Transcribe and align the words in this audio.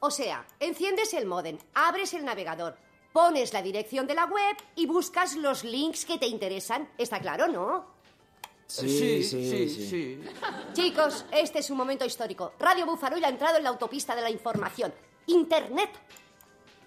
O 0.00 0.10
sea, 0.10 0.46
enciendes 0.58 1.12
el 1.14 1.26
modem, 1.26 1.58
abres 1.74 2.14
el 2.14 2.24
navegador, 2.24 2.76
pones 3.12 3.52
la 3.52 3.60
dirección 3.62 4.06
de 4.06 4.14
la 4.14 4.24
web 4.26 4.56
y 4.74 4.86
buscas 4.86 5.36
los 5.36 5.62
links 5.64 6.04
que 6.04 6.18
te 6.18 6.26
interesan. 6.26 6.88
¿Está 6.98 7.20
claro, 7.20 7.48
no? 7.48 7.84
Sí, 8.66 9.22
sí, 9.24 9.68
sí. 9.68 10.22
Chicos, 10.74 11.24
este 11.32 11.58
es 11.58 11.70
un 11.70 11.76
momento 11.76 12.04
histórico. 12.04 12.52
Radio 12.58 12.86
Búfalo 12.86 13.18
ya 13.18 13.26
ha 13.26 13.30
entrado 13.30 13.56
en 13.58 13.64
la 13.64 13.70
autopista 13.70 14.14
de 14.14 14.22
la 14.22 14.30
información. 14.30 14.94
Internet. 15.26 15.90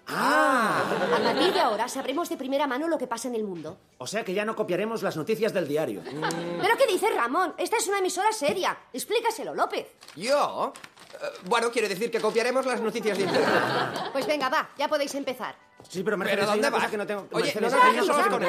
Ah, 0.06 0.82
A 1.16 1.22
partir 1.22 1.52
de 1.54 1.60
ahora 1.60 1.88
sabremos 1.88 2.28
de 2.28 2.36
primera 2.36 2.66
mano 2.66 2.88
lo 2.88 2.98
que 2.98 3.06
pasa 3.06 3.28
en 3.28 3.36
el 3.36 3.44
mundo. 3.44 3.78
o 3.96 4.06
sea 4.06 4.22
que 4.22 4.34
ya 4.34 4.44
no 4.44 4.54
copiaremos 4.54 5.02
las 5.02 5.16
noticias 5.16 5.54
del 5.54 5.66
diario. 5.66 6.02
¿Pero 6.04 6.76
qué 6.76 6.86
dice 6.86 7.08
Ramón? 7.10 7.54
Esta 7.56 7.78
es 7.78 7.88
una 7.88 7.98
emisora 8.00 8.30
seria. 8.32 8.76
Explícaselo, 8.92 9.54
López. 9.54 9.86
¿Yo? 10.16 10.74
Eh, 11.14 11.26
bueno, 11.44 11.70
quiere 11.70 11.88
decir 11.88 12.10
que 12.10 12.20
copiaremos 12.20 12.66
las 12.66 12.80
noticias 12.80 13.16
de 13.16 13.24
Internet. 13.24 13.52
Pues 14.12 14.26
venga, 14.26 14.48
va, 14.48 14.68
ya 14.76 14.88
podéis 14.88 15.14
empezar. 15.14 15.54
Sí, 15.88 16.02
pero 16.02 16.16
Mercedes, 16.16 16.40
¿Pero 16.40 16.52
hay 16.52 16.60
dónde 16.60 16.78
vas? 16.78 16.90
que 16.90 16.96
no 16.96 17.06
tengo... 17.06 17.26
Oye, 17.32 17.52
Mercedes, 17.60 17.72
no, 17.72 17.78
es. 17.78 18.40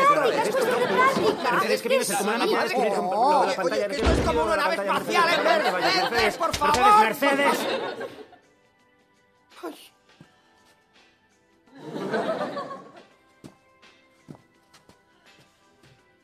Mercedes, 1.51 1.81
puedes 1.81 2.09
escribir 2.09 2.15
con 2.15 2.25
lo 2.25 3.41
de 3.41 3.47
la 3.47 3.55
pantalla. 3.55 3.85
oye, 3.85 3.87
que 3.87 3.95
esto 3.95 4.11
es 4.11 4.19
como 4.19 4.43
una 4.43 4.55
nave 4.55 4.75
espacial, 4.75 5.29
¿eh? 5.29 5.37
Mercedes, 5.43 6.11
Mercedes, 6.11 6.37
por 6.37 6.55
favor. 6.55 6.99
Mercedes. 6.99 7.57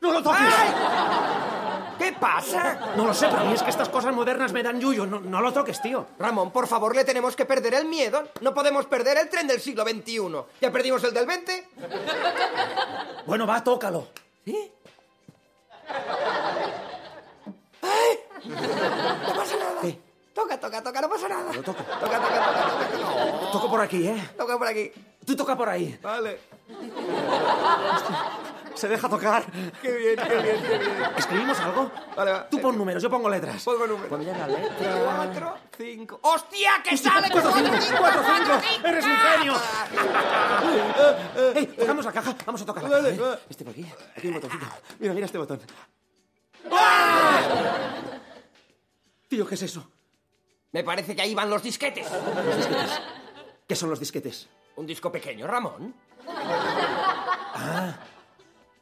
¡No 0.00 0.12
lo 0.12 0.22
toques! 0.22 0.42
¿Qué 2.02 2.12
pasa? 2.14 2.94
No 2.96 3.06
lo 3.06 3.14
sé, 3.14 3.28
pero 3.28 3.42
a 3.42 3.44
mí 3.44 3.52
es 3.52 3.62
que 3.62 3.70
estas 3.70 3.88
cosas 3.88 4.12
modernas 4.12 4.52
me 4.52 4.60
dan 4.60 4.80
yuyo. 4.80 5.06
No, 5.06 5.20
no 5.20 5.40
lo 5.40 5.52
toques, 5.52 5.80
tío. 5.80 6.04
Ramón, 6.18 6.50
por 6.50 6.66
favor, 6.66 6.96
le 6.96 7.04
tenemos 7.04 7.36
que 7.36 7.44
perder 7.44 7.74
el 7.74 7.84
miedo. 7.84 8.24
No 8.40 8.52
podemos 8.52 8.86
perder 8.86 9.18
el 9.18 9.28
tren 9.28 9.46
del 9.46 9.60
siglo 9.60 9.84
XXI. 9.84 10.18
¿Ya 10.60 10.72
perdimos 10.72 11.04
el 11.04 11.14
del 11.14 11.26
20? 11.26 11.68
Bueno, 13.24 13.46
va, 13.46 13.62
tócalo. 13.62 14.08
¿Sí? 14.44 14.72
¡Ay! 17.82 18.18
No 18.46 19.34
pasa 19.36 19.56
nada. 19.56 19.80
¿Qué? 19.82 20.00
Toca, 20.34 20.58
toca, 20.58 20.82
toca, 20.82 21.00
no 21.02 21.08
pasa 21.08 21.28
nada. 21.28 21.52
Lo 21.52 21.62
toco. 21.62 21.82
Toca, 21.84 21.98
toca, 22.00 22.18
toca, 22.18 22.98
toca. 22.98 23.42
No, 23.42 23.50
Toco 23.52 23.70
por 23.70 23.80
aquí, 23.80 24.08
¿eh? 24.08 24.30
toca 24.36 24.58
por 24.58 24.66
aquí. 24.66 24.90
Tú 25.24 25.36
toca 25.36 25.56
por 25.56 25.68
ahí. 25.68 25.96
Vale. 26.02 26.40
Se 28.74 28.88
deja 28.88 29.08
tocar. 29.08 29.44
Qué 29.80 29.92
bien, 29.92 30.16
qué 30.16 30.42
bien, 30.42 30.62
qué 30.62 30.78
bien. 30.78 31.02
¿Escribimos 31.16 31.58
algo? 31.60 31.90
Vale, 32.16 32.32
va. 32.32 32.48
Tú 32.48 32.60
pon 32.60 32.76
números, 32.76 33.02
yo 33.02 33.10
pongo 33.10 33.28
letras. 33.28 33.62
Pongo 33.62 33.86
número. 33.86 34.08
Cuando 34.08 34.26
ya 34.26 34.38
la 34.38 34.46
letra... 34.46 34.98
Cuatro, 35.04 35.54
cinco. 35.76 36.20
¡Hostia, 36.22 36.82
que 36.82 36.96
sale! 36.96 37.28
¡Cuatro, 37.30 37.52
cinco! 37.52 37.70
¡Cuatro, 37.98 38.22
cinco! 38.36 38.88
¡Eres 38.88 39.04
un 39.04 39.16
genio! 39.16 39.54
¡Ey! 41.54 41.66
Tocamos 41.66 42.04
la 42.04 42.12
caja. 42.12 42.36
Vamos 42.46 42.62
a 42.62 42.66
tocar 42.66 42.82
la 42.84 42.90
caja, 42.90 43.08
¿eh? 43.08 43.38
Este 43.48 43.64
por 43.64 43.72
aquí. 43.72 43.84
Aquí 44.16 44.20
hay 44.22 44.28
un 44.28 44.34
botoncito. 44.34 44.66
Mira, 44.98 45.14
mira 45.14 45.26
este 45.26 45.38
botón. 45.38 45.60
Tío, 49.28 49.46
¿qué 49.46 49.54
es 49.54 49.62
eso? 49.62 49.86
Me 50.72 50.84
parece 50.84 51.14
que 51.14 51.22
ahí 51.22 51.34
van 51.34 51.50
los 51.50 51.62
disquetes. 51.62 52.06
¿Qué 53.66 53.76
son 53.76 53.90
los 53.90 54.00
disquetes? 54.00 54.48
Un 54.76 54.86
disco 54.86 55.12
pequeño, 55.12 55.46
Ramón. 55.46 55.94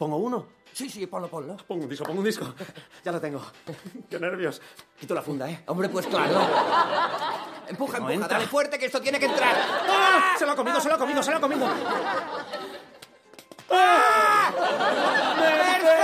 ¿Pongo 0.00 0.16
uno? 0.16 0.46
Sí, 0.72 0.88
sí, 0.88 1.06
ponlo, 1.06 1.28
ponlo. 1.28 1.58
Pongo 1.58 1.82
un 1.82 1.90
disco, 1.90 2.06
pongo 2.06 2.20
un 2.20 2.24
disco. 2.24 2.54
Ya 3.04 3.12
lo 3.12 3.20
tengo. 3.20 3.42
Qué 4.08 4.18
nervios. 4.18 4.62
Quito 4.98 5.12
la 5.14 5.20
funda, 5.20 5.46
¿eh? 5.50 5.62
Hombre, 5.66 5.90
pues 5.90 6.06
claro. 6.06 6.40
Empuja, 7.68 7.98
No 7.98 8.08
empuja, 8.08 8.12
entra. 8.14 8.28
dale 8.28 8.46
fuerte 8.46 8.78
que 8.78 8.86
esto 8.86 8.98
tiene 9.02 9.18
que 9.20 9.26
entrar. 9.26 9.54
¡Ah! 9.58 10.36
Se 10.38 10.46
lo 10.46 10.52
ha 10.52 10.56
comido, 10.56 10.80
se 10.80 10.88
lo 10.88 10.94
ha 10.94 10.98
comido, 10.98 11.22
se 11.22 11.30
lo 11.32 11.36
ha 11.36 11.40
comido. 11.40 11.68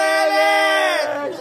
¡Mercedes! 0.07 1.41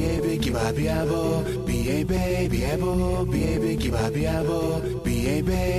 kiba 0.41 0.71
biabo, 0.73 1.43
baby, 1.65 3.77
kiba 3.77 4.09
biabo, 4.09 4.81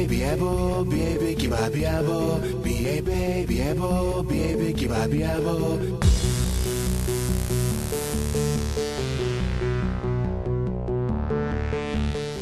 biabo, 0.07 0.85
baby, 0.85 1.35
kiba 1.35 1.71
biabo, 1.71 2.39
baby, 2.63 3.45
biabo, 3.47 4.23
baby, 4.23 4.73
kiba 4.73 5.09
biabo. 5.09 5.79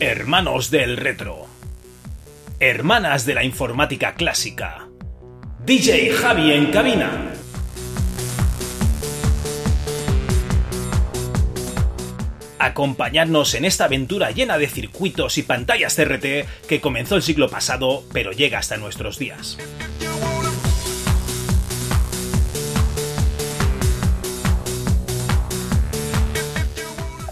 Hermanos 0.01 0.71
del 0.71 0.97
retro. 0.97 1.47
Hermanas 2.59 3.25
de 3.25 3.35
la 3.35 3.45
informática 3.45 4.15
clásica. 4.15 4.89
DJ 5.65 6.13
Javi 6.13 6.53
en 6.53 6.71
cabina. 6.71 7.30
Acompañadnos 12.61 13.55
en 13.55 13.65
esta 13.65 13.87
aventura 13.87 14.33
llena 14.33 14.59
de 14.59 14.69
circuitos 14.69 15.39
y 15.39 15.43
pantallas 15.43 15.97
CRT 15.97 16.67
que 16.69 16.81
comenzó 16.83 17.17
el 17.17 17.23
siglo 17.23 17.49
pasado 17.49 18.05
pero 18.13 18.33
llega 18.33 18.59
hasta 18.59 18.77
nuestros 18.77 19.19
días. 19.19 19.57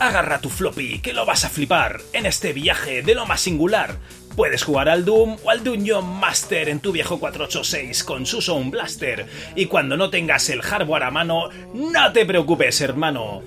Agarra 0.01 0.41
tu 0.41 0.49
floppy, 0.49 1.01
que 1.01 1.13
lo 1.13 1.27
vas 1.27 1.45
a 1.45 1.51
flipar 1.51 2.01
en 2.15 2.25
este 2.25 2.55
viaje 2.55 3.03
de 3.03 3.15
lo 3.15 3.27
más 3.27 3.43
singular. 3.43 3.99
Puedes 4.39 4.63
jugar 4.63 4.89
al 4.89 5.05
Doom 5.05 5.37
o 5.43 5.51
al 5.51 5.65
Dungeon 5.65 6.07
Master 6.21 6.69
en 6.69 6.79
tu 6.79 6.93
viejo 6.93 7.19
486 7.19 8.05
con 8.05 8.25
su 8.25 8.41
Sound 8.41 8.71
Blaster. 8.71 9.27
Y 9.57 9.67
cuando 9.67 9.97
no 9.97 10.11
tengas 10.11 10.49
el 10.49 10.63
hardware 10.63 11.03
a 11.03 11.11
mano, 11.11 11.49
no 11.75 12.13
te 12.13 12.25
preocupes, 12.25 12.81
hermano. 12.81 13.43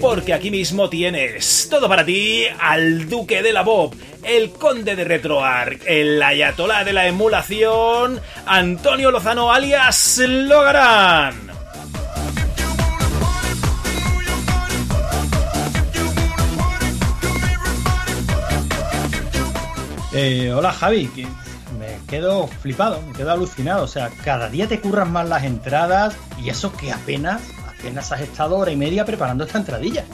Porque 0.00 0.32
aquí 0.32 0.52
mismo 0.52 0.88
tienes 0.88 1.66
todo 1.68 1.88
para 1.88 2.06
ti 2.06 2.44
al 2.60 3.08
Duque 3.08 3.42
de 3.42 3.52
la 3.52 3.62
Bob, 3.62 3.96
el 4.22 4.50
Conde 4.50 4.94
de 4.94 5.02
RetroArch, 5.02 5.80
el 5.84 6.22
Ayatolá 6.22 6.84
de 6.84 6.92
la 6.92 7.08
emulación, 7.08 8.20
Antonio 8.46 9.10
Lozano 9.10 9.52
alias 9.52 10.18
Logarán. 10.28 11.45
Eh, 20.18 20.50
hola 20.50 20.72
Javi, 20.72 21.08
que 21.08 21.26
me 21.78 21.98
quedo 22.08 22.46
flipado, 22.46 23.02
me 23.02 23.12
quedo 23.12 23.32
alucinado. 23.32 23.84
O 23.84 23.86
sea, 23.86 24.08
cada 24.24 24.48
día 24.48 24.66
te 24.66 24.80
curran 24.80 25.12
más 25.12 25.28
las 25.28 25.44
entradas 25.44 26.16
y 26.42 26.48
eso 26.48 26.72
que 26.72 26.90
apenas, 26.90 27.42
apenas 27.68 28.10
has 28.12 28.22
estado 28.22 28.56
hora 28.56 28.72
y 28.72 28.76
media 28.76 29.04
preparando 29.04 29.44
esta 29.44 29.58
entradilla. 29.58 30.06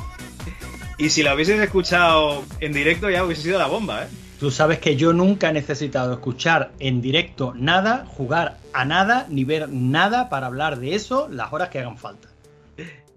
Y 0.99 1.11
si 1.11 1.23
la 1.23 1.37
hubieses 1.37 1.61
escuchado 1.61 2.43
en 2.59 2.73
directo 2.73 3.11
ya 3.11 3.25
hubiese 3.25 3.43
sido 3.43 3.61
la 3.61 3.69
bomba, 3.69 4.03
¿eh? 4.03 4.09
Tú 4.41 4.51
sabes 4.51 4.81
que 4.81 4.97
yo 4.97 5.13
nunca 5.13 5.51
he 5.51 5.53
necesitado 5.53 6.15
escuchar 6.15 6.73
en 6.81 7.01
directo 7.01 7.55
nada, 7.55 8.05
jugar 8.09 8.57
a 8.73 8.85
nada, 8.85 9.27
ni 9.29 9.45
ver 9.45 9.69
nada 9.69 10.29
para 10.29 10.49
hablar 10.49 10.81
de 10.81 10.97
eso 10.97 11.29
las 11.31 11.53
horas 11.53 11.69
que 11.69 11.79
hagan 11.79 11.97
falta. 11.97 12.27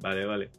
Vale, 0.01 0.25
vale. 0.27 0.51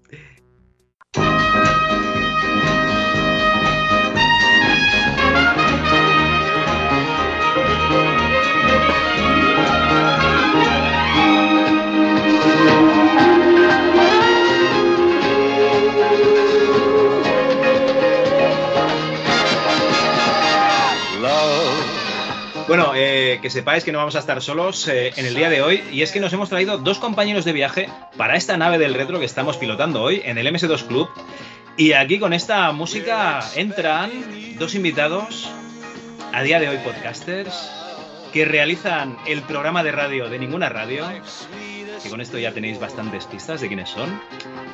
Bueno, 22.69 22.95
eh, 22.97 23.39
que 23.41 23.49
sepáis 23.49 23.85
que 23.85 23.93
no 23.93 23.99
vamos 23.99 24.17
a 24.17 24.19
estar 24.19 24.43
solos 24.43 24.89
eh, 24.89 25.13
en 25.15 25.25
el 25.25 25.37
día 25.37 25.49
de 25.49 25.63
hoy 25.63 25.85
y 25.93 26.03
es 26.03 26.11
que 26.11 26.19
nos 26.19 26.33
hemos 26.33 26.49
traído 26.49 26.79
dos 26.79 26.99
compañeros 26.99 27.45
de 27.45 27.53
viaje 27.53 27.89
para 28.17 28.35
esta 28.35 28.57
nave 28.57 28.79
del 28.79 28.95
retro 28.95 29.21
que 29.21 29.25
estamos 29.25 29.57
pilotando 29.57 30.03
hoy 30.03 30.21
en 30.25 30.37
el 30.37 30.49
MS2 30.49 30.89
Club 30.89 31.09
Y 31.77 31.93
aquí 31.93 32.19
con 32.19 32.33
esta 32.33 32.73
música 32.73 33.41
entran 33.55 34.11
dos 34.59 34.75
invitados, 34.75 35.49
a 36.33 36.43
día 36.43 36.59
de 36.59 36.69
hoy 36.69 36.79
podcasters, 36.79 37.71
que 38.33 38.45
realizan 38.45 39.17
el 39.29 39.43
programa 39.43 39.85
de 39.85 39.93
radio 39.93 40.29
de 40.29 40.39
ninguna 40.41 40.69
radio. 40.69 41.05
Y 42.05 42.09
con 42.09 42.21
esto 42.21 42.37
ya 42.37 42.53
tenéis 42.53 42.81
bastantes 42.81 43.27
pistas 43.27 43.61
de 43.61 43.69
quiénes 43.69 43.91
son. 43.91 44.21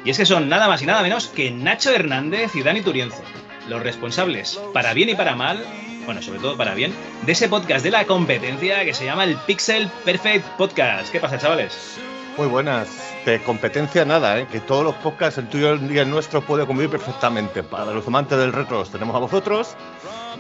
Y 0.04 0.10
es 0.10 0.16
que 0.16 0.24
son 0.24 0.48
nada 0.48 0.66
más 0.66 0.80
y 0.80 0.86
nada 0.86 1.02
menos 1.02 1.26
que 1.26 1.50
Nacho 1.50 1.90
Hernández 1.90 2.56
y 2.56 2.62
Dani 2.62 2.80
Turienzo, 2.80 3.22
los 3.68 3.82
responsables, 3.82 4.58
para 4.72 4.94
bien 4.94 5.10
y 5.10 5.14
para 5.14 5.36
mal, 5.36 5.62
bueno, 6.04 6.22
sobre 6.22 6.40
todo 6.40 6.56
para 6.56 6.74
bien, 6.74 6.92
de 7.24 7.32
ese 7.32 7.48
podcast 7.48 7.84
de 7.84 7.90
la 7.90 8.04
competencia 8.04 8.84
que 8.84 8.94
se 8.94 9.04
llama 9.04 9.24
el 9.24 9.36
Pixel 9.36 9.88
Perfect 10.04 10.46
Podcast. 10.56 11.10
¿Qué 11.10 11.20
pasa, 11.20 11.38
chavales? 11.38 11.98
Muy 12.36 12.46
buenas. 12.46 12.88
De 13.26 13.40
competencia 13.40 14.04
nada, 14.04 14.40
¿eh? 14.40 14.46
que 14.50 14.58
todos 14.60 14.82
los 14.82 14.94
podcasts, 14.96 15.38
el 15.38 15.48
tuyo 15.48 15.76
y 15.76 15.98
el 15.98 16.10
nuestro, 16.10 16.40
puede 16.40 16.66
convivir 16.66 16.90
perfectamente. 16.90 17.62
Para 17.62 17.92
los 17.92 18.06
amantes 18.06 18.36
del 18.38 18.52
retro 18.52 18.78
los 18.78 18.90
tenemos 18.90 19.14
a 19.14 19.20
vosotros 19.20 19.76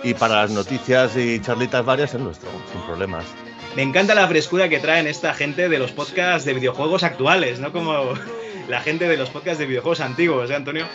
y 0.02 0.14
para 0.14 0.36
las 0.36 0.50
noticias 0.50 1.16
y 1.16 1.40
charlitas 1.40 1.84
varias 1.84 2.14
el 2.14 2.24
nuestro, 2.24 2.50
sin 2.72 2.80
problemas. 2.82 3.24
Me 3.76 3.82
encanta 3.82 4.14
la 4.14 4.26
frescura 4.26 4.68
que 4.68 4.80
traen 4.80 5.06
esta 5.06 5.32
gente 5.32 5.68
de 5.68 5.78
los 5.78 5.92
podcasts 5.92 6.44
de 6.44 6.54
videojuegos 6.54 7.04
actuales, 7.04 7.60
no 7.60 7.72
como 7.72 8.14
la 8.68 8.80
gente 8.80 9.08
de 9.08 9.16
los 9.16 9.30
podcasts 9.30 9.58
de 9.58 9.66
videojuegos 9.66 10.00
antiguos, 10.00 10.50
¿eh, 10.50 10.54
Antonio? 10.54 10.86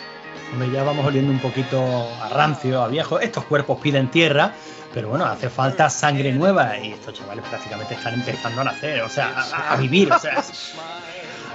Hombre, 0.52 0.70
ya 0.70 0.82
vamos 0.82 1.04
oliendo 1.06 1.30
un 1.30 1.38
poquito 1.40 2.08
a 2.22 2.28
rancio, 2.30 2.82
a 2.82 2.88
viejo. 2.88 3.20
Estos 3.20 3.44
cuerpos 3.44 3.78
piden 3.80 4.10
tierra, 4.10 4.52
pero 4.94 5.08
bueno, 5.08 5.26
hace 5.26 5.50
falta 5.50 5.90
sangre 5.90 6.32
nueva 6.32 6.78
y 6.78 6.92
estos 6.92 7.14
chavales 7.14 7.44
prácticamente 7.48 7.94
están 7.94 8.14
empezando 8.14 8.62
a 8.62 8.64
nacer, 8.64 9.02
o 9.02 9.08
sea, 9.08 9.34
a, 9.52 9.72
a 9.72 9.76
vivir, 9.76 10.10
o 10.12 10.18
sea. 10.18 10.42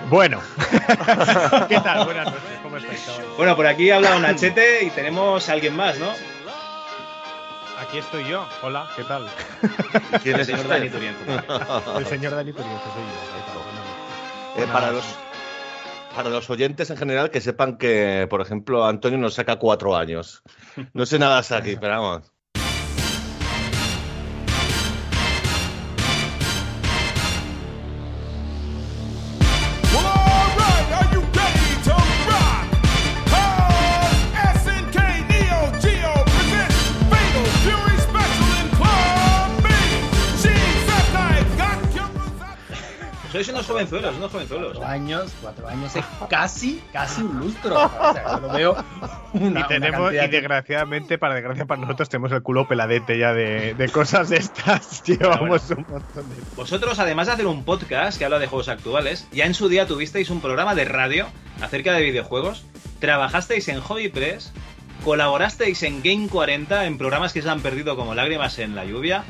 Bueno, 0.09 0.41
¿qué 1.69 1.79
tal? 1.79 2.05
Buenas 2.05 2.25
noches, 2.25 2.59
¿cómo 2.61 2.77
estáis? 2.77 3.05
chavales? 3.05 3.27
Bueno, 3.37 3.55
por 3.55 3.67
aquí 3.67 3.89
habla 3.89 4.15
un 4.15 4.25
achete 4.25 4.83
y 4.83 4.89
tenemos 4.91 5.49
a 5.49 5.53
alguien 5.53 5.75
más, 5.75 5.97
¿no? 5.97 6.09
Aquí 7.81 7.97
estoy 7.97 8.27
yo. 8.27 8.45
Hola, 8.61 8.87
¿qué 8.95 9.03
tal? 9.03 9.27
¿Quién 10.21 10.35
El 10.35 10.41
es 10.41 10.47
señor 10.47 10.61
este? 10.61 10.73
Dani 10.73 10.89
Turienzo. 10.89 11.97
El 11.97 12.05
señor 12.05 12.35
Dani 12.35 12.53
Turienzo 12.53 12.83
soy 12.93 13.03
yo. 13.03 14.63
Eh, 14.63 14.67
para, 14.71 14.91
los, 14.91 15.03
para 16.15 16.29
los 16.29 16.49
oyentes 16.49 16.89
en 16.89 16.97
general, 16.97 17.31
que 17.31 17.41
sepan 17.41 17.77
que, 17.77 18.27
por 18.29 18.41
ejemplo, 18.41 18.85
Antonio 18.85 19.17
nos 19.17 19.35
saca 19.35 19.57
cuatro 19.57 19.95
años. 19.95 20.43
No 20.93 21.05
sé 21.05 21.19
nada 21.19 21.39
aquí, 21.57 21.75
pero 21.79 22.01
vamos. 22.01 22.32
Sois 43.43 43.55
unos 43.55 43.67
jovenzuelos, 43.67 44.15
unos 44.15 44.31
jovenzuelos. 44.31 44.77
Cuatro 44.77 44.89
años, 44.89 45.33
cuatro 45.41 45.67
años 45.67 45.93
es 45.97 46.05
casi, 46.29 46.81
casi 46.93 47.23
un 47.23 47.39
lustro. 47.39 47.75
O 47.75 48.13
sea, 48.13 48.23
yo 48.35 48.39
lo 48.39 48.53
veo 48.53 48.85
una, 49.33 49.59
y 49.59 49.63
tenemos, 49.63 50.13
y 50.13 50.15
desgraciadamente, 50.15 51.17
para 51.17 51.33
desgracia 51.33 51.65
para 51.65 51.81
nosotros, 51.81 52.07
tenemos 52.07 52.31
el 52.31 52.41
culo 52.41 52.69
peladete 52.69 53.17
ya 53.17 53.33
de, 53.33 53.73
de 53.73 53.89
cosas 53.89 54.29
de 54.29 54.37
estas. 54.37 55.03
Llevamos 55.05 55.69
un 55.71 55.85
montón 55.89 56.29
de. 56.29 56.35
Vosotros, 56.55 56.99
además 56.99 57.27
de 57.27 57.33
hacer 57.33 57.47
un 57.47 57.65
podcast 57.65 58.17
que 58.17 58.23
habla 58.23 58.39
de 58.39 58.47
juegos 58.47 58.69
actuales, 58.69 59.27
ya 59.33 59.45
en 59.45 59.53
su 59.53 59.67
día 59.67 59.87
tuvisteis 59.87 60.29
un 60.29 60.39
programa 60.39 60.73
de 60.73 60.85
radio 60.85 61.27
acerca 61.61 61.91
de 61.91 62.01
videojuegos, 62.01 62.63
trabajasteis 62.99 63.67
en 63.67 63.81
Hobby 63.81 64.07
Press, 64.07 64.53
colaborasteis 65.03 65.83
en 65.83 66.01
Game 66.01 66.29
40 66.29 66.85
en 66.85 66.97
programas 66.97 67.33
que 67.33 67.41
se 67.41 67.49
han 67.49 67.59
perdido 67.59 67.97
como 67.97 68.15
lágrimas 68.15 68.57
en 68.59 68.73
la 68.73 68.85
lluvia, 68.85 69.25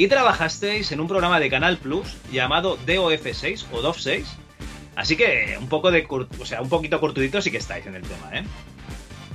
y 0.00 0.08
trabajasteis 0.08 0.92
en 0.92 1.00
un 1.00 1.08
programa 1.08 1.38
de 1.38 1.50
Canal 1.50 1.76
Plus 1.76 2.16
llamado 2.32 2.78
DOF6 2.86 3.66
o 3.70 3.82
DOF6. 3.82 4.24
Así 4.96 5.14
que 5.14 5.58
un 5.60 5.68
poco 5.68 5.90
de 5.90 6.06
o 6.08 6.46
sea, 6.46 6.62
un 6.62 6.70
poquito 6.70 6.98
curtuditos 6.98 7.44
sí 7.44 7.50
que 7.50 7.58
estáis 7.58 7.84
en 7.84 7.96
el 7.96 8.02
tema, 8.02 8.30
¿eh? 8.32 8.44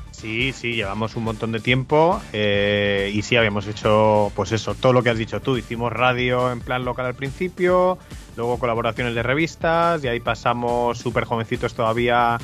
Sí, 0.10 0.54
sí, 0.54 0.74
llevamos 0.74 1.16
un 1.16 1.24
montón 1.24 1.52
de 1.52 1.60
tiempo 1.60 2.20
eh, 2.34 3.12
y 3.14 3.22
sí, 3.22 3.36
habíamos 3.36 3.68
hecho, 3.68 4.32
pues 4.36 4.54
eso, 4.54 4.74
todo 4.74 4.92
lo 4.92 5.04
que 5.04 5.12
has 5.12 5.20
dicho 5.20 5.40
tú. 5.40 5.56
Hicimos 5.56 5.94
radio 5.94 6.52
en 6.52 6.62
plan 6.62 6.84
local 6.84 7.06
al 7.06 7.14
principio, 7.14 8.00
luego 8.36 8.58
colaboraciones 8.58 9.14
de 9.14 9.22
revistas 9.22 10.04
y 10.04 10.08
ahí 10.08 10.20
pasamos 10.20 10.98
súper 10.98 11.26
jovencitos 11.26 11.76
todavía 11.76 12.40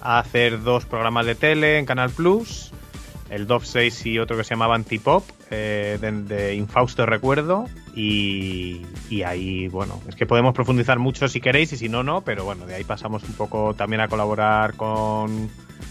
a 0.00 0.18
hacer 0.18 0.62
dos 0.62 0.86
programas 0.86 1.26
de 1.26 1.34
tele 1.34 1.76
en 1.76 1.84
Canal 1.84 2.08
Plus, 2.08 2.72
el 3.30 3.46
DOF 3.46 3.64
6 3.64 4.06
y 4.06 4.18
otro 4.18 4.36
que 4.36 4.44
se 4.44 4.50
llamaba 4.50 4.74
Antipop, 4.74 5.24
eh, 5.50 5.98
de, 6.00 6.54
Infausto 6.54 7.06
Recuerdo. 7.06 7.66
Y, 7.94 8.82
y 9.10 9.22
ahí, 9.22 9.68
bueno, 9.68 10.00
es 10.08 10.14
que 10.14 10.26
podemos 10.26 10.54
profundizar 10.54 10.98
mucho 10.98 11.28
si 11.28 11.40
queréis 11.40 11.72
y 11.72 11.76
si 11.76 11.88
no, 11.88 12.02
no, 12.02 12.20
pero 12.22 12.44
bueno, 12.44 12.66
de 12.66 12.74
ahí 12.74 12.84
pasamos 12.84 13.22
un 13.24 13.32
poco 13.32 13.74
también 13.74 14.00
a 14.02 14.08
colaborar 14.08 14.74
con, 14.74 15.48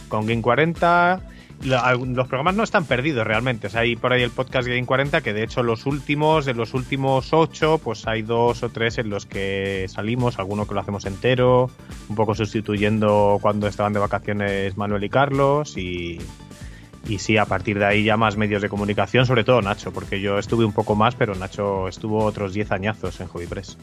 con 0.08 0.26
Game 0.28 0.42
40. 0.42 1.22
Lo- 1.64 1.80
algún- 1.80 2.16
Los 2.16 2.28
programas 2.28 2.56
no 2.56 2.64
están 2.64 2.84
perdidos 2.86 3.26
realmente. 3.26 3.68
O 3.68 3.78
hay 3.78 3.96
por 3.96 4.12
ahí 4.14 4.22
el 4.22 4.30
podcast 4.30 4.68
Game 4.68 4.86
40, 4.86 5.22
que 5.22 5.34
de 5.34 5.44
hecho 5.44 5.64
los 5.64 5.86
últimos, 5.86 6.46
de 6.46 6.54
los 6.54 6.74
últimos 6.74 7.32
ocho, 7.34 7.80
pues 7.84 8.06
hay 8.08 8.22
dos 8.24 8.62
o 8.62 8.70
tres 8.70 8.98
en 8.98 9.10
los 9.10 9.26
que 9.26 9.86
salimos, 9.90 10.38
alguno 10.38 10.68
que 10.68 10.74
lo 10.74 10.82
hacemos 10.82 11.06
entero, 11.06 11.70
un 12.10 12.16
poco 12.16 12.36
sustituyendo 12.36 13.40
cuando 13.42 13.68
estaban 13.68 13.94
de 13.94 14.00
vacaciones 14.00 14.76
Manuel 14.78 15.04
y 15.06 15.10
Carlos 15.10 15.78
y, 15.78 16.20
y 17.08 17.20
sí, 17.20 17.38
a 17.38 17.46
partir 17.46 17.80
de 17.80 17.86
ahí 17.86 18.04
ya 18.04 18.18
más 18.18 18.38
medios 18.38 18.62
de 18.62 18.70
comunicación, 18.70 19.26
sobre 19.26 19.44
todo 19.44 19.62
Nacho, 19.62 19.92
porque 19.92 20.22
yo 20.22 20.40
estuve 20.40 20.66
un 20.66 20.74
poco 20.74 20.96
más, 20.96 21.16
pero 21.16 21.36
Nacho 21.36 21.88
estuvo 21.88 22.24
otros 22.24 22.54
10 22.54 22.72
añazos 22.72 23.20
en 23.20 23.28
Hobby 23.28 23.48
Press. 23.48 23.78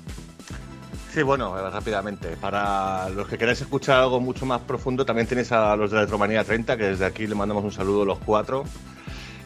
Sí, 1.12 1.22
bueno, 1.22 1.58
eh, 1.58 1.70
rápidamente. 1.70 2.36
Para 2.38 3.10
los 3.10 3.28
que 3.28 3.36
queráis 3.36 3.60
escuchar 3.60 4.00
algo 4.00 4.18
mucho 4.18 4.46
más 4.46 4.62
profundo, 4.62 5.04
también 5.04 5.26
tenéis 5.26 5.52
a 5.52 5.76
los 5.76 5.90
de 5.90 6.00
Retromanía 6.00 6.42
30, 6.42 6.76
que 6.76 6.84
desde 6.84 7.04
aquí 7.04 7.26
le 7.26 7.34
mandamos 7.34 7.64
un 7.64 7.72
saludo 7.72 8.02
a 8.02 8.06
los 8.06 8.18
cuatro. 8.18 8.64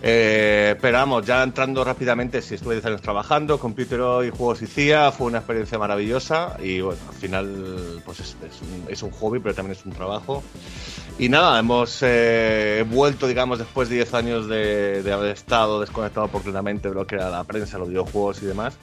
Eh, 0.03 0.77
pero 0.81 0.99
vamos, 0.99 1.25
ya 1.25 1.43
entrando 1.43 1.83
rápidamente, 1.83 2.43
si 2.43 2.55
estuve 2.55 2.75
10 2.75 2.87
años 2.87 3.03
trabajando, 3.03 3.59
Computer 3.59 4.01
y 4.27 4.31
Juegos 4.31 4.63
y 4.63 4.67
CIA, 4.67 5.11
fue 5.11 5.29
una 5.29 5.39
experiencia 5.39 5.79
maravillosa 5.79 6.57
y 6.63 6.81
bueno, 6.81 7.01
al 7.09 7.15
final 7.15 8.03
pues 8.05 8.21
es, 8.89 9.03
un, 9.03 9.11
hobby, 9.11 9.41
pero 9.41 9.55
también 9.55 9.77
es 9.79 9.87
un 9.87 9.93
trabajo. 9.93 10.43
Y 11.19 11.31
nada, 11.31 11.59
hemos 11.59 11.99
eh, 12.03 12.85
vuelto, 12.89 13.27
digamos, 13.27 13.59
después 13.59 13.89
de 13.89 13.97
10 13.97 14.15
años 14.15 14.49
de, 14.49 15.03
de 15.03 15.13
haber 15.13 15.31
estado 15.31 15.81
desconectado 15.81 16.29
completamente 16.29 16.89
de 16.91 16.95
lo 16.95 17.07
que 17.07 17.15
era 17.15 17.31
la 17.31 17.45
prensa, 17.45 17.79
los 17.79 17.89
videojuegos 17.89 18.43
y 18.43 18.47
demás. 18.47 18.77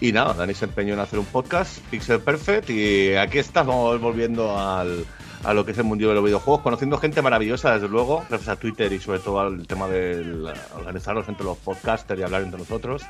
Y 0.00 0.12
nada, 0.12 0.34
Dani 0.34 0.54
se 0.54 0.66
empeñó 0.66 0.94
en 0.94 1.00
hacer 1.00 1.18
un 1.18 1.24
podcast, 1.24 1.78
Pixel 1.90 2.20
Perfect, 2.20 2.68
y 2.68 3.14
aquí 3.14 3.38
estamos 3.38 3.98
volviendo 4.00 4.58
al, 4.58 5.06
a 5.46 5.54
lo 5.54 5.64
que 5.64 5.70
es 5.70 5.78
el 5.78 5.84
mundo 5.84 6.08
de 6.08 6.14
los 6.14 6.24
videojuegos, 6.24 6.62
conociendo 6.62 6.98
gente 6.98 7.22
maravillosa, 7.22 7.74
desde 7.74 7.88
luego, 7.88 8.24
gracias 8.28 8.48
a 8.48 8.56
Twitter 8.56 8.92
y 8.92 8.98
sobre 8.98 9.20
todo 9.20 9.38
al 9.38 9.64
tema 9.64 9.86
de 9.86 10.52
organizarnos 10.74 11.28
entre 11.28 11.44
los 11.44 11.56
podcasters 11.58 12.20
y 12.20 12.24
hablar 12.24 12.42
entre 12.42 12.58
nosotros. 12.58 13.02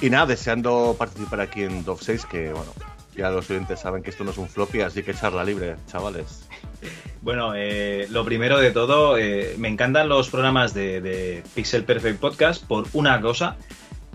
Y 0.00 0.10
nada, 0.10 0.26
deseando 0.26 0.96
participar 0.98 1.40
aquí 1.40 1.62
en 1.62 1.84
Dove 1.84 2.02
6, 2.02 2.26
que 2.26 2.52
bueno, 2.52 2.72
ya 3.16 3.30
los 3.30 3.48
oyentes 3.48 3.78
saben 3.78 4.02
que 4.02 4.10
esto 4.10 4.24
no 4.24 4.32
es 4.32 4.38
un 4.38 4.48
floppy, 4.48 4.80
así 4.80 5.04
que 5.04 5.14
charla 5.14 5.44
libre, 5.44 5.76
chavales. 5.86 6.48
Bueno, 7.22 7.52
eh, 7.54 8.08
lo 8.10 8.24
primero 8.24 8.58
de 8.58 8.72
todo, 8.72 9.16
eh, 9.16 9.54
me 9.56 9.68
encantan 9.68 10.08
los 10.08 10.28
programas 10.28 10.74
de, 10.74 11.00
de 11.00 11.44
Pixel 11.54 11.84
Perfect 11.84 12.18
Podcast 12.18 12.64
por 12.64 12.86
una 12.92 13.20
cosa, 13.20 13.56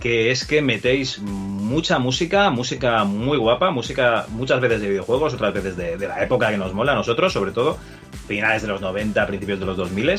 que 0.02 0.32
es 0.32 0.46
que 0.46 0.62
metéis 0.62 1.20
mucha 1.20 2.00
música, 2.00 2.50
música 2.50 3.04
muy 3.04 3.38
guapa, 3.38 3.70
música 3.70 4.26
muchas 4.30 4.60
veces 4.60 4.82
de 4.82 4.90
videojuegos, 4.90 5.36
otras 5.36 5.54
veces 5.54 5.78
de, 5.78 5.96
la 6.08 6.24
época 6.24 6.50
que 6.50 6.58
nos 6.58 6.74
mola 6.74 6.94
a 6.94 6.96
nosotros, 6.96 7.32
sobre 7.32 7.52
todo 7.52 7.78
finales 8.28 8.64
de 8.64 8.68
los 8.68 8.82
90, 8.82 9.28
principios 9.28 9.60
de 9.60 9.66
los 9.68 9.78
2000, 9.78 10.10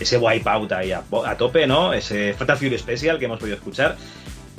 ese 0.00 0.16
Wipeout 0.16 0.72
ahí 0.72 0.92
a, 0.92 1.04
a 1.26 1.36
tope, 1.36 1.66
¿no? 1.66 1.92
Ese 1.92 2.32
Fatal 2.32 2.56
Fury 2.56 2.78
Special 2.78 3.18
que 3.18 3.26
hemos 3.26 3.38
podido 3.38 3.56
escuchar. 3.56 3.96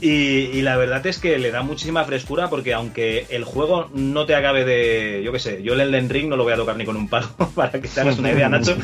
Y, 0.02 0.50
y, 0.54 0.62
la 0.62 0.78
verdad 0.78 1.06
es 1.08 1.20
que 1.20 1.38
le 1.38 1.52
da 1.52 1.62
muchísima 1.62 2.04
frescura 2.06 2.50
porque 2.50 2.74
aunque 2.74 3.26
el 3.30 3.44
juego 3.44 3.90
no 3.94 4.26
te 4.26 4.36
acabe 4.36 4.66
de, 4.66 5.22
yo 5.24 5.32
qué 5.32 5.40
sé, 5.40 5.64
yo 5.64 5.74
el 5.74 5.82
Elden 5.82 6.30
no 6.30 6.38
lo 6.38 6.44
voy 6.44 6.54
a 6.54 6.58
tocar 6.58 6.78
ni 6.78 6.86
con 6.86 6.96
un 6.96 7.08
palo 7.08 7.30
para 7.56 7.72
que 7.72 7.88
te 7.88 8.02
hagas 8.02 8.18
una 8.18 8.32
idea, 8.32 8.50
Nacho, 8.50 8.78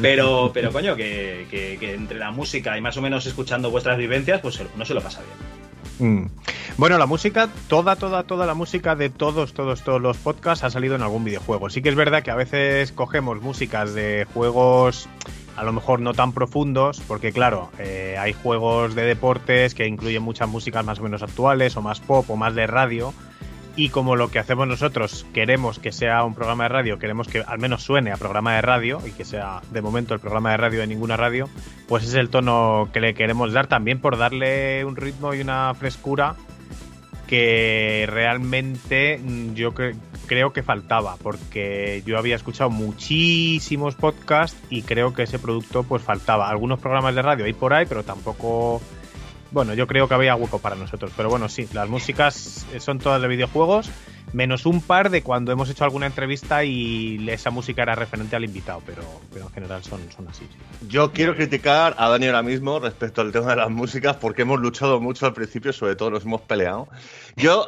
pero, 0.00 0.50
pero 0.52 0.72
coño, 0.72 0.96
que, 0.96 1.46
que, 1.50 1.76
que, 1.78 1.94
entre 1.94 2.18
la 2.18 2.30
música 2.30 2.76
y 2.76 2.80
más 2.80 2.96
o 2.96 3.02
menos 3.02 3.26
escuchando 3.26 3.70
vuestras 3.70 3.98
vivencias, 3.98 4.40
pues 4.40 4.60
no 4.76 4.84
se 4.84 4.94
lo 4.94 5.00
pasa 5.00 5.20
bien. 5.20 5.61
Mm. 6.02 6.26
Bueno, 6.78 6.98
la 6.98 7.06
música, 7.06 7.48
toda, 7.68 7.94
toda, 7.94 8.24
toda 8.24 8.44
la 8.44 8.54
música 8.54 8.96
de 8.96 9.08
todos, 9.08 9.52
todos, 9.52 9.82
todos 9.82 10.02
los 10.02 10.16
podcasts 10.16 10.64
ha 10.64 10.70
salido 10.70 10.96
en 10.96 11.02
algún 11.02 11.22
videojuego. 11.22 11.70
Sí 11.70 11.80
que 11.80 11.90
es 11.90 11.94
verdad 11.94 12.24
que 12.24 12.32
a 12.32 12.34
veces 12.34 12.90
cogemos 12.90 13.40
músicas 13.40 13.94
de 13.94 14.26
juegos 14.34 15.08
a 15.56 15.62
lo 15.64 15.72
mejor 15.72 16.00
no 16.00 16.14
tan 16.14 16.32
profundos, 16.32 17.00
porque 17.06 17.30
claro, 17.30 17.70
eh, 17.78 18.16
hay 18.18 18.32
juegos 18.32 18.94
de 18.94 19.02
deportes 19.02 19.74
que 19.74 19.86
incluyen 19.86 20.22
muchas 20.22 20.48
músicas 20.48 20.84
más 20.84 20.98
o 20.98 21.02
menos 21.02 21.22
actuales, 21.22 21.76
o 21.76 21.82
más 21.82 22.00
pop, 22.00 22.28
o 22.30 22.36
más 22.36 22.54
de 22.54 22.66
radio, 22.66 23.12
Y 23.74 23.88
como 23.88 24.16
lo 24.16 24.28
que 24.30 24.38
hacemos 24.38 24.68
nosotros 24.68 25.24
queremos 25.32 25.78
que 25.78 25.92
sea 25.92 26.24
un 26.24 26.34
programa 26.34 26.64
de 26.64 26.68
radio, 26.68 26.98
queremos 26.98 27.26
que 27.26 27.40
al 27.40 27.58
menos 27.58 27.82
suene 27.82 28.12
a 28.12 28.18
programa 28.18 28.54
de 28.54 28.60
radio 28.60 29.00
y 29.06 29.12
que 29.12 29.24
sea 29.24 29.62
de 29.70 29.80
momento 29.80 30.12
el 30.12 30.20
programa 30.20 30.50
de 30.50 30.58
radio 30.58 30.80
de 30.80 30.86
ninguna 30.88 31.16
radio, 31.16 31.48
pues 31.88 32.04
es 32.04 32.12
el 32.14 32.28
tono 32.28 32.90
que 32.92 33.00
le 33.00 33.14
queremos 33.14 33.52
dar 33.54 33.68
también 33.68 33.98
por 33.98 34.18
darle 34.18 34.84
un 34.84 34.94
ritmo 34.96 35.32
y 35.32 35.40
una 35.40 35.72
frescura 35.74 36.34
que 37.26 38.04
realmente 38.10 39.18
mm, 39.18 39.54
yo 39.54 39.72
cre- 39.72 39.96
creo 40.26 40.52
que 40.52 40.62
faltaba, 40.62 41.16
porque 41.22 42.02
yo 42.04 42.18
había 42.18 42.36
escuchado 42.36 42.68
muchísimos 42.68 43.94
podcasts 43.94 44.60
y 44.68 44.82
creo 44.82 45.14
que 45.14 45.22
ese 45.22 45.38
producto 45.38 45.82
pues 45.82 46.02
faltaba. 46.02 46.50
Algunos 46.50 46.78
programas 46.78 47.14
de 47.14 47.22
radio 47.22 47.46
hay 47.46 47.54
por 47.54 47.72
ahí, 47.72 47.86
pero 47.88 48.02
tampoco... 48.02 48.82
Bueno, 49.52 49.74
yo 49.74 49.86
creo 49.86 50.08
que 50.08 50.14
había 50.14 50.34
hueco 50.34 50.60
para 50.60 50.76
nosotros, 50.76 51.12
pero 51.14 51.28
bueno, 51.28 51.46
sí, 51.46 51.68
las 51.74 51.86
músicas 51.86 52.66
eh, 52.72 52.80
son 52.80 52.98
todas 52.98 53.20
de 53.20 53.28
videojuegos, 53.28 53.90
menos 54.32 54.64
un 54.64 54.80
par 54.80 55.10
de 55.10 55.22
cuando 55.22 55.52
hemos 55.52 55.68
hecho 55.68 55.84
alguna 55.84 56.06
entrevista 56.06 56.64
y 56.64 57.28
esa 57.28 57.50
música 57.50 57.82
era 57.82 57.94
referente 57.94 58.34
al 58.34 58.44
invitado, 58.44 58.82
pero, 58.86 59.02
en 59.38 59.52
general 59.52 59.84
son, 59.84 60.00
son 60.10 60.26
así. 60.28 60.46
sí. 60.50 60.86
Yo 60.88 61.12
quiero 61.12 61.36
criticar 61.36 61.94
a 61.98 62.08
Dani 62.08 62.28
ahora 62.28 62.42
mismo 62.42 62.80
respecto 62.80 63.20
al 63.20 63.30
tema 63.30 63.50
de 63.50 63.56
las 63.56 63.70
músicas 63.70 64.16
porque 64.16 64.42
hemos 64.42 64.58
luchado 64.58 65.02
mucho 65.02 65.26
al 65.26 65.34
principio, 65.34 65.74
sobre 65.74 65.96
todo 65.96 66.12
nos 66.12 66.24
hemos 66.24 66.40
peleado. 66.40 66.88
Yo, 67.36 67.66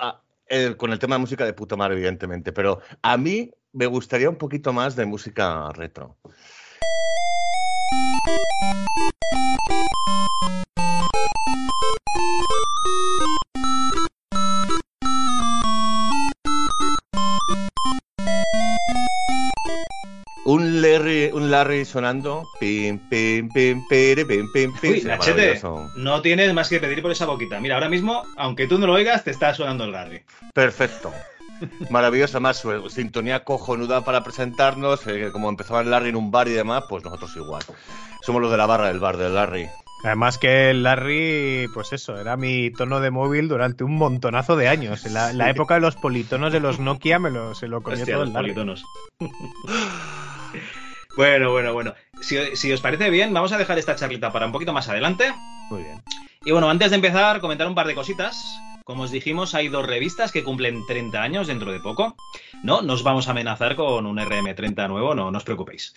con 0.78 0.90
el 0.90 0.98
tema 0.98 1.16
de 1.16 1.20
música 1.20 1.44
de 1.44 1.52
puta 1.52 1.76
madre, 1.76 1.96
evidentemente, 1.96 2.52
pero 2.52 2.80
a 3.02 3.18
mí 3.18 3.50
me 3.72 3.84
gustaría 3.84 4.30
un 4.30 4.36
poquito 4.36 4.72
más 4.72 4.96
de 4.96 5.04
música 5.04 5.70
retro. 5.72 6.16
Un 20.46 20.82
Larry, 20.82 21.30
un 21.32 21.50
Larry 21.50 21.84
sonando. 21.86 22.46
Pim, 22.60 22.98
pim, 23.08 23.48
pim, 23.48 23.86
pere, 23.88 24.26
pim, 24.26 24.50
pim, 24.52 24.72
pim. 24.74 24.92
Uy, 24.92 25.02
Nachete, 25.02 25.60
no 25.96 26.20
tienes 26.20 26.52
más 26.52 26.68
que 26.68 26.78
pedir 26.80 27.00
por 27.00 27.10
esa 27.10 27.24
boquita. 27.24 27.60
Mira, 27.60 27.76
ahora 27.76 27.88
mismo, 27.88 28.24
aunque 28.36 28.66
tú 28.66 28.78
no 28.78 28.86
lo 28.86 28.92
oigas, 28.92 29.24
te 29.24 29.30
está 29.30 29.54
sonando 29.54 29.84
el 29.84 29.92
Larry. 29.92 30.22
Perfecto. 30.52 31.12
Maravillosa, 31.88 32.40
más 32.40 32.58
su 32.58 32.90
sintonía 32.90 33.42
cojonuda 33.42 34.04
para 34.04 34.22
presentarnos. 34.22 35.06
eh, 35.06 35.30
como 35.32 35.48
empezaba 35.48 35.80
el 35.80 35.90
Larry 35.90 36.10
en 36.10 36.16
un 36.16 36.30
bar 36.30 36.46
y 36.48 36.52
demás, 36.52 36.84
pues 36.90 37.02
nosotros 37.04 37.34
igual. 37.36 37.62
Somos 38.20 38.42
los 38.42 38.50
de 38.50 38.58
la 38.58 38.66
barra 38.66 38.88
del 38.88 39.00
bar 39.00 39.16
del 39.16 39.34
Larry. 39.34 39.66
Además 40.04 40.36
que 40.36 40.70
el 40.70 40.82
Larry, 40.82 41.68
pues 41.72 41.92
eso, 41.94 42.18
era 42.20 42.36
mi 42.36 42.70
tono 42.70 43.00
de 43.00 43.10
móvil 43.10 43.48
durante 43.48 43.84
un 43.84 43.96
montonazo 43.96 44.54
de 44.54 44.68
años. 44.68 45.04
La, 45.10 45.32
la 45.32 45.48
época 45.48 45.74
de 45.74 45.80
los 45.80 45.96
politonos 45.96 46.52
de 46.52 46.60
los 46.60 46.78
Nokia 46.78 47.18
me 47.18 47.30
lo, 47.30 47.54
se 47.54 47.68
lo 47.68 47.82
comió 47.82 48.00
Hostia, 48.00 48.14
todo 48.14 48.24
el 48.24 48.32
Larry. 48.34 48.52
politonos. 48.52 48.84
bueno, 51.16 51.50
bueno, 51.52 51.72
bueno. 51.72 51.94
Si, 52.20 52.36
si 52.56 52.72
os 52.72 52.80
parece 52.80 53.10
bien, 53.10 53.32
vamos 53.32 53.52
a 53.52 53.58
dejar 53.58 53.78
esta 53.78 53.96
charlita 53.96 54.32
para 54.32 54.46
un 54.46 54.52
poquito 54.52 54.72
más 54.72 54.88
adelante. 54.88 55.32
Muy 55.70 55.82
bien. 55.82 56.02
Y 56.44 56.52
bueno, 56.52 56.68
antes 56.68 56.90
de 56.90 56.96
empezar, 56.96 57.40
comentar 57.40 57.66
un 57.66 57.74
par 57.74 57.86
de 57.86 57.94
cositas. 57.94 58.44
Como 58.84 59.04
os 59.04 59.10
dijimos, 59.10 59.54
hay 59.54 59.68
dos 59.68 59.86
revistas 59.86 60.30
que 60.30 60.44
cumplen 60.44 60.84
30 60.86 61.22
años 61.22 61.46
dentro 61.46 61.72
de 61.72 61.80
poco. 61.80 62.16
No, 62.62 62.82
nos 62.82 63.02
vamos 63.02 63.28
a 63.28 63.30
amenazar 63.30 63.76
con 63.76 64.04
un 64.04 64.18
RM30 64.18 64.88
nuevo, 64.88 65.14
no, 65.14 65.30
no 65.30 65.38
os 65.38 65.44
preocupéis. 65.44 65.94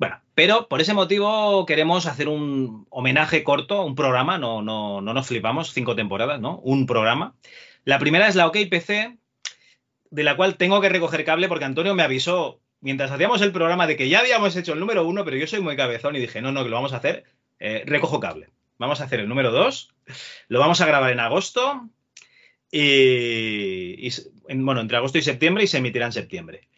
Bueno, 0.00 0.18
pero 0.34 0.66
por 0.66 0.80
ese 0.80 0.94
motivo 0.94 1.66
queremos 1.66 2.06
hacer 2.06 2.26
un 2.26 2.86
homenaje 2.88 3.44
corto, 3.44 3.82
un 3.84 3.94
programa, 3.94 4.38
no, 4.38 4.62
no, 4.62 5.02
no 5.02 5.12
nos 5.12 5.26
flipamos, 5.26 5.74
cinco 5.74 5.94
temporadas, 5.94 6.40
¿no? 6.40 6.56
Un 6.60 6.86
programa. 6.86 7.34
La 7.84 7.98
primera 7.98 8.26
es 8.26 8.34
la 8.34 8.46
OK 8.46 8.56
PC, 8.70 9.18
de 10.10 10.22
la 10.24 10.36
cual 10.36 10.56
tengo 10.56 10.80
que 10.80 10.88
recoger 10.88 11.22
cable 11.26 11.48
porque 11.48 11.66
Antonio 11.66 11.94
me 11.94 12.02
avisó 12.02 12.62
mientras 12.80 13.10
hacíamos 13.10 13.42
el 13.42 13.52
programa 13.52 13.86
de 13.86 13.98
que 13.98 14.08
ya 14.08 14.20
habíamos 14.20 14.56
hecho 14.56 14.72
el 14.72 14.80
número 14.80 15.06
uno, 15.06 15.22
pero 15.22 15.36
yo 15.36 15.46
soy 15.46 15.60
muy 15.60 15.76
cabezón 15.76 16.16
y 16.16 16.20
dije, 16.20 16.40
no, 16.40 16.50
no, 16.50 16.62
que 16.64 16.70
lo 16.70 16.76
vamos 16.76 16.94
a 16.94 16.96
hacer, 16.96 17.24
eh, 17.58 17.82
recojo 17.84 18.20
cable. 18.20 18.48
Vamos 18.78 19.02
a 19.02 19.04
hacer 19.04 19.20
el 19.20 19.28
número 19.28 19.50
dos, 19.52 19.92
lo 20.48 20.60
vamos 20.60 20.80
a 20.80 20.86
grabar 20.86 21.12
en 21.12 21.20
agosto 21.20 21.90
y, 22.72 24.08
en- 24.48 24.64
bueno, 24.64 24.80
entre 24.80 24.96
agosto 24.96 25.18
y 25.18 25.22
septiembre 25.22 25.64
y 25.64 25.66
se 25.66 25.76
emitirá 25.76 26.06
en 26.06 26.12
septiembre. 26.12 26.69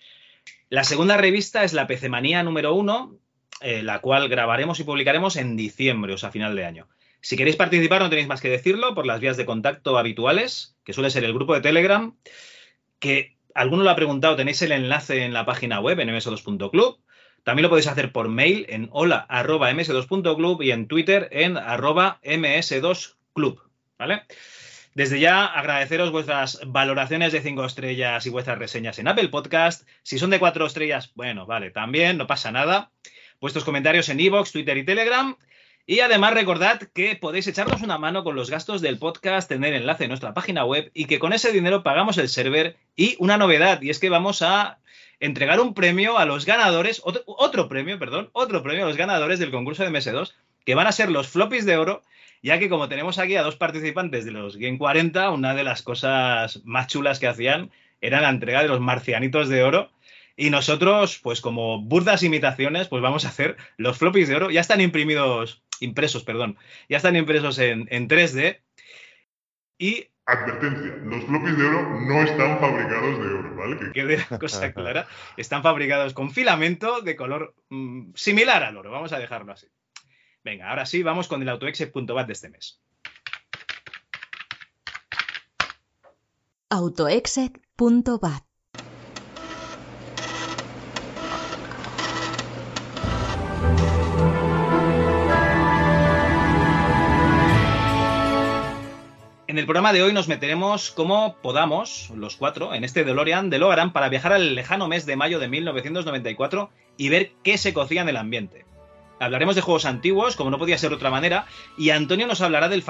La 0.72 0.84
segunda 0.84 1.18
revista 1.18 1.64
es 1.64 1.74
la 1.74 1.86
PC 1.86 2.08
Manía 2.08 2.42
número 2.42 2.72
uno, 2.72 3.18
eh, 3.60 3.82
la 3.82 3.98
cual 3.98 4.30
grabaremos 4.30 4.80
y 4.80 4.84
publicaremos 4.84 5.36
en 5.36 5.54
diciembre, 5.54 6.14
o 6.14 6.16
sea, 6.16 6.30
final 6.30 6.56
de 6.56 6.64
año. 6.64 6.88
Si 7.20 7.36
queréis 7.36 7.56
participar, 7.56 8.00
no 8.00 8.08
tenéis 8.08 8.26
más 8.26 8.40
que 8.40 8.48
decirlo 8.48 8.94
por 8.94 9.04
las 9.04 9.20
vías 9.20 9.36
de 9.36 9.44
contacto 9.44 9.98
habituales, 9.98 10.74
que 10.82 10.94
suele 10.94 11.10
ser 11.10 11.24
el 11.24 11.34
grupo 11.34 11.52
de 11.52 11.60
Telegram, 11.60 12.16
que 13.00 13.36
alguno 13.54 13.82
lo 13.82 13.90
ha 13.90 13.96
preguntado, 13.96 14.34
tenéis 14.34 14.62
el 14.62 14.72
enlace 14.72 15.24
en 15.24 15.34
la 15.34 15.44
página 15.44 15.78
web 15.78 16.00
en 16.00 16.08
ms2.club. 16.08 17.00
También 17.44 17.64
lo 17.64 17.68
podéis 17.68 17.88
hacer 17.88 18.10
por 18.10 18.30
mail 18.30 18.64
en 18.70 18.88
hola.ms2.club 18.92 20.62
y 20.62 20.70
en 20.70 20.88
Twitter 20.88 21.28
en 21.32 21.58
arroba 21.58 22.18
ms2club. 22.22 23.60
¿Vale? 23.98 24.22
Desde 24.94 25.20
ya 25.20 25.46
agradeceros 25.46 26.12
vuestras 26.12 26.60
valoraciones 26.66 27.32
de 27.32 27.40
5 27.40 27.64
estrellas 27.64 28.26
y 28.26 28.30
vuestras 28.30 28.58
reseñas 28.58 28.98
en 28.98 29.08
Apple 29.08 29.28
Podcast. 29.28 29.88
Si 30.02 30.18
son 30.18 30.28
de 30.28 30.38
4 30.38 30.66
estrellas, 30.66 31.12
bueno, 31.14 31.46
vale, 31.46 31.70
también, 31.70 32.18
no 32.18 32.26
pasa 32.26 32.52
nada. 32.52 32.90
Vuestros 33.40 33.64
comentarios 33.64 34.10
en 34.10 34.20
iVoox, 34.20 34.52
Twitter 34.52 34.76
y 34.76 34.84
Telegram. 34.84 35.34
Y 35.86 36.00
además 36.00 36.34
recordad 36.34 36.78
que 36.94 37.16
podéis 37.16 37.46
echarnos 37.46 37.80
una 37.80 37.96
mano 37.96 38.22
con 38.22 38.36
los 38.36 38.50
gastos 38.50 38.82
del 38.82 38.98
podcast, 38.98 39.48
tener 39.48 39.72
enlace 39.72 40.04
en 40.04 40.10
nuestra 40.10 40.34
página 40.34 40.66
web 40.66 40.90
y 40.92 41.06
que 41.06 41.18
con 41.18 41.32
ese 41.32 41.52
dinero 41.52 41.82
pagamos 41.82 42.18
el 42.18 42.28
server. 42.28 42.76
Y 42.94 43.16
una 43.18 43.38
novedad, 43.38 43.80
y 43.80 43.88
es 43.88 43.98
que 43.98 44.10
vamos 44.10 44.42
a 44.42 44.78
entregar 45.20 45.58
un 45.58 45.72
premio 45.72 46.18
a 46.18 46.26
los 46.26 46.44
ganadores, 46.44 47.00
otro, 47.02 47.22
otro 47.26 47.66
premio, 47.66 47.98
perdón, 47.98 48.28
otro 48.34 48.62
premio 48.62 48.84
a 48.84 48.88
los 48.88 48.98
ganadores 48.98 49.38
del 49.38 49.52
concurso 49.52 49.84
de 49.84 49.90
MS2, 49.90 50.34
que 50.66 50.74
van 50.74 50.86
a 50.86 50.92
ser 50.92 51.10
los 51.10 51.28
floppies 51.28 51.64
de 51.64 51.78
oro, 51.78 52.02
ya 52.42 52.58
que 52.58 52.68
como 52.68 52.88
tenemos 52.88 53.18
aquí 53.18 53.36
a 53.36 53.42
dos 53.42 53.56
participantes 53.56 54.24
de 54.24 54.32
los 54.32 54.56
Game 54.56 54.78
40, 54.78 55.30
una 55.30 55.54
de 55.54 55.64
las 55.64 55.82
cosas 55.82 56.60
más 56.64 56.86
chulas 56.88 57.18
que 57.20 57.28
hacían 57.28 57.70
era 58.00 58.20
la 58.20 58.28
entrega 58.30 58.62
de 58.62 58.68
los 58.68 58.80
marcianitos 58.80 59.48
de 59.48 59.62
oro. 59.62 59.90
Y 60.34 60.50
nosotros, 60.50 61.20
pues 61.22 61.40
como 61.40 61.80
burdas 61.82 62.22
imitaciones, 62.22 62.88
pues 62.88 63.02
vamos 63.02 63.24
a 63.24 63.28
hacer 63.28 63.56
los 63.76 63.98
floppies 63.98 64.28
de 64.28 64.34
oro. 64.36 64.50
Ya 64.50 64.60
están 64.62 64.80
imprimidos, 64.80 65.62
impresos, 65.80 66.24
perdón. 66.24 66.56
Ya 66.88 66.96
están 66.96 67.16
impresos 67.16 67.58
en, 67.58 67.86
en 67.90 68.08
3D. 68.08 68.58
Y 69.78 70.08
Advertencia, 70.24 70.94
los 71.04 71.24
floppies 71.24 71.58
de 71.58 71.64
oro 71.66 72.00
no 72.00 72.22
están 72.22 72.58
fabricados 72.60 73.18
de 73.18 73.26
oro, 73.34 73.56
¿vale? 73.56 73.76
Que- 73.78 73.92
quede 73.92 74.24
la 74.30 74.38
cosa 74.38 74.72
clara, 74.72 75.06
están 75.36 75.62
fabricados 75.64 76.14
con 76.14 76.30
filamento 76.30 77.00
de 77.02 77.16
color 77.16 77.54
mm, 77.70 78.12
similar 78.14 78.62
al 78.62 78.76
oro. 78.76 78.90
Vamos 78.92 79.12
a 79.12 79.18
dejarlo 79.18 79.52
así. 79.52 79.66
Venga, 80.44 80.70
ahora 80.70 80.86
sí, 80.86 81.02
vamos 81.02 81.28
con 81.28 81.40
el 81.42 81.48
autoexec.bat 81.48 82.26
de 82.26 82.32
este 82.32 82.48
mes. 82.48 82.80
autoexec.bat. 86.70 88.44
En 99.46 99.58
el 99.58 99.66
programa 99.66 99.92
de 99.92 100.02
hoy 100.02 100.14
nos 100.14 100.28
meteremos 100.28 100.90
como 100.90 101.36
podamos, 101.42 102.08
los 102.16 102.36
cuatro, 102.36 102.72
en 102.72 102.84
este 102.84 103.04
DeLorean 103.04 103.50
de 103.50 103.58
Logaran 103.58 103.92
para 103.92 104.08
viajar 104.08 104.32
al 104.32 104.54
lejano 104.54 104.88
mes 104.88 105.04
de 105.04 105.16
mayo 105.16 105.38
de 105.38 105.48
1994 105.48 106.70
y 106.96 107.10
ver 107.10 107.32
qué 107.44 107.58
se 107.58 107.74
cocía 107.74 108.00
en 108.00 108.08
el 108.08 108.16
ambiente. 108.16 108.64
Hablaremos 109.22 109.54
de 109.54 109.60
juegos 109.60 109.84
antiguos, 109.84 110.34
como 110.34 110.50
no 110.50 110.58
podía 110.58 110.76
ser 110.76 110.90
de 110.90 110.96
otra 110.96 111.12
manera, 111.12 111.46
y 111.78 111.90
Antonio 111.90 112.26
nos 112.26 112.40
hablará 112.40 112.68
del 112.68 112.82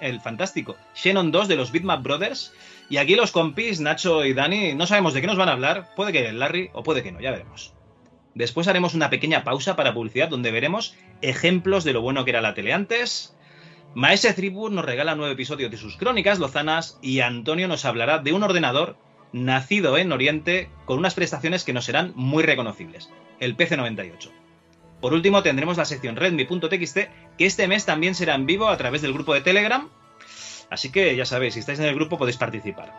el 0.00 0.20
fantástico 0.20 0.76
Xenon 0.94 1.32
2 1.32 1.48
de 1.48 1.56
los 1.56 1.72
Bitmap 1.72 2.00
Brothers. 2.00 2.52
Y 2.88 2.98
aquí 2.98 3.16
los 3.16 3.32
compis, 3.32 3.80
Nacho 3.80 4.24
y 4.24 4.34
Dani, 4.34 4.74
no 4.74 4.86
sabemos 4.86 5.14
de 5.14 5.20
qué 5.20 5.26
nos 5.26 5.36
van 5.36 5.48
a 5.48 5.54
hablar, 5.54 5.92
puede 5.96 6.12
que 6.12 6.30
Larry 6.30 6.70
o 6.74 6.84
puede 6.84 7.02
que 7.02 7.10
no, 7.10 7.20
ya 7.20 7.32
veremos. 7.32 7.74
Después 8.36 8.68
haremos 8.68 8.94
una 8.94 9.10
pequeña 9.10 9.42
pausa 9.42 9.74
para 9.74 9.94
publicidad 9.94 10.28
donde 10.28 10.52
veremos 10.52 10.94
ejemplos 11.22 11.82
de 11.82 11.92
lo 11.92 12.02
bueno 12.02 12.24
que 12.24 12.30
era 12.30 12.40
la 12.40 12.54
tele 12.54 12.72
antes. 12.72 13.36
Maese 13.94 14.32
Tribur 14.34 14.70
nos 14.70 14.84
regala 14.84 15.16
nueve 15.16 15.32
episodios 15.32 15.72
de 15.72 15.76
sus 15.76 15.96
crónicas 15.96 16.38
lozanas 16.38 17.00
y 17.02 17.18
Antonio 17.18 17.66
nos 17.66 17.84
hablará 17.84 18.18
de 18.18 18.32
un 18.32 18.44
ordenador 18.44 18.96
nacido 19.32 19.98
en 19.98 20.12
Oriente 20.12 20.70
con 20.84 21.00
unas 21.00 21.14
prestaciones 21.14 21.64
que 21.64 21.72
nos 21.72 21.84
serán 21.84 22.12
muy 22.14 22.44
reconocibles, 22.44 23.10
el 23.40 23.56
PC98. 23.56 24.30
Por 25.00 25.14
último 25.14 25.42
tendremos 25.42 25.76
la 25.76 25.84
sección 25.84 26.16
redmi.txt 26.16 26.96
que 27.38 27.46
este 27.46 27.68
mes 27.68 27.84
también 27.86 28.14
será 28.14 28.34
en 28.34 28.46
vivo 28.46 28.68
a 28.68 28.76
través 28.76 29.00
del 29.02 29.12
grupo 29.12 29.32
de 29.34 29.40
Telegram, 29.40 29.88
así 30.70 30.90
que 30.90 31.14
ya 31.14 31.24
sabéis, 31.24 31.54
si 31.54 31.60
estáis 31.60 31.78
en 31.78 31.86
el 31.86 31.94
grupo 31.94 32.18
podéis 32.18 32.36
participar. 32.36 32.92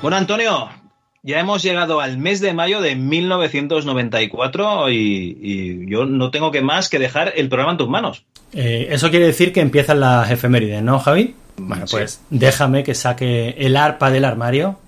Bueno, 0.00 0.18
Antonio, 0.18 0.70
ya 1.26 1.40
hemos 1.40 1.62
llegado 1.62 2.00
al 2.00 2.18
mes 2.18 2.40
de 2.40 2.54
mayo 2.54 2.80
de 2.80 2.94
1994 2.94 4.90
y, 4.90 5.36
y 5.42 5.90
yo 5.90 6.06
no 6.06 6.30
tengo 6.30 6.52
que 6.52 6.62
más 6.62 6.88
que 6.88 7.00
dejar 7.00 7.32
el 7.34 7.48
programa 7.48 7.72
en 7.72 7.78
tus 7.78 7.88
manos. 7.88 8.24
Eh, 8.52 8.86
eso 8.90 9.10
quiere 9.10 9.26
decir 9.26 9.52
que 9.52 9.60
empiezan 9.60 9.98
las 9.98 10.30
efemérides, 10.30 10.82
¿no, 10.82 11.00
Javi? 11.00 11.34
Bueno, 11.56 11.84
pues 11.90 12.20
déjame 12.30 12.84
que 12.84 12.94
saque 12.94 13.56
el 13.58 13.76
arpa 13.76 14.12
del 14.12 14.24
armario. 14.24 14.78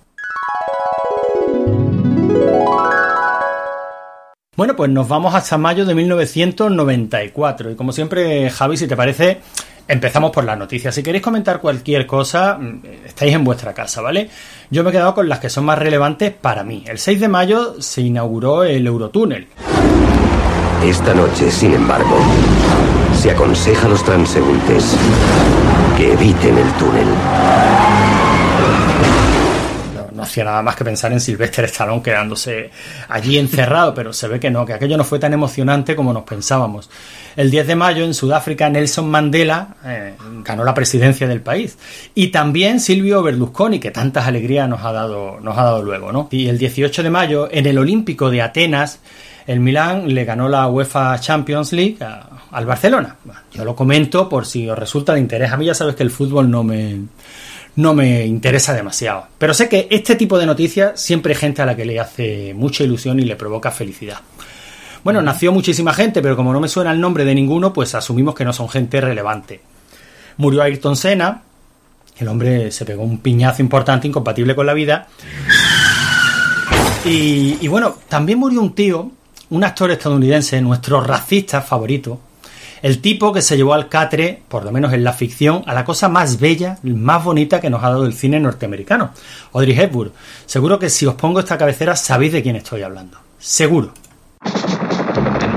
Bueno, 4.54 4.76
pues 4.76 4.90
nos 4.90 5.08
vamos 5.08 5.34
hasta 5.34 5.58
mayo 5.58 5.84
de 5.84 5.94
1994. 5.96 7.72
Y 7.72 7.74
como 7.74 7.92
siempre, 7.92 8.48
Javi, 8.50 8.76
si 8.76 8.86
te 8.86 8.96
parece, 8.96 9.40
empezamos 9.88 10.30
por 10.30 10.44
las 10.44 10.58
noticias. 10.58 10.94
Si 10.94 11.02
queréis 11.02 11.24
comentar 11.24 11.60
cualquier 11.60 12.06
cosa, 12.06 12.58
mm, 12.58 12.82
estáis 13.06 13.34
en 13.34 13.42
vuestra 13.42 13.72
casa, 13.72 14.00
¿vale? 14.02 14.28
Yo 14.70 14.84
me 14.84 14.90
he 14.90 14.92
quedado 14.92 15.14
con 15.14 15.28
las 15.28 15.40
que 15.40 15.48
son 15.48 15.64
más 15.64 15.78
relevantes 15.78 16.32
para 16.32 16.62
mí. 16.62 16.84
El 16.86 16.98
6 16.98 17.20
de 17.20 17.28
mayo 17.28 17.80
se 17.80 18.02
inauguró 18.02 18.64
el 18.64 18.86
Eurotúnel. 18.86 19.48
Esta 20.84 21.14
noche, 21.14 21.50
sin 21.50 21.74
embargo, 21.74 22.16
se 23.14 23.30
aconseja 23.30 23.86
a 23.86 23.90
los 23.90 24.04
transeúntes 24.04 24.96
que 25.96 26.12
eviten 26.12 26.56
el 26.56 26.72
túnel. 26.74 27.08
No, 30.18 30.24
hacía 30.24 30.42
nada 30.42 30.62
más 30.62 30.74
que 30.74 30.84
pensar 30.84 31.12
en 31.12 31.20
Sylvester 31.20 31.64
Stallone 31.66 32.02
quedándose 32.02 32.72
allí 33.08 33.38
encerrado, 33.38 33.94
pero 33.94 34.12
se 34.12 34.26
ve 34.26 34.40
que 34.40 34.50
no, 34.50 34.66
que 34.66 34.72
aquello 34.72 34.96
no 34.96 35.04
fue 35.04 35.20
tan 35.20 35.32
emocionante 35.32 35.94
como 35.94 36.12
nos 36.12 36.24
pensábamos. 36.24 36.90
El 37.36 37.52
10 37.52 37.68
de 37.68 37.76
mayo 37.76 38.04
en 38.04 38.14
Sudáfrica 38.14 38.68
Nelson 38.68 39.08
Mandela 39.08 39.76
eh, 39.84 40.14
ganó 40.42 40.64
la 40.64 40.74
presidencia 40.74 41.28
del 41.28 41.40
país 41.40 41.78
y 42.16 42.28
también 42.28 42.80
Silvio 42.80 43.22
Berlusconi, 43.22 43.78
que 43.78 43.92
tantas 43.92 44.26
alegrías 44.26 44.68
nos 44.68 44.82
ha 44.84 44.90
dado, 44.90 45.38
nos 45.40 45.56
ha 45.56 45.62
dado 45.62 45.84
luego, 45.84 46.10
¿no? 46.10 46.26
Y 46.32 46.48
el 46.48 46.58
18 46.58 47.04
de 47.04 47.10
mayo 47.10 47.48
en 47.52 47.66
el 47.66 47.78
Olímpico 47.78 48.28
de 48.28 48.42
Atenas 48.42 48.98
el 49.46 49.60
Milán 49.60 50.12
le 50.12 50.24
ganó 50.24 50.48
la 50.48 50.66
UEFA 50.66 51.18
Champions 51.20 51.72
League 51.72 51.96
al 52.50 52.66
Barcelona. 52.66 53.16
Yo 53.52 53.64
lo 53.64 53.76
comento 53.76 54.28
por 54.28 54.44
si 54.44 54.68
os 54.68 54.78
resulta 54.78 55.14
de 55.14 55.20
interés. 55.20 55.52
A 55.52 55.56
mí 55.56 55.64
ya 55.64 55.74
sabes 55.74 55.94
que 55.94 56.02
el 56.02 56.10
fútbol 56.10 56.50
no 56.50 56.62
me, 56.64 57.04
no 57.78 57.94
me 57.94 58.26
interesa 58.26 58.74
demasiado. 58.74 59.28
Pero 59.38 59.54
sé 59.54 59.68
que 59.68 59.86
este 59.88 60.16
tipo 60.16 60.36
de 60.36 60.46
noticias 60.46 61.00
siempre 61.00 61.32
hay 61.32 61.38
gente 61.38 61.62
a 61.62 61.66
la 61.66 61.76
que 61.76 61.84
le 61.84 62.00
hace 62.00 62.52
mucha 62.52 62.82
ilusión 62.82 63.20
y 63.20 63.22
le 63.22 63.36
provoca 63.36 63.70
felicidad. 63.70 64.18
Bueno, 65.04 65.22
nació 65.22 65.52
muchísima 65.52 65.94
gente, 65.94 66.20
pero 66.20 66.34
como 66.34 66.52
no 66.52 66.58
me 66.58 66.66
suena 66.66 66.90
el 66.90 67.00
nombre 67.00 67.24
de 67.24 67.36
ninguno, 67.36 67.72
pues 67.72 67.94
asumimos 67.94 68.34
que 68.34 68.44
no 68.44 68.52
son 68.52 68.68
gente 68.68 69.00
relevante. 69.00 69.60
Murió 70.38 70.62
Ayrton 70.62 70.96
Senna, 70.96 71.42
el 72.18 72.26
hombre 72.26 72.72
se 72.72 72.84
pegó 72.84 73.04
un 73.04 73.18
piñazo 73.18 73.62
importante, 73.62 74.08
incompatible 74.08 74.56
con 74.56 74.66
la 74.66 74.74
vida. 74.74 75.06
Y, 77.04 77.58
y 77.60 77.68
bueno, 77.68 77.94
también 78.08 78.40
murió 78.40 78.60
un 78.60 78.74
tío, 78.74 79.12
un 79.50 79.62
actor 79.62 79.92
estadounidense, 79.92 80.60
nuestro 80.60 81.00
racista 81.00 81.62
favorito, 81.62 82.18
el 82.82 83.00
tipo 83.00 83.32
que 83.32 83.42
se 83.42 83.56
llevó 83.56 83.74
al 83.74 83.88
catre, 83.88 84.42
por 84.48 84.64
lo 84.64 84.72
menos 84.72 84.92
en 84.92 85.04
la 85.04 85.12
ficción, 85.12 85.62
a 85.66 85.74
la 85.74 85.84
cosa 85.84 86.08
más 86.08 86.38
bella, 86.38 86.78
más 86.82 87.24
bonita 87.24 87.60
que 87.60 87.70
nos 87.70 87.82
ha 87.82 87.90
dado 87.90 88.06
el 88.06 88.14
cine 88.14 88.40
norteamericano, 88.40 89.10
Audrey 89.52 89.78
Hepburn. 89.78 90.12
Seguro 90.46 90.78
que 90.78 90.90
si 90.90 91.06
os 91.06 91.14
pongo 91.14 91.40
esta 91.40 91.58
cabecera 91.58 91.96
sabéis 91.96 92.32
de 92.32 92.42
quién 92.42 92.56
estoy 92.56 92.82
hablando. 92.82 93.18
Seguro. 93.38 93.92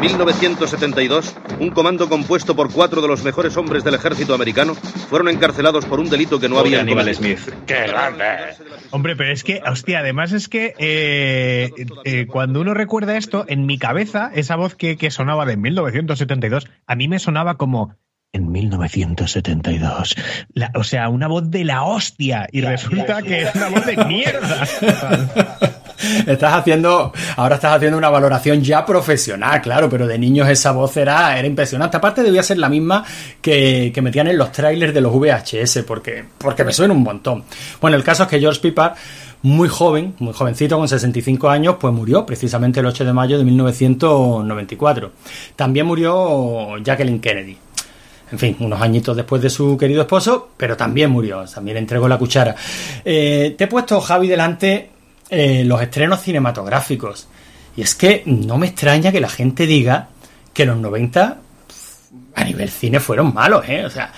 En 0.01 0.08
1972, 0.08 1.36
un 1.60 1.70
comando 1.70 2.10
compuesto 2.10 2.55
por 2.55 2.74
cuatro 2.74 3.03
de 3.03 3.08
los 3.08 3.24
mejores 3.24 3.55
hombres 3.55 3.84
del 3.84 3.93
ejército 3.93 4.34
americano 4.34 4.74
fueron 4.74 5.29
encarcelados 5.29 5.86
por 5.86 6.00
un 6.00 6.10
delito 6.10 6.39
que 6.39 6.50
no 6.50 6.55
Pobre 6.55 6.70
habían 6.79 6.88
Aníbal. 6.88 7.13
Smith. 7.13 7.38
¡Qué 7.67 7.86
grande! 7.88 8.25
Hombre, 8.89 9.15
pero 9.15 9.31
es 9.31 9.43
que, 9.43 9.62
hostia, 9.63 10.00
además 10.00 10.31
es 10.31 10.50
que 10.50 10.74
eh, 10.79 11.70
eh, 12.05 12.25
cuando 12.25 12.62
uno 12.62 12.74
recuerda 12.74 13.15
esto, 13.15 13.46
en 13.48 13.67
mi 13.67 13.77
cabeza, 13.77 14.31
esa 14.34 14.55
voz 14.55 14.74
que, 14.74 14.98
que 14.98 15.12
sonaba 15.12 15.46
de 15.46 15.55
1972, 15.58 16.67
a 16.87 16.96
mí 16.96 17.07
me 17.07 17.20
sonaba 17.20 17.57
como 17.57 17.96
en 18.33 18.51
1972. 18.51 20.16
La- 20.51 20.72
o 20.74 20.83
sea, 20.83 21.09
una 21.09 21.27
voz 21.27 21.51
de 21.51 21.64
la 21.64 21.83
hostia. 21.83 22.48
Y 22.51 22.61
resulta 22.61 23.22
que 23.22 23.44
es 23.44 23.53
una 23.53 23.70
voz 23.70 23.85
de 23.85 23.98
mierda. 24.05 24.66
Estás 26.27 26.54
haciendo, 26.54 27.12
ahora 27.38 27.56
estás 27.56 27.75
haciendo 27.75 27.98
una 27.98 28.10
valoración 28.10 28.62
ya 28.62 28.86
profesional, 28.86 29.62
claro, 29.62 29.90
pero 29.90 30.08
de 30.08 30.18
niños 30.18 30.48
esa 30.50 30.72
voz 30.72 30.98
era, 30.98 31.44
impresionante. 31.46 31.98
Aparte 31.98 32.24
debía 32.24 32.44
ser 32.44 32.58
la 32.58 32.70
misma 32.70 33.04
que, 33.42 33.92
que 33.94 34.01
metían 34.01 34.27
en 34.27 34.38
los 34.38 34.51
trailers 34.51 34.94
de 34.94 35.01
los 35.01 35.14
VHS, 35.14 35.84
porque, 35.86 36.24
porque 36.38 36.64
me 36.64 36.74
suena 36.74 36.94
un 36.94 37.04
montón. 37.04 37.44
Bueno, 37.80 37.98
el 37.98 38.04
caso 38.04 38.24
es 38.24 38.30
que 38.30 38.40
George 38.40 38.60
Piper, 38.62 38.92
muy 39.44 39.68
joven, 39.68 40.16
muy 40.20 40.34
jovencito, 40.34 40.77
con 40.77 40.88
65 40.88 41.50
años, 41.50 41.75
pues 41.80 41.94
murió 41.94 42.25
precisamente 42.25 42.80
el 42.80 42.86
8 42.86 43.06
de 43.06 43.14
mayo 43.14 43.38
de 43.38 43.44
1994. 43.44 45.12
También 45.56 45.86
murió 45.86 46.77
Jacqueline 46.84 47.20
Kennedy. 47.20 47.58
En 48.32 48.40
fin, 48.40 48.56
unos 48.60 48.82
añitos 48.82 49.16
después 49.16 49.42
de 49.42 49.50
su 49.50 49.77
querido 49.77 50.01
esposo, 50.01 50.50
pero 50.56 50.77
también 50.77 51.12
murió, 51.12 51.44
también 51.54 51.77
entregó 51.77 52.08
la 52.08 52.18
cuchara. 52.18 52.56
Eh, 53.04 53.56
te 53.58 53.66
he 53.66 53.68
puesto, 53.68 54.00
Javi, 54.00 54.27
delante 54.27 54.90
eh, 55.31 55.63
los 55.65 55.81
estrenos 55.81 56.22
cinematográficos. 56.22 57.27
Y 57.75 57.81
es 57.81 57.96
que 57.96 58.22
no 58.25 58.57
me 58.57 58.67
extraña 58.67 59.11
que 59.11 59.22
la 59.22 59.29
gente 59.29 59.65
diga 59.65 60.09
que 60.53 60.65
los 60.65 60.77
90 60.77 61.41
a 62.35 62.44
nivel 62.44 62.70
cine 62.70 63.00
fueron 63.00 63.33
malos, 63.33 63.67
¿eh? 63.67 63.85
O 63.85 63.89
sea, 63.89 64.13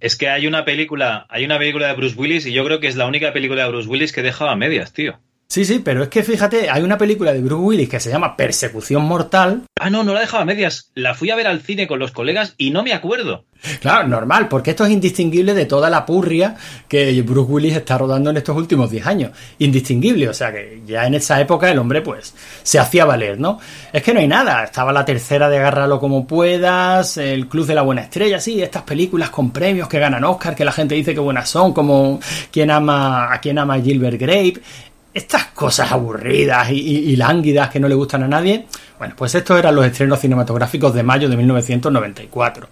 Es 0.00 0.16
que 0.16 0.28
hay 0.28 0.46
una 0.46 0.64
película, 0.64 1.26
hay 1.28 1.44
una 1.44 1.58
película 1.58 1.86
de 1.86 1.94
Bruce 1.94 2.16
Willis 2.16 2.46
y 2.46 2.52
yo 2.52 2.64
creo 2.64 2.80
que 2.80 2.88
es 2.88 2.96
la 2.96 3.06
única 3.06 3.32
película 3.32 3.62
de 3.62 3.68
Bruce 3.68 3.88
Willis 3.88 4.12
que 4.12 4.20
he 4.20 4.24
dejado 4.24 4.50
a 4.50 4.56
medias, 4.56 4.92
tío. 4.92 5.20
Sí, 5.50 5.64
sí, 5.64 5.80
pero 5.80 6.02
es 6.02 6.08
que 6.08 6.22
fíjate, 6.22 6.70
hay 6.70 6.82
una 6.82 6.96
película 6.96 7.34
de 7.34 7.42
Bruce 7.42 7.62
Willis 7.62 7.88
que 7.88 8.00
se 8.00 8.08
llama 8.08 8.36
Persecución 8.36 9.02
Mortal. 9.02 9.64
Ah, 9.78 9.90
no, 9.90 10.02
no 10.04 10.14
la 10.14 10.20
he 10.20 10.22
dejado 10.22 10.44
a 10.44 10.46
medias. 10.46 10.90
La 10.94 11.14
fui 11.14 11.30
a 11.30 11.36
ver 11.36 11.46
al 11.46 11.60
cine 11.60 11.86
con 11.86 11.98
los 11.98 12.12
colegas 12.12 12.54
y 12.56 12.70
no 12.70 12.82
me 12.82 12.94
acuerdo. 12.94 13.44
Claro, 13.80 14.08
normal, 14.08 14.48
porque 14.48 14.70
esto 14.70 14.86
es 14.86 14.90
indistinguible 14.90 15.52
de 15.52 15.66
toda 15.66 15.90
la 15.90 16.06
purria 16.06 16.56
que 16.88 17.20
Bruce 17.22 17.52
Willis 17.52 17.76
está 17.76 17.98
rodando 17.98 18.30
en 18.30 18.38
estos 18.38 18.56
últimos 18.56 18.90
10 18.90 19.06
años. 19.06 19.32
Indistinguible, 19.58 20.28
o 20.28 20.34
sea 20.34 20.50
que 20.50 20.80
ya 20.86 21.06
en 21.06 21.14
esa 21.14 21.38
época 21.40 21.70
el 21.70 21.78
hombre 21.78 22.00
pues 22.00 22.34
se 22.62 22.78
hacía 22.78 23.04
valer, 23.04 23.38
¿no? 23.38 23.58
Es 23.92 24.02
que 24.02 24.14
no 24.14 24.20
hay 24.20 24.28
nada, 24.28 24.64
estaba 24.64 24.92
la 24.92 25.04
tercera 25.04 25.50
de 25.50 25.58
agárralo 25.58 26.00
como 26.00 26.26
puedas, 26.26 27.18
el 27.18 27.48
Club 27.48 27.66
de 27.66 27.74
la 27.74 27.82
Buena 27.82 28.02
Estrella, 28.02 28.40
sí, 28.40 28.62
estas 28.62 28.82
películas 28.82 29.28
con 29.28 29.50
premios 29.50 29.88
que 29.88 29.98
ganan 29.98 30.24
Oscar, 30.24 30.54
que 30.54 30.64
la 30.64 30.72
gente 30.72 30.94
dice 30.94 31.12
que 31.12 31.20
buenas 31.20 31.48
son, 31.48 31.74
como 31.74 32.18
quien 32.50 32.70
ama 32.70 33.32
a 33.32 33.40
quien 33.40 33.58
ama 33.58 33.80
Gilbert 33.80 34.18
Grape. 34.18 34.60
Estas 35.12 35.46
cosas 35.46 35.90
aburridas 35.90 36.70
y, 36.70 37.16
lánguidas 37.16 37.68
que 37.70 37.80
no 37.80 37.88
le 37.88 37.96
gustan 37.96 38.22
a 38.22 38.28
nadie, 38.28 38.66
bueno, 38.98 39.14
pues 39.16 39.34
estos 39.34 39.58
eran 39.58 39.74
los 39.74 39.84
estrenos 39.84 40.20
cinematográficos 40.20 40.94
de 40.94 41.02
mayo 41.02 41.28
de 41.28 41.36
1994. 41.36 42.68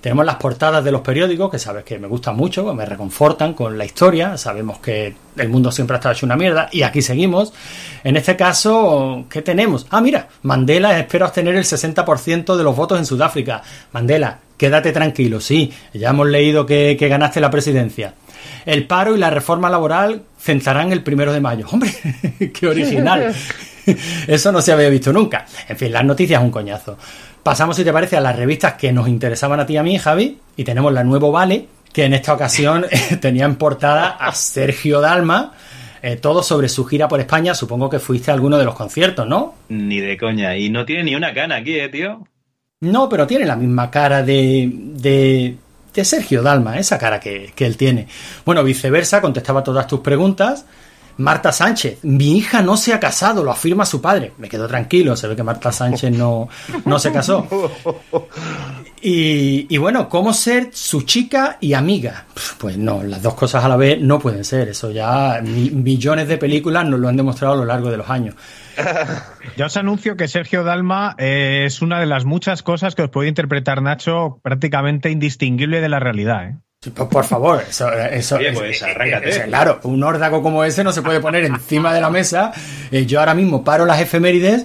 Tenemos 0.00 0.26
las 0.26 0.34
portadas 0.34 0.82
de 0.82 0.90
los 0.90 1.02
periódicos, 1.02 1.48
que 1.48 1.60
sabes 1.60 1.84
que 1.84 1.96
me 2.00 2.08
gustan 2.08 2.34
mucho, 2.34 2.74
me 2.74 2.84
reconfortan 2.84 3.54
con 3.54 3.78
la 3.78 3.84
historia. 3.84 4.36
Sabemos 4.36 4.80
que 4.80 5.14
el 5.36 5.48
mundo 5.48 5.70
siempre 5.70 5.94
ha 5.94 5.98
estado 5.98 6.12
hecho 6.16 6.26
una 6.26 6.34
mierda 6.34 6.68
y 6.72 6.82
aquí 6.82 7.00
seguimos. 7.00 7.52
En 8.02 8.16
este 8.16 8.34
caso, 8.34 9.26
¿qué 9.30 9.42
tenemos? 9.42 9.86
Ah, 9.90 10.00
mira, 10.00 10.26
Mandela 10.42 10.98
espera 10.98 11.26
obtener 11.26 11.54
el 11.54 11.62
60% 11.62 12.56
de 12.56 12.64
los 12.64 12.74
votos 12.74 12.98
en 12.98 13.06
Sudáfrica. 13.06 13.62
Mandela, 13.92 14.40
quédate 14.56 14.90
tranquilo, 14.90 15.40
sí, 15.40 15.72
ya 15.94 16.10
hemos 16.10 16.26
leído 16.26 16.66
que, 16.66 16.96
que 16.98 17.06
ganaste 17.06 17.40
la 17.40 17.50
presidencia. 17.52 18.14
El 18.66 18.86
paro 18.86 19.14
y 19.14 19.18
la 19.18 19.30
reforma 19.30 19.70
laboral 19.70 20.22
centrarán 20.38 20.92
el 20.92 21.02
primero 21.02 21.32
de 21.32 21.40
mayo. 21.40 21.66
Hombre, 21.70 21.90
qué 22.52 22.66
original. 22.66 23.34
Eso 24.26 24.52
no 24.52 24.62
se 24.62 24.72
había 24.72 24.88
visto 24.88 25.12
nunca. 25.12 25.46
En 25.68 25.76
fin, 25.76 25.92
las 25.92 26.04
noticias 26.04 26.42
un 26.42 26.50
coñazo. 26.50 26.98
Pasamos, 27.42 27.76
si 27.76 27.84
te 27.84 27.92
parece, 27.92 28.16
a 28.16 28.20
las 28.20 28.36
revistas 28.36 28.74
que 28.74 28.92
nos 28.92 29.08
interesaban 29.08 29.58
a 29.58 29.66
ti 29.66 29.74
y 29.74 29.76
a 29.76 29.82
mí, 29.82 29.98
Javi, 29.98 30.38
y 30.56 30.64
tenemos 30.64 30.92
la 30.92 31.02
Nuevo 31.02 31.32
Vale, 31.32 31.66
que 31.92 32.04
en 32.04 32.14
esta 32.14 32.32
ocasión 32.32 32.86
tenía 33.20 33.44
en 33.44 33.56
portada 33.56 34.10
a 34.10 34.32
Sergio 34.32 35.00
Dalma, 35.00 35.52
eh, 36.02 36.16
todo 36.16 36.42
sobre 36.42 36.68
su 36.68 36.84
gira 36.84 37.08
por 37.08 37.20
España. 37.20 37.54
Supongo 37.54 37.90
que 37.90 37.98
fuiste 37.98 38.30
a 38.30 38.34
alguno 38.34 38.58
de 38.58 38.64
los 38.64 38.74
conciertos, 38.74 39.26
¿no? 39.26 39.54
Ni 39.68 40.00
de 40.00 40.16
coña. 40.16 40.56
Y 40.56 40.70
no 40.70 40.84
tiene 40.84 41.04
ni 41.04 41.14
una 41.14 41.34
cana 41.34 41.56
aquí, 41.56 41.78
eh, 41.78 41.88
tío. 41.88 42.26
No, 42.82 43.08
pero 43.08 43.26
tiene 43.28 43.46
la 43.46 43.54
misma 43.54 43.90
cara 43.90 44.24
de, 44.24 44.68
de, 44.72 45.56
de 45.94 46.04
Sergio 46.04 46.42
Dalma, 46.42 46.78
esa 46.78 46.98
cara 46.98 47.20
que, 47.20 47.52
que 47.54 47.66
él 47.66 47.76
tiene. 47.76 48.06
Bueno, 48.44 48.62
viceversa, 48.64 49.20
contestaba 49.20 49.62
todas 49.62 49.86
tus 49.86 50.00
preguntas. 50.00 50.64
Marta 51.18 51.52
Sánchez, 51.52 51.98
mi 52.04 52.38
hija 52.38 52.62
no 52.62 52.74
se 52.78 52.94
ha 52.94 52.98
casado, 52.98 53.44
lo 53.44 53.50
afirma 53.52 53.84
su 53.84 54.00
padre. 54.00 54.32
Me 54.38 54.48
quedo 54.48 54.66
tranquilo, 54.66 55.14
se 55.14 55.28
ve 55.28 55.36
que 55.36 55.42
Marta 55.42 55.70
Sánchez 55.70 56.10
no, 56.10 56.48
no 56.86 56.98
se 56.98 57.12
casó. 57.12 57.46
Y, 59.02 59.66
y 59.68 59.76
bueno, 59.78 60.08
¿cómo 60.08 60.32
ser 60.32 60.70
su 60.72 61.02
chica 61.02 61.58
y 61.60 61.74
amiga? 61.74 62.24
Pues 62.58 62.78
no, 62.78 63.02
las 63.02 63.20
dos 63.20 63.34
cosas 63.34 63.64
a 63.64 63.68
la 63.68 63.76
vez 63.76 64.00
no 64.00 64.18
pueden 64.20 64.44
ser. 64.44 64.68
Eso 64.68 64.90
ya 64.90 65.40
mi- 65.42 65.70
millones 65.70 66.28
de 66.28 66.38
películas 66.38 66.86
nos 66.86 67.00
lo 67.00 67.08
han 67.08 67.16
demostrado 67.16 67.54
a 67.54 67.56
lo 67.56 67.64
largo 67.64 67.90
de 67.90 67.96
los 67.96 68.08
años. 68.08 68.34
Ya 69.56 69.66
os 69.66 69.76
anuncio 69.76 70.16
que 70.16 70.28
Sergio 70.28 70.64
Dalma 70.64 71.14
eh, 71.18 71.64
es 71.66 71.82
una 71.82 72.00
de 72.00 72.06
las 72.06 72.24
muchas 72.24 72.62
cosas 72.62 72.94
que 72.94 73.02
os 73.02 73.10
puede 73.10 73.28
interpretar 73.28 73.82
Nacho 73.82 74.40
prácticamente 74.42 75.10
indistinguible 75.10 75.80
de 75.80 75.88
la 75.88 76.00
realidad. 76.00 76.48
¿eh? 76.48 76.56
Por, 76.94 77.08
por 77.08 77.24
favor, 77.24 77.62
eso, 77.68 77.92
eso 77.92 78.36
Oye, 78.36 78.48
es- 78.48 78.58
pues, 78.58 78.76
es- 78.76 78.82
arráncate. 78.82 79.28
es- 79.28 79.38
claro, 79.40 79.78
un 79.84 80.02
órdago 80.02 80.42
como 80.42 80.64
ese 80.64 80.82
no 80.84 80.92
se 80.92 81.02
puede 81.02 81.20
poner 81.20 81.44
encima 81.44 81.92
de 81.94 82.00
la 82.00 82.10
mesa. 82.10 82.50
Eh, 82.90 83.04
yo 83.06 83.20
ahora 83.20 83.34
mismo 83.34 83.62
paro 83.62 83.84
las 83.86 84.00
efemérides 84.00 84.64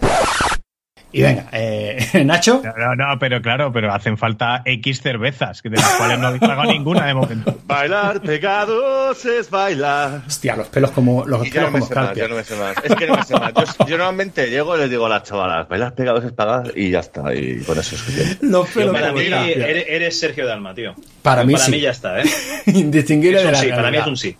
y 1.11 1.21
venga, 1.21 1.47
eh, 1.51 1.97
Nacho. 2.25 2.61
No, 2.77 2.95
no, 2.95 3.17
pero 3.19 3.41
claro, 3.41 3.71
pero 3.71 3.93
hacen 3.93 4.17
falta 4.17 4.61
X 4.65 5.01
cervezas, 5.01 5.61
que 5.61 5.69
de 5.69 5.77
las 5.77 5.89
cuales 5.95 6.19
no 6.19 6.27
habéis 6.27 6.41
pagado 6.41 6.71
ninguna 6.71 7.05
de 7.05 7.13
momento. 7.13 7.57
Bailar 7.65 8.21
pegados 8.21 9.25
es 9.25 9.49
bailar. 9.49 10.23
Hostia, 10.27 10.55
los 10.55 10.67
pelos 10.67 10.91
como 10.91 11.25
los 11.25 11.47
Y 11.47 11.49
pelos 11.51 11.71
no 11.71 11.79
como 11.79 11.95
más, 12.01 12.15
ya 12.15 12.27
no 12.27 12.35
me 12.35 12.43
sé 12.43 12.55
más. 12.55 12.75
Es 12.83 12.95
que 12.95 13.07
no 13.07 13.15
me 13.15 13.23
sé 13.23 13.33
más. 13.39 13.53
Yo, 13.53 13.85
yo 13.87 13.97
normalmente 13.97 14.49
llego 14.49 14.75
y 14.75 14.79
les 14.79 14.89
digo 14.89 15.05
a 15.05 15.09
las 15.09 15.23
chavalas, 15.23 15.67
bailar 15.67 15.93
pegados 15.93 16.23
es 16.25 16.31
pagar 16.33 16.71
y 16.75 16.91
ya 16.91 16.99
está. 16.99 17.33
Y 17.33 17.61
con 17.61 17.79
eso 17.79 17.95
es 17.95 18.01
suficiente. 18.01 18.45
Los 18.45 18.67
Yo, 18.67 18.73
pelos 18.73 18.93
para 18.93 19.07
como 19.09 19.19
mí 19.19 19.27
eres, 19.27 19.85
eres 19.87 20.19
Sergio 20.19 20.45
Dalma, 20.45 20.73
tío. 20.73 20.93
Para 21.21 21.41
Yo 21.41 21.47
mí 21.47 21.53
para 21.53 21.65
sí. 21.65 21.71
mí 21.71 21.79
ya 21.81 21.91
está, 21.91 22.19
¿eh? 22.21 22.25
Indistinguible 22.67 23.43
de 23.43 23.51
la 23.51 23.57
sí, 23.57 23.69
para 23.69 23.91
mí 23.91 23.97
es 23.97 24.07
un 24.07 24.17
sí. 24.17 24.37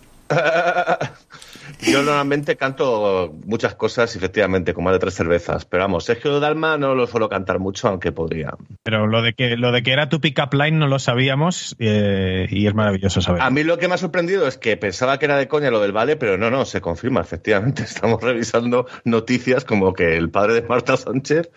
Yo 1.92 2.02
normalmente 2.02 2.56
canto 2.56 3.32
muchas 3.44 3.74
cosas, 3.74 4.14
efectivamente, 4.16 4.74
con 4.74 4.84
más 4.84 4.92
de 4.94 4.98
tres 4.98 5.14
cervezas. 5.14 5.64
Pero 5.64 5.84
vamos, 5.84 6.04
Sergio 6.04 6.40
Dalma 6.40 6.76
no 6.76 6.94
lo 6.94 7.06
suelo 7.06 7.28
cantar 7.28 7.58
mucho, 7.58 7.88
aunque 7.88 8.10
podría. 8.10 8.54
Pero 8.82 9.06
lo 9.06 9.22
de 9.22 9.34
que 9.34 9.56
lo 9.56 9.70
de 9.70 9.82
que 9.82 9.92
era 9.92 10.08
tu 10.08 10.20
pick-up 10.20 10.52
line 10.54 10.78
no 10.78 10.88
lo 10.88 10.98
sabíamos 10.98 11.76
eh, 11.78 12.46
y 12.50 12.66
es 12.66 12.74
maravilloso 12.74 13.20
saber. 13.20 13.42
A 13.42 13.50
mí 13.50 13.62
lo 13.62 13.78
que 13.78 13.88
me 13.88 13.94
ha 13.94 13.98
sorprendido 13.98 14.48
es 14.48 14.58
que 14.58 14.76
pensaba 14.76 15.18
que 15.18 15.26
era 15.26 15.36
de 15.36 15.46
coña 15.46 15.70
lo 15.70 15.80
del 15.80 15.92
vale, 15.92 16.16
pero 16.16 16.36
no, 16.36 16.50
no, 16.50 16.64
se 16.64 16.80
confirma, 16.80 17.20
efectivamente. 17.20 17.82
Estamos 17.98 18.22
revisando 18.22 18.86
noticias 19.04 19.64
como 19.64 19.92
que 19.92 20.16
el 20.16 20.30
padre 20.30 20.54
de 20.54 20.62
Marta 20.62 20.96
Sánchez 20.96 21.50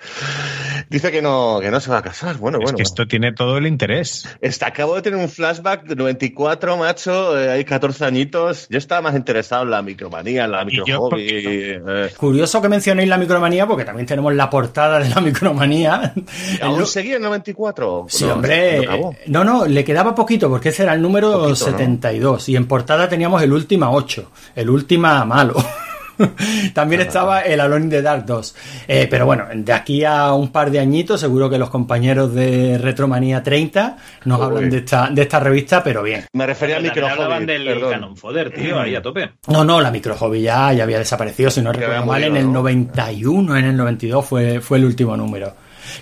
dice 0.89 1.11
que 1.11 1.21
no, 1.21 1.59
que 1.61 1.71
no 1.71 1.79
se 1.79 1.89
va 1.89 1.99
a 1.99 2.01
casar. 2.03 2.37
Bueno, 2.37 2.59
es 2.59 2.63
bueno. 2.63 2.77
que 2.77 2.83
esto 2.83 3.07
tiene 3.07 3.33
todo 3.33 3.57
el 3.57 3.65
interés. 3.65 4.27
Está, 4.41 4.67
acabo 4.67 4.95
de 4.95 5.01
tener 5.01 5.19
un 5.19 5.29
flashback 5.29 5.85
de 5.85 5.95
94, 5.95 6.77
macho, 6.77 7.39
eh, 7.39 7.49
hay 7.49 7.65
14 7.65 8.05
añitos. 8.05 8.67
Yo 8.69 8.77
estaba 8.77 9.01
más 9.01 9.15
interesado 9.15 9.63
en 9.63 9.71
la 9.71 9.81
micromanía, 10.11 10.47
la 10.47 10.63
Y 10.67 10.75
yo, 10.77 10.83
micro 10.83 10.99
¿por 10.99 11.11
hobby. 11.13 11.27
eh. 11.29 12.09
Curioso 12.17 12.61
que 12.61 12.69
mencionéis 12.69 13.07
la 13.09 13.17
micromanía 13.17 13.65
porque 13.65 13.85
también 13.85 14.05
tenemos 14.05 14.33
la 14.35 14.49
portada 14.49 14.99
de 14.99 15.09
la 15.09 15.21
micromanía. 15.21 16.13
¿Aún 16.61 16.79
El- 16.81 16.85
seguía 16.87 17.15
en 17.15 17.21
94? 17.23 18.05
Sí, 18.09 18.25
No, 18.25 18.33
hombre. 18.33 18.77
no 18.77 18.83
acabó. 18.91 19.15
No, 19.27 19.43
no, 19.43 19.65
le 19.65 19.83
quedaba 19.83 20.13
poquito 20.13 20.49
porque 20.49 20.69
ese 20.69 20.83
era 20.83 20.93
el 20.93 21.01
número 21.01 21.31
Poquito, 21.31 21.49
¿no? 21.49 21.55
72 21.55 22.49
y 22.49 22.55
en 22.55 22.67
portada 22.67 23.07
teníamos 23.07 23.41
el 23.41 23.53
última 23.53 23.91
8, 23.91 24.29
el 24.55 24.69
última 24.69 25.23
malo. 25.25 25.55
También 26.73 27.01
estaba 27.01 27.41
el 27.41 27.59
Alone 27.59 27.85
in 27.85 27.89
the 27.89 28.01
Dark 28.01 28.25
2. 28.25 28.55
Eh, 28.87 29.07
pero 29.09 29.25
bueno, 29.25 29.45
de 29.53 29.73
aquí 29.73 30.03
a 30.03 30.33
un 30.33 30.51
par 30.51 30.71
de 30.71 30.79
añitos, 30.79 31.19
seguro 31.19 31.49
que 31.49 31.57
los 31.57 31.69
compañeros 31.69 32.33
de 32.33 32.77
Retromanía 32.77 33.43
30 33.43 33.97
nos 34.25 34.39
Uy. 34.39 34.45
hablan 34.45 34.69
de 34.69 34.77
esta, 34.77 35.09
de 35.09 35.21
esta 35.21 35.39
revista, 35.39 35.83
pero 35.83 36.03
bien. 36.03 36.25
Me 36.33 36.45
refería 36.45 36.75
a 36.75 36.77
También 36.77 36.93
micro 36.93 37.07
hablaban 37.07 37.45
del 37.45 37.65
perdón. 37.65 37.91
Canon 37.91 38.17
Fodder, 38.17 38.51
tío, 38.51 38.79
ahí 38.79 38.95
a 38.95 39.01
tope. 39.01 39.31
No, 39.47 39.63
no, 39.63 39.81
la 39.81 39.91
micro 39.91 40.15
hobby 40.15 40.41
ya, 40.41 40.73
ya 40.73 40.83
había 40.83 40.99
desaparecido, 40.99 41.49
si 41.51 41.61
no 41.61 41.71
recuerdo 41.71 42.05
mal, 42.05 42.23
en 42.23 42.37
el 42.37 42.45
¿no? 42.45 42.53
91, 42.53 43.57
en 43.57 43.65
el 43.65 43.77
92 43.77 44.25
fue, 44.25 44.61
fue 44.61 44.77
el 44.77 44.85
último 44.85 45.15
número. 45.17 45.53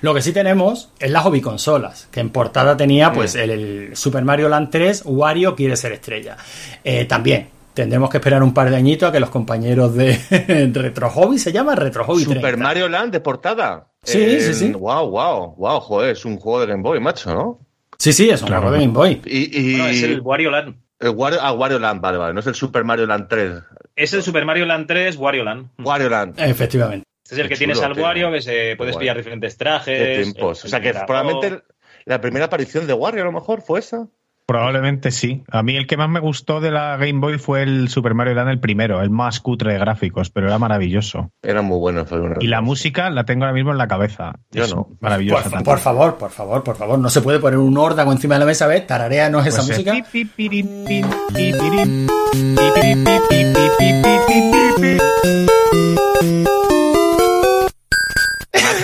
Lo 0.02 0.14
que 0.14 0.22
sí 0.22 0.34
tenemos 0.34 0.90
es 1.00 1.10
las 1.10 1.24
hobby 1.24 1.42
consolas, 1.42 2.08
que 2.12 2.20
en 2.20 2.30
portada 2.30 2.76
tenía 2.76 3.12
pues 3.12 3.36
el, 3.36 3.50
el 3.50 3.96
Super 3.96 4.24
Mario 4.24 4.50
Land 4.50 4.70
3, 4.70 5.04
Wario 5.06 5.56
quiere 5.56 5.76
ser 5.76 5.94
estrella. 5.94 6.38
Eh, 6.84 7.06
también 7.06 7.48
tendremos 7.82 8.10
que 8.10 8.18
esperar 8.18 8.42
un 8.44 8.54
par 8.54 8.70
de 8.70 8.76
añitos 8.76 9.10
a 9.10 9.12
que 9.12 9.20
los 9.20 9.30
compañeros 9.30 9.94
de 9.96 10.18
Retro 10.74 11.10
Hobby, 11.10 11.38
se 11.39 11.52
llama 11.52 11.76
Retro 11.76 12.04
Hobby 12.06 12.24
Super 12.24 12.42
30. 12.42 12.58
Mario 12.63 12.89
Land 12.89 13.12
de 13.13 13.20
portada. 13.20 13.88
Sí, 14.04 14.39
sí, 14.42 14.54
sí. 14.54 14.72
Wow, 14.72 15.10
wow, 15.10 15.56
wow, 15.58 15.80
joder, 15.80 16.12
es 16.12 16.24
un 16.26 16.38
juego 16.38 16.62
de 16.62 16.68
Game 16.68 16.84
Boy, 16.84 17.00
macho, 17.00 17.34
¿no? 17.34 17.60
Sí, 17.98 18.13
sí, 18.13 18.30
es 18.30 18.42
un 18.42 18.48
Claro. 18.48 18.62
juego 18.63 18.76
de 18.78 18.82
Game 18.86 18.94
Boy. 18.94 19.22
Y, 19.26 19.80
es 19.82 20.04
el 20.04 20.22
Wario 20.22 20.52
Land. 20.52 20.76
el 21.00 21.10
Wario, 21.10 21.39
ah, 21.42 21.52
Wario 21.54 21.80
Land, 21.80 22.00
vale, 22.02 22.18
vale, 22.18 22.34
no 22.34 22.39
es 22.39 22.48
el 22.48 22.56
Super 22.56 22.84
Mario 22.84 23.06
Land 23.08 23.28
3. 23.28 23.52
Es 23.96 24.13
el 24.13 24.24
Super 24.24 24.46
Mario 24.46 24.65
Land 24.65 24.88
3, 24.88 25.18
Wario 25.18 25.44
Land. 25.44 25.70
Wario 25.80 26.10
Land. 26.10 26.39
Efectivamente. 26.39 27.06
Este 27.24 27.36
es 27.36 27.39
el 27.42 27.48
Qué 27.48 27.54
que 27.56 27.58
tienes 27.58 27.82
al 27.82 27.94
tío. 27.94 28.04
Wario, 28.04 28.32
que 28.32 28.42
se 28.42 28.76
puedes 28.78 28.96
pillar 28.98 29.18
diferentes 29.18 29.54
Qué 29.56 29.60
trajes. 29.60 30.24
tiempos. 30.34 30.63
el- 30.63 30.68
O 30.68 30.70
sea 30.70 30.80
que 30.82 30.94
probablemente 31.06 31.62
la 32.06 32.22
primera 32.22 32.46
aparición 32.46 32.88
de 32.88 32.94
Wario 32.94 33.22
a 33.22 33.26
lo 33.26 33.32
mejor 33.34 33.62
fue 33.62 33.80
esa. 33.80 34.08
Probablemente 34.50 35.12
sí. 35.12 35.44
A 35.52 35.62
mí 35.62 35.76
el 35.78 35.86
que 35.86 35.96
más 35.96 36.10
me 36.10 36.20
gustó 36.20 36.60
de 36.60 36.72
la 36.72 36.98
Game 36.98 37.20
Boy 37.20 37.38
fue 37.38 37.62
el 37.62 37.88
Super 37.88 38.16
Mario 38.16 38.34
Land, 38.34 38.50
el 38.50 38.60
primero, 38.60 39.00
el 39.00 39.12
más 39.12 39.40
cutre 39.42 39.74
de 39.74 39.78
gráficos, 39.80 40.32
pero 40.32 40.48
era 40.48 40.58
maravilloso. 40.58 41.30
Era 41.44 41.62
muy 41.62 41.78
bueno. 41.78 42.04
Fue 42.06 42.20
una- 42.20 42.38
Y 42.40 42.48
la 42.48 42.60
música 42.62 43.12
la 43.12 43.26
tengo 43.26 43.44
ahora 43.46 43.54
mismo 43.54 43.72
en 43.72 43.78
la 43.78 43.88
cabeza. 43.88 44.40
Yo 44.50 44.64
Es 44.64 44.74
no. 44.76 44.88
Maravillosa 45.02 45.52
Por, 45.52 45.64
por 45.64 45.78
favor, 45.78 46.18
por 46.18 46.32
favor, 46.32 46.64
por 46.64 46.76
favor, 46.78 46.98
no 46.98 47.12
se 47.12 47.22
puede 47.22 47.38
poner 47.38 47.60
un 47.60 47.78
órdago 47.78 48.12
encima 48.12 48.34
de 48.36 48.40
la 48.40 48.46
mesa, 48.48 48.66
¿ves? 48.66 48.88
Tarareanos 48.88 49.46
esa 49.46 49.58
Pues, 49.64 49.70
eh, 49.70 49.92
música. 49.92 49.94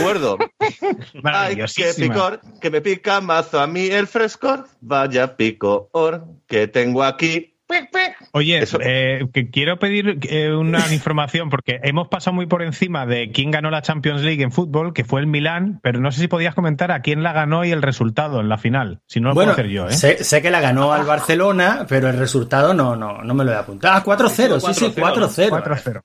Acuerdo. 0.09 0.37
Ay, 0.59 0.75
qué 0.81 1.21
Maravillosísima. 1.21 2.13
picor, 2.13 2.41
que 2.61 2.69
me 2.69 2.81
pica 2.81 3.21
mazo 3.21 3.59
a 3.59 3.67
mí 3.67 3.87
el 3.87 4.07
frescor. 4.07 4.67
Vaya 4.81 5.35
picor 5.35 6.25
que 6.47 6.67
tengo 6.67 7.03
aquí. 7.03 7.51
Oye, 8.31 8.63
eh, 8.81 9.27
que 9.33 9.49
quiero 9.49 9.79
pedir 9.79 10.19
eh, 10.29 10.53
una 10.53 10.79
información 10.93 11.49
porque 11.49 11.79
hemos 11.81 12.07
pasado 12.09 12.35
muy 12.35 12.45
por 12.45 12.61
encima 12.61 13.07
de 13.07 13.31
quién 13.31 13.49
ganó 13.49 13.71
la 13.71 13.81
Champions 13.81 14.21
League 14.21 14.43
en 14.43 14.51
fútbol, 14.51 14.93
que 14.93 15.03
fue 15.03 15.19
el 15.21 15.27
Milán, 15.27 15.79
pero 15.81 15.99
no 15.99 16.11
sé 16.11 16.21
si 16.21 16.27
podías 16.27 16.53
comentar 16.53 16.91
a 16.91 17.01
quién 17.01 17.23
la 17.23 17.33
ganó 17.33 17.65
y 17.65 17.71
el 17.71 17.81
resultado 17.81 18.39
en 18.39 18.49
la 18.49 18.59
final. 18.59 19.01
Si 19.07 19.19
no 19.19 19.29
lo 19.29 19.35
Bueno, 19.35 19.53
puedo 19.53 19.65
hacer 19.65 19.71
yo, 19.71 19.87
¿eh? 19.87 19.93
sé, 19.93 20.23
sé 20.23 20.43
que 20.43 20.51
la 20.51 20.61
ganó 20.61 20.93
al 20.93 21.05
Barcelona, 21.05 21.87
pero 21.89 22.07
el 22.07 22.17
resultado 22.17 22.75
no, 22.75 22.95
no, 22.95 23.23
no 23.23 23.33
me 23.33 23.43
lo 23.43 23.51
he 23.51 23.55
apuntado. 23.55 23.95
Ah, 23.95 24.03
4-0, 24.03 24.59
sí, 24.59 24.73
sí, 24.73 24.85
4-0. 24.95 25.49
4-0 25.49 26.01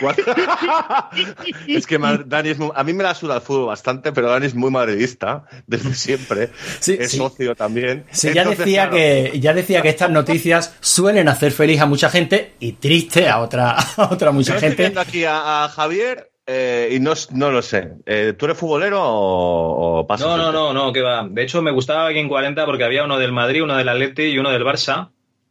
es 1.68 1.86
que 1.86 1.98
Dani 2.26 2.48
es 2.50 2.58
muy- 2.58 2.70
a 2.74 2.84
mí 2.84 2.92
me 2.92 3.02
la 3.04 3.14
suda 3.14 3.36
el 3.36 3.40
fútbol 3.42 3.66
bastante, 3.66 4.12
pero 4.12 4.28
Dani 4.30 4.46
es 4.46 4.54
muy 4.54 4.70
madridista 4.70 5.44
desde 5.66 5.94
siempre. 5.94 6.50
Sí, 6.80 6.96
es 6.98 7.10
sí. 7.12 7.16
socio 7.18 7.54
también. 7.54 8.04
Sí, 8.10 8.32
ya 8.32 8.44
decía 8.44 8.88
claro, 8.88 8.92
que 8.96 9.32
ya 9.40 9.54
decía 9.54 9.82
que 9.82 9.88
estas 9.90 10.10
noticias 10.10 10.74
suelen 10.80 11.28
hacer 11.28 11.52
feliz 11.52 11.80
a 11.80 11.86
mucha 11.86 12.10
gente 12.10 12.54
y 12.60 12.72
triste 12.72 13.28
a 13.28 13.40
otra 13.40 13.76
a 13.96 14.08
otra 14.10 14.30
mucha 14.32 14.52
Yo 14.52 14.54
estoy 14.56 14.68
gente. 14.70 14.82
viendo 14.84 15.00
aquí 15.00 15.24
a, 15.24 15.64
a 15.64 15.68
Javier 15.68 16.30
eh, 16.46 16.88
y 16.92 17.00
no, 17.00 17.12
no 17.32 17.50
lo 17.50 17.62
sé. 17.62 17.92
Eh, 18.06 18.34
¿Tú 18.36 18.46
eres 18.46 18.58
futbolero 18.58 19.00
o, 19.02 20.00
o 20.00 20.06
pasas? 20.06 20.26
No, 20.26 20.36
no, 20.36 20.50
no, 20.50 20.72
no, 20.72 20.92
que 20.92 21.00
va. 21.00 21.24
De 21.28 21.42
hecho, 21.42 21.62
me 21.62 21.70
gustaba 21.70 22.08
aquí 22.08 22.18
en 22.18 22.28
40 22.28 22.66
porque 22.66 22.82
había 22.84 23.04
uno 23.04 23.18
del 23.18 23.30
Madrid, 23.32 23.62
uno 23.62 23.76
del 23.76 23.88
Atleti 23.88 24.22
y 24.24 24.38
uno 24.38 24.50
del 24.50 24.64
Barça. 24.64 25.10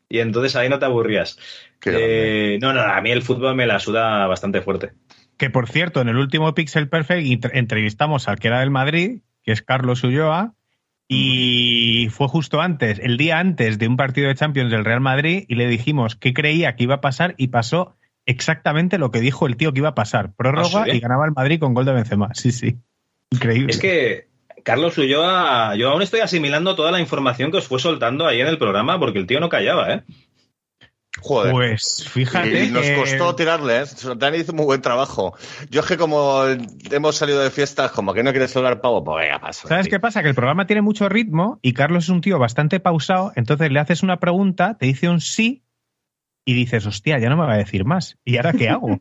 Y 0.10 0.20
entonces 0.20 0.56
ahí 0.56 0.68
no 0.68 0.80
te 0.80 0.86
aburrías. 0.86 1.38
Eh, 1.86 2.58
no, 2.62 2.74
no, 2.74 2.82
a 2.82 3.00
mí 3.02 3.12
el 3.12 3.22
fútbol 3.22 3.56
me 3.56 3.68
la 3.68 3.80
suda 3.80 4.26
bastante 4.28 4.62
fuerte. 4.62 4.92
Que 5.38 5.50
por 5.50 5.70
cierto, 5.70 6.02
en 6.02 6.10
el 6.10 6.18
último 6.18 6.54
Pixel 6.54 6.90
Perfect 6.90 7.46
entrevistamos 7.54 8.28
al 8.28 8.40
que 8.40 8.48
era 8.48 8.60
del 8.60 8.72
Madrid, 8.72 9.22
que 9.44 9.52
es 9.52 9.62
Carlos 9.62 10.04
Ulloa, 10.04 10.56
y 11.08 12.08
fue 12.12 12.28
justo 12.28 12.62
antes, 12.62 13.00
el 13.00 13.18
día 13.18 13.40
antes 13.40 13.80
de 13.80 13.88
un 13.88 13.98
partido 13.98 14.28
de 14.28 14.36
Champions 14.36 14.70
del 14.72 14.86
Real 14.86 15.02
Madrid, 15.02 15.46
y 15.48 15.56
le 15.56 15.68
dijimos 15.68 16.16
qué 16.16 16.34
creía 16.34 16.76
que 16.76 16.84
iba 16.84 16.96
a 16.96 17.02
pasar, 17.02 17.36
y 17.38 17.48
pasó 17.48 17.96
exactamente 18.26 18.98
lo 18.98 19.10
que 19.10 19.22
dijo 19.22 19.48
el 19.48 19.58
tío 19.58 19.74
que 19.74 19.80
iba 19.80 19.90
a 19.90 19.96
pasar. 19.96 20.34
Prórroga 20.36 20.84
¿Ah, 20.84 20.86
sí? 20.86 20.98
y 20.98 21.00
ganaba 21.00 21.26
el 21.26 21.32
Madrid 21.32 21.60
con 21.60 21.74
gol 21.74 21.86
de 21.86 21.94
Benzema. 21.94 22.30
Sí, 22.34 22.52
sí. 22.52 22.78
Increíble. 23.32 23.72
Es 23.72 23.80
que 23.80 24.29
Carlos 24.64 24.98
Ulloa, 24.98 25.76
yo 25.76 25.90
aún 25.90 26.02
estoy 26.02 26.22
asimilando 26.22 26.76
toda 26.76 26.92
la 26.92 27.00
información 27.00 27.52
que 27.52 27.58
os 27.58 27.68
fue 27.68 27.80
soltando 27.80 28.28
ahí 28.28 28.42
en 28.42 28.48
el 28.48 28.58
programa 28.58 29.00
porque 29.00 29.20
el 29.20 29.28
tío 29.28 29.40
no 29.40 29.50
callaba, 29.50 29.94
¿eh? 29.94 30.04
Joder. 31.22 31.52
Pues 31.52 32.08
fíjate. 32.08 32.66
Y 32.66 32.70
nos 32.70 32.90
costó 32.92 33.36
tirarle, 33.36 33.82
¿eh? 33.82 33.86
Dani 34.16 34.38
hizo 34.38 34.54
muy 34.54 34.66
buen 34.66 34.82
trabajo. 34.82 35.36
Yo 35.70 35.82
es 35.82 35.88
que 35.88 35.98
como 35.98 36.44
hemos 36.92 37.16
salido 37.16 37.42
de 37.42 37.50
fiestas, 37.50 37.92
como 37.92 38.14
que 38.14 38.24
no 38.24 38.32
quieres 38.32 38.56
hablar 38.56 38.80
pavo, 38.80 39.04
pues 39.04 39.26
venga, 39.26 39.40
paso. 39.40 39.68
¿Sabes 39.68 39.88
qué 39.88 40.00
pasa? 40.00 40.22
Que 40.22 40.30
el 40.30 40.36
programa 40.36 40.68
tiene 40.68 40.82
mucho 40.82 41.10
ritmo 41.10 41.60
y 41.62 41.74
Carlos 41.74 42.06
es 42.06 42.10
un 42.10 42.22
tío 42.22 42.40
bastante 42.40 42.80
pausado, 42.80 43.34
entonces 43.36 43.72
le 43.72 43.80
haces 43.80 44.04
una 44.04 44.20
pregunta, 44.20 44.78
te 44.78 44.86
dice 44.86 45.10
un 45.10 45.20
sí 45.20 45.64
y 46.50 46.54
dices, 46.54 46.86
hostia, 46.86 47.20
ya 47.20 47.30
no 47.30 47.38
me 47.38 47.46
va 47.46 47.54
a 47.54 47.58
decir 47.58 47.86
más. 47.86 48.18
¿Y 48.26 48.38
ahora 48.38 48.54
qué 48.54 48.70
hago? 48.70 49.00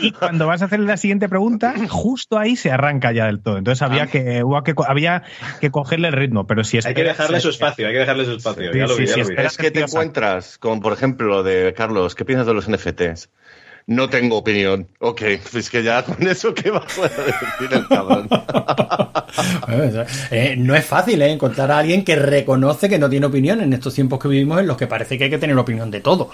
y 0.00 0.10
cuando 0.12 0.46
vas 0.46 0.62
a 0.62 0.64
hacer 0.64 0.80
la 0.80 0.96
siguiente 0.96 1.28
pregunta, 1.28 1.74
justo 1.88 2.38
ahí 2.38 2.56
se 2.56 2.72
arranca 2.72 3.12
ya 3.12 3.26
del 3.26 3.40
todo. 3.40 3.58
Entonces 3.58 3.82
había 3.82 4.06
que, 4.08 4.42
hubo 4.42 4.62
que, 4.62 4.74
había 4.88 5.22
que 5.60 5.70
cogerle 5.70 6.08
el 6.08 6.14
ritmo, 6.14 6.46
pero 6.46 6.64
si 6.64 6.78
Hay 6.78 6.82
que 6.82 6.88
esperas- 6.90 7.16
dejarle 7.18 7.40
su 7.40 7.50
espacio, 7.50 7.86
hay 7.86 7.92
que 7.92 7.98
dejarle 8.00 8.24
su 8.24 8.32
espacio. 8.32 8.72
Sí, 8.72 8.78
ya 8.78 8.86
lo 8.86 8.94
sí, 8.96 9.02
vi, 9.02 9.06
ya 9.06 9.14
sí, 9.14 9.20
lo 9.20 9.26
vi. 9.26 9.32
espera. 9.32 9.48
Es 9.48 9.56
que 9.56 9.70
te 9.70 9.80
encuentras 9.80 10.58
con, 10.58 10.80
por 10.80 10.92
ejemplo, 10.92 11.28
lo 11.28 11.42
de 11.42 11.72
Carlos, 11.76 12.14
¿qué 12.14 12.24
piensas 12.24 12.46
de 12.46 12.54
los 12.54 12.68
NFTs? 12.68 13.30
No 13.86 14.08
tengo 14.08 14.36
opinión. 14.38 14.86
Ok, 15.00 15.22
pues 15.50 15.68
que 15.68 15.82
ya 15.82 16.04
con 16.04 16.26
eso, 16.26 16.54
¿qué 16.54 16.70
vas 16.70 16.98
a 16.98 17.02
decir 17.02 17.68
el 17.72 17.86
cabrón? 17.88 18.28
Eh, 20.30 20.56
no 20.58 20.74
es 20.74 20.84
fácil 20.84 21.22
¿eh? 21.22 21.30
encontrar 21.32 21.70
a 21.70 21.78
alguien 21.78 22.04
que 22.04 22.16
reconoce 22.16 22.88
que 22.88 22.98
no 22.98 23.08
tiene 23.08 23.26
opinión 23.26 23.60
en 23.62 23.72
estos 23.72 23.94
tiempos 23.94 24.18
que 24.18 24.28
vivimos 24.28 24.60
en 24.60 24.66
los 24.66 24.76
que 24.76 24.86
parece 24.86 25.16
que 25.16 25.24
hay 25.24 25.30
que 25.30 25.38
tener 25.38 25.56
opinión 25.56 25.90
de 25.90 26.00
todo. 26.00 26.30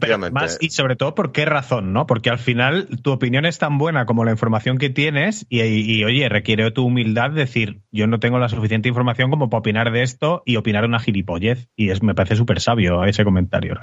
Pero 0.00 0.18
más, 0.30 0.58
y 0.60 0.70
sobre 0.70 0.96
todo, 0.96 1.14
¿por 1.14 1.32
qué 1.32 1.44
razón? 1.44 1.92
¿no? 1.92 2.06
Porque 2.06 2.30
al 2.30 2.38
final 2.38 2.88
tu 3.02 3.12
opinión 3.12 3.46
es 3.46 3.58
tan 3.58 3.78
buena 3.78 4.06
como 4.06 4.24
la 4.24 4.30
información 4.30 4.78
que 4.78 4.90
tienes 4.90 5.46
y, 5.48 5.62
y, 5.62 6.04
oye, 6.04 6.28
requiere 6.28 6.70
tu 6.70 6.84
humildad 6.84 7.30
decir, 7.30 7.80
yo 7.90 8.06
no 8.06 8.20
tengo 8.20 8.38
la 8.38 8.48
suficiente 8.48 8.88
información 8.88 9.30
como 9.30 9.50
para 9.50 9.60
opinar 9.60 9.92
de 9.92 10.02
esto 10.02 10.42
y 10.44 10.56
opinar 10.56 10.84
una 10.84 11.00
gilipollez. 11.00 11.68
Y 11.76 11.90
es, 11.90 12.02
me 12.02 12.14
parece 12.14 12.36
súper 12.36 12.60
sabio 12.60 13.04
ese 13.04 13.24
comentario. 13.24 13.78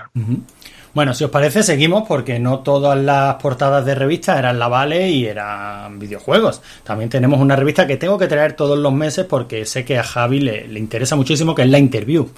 Bueno, 0.93 1.13
si 1.13 1.25
os 1.25 1.29
parece, 1.29 1.63
seguimos 1.63 2.07
porque 2.07 2.39
no 2.39 2.59
todas 2.59 2.97
las 2.97 3.35
portadas 3.35 3.85
de 3.85 3.95
revistas 3.95 4.39
eran 4.39 4.59
la 4.59 4.67
Vale 4.69 5.09
y 5.09 5.25
eran 5.25 5.99
videojuegos. 5.99 6.61
También 6.83 7.09
tenemos 7.09 7.39
una 7.39 7.55
revista 7.55 7.85
que 7.85 7.97
tengo 7.97 8.17
que 8.17 8.27
traer 8.27 8.53
todos 8.53 8.77
los 8.77 8.93
meses 8.93 9.25
porque 9.25 9.65
sé 9.65 9.83
que 9.83 9.97
a 9.97 10.03
Javi 10.03 10.39
le, 10.39 10.67
le 10.67 10.79
interesa 10.79 11.15
muchísimo, 11.15 11.53
que 11.53 11.63
es 11.63 11.69
la 11.69 11.79
Interview. 11.79 12.29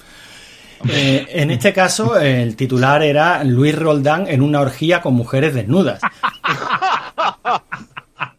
Eh, 0.88 1.26
en 1.30 1.50
este 1.50 1.72
caso, 1.72 2.18
el 2.18 2.56
titular 2.56 3.02
era 3.02 3.42
Luis 3.44 3.74
Roldán 3.74 4.26
en 4.28 4.42
una 4.42 4.60
orgía 4.60 5.00
con 5.00 5.14
mujeres 5.14 5.54
desnudas. 5.54 6.00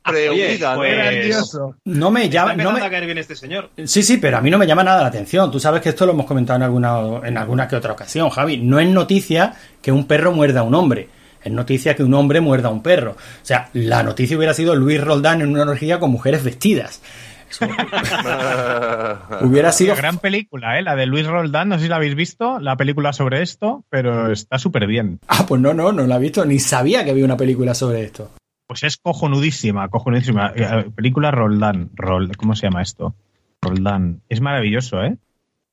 Oye, 0.06 0.60
pues, 0.76 1.58
No 1.86 2.12
me 2.12 2.30
llama. 2.30 2.56
No 2.56 2.72
me, 2.72 2.82
a 2.82 2.90
caer 2.90 3.06
bien 3.06 3.18
este 3.18 3.36
señor. 3.36 3.70
Sí, 3.86 4.04
sí, 4.04 4.18
pero 4.18 4.38
a 4.38 4.42
mí 4.42 4.50
no 4.50 4.58
me 4.58 4.66
llama 4.66 4.84
nada 4.84 5.02
la 5.02 5.08
atención. 5.08 5.52
Tú 5.52 5.60
sabes 5.60 5.82
que 5.82 5.90
esto 5.90 6.06
lo 6.06 6.14
hemos 6.14 6.26
comentado 6.26 6.58
en 6.58 6.64
alguna, 6.64 7.28
en 7.28 7.38
alguna 7.38 7.68
que 7.68 7.76
otra 7.76 7.94
ocasión, 7.94 8.30
Javi. 8.30 8.58
No 8.58 8.80
es 8.80 8.88
noticia 8.88 9.54
que 9.82 9.92
un 9.92 10.06
perro 10.06 10.32
muerda 10.32 10.62
a 10.62 10.64
un 10.64 10.76
hombre. 10.76 11.10
Es 11.44 11.52
noticia 11.52 11.96
que 11.96 12.04
un 12.04 12.14
hombre 12.14 12.42
muerda 12.42 12.70
a 12.70 12.72
un 12.72 12.84
perro. 12.84 13.12
O 13.12 13.46
sea, 13.46 13.70
la 13.74 14.04
noticia 14.04 14.36
hubiera 14.36 14.54
sido 14.54 14.76
Luis 14.76 15.02
Roldán 15.02 15.42
en 15.42 15.52
una 15.52 15.64
orgía 15.64 16.00
con 16.00 16.12
mujeres 16.12 16.44
vestidas. 16.44 17.02
Hubiera 19.42 19.72
sido- 19.72 19.94
Una 19.94 20.02
gran 20.02 20.18
película, 20.20 20.78
¿eh? 20.80 20.82
La 20.82 20.96
de 20.96 21.06
Luis 21.06 21.26
Roldán, 21.28 21.70
no 21.70 21.76
sé 21.78 21.84
si 21.84 21.90
la 21.90 21.98
habéis 21.98 22.16
visto, 22.16 22.60
la 22.60 22.76
película 22.76 23.14
sobre 23.14 23.42
esto, 23.42 23.84
pero 23.90 24.32
está 24.32 24.58
súper 24.60 24.88
bien. 24.88 25.20
Ah, 25.28 25.46
pues 25.48 25.62
no, 25.62 25.74
no, 25.74 25.92
no 25.92 26.06
la 26.08 26.16
he 26.18 26.20
visto. 26.20 26.46
Ni 26.46 26.60
sabía 26.60 27.04
que 27.04 27.12
había 27.12 27.26
una 27.26 27.38
película 27.38 27.74
sobre 27.74 28.04
esto. 28.04 28.32
Pues 28.68 28.84
es 28.84 28.98
cojonudísima, 28.98 29.88
cojonudísima. 29.90 30.54
Eh, 30.56 30.86
película 30.96 31.32
Roldán, 31.32 31.90
Rol, 31.96 32.36
¿cómo 32.38 32.56
se 32.56 32.68
llama 32.68 32.82
esto? 32.82 33.16
Roldán. 33.62 34.22
Es 34.30 34.42
maravilloso, 34.42 35.02
¿eh? 35.04 35.18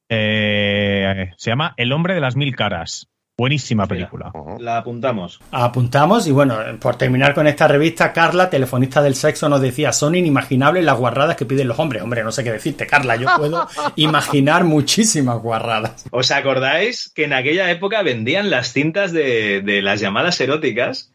Eh, 0.08 1.30
Se 1.36 1.50
llama 1.50 1.74
El 1.76 1.92
hombre 1.92 2.14
de 2.14 2.20
las 2.20 2.36
mil 2.36 2.54
caras. 2.56 3.08
Buenísima 3.38 3.86
película. 3.86 4.32
La 4.60 4.78
apuntamos. 4.78 5.38
Apuntamos 5.50 6.26
y 6.26 6.32
bueno, 6.32 6.58
por 6.80 6.96
terminar 6.96 7.34
con 7.34 7.46
esta 7.46 7.68
revista, 7.68 8.10
Carla, 8.14 8.48
telefonista 8.48 9.02
del 9.02 9.14
sexo, 9.14 9.50
nos 9.50 9.60
decía, 9.60 9.92
son 9.92 10.14
inimaginables 10.14 10.82
las 10.82 10.96
guarradas 10.96 11.36
que 11.36 11.44
piden 11.44 11.68
los 11.68 11.78
hombres. 11.78 12.02
Hombre, 12.02 12.24
no 12.24 12.32
sé 12.32 12.42
qué 12.42 12.52
decirte, 12.52 12.86
Carla, 12.86 13.16
yo 13.16 13.28
puedo 13.36 13.68
imaginar 13.96 14.64
muchísimas 14.64 15.38
guarradas. 15.42 16.06
¿Os 16.12 16.30
acordáis 16.30 17.12
que 17.14 17.24
en 17.24 17.34
aquella 17.34 17.70
época 17.70 18.02
vendían 18.02 18.48
las 18.48 18.72
cintas 18.72 19.12
de, 19.12 19.60
de 19.60 19.82
las 19.82 20.00
llamadas 20.00 20.40
eróticas? 20.40 21.12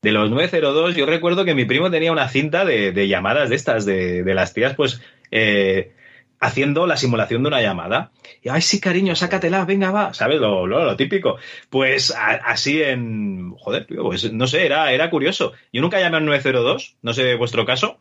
De 0.00 0.12
los 0.12 0.30
902, 0.30 0.96
yo 0.96 1.04
recuerdo 1.04 1.44
que 1.44 1.54
mi 1.54 1.66
primo 1.66 1.90
tenía 1.90 2.10
una 2.10 2.30
cinta 2.30 2.64
de, 2.64 2.92
de 2.92 3.06
llamadas 3.06 3.50
de 3.50 3.56
estas, 3.56 3.84
de, 3.84 4.22
de 4.22 4.34
las 4.34 4.54
tías, 4.54 4.74
pues, 4.74 5.02
eh, 5.30 5.92
haciendo 6.40 6.86
la 6.86 6.96
simulación 6.96 7.42
de 7.42 7.48
una 7.48 7.60
llamada. 7.62 8.12
Y, 8.42 8.48
ay, 8.48 8.62
sí, 8.62 8.80
cariño, 8.80 9.14
sácatela, 9.14 9.64
venga, 9.64 9.90
va, 9.90 10.14
¿sabes? 10.14 10.40
Lo, 10.40 10.66
lo, 10.66 10.84
lo 10.84 10.96
típico. 10.96 11.36
Pues 11.68 12.10
a- 12.14 12.36
así 12.46 12.82
en... 12.82 13.52
Joder, 13.58 13.86
tío, 13.86 14.02
pues 14.04 14.32
no 14.32 14.46
sé, 14.46 14.64
era, 14.66 14.92
era 14.92 15.10
curioso. 15.10 15.52
Yo 15.72 15.82
nunca 15.82 16.00
llamé 16.00 16.16
al 16.16 16.24
902, 16.26 16.96
no 17.02 17.12
sé 17.14 17.34
vuestro 17.36 17.64
caso, 17.66 18.00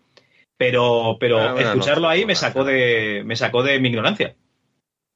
pero, 0.57 1.17
pero 1.19 1.39
Ah, 1.39 1.53
bueno, 1.53 1.69
escucharlo 1.69 2.03
no, 2.03 2.09
ahí 2.09 2.25
me 2.25 2.35
sacó 2.35 2.63
de, 2.63 3.23
me 3.25 3.35
sacó 3.35 3.63
de 3.63 3.79
mi 3.79 3.89
ignorancia. 3.89 4.35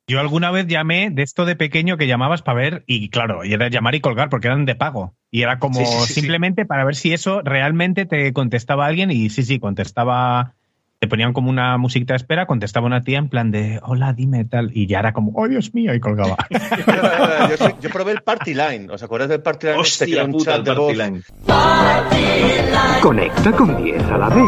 Yo 0.07 0.19
alguna 0.19 0.51
vez 0.51 0.67
llamé 0.67 1.09
de 1.11 1.23
esto 1.23 1.45
de 1.45 1.55
pequeño 1.55 1.97
que 1.97 2.07
llamabas 2.07 2.41
para 2.41 2.57
ver, 2.59 2.83
y 2.87 3.09
claro, 3.09 3.45
y 3.45 3.53
era 3.53 3.69
llamar 3.69 3.95
y 3.95 4.01
colgar 4.01 4.29
porque 4.29 4.47
eran 4.47 4.65
de 4.65 4.75
pago. 4.75 5.15
Y 5.31 5.43
era 5.43 5.59
como 5.59 5.79
Sí, 5.79 5.85
sí, 5.85 5.97
sí, 5.99 6.15
sí. 6.15 6.15
simplemente 6.15 6.65
para 6.65 6.83
ver 6.83 6.95
si 6.95 7.13
eso 7.13 7.41
realmente 7.41 8.05
te 8.05 8.33
contestaba 8.33 8.85
alguien, 8.85 9.11
y 9.11 9.29
sí, 9.29 9.43
sí, 9.43 9.59
contestaba. 9.59 10.55
Te 11.03 11.07
ponían 11.09 11.33
como 11.33 11.49
una 11.49 11.77
musiquita 11.77 12.13
de 12.13 12.15
espera, 12.15 12.45
contestaba 12.45 12.85
una 12.87 13.01
tía 13.01 13.17
en 13.19 13.27
plan 13.27 13.51
de 13.51 13.77
hola, 13.83 14.13
dime 14.13 14.45
tal, 14.45 14.71
y 14.73 14.87
ya 14.87 14.99
era 14.99 15.11
como, 15.11 15.33
oh 15.35 15.49
Dios 15.49 15.73
mío, 15.73 15.93
y 15.93 15.99
colgaba. 15.99 16.37
yo, 17.81 17.89
probé 17.89 18.13
el 18.13 18.21
Party 18.21 18.53
Line. 18.53 18.87
¿Os 18.89 19.03
acordáis 19.03 19.29
del 19.29 19.41
Party 19.41 19.67
Line? 19.67 19.81
este 19.81 20.05
Hostia 20.05 20.23
un 20.23 20.31
puta, 20.31 20.51
chat 20.51 20.59
el 20.59 20.63
de 20.63 20.73
Party? 20.75 20.95
Line. 20.95 21.21
Conecta 23.01 23.51
con 23.51 23.83
10 23.83 24.01
a 24.01 24.17
la 24.17 24.29
vez. 24.29 24.45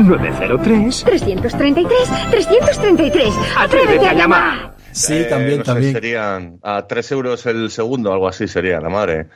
903 0.00 1.04
333, 1.04 2.10
333. 2.30 3.34
¡Atrévete 3.56 4.08
a 4.08 4.14
llamar! 4.14 4.74
Sí, 4.90 5.12
Eh, 5.12 5.24
también, 5.26 5.58
no 5.58 5.64
sé, 5.64 5.70
también. 5.72 5.92
serían 5.92 6.58
a 6.62 6.86
3 6.88 7.12
euros 7.12 7.44
el 7.46 7.70
segundo, 7.70 8.12
algo 8.12 8.26
así 8.26 8.48
sería, 8.48 8.80
la 8.80 8.88
madre. 8.88 9.26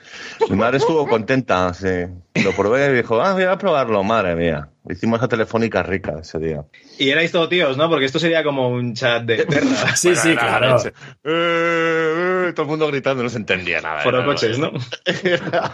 Mi 0.49 0.57
madre 0.57 0.79
estuvo 0.79 1.07
contenta, 1.07 1.73
sí. 1.75 1.87
Lo 2.35 2.53
probé 2.53 2.90
y 2.93 2.97
dijo, 2.97 3.21
ah, 3.21 3.33
voy 3.35 3.43
a 3.43 3.59
probarlo, 3.59 4.03
madre 4.05 4.37
mía. 4.37 4.69
Hicimos 4.88 5.21
a 5.23 5.29
Telefónica 5.29 5.83
rica 5.83 6.14
ese 6.23 6.38
día. 6.38 6.64
Y 6.99 7.11
erais 7.11 7.33
todos 7.33 7.49
tíos, 7.49 7.77
¿no? 7.77 7.88
Porque 7.88 8.07
esto 8.07 8.19
sería 8.19 8.43
como 8.45 8.69
un 8.69 8.95
chat 8.95 9.25
de 9.25 9.45
perra. 9.47 9.66
Sí, 9.97 10.14
sí, 10.14 10.35
claro. 10.37 10.77
leche. 10.77 10.88
Eh, 11.25 12.47
eh, 12.49 12.53
todo 12.55 12.62
el 12.64 12.71
mundo 12.71 12.87
gritando, 12.87 13.23
no 13.23 13.29
se 13.29 13.37
entendía 13.38 13.81
nada. 13.81 14.01
Foro 14.01 14.19
Era- 14.19 14.27
coches, 14.27 14.59
¿no? 14.59 14.71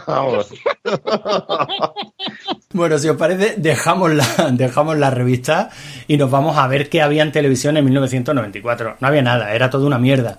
Vamos. 0.07 0.53
Bueno, 2.73 2.99
si 2.99 3.09
os 3.09 3.17
parece, 3.17 3.55
dejamos 3.57 4.13
la, 4.13 4.27
dejamos 4.53 4.99
la 4.99 5.11
revista 5.11 5.71
y 6.09 6.17
nos 6.19 6.31
vamos 6.31 6.59
a 6.59 6.67
ver 6.69 6.91
qué 6.91 7.01
había 7.01 7.23
en 7.23 7.33
televisión 7.33 7.77
en 7.79 7.85
1994. 7.87 8.97
No 9.01 9.09
había 9.09 9.23
nada, 9.23 9.55
era 9.55 9.71
toda 9.71 9.87
una 9.87 9.99
mierda. 9.99 10.39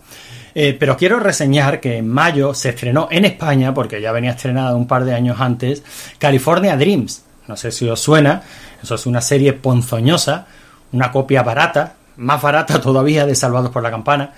Eh, 0.59 0.73
pero 0.73 0.97
quiero 0.97 1.19
reseñar 1.19 1.79
que 1.79 1.97
en 1.97 2.09
mayo 2.09 2.55
se 2.55 2.69
estrenó 2.69 3.09
en 3.11 3.25
España, 3.25 3.75
porque 3.75 4.01
ya 4.01 4.11
venía 4.11 4.31
estrenada 4.31 4.75
un 4.75 4.87
par 4.87 5.05
de 5.05 5.13
años 5.13 5.39
antes, 5.39 5.83
California 6.17 6.75
Dreams. 6.75 7.23
No 7.47 7.55
sé 7.55 7.71
si 7.71 7.87
os 7.87 7.99
suena, 7.99 8.41
eso 8.81 8.95
es 8.95 9.05
una 9.05 9.21
serie 9.21 9.53
ponzoñosa, 9.53 10.47
una 10.93 11.11
copia 11.11 11.43
barata, 11.43 11.97
más 12.15 12.41
barata 12.41 12.81
todavía 12.81 13.27
de 13.27 13.35
Salvados 13.35 13.69
por 13.69 13.83
la 13.83 13.91
Campana, 13.91 14.33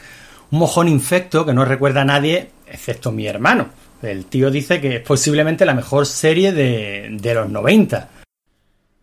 un 0.51 0.60
mojón 0.60 0.89
infecto 0.89 1.45
que 1.45 1.53
no 1.53 1.63
recuerda 1.63 2.01
a 2.01 2.05
nadie, 2.05 2.51
excepto 2.67 3.13
mi 3.13 3.25
hermano. 3.25 3.69
El 4.01 4.25
tío 4.25 4.51
dice 4.51 4.82
que 4.82 4.97
es 4.97 5.01
posiblemente 5.01 5.65
la 5.65 5.73
mejor 5.73 6.05
serie 6.05 6.51
de, 6.51 7.12
de 7.13 7.34
los 7.34 7.49
90. 7.49 8.10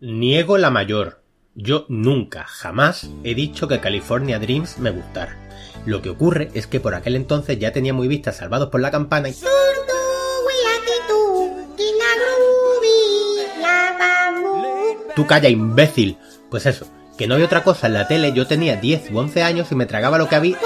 Niego 0.01 0.59
la 0.59 0.69
mayor. 0.69 1.23
Yo 1.55 1.87
nunca, 1.89 2.43
jamás 2.43 3.09
he 3.23 3.33
dicho 3.33 3.67
que 3.67 3.79
California 3.79 4.37
Dreams 4.37 4.77
me 4.77 4.91
gustara. 4.91 5.46
Lo 5.87 6.01
que 6.01 6.09
ocurre 6.09 6.51
es 6.53 6.67
que 6.67 6.81
por 6.81 6.95
aquel 6.95 7.15
entonces 7.15 7.57
ya 7.59 7.71
tenía 7.71 7.93
muy 7.93 8.09
vista 8.09 8.33
Salvados 8.33 8.67
por 8.67 8.81
la 8.81 8.91
Campana 8.91 9.29
y... 9.29 9.35
Tú 15.15 15.25
calla, 15.25 15.47
imbécil. 15.47 16.17
Pues 16.51 16.65
eso, 16.65 16.85
que 17.17 17.25
no 17.25 17.35
había 17.35 17.45
otra 17.45 17.63
cosa 17.63 17.87
en 17.87 17.93
la 17.93 18.05
tele, 18.05 18.33
yo 18.33 18.45
tenía 18.45 18.75
10 18.75 19.11
u 19.11 19.17
11 19.17 19.43
años 19.43 19.71
y 19.71 19.75
me 19.75 19.85
tragaba 19.85 20.17
lo 20.17 20.27
que 20.27 20.35
había... 20.35 20.57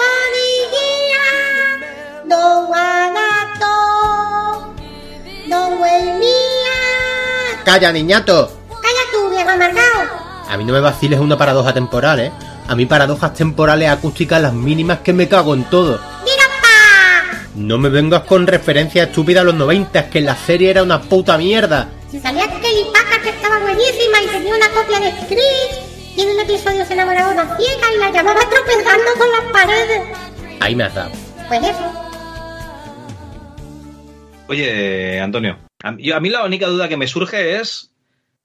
¡Calla, 7.63 7.91
niñato! 7.91 8.51
¡Calla 8.69 9.01
tú, 9.13 9.29
viejo 9.29 9.51
amargado! 9.51 10.01
A 10.49 10.57
mí 10.57 10.65
no 10.65 10.73
me 10.73 10.79
vaciles 10.79 11.19
una 11.19 11.37
paradoja 11.37 11.75
temporal, 11.75 12.19
¿eh? 12.21 12.31
A 12.71 12.75
mí 12.75 12.85
paradojas 12.85 13.33
temporales 13.33 13.89
acústicas 13.89 14.41
las 14.41 14.53
mínimas 14.53 14.99
que 14.99 15.11
me 15.11 15.27
cago 15.27 15.53
en 15.53 15.65
todo. 15.65 15.99
No 17.53 17.77
me 17.77 17.89
vengas 17.89 18.21
con 18.21 18.47
referencias 18.47 19.09
estúpidas 19.09 19.41
a 19.41 19.43
los 19.43 19.55
90, 19.55 20.09
que 20.09 20.21
la 20.21 20.37
serie 20.37 20.69
era 20.69 20.81
una 20.81 21.01
puta 21.01 21.37
mierda. 21.37 21.89
Si 22.09 22.17
salía 22.21 22.47
Kelly 22.47 22.85
Packard 22.93 23.23
que 23.23 23.29
estaba 23.31 23.59
buenísima 23.59 24.21
y 24.23 24.27
tenía 24.27 24.55
una 24.55 24.69
copia 24.69 25.01
de 25.01 25.11
Screech, 25.11 26.15
y 26.15 26.21
en 26.21 26.29
un 26.29 26.39
episodio 26.39 26.85
se 26.85 26.93
enamoraba 26.93 27.33
de 27.33 27.41
una 27.41 27.57
ciega 27.57 27.93
y 27.93 27.97
la 27.99 28.09
llamaba 28.09 28.39
tropezando 28.49 29.11
con 29.17 29.31
las 29.33 29.51
paredes. 29.51 30.17
Ahí 30.61 30.73
me 30.73 30.85
has 30.85 30.95
dado. 30.95 31.11
Pues 31.49 31.61
eso. 31.61 31.93
Oye, 34.47 35.19
Antonio, 35.19 35.57
a 35.83 35.91
mí 35.91 36.29
la 36.29 36.45
única 36.45 36.67
duda 36.67 36.87
que 36.87 36.95
me 36.95 37.09
surge 37.09 37.59
es. 37.59 37.90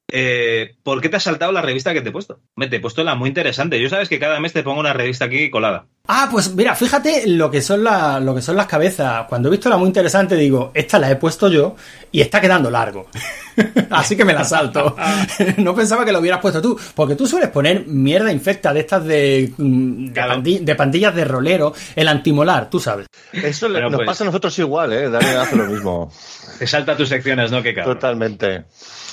Eh, 0.09 0.75
¿Por 0.83 1.01
qué 1.01 1.09
te 1.09 1.17
has 1.17 1.23
saltado 1.25 1.51
la 1.53 1.63
revista 1.63 1.93
que 1.93 2.01
te 2.01 2.11
he 2.11 2.13
puesto? 2.13 2.39
Me 2.55 2.69
te 2.69 2.77
he 2.77 2.81
puesto 2.81 3.03
la 3.03 3.15
muy 3.15 3.29
interesante. 3.29 3.81
Yo 3.81 3.89
sabes 3.89 4.09
que 4.09 4.19
cada 4.21 4.39
mes 4.41 4.53
te 4.53 4.63
pongo 4.63 4.79
una 4.81 4.93
revista 4.93 5.25
aquí 5.25 5.51
colada. 5.51 5.87
Ah, 6.09 6.29
pues 6.31 6.55
mira, 6.55 6.77
fíjate 6.77 7.27
lo 7.27 7.51
que 7.51 7.61
son 7.61 7.83
la- 7.83 8.21
lo 8.21 8.33
que 8.35 8.41
son 8.43 8.55
las 8.57 8.67
cabezas. 8.69 9.27
Cuando 9.29 9.49
he 9.49 9.51
visto 9.51 9.69
la 9.69 9.77
muy 9.77 9.89
interesante, 9.89 10.37
digo, 10.37 10.71
esta 10.75 11.01
la 11.01 11.11
he 11.11 11.17
puesto 11.17 11.49
yo 11.49 11.75
y 12.13 12.21
está 12.21 12.41
quedando 12.41 12.71
largo. 12.71 13.09
Así 13.91 14.17
que 14.17 14.25
me 14.25 14.33
la 14.33 14.45
salto. 14.45 14.95
no 15.57 15.75
pensaba 15.75 16.05
que 16.05 16.13
lo 16.13 16.21
hubieras 16.21 16.41
puesto 16.41 16.63
tú, 16.63 16.79
porque 16.95 17.17
tú 17.17 17.27
sueles 17.27 17.49
poner 17.51 17.87
mierda 17.87 18.31
infecta 18.31 18.73
de 18.73 18.81
estas 18.81 19.05
de, 19.05 19.53
mm, 19.57 20.07
de, 20.13 20.21
pandi- 20.23 20.61
de 20.61 20.75
pandillas 20.77 21.15
de 21.17 21.25
rolero, 21.25 21.75
el 21.97 22.07
antimolar, 22.07 22.71
tú 22.71 22.79
sabes. 22.79 23.07
Eso 23.33 23.67
Pero 23.73 23.91
nos 23.91 23.99
pues- 23.99 24.07
pasa 24.07 24.23
a 24.23 24.27
nosotros 24.27 24.57
igual, 24.61 24.93
¿eh? 24.93 25.11
Daniel 25.11 25.39
hace 25.39 25.57
lo 25.57 25.65
mismo. 25.67 26.13
Te 26.61 26.67
salta 26.69 26.97
tus 26.97 27.09
secciones, 27.09 27.51
¿no? 27.51 27.63
Cabrón. 27.63 27.85
Totalmente. 27.85 28.65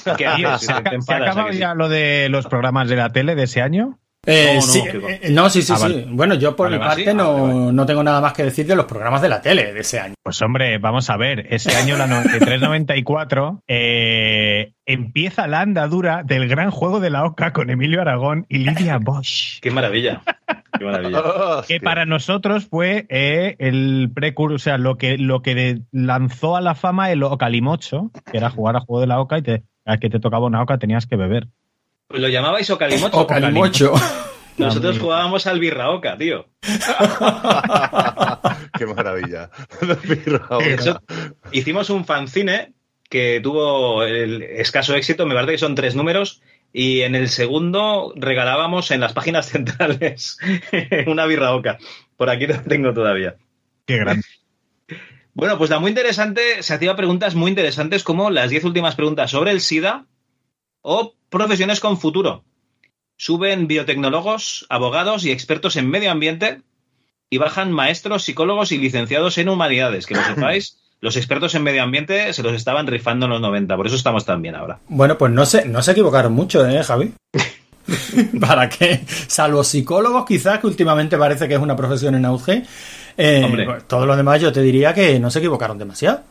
Que 0.18 0.30
Dios, 0.38 0.62
¿Se 0.62 0.72
ha, 0.72 1.52
se 1.52 1.58
ya 1.58 1.74
lo 1.74 1.90
de 1.90 2.28
los 2.30 2.48
programas 2.48 2.88
de 2.90 2.96
la 2.96 3.12
tele 3.12 3.36
de 3.36 3.44
ese 3.44 3.62
año? 3.62 4.00
Eh, 4.26 4.52
No, 4.52 4.56
no, 4.56 4.62
sí, 4.62 4.84
eh, 4.88 5.30
no, 5.32 5.50
sí, 5.50 5.62
sí, 5.62 5.74
Ah, 5.76 5.80
sí. 5.80 6.06
Bueno, 6.08 6.36
yo 6.36 6.56
por 6.56 6.68
Vale, 6.68 6.78
mi 6.78 6.80
vale, 6.80 6.90
parte 7.04 7.12
sí. 7.12 7.18
no, 7.18 7.74
no 7.74 7.86
tengo 7.86 8.04
nada 8.04 8.22
más 8.22 8.32
que 8.32 8.44
decir 8.44 8.66
de 8.66 8.76
los 8.76 8.86
programas 8.86 9.22
de 9.22 9.28
la 9.28 9.42
tele 9.42 9.74
de 9.74 9.82
ese 9.82 10.00
año. 10.00 10.14
Pues 10.24 10.42
hombre, 10.42 10.78
vamos 10.78 11.10
a 11.10 11.18
ver, 11.18 11.48
ese 11.50 11.76
año, 11.76 11.98
la 11.98 12.08
93-94, 12.08 13.60
eh, 13.68 14.72
empieza 14.86 15.48
la 15.48 15.60
andadura 15.60 16.24
del 16.24 16.48
gran 16.48 16.72
juego 16.72 17.02
de 17.02 17.10
la 17.10 17.26
OCA 17.26 17.52
con 17.52 17.70
Emilio 17.70 18.00
Aragón 18.00 18.46
y 18.48 18.60
Lidia 18.60 18.98
Bosch. 18.98 19.60
Qué 19.62 19.72
maravilla. 19.72 20.22
Qué 20.78 20.86
maravilla. 20.86 21.22
Que 21.68 21.80
para 21.82 22.06
nosotros 22.06 22.68
fue 22.68 23.06
eh, 23.10 23.56
el 23.60 24.10
precursor, 24.14 24.56
o 24.56 24.60
sea, 24.60 24.78
lo 24.78 24.98
que, 24.98 25.18
lo 25.18 25.42
que 25.42 25.82
lanzó 25.92 26.56
a 26.56 26.62
la 26.62 26.76
fama 26.76 27.12
el 27.12 27.24
Ocalimocho, 27.24 28.12
que 28.32 28.38
era 28.38 28.50
jugar 28.50 28.78
a 28.78 28.80
juego 28.80 29.02
de 29.02 29.08
la 29.08 29.20
OCA 29.20 29.38
y 29.38 29.42
te, 29.42 29.64
a 29.86 29.98
que 29.98 30.10
te 30.10 30.20
tocaba 30.20 30.48
una 30.48 30.62
OCA 30.62 30.78
tenías 30.78 31.06
que 31.06 31.16
beber. 31.16 31.48
Pues 32.08 32.22
lo 32.22 32.30
llamabais 32.30 32.70
Ocalimocho. 32.70 33.18
Ocalimocho. 33.22 33.94
Nosotros 34.58 35.00
jugábamos 35.00 35.48
al 35.48 35.60
Birraoca, 35.60 36.18
tío. 36.18 36.48
Qué 38.78 38.86
maravilla. 38.86 39.50
Hicimos 41.52 41.90
un 41.90 42.06
fanzine 42.06 42.74
que 43.10 43.40
tuvo 43.42 44.04
el 44.04 44.44
escaso 44.44 44.96
éxito, 44.96 45.26
me 45.26 45.34
parece 45.34 45.54
que 45.54 45.58
son 45.58 45.74
tres 45.76 45.96
números, 45.96 46.42
y 46.72 47.02
en 47.02 47.16
el 47.16 47.30
segundo 47.30 48.14
regalábamos 48.16 48.92
en 48.92 49.02
las 49.02 49.14
páginas 49.14 49.50
centrales 49.50 50.38
una 51.08 51.26
birraoca. 51.26 51.78
Por 52.16 52.30
aquí 52.30 52.46
lo 52.48 52.62
tengo 52.62 52.94
todavía. 52.94 53.36
Qué 53.86 53.98
grande. 53.98 54.24
Bueno, 55.34 55.58
pues 55.58 55.70
la 55.70 55.80
muy 55.80 55.90
interesante, 55.90 56.62
se 56.62 56.74
hacía 56.74 56.96
preguntas 56.96 57.34
muy 57.34 57.50
interesantes 57.50 58.04
como 58.04 58.30
las 58.30 58.50
10 58.50 58.66
últimas 58.66 58.96
preguntas 58.96 59.32
sobre 59.32 59.52
el 59.52 59.62
SIDA 59.62 60.06
o 60.82 61.16
profesiones 61.30 61.80
con 61.80 61.98
futuro. 61.98 62.44
Suben 63.18 63.68
biotecnólogos, 63.68 64.66
abogados 64.70 65.26
y 65.26 65.32
expertos 65.32 65.76
en 65.76 65.90
medio 65.90 66.12
ambiente 66.12 66.62
y 67.30 67.40
bajan 67.40 67.72
maestros, 67.72 68.24
psicólogos 68.24 68.72
y 68.72 68.78
licenciados 68.78 69.38
en 69.40 69.50
humanidades. 69.50 70.06
Que 70.06 70.16
lo 70.16 70.24
sepáis, 70.24 70.78
los 71.02 71.18
expertos 71.18 71.56
en 71.56 71.64
medio 71.64 71.82
ambiente 71.82 72.32
se 72.34 72.44
los 72.44 72.54
estaban 72.54 72.86
rifando 72.86 73.26
en 73.26 73.32
los 73.32 73.42
90, 73.42 73.76
por 73.76 73.88
eso 73.88 73.96
estamos 73.96 74.26
tan 74.26 74.42
bien 74.42 74.56
ahora. 74.56 74.80
Bueno, 74.88 75.18
pues 75.18 75.32
no 75.32 75.46
se, 75.46 75.66
no 75.66 75.82
se 75.82 75.94
equivocaron 75.94 76.34
mucho, 76.34 76.68
¿eh, 76.68 76.84
Javi? 76.84 77.14
¿Para 78.40 78.70
qué? 78.70 79.02
Salvo 79.28 79.64
psicólogos, 79.64 80.26
quizás, 80.26 80.60
que 80.60 80.68
últimamente 80.68 81.18
parece 81.18 81.48
que 81.48 81.54
es 81.56 81.60
una 81.60 81.76
profesión 81.76 82.16
en 82.16 82.26
auge. 82.26 82.64
eh, 83.18 83.42
Hombre. 83.46 83.66
pues, 83.66 83.88
todo 83.88 84.06
lo 84.06 84.16
demás 84.16 84.42
yo 84.42 84.52
te 84.52 84.62
diría 84.62 84.94
que 84.94 85.20
no 85.20 85.30
se 85.32 85.40
equivocaron 85.40 85.78
demasiado. 85.78 86.24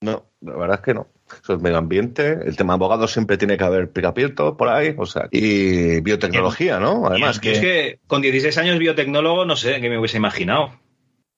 No, 0.00 0.26
la 0.42 0.56
verdad 0.56 0.76
es 0.78 0.84
que 0.84 0.94
no. 0.94 1.08
Eso 1.42 1.54
es 1.54 1.60
medio 1.60 1.76
ambiente. 1.76 2.38
El 2.46 2.56
tema 2.56 2.74
abogado 2.74 3.08
siempre 3.08 3.36
tiene 3.36 3.56
que 3.58 3.64
haber 3.64 3.90
picapierto 3.90 4.56
por 4.56 4.68
ahí. 4.68 4.94
O 4.96 5.04
sea, 5.06 5.28
y 5.32 6.00
biotecnología, 6.00 6.78
¿no? 6.78 7.06
Además, 7.06 7.36
Yo 7.36 7.40
que, 7.42 7.52
es 7.52 7.60
que 7.60 7.98
con 8.06 8.22
16 8.22 8.56
años 8.58 8.78
biotecnólogo, 8.78 9.44
no 9.44 9.56
sé 9.56 9.80
qué 9.80 9.88
me 9.90 9.98
hubiese 9.98 10.16
imaginado. 10.16 10.70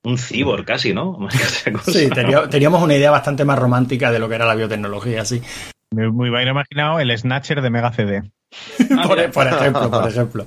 Un 0.02 0.16
cibor 0.18 0.64
casi, 0.64 0.92
¿no? 0.94 1.12
Más 1.18 1.34
que 1.36 1.70
otra 1.70 1.82
cosa. 1.82 1.98
Sí, 1.98 2.08
tenía- 2.10 2.48
teníamos 2.48 2.82
una 2.82 2.94
idea 2.96 3.10
bastante 3.10 3.44
más 3.44 3.58
romántica 3.58 4.10
de 4.12 4.18
lo 4.18 4.28
que 4.28 4.34
era 4.36 4.46
la 4.46 4.54
biotecnología, 4.54 5.24
sí. 5.24 5.42
Me, 5.92 6.08
me 6.08 6.28
iba 6.28 6.38
a 6.38 6.42
imaginado 6.44 7.00
el 7.00 7.16
Snatcher 7.18 7.62
de 7.62 7.70
Mega 7.70 7.92
CD. 7.92 8.22
por, 9.06 9.30
por 9.32 9.46
ejemplo, 9.46 9.90
por 9.90 10.08
ejemplo. 10.08 10.46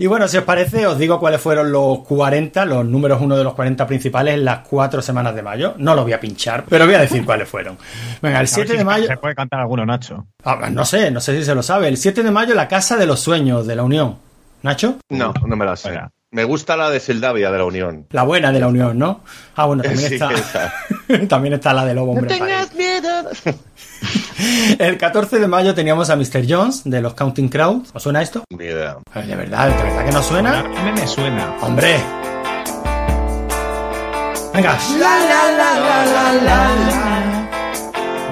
Y 0.00 0.06
bueno, 0.08 0.26
si 0.26 0.38
os 0.38 0.44
parece, 0.44 0.88
os 0.88 0.98
digo 0.98 1.20
cuáles 1.20 1.40
fueron 1.40 1.70
los 1.70 2.00
40, 2.00 2.64
los 2.64 2.84
números 2.84 3.20
uno 3.20 3.36
de 3.36 3.44
los 3.44 3.54
40 3.54 3.86
principales 3.86 4.34
en 4.34 4.44
las 4.44 4.66
cuatro 4.66 5.00
semanas 5.00 5.36
de 5.36 5.42
mayo. 5.42 5.74
No 5.78 5.94
los 5.94 6.02
voy 6.04 6.14
a 6.14 6.20
pinchar, 6.20 6.64
pero 6.68 6.84
voy 6.84 6.96
a 6.96 7.00
decir 7.00 7.24
cuáles 7.24 7.48
fueron. 7.48 7.78
Venga, 8.20 8.34
el 8.34 8.36
A 8.36 8.40
ver 8.40 8.48
7 8.48 8.72
si 8.72 8.76
de 8.78 8.84
mayo. 8.84 9.06
Se 9.06 9.16
puede 9.16 9.36
cantar 9.36 9.60
alguno, 9.60 9.86
Nacho. 9.86 10.26
Ah, 10.44 10.68
no 10.70 10.84
sé, 10.84 11.12
no 11.12 11.20
sé 11.20 11.38
si 11.38 11.44
se 11.44 11.54
lo 11.54 11.62
sabe. 11.62 11.86
El 11.86 11.96
7 11.96 12.24
de 12.24 12.30
mayo, 12.32 12.54
la 12.54 12.66
Casa 12.66 12.96
de 12.96 13.06
los 13.06 13.20
Sueños 13.20 13.68
de 13.68 13.76
la 13.76 13.84
Unión. 13.84 14.18
¿Nacho? 14.62 14.98
no, 15.10 15.32
no 15.46 15.56
me 15.56 15.64
la 15.64 15.76
sé. 15.76 15.96
Me 16.32 16.44
gusta 16.44 16.78
la 16.78 16.88
de 16.88 16.98
Sildavia 16.98 17.50
de 17.50 17.58
la 17.58 17.64
Unión. 17.66 18.06
La 18.10 18.22
buena 18.22 18.50
de 18.52 18.58
la 18.58 18.68
Unión, 18.68 18.98
¿no? 18.98 19.22
Ah, 19.54 19.66
bueno, 19.66 19.82
también 19.82 20.08
Sí, 20.08 20.14
está, 20.14 20.32
esa. 20.32 20.72
también 21.28 21.52
está 21.54 21.74
la 21.74 21.84
de 21.84 21.92
Lobo 21.92 22.12
Hombre 22.12 22.38
Pared. 22.38 22.72
miedo. 22.74 23.30
El 24.78 24.98
14 24.98 25.38
de 25.38 25.46
mayo 25.48 25.74
teníamos 25.74 26.10
a 26.10 26.16
Mr. 26.16 26.44
Jones 26.48 26.82
de 26.84 27.00
los 27.00 27.14
Counting 27.14 27.48
Crowd. 27.48 27.82
¿Os 27.92 28.02
suena 28.02 28.22
esto? 28.22 28.42
Ni 28.50 28.64
idea. 28.64 28.96
Ay, 29.12 29.26
De 29.28 29.36
verdad, 29.36 29.68
de 29.68 29.82
verdad 29.82 30.04
que 30.06 30.12
no 30.12 30.22
suena. 30.22 30.60
A 30.60 30.62
mí 30.64 30.92
me 30.94 31.06
suena. 31.06 31.54
Hombre. 31.60 31.96
Venga. 34.54 34.76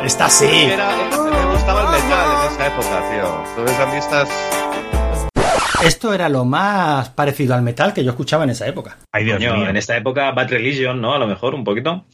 Está 0.05 0.27
así. 0.27 0.47
Era- 0.47 0.89
me 0.91 1.53
gustaba 1.53 1.83
el 1.83 2.03
metal 2.03 2.29
en 2.47 2.53
esa 2.53 2.67
época, 2.67 3.03
tío. 3.11 3.45
Entonces 3.51 3.79
a 3.79 3.87
mí 3.87 3.97
estas... 3.97 4.29
Esto 5.83 6.13
era 6.13 6.29
lo 6.29 6.45
más 6.45 7.09
parecido 7.09 7.55
al 7.55 7.63
metal 7.63 7.95
que 7.95 8.05
yo 8.05 8.11
escuchaba 8.11 8.45
en 8.45 8.51
esa 8.51 8.67
época. 8.67 8.99
Ay, 9.13 9.25
Dios 9.25 9.39
Coño, 9.39 9.57
mío. 9.57 9.69
en 9.69 9.77
esta 9.77 9.97
época 9.97 10.31
Bad 10.33 10.51
Religion, 10.51 11.01
¿no? 11.01 11.15
A 11.15 11.19
lo 11.19 11.27
mejor 11.27 11.55
un 11.55 11.65
poquito. 11.65 12.05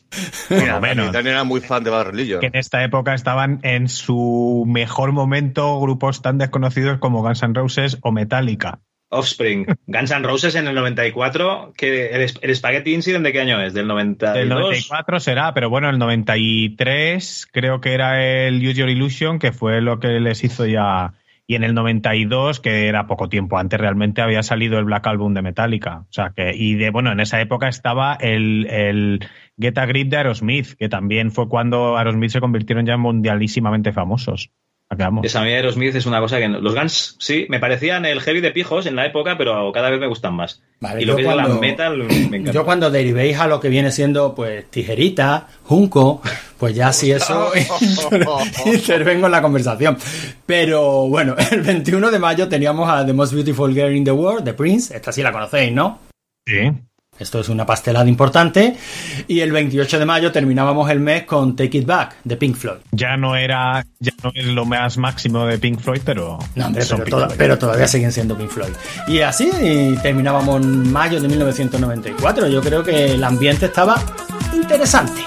Por 0.48 0.66
lo 0.66 0.80
menos. 0.80 1.10
También 1.12 1.34
era 1.34 1.44
muy 1.44 1.60
fan 1.60 1.82
de 1.82 1.90
Bad 1.90 2.06
Religion. 2.06 2.40
Que 2.40 2.46
en 2.46 2.56
esta 2.56 2.84
época 2.84 3.14
estaban 3.14 3.58
en 3.62 3.88
su 3.88 4.64
mejor 4.68 5.10
momento 5.10 5.80
grupos 5.80 6.22
tan 6.22 6.38
desconocidos 6.38 6.98
como 6.98 7.22
Guns 7.22 7.42
N' 7.42 7.54
Roses 7.54 7.98
o 8.02 8.12
Metallica. 8.12 8.78
Offspring. 9.08 9.66
Guns 9.86 10.10
N' 10.12 10.22
Roses 10.22 10.54
en 10.54 10.68
el 10.68 10.74
94. 10.74 11.72
Que 11.76 12.10
el, 12.10 12.30
el 12.40 12.56
Spaghetti 12.56 12.94
Incident 12.94 13.24
de 13.24 13.32
qué 13.32 13.40
año 13.40 13.60
es? 13.60 13.74
Del 13.74 13.88
92. 13.88 14.36
El 14.36 14.48
94 14.48 15.20
será, 15.20 15.54
pero 15.54 15.70
bueno, 15.70 15.90
el 15.90 15.98
93 15.98 17.48
creo 17.52 17.80
que 17.80 17.94
era 17.94 18.22
el 18.24 18.56
Use 18.58 18.74
Your 18.74 18.88
Illusion, 18.88 19.40
que 19.40 19.50
fue 19.50 19.80
lo 19.80 19.98
que 19.98 20.20
les 20.20 20.44
hizo 20.44 20.66
ya. 20.66 21.14
Y 21.48 21.54
en 21.54 21.62
el 21.62 21.74
92, 21.74 22.58
que 22.58 22.88
era 22.88 23.06
poco 23.06 23.28
tiempo 23.28 23.56
antes, 23.58 23.80
realmente 23.80 24.20
había 24.20 24.42
salido 24.42 24.78
el 24.78 24.84
Black 24.84 25.06
Album 25.06 25.32
de 25.32 25.42
Metallica. 25.42 26.00
O 26.00 26.12
sea 26.12 26.32
que, 26.34 26.52
y 26.54 26.74
de, 26.74 26.90
bueno, 26.90 27.12
en 27.12 27.20
esa 27.20 27.40
época 27.40 27.68
estaba 27.68 28.14
el, 28.14 28.66
el 28.68 29.20
Get 29.58 29.78
a 29.78 29.86
Grip 29.86 30.08
de 30.08 30.16
Aerosmith, 30.16 30.74
que 30.76 30.88
también 30.88 31.30
fue 31.30 31.48
cuando 31.48 31.96
Aerosmith 31.96 32.30
se 32.30 32.40
convirtieron 32.40 32.84
ya 32.84 32.96
mundialísimamente 32.96 33.92
famosos. 33.92 34.50
Acabamos. 34.88 35.26
Esa 35.26 35.40
a 35.40 35.44
mí 35.44 35.50
Aerosmith 35.50 35.94
es 35.96 36.06
una 36.06 36.20
cosa 36.20 36.38
que... 36.38 36.48
no- 36.48 36.60
Los 36.60 36.74
Guns, 36.74 37.16
sí, 37.18 37.46
me 37.48 37.58
parecían 37.58 38.04
el 38.06 38.20
heavy 38.20 38.40
de 38.40 38.52
pijos 38.52 38.86
en 38.86 38.94
la 38.94 39.04
época, 39.04 39.36
pero 39.36 39.72
cada 39.72 39.90
vez 39.90 39.98
me 39.98 40.06
gustan 40.06 40.34
más. 40.34 40.62
Vale, 40.78 41.02
y 41.02 41.04
lo 41.04 41.16
que 41.16 41.22
es 41.22 41.26
cuando- 41.28 41.54
la 41.54 41.60
metal 41.60 41.98
me 42.04 42.14
encanta. 42.36 42.52
Yo 42.52 42.64
cuando 42.64 42.88
derivéis 42.90 43.36
a 43.38 43.48
lo 43.48 43.58
que 43.58 43.68
viene 43.68 43.90
siendo 43.90 44.34
pues 44.34 44.70
tijerita, 44.70 45.48
junco, 45.64 46.22
pues 46.58 46.76
ya 46.76 46.92
si 46.92 47.10
eso 47.10 47.50
intervengo 48.66 49.26
en 49.26 49.32
la 49.32 49.42
conversación. 49.42 49.98
Pero 50.46 51.08
bueno, 51.08 51.34
el 51.50 51.62
21 51.62 52.10
de 52.10 52.18
mayo 52.18 52.48
teníamos 52.48 52.88
a 52.88 53.04
The 53.04 53.12
Most 53.12 53.32
Beautiful 53.32 53.74
Girl 53.74 53.94
in 53.94 54.04
the 54.04 54.12
World, 54.12 54.44
The 54.44 54.54
Prince, 54.54 54.94
esta 54.94 55.10
sí 55.12 55.22
la 55.22 55.32
conocéis, 55.32 55.72
¿no? 55.72 55.98
Sí. 56.46 56.70
Esto 57.18 57.40
es 57.40 57.48
una 57.48 57.64
pastelada 57.66 58.08
importante. 58.08 58.76
Y 59.26 59.40
el 59.40 59.52
28 59.52 59.98
de 59.98 60.04
mayo 60.06 60.32
terminábamos 60.32 60.90
el 60.90 61.00
mes 61.00 61.24
con 61.24 61.56
Take 61.56 61.78
It 61.78 61.86
Back, 61.86 62.16
de 62.24 62.36
Pink 62.36 62.56
Floyd. 62.56 62.78
Ya 62.92 63.16
no 63.16 63.36
era, 63.36 63.84
ya 64.00 64.12
no 64.22 64.30
es 64.34 64.46
lo 64.46 64.64
más 64.64 64.98
máximo 64.98 65.46
de 65.46 65.58
Pink 65.58 65.80
Floyd, 65.80 66.00
pero. 66.04 66.38
No, 66.54 66.66
hombre, 66.66 66.84
son 66.84 66.98
pero, 66.98 67.04
Pink 67.04 67.10
toda- 67.14 67.26
Floyd. 67.28 67.38
pero 67.38 67.58
todavía 67.58 67.88
siguen 67.88 68.12
siendo 68.12 68.36
Pink 68.36 68.50
Floyd. 68.50 68.72
Y 69.08 69.20
así 69.20 69.50
y 69.62 69.96
terminábamos 70.02 70.62
en 70.62 70.92
mayo 70.92 71.20
de 71.20 71.28
1994. 71.28 72.48
Yo 72.48 72.60
creo 72.60 72.82
que 72.82 73.12
el 73.12 73.24
ambiente 73.24 73.66
estaba 73.66 74.00
interesante. 74.52 75.22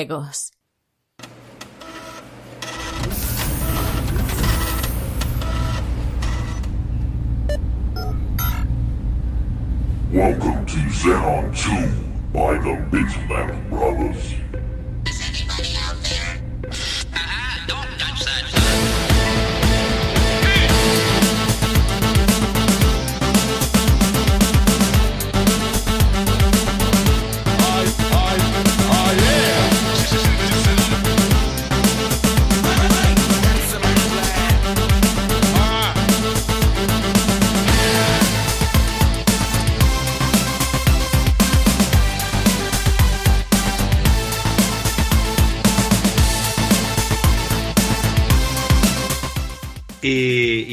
Juegos. 0.00 0.52
Welcome 10.12 10.66
to 10.66 10.76
Xenon 10.88 11.54
2 11.54 12.32
by 12.32 12.54
the 12.54 12.76
Bitmap 12.90 13.70
Brothers. 13.70 14.49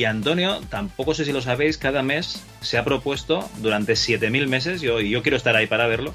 Antonio, 0.08 0.62
tampoco 0.70 1.14
sé 1.14 1.26
si 1.26 1.32
lo 1.32 1.42
sabéis, 1.42 1.78
cada 1.78 2.02
mes 2.02 2.42
se 2.62 2.78
ha 2.78 2.84
propuesto 2.84 3.48
durante 3.58 3.94
7.000 3.94 4.48
meses, 4.48 4.82
yo, 4.82 5.00
y 5.02 5.10
yo 5.10 5.22
quiero 5.22 5.38
estar 5.38 5.56
ahí 5.56 5.68
para 5.68 5.88
verlo, 5.88 6.14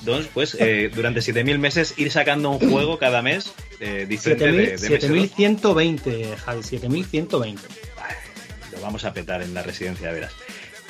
entonces, 0.00 0.30
pues 0.34 0.54
eh, 0.60 0.90
durante 0.94 1.20
7.000 1.20 1.58
meses 1.58 1.94
ir 1.96 2.10
sacando 2.10 2.50
un 2.50 2.70
juego 2.70 2.98
cada 2.98 3.22
mes 3.22 3.52
eh, 3.80 4.04
diferente 4.06 4.52
de, 4.52 4.66
de 4.66 4.76
7000- 4.76 4.78
MS2. 4.78 4.88
7120, 4.98 6.36
Javi, 6.36 6.62
7120. 6.62 7.62
Lo 8.72 8.80
vamos 8.82 9.04
a 9.04 9.14
petar 9.14 9.40
en 9.40 9.54
la 9.54 9.62
residencia, 9.62 10.12
verás. 10.12 10.32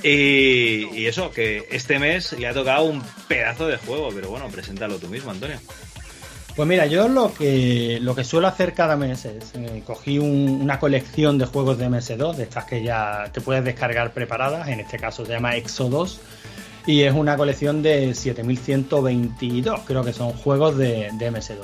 Y, 0.02 0.88
y 0.92 1.06
eso, 1.06 1.30
que 1.30 1.66
este 1.70 2.00
mes 2.00 2.32
le 2.32 2.48
ha 2.48 2.52
tocado 2.54 2.84
un 2.84 3.04
pedazo 3.28 3.68
de 3.68 3.76
juego, 3.76 4.10
pero 4.12 4.30
bueno, 4.30 4.48
preséntalo 4.48 4.98
tú 4.98 5.06
mismo, 5.06 5.30
Antonio. 5.30 5.60
Pues 6.56 6.68
mira, 6.68 6.86
yo 6.86 7.08
lo 7.08 7.34
que, 7.34 7.98
lo 8.00 8.14
que 8.14 8.22
suelo 8.22 8.46
hacer 8.46 8.74
cada 8.74 8.96
mes 8.96 9.24
es, 9.24 9.52
eh, 9.54 9.82
cogí 9.84 10.18
un- 10.20 10.60
una 10.62 10.78
colección 10.78 11.36
de 11.36 11.46
juegos 11.46 11.78
de 11.78 11.86
MS2, 11.86 12.36
de 12.36 12.44
estas 12.44 12.64
que 12.64 12.82
ya 12.84 13.28
te 13.32 13.40
puedes 13.40 13.64
descargar 13.64 14.12
preparadas, 14.12 14.68
en 14.68 14.78
este 14.78 14.96
caso 14.96 15.26
se 15.26 15.32
llama 15.32 15.56
Exodus, 15.56 16.20
y 16.86 17.00
es 17.02 17.12
una 17.12 17.36
colección 17.36 17.82
de 17.82 18.14
7122, 18.14 19.80
creo 19.84 20.04
que 20.04 20.12
son 20.12 20.32
juegos 20.32 20.76
de, 20.76 21.10
de 21.14 21.32
MS2. 21.32 21.56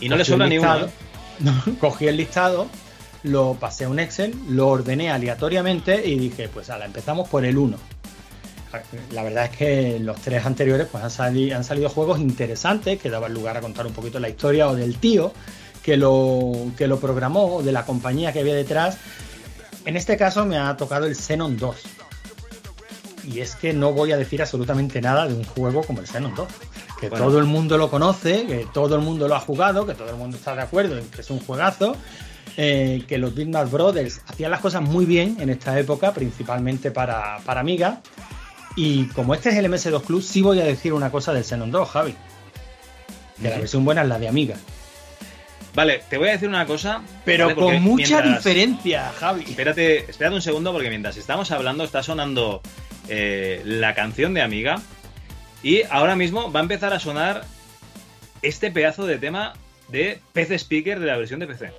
Y 0.00 0.08
no 0.10 0.16
le 0.16 0.22
el 0.22 0.50
ni 0.50 0.58
uno, 0.58 0.68
No, 1.40 1.54
cogí 1.80 2.06
el 2.06 2.18
listado, 2.18 2.66
lo 3.22 3.54
pasé 3.54 3.84
a 3.84 3.88
un 3.88 3.98
Excel, 4.00 4.34
lo 4.50 4.68
ordené 4.68 5.10
aleatoriamente 5.10 6.06
y 6.06 6.18
dije, 6.18 6.48
pues 6.52 6.68
ala, 6.68 6.84
empezamos 6.84 7.26
por 7.30 7.46
el 7.46 7.56
1. 7.56 7.78
La 9.12 9.22
verdad 9.22 9.44
es 9.46 9.56
que 9.56 9.98
los 10.00 10.20
tres 10.20 10.44
anteriores 10.46 10.86
pues 10.90 11.02
han, 11.02 11.10
sali- 11.10 11.52
han 11.52 11.64
salido 11.64 11.88
juegos 11.88 12.20
interesantes 12.20 13.00
que 13.00 13.10
daban 13.10 13.34
lugar 13.34 13.56
a 13.56 13.60
contar 13.60 13.86
un 13.86 13.92
poquito 13.92 14.20
la 14.20 14.28
historia 14.28 14.68
o 14.68 14.74
del 14.76 14.96
tío 14.96 15.32
que 15.82 15.96
lo, 15.96 16.52
que 16.76 16.86
lo 16.86 17.00
programó 17.00 17.56
o 17.56 17.62
de 17.62 17.72
la 17.72 17.84
compañía 17.84 18.32
que 18.32 18.40
había 18.40 18.54
detrás. 18.54 18.98
En 19.86 19.96
este 19.96 20.16
caso 20.16 20.44
me 20.44 20.58
ha 20.58 20.76
tocado 20.76 21.06
el 21.06 21.16
Xenon 21.16 21.56
2. 21.56 21.76
Y 23.24 23.40
es 23.40 23.54
que 23.54 23.72
no 23.72 23.92
voy 23.92 24.12
a 24.12 24.16
decir 24.16 24.40
absolutamente 24.40 25.00
nada 25.00 25.26
de 25.26 25.34
un 25.34 25.44
juego 25.44 25.82
como 25.82 26.00
el 26.00 26.06
Xenon 26.06 26.34
2. 26.34 26.48
Que 27.00 27.08
Bueno. 27.08 27.26
todo 27.26 27.38
el 27.38 27.46
mundo 27.46 27.78
lo 27.78 27.90
conoce, 27.90 28.44
que 28.46 28.66
todo 28.74 28.94
el 28.96 29.00
mundo 29.02 29.26
lo 29.26 29.34
ha 29.34 29.40
jugado, 29.40 29.86
que 29.86 29.94
todo 29.94 30.10
el 30.10 30.16
mundo 30.16 30.36
está 30.36 30.54
de 30.54 30.62
acuerdo 30.62 30.98
en 30.98 31.06
que 31.08 31.20
es 31.22 31.30
un 31.30 31.40
juegazo. 31.40 31.96
eh, 32.56 33.04
que 33.06 33.16
los 33.16 33.32
Bitmap 33.34 33.70
Brothers 33.70 34.20
hacían 34.26 34.50
las 34.50 34.60
cosas 34.60 34.82
muy 34.82 35.06
bien 35.06 35.36
en 35.40 35.48
esta 35.50 35.78
época, 35.78 36.12
principalmente 36.12 36.90
para, 36.90 37.38
para 37.46 37.60
Amiga. 37.60 38.00
Y 38.76 39.06
como 39.08 39.34
este 39.34 39.50
es 39.50 39.56
el 39.56 39.66
MS2 39.66 40.02
Club, 40.04 40.22
sí 40.22 40.42
voy 40.42 40.60
a 40.60 40.64
decir 40.64 40.92
una 40.92 41.10
cosa 41.10 41.32
del 41.32 41.44
Xenon 41.44 41.70
2, 41.70 41.88
Javi. 41.90 42.14
Que 43.40 43.48
la 43.48 43.58
versión 43.58 43.84
buena 43.84 44.02
es 44.02 44.08
la 44.08 44.18
de 44.18 44.28
Amiga. 44.28 44.56
Vale, 45.74 46.02
te 46.10 46.18
voy 46.18 46.28
a 46.28 46.32
decir 46.32 46.48
una 46.48 46.66
cosa. 46.66 47.02
Pero 47.24 47.54
con 47.54 47.80
mucha 47.82 48.20
mientras- 48.22 48.36
diferencia, 48.44 49.12
Javi. 49.18 49.44
Espérate, 49.48 50.10
espérate 50.10 50.34
un 50.36 50.42
segundo 50.42 50.72
porque 50.72 50.88
mientras 50.90 51.16
estamos 51.16 51.50
hablando 51.52 51.84
está 51.84 52.02
sonando 52.02 52.60
eh, 53.08 53.62
la 53.64 53.94
canción 53.94 54.34
de 54.34 54.42
Amiga 54.42 54.80
y 55.62 55.82
ahora 55.90 56.16
mismo 56.16 56.50
va 56.52 56.60
a 56.60 56.62
empezar 56.62 56.92
a 56.92 57.00
sonar 57.00 57.44
este 58.42 58.70
pedazo 58.70 59.06
de 59.06 59.18
tema 59.18 59.54
de 59.88 60.20
PC 60.32 60.54
Speaker 60.58 60.98
de 61.00 61.06
la 61.06 61.16
versión 61.16 61.40
de 61.40 61.46
PC. 61.46 61.72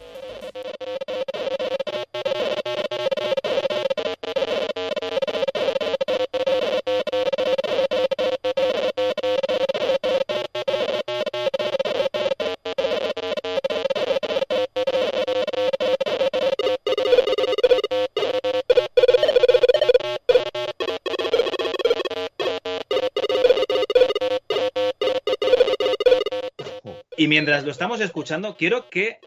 Mientras 27.31 27.63
lo 27.63 27.71
estamos 27.71 28.01
escuchando, 28.01 28.57
quiero 28.57 28.89
que 28.89 29.19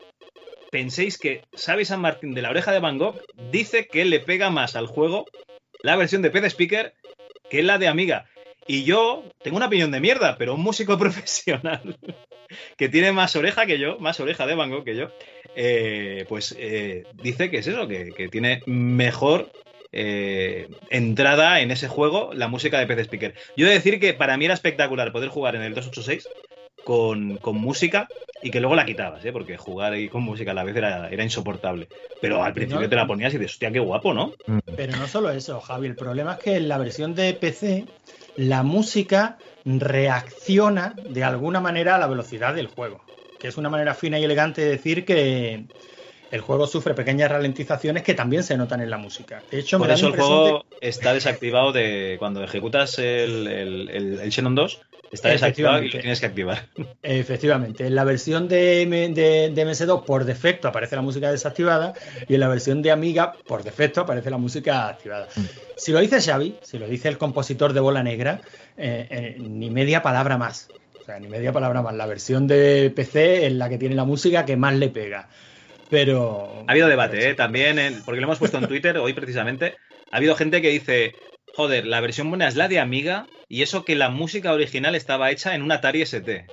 penséis 0.70 1.16
que 1.16 1.40
Xavi 1.56 1.86
San 1.86 2.02
Martín 2.02 2.34
de 2.34 2.42
la 2.42 2.50
oreja 2.50 2.70
de 2.70 2.78
Van 2.78 2.98
Gogh 2.98 3.18
dice 3.50 3.86
que 3.86 4.04
le 4.04 4.20
pega 4.20 4.50
más 4.50 4.76
al 4.76 4.88
juego 4.88 5.24
la 5.82 5.96
versión 5.96 6.20
de 6.20 6.28
PC 6.28 6.50
Speaker 6.50 6.92
que 7.48 7.62
la 7.62 7.78
de 7.78 7.88
Amiga. 7.88 8.26
Y 8.66 8.84
yo 8.84 9.24
tengo 9.42 9.56
una 9.56 9.68
opinión 9.68 9.90
de 9.90 10.00
mierda, 10.00 10.36
pero 10.36 10.54
un 10.54 10.60
músico 10.60 10.98
profesional 11.04 11.96
que 12.76 12.90
tiene 12.90 13.10
más 13.12 13.36
oreja 13.36 13.64
que 13.64 13.78
yo, 13.78 13.98
más 14.00 14.20
oreja 14.20 14.46
de 14.46 14.54
Van 14.54 14.70
Gogh 14.70 14.84
que 14.84 14.96
yo, 14.96 15.08
eh, 15.56 16.26
pues 16.28 16.54
eh, 16.58 17.04
dice 17.14 17.50
que 17.50 17.60
es 17.60 17.66
eso, 17.66 17.88
que, 17.88 18.28
tiene 18.30 18.60
mejor 18.66 19.50
eh, 19.92 20.68
entrada 20.90 21.62
en 21.62 21.70
ese 21.70 21.88
juego 21.88 22.34
la 22.34 22.48
música 22.48 22.78
de 22.78 22.86
PC 22.86 23.04
Speaker. 23.04 23.34
Yo 23.56 23.64
he 23.64 23.70
de 23.70 23.76
decir 23.76 23.98
que 23.98 24.12
para 24.12 24.36
mí 24.36 24.44
era 24.44 24.52
espectacular 24.52 25.10
poder 25.10 25.30
jugar 25.30 25.56
en 25.56 25.62
el 25.62 25.72
286 25.72 26.28
con, 26.84 27.38
con 27.38 27.56
música 27.56 28.08
y 28.42 28.50
que 28.50 28.60
luego 28.60 28.76
la 28.76 28.84
quitabas, 28.86 29.24
¿eh? 29.24 29.32
porque 29.32 29.56
jugar 29.56 29.92
ahí 29.94 30.08
con 30.08 30.22
música 30.22 30.50
a 30.50 30.54
la 30.54 30.64
vez 30.64 30.76
era, 30.76 31.08
era 31.08 31.22
insoportable. 31.24 31.88
Pero 32.20 32.42
al 32.42 32.52
principio 32.54 32.84
No. 32.84 32.90
te 32.90 32.96
la 32.96 33.06
ponías 33.06 33.32
y 33.34 33.38
dices, 33.38 33.52
hostia, 33.54 33.72
qué 33.72 33.78
guapo, 33.80 34.12
¿no? 34.14 34.34
Pero 34.76 34.96
no 34.96 35.06
solo 35.08 35.30
eso, 35.30 35.60
Javi. 35.60 35.86
El 35.86 35.96
problema 35.96 36.34
es 36.34 36.38
que 36.40 36.56
en 36.56 36.68
la 36.68 36.78
versión 36.78 37.14
de 37.14 37.32
PC 37.34 37.86
la 38.36 38.62
música 38.62 39.38
reacciona 39.64 40.94
de 41.08 41.24
alguna 41.24 41.60
manera 41.60 41.94
a 41.94 41.98
la 41.98 42.06
velocidad 42.06 42.54
del 42.54 42.66
juego. 42.68 43.00
Que 43.38 43.48
es 43.48 43.56
una 43.56 43.70
manera 43.70 43.94
fina 43.94 44.18
y 44.18 44.24
elegante 44.24 44.62
de 44.62 44.68
decir 44.70 45.04
que 45.04 45.64
el 46.30 46.40
juego 46.40 46.66
sufre 46.66 46.94
pequeñas 46.94 47.30
ralentizaciones 47.30 48.02
que 48.02 48.14
también 48.14 48.42
se 48.42 48.56
notan 48.56 48.80
en 48.80 48.90
la 48.90 48.98
música. 48.98 49.44
De 49.50 49.58
hecho, 49.60 49.78
me 49.78 49.86
Por 49.86 49.88
da 49.88 49.94
la 49.94 49.98
eso 49.98 50.06
el 50.06 50.12
impresión 50.12 50.38
juego 50.38 50.64
está 50.80 51.14
desactivado 51.14 51.72
de 51.72 52.16
cuando 52.18 52.42
ejecutas 52.42 52.98
el, 52.98 53.46
el, 53.46 53.88
el- 53.90 54.20
el 54.20 54.32
Xenon 54.32 54.54
2, 54.54 54.80
está 55.14 55.28
desactivado 55.30 55.78
y 55.78 55.80
lo 55.82 55.86
Efectivamente. 55.88 55.98
tienes 56.00 56.20
que 56.20 56.26
activar. 56.26 56.66
Efectivamente, 57.02 57.86
en 57.86 57.94
la 57.94 58.04
versión 58.04 58.48
de, 58.48 58.82
M- 58.82 59.08
de- 59.10 59.50
de 59.50 59.66
MS2 59.66 60.04
por 60.04 60.24
defecto 60.24 60.68
aparece 60.68 60.96
la 60.96 61.02
música 61.02 61.30
desactivada 61.30 61.92
y 62.28 62.34
en 62.34 62.40
la 62.40 62.48
versión 62.48 62.82
de 62.82 62.90
Amiga 62.90 63.32
por 63.46 63.62
defecto 63.62 64.00
aparece 64.02 64.30
la 64.30 64.38
música 64.38 64.88
activada. 64.88 65.28
Si 65.76 65.92
lo 65.92 66.00
dice 66.00 66.20
Xavi, 66.20 66.56
si 66.62 66.78
lo 66.78 66.86
dice 66.86 67.08
el 67.08 67.18
compositor 67.18 67.72
de 67.72 67.80
Bola 67.80 68.02
Negra, 68.02 68.40
eh, 68.76 69.06
eh, 69.10 69.36
ni 69.38 69.70
media 69.70 70.02
palabra 70.02 70.38
más. 70.38 70.68
O 71.00 71.04
sea, 71.04 71.18
ni 71.20 71.28
media 71.28 71.52
palabra 71.52 71.82
más. 71.82 71.94
La 71.94 72.06
versión 72.06 72.46
de 72.46 72.90
PC 72.94 73.46
es 73.46 73.52
la 73.52 73.68
que 73.68 73.76
tiene 73.78 73.94
la 73.94 74.04
música 74.04 74.44
que 74.46 74.56
más 74.56 74.74
le 74.74 74.88
pega. 74.88 75.28
Pero 75.90 76.64
Ha 76.66 76.72
habido 76.72 76.88
debate, 76.88 77.28
¿eh? 77.30 77.34
También, 77.34 77.78
en- 77.78 78.02
porque 78.04 78.20
lo 78.20 78.26
hemos 78.26 78.38
puesto 78.38 78.58
en 78.58 78.66
Twitter 78.66 78.96
hoy 78.98 79.12
precisamente. 79.12 79.74
Ha 80.10 80.16
habido 80.16 80.34
gente 80.34 80.62
que 80.62 80.70
dice, 80.70 81.14
joder, 81.54 81.86
la 81.86 82.00
versión 82.00 82.28
buena 82.28 82.48
es 82.48 82.56
la 82.56 82.68
de 82.68 82.80
Amiga 82.80 83.26
y 83.48 83.62
eso 83.62 83.84
que 83.84 83.94
la 83.94 84.10
música 84.10 84.52
original 84.52 84.94
estaba 84.94 85.30
hecha 85.30 85.54
en 85.54 85.62
un 85.62 85.72
Atari 85.72 86.02
ST. 86.02 86.46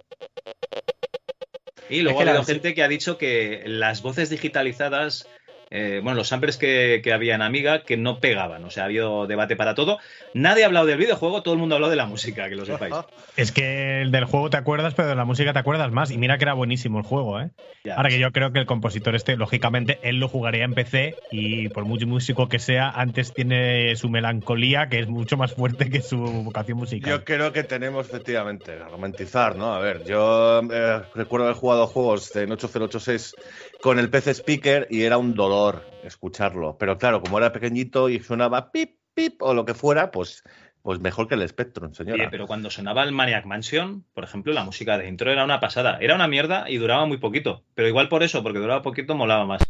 Y 1.90 2.02
luego 2.02 2.20
Es 2.20 2.24
que 2.24 2.30
ha 2.30 2.34
habido 2.34 2.46
gente 2.46 2.74
que 2.74 2.84
ha 2.84 2.88
dicho 2.88 3.18
que 3.18 3.64
las 3.66 4.02
voces 4.02 4.30
digitalizadas 4.30 5.28
eh, 5.72 6.02
bueno, 6.04 6.18
los 6.18 6.28
samples 6.28 6.58
que, 6.58 7.00
que 7.02 7.14
había 7.14 7.34
en 7.36 7.42
Amiga 7.42 7.84
que 7.84 7.96
no 7.96 8.20
pegaban. 8.20 8.66
O 8.66 8.70
sea, 8.70 8.84
ha 8.84 8.86
habido 8.88 9.26
debate 9.26 9.56
para 9.56 9.74
todo. 9.74 10.00
Nadie 10.34 10.64
ha 10.64 10.68
hablado 10.68 10.86
del 10.86 10.98
videojuego, 10.98 11.42
todo 11.44 11.54
el 11.54 11.62
mundo 11.62 11.76
ha 11.76 11.78
hablado 11.78 11.92
de 11.92 11.98
la 11.98 12.06
música, 12.06 12.50
que 12.50 12.56
lo 12.56 12.66
sepáis. 12.66 12.94
Es 13.38 13.54
que 13.54 14.02
el 14.02 14.12
del 14.12 14.26
juego 14.26 14.50
te 14.50 14.58
acuerdas, 14.58 14.94
pero 14.94 15.08
de 15.08 15.16
la 15.16 15.24
música 15.24 15.54
te 15.54 15.60
acuerdas 15.60 15.92
más. 15.92 16.12
Y 16.12 16.18
mira 16.18 16.38
que 16.38 16.44
era 16.44 16.54
buenísimo 16.54 17.00
el 17.00 17.06
juego, 17.06 17.40
¿eh? 17.40 17.52
Ya. 17.86 17.96
Ahora 17.96 18.10
que 18.10 18.20
yo 18.20 18.32
creo 18.32 18.52
que 18.52 18.60
el 18.60 18.66
compositor 18.66 19.16
este, 19.16 19.38
lógicamente, 19.38 20.00
él 20.04 20.18
lo 20.18 20.28
jugaría 20.28 20.66
en 20.66 20.74
PC 20.74 21.16
y 21.32 21.70
por 21.70 21.86
mucho 21.86 22.06
músico 22.06 22.50
que 22.50 22.60
sea, 22.60 22.90
antes 22.90 23.34
tiene 23.34 23.96
su 23.96 24.10
melancolía, 24.10 24.90
que 24.90 25.00
es 25.00 25.08
mucho 25.08 25.38
más 25.38 25.54
fuerte 25.54 25.90
que 25.90 26.02
su 26.02 26.18
vocación 26.18 26.78
musical. 26.78 27.10
Yo 27.10 27.24
creo 27.24 27.54
que 27.54 27.64
tenemos 27.64 28.08
efectivamente 28.08 28.74
a 28.74 28.90
romantizar, 28.90 29.56
¿no? 29.56 29.74
A 29.74 29.80
ver, 29.80 30.04
yo 30.04 30.62
eh, 30.72 31.02
recuerdo 31.16 31.46
haber 31.46 31.58
jugado 31.58 31.88
juegos 31.88 32.36
en 32.36 32.52
8086 32.52 33.36
con 33.82 34.00
el 34.00 34.10
PC 34.10 34.34
Speaker 34.34 34.88
y 34.90 35.04
era 35.04 35.18
un 35.18 35.34
dolor 35.34 35.84
escucharlo. 36.04 36.78
Pero 36.78 36.98
claro, 36.98 37.22
como 37.22 37.38
era 37.38 37.52
pequeñito 37.52 38.10
y 38.10 38.20
sonaba 38.20 38.72
pip, 38.72 38.98
pip 39.14 39.42
o 39.42 39.54
lo 39.54 39.66
que 39.66 39.74
fuera, 39.74 40.12
pues, 40.12 40.44
pues 40.82 41.00
mejor 41.00 41.28
que 41.28 41.36
el 41.36 41.48
Spectrum, 41.48 41.94
señora. 41.94 42.24
Oye, 42.24 42.32
pero 42.32 42.48
cuando 42.48 42.70
sonaba 42.70 43.04
el 43.04 43.12
Maniac 43.12 43.46
Mansion, 43.46 44.06
por 44.14 44.24
ejemplo, 44.24 44.54
la 44.54 44.64
música 44.64 44.98
de 44.98 45.08
intro 45.08 45.32
era 45.32 45.44
una 45.44 45.60
pasada. 45.60 45.98
Era 46.00 46.16
una 46.16 46.28
mierda 46.28 46.70
y 46.70 46.78
duraba 46.78 47.06
muy 47.06 47.18
poquito. 47.18 47.64
Pero 47.76 47.88
igual 47.88 48.10
por 48.10 48.24
eso, 48.24 48.44
porque 48.44 48.60
duraba 48.60 48.82
poquito, 48.82 49.16
molaba 49.16 49.46
más. 49.46 49.62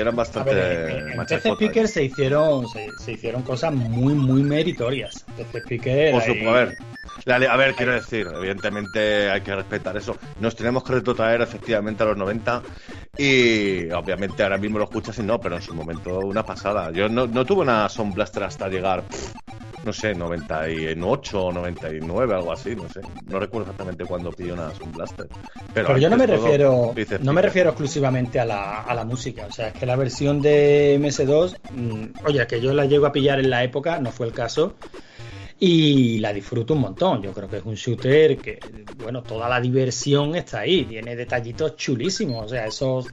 Eran 0.00 0.16
bastante 0.16 0.54
ver, 0.54 0.90
en- 0.90 0.96
en 0.98 1.04
PC 1.04 1.16
machacotas. 1.16 1.52
Speaker 1.54 1.88
se 1.88 2.04
hicieron, 2.04 2.68
se, 2.68 2.96
se 2.98 3.12
hicieron 3.12 3.42
cosas 3.42 3.72
muy, 3.72 4.14
muy 4.14 4.42
meritorias. 4.42 5.24
PC. 5.36 6.12
Por 6.12 6.22
ahí- 6.22 6.26
supuesto, 6.38 6.82
a 7.26 7.38
ver, 7.38 7.50
a 7.50 7.56
ver, 7.56 7.74
quiero 7.74 7.92
decir, 7.92 8.26
evidentemente 8.34 9.30
hay 9.30 9.40
que 9.42 9.54
respetar 9.54 9.96
eso. 9.96 10.16
Nos 10.40 10.56
tenemos 10.56 10.82
que 10.84 10.94
retrotraer 10.94 11.42
efectivamente 11.42 12.02
a 12.02 12.06
los 12.06 12.16
90 12.16 12.62
y 13.18 13.90
obviamente 13.90 14.42
ahora 14.42 14.56
mismo 14.58 14.78
lo 14.78 14.84
escuchas 14.84 15.18
y 15.18 15.22
no, 15.22 15.40
pero 15.40 15.56
en 15.56 15.62
su 15.62 15.74
momento 15.74 16.18
una 16.20 16.44
pasada. 16.44 16.90
Yo 16.92 17.08
no, 17.08 17.26
no 17.26 17.44
tuve 17.44 17.62
una 17.62 17.88
Sound 17.88 18.14
Blaster 18.14 18.44
hasta 18.44 18.68
llegar, 18.68 19.04
no 19.84 19.92
sé, 19.92 20.14
98 20.14 21.44
o 21.44 21.52
99, 21.52 22.34
algo 22.34 22.52
así, 22.52 22.76
no 22.76 22.88
sé. 22.88 23.00
No 23.26 23.38
recuerdo 23.38 23.70
exactamente 23.70 24.04
cuándo 24.04 24.30
pillé 24.30 24.52
una 24.52 24.74
Sound 24.74 24.94
Blaster. 24.94 25.26
Pero, 25.74 25.86
Pero 25.88 25.98
yo 25.98 26.10
no 26.10 26.16
me 26.16 26.26
refiero, 26.26 26.94
no 27.20 27.32
me 27.32 27.42
refiero 27.42 27.70
exclusivamente 27.70 28.40
a 28.40 28.44
la, 28.44 28.82
a 28.82 28.94
la 28.94 29.04
música. 29.04 29.46
O 29.46 29.52
sea, 29.52 29.68
es 29.68 29.74
que 29.74 29.86
la 29.86 29.96
versión 29.96 30.42
de 30.42 30.98
MS2, 31.00 31.56
mm, 31.72 32.26
oye, 32.26 32.46
que 32.46 32.60
yo 32.60 32.72
la 32.72 32.84
llego 32.84 33.06
a 33.06 33.12
pillar 33.12 33.40
en 33.40 33.50
la 33.50 33.64
época, 33.64 33.98
no 33.98 34.10
fue 34.10 34.26
el 34.26 34.32
caso. 34.32 34.74
Y 35.62 36.18
la 36.20 36.32
disfruto 36.32 36.72
un 36.72 36.80
montón. 36.80 37.22
Yo 37.22 37.34
creo 37.34 37.46
que 37.46 37.58
es 37.58 37.64
un 37.66 37.74
shooter 37.74 38.38
que, 38.38 38.58
bueno, 39.02 39.22
toda 39.22 39.46
la 39.46 39.60
diversión 39.60 40.34
está 40.34 40.60
ahí. 40.60 40.86
Tiene 40.86 41.14
detallitos 41.14 41.76
chulísimos. 41.76 42.46
O 42.46 42.48
sea, 42.48 42.64
esos. 42.66 43.08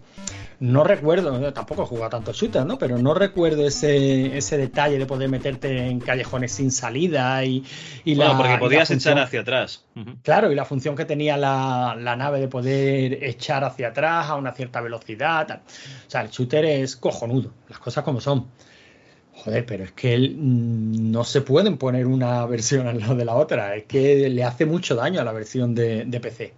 No 0.59 0.83
recuerdo, 0.85 1.53
tampoco 1.53 1.83
he 1.83 1.85
jugado 1.85 2.09
tantos 2.09 2.37
shooters, 2.37 2.65
¿no? 2.65 2.79
Pero 2.79 2.97
no 2.97 3.13
recuerdo 3.13 3.67
ese, 3.67 4.35
ese 4.37 4.57
detalle 4.57 4.97
de 4.97 5.05
poder 5.05 5.29
meterte 5.29 5.87
en 5.87 5.99
callejones 5.99 6.53
sin 6.53 6.71
salida 6.71 7.43
y, 7.43 7.63
y 8.05 8.15
bueno, 8.15 8.31
la. 8.31 8.37
porque 8.37 8.53
la 8.53 8.59
podías 8.59 8.89
echar 8.89 9.19
hacia 9.19 9.41
atrás. 9.41 9.83
Claro, 10.23 10.51
y 10.51 10.55
la 10.55 10.65
función 10.65 10.95
que 10.95 11.05
tenía 11.05 11.37
la, 11.37 11.95
la 11.99 12.15
nave 12.15 12.39
de 12.39 12.47
poder 12.47 13.23
echar 13.23 13.65
hacia 13.65 13.89
atrás 13.89 14.29
a 14.29 14.35
una 14.35 14.53
cierta 14.53 14.81
velocidad. 14.81 15.45
tal. 15.45 15.57
O 15.57 16.09
sea, 16.09 16.21
el 16.21 16.29
shooter 16.29 16.65
es 16.65 16.95
cojonudo, 16.95 17.53
las 17.67 17.77
cosas 17.77 18.03
como 18.03 18.19
son. 18.19 18.47
Joder, 19.43 19.65
pero 19.65 19.83
es 19.83 19.91
que 19.91 20.13
él, 20.13 20.35
mm, 20.37 21.11
no 21.11 21.23
se 21.23 21.41
pueden 21.41 21.77
poner 21.77 22.07
una 22.07 22.45
versión 22.47 22.87
al 22.87 22.99
lado 22.99 23.15
de 23.15 23.25
la 23.25 23.35
otra. 23.35 23.75
Es 23.75 23.83
que 23.85 24.29
le 24.29 24.43
hace 24.43 24.65
mucho 24.65 24.95
daño 24.95 25.21
a 25.21 25.23
la 25.23 25.31
versión 25.31 25.73
de, 25.75 26.05
de 26.05 26.19
PC. 26.19 26.53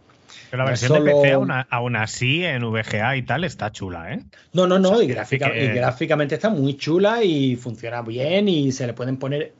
Pero 0.49 0.63
la 0.63 0.63
No 0.63 0.69
versión 0.69 0.93
de 0.93 1.11
PC, 1.11 1.31
aún, 1.69 1.95
así, 1.95 2.43
en 2.43 2.63
VGA 2.63 3.17
y 3.17 3.21
tal, 3.23 3.43
está 3.43 3.71
chula, 3.71 4.13
¿eh? 4.13 4.19
No, 4.53 4.65
no, 4.65 4.79
no, 4.79 4.91
O 4.91 4.95
sea, 4.95 5.03
y, 5.03 5.07
que- 5.07 5.13
gráfica- 5.13 5.51
que- 5.53 5.65
y 5.65 5.67
gráficamente 5.67 6.35
está 6.35 6.49
muy 6.49 6.75
chula 6.77 7.23
y 7.23 7.55
funciona 7.55 8.01
bien 8.01 8.47
y 8.47 8.71
se 8.71 8.87
le 8.87 8.93
pueden 8.93 9.17
poner 9.17 9.53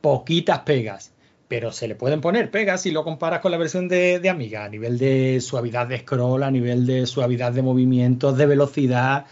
poquitas 0.00 0.60
pegas, 0.60 1.12
pero 1.48 1.72
se 1.72 1.88
le 1.88 1.94
pueden 1.96 2.20
poner 2.20 2.50
pegas 2.50 2.82
si 2.82 2.90
lo 2.92 3.04
comparas 3.04 3.40
con 3.40 3.50
la 3.50 3.58
versión 3.58 3.88
de, 3.88 4.18
de 4.20 4.28
Amiga, 4.30 4.64
a 4.64 4.68
nivel 4.68 4.98
de 4.98 5.40
suavidad 5.40 5.86
de 5.86 5.98
scroll, 5.98 6.42
a 6.42 6.50
nivel 6.50 6.86
de 6.86 7.06
suavidad 7.06 7.52
de 7.52 7.62
movimientos, 7.62 8.36
de 8.38 8.46
velocidad, 8.46 9.26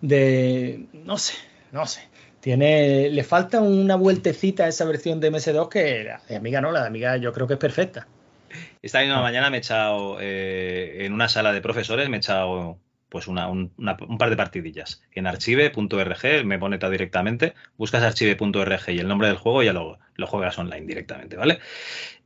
de... 0.00 0.86
no 0.92 1.18
sé, 1.18 1.34
no 1.72 1.86
sé. 1.86 2.00
Tiene, 2.40 3.10
le 3.10 3.22
falta 3.24 3.60
una 3.60 3.96
vueltecita 3.96 4.64
a 4.64 4.68
esa 4.68 4.84
versión 4.86 5.20
de 5.20 5.30
MS2 5.30 5.68
que 5.68 6.04
la 6.04 6.22
de 6.28 6.36
Amiga 6.36 6.60
no, 6.60 6.72
la 6.72 6.80
de 6.82 6.86
Amiga 6.86 7.16
yo 7.18 7.32
creo 7.32 7.46
que 7.46 7.54
es 7.54 7.58
perfecta. 7.60 8.06
Esta 8.82 9.00
misma 9.00 9.20
mañana 9.20 9.50
me 9.50 9.58
he 9.58 9.60
echado, 9.60 10.18
eh, 10.20 11.04
en 11.04 11.12
una 11.12 11.28
sala 11.28 11.52
de 11.52 11.60
profesores, 11.60 12.08
me 12.08 12.16
he 12.16 12.18
echado 12.18 12.78
pues 13.10 13.26
una- 13.26 13.48
un, 13.48 13.72
una- 13.76 13.96
un 14.08 14.18
par 14.18 14.30
de 14.30 14.36
partidillas. 14.36 15.02
En 15.12 15.26
archive.org, 15.26 16.44
me 16.44 16.58
pone 16.58 16.78
directamente, 16.78 17.54
buscas 17.76 18.02
archive.org 18.04 18.88
y 18.88 18.98
el 19.00 19.08
nombre 19.08 19.28
del 19.28 19.36
juego 19.36 19.62
y 19.62 19.66
ya 19.66 19.72
lo, 19.72 19.98
lo 20.14 20.26
juegas 20.26 20.58
online 20.58 20.86
directamente, 20.86 21.36
¿vale? 21.36 21.58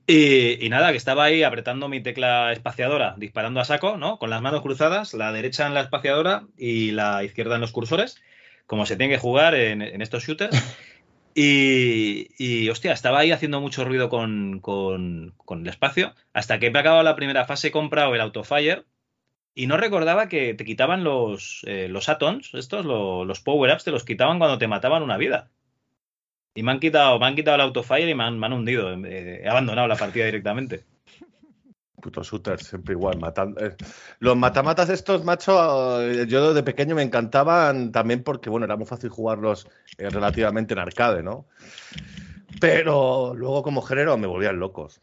Y, 0.07 0.65
y 0.65 0.69
nada, 0.69 0.91
que 0.91 0.99
estaba 0.99 1.25
ahí 1.25 1.43
apretando 1.43 1.89
mi 1.89 2.01
tecla 2.03 2.53
espaciadora, 2.53 3.15
disparando 3.17 3.61
a 3.61 3.65
saco, 3.65 3.97
¿no? 3.97 4.19
Con 4.19 4.29
las 4.29 4.43
manos 4.43 4.61
cruzadas, 4.61 5.15
la 5.15 5.33
derecha 5.33 5.67
en 5.67 5.73
la 5.73 5.81
espaciadora 5.81 6.45
y 6.59 6.91
la 6.91 7.25
izquierda 7.25 7.55
en 7.55 7.63
los 7.63 7.73
cursores, 7.73 8.21
como 8.67 8.87
se 8.87 8.97
tiene 8.97 9.15
que 9.15 9.21
jugar 9.21 9.55
en, 9.55 9.83
en 9.83 10.03
estos 10.03 10.25
shooters. 10.25 10.57
Y, 11.37 12.29
y, 12.39 12.69
hostia, 12.71 12.93
estaba 12.93 13.19
ahí 13.19 13.33
haciendo 13.33 13.61
mucho 13.61 13.85
ruido 13.85 14.09
con, 14.09 14.61
con- 14.61 15.35
con 15.39 15.63
el 15.63 15.69
espacio, 15.69 16.15
hasta 16.33 16.61
que 16.61 16.71
me 16.71 16.79
ha 16.79 16.83
acabado 16.83 17.03
la 17.03 17.17
primera 17.17 17.45
fase, 17.45 17.69
he 17.69 17.73
comprado 17.73 18.15
el 18.15 18.21
Autofire 18.21 18.85
y 19.55 19.67
no 19.67 19.77
recordaba 19.77 20.29
que 20.29 20.55
te 20.55 20.65
quitaban 20.65 21.05
los, 21.05 21.63
eh, 21.67 21.89
los 21.89 22.09
atoms, 22.09 22.55
estos, 22.55 22.87
lo- 22.87 23.25
los 23.25 23.41
power-ups, 23.41 23.85
te 23.85 23.91
los 23.93 24.05
quitaban 24.05 24.39
cuando 24.39 24.59
te 24.59 24.69
mataban 24.69 25.03
una 25.03 25.17
vida. 25.17 25.51
Y 26.55 26.63
me 26.63 26.73
han 26.73 26.81
quitado, 26.81 27.19
me 27.19 27.27
han 27.27 27.35
quitado 27.37 27.57
el 27.57 27.61
Autofire 27.63 28.09
y 28.11 28.15
me 28.15 28.25
han, 28.25 28.39
me 28.39 28.47
han 28.47 28.53
hundido. 28.53 28.93
eh, 29.05 29.43
He 29.45 29.49
abandonado 29.49 29.89
la 29.89 29.97
partida 29.97 30.25
directamente. 30.27 30.85
Puto 32.05 32.23
shooter, 32.23 32.61
siempre 32.61 32.93
igual, 32.93 33.19
matando. 33.19 33.59
eh, 33.65 33.75
Los 34.19 34.37
matamatas 34.37 34.91
estos, 34.91 35.25
macho, 35.25 36.03
eh, 36.03 36.27
yo 36.29 36.53
de 36.53 36.63
pequeño 36.63 36.95
me 36.95 37.01
encantaban 37.03 37.93
también 37.93 38.23
porque, 38.23 38.51
bueno, 38.51 38.67
era 38.67 38.77
muy 38.77 38.85
fácil 38.85 39.09
jugarlos 39.09 39.67
eh, 39.97 40.11
relativamente 40.11 40.75
en 40.75 40.81
arcade, 40.81 41.23
¿no? 41.23 41.47
Pero 42.61 43.35
luego 43.35 43.63
como 43.63 43.81
género 43.81 44.19
me 44.19 44.27
volvían 44.27 44.59
locos. 44.59 45.01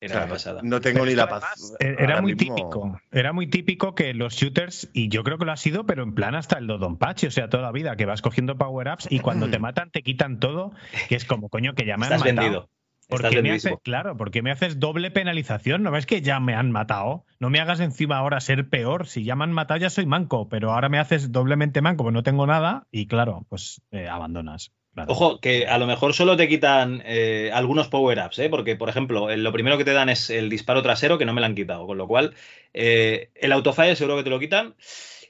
Era 0.00 0.24
O 0.24 0.38
sea. 0.38 0.56
No 0.62 0.80
tengo 0.80 1.04
ni 1.06 1.14
la 1.14 1.28
paz. 1.28 1.74
Era 1.78 2.20
muy 2.22 2.34
mismo- 2.34 2.56
típico. 2.56 3.00
Era 3.12 3.32
muy 3.34 3.46
típico 3.46 3.94
que 3.94 4.14
los 4.14 4.32
shooters, 4.34 4.88
y 4.94 5.08
yo 5.10 5.22
creo 5.24 5.36
que 5.38 5.44
lo 5.44 5.52
ha 5.52 5.56
sido, 5.58 5.84
pero 5.84 6.02
en 6.02 6.14
plan 6.14 6.34
hasta 6.34 6.56
el 6.58 6.66
Dodonpachi, 6.66 7.26
o 7.26 7.30
sea, 7.30 7.48
toda 7.50 7.62
la 7.62 7.72
vida, 7.72 7.94
que 7.94 8.06
vas 8.06 8.22
cogiendo 8.22 8.56
power-ups 8.56 9.06
y 9.10 9.20
cuando 9.20 9.48
te 9.50 9.58
matan 9.60 9.90
te 9.90 10.02
quitan 10.02 10.40
todo, 10.40 10.72
que 11.10 11.14
es 11.14 11.24
como, 11.26 11.50
coño, 11.50 11.74
que 11.74 11.84
ya 11.86 11.98
me 11.98 12.06
han 12.06 12.14
Estás 12.14 12.20
matado. 12.20 12.36
vendido. 12.40 12.68
¿Por 13.08 13.28
qué 13.28 13.42
me 13.42 13.52
haces, 13.52 13.74
claro, 13.82 14.16
porque 14.16 14.42
me 14.42 14.50
haces 14.50 14.80
doble 14.80 15.10
penalización? 15.10 15.82
¿No 15.82 15.90
ves 15.90 16.06
que 16.06 16.22
ya 16.22 16.40
me 16.40 16.54
han 16.54 16.70
matado? 16.70 17.24
No 17.40 17.50
me 17.50 17.60
hagas 17.60 17.80
encima 17.80 18.16
ahora 18.16 18.40
ser 18.40 18.68
peor. 18.68 19.06
Si 19.06 19.24
ya 19.24 19.36
me 19.36 19.44
han 19.44 19.52
matado, 19.52 19.80
ya 19.80 19.90
soy 19.90 20.06
manco, 20.06 20.48
pero 20.48 20.72
ahora 20.72 20.88
me 20.88 20.98
haces 20.98 21.32
doblemente 21.32 21.82
manco, 21.82 22.04
pues 22.04 22.14
no 22.14 22.22
tengo 22.22 22.46
nada, 22.46 22.86
y 22.90 23.06
claro, 23.06 23.44
pues 23.48 23.82
eh, 23.90 24.08
abandonas. 24.08 24.72
claro. 24.94 25.12
Ojo, 25.12 25.40
que 25.40 25.66
a 25.66 25.78
lo 25.78 25.86
mejor 25.86 26.14
solo 26.14 26.36
te 26.36 26.48
quitan 26.48 27.02
eh, 27.04 27.50
algunos 27.52 27.88
power-ups, 27.88 28.38
¿eh? 28.38 28.48
porque, 28.48 28.76
por 28.76 28.88
ejemplo, 28.88 29.30
eh, 29.30 29.36
lo 29.36 29.52
primero 29.52 29.76
que 29.76 29.84
te 29.84 29.92
dan 29.92 30.08
es 30.08 30.30
el 30.30 30.48
disparo 30.48 30.82
trasero, 30.82 31.18
que 31.18 31.26
no 31.26 31.34
me 31.34 31.40
lo 31.40 31.46
han 31.46 31.54
quitado, 31.54 31.86
con 31.86 31.98
lo 31.98 32.06
cual 32.06 32.34
el 32.72 33.52
autofire 33.52 33.96
seguro 33.96 34.16
que 34.16 34.24
te 34.24 34.30
lo 34.30 34.40
quitan. 34.40 34.74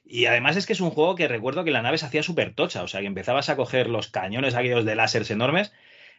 Y 0.04 0.26
además 0.26 0.56
es 0.56 0.66
que 0.66 0.74
es 0.74 0.80
un 0.80 0.90
juego 0.90 1.14
que 1.14 1.26
recuerdo 1.26 1.64
que 1.64 1.70
la 1.70 1.80
nave 1.80 1.96
se 1.96 2.04
hacía 2.04 2.22
súper 2.22 2.54
tocha, 2.54 2.82
o 2.82 2.88
sea, 2.88 3.00
que 3.00 3.06
empezabas 3.06 3.48
a 3.48 3.56
coger 3.56 3.88
los 3.88 4.08
cañones 4.08 4.54
aquellos 4.54 4.84
de 4.84 4.94
láseres 4.94 5.30
enormes, 5.30 5.72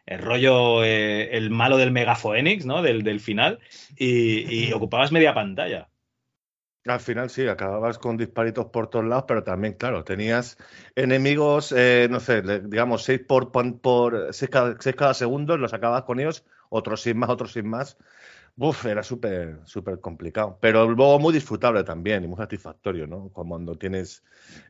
el 0.06 0.20
rollo, 0.20 0.84
eh, 0.84 1.36
el 1.38 1.49
malo 1.49 1.78
del 1.78 1.91
Megafoenix, 1.91 2.66
¿no? 2.66 2.82
Del, 2.82 3.04
del 3.04 3.20
final, 3.20 3.60
y, 3.97 4.68
y 4.68 4.74
ocupabas 4.74 5.12
media 5.12 5.34
pantalla. 5.34 5.89
Al 6.86 6.99
final 6.99 7.30
sí, 7.30 7.47
acababas 7.47 7.97
con 7.97 8.18
disparitos 8.18 8.66
por 8.66 8.89
todos 8.89 9.06
lados, 9.06 9.24
pero 9.26 9.41
también, 9.41 9.76
claro, 9.76 10.04
tenías 10.04 10.58
enemigos, 10.95 11.74
eh, 11.76 12.10
no 12.12 12.20
sé, 12.20 12.41
digamos, 12.41 13.04
seis 13.04 13.22
por, 13.26 13.54
por, 13.54 13.80
por 13.80 14.34
seis, 14.34 14.51
cada, 14.51 14.76
seis 14.82 14.95
cada 14.95 15.14
segundo, 15.14 15.56
los 15.58 15.74
acababas 15.74 16.04
con 16.04 16.20
ellos, 16.20 16.43
otros 16.70 17.01
sin 17.01 17.18
más, 17.18 17.30
otros 17.30 17.54
sin 17.54 17.70
más. 17.70 17.97
Uf, 18.56 18.86
era 18.86 19.01
súper, 19.01 19.60
súper 19.66 19.99
complicado. 19.99 20.58
Pero 20.62 20.88
luego 20.88 21.18
muy 21.20 21.34
disfrutable 21.34 21.84
también 21.84 22.24
y 22.24 22.28
muy 22.28 22.38
satisfactorio, 22.38 23.08
¿no? 23.08 23.30
Cuando 23.30 23.76
tienes 23.76 24.24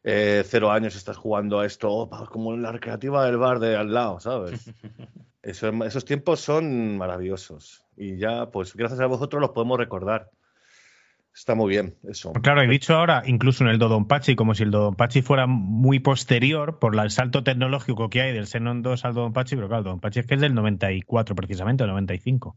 eh, 0.03 0.43
cero 0.45 0.71
años 0.71 0.95
y 0.95 0.97
estás 0.97 1.17
jugando 1.17 1.59
a 1.59 1.65
esto, 1.65 1.89
oh, 1.91 2.09
como 2.29 2.53
en 2.53 2.61
la 2.61 2.71
recreativa 2.71 3.25
del 3.25 3.37
bar 3.37 3.59
de 3.59 3.75
al 3.75 3.93
lado, 3.93 4.19
¿sabes? 4.19 4.71
Eso- 5.43 5.83
esos 5.83 6.05
tiempos 6.05 6.39
son 6.39 6.97
maravillosos. 6.97 7.85
Y 7.97 8.15
ya, 8.17 8.49
pues 8.51 8.73
gracias 8.75 9.01
a 9.01 9.05
vosotros 9.07 9.41
los 9.41 9.49
podemos 9.51 9.77
recordar. 9.77 10.29
Está 11.35 11.53
muy 11.55 11.69
bien 11.71 11.95
eso. 12.07 12.31
Claro, 12.33 12.61
he 12.61 12.67
dicho 12.67 12.95
ahora, 12.95 13.23
incluso 13.25 13.63
en 13.63 13.71
el 13.71 13.79
Dodonpachi, 13.79 14.35
como 14.35 14.53
si 14.53 14.63
el 14.63 14.71
Dodonpachi 14.71 15.21
fuera 15.23 15.47
muy 15.47 15.99
posterior 15.99 16.77
por 16.79 16.95
el 16.97 17.09
salto 17.09 17.43
tecnológico 17.43 18.09
que 18.09 18.21
hay 18.21 18.33
del 18.33 18.45
Xenon 18.47 18.83
2 18.83 19.03
al 19.03 19.15
Dodonpachi, 19.15 19.55
pero 19.55 19.67
claro, 19.67 19.79
el 19.79 19.83
Dodonpachi 19.85 20.19
es 20.19 20.27
que 20.27 20.35
es 20.35 20.41
del 20.41 20.53
94 20.53 21.35
precisamente, 21.35 21.83
o 21.83 21.87
95. 21.87 22.55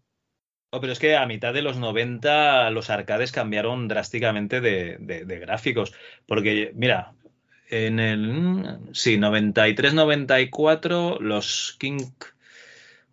No, 0.77 0.81
pero 0.83 0.93
es 0.93 0.99
que 0.99 1.16
a 1.16 1.24
mitad 1.24 1.55
de 1.55 1.62
los 1.62 1.79
90 1.79 2.68
los 2.68 2.91
arcades 2.91 3.33
cambiaron 3.33 3.89
drásticamente 3.89 4.61
de, 4.61 4.99
de- 5.01 5.39
gráficos. 5.39 5.95
Porque, 6.27 6.70
mira, 6.74 7.14
en 7.70 7.99
el. 7.99 8.77
Sí, 8.93 9.16
93-94, 9.16 11.18
los 11.18 11.77
King 11.81 12.11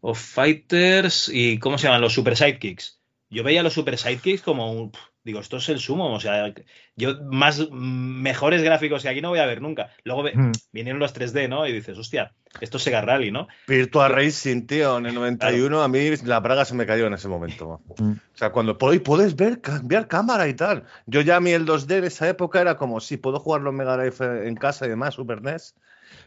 of 0.02 0.20
Fighters 0.20 1.30
y. 1.34 1.58
¿Cómo 1.60 1.78
se 1.78 1.86
llaman? 1.88 2.02
Los 2.02 2.12
Super 2.12 2.36
Sidekicks. 2.36 3.00
Yo 3.30 3.46
veía 3.46 3.64
los 3.64 3.72
Super 3.72 3.98
Sidekicks 3.98 4.42
como 4.42 4.74
un. 4.74 4.92
Digo, 5.24 5.40
esto 5.40 5.58
es 5.58 5.70
el 5.70 5.80
sumo. 5.80 6.14
O 6.14 6.20
sea, 6.20 6.54
yo 6.96 7.22
más 7.24 7.70
mejores 7.72 8.62
gráficos 8.62 9.04
que 9.04 9.10
aquí 9.10 9.22
no 9.22 9.30
voy 9.30 9.40
a 9.40 9.46
ver 9.46 9.62
nunca. 9.62 9.90
Luego 10.04 10.24
ve- 10.24 10.34
Hmm. 10.36 10.52
vinieron 10.72 11.00
los 11.00 11.14
3D, 11.14 11.48
¿no? 11.48 11.66
Y 11.66 11.72
dices, 11.72 11.98
hostia, 11.98 12.34
esto 12.60 12.78
es 12.78 12.84
Sega 12.84 13.02
Rally, 13.02 13.32
¿no? 13.32 13.48
Virtua 13.68 14.10
Racing, 14.10 14.64
tío, 14.68 14.98
en 14.98 15.06
el 15.06 15.16
91 15.16 15.82
a 15.82 15.88
mí 15.88 16.16
la 16.26 16.40
braga 16.42 16.66
se 16.66 16.76
me 16.76 16.86
cayó 16.86 17.08
en 17.08 17.14
ese 17.14 17.28
momento. 17.30 17.82
O 17.98 18.16
sea, 18.34 18.52
cuando 18.52 18.78
puedes, 18.78 19.00
puedes 19.02 19.36
ver, 19.36 19.62
cambiar 19.62 20.08
cámara 20.08 20.48
y 20.48 20.54
tal. 20.54 20.84
Yo 21.06 21.22
ya 21.22 21.38
a 21.38 21.40
mí 21.40 21.52
el 21.52 21.66
2D 21.66 22.02
de 22.02 22.08
esa 22.08 22.28
época 22.28 22.60
era 22.60 22.76
como, 22.76 23.00
sí, 23.00 23.18
puedo 23.18 23.40
jugarlo 23.40 23.70
en 23.70 23.78
Mega 23.78 23.96
Drive 23.96 24.48
en 24.48 24.56
casa 24.56 24.86
y 24.86 24.90
demás, 24.90 25.14
Super 25.16 25.42
NES. 25.42 25.76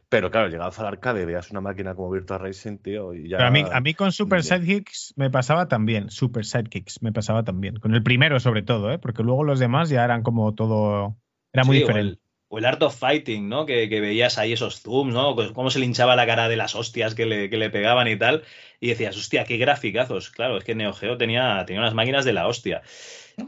Pero 0.08 0.30
claro, 0.30 0.48
llegabas 0.48 0.78
al 0.78 0.86
arcade 0.86 1.24
veías 1.26 1.50
una 1.50 1.60
máquina 1.60 1.94
como 1.94 2.10
Virtua 2.10 2.38
Racing, 2.38 2.78
tío, 2.78 3.12
y 3.14 3.28
ya... 3.28 3.38
Pero 3.38 3.48
a 3.48 3.50
mí, 3.52 3.64
a 3.70 3.80
mí 3.80 3.94
con 3.94 4.12
Super 4.12 4.42
Sidekicks 4.42 5.14
me 5.16 5.30
pasaba 5.30 5.68
también, 5.68 6.10
Super 6.10 6.44
Sidekicks 6.44 7.02
me 7.02 7.12
pasaba 7.12 7.42
también, 7.44 7.76
con 7.76 7.94
el 7.94 8.02
primero 8.02 8.38
sobre 8.40 8.62
todo, 8.62 8.92
¿eh? 8.92 8.98
porque 8.98 9.22
luego 9.22 9.44
los 9.44 9.58
demás 9.58 9.88
ya 9.88 10.04
eran 10.04 10.22
como 10.22 10.54
todo, 10.54 11.16
era 11.52 11.64
muy 11.64 11.78
Sí, 11.78 11.82
o 11.82 11.86
diferente. 11.86 12.10
el- 12.14 12.20
O 12.48 12.58
el 12.58 12.64
Art 12.64 12.80
of 12.84 12.96
Fighting, 12.96 13.48
¿no? 13.48 13.66
Que, 13.66 13.88
que 13.88 14.00
veías 14.00 14.38
ahí 14.38 14.52
esos 14.52 14.80
zooms, 14.80 15.12
¿no? 15.12 15.34
Cómo 15.52 15.68
se 15.68 15.80
le 15.80 15.84
hinchaba 15.86 16.14
la 16.14 16.26
cara 16.26 16.48
de 16.48 16.54
las 16.56 16.76
hostias 16.76 17.16
que 17.16 17.26
le, 17.26 17.50
que 17.50 17.56
le 17.56 17.70
pegaban 17.70 18.06
y 18.06 18.16
tal. 18.16 18.44
Y 18.78 18.86
decías, 18.86 19.16
hostia, 19.16 19.42
qué 19.44 19.56
graficazos. 19.56 20.30
Claro, 20.30 20.56
es 20.56 20.62
que 20.62 20.76
Neo 20.76 20.92
Geo 20.92 21.16
tenía, 21.16 21.64
tenía 21.66 21.80
unas 21.82 21.94
máquinas 21.94 22.24
de 22.24 22.32
la 22.32 22.46
hostia. 22.46 22.82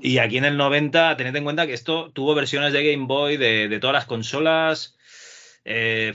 Y 0.01 0.19
aquí 0.19 0.39
en 0.39 0.47
el 0.47 0.57
90, 0.57 1.17
tened 1.17 1.37
en 1.37 1.45
cuenta 1.45 1.69
que 1.69 1.75
esto 1.75 2.11
tuvo 2.11 2.35
versiones 2.35 2.73
de 2.73 2.91
Game 2.91 3.07
Boy 3.07 3.37
de, 3.37 3.69
de 3.69 3.79
todas 3.79 3.95
las 3.95 4.07
consolas. 4.07 4.98
Eh, 5.71 6.15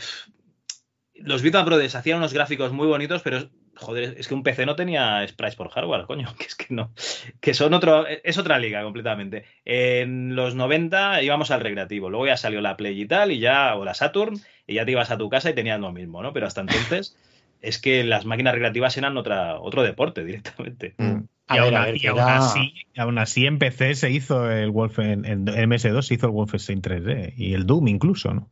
los 1.14 1.44
Vita 1.44 1.62
Brothers 1.62 1.94
hacían 1.94 2.18
unos 2.18 2.34
gráficos 2.34 2.74
muy 2.74 2.88
bonitos, 2.88 3.22
pero 3.22 3.50
joder, 3.76 4.16
es 4.18 4.28
que 4.28 4.34
un 4.34 4.42
PC 4.42 4.66
no 4.66 4.76
tenía 4.76 5.26
sprites 5.28 5.56
por 5.56 5.70
hardware, 5.70 6.06
coño, 6.06 6.34
que 6.40 6.46
es 6.46 6.56
que 6.56 6.74
no, 6.74 6.92
que 7.40 7.54
son 7.54 7.76
otro, 7.76 8.08
es 8.08 8.40
otra 8.40 8.58
liga 8.58 8.82
completamente. 8.82 9.46
En 9.64 10.36
los 10.36 10.56
90 10.56 11.22
íbamos 11.22 11.52
al 11.52 11.62
recreativo, 11.62 12.10
luego 12.10 12.26
ya 12.26 12.36
salió 12.36 12.62
la 12.62 12.76
Play 12.78 13.00
y 13.00 13.06
tal, 13.06 13.32
y 13.32 13.40
ya, 13.40 13.76
o 13.76 13.86
la 13.86 13.94
Saturn, 13.94 14.40
y 14.66 14.74
ya 14.74 14.86
te 14.86 14.92
ibas 14.92 15.12
a 15.12 15.18
tu 15.20 15.30
casa 15.30 15.52
y 15.52 15.56
tenías 15.56 15.80
lo 15.80 15.92
mismo, 15.92 16.24
¿no? 16.24 16.34
Pero 16.34 16.48
hasta 16.48 16.62
entonces 16.62 17.16
es 17.62 17.80
que 17.80 18.04
las 18.04 18.26
máquinas 18.26 18.54
recreativas 18.54 18.98
eran 18.98 19.18
otra, 19.18 19.60
otro 19.60 19.84
deporte 19.84 20.26
directamente. 20.26 20.96
Y, 20.98 21.58
aún, 21.58 21.96
y 21.96 22.08
aún 22.08 22.20
así, 22.22 22.74
aún 22.98 23.18
así 23.20 23.46
en 23.46 23.60
PC 23.60 23.94
se 23.94 24.10
hizo 24.10 24.50
el 24.50 24.72
Wolf 24.72 24.98
en, 24.98 25.26
en 25.26 25.46
MS2 25.46 26.02
se 26.02 26.16
hizo 26.16 26.26
el 26.26 26.32
Wolfenstein 26.32 26.82
3D 26.82 27.34
y 27.38 27.54
el 27.54 27.68
Doom 27.68 27.90
incluso, 27.90 28.34
¿no? 28.34 28.52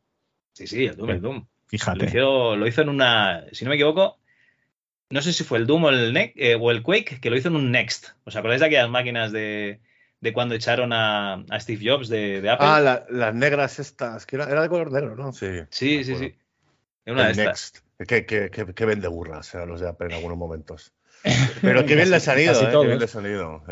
Sí, 0.54 0.68
sí, 0.68 0.86
el 0.86 0.96
Doom, 0.96 1.10
el 1.12 1.22
Doom. 1.22 1.36
Lo 1.38 1.48
Fíjate. 1.68 2.06
hizo, 2.08 2.56
lo 2.56 2.68
hizo 2.68 2.82
en 2.82 2.90
una, 2.90 3.46
si 3.54 3.64
no 3.66 3.70
me 3.70 3.76
equivoco, 3.76 4.20
no 5.10 5.22
sé 5.22 5.34
si 5.34 5.44
fue 5.44 5.58
el 5.58 5.68
Doom 5.68 5.86
o 5.86 5.90
el, 5.90 6.14
Ne- 6.14 6.34
eh, 6.36 6.56
o 6.60 6.72
el 6.72 6.84
Quake, 6.84 7.20
que 7.22 7.30
lo 7.30 7.38
hizo 7.38 7.48
en 7.48 7.56
un 7.56 7.72
Next. 7.72 8.10
¿Os 8.26 8.36
acordáis 8.36 8.60
de 8.62 8.68
aquellas 8.68 8.90
máquinas 8.90 9.32
de, 9.32 9.80
de 10.20 10.34
cuando 10.34 10.56
echaron 10.56 10.92
a, 10.94 11.44
a 11.50 11.60
Steve 11.60 11.82
Jobs 11.90 12.10
de, 12.10 12.42
de 12.42 12.50
Apple? 12.50 12.68
Ah, 12.70 12.80
la- 12.80 13.06
las 13.10 13.34
negras 13.34 13.80
estas, 13.80 14.26
que 14.26 14.36
era, 14.36 14.46
era 14.50 14.62
de 14.62 14.70
color 14.70 14.92
negro, 14.92 15.16
¿no? 15.16 15.32
Sí. 15.34 15.48
sí, 15.70 16.04
sí, 16.04 16.16
sí. 16.16 16.36
Una 17.06 17.30
El 17.30 17.36
de 17.36 17.44
estas. 17.44 17.74
Next. 17.74 18.10
Que, 18.10 18.26
que, 18.26 18.50
que, 18.50 18.74
que 18.74 18.86
vende 18.86 19.08
burras, 19.08 19.54
eh, 19.56 19.66
los 19.66 19.80
de 19.80 19.88
Apple 19.90 20.08
en 20.08 20.14
algunos 20.14 20.38
momentos. 20.38 20.94
Pero 21.62 21.86
qué 21.86 21.96
bien 21.96 22.10
les 22.10 22.28
han 22.28 22.40
ido, 22.40 22.54
eh, 22.64 22.72
qué 22.72 22.88
bien 22.88 23.00
les 23.00 23.16
han 23.16 23.26
ido. 23.26 23.64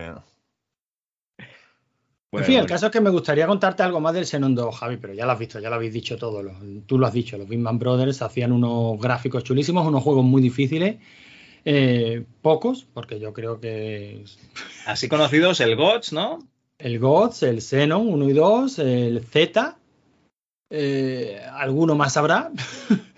Eh. 2.31 2.41
en 2.41 2.45
fin, 2.45 2.57
el 2.59 2.65
caso 2.67 2.85
es 2.87 2.91
que 2.91 3.01
me 3.01 3.09
gustaría 3.09 3.47
contarte 3.47 3.81
algo 3.83 3.99
más 3.99 4.13
del 4.13 4.25
Xenon 4.25 4.53
2, 4.55 4.75
Javi, 4.77 4.97
pero 4.97 5.13
ya 5.13 5.25
lo 5.25 5.31
has 5.31 5.39
visto, 5.39 5.59
ya 5.59 5.69
lo 5.69 5.75
habéis 5.75 5.93
dicho 5.93 6.17
todo. 6.17 6.43
lo- 6.43 6.53
tú 6.85 6.97
lo 6.99 7.07
has 7.07 7.13
dicho, 7.13 7.37
los 7.37 7.47
Bitman 7.47 7.79
Brothers 7.79 8.21
hacían 8.21 8.51
unos 8.51 8.99
gráficos 8.99 9.43
chulísimos, 9.43 9.87
unos 9.87 10.03
juegos 10.03 10.23
muy 10.25 10.41
difíciles, 10.41 10.97
eh, 11.65 12.23
pocos, 12.41 12.85
porque 12.93 13.19
yo 13.19 13.33
creo 13.33 13.59
que 13.59 14.23
Así 14.85 15.07
conocidos, 15.09 15.59
el 15.59 15.75
GOTS, 15.75 16.13
¿no? 16.13 16.39
el 16.77 16.97
GOTS, 16.99 17.43
el 17.43 17.61
Xenon 17.61 18.07
1 18.07 18.29
y 18.29 18.33
2, 18.33 18.79
el 18.79 19.21
Z, 19.25 19.77
eh, 20.69 21.41
alguno 21.53 21.95
más 21.95 22.15
habrá, 22.15 22.51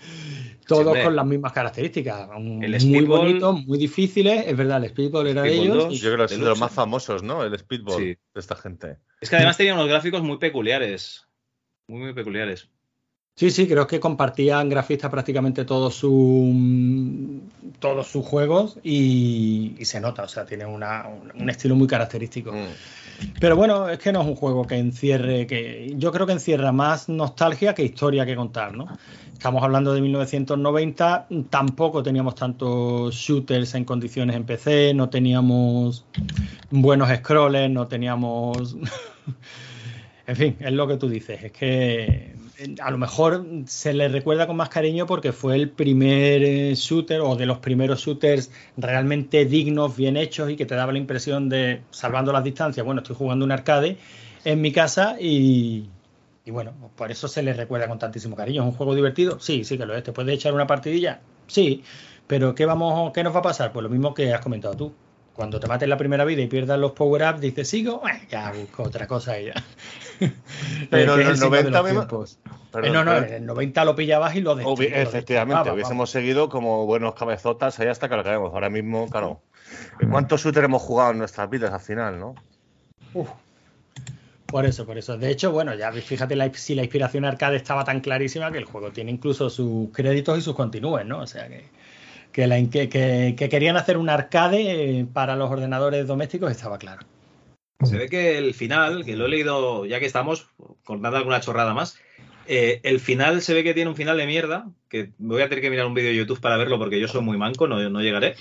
todos 0.75 0.97
con 0.99 1.15
las 1.15 1.25
mismas 1.25 1.51
características, 1.53 2.29
El 2.35 2.69
muy 2.71 2.79
Speedball. 2.79 3.19
bonitos, 3.19 3.65
muy 3.65 3.77
difíciles, 3.77 4.45
es 4.47 4.55
verdad, 4.57 4.83
el 4.83 4.89
Speedball 4.89 5.27
era 5.27 5.41
de 5.43 5.53
ellos. 5.53 5.77
2. 5.85 5.93
y- 5.93 5.97
Yo 5.97 6.13
creo 6.13 6.27
que 6.27 6.33
es 6.33 6.39
de 6.39 6.45
los 6.45 6.59
más 6.59 6.71
famosos, 6.71 7.23
¿no? 7.23 7.43
El 7.43 7.57
Speedball 7.57 7.97
Sí. 8.01 8.05
de 8.05 8.17
esta 8.39 8.55
gente. 8.55 8.97
Es 9.19 9.29
que 9.29 9.35
además 9.35 9.57
tenía 9.57 9.73
unos 9.73 9.87
gráficos 9.87 10.21
muy 10.23 10.37
peculiares. 10.37 11.25
Muy, 11.87 11.99
muy 11.99 12.13
peculiares. 12.13 12.69
Sí, 13.35 13.49
sí, 13.49 13.65
creo 13.67 13.87
que 13.87 13.99
compartían 13.99 14.67
grafistas 14.69 15.09
prácticamente 15.09 15.63
todos 15.65 15.95
su, 15.95 17.39
todos 17.79 18.07
sus 18.07 18.25
juegos 18.25 18.77
y, 18.83 19.73
y 19.79 19.85
se 19.85 19.99
nota, 20.01 20.23
o 20.23 20.27
sea, 20.27 20.45
tiene 20.45 20.65
una- 20.65 21.07
un, 21.07 21.41
un 21.41 21.49
estilo 21.49 21.75
muy 21.75 21.87
característico. 21.87 22.53
Pero 23.39 23.55
bueno, 23.55 23.89
es 23.89 23.99
que 23.99 24.11
no 24.11 24.21
es 24.21 24.27
un 24.27 24.35
juego 24.35 24.65
que 24.65 24.75
encierre, 24.75 25.47
que 25.47 25.93
yo 25.97 26.11
creo 26.11 26.25
que 26.25 26.33
encierra 26.33 26.71
más 26.71 27.09
nostalgia 27.09 27.73
que 27.73 27.83
historia 27.83 28.25
que 28.25 28.35
contar, 28.35 28.75
¿no? 28.75 28.87
Estamos 29.33 29.63
hablando 29.63 29.93
de 29.93 30.01
1990, 30.01 31.27
tampoco 31.49 32.03
teníamos 32.03 32.35
tantos 32.35 33.15
shooters 33.15 33.73
en 33.73 33.85
condiciones 33.85 34.35
en 34.35 34.43
PC, 34.43 34.93
no 34.93 35.09
teníamos 35.09 36.05
buenos 36.69 37.09
scrollers, 37.09 37.71
no 37.71 37.87
teníamos... 37.87 38.75
En 40.27 40.35
fin, 40.37 40.55
es 40.59 40.71
lo 40.71 40.87
que 40.87 40.95
tú 40.95 41.09
dices, 41.09 41.43
es 41.43 41.51
que 41.51 42.35
a 42.81 42.91
lo 42.91 42.97
mejor 42.97 43.45
se 43.65 43.93
le 43.93 44.07
recuerda 44.07 44.47
con 44.47 44.57
más 44.57 44.69
cariño 44.69 45.05
porque 45.05 45.31
fue 45.31 45.55
el 45.55 45.69
primer 45.69 46.43
eh, 46.43 46.73
shooter 46.75 47.21
o 47.21 47.35
de 47.35 47.45
los 47.45 47.59
primeros 47.59 48.01
shooters 48.01 48.51
realmente 48.77 49.45
dignos, 49.45 49.95
bien 49.95 50.17
hechos 50.17 50.49
y 50.49 50.55
que 50.55 50.65
te 50.65 50.75
daba 50.75 50.91
la 50.91 50.97
impresión 50.97 51.49
de, 51.49 51.81
salvando 51.91 52.31
las 52.31 52.43
distancias, 52.43 52.85
bueno, 52.85 53.01
estoy 53.01 53.15
jugando 53.15 53.45
un 53.45 53.51
arcade 53.51 53.97
en 54.43 54.61
mi 54.61 54.71
casa 54.71 55.17
y, 55.19 55.89
y 56.45 56.51
bueno, 56.51 56.73
por 56.95 57.11
eso 57.11 57.27
se 57.27 57.43
le 57.43 57.53
recuerda 57.53 57.87
con 57.87 57.99
tantísimo 57.99 58.35
cariño. 58.35 58.61
¿Es 58.61 58.67
un 58.67 58.73
juego 58.73 58.95
divertido? 58.95 59.39
Sí, 59.39 59.63
sí 59.63 59.77
que 59.77 59.85
lo 59.85 59.95
es. 59.95 60.03
¿Te 60.03 60.11
puedes 60.11 60.33
echar 60.33 60.53
una 60.53 60.67
partidilla? 60.67 61.21
Sí, 61.47 61.83
pero 62.27 62.55
¿qué, 62.55 62.65
vamos, 62.65 63.11
¿qué 63.13 63.23
nos 63.23 63.35
va 63.35 63.39
a 63.39 63.43
pasar? 63.43 63.71
Pues 63.71 63.83
lo 63.83 63.89
mismo 63.89 64.13
que 64.13 64.33
has 64.33 64.41
comentado 64.41 64.75
tú. 64.75 64.93
Cuando 65.41 65.59
te 65.59 65.67
mates 65.67 65.89
la 65.89 65.97
primera 65.97 66.23
vida 66.25 66.41
y 66.41 66.47
pierdas 66.47 66.79
los 66.79 66.91
power-ups, 66.91 67.41
dices, 67.41 67.67
sigo, 67.67 68.01
Eh, 68.07 68.27
ya 68.29 68.51
busco 68.51 68.83
otra 68.83 69.07
cosa 69.07 69.39
y 69.39 69.45
ya. 69.47 69.53
Pero 70.89 71.15
en 71.15 71.21
el 71.21 71.27
el 71.27 71.35
signo 71.37 71.49
de 71.49 71.63
90 71.63 71.69
los 71.71 71.83
mismo- 71.85 71.99
tiempos. 72.07 72.39
Perdón, 72.71 72.89
Eh, 72.89 72.93
no, 72.93 73.03
no, 73.03 73.11
pero- 73.15 73.25
en 73.27 73.33
el 73.33 73.45
90 73.45 73.83
lo 73.85 73.95
pillabas 73.95 74.35
y 74.35 74.41
lo 74.41 74.55
destruías. 74.55 74.91
lo 74.91 74.97
efectivamente, 75.09 75.71
hubiésemos 75.71 76.09
seguido 76.09 76.47
como 76.47 76.85
buenos 76.85 77.15
cabezotas 77.15 77.79
ahí 77.79 77.87
hasta 77.87 78.07
que 78.07 78.15
lo 78.15 78.21
acabemos. 78.21 78.53
Ahora 78.53 78.69
mismo, 78.69 79.09
claro. 79.09 79.41
¿Cuántos 80.09 80.41
shooters 80.43 80.65
hemos 80.65 80.81
jugado 80.81 81.11
en 81.11 81.17
nuestras 81.17 81.49
vidas 81.49 81.71
al 81.73 81.79
final, 81.81 82.19
no? 82.19 82.35
Por 84.45 84.65
eso, 84.65 84.85
por 84.85 84.97
eso. 84.97 85.17
De 85.17 85.29
hecho, 85.31 85.51
bueno, 85.51 85.73
ya 85.75 85.91
fíjate 85.93 86.35
la- 86.35 86.53
si 86.53 86.75
la 86.75 86.83
inspiración 86.83 87.23
arcade 87.25 87.55
estaba 87.55 87.83
tan 87.85 88.01
clarísima 88.01 88.51
que 88.51 88.57
el 88.57 88.65
juego 88.65 88.91
tiene 88.91 89.11
incluso 89.11 89.49
sus 89.49 89.89
créditos 89.91 90.37
y 90.37 90.41
sus 90.41 90.55
continúes, 90.55 91.05
¿no? 91.05 91.19
O 91.19 91.27
sea 91.27 91.47
que, 91.47 91.65
que, 92.31 92.47
la- 92.47 92.57
que- 92.69 92.89
que- 92.89 93.35
que 93.37 93.49
querían 93.49 93.77
hacer 93.77 93.97
un 93.97 94.09
arcade 94.09 94.99
eh, 94.99 95.05
para 95.11 95.35
los 95.35 95.49
ordenadores 95.51 96.07
domésticos 96.07 96.51
estaba 96.51 96.77
claro. 96.77 97.05
Se 97.83 97.97
ve 97.97 98.09
que 98.09 98.37
el 98.37 98.53
final, 98.53 99.03
que 99.05 99.15
lo 99.15 99.25
he 99.25 99.29
leído 99.29 99.85
ya 99.85 99.99
que 99.99 100.05
estamos, 100.05 100.47
contando 100.83 101.17
alguna 101.17 101.41
chorrada 101.41 101.73
más, 101.73 101.97
eh, 102.47 102.79
el 102.83 102.99
final 102.99 103.41
se 103.41 103.53
ve 103.53 103.63
que 103.63 103.73
tiene 103.73 103.89
un 103.89 103.95
final 103.95 104.17
de 104.17 104.27
mierda, 104.27 104.67
que 104.89 105.11
voy 105.17 105.41
a 105.41 105.49
tener 105.49 105.61
que 105.63 105.69
mirar 105.69 105.85
un 105.87 105.93
vídeo 105.93 106.09
de 106.09 106.15
YouTube 106.17 106.41
para 106.41 106.57
verlo 106.57 106.77
porque 106.77 106.99
yo 106.99 107.07
soy 107.07 107.21
muy 107.21 107.37
manco, 107.37 107.67
no, 107.67 107.77
no 107.89 108.01
llegaré. 108.01 108.35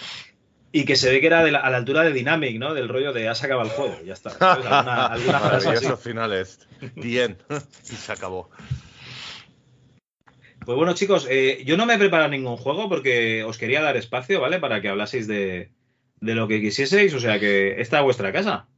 Y 0.73 0.85
que 0.85 0.95
se 0.95 1.11
ve 1.11 1.21
que 1.21 1.27
era 1.27 1.43
de 1.43 1.51
la- 1.53 1.59
a 1.61 1.71
la 1.71 1.79
altura 1.79 2.03
de 2.03 2.13
Dynamic, 2.13 2.59
¿no? 2.59 2.75
Del 2.75 2.89
rollo 2.89 3.13
de 3.13 3.29
has 3.29 3.43
acabado 3.43 3.69
el 3.69 3.75
juego, 3.75 3.99
ya 4.05 4.13
está. 4.13 4.31
¿sabes? 4.31 4.67
Alguna, 4.67 5.07
alguna. 5.07 5.39
Maravillosos 5.41 6.01
finales. 6.01 6.61
Bien. 6.95 7.37
y 7.85 7.95
se 7.97 8.13
acabó. 8.13 8.51
Pues 10.71 10.77
bueno, 10.77 10.95
chicos, 10.95 11.27
eh, 11.29 11.65
yo 11.67 11.77
no 11.77 11.85
me 11.85 11.95
he 11.95 11.99
preparado 11.99 12.31
ningún 12.31 12.57
juego 12.57 12.89
porque 12.89 13.43
os 13.43 13.59
quería 13.59 13.83
dar 13.83 13.97
espacio, 13.97 14.41
¿vale? 14.41 14.61
Para 14.61 14.81
que 14.81 14.89
hablaseis 14.89 15.27
de, 15.27 15.73
de 16.21 16.35
lo 16.37 16.47
que 16.47 16.61
quisieseis, 16.61 17.13
o 17.13 17.19
sea 17.19 17.41
que 17.41 17.81
esta 17.81 17.99
es 17.99 18.05
vuestra 18.05 18.31
casa. 18.31 18.69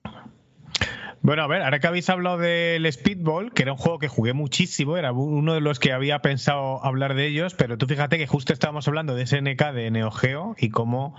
Bueno, 1.21 1.43
a 1.43 1.47
ver, 1.49 1.61
ahora 1.61 1.81
que 1.81 1.87
habéis 1.87 2.09
hablado 2.09 2.39
del 2.39 2.91
Speedball, 2.91 3.53
que 3.53 3.65
era 3.65 3.73
un 3.73 3.77
juego 3.79 3.99
que 3.99 4.09
jugué 4.09 4.33
muchísimo, 4.33 4.97
era 4.97 5.13
uno 5.13 5.53
de 5.53 5.61
los 5.61 5.79
que 5.79 5.93
había 5.93 6.21
pensado 6.21 6.83
hablar 6.83 7.13
de 7.15 7.27
ellos, 7.27 7.53
pero 7.53 7.77
tú 7.77 7.87
fíjate 7.87 8.17
que 8.17 8.27
justo 8.27 8.55
estábamos 8.55 8.89
hablando 8.89 9.15
de 9.15 9.27
SNK 9.27 9.73
de 9.75 9.91
Neo 9.91 10.11
Geo 10.11 10.57
y 10.59 10.71
cómo 10.71 11.15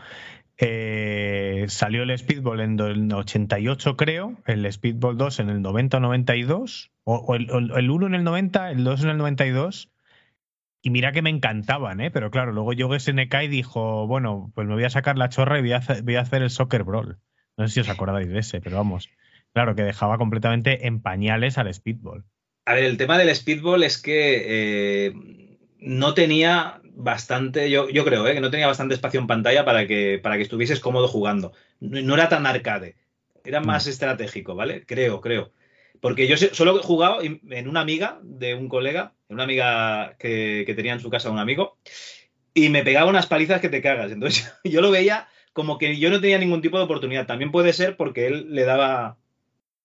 eh, 0.57 1.65
salió 1.67 2.01
el 2.01 2.17
Speedball 2.17 2.61
en 2.61 2.79
el 2.79 3.13
88, 3.13 3.95
creo, 3.95 4.37
el 4.47 4.73
Speedball 4.73 5.19
2 5.19 5.39
en 5.39 5.49
el 5.51 5.61
90 5.61 5.97
o 5.97 5.99
92, 5.99 6.89
o, 7.03 7.17
o 7.17 7.35
el, 7.35 7.51
o 7.51 7.59
el 7.59 7.91
1 7.91 8.07
en 8.07 8.15
el 8.15 8.23
90, 8.23 8.71
el 8.71 8.83
2 8.83 9.03
en 9.03 9.09
el 9.11 9.17
92. 9.19 9.92
Y 10.85 10.89
mira 10.89 11.13
que 11.13 11.21
me 11.21 11.29
encantaban, 11.29 12.01
¿eh? 12.01 12.11
Pero 12.11 12.29
claro, 12.29 12.51
luego 12.51 12.73
llegó 12.73 12.93
SNK 12.93 13.33
y 13.43 13.47
dijo, 13.47 14.05
bueno, 14.05 14.51
pues 14.53 14.67
me 14.67 14.73
voy 14.73 14.83
a 14.83 14.89
sacar 14.89 15.17
la 15.17 15.29
chorra 15.29 15.57
y 15.57 15.61
voy 15.61 15.71
a 15.71 15.77
hacer, 15.77 16.03
voy 16.03 16.17
a 16.17 16.21
hacer 16.21 16.43
el 16.43 16.49
Soccer 16.49 16.83
Brawl. 16.83 17.19
No 17.57 17.67
sé 17.67 17.73
si 17.73 17.79
os 17.79 17.89
acordáis 17.89 18.27
de 18.27 18.39
ese, 18.39 18.59
pero 18.59 18.77
vamos. 18.77 19.09
Claro, 19.53 19.75
que 19.75 19.83
dejaba 19.83 20.17
completamente 20.17 20.85
en 20.85 21.01
pañales 21.01 21.57
al 21.57 21.73
Speedball. 21.73 22.25
A 22.65 22.73
ver, 22.73 22.83
el 22.85 22.97
tema 22.97 23.17
del 23.17 23.33
speedball 23.35 23.83
es 23.83 24.01
que 24.01 25.07
eh, 25.07 25.13
no 25.79 26.13
tenía 26.13 26.81
bastante, 26.95 27.69
yo, 27.69 27.89
yo 27.89 28.05
creo, 28.05 28.27
eh, 28.27 28.33
que 28.33 28.41
no 28.41 28.51
tenía 28.51 28.67
bastante 28.67 28.93
espacio 28.93 29.19
en 29.19 29.27
pantalla 29.27 29.65
para 29.65 29.85
que, 29.85 30.19
para 30.21 30.37
que 30.37 30.43
estuvieses 30.43 30.79
cómodo 30.79 31.07
jugando. 31.07 31.51
No, 31.79 32.01
no 32.01 32.13
era 32.13 32.29
tan 32.29 32.45
arcade, 32.45 32.95
era 33.43 33.59
más 33.59 33.87
estratégico, 33.87 34.55
¿vale? 34.55 34.85
Creo, 34.85 35.19
creo. 35.19 35.51
Porque 36.03 36.27
yo 36.27 36.35
solo 36.35 36.77
he 36.77 36.83
jugado 36.83 37.21
en 37.21 37.39
en 37.49 37.69
una 37.69 37.79
amiga 37.79 38.19
de 38.23 38.55
un 38.55 38.67
colega, 38.67 39.13
en 39.29 39.35
una 39.35 39.45
amiga 39.45 40.17
que, 40.19 40.63
que 40.65 40.73
tenía 40.73 40.91
en 40.91 40.99
su 40.99 41.09
casa 41.09 41.31
un 41.31 41.39
amigo, 41.39 41.77
y 42.53 42.67
me 42.67 42.83
pegaba 42.83 43.09
unas 43.09 43.25
palizas 43.25 43.61
que 43.61 43.69
te 43.69 43.81
cagas. 43.81 44.11
Entonces 44.11 44.53
yo 44.65 44.81
lo 44.81 44.91
veía 44.91 45.29
como 45.53 45.77
que 45.77 45.97
yo 45.97 46.09
no 46.09 46.19
tenía 46.19 46.37
ningún 46.39 46.61
tipo 46.61 46.77
de 46.77 46.83
oportunidad. 46.83 47.25
También 47.25 47.53
puede 47.53 47.71
ser 47.71 47.95
porque 47.95 48.27
él 48.27 48.53
le 48.53 48.65
daba 48.65 49.15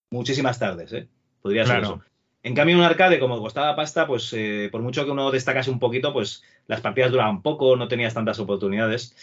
muchísimas 0.09 0.59
tardes, 0.59 0.91
¿eh? 0.91 1.07
Podría 1.41 1.65
ser 1.65 1.79
Claro. 1.79 1.95
eso. 1.95 2.03
En 2.43 2.53
cambio, 2.53 2.75
un 2.75 2.83
arcade, 2.83 3.17
como 3.17 3.39
costaba 3.39 3.77
pasta, 3.77 4.05
pues 4.05 4.33
eh, 4.33 4.67
por 4.73 4.81
mucho 4.81 5.05
que 5.05 5.11
uno 5.11 5.31
destacase 5.31 5.71
un 5.71 5.79
poquito, 5.79 6.11
pues 6.11 6.43
las 6.67 6.81
partidas 6.81 7.11
duraban 7.11 7.41
poco, 7.41 7.77
no 7.77 7.87
tenías 7.87 8.13
tantas 8.13 8.39
oportunidades. 8.39 9.15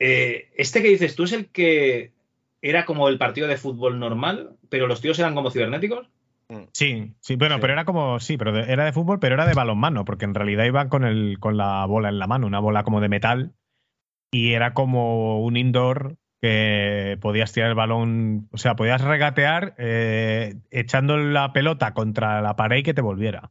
Eh, 0.00 0.48
este 0.56 0.82
que 0.82 0.88
dices 0.88 1.14
tú 1.14 1.22
es 1.24 1.32
el 1.32 1.46
que 1.46 2.10
era 2.62 2.84
como 2.84 3.08
el 3.08 3.18
partido 3.18 3.46
de 3.48 3.56
fútbol 3.56 3.98
normal, 3.98 4.56
pero 4.68 4.86
los 4.86 5.00
tíos 5.00 5.18
eran 5.18 5.34
como 5.34 5.50
cibernéticos. 5.50 6.08
Sí, 6.72 7.14
sí, 7.20 7.36
bueno, 7.36 7.60
pero 7.60 7.74
era 7.74 7.84
como, 7.84 8.20
sí, 8.20 8.38
pero 8.38 8.52
de- 8.52 8.72
era 8.72 8.84
de 8.86 8.92
fútbol, 8.92 9.18
pero 9.20 9.34
era 9.34 9.44
de 9.46 9.52
balonmano, 9.52 10.04
porque 10.06 10.24
en 10.24 10.34
realidad 10.34 10.64
iban 10.64 10.88
con, 10.88 11.04
el, 11.04 11.38
con 11.40 11.58
la 11.58 11.84
bola 11.84 12.08
en 12.08 12.18
la 12.18 12.26
mano, 12.26 12.46
una 12.46 12.58
bola 12.58 12.84
como 12.84 13.02
de 13.02 13.08
metal, 13.10 13.52
y 14.32 14.54
era 14.54 14.72
como 14.72 15.42
un 15.44 15.56
indoor 15.58 16.16
que 16.40 17.18
podías 17.20 17.52
tirar 17.52 17.68
el 17.68 17.74
balón, 17.74 18.48
o 18.52 18.56
sea, 18.58 18.76
podías 18.76 19.02
regatear 19.02 19.74
eh, 19.76 20.54
echando 20.70 21.16
la 21.18 21.52
pelota 21.52 21.92
contra 21.92 22.40
la 22.40 22.56
pared 22.56 22.78
y 22.78 22.82
que 22.82 22.94
te 22.94 23.02
volviera. 23.02 23.50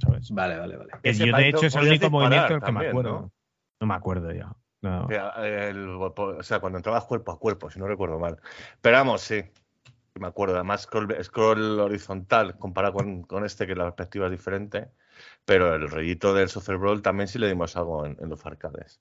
¿sabes? 0.00 0.30
Vale, 0.32 0.58
vale, 0.58 0.76
vale. 0.76 0.92
Ese 1.04 1.26
yo, 1.26 1.36
de 1.36 1.48
hecho, 1.48 1.66
es 1.66 1.76
el 1.76 1.86
único 1.86 2.10
movimiento 2.10 2.54
del 2.54 2.62
que 2.62 2.72
me 2.72 2.86
acuerdo. 2.88 3.12
¿no? 3.12 3.32
¿no? 3.80 3.86
me 3.86 3.94
acuerdo 3.94 4.32
ya. 4.32 4.52
No. 4.82 5.08
Eh, 5.10 5.68
el- 5.70 5.88
o 5.88 6.42
sea, 6.42 6.60
cuando 6.60 6.78
entrabas 6.78 7.04
cuerpo 7.04 7.32
a 7.32 7.38
cuerpo, 7.38 7.70
si 7.70 7.78
no 7.78 7.86
recuerdo 7.86 8.18
mal. 8.18 8.38
Pero 8.80 8.96
vamos, 8.98 9.22
sí. 9.22 9.42
Me 10.14 10.26
acuerdo. 10.26 10.56
Además, 10.56 10.82
scroll, 10.82 11.16
scroll 11.24 11.80
horizontal 11.80 12.58
comparado 12.58 12.94
con, 12.94 13.22
con 13.22 13.44
este, 13.46 13.66
que 13.66 13.74
la 13.74 13.84
perspectiva 13.84 14.26
es 14.26 14.32
diferente. 14.32 14.88
Pero 15.44 15.74
el 15.74 15.88
rollito 15.88 16.34
del 16.34 16.48
Soccer 16.48 16.76
Brawl 16.76 17.00
también 17.00 17.28
sí 17.28 17.38
le 17.38 17.48
dimos 17.48 17.76
algo 17.76 18.04
en, 18.04 18.16
en 18.20 18.28
los 18.28 18.44
arcades. 18.44 19.00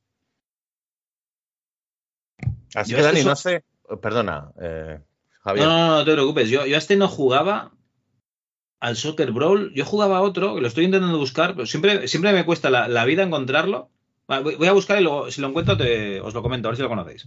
Así 2.75 2.91
Yo 2.91 2.97
que, 2.97 3.01
este 3.01 3.13
Dani, 3.13 3.21
so- 3.21 3.29
no 3.29 3.36
sé. 3.36 3.63
Perdona, 4.01 4.51
eh, 4.61 4.99
Javier. 5.41 5.65
No, 5.67 5.73
no, 5.73 5.88
no, 5.88 5.97
no 5.97 6.05
te 6.05 6.13
preocupes. 6.13 6.49
Yo, 6.49 6.65
yo 6.65 6.75
a 6.75 6.79
este 6.79 6.95
no 6.95 7.07
jugaba 7.09 7.71
al 8.79 8.95
Soccer 8.95 9.32
Brawl. 9.32 9.73
Yo 9.73 9.84
jugaba 9.86 10.17
a 10.17 10.21
otro, 10.21 10.55
que 10.55 10.61
lo 10.61 10.67
estoy 10.67 10.86
intentando 10.86 11.17
buscar, 11.17 11.55
pero 11.55 11.65
siempre, 11.65 12.07
siempre 12.07 12.32
me 12.32 12.45
cuesta 12.45 12.69
la, 12.69 12.88
la 12.88 13.03
vida 13.05 13.23
encontrarlo. 13.23 13.90
Voy 14.39 14.67
a 14.67 14.71
buscar 14.71 14.99
y 14.99 15.03
luego, 15.03 15.29
si 15.29 15.41
lo 15.41 15.47
encuentro 15.49 15.75
te, 15.75 16.21
os 16.21 16.34
lo 16.34 16.41
comento, 16.41 16.67
a 16.67 16.71
ver 16.71 16.77
si 16.77 16.82
lo 16.84 16.89
conocéis. 16.89 17.25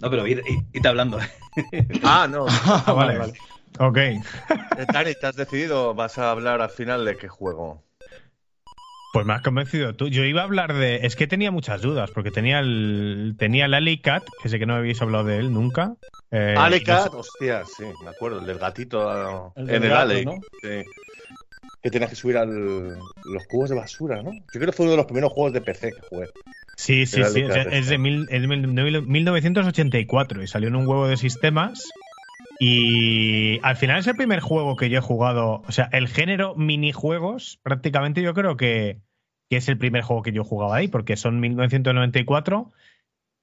No, 0.00 0.10
pero 0.10 0.26
id, 0.26 0.40
id- 0.40 0.66
id 0.72 0.86
hablando. 0.86 1.18
Ah, 2.02 2.26
no. 2.28 2.46
Ah, 2.86 2.92
vale, 2.92 3.18
vale. 3.18 3.34
Ok. 3.78 3.96
Eh, 3.98 4.86
Dani, 4.92 5.14
¿te 5.14 5.26
has 5.26 5.36
decidido? 5.36 5.94
¿Vas 5.94 6.16
a 6.18 6.30
hablar 6.30 6.60
al 6.62 6.70
final 6.70 7.04
de 7.04 7.16
qué 7.16 7.28
juego? 7.28 7.82
Pues 9.12 9.26
me 9.26 9.34
has 9.34 9.42
convencido 9.42 9.94
tú. 9.94 10.08
Yo 10.08 10.24
iba 10.24 10.40
a 10.40 10.44
hablar 10.44 10.72
de. 10.72 11.00
Es 11.06 11.16
que 11.16 11.26
tenía 11.26 11.50
muchas 11.50 11.82
dudas, 11.82 12.10
porque 12.10 12.30
tenía 12.30 12.60
el. 12.60 13.34
Tenía 13.38 13.66
el 13.66 13.74
Alley 13.74 13.98
Cat, 13.98 14.22
que 14.42 14.48
sé 14.48 14.58
que 14.58 14.64
no 14.66 14.74
habéis 14.74 15.02
hablado 15.02 15.24
de 15.24 15.38
él 15.38 15.52
nunca. 15.52 15.94
Eh, 16.30 16.54
Alley 16.56 16.82
no 16.86 17.02
sé- 17.02 17.10
hostia, 17.12 17.62
sí, 17.66 17.84
me 18.02 18.10
acuerdo, 18.10 18.40
el 18.40 18.46
del 18.46 18.58
gatito 18.58 19.52
El 19.54 19.64
en 19.64 19.66
del 19.66 19.82
el 19.84 19.88
gato, 19.90 20.00
Alley. 20.02 20.24
¿no? 20.24 20.34
sí. 20.62 20.82
Que 21.82 21.90
tenías 21.90 22.10
que 22.10 22.16
subir 22.16 22.36
al, 22.38 22.48
los 22.96 23.44
cubos 23.48 23.68
de 23.68 23.74
basura, 23.76 24.22
¿no? 24.22 24.32
Yo 24.32 24.40
creo 24.52 24.66
que 24.66 24.72
fue 24.72 24.84
uno 24.84 24.92
de 24.92 24.96
los 24.98 25.06
primeros 25.06 25.32
juegos 25.32 25.52
de 25.52 25.60
PC 25.62 25.90
que 25.90 26.00
jugué. 26.08 26.28
Sí, 26.76 27.06
sí, 27.06 27.22
sí. 27.24 27.42
De, 27.42 27.98
mil- 27.98 28.26
es 28.30 28.42
de 28.42 28.48
mil- 28.48 29.02
1984 29.06 30.42
y 30.42 30.46
salió 30.46 30.68
en 30.68 30.76
un 30.76 30.86
huevo 30.86 31.06
de 31.08 31.16
sistemas. 31.16 31.88
Y 32.64 33.58
al 33.64 33.74
final 33.74 33.98
es 33.98 34.06
el 34.06 34.14
primer 34.14 34.38
juego 34.38 34.76
que 34.76 34.88
yo 34.88 34.98
he 34.98 35.02
jugado. 35.02 35.64
O 35.66 35.72
sea, 35.72 35.88
el 35.90 36.06
género 36.06 36.54
minijuegos, 36.54 37.58
prácticamente 37.64 38.22
yo 38.22 38.34
creo 38.34 38.56
que, 38.56 39.00
que 39.50 39.56
es 39.56 39.68
el 39.68 39.78
primer 39.78 40.02
juego 40.04 40.22
que 40.22 40.30
yo 40.30 40.44
jugaba 40.44 40.76
ahí, 40.76 40.86
porque 40.86 41.16
son 41.16 41.40
1994. 41.40 42.70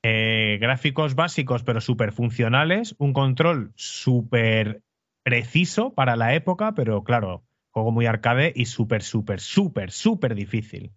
eh, 0.03 0.57
gráficos 0.61 1.15
básicos, 1.15 1.63
pero 1.63 1.81
súper 1.81 2.13
funcionales. 2.13 2.95
Un 2.97 3.11
control 3.11 3.73
súper 3.75 4.83
preciso 5.23 5.93
para 5.93 6.15
la 6.15 6.33
época, 6.33 6.73
pero 6.73 7.03
claro, 7.03 7.43
juego 7.71 7.91
muy 7.91 8.05
arcade 8.05 8.53
y 8.55 8.67
súper, 8.67 9.03
súper, 9.03 9.41
súper, 9.41 9.91
súper 9.91 10.33
difícil 10.33 10.93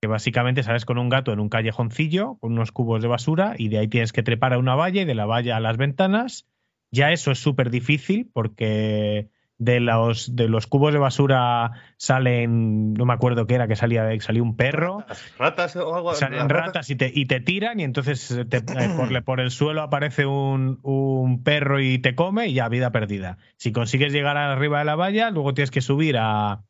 que 0.00 0.06
básicamente 0.06 0.62
sales 0.62 0.84
con 0.84 0.98
un 0.98 1.08
gato 1.08 1.32
en 1.32 1.40
un 1.40 1.48
callejoncillo, 1.48 2.36
con 2.38 2.52
unos 2.52 2.70
cubos 2.70 3.02
de 3.02 3.08
basura, 3.08 3.56
y 3.58 3.68
de 3.68 3.78
ahí 3.78 3.88
tienes 3.88 4.12
que 4.12 4.22
trepar 4.22 4.52
a 4.52 4.58
una 4.58 4.76
valla 4.76 5.02
y 5.02 5.04
de 5.04 5.16
la 5.16 5.26
valla 5.26 5.56
a 5.56 5.60
las 5.60 5.76
ventanas. 5.76 6.46
Ya 6.90 7.12
eso 7.12 7.30
es 7.30 7.38
súper 7.38 7.70
difícil 7.70 8.30
porque 8.32 9.28
de 9.58 9.80
los, 9.80 10.34
de 10.36 10.48
los 10.48 10.66
cubos 10.66 10.92
de 10.92 10.98
basura 11.00 11.72
salen, 11.96 12.94
no 12.94 13.04
me 13.04 13.12
acuerdo 13.12 13.46
qué 13.46 13.56
era, 13.56 13.66
que 13.68 13.76
salía, 13.76 14.08
salía 14.20 14.42
un 14.42 14.56
perro. 14.56 15.04
¿Ratas 15.38 15.74
o 15.76 15.94
algo? 15.94 16.14
Salen 16.14 16.38
¿Las 16.38 16.48
ratas 16.48 16.90
y 16.90 16.96
te, 16.96 17.10
y 17.12 17.26
te 17.26 17.40
tiran 17.40 17.80
y 17.80 17.84
entonces 17.84 18.28
te- 18.48 18.58
eh, 18.58 18.62
por, 18.96 19.24
por 19.24 19.40
el 19.40 19.50
suelo 19.50 19.82
aparece 19.82 20.26
un, 20.26 20.78
un 20.82 21.42
perro 21.42 21.80
y 21.80 21.98
te 21.98 22.14
come 22.14 22.46
y 22.48 22.54
ya 22.54 22.68
vida 22.68 22.92
perdida. 22.92 23.38
Si 23.56 23.72
consigues 23.72 24.12
llegar 24.12 24.36
arriba 24.36 24.78
de 24.78 24.84
la 24.84 24.94
valla, 24.94 25.30
luego 25.30 25.54
tienes 25.54 25.70
que 25.70 25.80
subir 25.80 26.16
a, 26.18 26.62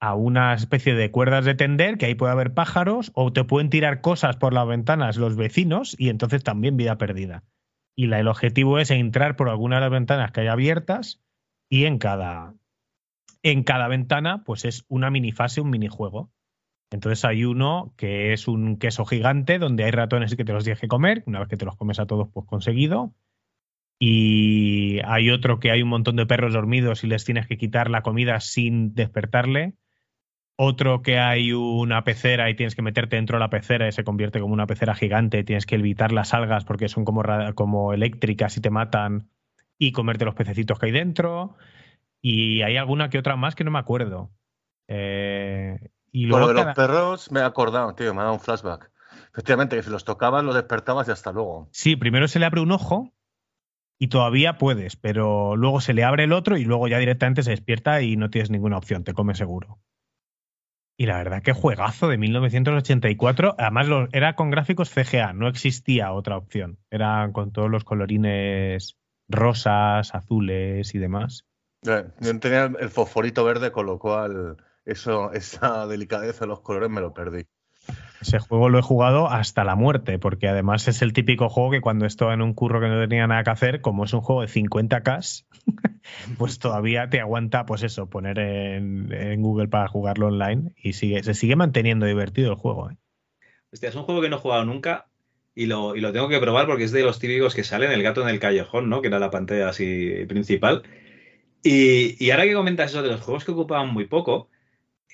a 0.00 0.14
una 0.14 0.54
especie 0.54 0.94
de 0.94 1.10
cuerdas 1.10 1.44
de 1.44 1.54
tender, 1.54 1.98
que 1.98 2.06
ahí 2.06 2.14
puede 2.14 2.32
haber 2.32 2.54
pájaros, 2.54 3.10
o 3.14 3.32
te 3.32 3.42
pueden 3.44 3.70
tirar 3.70 4.00
cosas 4.00 4.36
por 4.36 4.52
las 4.52 4.66
ventanas 4.68 5.16
los 5.16 5.34
vecinos 5.36 5.96
y 5.98 6.10
entonces 6.10 6.44
también 6.44 6.76
vida 6.76 6.96
perdida. 6.96 7.42
Y 7.96 8.06
la- 8.06 8.20
el 8.20 8.28
objetivo 8.28 8.78
es 8.78 8.90
entrar 8.90 9.36
por 9.36 9.48
alguna 9.48 9.76
de 9.76 9.82
las 9.82 9.90
ventanas 9.90 10.32
que 10.32 10.40
hay 10.42 10.48
abiertas 10.48 11.22
y 11.70 11.84
en 11.84 11.98
cada, 11.98 12.54
en 13.42 13.62
cada 13.62 13.88
ventana 13.88 14.42
pues 14.44 14.64
es 14.64 14.84
una 14.88 15.10
minifase, 15.10 15.60
un 15.60 15.70
minijuego. 15.70 16.32
Entonces 16.90 17.24
hay 17.24 17.44
uno 17.44 17.94
que 17.96 18.32
es 18.32 18.46
un 18.48 18.78
queso 18.78 19.04
gigante 19.04 19.58
donde 19.58 19.84
hay 19.84 19.90
ratones 19.90 20.32
y 20.32 20.36
que 20.36 20.44
te 20.44 20.52
los 20.52 20.64
tienes 20.64 20.80
que 20.80 20.88
comer. 20.88 21.24
Una 21.26 21.40
vez 21.40 21.48
que 21.48 21.56
te 21.56 21.64
los 21.64 21.76
comes 21.76 21.98
a 21.98 22.06
todos, 22.06 22.28
pues 22.32 22.46
conseguido. 22.46 23.14
Y 23.98 25.00
hay 25.04 25.30
otro 25.30 25.60
que 25.60 25.70
hay 25.70 25.82
un 25.82 25.88
montón 25.88 26.16
de 26.16 26.26
perros 26.26 26.52
dormidos 26.52 27.04
y 27.04 27.06
les 27.06 27.24
tienes 27.24 27.46
que 27.46 27.56
quitar 27.56 27.90
la 27.90 28.02
comida 28.02 28.40
sin 28.40 28.94
despertarle. 28.94 29.74
Otro 30.56 31.02
que 31.02 31.18
hay 31.18 31.52
una 31.52 32.04
pecera 32.04 32.48
y 32.48 32.54
tienes 32.54 32.76
que 32.76 32.82
meterte 32.82 33.16
dentro 33.16 33.36
de 33.36 33.40
la 33.40 33.50
pecera 33.50 33.88
y 33.88 33.92
se 33.92 34.04
convierte 34.04 34.40
como 34.40 34.54
una 34.54 34.66
pecera 34.66 34.94
gigante. 34.94 35.42
Tienes 35.42 35.66
que 35.66 35.74
evitar 35.74 36.12
las 36.12 36.32
algas 36.32 36.64
porque 36.64 36.88
son 36.88 37.04
como, 37.04 37.22
como 37.54 37.92
eléctricas 37.92 38.56
y 38.56 38.60
te 38.60 38.70
matan. 38.70 39.28
Y 39.78 39.90
comerte 39.90 40.24
los 40.24 40.36
pececitos 40.36 40.78
que 40.78 40.86
hay 40.86 40.92
dentro. 40.92 41.56
Y 42.20 42.62
hay 42.62 42.76
alguna 42.76 43.10
que 43.10 43.18
otra 43.18 43.34
más 43.34 43.56
que 43.56 43.64
no 43.64 43.72
me 43.72 43.80
acuerdo. 43.80 44.30
Eh, 44.86 45.90
y 46.12 46.26
luego 46.26 46.52
lo 46.52 46.54
de 46.54 46.64
los 46.64 46.74
perros 46.74 47.32
me 47.32 47.40
he 47.40 47.42
acordado, 47.42 47.94
tío, 47.94 48.14
me 48.14 48.20
ha 48.20 48.24
dado 48.24 48.34
un 48.34 48.40
flashback. 48.40 48.92
Efectivamente, 49.32 49.76
que 49.76 49.82
si 49.82 49.90
los 49.90 50.04
tocabas, 50.04 50.44
los 50.44 50.54
despertabas 50.54 51.08
y 51.08 51.10
hasta 51.10 51.32
luego. 51.32 51.68
Sí, 51.72 51.96
primero 51.96 52.28
se 52.28 52.38
le 52.38 52.46
abre 52.46 52.60
un 52.60 52.70
ojo 52.70 53.12
y 53.98 54.08
todavía 54.08 54.56
puedes, 54.58 54.94
pero 54.94 55.56
luego 55.56 55.80
se 55.80 55.92
le 55.94 56.04
abre 56.04 56.24
el 56.24 56.32
otro 56.32 56.56
y 56.56 56.64
luego 56.64 56.86
ya 56.86 56.98
directamente 56.98 57.42
se 57.42 57.50
despierta 57.50 58.00
y 58.02 58.16
no 58.16 58.30
tienes 58.30 58.50
ninguna 58.50 58.78
opción, 58.78 59.02
te 59.02 59.12
come 59.12 59.34
seguro. 59.34 59.80
Y 60.96 61.06
la 61.06 61.16
verdad 61.18 61.42
que 61.42 61.52
juegazo 61.52 62.08
de 62.08 62.18
1984, 62.18 63.56
además 63.58 63.88
lo- 63.88 64.08
era 64.12 64.36
con 64.36 64.50
gráficos 64.50 64.90
CGA, 64.90 65.32
no 65.32 65.48
existía 65.48 66.12
otra 66.12 66.36
opción. 66.36 66.78
Era 66.90 67.28
con 67.32 67.52
todos 67.52 67.70
los 67.70 67.84
colorines 67.84 68.96
rosas, 69.28 70.14
azules 70.14 70.94
y 70.94 70.98
demás. 70.98 71.46
Eh, 71.86 72.04
Yo 72.20 72.38
tenía 72.38 72.64
el 72.78 72.88
fosforito 72.90 73.44
verde, 73.44 73.72
con 73.72 73.86
lo 73.86 73.98
cual 73.98 74.56
eso, 74.84 75.32
esa 75.72 75.86
delicadeza 75.86 76.40
de 76.44 76.48
los 76.48 76.60
colores 76.60 76.90
me 76.90 77.00
lo 77.00 77.12
perdí. 77.12 77.44
Ese 78.20 78.38
juego 78.38 78.70
lo 78.70 78.78
he 78.78 78.82
jugado 78.82 79.28
hasta 79.28 79.64
la 79.64 79.76
muerte, 79.76 80.18
porque 80.18 80.48
además 80.48 80.88
es 80.88 81.02
el 81.02 81.12
típico 81.12 81.50
juego 81.50 81.70
que 81.70 81.82
cuando 81.82 82.06
estaba 82.06 82.32
en 82.32 82.40
un 82.40 82.54
curro 82.54 82.80
que 82.80 82.88
no 82.88 82.98
tenía 82.98 83.26
nada 83.26 83.44
que 83.44 83.50
hacer, 83.50 83.80
como 83.82 84.04
es 84.04 84.14
un 84.14 84.22
juego 84.22 84.40
de 84.40 84.48
50k, 84.48 85.44
pues 86.38 86.58
todavía 86.58 87.10
te 87.10 87.20
aguanta, 87.20 87.66
pues 87.66 87.82
eso, 87.82 88.08
poner 88.08 88.38
en, 88.38 89.42
Google 89.42 89.68
para 89.68 89.88
jugarlo 89.88 90.28
online 90.28 90.72
y 90.76 90.94
sigue, 90.94 91.22
se 91.22 91.34
sigue 91.34 91.54
manteniendo 91.54 92.06
divertido 92.06 92.50
el 92.50 92.56
juego. 92.56 92.90
¿eh? 92.90 92.96
Hostia, 93.70 93.90
es 93.90 93.94
un 93.94 94.04
juego 94.04 94.22
que 94.22 94.30
no 94.30 94.36
he 94.36 94.40
jugado 94.40 94.64
nunca 94.64 95.08
y 95.54 95.66
lo, 95.66 95.94
y 95.94 96.00
lo 96.00 96.10
tengo 96.12 96.30
que 96.30 96.40
probar 96.40 96.66
porque 96.66 96.84
es 96.84 96.92
de 96.92 97.02
los 97.02 97.18
típicos 97.18 97.54
que 97.54 97.62
salen, 97.62 97.90
el 97.90 98.02
gato 98.02 98.22
en 98.22 98.28
el 98.30 98.40
callejón, 98.40 98.88
¿no? 98.88 99.02
Que 99.02 99.08
era 99.08 99.18
la 99.18 99.30
pantalla 99.30 99.68
así 99.68 100.24
principal. 100.26 100.82
Y, 101.62 102.24
y 102.24 102.30
ahora 102.30 102.44
que 102.44 102.54
comentas 102.54 102.90
eso 102.90 103.02
de 103.02 103.10
los 103.10 103.20
juegos 103.20 103.44
que 103.44 103.52
ocupaban 103.52 103.92
muy 103.92 104.06
poco, 104.06 104.48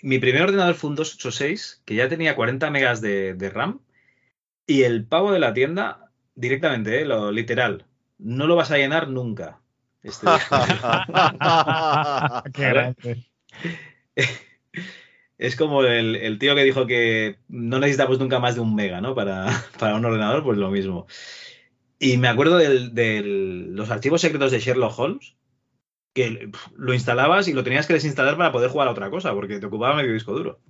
mi 0.02 0.18
primer 0.18 0.42
ordenador 0.42 0.74
fue 0.74 0.90
un 0.90 0.96
286 0.96 1.82
que 1.84 1.94
ya 1.94 2.08
tenía 2.08 2.36
40 2.36 2.70
megas 2.70 3.00
de, 3.00 3.34
de 3.34 3.50
RAM 3.50 3.80
y 4.66 4.82
el 4.82 5.04
pavo 5.04 5.32
de 5.32 5.40
la 5.40 5.52
tienda 5.52 6.10
directamente, 6.34 7.02
¿eh? 7.02 7.04
lo 7.04 7.32
literal, 7.32 7.86
no 8.18 8.46
lo 8.46 8.56
vas 8.56 8.70
a 8.70 8.76
llenar 8.76 9.08
nunca. 9.08 9.60
Este. 10.02 10.26
Qué. 12.54 12.94
Es 15.40 15.56
como 15.56 15.82
el, 15.84 16.16
el 16.16 16.38
tío 16.38 16.54
que 16.54 16.64
dijo 16.64 16.86
que 16.86 17.38
no 17.48 17.78
necesitamos 17.78 18.18
nunca 18.18 18.40
más 18.40 18.56
de 18.56 18.60
un 18.60 18.74
mega, 18.74 19.00
¿no? 19.00 19.14
Para, 19.14 19.46
para 19.78 19.94
un 19.94 20.04
ordenador, 20.04 20.44
pues 20.44 20.58
lo 20.58 20.70
mismo. 20.70 21.06
Y 21.98 22.18
me 22.18 22.28
acuerdo 22.28 22.58
de 22.58 23.22
los 23.24 23.90
archivos 23.90 24.20
secretos 24.20 24.52
de 24.52 24.60
Sherlock 24.60 24.98
Holmes, 24.98 25.36
que 26.12 26.50
lo 26.76 26.92
instalabas 26.92 27.46
y 27.48 27.52
lo 27.52 27.62
tenías 27.62 27.86
que 27.86 27.94
desinstalar 27.94 28.36
para 28.36 28.52
poder 28.52 28.70
jugar 28.70 28.88
a 28.88 28.92
otra 28.92 29.10
cosa, 29.10 29.32
porque 29.32 29.58
te 29.60 29.66
ocupaba 29.66 29.94
medio 29.94 30.12
disco 30.12 30.32
duro. 30.32 30.60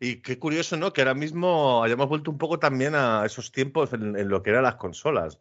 Y 0.00 0.16
qué 0.16 0.38
curioso, 0.38 0.76
¿no? 0.76 0.92
Que 0.92 1.02
ahora 1.02 1.14
mismo 1.14 1.84
hayamos 1.84 2.08
vuelto 2.08 2.30
un 2.30 2.38
poco 2.38 2.58
también 2.58 2.94
a 2.94 3.24
esos 3.24 3.52
tiempos 3.52 3.92
en, 3.92 4.16
en 4.16 4.28
lo 4.28 4.42
que 4.42 4.50
eran 4.50 4.64
las 4.64 4.74
consolas. 4.74 5.38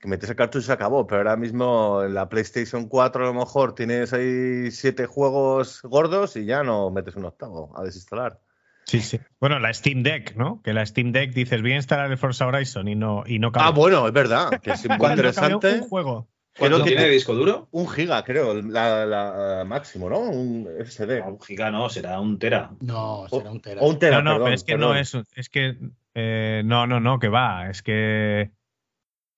Que 0.00 0.08
metes 0.08 0.30
el 0.30 0.36
cartucho 0.36 0.62
y 0.64 0.66
se 0.66 0.72
acabó, 0.72 1.06
pero 1.06 1.20
ahora 1.20 1.36
mismo 1.36 2.02
en 2.02 2.14
la 2.14 2.28
PlayStation 2.28 2.88
4 2.88 3.24
a 3.24 3.32
lo 3.32 3.34
mejor 3.34 3.74
tienes 3.74 4.12
ahí 4.12 4.70
siete 4.70 5.06
juegos 5.06 5.82
gordos 5.82 6.36
y 6.36 6.46
ya 6.46 6.62
no 6.62 6.90
metes 6.90 7.16
un 7.16 7.26
octavo 7.26 7.72
a 7.76 7.84
desinstalar. 7.84 8.40
Sí, 8.86 9.00
sí. 9.00 9.18
Bueno, 9.40 9.58
la 9.58 9.72
Steam 9.72 10.02
Deck, 10.02 10.36
¿no? 10.36 10.60
Que 10.62 10.72
la 10.74 10.84
Steam 10.84 11.12
Deck 11.12 11.32
dices, 11.32 11.62
voy 11.62 11.72
a 11.72 11.76
instalar 11.76 12.10
el 12.10 12.18
Forza 12.18 12.46
Horizon 12.46 12.86
y 12.88 12.94
no, 12.94 13.24
y 13.26 13.38
no 13.38 13.50
cabe. 13.50 13.66
Ah, 13.66 13.70
bueno, 13.70 14.06
es 14.06 14.12
verdad, 14.12 14.60
que 14.60 14.72
es 14.72 14.86
muy 14.88 15.10
interesante. 15.10 15.80
un 15.80 15.88
juego. 15.88 16.28
Creo 16.56 16.78
que 16.78 16.90
tiene 16.90 17.08
disco 17.08 17.34
duro? 17.34 17.68
Un 17.72 17.88
giga, 17.88 18.22
creo, 18.24 18.54
la, 18.62 19.04
la- 19.04 19.64
máximo, 19.66 20.08
¿no? 20.08 20.20
Un 20.20 20.68
SD. 20.84 21.20
un 21.22 21.40
giga 21.40 21.70
no, 21.70 21.88
será 21.88 22.20
un 22.20 22.38
tera. 22.38 22.70
No, 22.80 23.26
será 23.28 23.50
un 23.50 23.60
tera. 23.60 23.80
O 23.82 23.88
un 23.88 23.98
tera, 23.98 24.18
no, 24.18 24.22
no, 24.22 24.30
perdón, 24.30 24.44
pero 24.44 24.54
es 24.54 24.64
que 24.64 24.72
perdón. 24.74 24.88
no 24.94 24.96
es, 25.00 25.16
es 25.34 25.48
que 25.48 25.76
eh, 26.14 26.62
no, 26.64 26.86
no, 26.86 27.00
no, 27.00 27.18
que 27.18 27.28
va, 27.28 27.68
es 27.70 27.82
que 27.82 28.50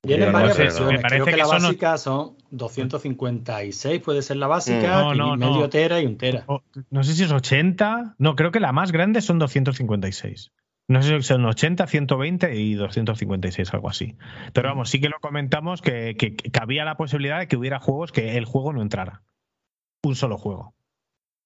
Vienen 0.02 0.28
no 0.28 0.34
varias 0.34 0.56
sé, 0.56 0.62
versiones. 0.64 0.92
me 0.92 0.98
parece 1.00 1.14
Creo 1.16 1.24
que, 1.24 1.30
que 1.32 1.36
la 1.38 1.44
son- 1.46 1.62
básica 1.62 1.98
son 1.98 2.36
256, 2.50 4.02
puede 4.02 4.22
ser 4.22 4.36
la 4.36 4.46
básica, 4.46 4.86
No, 5.02 5.14
no, 5.14 5.36
medio 5.36 5.60
no. 5.60 5.68
tera 5.70 6.00
y 6.00 6.06
un 6.06 6.16
tera. 6.18 6.44
o- 6.46 6.62
no 6.90 7.02
sé 7.02 7.14
si 7.14 7.24
es 7.24 7.32
80, 7.32 8.14
no, 8.18 8.36
creo 8.36 8.50
que 8.52 8.60
la 8.60 8.72
más 8.72 8.92
grande 8.92 9.20
son 9.22 9.38
256. 9.38 10.52
No 10.88 11.02
sé 11.02 11.16
si 11.16 11.22
son 11.22 11.44
80, 11.44 11.86
120 11.86 12.54
y 12.54 12.74
256, 12.74 13.74
algo 13.74 13.88
así. 13.88 14.16
Pero 14.52 14.68
vamos, 14.68 14.88
sí 14.90 15.00
que 15.00 15.08
lo 15.08 15.18
comentamos 15.20 15.82
que, 15.82 16.16
que, 16.16 16.36
que 16.36 16.50
había 16.60 16.84
la 16.84 16.96
posibilidad 16.96 17.40
de 17.40 17.48
que 17.48 17.56
hubiera 17.56 17.80
juegos 17.80 18.12
que 18.12 18.36
el 18.36 18.44
juego 18.44 18.72
no 18.72 18.82
entrara. 18.82 19.22
Un 20.04 20.14
solo 20.14 20.38
juego. 20.38 20.74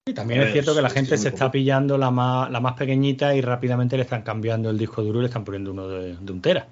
Y 0.06 0.12
también 0.12 0.42
es 0.42 0.52
cierto 0.52 0.74
que 0.74 0.82
la 0.82 0.90
gente 0.90 1.16
se 1.16 1.28
está 1.28 1.50
pillando 1.50 1.96
la 1.96 2.10
más, 2.10 2.50
la 2.50 2.60
más 2.60 2.74
pequeñita 2.74 3.34
y 3.34 3.40
rápidamente 3.40 3.96
le 3.96 4.02
están 4.02 4.22
cambiando 4.22 4.68
el 4.70 4.76
disco 4.78 5.02
duro 5.02 5.18
y 5.18 5.22
le 5.22 5.26
están 5.28 5.44
poniendo 5.44 5.70
uno 5.72 5.88
de, 5.88 6.16
de 6.16 6.32
un 6.32 6.42
tera. 6.42 6.66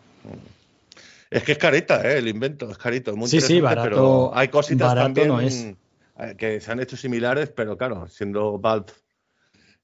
Es 1.30 1.42
que 1.44 1.52
es 1.52 1.58
carita, 1.58 2.02
¿eh? 2.10 2.18
El 2.18 2.28
invento, 2.28 2.70
es 2.70 2.78
carito. 2.78 3.10
es 3.12 3.16
Muy 3.16 3.28
Sí, 3.28 3.40
sí, 3.40 3.60
barato- 3.60 3.88
pero 3.88 4.30
hay 4.34 4.48
cositas 4.48 4.88
barato 4.88 5.06
también 5.06 5.28
no 5.28 5.40
es. 5.40 5.74
eh, 6.18 6.34
que 6.36 6.60
se 6.60 6.72
han 6.72 6.80
hecho 6.80 6.96
similares, 6.96 7.50
pero 7.54 7.76
claro, 7.76 8.08
siendo 8.08 8.58
Valve 8.58 8.86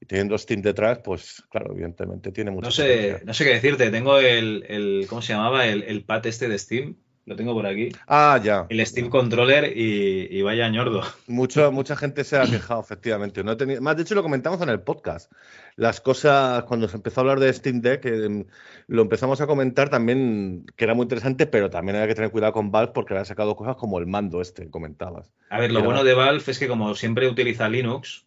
y 0.04 0.06
teniendo 0.06 0.36
Steam 0.38 0.62
detrás, 0.62 0.98
pues 1.04 1.42
claro, 1.50 1.72
evidentemente 1.72 2.32
tiene 2.32 2.50
mucho 2.50 2.66
No 2.66 2.70
sé, 2.70 3.20
no 3.24 3.34
sé 3.34 3.44
qué 3.44 3.50
decirte. 3.54 3.90
Tengo 3.90 4.18
el, 4.18 4.64
el- 4.68 5.06
¿cómo 5.08 5.22
se 5.22 5.32
llamaba? 5.32 5.66
El, 5.66 5.82
el 5.84 6.04
pad 6.04 6.26
este 6.26 6.48
de 6.48 6.58
Steam. 6.58 6.96
Lo 7.26 7.36
tengo 7.36 7.54
por 7.54 7.66
aquí. 7.66 7.88
Ah, 8.06 8.38
ya. 8.44 8.66
El 8.68 8.84
Steam 8.86 9.08
Controller 9.08 9.74
y, 9.74 10.28
y 10.30 10.42
vaya 10.42 10.68
ñordo. 10.68 11.00
Mucho, 11.26 11.72
mucha 11.72 11.96
gente 11.96 12.22
se 12.22 12.36
ha 12.36 12.44
quejado, 12.44 12.82
efectivamente. 12.82 13.42
No 13.42 13.56
tenido- 13.56 13.80
Más, 13.80 13.96
de 13.96 14.02
hecho, 14.02 14.14
lo 14.14 14.22
comentamos 14.22 14.60
en 14.60 14.68
el 14.68 14.80
podcast. 14.80 15.32
Las 15.76 16.02
cosas, 16.02 16.64
cuando 16.64 16.86
se 16.86 16.96
empezó 16.98 17.20
a 17.20 17.22
hablar 17.22 17.40
de 17.40 17.50
Steam 17.50 17.80
Deck, 17.80 18.04
eh, 18.04 18.44
lo 18.88 19.00
empezamos 19.02 19.40
a 19.40 19.46
comentar 19.46 19.88
también, 19.88 20.66
que 20.76 20.84
era 20.84 20.92
muy 20.92 21.04
interesante, 21.04 21.46
pero 21.46 21.70
también 21.70 21.96
había 21.96 22.08
que 22.08 22.14
tener 22.14 22.30
cuidado 22.30 22.52
con 22.52 22.70
Valve 22.70 22.92
porque 22.92 23.14
había 23.14 23.24
sacado 23.24 23.56
cosas 23.56 23.76
como 23.76 23.98
el 23.98 24.06
mando 24.06 24.42
este 24.42 24.64
que 24.64 24.70
comentabas. 24.70 25.32
A 25.48 25.58
ver, 25.58 25.72
lo 25.72 25.78
Era- 25.78 25.86
bueno 25.86 26.04
de 26.04 26.12
Valve 26.12 26.44
es 26.46 26.58
que 26.58 26.68
como 26.68 26.94
siempre 26.94 27.26
utiliza 27.26 27.70
Linux, 27.70 28.26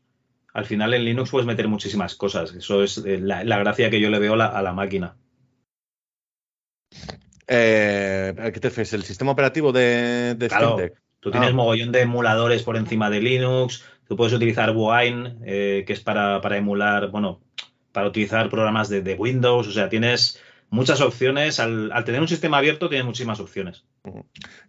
al 0.58 0.66
final 0.66 0.94
en 0.96 1.06
Linux 1.06 1.30
puedes 1.30 1.46
meter 1.46 1.68
muchísimas 1.68 2.16
cosas. 2.16 2.54
Eso 2.56 2.82
es 2.84 2.98
eh, 3.06 3.20
la, 3.22 3.44
la 3.44 3.60
gracia 3.60 3.92
que 3.92 4.00
yo 4.02 4.10
le 4.10 4.18
veo 4.18 4.36
la- 4.36 4.48
a 4.48 4.62
la 4.64 4.74
máquina. 4.74 5.16
Eh, 7.48 8.34
¿Qué 8.54 8.60
te 8.60 8.70
refieres? 8.70 8.94
¿El 8.94 9.04
sistema 9.04 9.32
operativo 9.32 9.72
de, 9.72 10.36
de 10.36 10.48
Claro, 10.48 10.74
Steam 10.74 10.90
Deck? 10.90 11.02
Tú 11.20 11.32
tienes 11.32 11.52
Ah. 11.52 11.54
mogollón 11.54 11.92
de 11.92 12.02
emuladores 12.02 12.64
por 12.64 12.76
encima 12.76 13.10
de 13.10 13.22
Linux. 13.22 13.84
Tú 14.08 14.16
puedes 14.16 14.34
utilizar 14.34 14.74
Wine, 14.76 15.38
eh, 15.46 15.84
que 15.86 15.94
es 15.94 16.02
para, 16.02 16.42
para 16.42 16.58
emular, 16.58 17.10
bueno, 17.10 17.42
para 17.92 18.08
utilizar 18.08 18.50
programas 18.50 18.90
de, 18.90 19.02
de 19.02 19.14
Windows. 19.16 19.68
O 19.68 19.72
sea, 19.72 19.90
tienes 19.90 20.42
muchas 20.70 21.02
opciones. 21.02 21.60
Al, 21.60 21.92
al 21.92 22.04
tener 22.04 22.22
un 22.22 22.28
sistema 22.28 22.58
abierto, 22.58 22.90
tienes 22.90 23.06
muchísimas 23.06 23.40
opciones. 23.40 23.86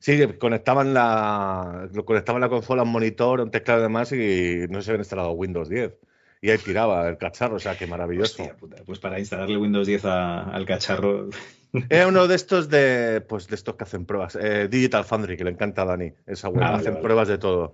Sí, 0.00 0.18
conectaban 0.38 0.94
la, 0.94 1.88
conectaban 2.04 2.40
la 2.40 2.48
consola 2.48 2.82
a 2.82 2.84
un 2.84 2.92
monitor, 2.92 3.40
un 3.40 3.50
teclado 3.50 3.80
y 3.80 3.82
demás, 3.84 4.12
y 4.12 4.66
no 4.68 4.82
se 4.82 4.90
habían 4.90 5.00
instalado 5.00 5.30
Windows 5.32 5.68
10. 5.68 5.96
Y 6.40 6.50
ahí 6.50 6.58
tiraba 6.58 7.08
el 7.08 7.18
cacharro, 7.18 7.56
o 7.56 7.58
sea, 7.58 7.76
qué 7.76 7.86
maravilloso. 7.86 8.48
Pues 8.86 8.98
para 9.00 9.18
instalarle 9.18 9.56
Windows 9.56 9.86
10 9.86 10.04
a- 10.04 10.42
al 10.44 10.64
cacharro. 10.66 11.28
Era 11.90 12.06
uno 12.06 12.26
de 12.28 12.34
estos 12.36 12.68
de, 12.68 13.20
pues 13.20 13.46
de 13.48 13.56
estos 13.56 13.74
que 13.74 13.84
hacen 13.84 14.06
pruebas. 14.06 14.36
Eh, 14.40 14.68
Digital 14.68 15.04
Foundry, 15.04 15.36
que 15.36 15.44
le 15.44 15.50
encanta 15.50 15.82
a 15.82 15.84
Dani, 15.84 16.12
esa 16.26 16.48
web, 16.48 16.62
Ah, 16.62 16.66
vale, 16.70 16.78
hacen 16.78 16.92
vale. 16.94 17.02
pruebas 17.02 17.28
de 17.28 17.38
todo. 17.38 17.72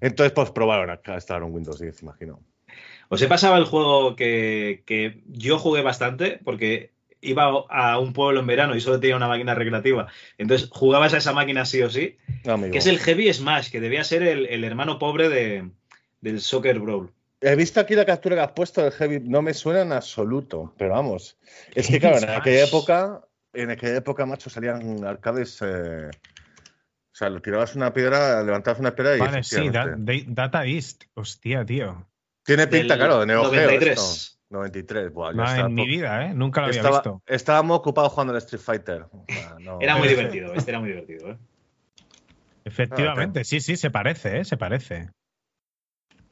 Entonces, 0.00 0.32
pues 0.32 0.50
probaron 0.50 0.90
a 0.90 1.14
instalar 1.14 1.42
un 1.42 1.52
Windows 1.52 1.80
10, 1.80 2.02
imagino. 2.02 2.40
Os 3.08 3.20
he 3.20 3.26
pasado 3.26 3.56
el 3.56 3.64
juego 3.64 4.14
que, 4.16 4.82
que 4.86 5.22
yo 5.26 5.58
jugué 5.58 5.82
bastante 5.82 6.38
porque 6.44 6.92
iba 7.20 7.44
a 7.68 7.98
un 7.98 8.12
pueblo 8.12 8.40
en 8.40 8.46
verano 8.46 8.74
y 8.76 8.80
solo 8.80 9.00
tenía 9.00 9.16
una 9.16 9.28
máquina 9.28 9.54
recreativa. 9.54 10.08
Entonces 10.38 10.68
jugabas 10.70 11.14
a 11.14 11.18
esa 11.18 11.32
máquina 11.32 11.64
sí 11.64 11.82
o 11.82 11.90
sí. 11.90 12.16
Amigo. 12.46 12.72
Que 12.72 12.78
es 12.78 12.86
el 12.86 12.98
Heavy 12.98 13.32
Smash, 13.32 13.70
que 13.70 13.80
debía 13.80 14.04
ser 14.04 14.22
el, 14.22 14.46
el 14.46 14.64
hermano 14.64 14.98
pobre 14.98 15.28
de, 15.28 15.70
del 16.20 16.40
Soccer 16.40 16.78
Brawl. 16.78 17.12
He 17.40 17.54
visto 17.54 17.78
aquí 17.80 17.94
la 17.94 18.04
captura 18.04 18.34
que 18.36 18.42
has 18.42 18.52
puesto 18.52 18.82
del 18.82 18.92
Heavy, 18.92 19.20
no 19.20 19.42
me 19.42 19.54
suena 19.54 19.82
en 19.82 19.92
absoluto, 19.92 20.74
pero 20.76 20.90
vamos. 20.94 21.38
Es 21.74 21.86
que 21.88 22.00
claro, 22.00 22.18
en 22.18 22.28
aquella 22.30 22.64
época, 22.64 23.20
en 23.52 23.70
aquella 23.70 23.96
época, 23.96 24.26
macho, 24.26 24.50
salían 24.50 25.04
arcades. 25.04 25.58
eh, 25.62 26.08
o 26.10 27.14
sea, 27.18 27.30
lo 27.30 27.40
tirabas 27.40 27.74
una 27.76 27.92
piedra, 27.92 28.42
levantabas 28.42 28.80
una 28.80 28.94
piedra 28.94 29.16
y. 29.16 29.20
Vale, 29.20 29.42
sí, 29.44 29.70
da- 29.70 29.94
Data 30.26 30.66
East. 30.66 31.04
Hostia, 31.14 31.64
tío. 31.64 32.06
Tiene 32.44 32.66
pinta, 32.66 32.94
del 32.94 32.98
claro, 33.06 33.20
de 33.20 33.26
Neo 33.26 33.50
Geo 33.50 33.70
93. 34.50 35.06
esto. 35.06 35.10
93, 35.10 35.12
buah, 35.12 35.32
No, 35.32 35.44
estaba 35.44 35.68
en 35.68 35.74
mi 35.74 35.86
vida, 35.86 36.26
¿eh? 36.26 36.34
Nunca 36.34 36.60
lo 36.60 36.68
había 36.68 36.82
visto. 36.82 37.22
Estábamos 37.26 37.78
ocupados 37.78 38.12
jugando 38.12 38.32
al 38.32 38.38
Street 38.38 38.62
Fighter. 38.62 39.02
O 39.10 39.24
sea, 39.28 39.56
no- 39.60 39.78
Era 39.80 39.96
muy 39.96 40.08
divertido, 40.08 40.54
este 40.54 40.70
era 40.70 40.80
muy 40.80 40.88
divertido. 40.90 41.30
¿eh? 41.30 41.38
Efectivamente, 42.64 43.44
sí, 43.44 43.60
sí, 43.60 43.76
se 43.76 43.90
parece, 43.90 44.38
¿eh? 44.40 44.44
Se 44.44 44.56
parece. 44.56 45.10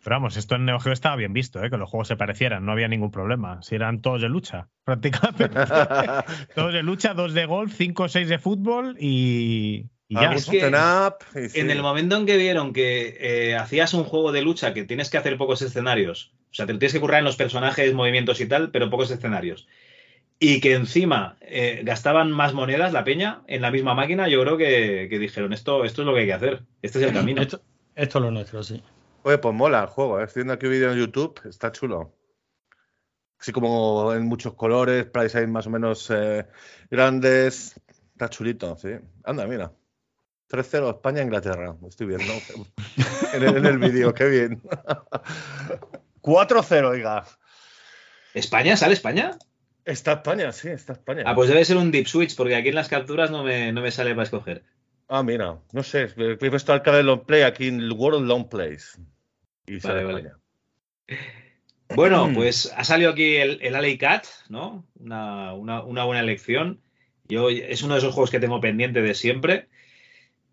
Pero 0.04 0.16
vamos, 0.16 0.36
esto 0.36 0.54
en 0.54 0.66
Neo 0.66 0.78
Geo 0.78 0.92
estaba 0.92 1.16
bien 1.16 1.32
visto, 1.32 1.64
¿eh? 1.64 1.68
Que 1.70 1.78
los 1.78 1.90
juegos 1.90 2.06
se 2.06 2.16
parecieran, 2.16 2.64
no 2.64 2.72
había 2.72 2.86
ningún 2.86 3.10
problema. 3.10 3.60
Si 3.62 3.74
eran 3.74 4.02
todos 4.02 4.22
de 4.22 4.28
lucha, 4.28 4.68
prácticamente. 4.84 5.48
todos 6.54 6.72
de 6.72 6.82
lucha, 6.82 7.14
dos 7.14 7.34
de 7.34 7.44
golf, 7.46 7.72
cinco 7.74 8.04
o 8.04 8.08
seis 8.08 8.28
de 8.28 8.38
fútbol 8.38 8.96
y, 9.00 9.88
y 10.08 10.14
ya. 10.14 10.32
Es 10.32 10.46
¿no? 10.46 10.52
que 10.52 11.50
En 11.54 11.70
el 11.70 11.82
momento 11.82 12.16
en 12.16 12.26
que 12.26 12.36
vieron 12.36 12.72
que 12.72 13.16
eh, 13.20 13.56
hacías 13.56 13.94
un 13.94 14.04
juego 14.04 14.32
de 14.32 14.42
lucha 14.42 14.74
que 14.74 14.84
tienes 14.84 15.10
que 15.10 15.18
hacer 15.18 15.36
pocos 15.36 15.62
escenarios, 15.62 16.32
o 16.50 16.54
sea, 16.54 16.66
te 16.66 16.72
lo 16.72 16.78
tienes 16.78 16.92
que 16.92 17.00
currar 17.00 17.20
en 17.20 17.24
los 17.24 17.36
personajes, 17.36 17.94
movimientos 17.94 18.40
y 18.40 18.46
tal, 18.46 18.70
pero 18.70 18.90
pocos 18.90 19.10
escenarios, 19.10 19.66
y 20.38 20.60
que 20.60 20.74
encima 20.74 21.36
eh, 21.40 21.80
gastaban 21.84 22.30
más 22.30 22.54
monedas 22.54 22.92
la 22.92 23.04
peña 23.04 23.42
en 23.46 23.62
la 23.62 23.70
misma 23.70 23.94
máquina, 23.94 24.28
yo 24.28 24.42
creo 24.42 24.56
que, 24.56 25.08
que 25.10 25.18
dijeron, 25.18 25.52
esto, 25.52 25.84
esto 25.84 26.02
es 26.02 26.06
lo 26.06 26.14
que 26.14 26.20
hay 26.20 26.26
que 26.26 26.32
hacer, 26.34 26.62
este 26.82 26.98
es 26.98 27.04
el 27.06 27.12
camino. 27.12 27.42
Esto, 27.42 27.62
esto 27.94 28.18
es 28.18 28.24
lo 28.24 28.30
nuestro, 28.30 28.62
sí. 28.62 28.82
Oye, 29.22 29.38
pues 29.38 29.54
mola 29.54 29.82
el 29.82 29.88
juego, 29.88 30.20
¿eh? 30.20 30.24
Estoy 30.24 30.42
viendo 30.42 30.52
aquí 30.52 30.66
un 30.66 30.72
vídeo 30.72 30.92
en 30.92 30.98
YouTube, 30.98 31.40
está 31.48 31.72
chulo. 31.72 32.14
Así 33.40 33.52
como 33.52 34.14
en 34.14 34.24
muchos 34.24 34.54
colores, 34.54 35.06
price 35.06 35.46
más 35.46 35.66
o 35.66 35.70
menos 35.70 36.10
eh, 36.10 36.46
grandes. 36.90 37.80
Está 38.12 38.30
chulito, 38.30 38.76
sí. 38.76 38.90
Anda, 39.24 39.46
mira. 39.46 39.72
3-0 40.48 40.90
España-Inglaterra. 40.90 41.76
Estoy 41.88 42.06
viendo 42.08 42.32
en 43.34 43.42
el, 43.42 43.56
en 43.56 43.66
el 43.66 43.78
vídeo, 43.78 44.14
qué 44.14 44.24
bien. 44.28 44.62
4-0, 46.22 46.84
oiga. 46.88 47.24
¿España? 48.34 48.76
¿Sale 48.76 48.94
España? 48.94 49.38
Está 49.84 50.14
España, 50.14 50.52
sí, 50.52 50.68
está 50.68 50.94
España. 50.94 51.22
Ah, 51.26 51.34
pues 51.34 51.48
debe 51.48 51.64
ser 51.64 51.76
un 51.76 51.90
Deep 51.92 52.06
Switch, 52.08 52.34
porque 52.36 52.56
aquí 52.56 52.70
en 52.70 52.74
las 52.74 52.88
capturas 52.88 53.30
no 53.30 53.44
me, 53.44 53.72
no 53.72 53.80
me 53.82 53.90
sale 53.92 54.10
para 54.10 54.24
escoger. 54.24 54.64
Ah, 55.08 55.22
mira, 55.22 55.58
no 55.72 55.82
sé, 55.84 56.08
he 56.16 56.48
visto 56.50 56.72
Arcade 56.72 57.04
Long 57.04 57.24
Play 57.24 57.42
aquí 57.42 57.68
en 57.68 57.78
el 57.80 57.92
World 57.92 58.26
Long 58.26 58.48
Plays. 58.48 58.98
Y 59.66 59.78
sale 59.80 60.02
Vale, 60.04 60.12
vale. 60.12 60.28
España. 61.08 61.22
Bueno, 61.94 62.26
Mm. 62.26 62.34
pues 62.34 62.72
ha 62.76 62.82
salido 62.82 63.12
aquí 63.12 63.36
el, 63.36 63.60
el 63.62 63.76
Alley 63.76 63.96
Cat, 63.96 64.26
¿no? 64.48 64.84
Una, 64.98 65.52
una- 65.54 65.84
una 65.84 66.02
buena 66.02 66.20
elección. 66.20 66.80
Yo, 67.28 67.48
es 67.48 67.80
uno 67.84 67.94
de 67.94 67.98
esos 68.00 68.12
juegos 68.12 68.32
que 68.32 68.40
tengo 68.40 68.60
pendiente 68.60 69.02
de 69.02 69.14
siempre. 69.14 69.68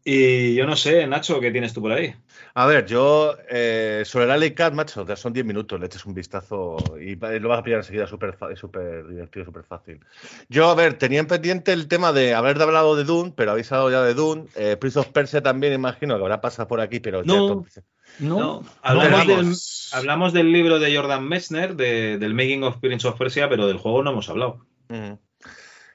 Y 0.06 0.54
yo 0.56 0.66
no 0.66 0.76
sé, 0.76 1.08
Nacho, 1.08 1.39
¿qué 1.39 1.49
tienes 1.51 1.74
tú 1.74 1.82
por 1.82 1.93
ahí? 1.93 2.14
A 2.56 2.66
ver, 2.66 2.86
yo 2.86 3.36
eh, 3.49 4.04
sobre 4.06 4.26
el 4.26 4.32
Alley 4.32 4.51
Cat, 4.54 4.74
macho, 4.74 5.06
ya 5.08 5.16
son 5.16 5.32
10 5.32 5.45
minutos, 5.45 5.80
le 5.80 5.86
echas 5.86 6.06
un 6.06 6.14
vistazo 6.14 6.76
y 6.99 7.16
lo 7.16 7.47
vas 7.49 7.60
a 7.60 7.64
pillar 7.64 7.80
enseguida, 7.80 8.06
súper 8.06 8.38
súper 8.58 9.08
divertido, 9.08 9.45
súper 9.45 9.64
fácil. 9.64 10.01
Yo, 10.49 10.70
a 10.70 10.76
ver, 10.76 10.95
tenía 10.95 11.22
en 11.22 11.28
pendiente 11.28 11.72
el 11.72 11.88
tema 11.88 12.12
de 12.12 12.34
haber 12.34 12.62
hablado 12.62 12.97
de 12.97 13.06
Dune, 13.06 13.34
pero 13.36 13.51
habéis 13.51 13.72
hablado 13.72 13.91
ya 13.91 14.01
de 14.04 14.14
Dune. 14.14 14.45
Eh, 14.56 14.76
Prince 14.78 14.99
of 14.99 15.08
Persia 15.08 15.41
también, 15.41 15.72
imagino 15.74 16.18
que 16.18 16.22
habrá 16.22 16.41
pasado 16.41 16.68
por 16.68 16.82
aquí, 16.82 16.99
pero 16.99 17.22
ya 17.24 17.34
No. 17.34 17.41
entonces- 17.47 17.84
No, 18.20 18.64
hablamos, 18.84 19.26
del, 19.26 19.38
vamos. 19.38 19.89
hablamos 19.93 20.34
del 20.34 20.51
libro 20.51 20.80
de 20.80 20.95
Jordan 20.95 21.28
Mechner, 21.28 21.76
de- 21.76 22.18
del 22.18 22.34
Making 22.34 22.64
of 22.64 22.78
Prince 22.78 23.08
of 23.08 23.18
Persia, 23.18 23.47
pero 23.49 23.68
del 23.68 23.78
juego 23.78 24.04
no 24.04 24.12
hemos 24.12 24.30
hablado. 24.30 24.60
Ujú. 24.89 25.18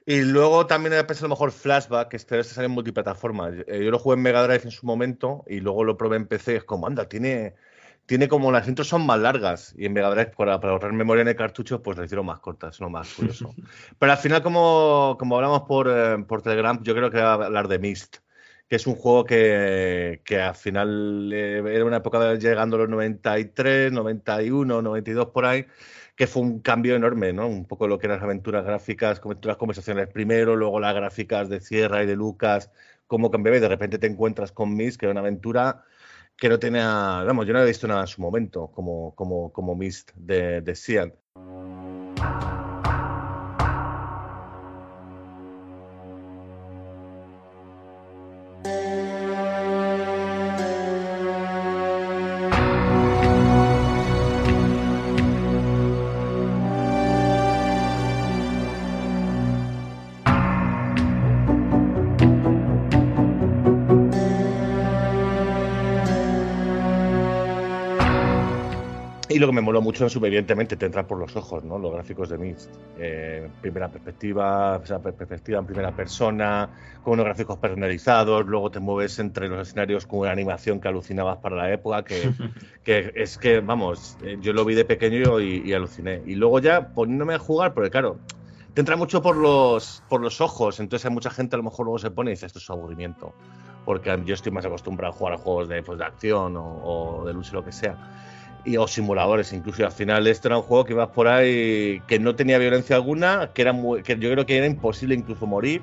Y 0.09 0.23
luego 0.23 0.67
también 0.67 0.95
he 0.95 1.05
pensado 1.05 1.27
a 1.27 1.29
lo 1.29 1.35
mejor 1.35 1.53
Flashback, 1.53 2.09
que 2.09 2.17
este 2.17 2.41
este 2.41 2.55
sale 2.55 2.65
en 2.65 2.73
multiplataforma. 2.73 3.51
Eh, 3.67 3.85
yo 3.85 3.91
lo 3.91 3.99
jugué 3.99 4.17
en 4.17 4.23
Mega 4.23 4.43
Drive 4.43 4.63
en 4.65 4.71
su 4.71 4.87
momento 4.87 5.45
y 5.47 5.61
luego 5.61 5.85
lo 5.85 5.99
probé 5.99 6.17
en 6.17 6.27
PC. 6.27 6.57
Es 6.57 6.65
como, 6.65 6.87
anda, 6.87 7.11
tiene, 7.11 7.57
tiene 8.07 8.27
como 8.27 8.51
las 8.51 8.67
intros 8.67 8.89
son 8.89 9.05
más 9.05 9.19
largas. 9.19 9.75
Y 9.77 9.85
en 9.85 9.93
Mega 9.93 10.09
Drive, 10.09 10.33
para, 10.35 10.59
para 10.61 10.73
ahorrar 10.73 10.95
memoria 10.95 11.21
en 11.21 11.29
el 11.29 11.37
cartucho, 11.37 11.83
pues 11.83 11.99
las 11.99 12.07
hicieron 12.07 12.25
más 12.25 12.41
cortas, 12.41 12.77
es 12.77 12.81
lo 12.81 12.89
más 12.89 13.13
curioso. 13.13 13.55
Pero 13.99 14.11
al 14.11 14.17
final, 14.17 14.43
como, 14.43 15.17
como 15.19 15.37
hablamos 15.37 15.65
por, 15.65 15.91
eh, 15.91 16.17
por 16.27 16.41
Telegram, 16.41 16.83
yo 16.83 16.95
creo 16.95 17.11
que 17.11 17.21
va 17.21 17.33
a 17.33 17.45
hablar 17.45 17.69
de 17.69 17.79
Myst, 17.79 18.17
que 18.67 18.77
es 18.77 18.87
un 18.87 18.95
juego 18.95 19.27
que, 19.27 20.23
que 20.25 20.41
al 20.41 20.55
final 20.55 21.31
eh, 21.35 21.63
era 21.67 21.85
una 21.85 21.99
época 21.99 22.35
llegando 22.37 22.77
a 22.77 22.79
los 22.79 22.89
93, 22.89 23.93
91, 23.93 24.81
92 24.81 25.27
por 25.27 25.45
ahí, 25.45 25.67
que 26.19 26.27
fue 26.27 26.43
un 26.43 26.59
cambio 26.59 26.97
enorme, 26.97 27.33
¿no? 27.33 27.47
Un 27.47 27.65
poco 27.65 27.87
lo 27.87 27.97
que 27.97 28.09
eran 28.09 28.19
las 28.19 28.25
aventuras 28.25 28.65
gráficas, 28.65 29.21
las 29.43 29.57
conversaciones 29.57 30.09
primero, 30.09 30.57
luego 30.57 30.81
las 30.81 30.93
gráficas 30.93 31.49
de 31.49 31.61
Sierra 31.61 32.03
y 32.03 32.07
de 32.07 32.17
Lucas, 32.17 32.73
cómo 33.07 33.31
cambiaba 33.31 33.57
y 33.57 33.61
de 33.61 33.69
repente 33.69 33.99
te 33.99 34.09
encuentras 34.09 34.51
con 34.51 34.75
Myst, 34.75 34.99
que 34.99 35.07
era 35.07 35.13
una 35.13 35.21
aventura 35.21 35.85
que 36.37 36.49
no 36.49 36.59
tenía, 36.59 37.23
vamos, 37.25 37.47
yo 37.47 37.53
no 37.53 37.61
había 37.61 37.69
visto 37.69 37.87
nada 37.87 38.01
en 38.01 38.09
su 38.09 38.21
momento, 38.21 38.67
como, 38.73 39.15
como, 39.15 39.53
como 39.53 39.77
Myst 39.77 40.11
de, 40.17 40.61
de 40.61 40.75
Sean. 40.75 41.15
Y 69.39 69.41
lo 69.41 69.47
que 69.47 69.53
me 69.53 69.61
moló 69.61 69.81
mucho 69.81 70.05
es, 70.05 70.17
evidentemente, 70.17 70.77
te 70.77 70.87
entra 70.87 71.07
por 71.07 71.17
los 71.17 71.37
ojos, 71.37 71.63
¿no? 71.63 71.79
Los 71.79 71.93
gráficos 71.93 72.29
de 72.29 72.39
Myst. 72.39 72.75
Eh, 72.99 73.49
primera 73.61 73.89
perspectiva, 73.89 74.79
o 74.79 74.85
sea, 74.85 74.99
per- 74.99 75.15
perspectiva 75.15 75.61
en 75.61 75.65
primera 75.65 75.93
persona, 75.93 76.69
con 77.05 77.13
unos 77.13 77.27
gráficos 77.27 77.57
personalizados, 77.59 78.45
luego 78.47 78.69
te 78.73 78.81
mueves 78.81 79.17
entre 79.21 79.47
los 79.47 79.69
escenarios 79.69 80.07
con 80.07 80.19
una 80.19 80.33
animación 80.33 80.81
que 80.81 80.89
alucinabas 80.89 81.37
para 81.37 81.55
la 81.55 81.73
época, 81.73 82.03
que, 82.03 82.33
que 82.83 83.13
es 83.15 83.39
que, 83.39 83.61
vamos, 83.61 84.17
eh, 84.23 84.39
yo 84.41 84.53
lo 84.53 84.65
vi 84.65 84.75
de 84.75 84.85
pequeño 84.85 85.39
y, 85.39 85.63
y 85.65 85.73
aluciné. 85.73 86.21
Y 86.27 86.35
luego 86.35 86.59
ya 86.59 86.89
poniéndome 86.93 87.35
a 87.35 87.39
jugar, 87.39 87.75
porque 87.75 87.91
claro, 87.91 88.19
te 88.75 88.81
entra 88.81 88.97
mucho 88.97 89.23
por 89.23 89.37
los, 89.37 90.03
por 90.09 90.21
los 90.21 90.41
ojos, 90.41 90.81
entonces 90.81 91.07
hay 91.07 91.13
mucha 91.13 91.31
gente 91.31 91.55
a 91.55 91.59
lo 91.59 91.63
mejor 91.63 91.87
luego 91.87 92.01
se 92.01 92.11
pone 92.11 92.33
y 92.33 92.35
dice, 92.35 92.47
esto 92.47 92.59
es 92.59 92.69
aburrimiento, 92.71 93.33
porque 93.85 94.21
yo 94.25 94.35
estoy 94.35 94.51
más 94.51 94.65
acostumbrado 94.65 95.15
a 95.15 95.17
jugar 95.17 95.35
a 95.35 95.39
juegos 95.39 95.69
de, 95.69 95.81
pues, 95.85 95.97
de 95.97 96.05
acción 96.07 96.57
o, 96.57 97.21
o 97.21 97.25
de 97.25 97.33
lucha, 97.35 97.53
lo 97.53 97.65
que 97.65 97.71
sea 97.71 97.97
y, 98.69 98.77
o 98.77 98.87
simuladores 98.87 99.53
incluso. 99.53 99.85
Al 99.85 99.93
final 99.93 100.27
este 100.27 100.49
era 100.49 100.59
un 100.59 100.63
juego 100.63 100.85
que 100.85 100.93
ibas 100.93 101.09
por 101.09 101.29
ahí 101.29 102.01
que 102.07 102.19
no 102.19 102.35
tenía 102.35 102.59
violencia 102.59 102.97
alguna, 102.97 103.51
que, 103.55 103.63
era 103.63 103.75
que 104.05 104.19
yo 104.19 104.31
creo 104.31 104.47
que 104.47 104.57
era 104.57 104.67
imposible 104.67 105.15
incluso 105.15 105.47
morir. 105.47 105.83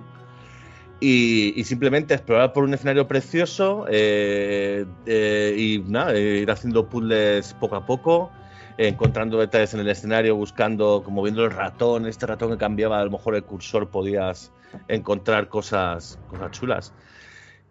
Y, 1.02 1.64
simplemente 1.66 2.14
explorar 2.14 2.54
por 2.54 2.64
un 2.64 2.74
escenario 2.74 3.08
precioso 3.08 3.86
eh, 3.90 4.86
eh, 5.06 5.56
y 5.58 5.80
nada, 5.88 6.18
ir 6.18 6.50
haciendo 6.50 6.88
puzzles 6.88 7.54
poco 7.56 7.76
a 7.76 7.86
poco, 7.86 8.32
encontrando 8.78 9.38
detalles 9.38 9.74
en 9.74 9.82
el 9.82 9.90
escenario, 9.90 10.36
buscando, 10.36 11.02
como 11.04 11.22
viendo 11.22 11.44
el 11.44 11.52
ratón, 11.52 12.08
este 12.08 12.26
ratón 12.26 12.52
que 12.52 12.58
cambiaba 12.58 13.02
a 13.02 13.06
lo 13.06 13.12
mejor 13.12 13.36
el 13.36 13.44
cursor, 13.44 13.90
podías 13.90 14.52
encontrar 14.88 15.48
cosas, 15.50 16.18
cosas 16.28 16.52
chulas. 16.52 16.94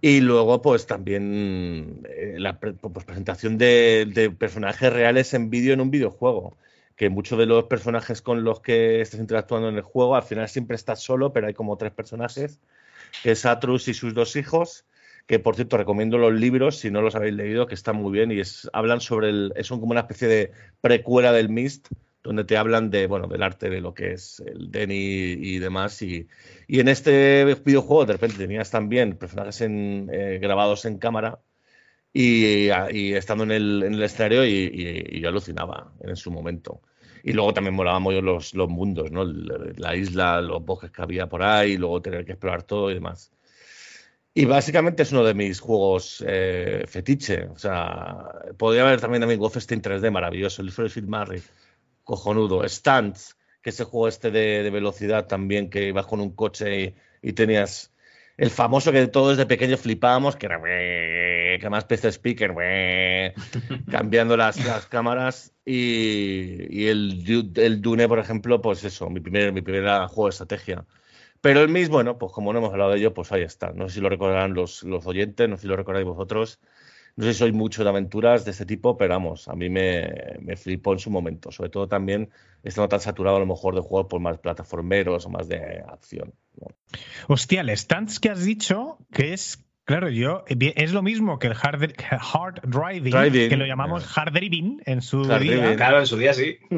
Y 0.06 0.20
luego, 0.20 0.60
pues 0.60 0.86
también 0.86 2.02
eh, 2.10 2.34
la 2.36 2.60
pre- 2.60 2.74
pues, 2.74 3.06
presentación 3.06 3.56
de, 3.56 4.30
personajes 4.38 4.92
reales 4.92 5.32
en 5.32 5.48
vídeo 5.48 5.72
en 5.72 5.80
un 5.80 5.90
videojuego. 5.90 6.58
Que 6.94 7.08
muchos 7.08 7.38
de 7.38 7.46
los 7.46 7.64
personajes 7.64 8.20
con 8.20 8.44
los 8.44 8.60
que 8.60 9.00
estás 9.00 9.18
interactuando 9.18 9.70
en 9.70 9.76
el 9.76 9.80
juego, 9.80 10.14
al 10.14 10.22
final 10.22 10.46
siempre 10.50 10.76
estás 10.76 11.00
solo, 11.00 11.32
pero 11.32 11.46
hay 11.46 11.54
como 11.54 11.78
tres 11.78 11.92
personajes, 11.92 12.60
que 13.22 13.30
es 13.30 13.46
Atrus 13.46 13.88
y 13.88 13.94
sus 13.94 14.12
dos 14.12 14.36
hijos, 14.36 14.84
que 15.26 15.38
por 15.38 15.54
cierto 15.54 15.78
recomiendo 15.78 16.18
los 16.18 16.34
libros, 16.34 16.76
si 16.76 16.90
no 16.90 17.00
los 17.00 17.14
habéis 17.14 17.32
leído, 17.32 17.66
que 17.66 17.74
están 17.74 17.96
muy 17.96 18.12
bien 18.12 18.30
y 18.30 18.40
es, 18.40 18.68
hablan 18.74 19.00
sobre 19.00 19.30
el, 19.30 19.54
son 19.62 19.80
como 19.80 19.92
una 19.92 20.00
especie 20.00 20.28
de 20.28 20.52
precuela 20.82 21.32
del 21.32 21.48
Mist, 21.48 21.88
donde 22.24 22.44
te 22.44 22.56
hablan 22.56 22.90
de, 22.90 23.06
bueno, 23.06 23.28
del 23.28 23.42
arte 23.44 23.70
de 23.70 23.80
lo 23.82 23.94
que 23.94 24.12
es 24.14 24.40
el 24.46 24.70
Denny 24.72 24.96
y 24.96 25.58
demás. 25.60 26.02
Y, 26.02 26.28
y 26.68 26.80
en 26.80 26.88
este 26.88 27.44
videojuego 27.64 28.06
de 28.06 28.14
repente 28.14 28.38
tenías 28.38 28.70
también 28.70 29.16
personajes 29.18 29.60
en, 29.62 30.10
eh, 30.12 30.38
grabados 30.40 30.86
en 30.86 30.98
cámara 30.98 31.40
y, 32.12 32.68
y 32.92 33.14
estando 33.14 33.44
en 33.44 33.50
el, 33.52 33.82
en 33.84 33.94
el 33.94 34.02
escenario 34.02 34.44
y, 34.46 34.50
y- 34.72 35.20
yo 35.20 35.28
alucinaba 35.28 35.92
en 36.00 36.16
su 36.16 36.30
momento. 36.30 36.82
Y 37.22 37.32
luego 37.32 37.54
también 37.54 37.74
molaba 37.74 37.98
mucho 38.00 38.20
los, 38.22 38.54
los 38.54 38.68
mundos, 38.68 39.10
¿no? 39.10 39.24
La 39.24 39.96
isla, 39.96 40.40
los 40.42 40.64
bosques 40.64 40.90
que 40.90 41.02
había 41.02 41.26
por 41.28 41.42
ahí, 41.42 41.72
y 41.72 41.76
luego 41.78 42.02
tener 42.02 42.24
que 42.26 42.32
explorar 42.32 42.64
todo 42.64 42.90
y 42.90 42.94
demás. 42.94 43.32
Y 44.36 44.46
básicamente 44.46 45.02
es 45.04 45.12
uno 45.12 45.24
de 45.24 45.34
mis 45.34 45.60
juegos 45.60 46.24
eh, 46.26 46.84
fetiche. 46.88 47.44
O 47.46 47.58
sea, 47.58 48.24
podría 48.58 48.82
haber 48.86 49.00
también 49.00 49.20
también 49.20 49.38
Wolfenstein 49.40 49.80
3D, 49.80 50.10
maravilloso. 50.10 50.62
El 50.62 50.72
Field 50.72 51.08
Marry, 51.08 51.40
cojonudo. 52.04 52.66
Stunts, 52.68 53.36
que 53.62 53.70
es 53.70 53.80
el 53.80 53.86
juego 53.86 54.08
este 54.08 54.30
de, 54.30 54.62
de 54.62 54.70
velocidad 54.70 55.26
también, 55.26 55.70
que 55.70 55.88
ibas 55.88 56.06
con 56.06 56.20
un 56.20 56.34
coche 56.34 56.80
y, 56.80 56.94
y 57.28 57.32
tenías 57.32 57.94
el 58.36 58.50
famoso 58.50 58.90
que 58.90 59.06
todos 59.06 59.36
de 59.36 59.46
pequeños 59.46 59.80
flipábamos, 59.80 60.36
que 60.36 60.46
era 60.46 60.60
que 60.60 61.68
más 61.70 61.84
PC 61.84 62.08
speaker, 62.08 62.52
cambiando 63.90 64.36
las, 64.36 64.64
las 64.64 64.86
cámaras. 64.86 65.52
Y, 65.64 66.66
y 66.68 66.88
el, 66.88 67.52
el 67.56 67.80
Dune, 67.80 68.08
por 68.08 68.18
ejemplo, 68.18 68.60
pues 68.60 68.82
eso, 68.84 69.08
mi 69.08 69.20
primer, 69.20 69.52
mi 69.52 69.62
primer 69.62 69.84
juego 70.08 70.24
de 70.26 70.30
estrategia. 70.30 70.84
Pero 71.40 71.60
el 71.60 71.68
mismo, 71.68 71.96
bueno, 71.96 72.18
pues 72.18 72.32
como 72.32 72.52
no 72.52 72.58
hemos 72.58 72.72
hablado 72.72 72.90
de 72.92 72.98
ello, 72.98 73.14
pues 73.14 73.30
ahí 73.30 73.42
está. 73.42 73.72
No 73.72 73.88
sé 73.88 73.96
si 73.96 74.00
lo 74.00 74.08
recordarán 74.08 74.54
los, 74.54 74.82
los 74.82 75.06
oyentes, 75.06 75.48
no 75.48 75.56
sé 75.56 75.62
si 75.62 75.68
lo 75.68 75.76
recordáis 75.76 76.06
vosotros. 76.06 76.58
No 77.16 77.24
sé 77.24 77.32
si 77.32 77.38
sois 77.38 77.54
mucho 77.54 77.84
de 77.84 77.90
aventuras 77.90 78.44
de 78.44 78.50
este 78.50 78.66
tipo, 78.66 78.96
pero 78.96 79.14
vamos, 79.14 79.46
a 79.48 79.54
mí 79.54 79.70
me, 79.70 80.36
me 80.40 80.56
flipó 80.56 80.92
en 80.92 80.98
su 80.98 81.10
momento. 81.10 81.52
Sobre 81.52 81.70
todo 81.70 81.86
también 81.86 82.30
estando 82.64 82.88
tan 82.88 83.00
saturado 83.00 83.36
a 83.36 83.40
lo 83.40 83.46
mejor 83.46 83.74
de 83.74 83.80
juegos 83.80 84.08
por 84.08 84.20
más 84.20 84.38
plataformeros 84.38 85.26
o 85.26 85.30
más 85.30 85.48
de 85.48 85.84
acción. 85.86 86.34
Hostia, 87.28 87.60
el 87.60 87.70
stance 87.70 88.18
que 88.20 88.30
has 88.30 88.44
dicho, 88.44 88.98
que 89.12 89.32
es, 89.32 89.63
claro, 89.84 90.08
yo, 90.10 90.44
eh, 90.48 90.72
es 90.76 90.92
lo 90.92 91.02
mismo 91.02 91.38
que 91.38 91.48
el 91.48 91.54
hard, 91.54 91.92
hard 92.10 92.60
driving, 92.62 93.10
Driving, 93.12 93.48
que 93.48 93.56
lo 93.56 93.66
llamamos 93.66 94.06
hard 94.16 94.32
driving 94.32 94.82
en 94.86 95.02
su 95.02 95.22
Hard 95.30 95.42
día. 95.42 95.56
driving. 95.56 95.76
Claro, 95.76 95.98
en 96.00 96.06
su 96.06 96.16
día 96.16 96.34
sí. 96.34 96.56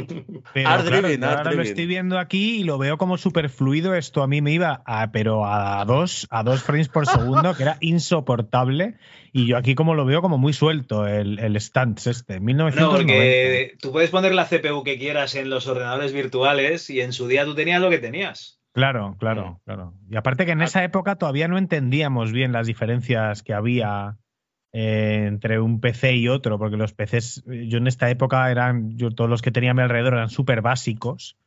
Pero 0.54 0.68
Hard 0.68 0.86
claro, 0.86 1.02
driving, 1.02 1.24
hard 1.24 1.36
ahora 1.38 1.52
lo 1.52 1.62
estoy 1.62 1.86
viendo 1.86 2.18
aquí 2.18 2.61
y 2.61 2.64
lo 2.64 2.78
veo 2.78 2.98
como 2.98 3.18
súper 3.18 3.48
fluido. 3.48 3.94
Esto 3.94 4.22
a 4.22 4.26
mí 4.26 4.40
me 4.42 4.52
iba 4.52 4.82
a, 4.86 5.11
pero 5.12 5.46
a 5.46 5.84
dos, 5.84 6.26
a 6.30 6.42
dos 6.42 6.62
frames 6.62 6.88
por 6.88 7.07
segundo, 7.07 7.54
que 7.54 7.62
era 7.62 7.76
insoportable. 7.80 8.94
Y 9.32 9.46
yo 9.46 9.57
aquí 9.59 9.74
como 9.74 9.94
lo 9.94 10.04
veo 10.07 10.22
como 10.22 10.38
muy 10.38 10.52
suelto 10.54 11.07
el, 11.07 11.38
el 11.38 11.61
stance 11.61 12.11
este, 12.11 12.34
No, 12.40 12.46
1990. 12.46 12.96
porque 12.96 13.74
tú 13.80 13.92
puedes 13.92 14.09
poner 14.11 14.34
la 14.34 14.46
CPU 14.46 14.82
que 14.82 14.98
quieras 14.98 15.34
en 15.34 15.50
los 15.50 15.66
ordenadores 15.66 16.12
virtuales 16.12 16.88
y 16.88 17.00
en 17.02 17.12
su 17.12 17.28
día 17.28 17.44
tú 17.44 17.54
tenías 17.54 17.80
lo 17.82 17.90
que 17.90 17.98
tenías. 17.98 18.55
Claro, 18.77 19.16
claro, 19.18 19.62
claro. 19.64 19.95
Y 20.11 20.16
aparte 20.16 20.45
que 20.45 20.53
en 20.53 20.61
esa 20.61 20.85
época 20.85 21.16
todavía 21.16 21.49
no 21.49 21.57
entendíamos 21.57 22.31
bien 22.31 22.53
las 22.53 22.66
diferencias 22.66 23.43
que 23.43 23.55
había 23.55 24.18
eh, 24.70 25.24
entre 25.27 25.61
un 25.61 25.81
PC 25.81 26.14
y 26.16 26.29
otro, 26.29 26.59
porque 26.59 26.77
los 26.77 26.93
PCs, 26.93 27.45
eh, 27.47 27.68
yo 27.68 27.79
en 27.79 27.87
esta 27.87 28.11
época 28.11 28.51
eran, 28.51 28.99
yo 28.99 29.12
todos 29.12 29.31
los 29.31 29.41
que 29.41 29.51
tenía 29.51 29.70
a 29.70 29.74
mi 29.74 29.81
alrededor 29.81 30.12
eran 30.12 30.29
súper 30.29 30.61
básicos. 30.61 31.39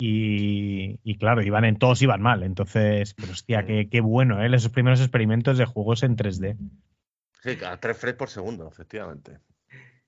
Y, 0.00 0.98
y 1.04 1.16
claro, 1.16 1.42
iban 1.42 1.64
en, 1.64 1.76
todos 1.76 2.02
iban 2.02 2.20
mal. 2.20 2.42
Entonces, 2.42 3.14
pero 3.14 3.30
hostia, 3.30 3.64
qué, 3.64 3.88
qué 3.88 4.00
bueno, 4.00 4.42
¿eh? 4.42 4.52
Esos 4.52 4.72
primeros 4.72 5.00
experimentos 5.00 5.58
de 5.58 5.66
juegos 5.66 6.02
en 6.02 6.16
3D. 6.16 6.56
Sí, 7.40 7.56
a 7.64 7.76
3 7.76 7.96
frames 7.96 8.18
por 8.18 8.30
segundo, 8.30 8.66
efectivamente. 8.66 9.38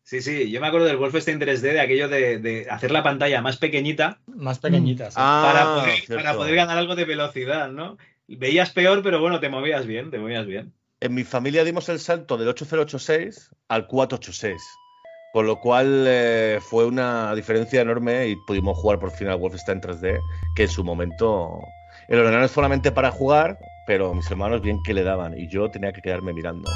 Sí, 0.07 0.23
sí, 0.23 0.53
yo 0.53 0.61
me 0.61 0.69
acuerdo 0.69 0.87
del 0.87 0.99
Wolfenstein 0.99 1.41
3D, 1.41 1.63
de 1.73 1.81
aquello 1.81 2.09
de, 2.09 2.39
de 2.39 2.71
hacer 2.71 2.93
la 2.93 3.03
pantalla 3.03 3.43
más 3.43 3.57
pequeñita 3.57 4.21
Más 4.29 4.61
pequeñitas. 4.61 5.15
sí. 5.15 5.21
Ah, 5.21 5.51
para, 5.53 5.75
poder, 5.75 5.95
cierto. 5.97 6.15
para 6.23 6.37
poder 6.37 6.55
ganar 6.55 6.79
algo 6.79 6.95
de 6.95 7.05
velocidad, 7.05 7.71
¿no? 7.71 7.99
Veías 8.29 8.71
peor, 8.71 9.03
pero 9.03 9.21
bueno, 9.21 9.41
te 9.41 9.49
movías 9.49 9.85
bien, 9.85 10.13
te 10.13 10.21
movías 10.21 10.47
bien. 10.47 10.73
En 11.01 11.13
mi 11.13 11.25
familia 11.25 11.65
dimos 11.65 11.89
el 11.89 11.99
salto 11.99 12.37
del 12.37 12.47
8086 12.47 13.51
al 13.67 13.89
486. 13.89 14.63
Con 15.33 15.45
lo 15.49 15.59
cual 15.59 16.05
eh, 16.07 16.61
fue 16.63 16.87
una 16.87 17.35
diferencia 17.35 17.81
enorme 17.81 18.29
y 18.29 18.37
pudimos 18.47 18.79
jugar 18.79 19.01
por 19.01 19.11
fin 19.11 19.27
al 19.27 19.39
Wolfenstein 19.41 19.81
3D, 19.81 20.21
que 20.55 20.63
en 20.63 20.69
su 20.69 20.85
momento 20.85 21.59
el 22.07 22.21
ordenador 22.21 22.45
es 22.45 22.53
solamente 22.53 22.93
para 22.93 23.11
jugar, 23.11 23.59
pero 23.89 24.15
mis 24.15 24.31
hermanos 24.31 24.63
bien 24.63 24.79
que 24.85 24.95
le 24.95 25.03
daban 25.03 25.37
y 25.37 25.49
yo 25.49 25.69
tenía 25.69 25.93
que 25.93 26.01
quedarme 26.01 26.33
mirando. 26.33 26.71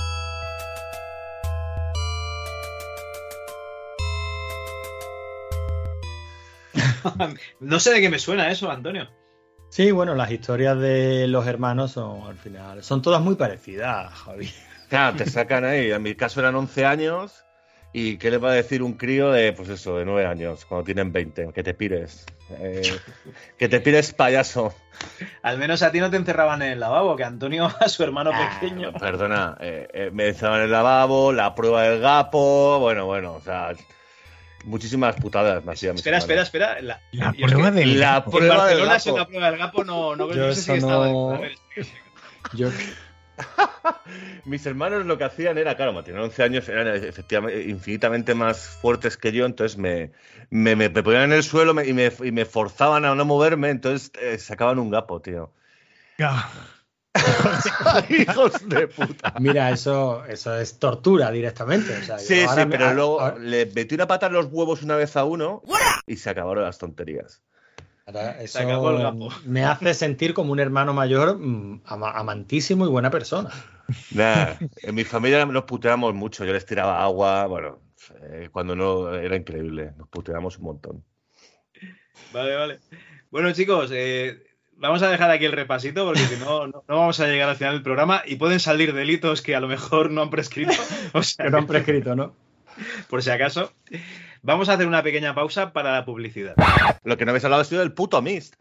No 7.60 7.80
sé 7.80 7.92
de 7.92 8.00
qué 8.00 8.08
me 8.08 8.18
suena 8.18 8.50
eso, 8.50 8.70
Antonio. 8.70 9.08
Sí, 9.68 9.92
bueno, 9.92 10.14
las 10.14 10.30
historias 10.30 10.78
de 10.78 11.28
los 11.28 11.46
hermanos 11.46 11.92
son 11.92 12.22
al 12.22 12.36
final, 12.36 12.82
son 12.82 13.02
todas 13.02 13.22
muy 13.22 13.36
parecidas, 13.36 14.12
Javi. 14.12 14.52
Claro, 14.88 15.16
te 15.16 15.30
sacan 15.30 15.64
ahí. 15.64 15.92
En 15.92 16.02
mi 16.02 16.16
caso 16.16 16.40
eran 16.40 16.56
11 16.56 16.84
años. 16.84 17.44
¿Y 17.92 18.18
qué 18.18 18.30
le 18.30 18.38
va 18.38 18.50
a 18.50 18.54
decir 18.54 18.82
un 18.82 18.94
crío 18.94 19.32
de, 19.32 19.52
pues 19.52 19.68
eso, 19.68 19.96
de 19.96 20.04
9 20.04 20.26
años, 20.26 20.64
cuando 20.64 20.84
tienen 20.84 21.12
20? 21.12 21.52
Que 21.52 21.62
te 21.62 21.74
pires. 21.74 22.24
Eh, 22.50 22.82
que 23.58 23.68
te 23.68 23.80
pires, 23.80 24.12
payaso. 24.12 24.74
Al 25.42 25.58
menos 25.58 25.82
a 25.82 25.90
ti 25.90 25.98
no 25.98 26.10
te 26.10 26.16
encerraban 26.16 26.62
en 26.62 26.72
el 26.72 26.80
lavabo, 26.80 27.16
que 27.16 27.24
Antonio 27.24 27.66
a 27.80 27.88
su 27.88 28.02
hermano 28.02 28.30
pequeño. 28.30 28.92
Perdona, 28.92 29.56
eh, 29.60 29.88
eh, 29.92 30.10
me 30.12 30.28
encerraban 30.28 30.60
en 30.60 30.66
el 30.66 30.72
lavabo, 30.72 31.32
la 31.32 31.54
prueba 31.54 31.82
del 31.82 32.00
gapo, 32.00 32.78
bueno, 32.80 33.06
bueno, 33.06 33.34
o 33.34 33.40
sea, 33.40 33.72
muchísimas 34.64 35.16
putadas 35.16 35.64
mis 35.64 35.82
Espera, 35.82 36.18
espera, 36.18 36.42
hermanos. 36.42 36.46
espera. 36.48 36.80
La, 36.82 37.00
La 37.12 37.32
yo 37.32 37.46
es 37.46 37.52
prueba 37.52 37.70
que- 37.70 37.76
del 37.80 38.00
La 38.00 38.10
gapo. 38.14 38.30
Prueba 38.30 38.54
del 38.54 38.58
Barcelona 38.58 38.96
es 38.96 39.04
gapo. 39.04 39.18
la 39.18 39.26
prueba 39.26 39.50
del 39.50 39.58
gapo, 39.58 39.84
no, 39.84 40.16
no, 40.16 40.32
Yo 40.34 40.46
no 40.48 40.54
sé 40.54 40.62
si 40.62 40.72
estaba. 40.72 41.08
no- 41.08 41.30
A 41.34 41.38
ver, 41.38 41.52
Yo, 42.54 42.70
Mis 44.44 44.66
hermanos 44.66 45.06
lo 45.06 45.16
que 45.16 45.24
hacían 45.24 45.56
era, 45.56 45.74
claro, 45.74 45.92
como 45.92 46.04
tenían 46.04 46.24
11 46.24 46.42
años, 46.42 46.68
eran 46.68 46.88
efectivamente 46.88 47.62
infinitamente 47.68 48.34
más 48.34 48.68
fuertes 48.82 49.16
que 49.16 49.32
yo, 49.32 49.46
entonces 49.46 49.78
me, 49.78 50.10
me, 50.50 50.76
me- 50.76 50.88
me 50.90 51.02
ponían 51.02 51.22
en 51.24 51.32
el 51.32 51.42
suelo 51.42 51.72
y, 51.82 51.92
me, 51.94 52.12
y 52.22 52.32
me 52.32 52.44
forzaban 52.44 53.04
a 53.06 53.14
no 53.14 53.24
moverme, 53.24 53.70
entonces 53.70 54.12
eh, 54.20 54.36
sacaban 54.38 54.78
un 54.78 54.90
gapo, 54.90 55.20
tío. 55.22 55.52
Hijos 58.08 58.68
de 58.68 58.86
puta. 58.88 59.34
mira, 59.40 59.70
eso, 59.70 60.24
eso 60.26 60.56
es 60.58 60.78
tortura 60.78 61.30
directamente. 61.30 61.92
o 61.96 62.02
sea, 62.02 62.16
yo 62.18 62.22
Sí, 62.22 62.40
ahora 62.40 62.62
sí, 62.62 62.68
pero 62.70 62.92
luego 62.94 63.20
ahora- 63.20 63.38
le 63.38 63.66
metí 63.66 63.94
una 63.94 64.06
pata 64.06 64.26
en 64.26 64.34
los 64.34 64.46
huevos 64.46 64.82
una 64.82 64.96
vez 64.96 65.16
a 65.16 65.24
uno 65.24 65.62
y 66.06 66.16
se 66.16 66.30
acabaron 66.30 66.64
las 66.64 66.78
tonterías. 66.78 67.42
ahora 68.06 68.40
eso 68.42 68.58
acabó 68.60 68.90
el 68.92 69.02
gapo. 69.02 69.28
me 69.44 69.64
hace 69.64 69.94
sentir 69.94 70.34
como 70.34 70.52
un 70.52 70.60
hermano 70.60 70.92
mayor 70.94 71.38
mm, 71.38 71.82
ama- 71.86 72.12
amantísimo 72.12 72.86
y 72.86 72.88
buena 72.88 73.10
persona. 73.10 73.50
Nah, 74.12 74.54
en 74.82 74.94
mi 74.94 75.04
familia 75.04 75.44
nos 75.46 75.64
puteamos 75.64 76.14
mucho, 76.14 76.44
yo 76.44 76.52
les 76.52 76.64
tiraba 76.66 77.02
agua, 77.02 77.46
bueno, 77.46 77.80
eh, 78.22 78.48
cuando 78.52 78.74
no, 78.76 79.14
era 79.14 79.36
increíble, 79.36 79.92
nos 79.96 80.08
puteamos 80.08 80.58
un 80.58 80.64
montón. 80.64 81.04
Vale, 82.32 82.54
vale. 82.56 82.80
Bueno, 83.30 83.52
chicos, 83.52 83.90
eh, 83.92 84.42
vamos 84.80 85.02
a 85.02 85.08
dejar 85.08 85.30
aquí 85.30 85.44
el 85.44 85.52
repasito 85.52 86.04
porque 86.04 86.20
si 86.20 86.36
no, 86.36 86.66
no, 86.66 86.82
no 86.88 86.96
vamos 86.96 87.20
a 87.20 87.26
llegar 87.26 87.48
al 87.48 87.56
final 87.56 87.74
del 87.74 87.82
programa 87.82 88.22
y 88.26 88.36
pueden 88.36 88.58
salir 88.58 88.92
delitos 88.92 89.42
que 89.42 89.54
a 89.54 89.60
lo 89.60 89.68
mejor 89.68 90.10
no 90.10 90.22
han 90.22 90.30
prescrito. 90.30 90.72
O 91.12 91.22
sea, 91.22 91.44
Que 91.44 91.50
no 91.50 91.58
han 91.58 91.66
prescrito, 91.66 92.14
¿no? 92.16 92.34
por 93.08 93.22
si 93.22 93.30
acaso. 93.30 93.72
Vamos 94.42 94.68
a 94.68 94.74
hacer 94.74 94.86
una 94.86 95.02
pequeña 95.02 95.34
pausa 95.34 95.72
para 95.72 95.92
la 95.92 96.04
publicidad. 96.04 96.54
Lo 97.04 97.18
que 97.18 97.24
no 97.24 97.30
habéis 97.32 97.44
hablado 97.44 97.62
ha 97.62 97.64
sido 97.64 97.80
del 97.80 97.92
puto 97.92 98.22
Mist. 98.22 98.54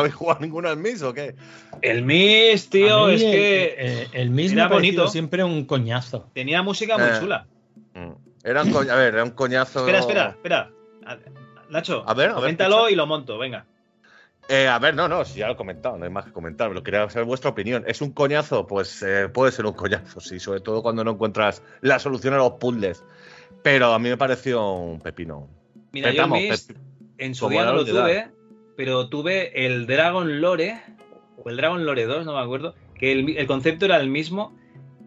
¿No 0.00 0.04
habéis 0.04 0.14
jugado 0.14 0.40
ninguno 0.42 0.68
al 0.68 0.76
Mist 0.78 1.02
o 1.02 1.12
qué? 1.12 1.34
El 1.82 2.04
Mist, 2.04 2.70
tío, 2.72 3.08
es 3.10 3.22
el- 3.22 3.30
que 3.30 3.74
el, 3.78 4.08
el 4.20 4.30
mismo 4.30 4.58
era 4.60 4.68
bonito. 4.68 5.08
siempre 5.08 5.44
un 5.44 5.64
coñazo. 5.66 6.30
tenía 6.34 6.62
música 6.62 6.96
muy 6.98 7.08
Eh. 7.08 7.12
chula. 7.20 7.46
Mm. 7.94 8.12
Era 8.42 8.62
un, 8.62 8.70
co- 8.72 8.80
a 8.80 8.94
ver, 8.96 9.14
era 9.14 9.24
un 9.24 9.30
coñazo. 9.30 9.80
Espera, 9.80 9.98
espera, 10.00 10.28
espera. 10.30 10.70
Nacho, 11.68 12.02
A 12.06 12.14
ver, 12.14 12.30
a 12.30 12.34
ver, 12.34 12.40
coméntalo 12.42 12.88
y 12.88 12.94
lo 12.96 13.06
monto, 13.06 13.38
venga. 13.38 13.66
Eh, 14.48 14.66
a 14.66 14.78
ver, 14.80 14.94
no, 14.96 15.06
no, 15.06 15.24
si 15.24 15.38
ya 15.38 15.46
lo 15.46 15.52
he 15.52 15.56
comentado, 15.56 15.96
no 15.96 16.04
hay 16.04 16.10
más 16.10 16.24
que 16.24 16.32
comentar, 16.32 16.68
pero 16.68 16.82
quería 16.82 17.08
saber 17.08 17.26
vuestra 17.26 17.50
opinión. 17.50 17.84
¿Es 17.86 18.00
un 18.00 18.10
coñazo? 18.12 18.66
Pues 18.66 19.00
eh, 19.04 19.28
puede 19.28 19.52
ser 19.52 19.66
un 19.66 19.74
coñazo, 19.74 20.18
sí, 20.20 20.40
sobre 20.40 20.60
todo 20.60 20.82
cuando 20.82 21.04
no 21.04 21.12
encuentras 21.12 21.62
la 21.82 21.98
solución 22.00 22.34
a 22.34 22.38
los 22.38 22.52
puzzles. 22.54 23.04
Pero 23.62 23.92
a 23.92 23.98
mí 24.00 24.08
me 24.08 24.16
pareció 24.16 24.66
un 24.72 25.00
pepino. 25.00 25.48
Mira, 25.92 26.10
Pero 26.10 26.22
yo 26.24 26.28
Mist, 26.28 26.72
en 27.18 27.34
su 27.36 27.48
día 27.48 27.64
no 27.64 27.74
lo 27.74 27.84
tuve, 27.84 28.28
pero 28.80 29.10
tuve 29.10 29.66
el 29.66 29.86
Dragon 29.86 30.40
Lore, 30.40 30.80
o 31.36 31.50
el 31.50 31.58
Dragon 31.58 31.84
Lore 31.84 32.06
2, 32.06 32.24
no 32.24 32.32
me 32.32 32.40
acuerdo, 32.40 32.74
que 32.94 33.12
el, 33.12 33.36
el 33.36 33.46
concepto 33.46 33.84
era 33.84 33.98
el 33.98 34.08
mismo 34.08 34.56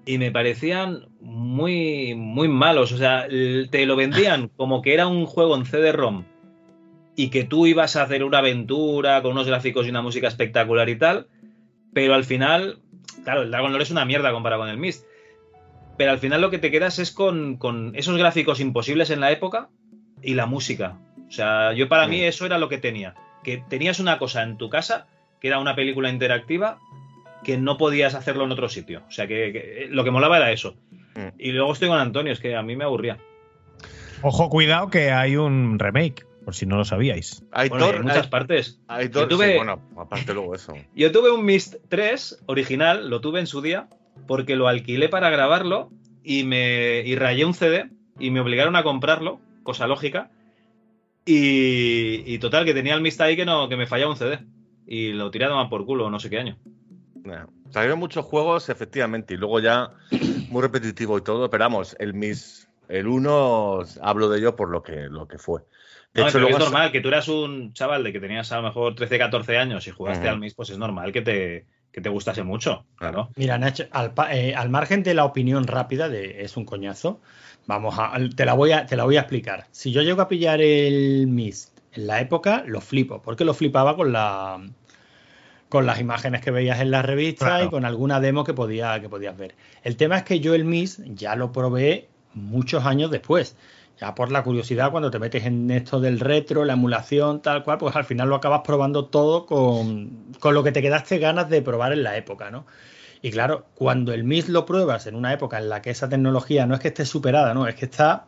y 0.06 0.20
me 0.20 0.30
parecían 0.30 1.08
muy, 1.22 2.14
muy 2.14 2.48
malos. 2.50 2.92
O 2.92 2.98
sea, 2.98 3.28
te 3.28 3.86
lo 3.88 3.96
vendían 3.96 4.48
como 4.58 4.84
que 4.84 4.94
era 4.94 5.08
un 5.08 5.26
juego 5.26 5.56
en 5.56 5.66
CD-ROM 5.66 6.24
y 7.16 7.32
que 7.32 7.46
tú 7.46 7.66
ibas 7.66 7.96
a 7.96 8.04
hacer 8.04 8.24
una 8.24 8.38
aventura 8.38 9.24
con 9.24 9.32
unos 9.32 9.48
gráficos 9.48 9.88
y 9.88 9.90
una 9.90 10.04
música 10.04 10.28
espectacular 10.28 10.88
y 10.90 10.96
tal, 10.96 11.26
pero 11.96 12.14
al 12.14 12.26
final, 12.26 12.78
claro, 13.24 13.42
el 13.42 13.50
Dragon 13.50 13.72
Lore 13.72 13.86
es 13.86 13.92
una 13.92 14.06
mierda 14.06 14.32
comparado 14.32 14.62
con 14.62 14.70
el 14.70 14.78
Mist. 14.78 15.04
Pero 15.98 16.12
al 16.12 16.20
final 16.20 16.42
lo 16.42 16.52
que 16.52 16.60
te 16.60 16.70
quedas 16.70 17.00
es 17.00 17.12
con, 17.12 17.58
con 17.58 17.96
esos 17.96 18.20
gráficos 18.20 18.60
imposibles 18.60 19.10
en 19.10 19.20
la 19.20 19.32
época 19.32 19.70
y 20.22 20.36
la 20.36 20.46
música. 20.46 21.00
O 21.28 21.32
sea, 21.32 21.74
yo 21.74 21.90
para 21.90 22.06
mí 22.06 22.22
eso 22.22 22.46
era 22.46 22.60
lo 22.60 22.70
que 22.70 22.78
tenía. 22.78 23.16
Que 23.44 23.58
tenías 23.70 24.00
una 24.00 24.18
cosa 24.20 24.44
en 24.44 24.58
tu 24.58 24.70
casa, 24.70 25.08
que 25.40 25.48
era 25.50 25.60
una 25.60 25.76
película 25.76 26.10
interactiva, 26.10 26.80
que 27.44 27.58
no 27.58 27.78
podías 27.78 28.16
hacerlo 28.16 28.46
en 28.46 28.52
otro 28.52 28.70
sitio. 28.70 29.04
O 29.08 29.12
sea, 29.12 29.28
que, 29.28 29.52
que 29.52 29.88
lo 29.90 30.04
que 30.04 30.12
molaba 30.12 30.38
era 30.38 30.52
eso. 30.52 30.76
Mm. 31.16 31.28
Y 31.40 31.52
luego 31.52 31.74
estoy 31.74 31.90
con 31.90 32.00
Antonio, 32.00 32.32
es 32.34 32.40
que 32.40 32.56
a 32.56 32.64
mí 32.64 32.76
me 32.76 32.86
aburría. 32.86 33.18
Ojo, 34.22 34.50
cuidado 34.50 34.90
que 34.90 35.12
hay 35.12 35.36
un 35.36 35.78
remake, 35.80 36.26
por 36.46 36.56
si 36.56 36.66
no 36.66 36.78
lo 36.78 36.86
sabíais. 36.86 37.44
Hay 37.52 37.68
Bueno, 37.70 37.86
Thor- 37.88 37.96
hay 37.98 38.02
muchas 38.04 38.24
hay- 38.24 38.30
partes. 38.30 38.80
hay 38.88 39.10
Yo 39.10 39.24
sí, 39.24 39.28
tuve- 39.28 39.58
bueno, 39.58 39.82
aparte 39.98 40.34
luego 40.34 40.56
eso. 40.56 40.74
Yo 40.96 41.12
tuve 41.12 41.32
un 41.32 41.44
Mist 41.46 41.76
3 41.90 42.42
original, 42.46 43.10
lo 43.10 43.20
tuve 43.22 43.42
en 43.42 43.48
su 43.48 43.62
día, 43.62 43.88
porque 44.28 44.56
lo 44.56 44.68
alquilé 44.70 45.10
para 45.10 45.30
grabarlo 45.30 45.92
y 46.24 46.46
me 46.46 47.02
y 47.06 47.16
rayé 47.16 47.44
un 47.44 47.54
CD 47.54 47.90
y 48.18 48.32
me 48.32 48.40
obligaron 48.40 48.78
a 48.78 48.84
comprarlo, 48.84 49.42
cosa 49.64 49.88
lógica. 49.88 50.32
Y, 51.26 52.34
y 52.34 52.38
total, 52.40 52.66
que 52.66 52.74
tenía 52.74 52.96
el 52.96 53.02
Mist 53.02 53.22
ahí 53.22 53.36
que, 53.36 53.46
no, 53.46 53.70
que 53.70 53.78
me 53.78 53.88
fallaba 53.88 54.12
un 54.12 54.18
CD. 54.18 54.40
Y 54.86 55.14
lo 55.14 55.32
tiré 55.32 55.46
a 55.46 55.50
tomar 55.50 55.70
por 55.70 55.86
culo, 55.86 56.10
no 56.10 56.20
sé 56.20 56.30
qué 56.30 56.40
año. 56.40 56.58
Nah, 57.24 57.46
Salieron 57.70 58.00
muchos 58.00 58.26
juegos, 58.26 58.70
efectivamente, 58.70 59.34
y 59.34 59.38
luego 59.38 59.60
ya 59.60 59.92
muy 60.50 60.62
repetitivo 60.62 61.18
y 61.18 61.22
todo, 61.22 61.50
pero 61.50 61.64
vamos, 61.64 61.96
el 62.00 62.14
Mis, 62.14 62.68
el 62.90 63.08
1, 63.08 63.80
hablo 64.02 64.30
de 64.30 64.40
ello 64.40 64.56
por 64.56 64.70
lo 64.70 64.84
que, 64.84 65.08
lo 65.10 65.28
que 65.28 65.38
fue. 65.38 65.62
De 66.14 66.22
No, 66.22 66.28
hecho, 66.28 66.34
pero 66.34 66.42
luego 66.42 66.58
es 66.58 66.64
normal, 66.66 66.92
que 66.92 67.02
tú 67.02 67.08
eras 67.08 67.28
un 67.30 67.74
chaval 67.74 68.04
de 68.04 68.12
que 68.14 68.20
tenías 68.20 68.52
a 68.52 68.58
lo 68.58 68.64
mejor 68.64 68.94
13, 68.94 69.18
14 69.18 69.58
años 69.58 69.88
y 69.88 69.92
jugaste 69.92 70.28
al 70.28 70.40
Mist, 70.40 70.56
pues 70.56 70.70
es 70.70 70.78
normal 70.78 71.12
que 71.12 71.22
te, 71.24 71.66
que 71.92 72.02
te 72.02 72.10
gustase 72.10 72.44
mucho. 72.44 72.86
Claro. 72.98 73.30
Mira, 73.36 73.58
Nacho, 73.58 73.86
al, 73.92 74.14
pa- 74.14 74.36
eh, 74.36 74.54
al 74.54 74.70
margen 74.70 75.02
de 75.02 75.16
la 75.16 75.26
opinión 75.26 75.66
rápida 75.66 76.10
de 76.10 76.44
es 76.44 76.56
un 76.58 76.66
coñazo, 76.66 77.22
vamos 77.66 77.96
a, 77.98 78.14
te, 78.36 78.46
la 78.46 78.54
voy 78.54 78.72
a, 78.72 78.86
te 78.86 78.96
la 78.96 79.04
voy 79.06 79.18
a 79.18 79.22
explicar. 79.22 79.68
Si 79.72 79.92
yo 79.92 80.02
llego 80.02 80.22
a 80.22 80.28
pillar 80.28 80.62
el 80.62 81.28
Mist 81.28 81.78
en 81.94 82.08
la 82.08 82.22
época, 82.22 82.64
lo 82.66 82.82
flipo, 82.82 83.22
porque 83.22 83.46
lo 83.46 83.54
flipaba 83.54 83.96
con 83.96 84.12
la 84.12 84.62
con 85.70 85.88
las 85.88 86.00
imágenes 86.00 86.42
que 86.42 86.52
veías 86.52 86.80
en 86.82 86.92
la 86.92 87.02
revista 87.02 87.46
Claro. 87.48 87.66
y 87.66 87.70
con 87.70 87.84
alguna 87.84 88.20
demo 88.20 88.44
que, 88.44 88.54
podía, 88.54 89.00
que 89.02 89.10
podías 89.10 89.36
ver. 89.36 89.56
El 89.82 89.98
tema 89.98 90.18
es 90.18 90.24
que 90.24 90.40
yo 90.40 90.54
el 90.54 90.66
Mist 90.66 91.00
ya 91.16 91.36
lo 91.36 91.52
probé 91.52 92.10
muchos 92.36 92.86
años 92.86 93.10
después. 93.10 93.56
Ya 94.00 94.14
por 94.14 94.32
la 94.32 94.44
curiosidad, 94.44 94.92
cuando 94.92 95.10
te 95.10 95.18
metes 95.18 95.46
en 95.46 95.72
esto 95.72 96.00
del 96.00 96.20
retro, 96.20 96.64
la 96.64 96.74
emulación, 96.74 97.42
tal 97.42 97.64
cual, 97.64 97.80
pues 97.80 97.96
al 97.96 98.06
final 98.06 98.30
lo 98.30 98.36
acabas 98.36 98.62
probando 98.64 99.06
todo 99.06 99.48
con, 99.48 100.34
con 100.40 100.54
lo 100.54 100.64
que 100.64 100.72
te 100.72 100.82
quedaste 100.84 101.18
ganas 101.18 101.50
de 101.50 101.62
probar 101.64 101.92
en 101.94 102.04
la 102.04 102.18
época, 102.18 102.52
¿no? 102.52 102.66
Y 103.24 103.32
claro, 103.32 103.66
cuando 103.74 104.14
el 104.14 104.24
MIS 104.26 104.50
lo 104.50 104.66
pruebas 104.66 105.08
en 105.08 105.16
una 105.16 105.34
época 105.34 105.58
en 105.58 105.70
la 105.70 105.82
que 105.82 105.90
esa 105.90 106.10
tecnología 106.10 106.68
no 106.68 106.76
es 106.76 106.82
que 106.82 106.90
esté 106.90 107.06
superada, 107.06 107.54
no, 107.56 107.66
es 107.68 107.74
que 107.74 107.86
está 107.86 108.26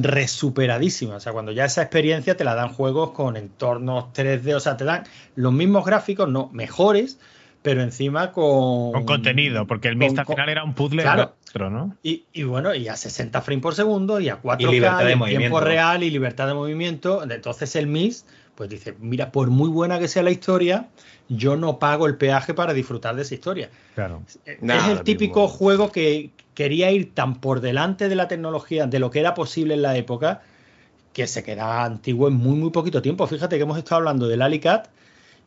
resuperadísima. 0.00 1.16
O 1.16 1.20
sea, 1.20 1.32
cuando 1.32 1.52
ya 1.52 1.64
esa 1.64 1.82
experiencia 1.82 2.36
te 2.36 2.44
la 2.44 2.54
dan 2.54 2.68
juegos 2.68 3.10
con 3.10 3.36
entornos 3.36 4.06
3D, 4.14 4.54
o 4.54 4.60
sea, 4.60 4.76
te 4.76 4.84
dan 4.84 5.04
los 5.34 5.52
mismos 5.52 5.84
gráficos, 5.84 6.28
no, 6.28 6.50
mejores, 6.52 7.18
pero 7.62 7.82
encima 7.82 8.30
con... 8.32 8.92
Con 8.92 9.06
contenido, 9.06 9.66
porque 9.66 9.88
el 9.88 9.96
Myst 9.96 10.18
al 10.18 10.26
final 10.26 10.48
era 10.48 10.64
un 10.64 10.74
puzzle 10.74 11.02
Claro. 11.02 11.34
retro, 11.46 11.70
¿no? 11.70 11.96
Y, 12.02 12.24
y 12.32 12.42
bueno, 12.44 12.74
y 12.74 12.88
a 12.88 12.96
60 12.96 13.40
frames 13.42 13.62
por 13.62 13.74
segundo, 13.74 14.20
y 14.20 14.28
a 14.28 14.40
4K, 14.40 14.70
libertad 14.70 15.04
de 15.04 15.10
y 15.10 15.12
en 15.12 15.18
movimiento. 15.18 15.40
tiempo 15.40 15.60
real, 15.60 16.02
y 16.02 16.10
libertad 16.10 16.46
de 16.46 16.54
movimiento. 16.54 17.22
Entonces 17.28 17.74
el 17.76 17.86
MIS, 17.86 18.26
pues 18.54 18.70
dice, 18.70 18.94
mira, 19.00 19.32
por 19.32 19.50
muy 19.50 19.68
buena 19.68 19.98
que 19.98 20.08
sea 20.08 20.22
la 20.22 20.30
historia, 20.30 20.88
yo 21.28 21.56
no 21.56 21.78
pago 21.78 22.06
el 22.06 22.16
peaje 22.16 22.54
para 22.54 22.72
disfrutar 22.72 23.16
de 23.16 23.22
esa 23.22 23.34
historia. 23.34 23.70
Claro. 23.94 24.22
es 24.44 24.88
el 24.88 25.02
típico 25.02 25.48
juego 25.48 25.90
que 25.90 26.30
quería 26.54 26.90
ir 26.90 27.14
tan 27.14 27.40
por 27.40 27.60
delante 27.60 28.08
de 28.08 28.14
la 28.14 28.28
tecnología, 28.28 28.86
de 28.86 28.98
lo 28.98 29.10
que 29.10 29.20
era 29.20 29.34
posible 29.34 29.74
en 29.74 29.82
la 29.82 29.96
época, 29.96 30.42
que 31.12 31.26
se 31.26 31.42
queda 31.42 31.84
antiguo 31.84 32.28
en 32.28 32.34
muy, 32.34 32.56
muy 32.56 32.70
poquito 32.70 33.02
tiempo. 33.02 33.26
Fíjate 33.26 33.56
que 33.56 33.62
hemos 33.62 33.78
estado 33.78 33.96
hablando 34.00 34.28
del 34.28 34.42
Alicat 34.42 34.88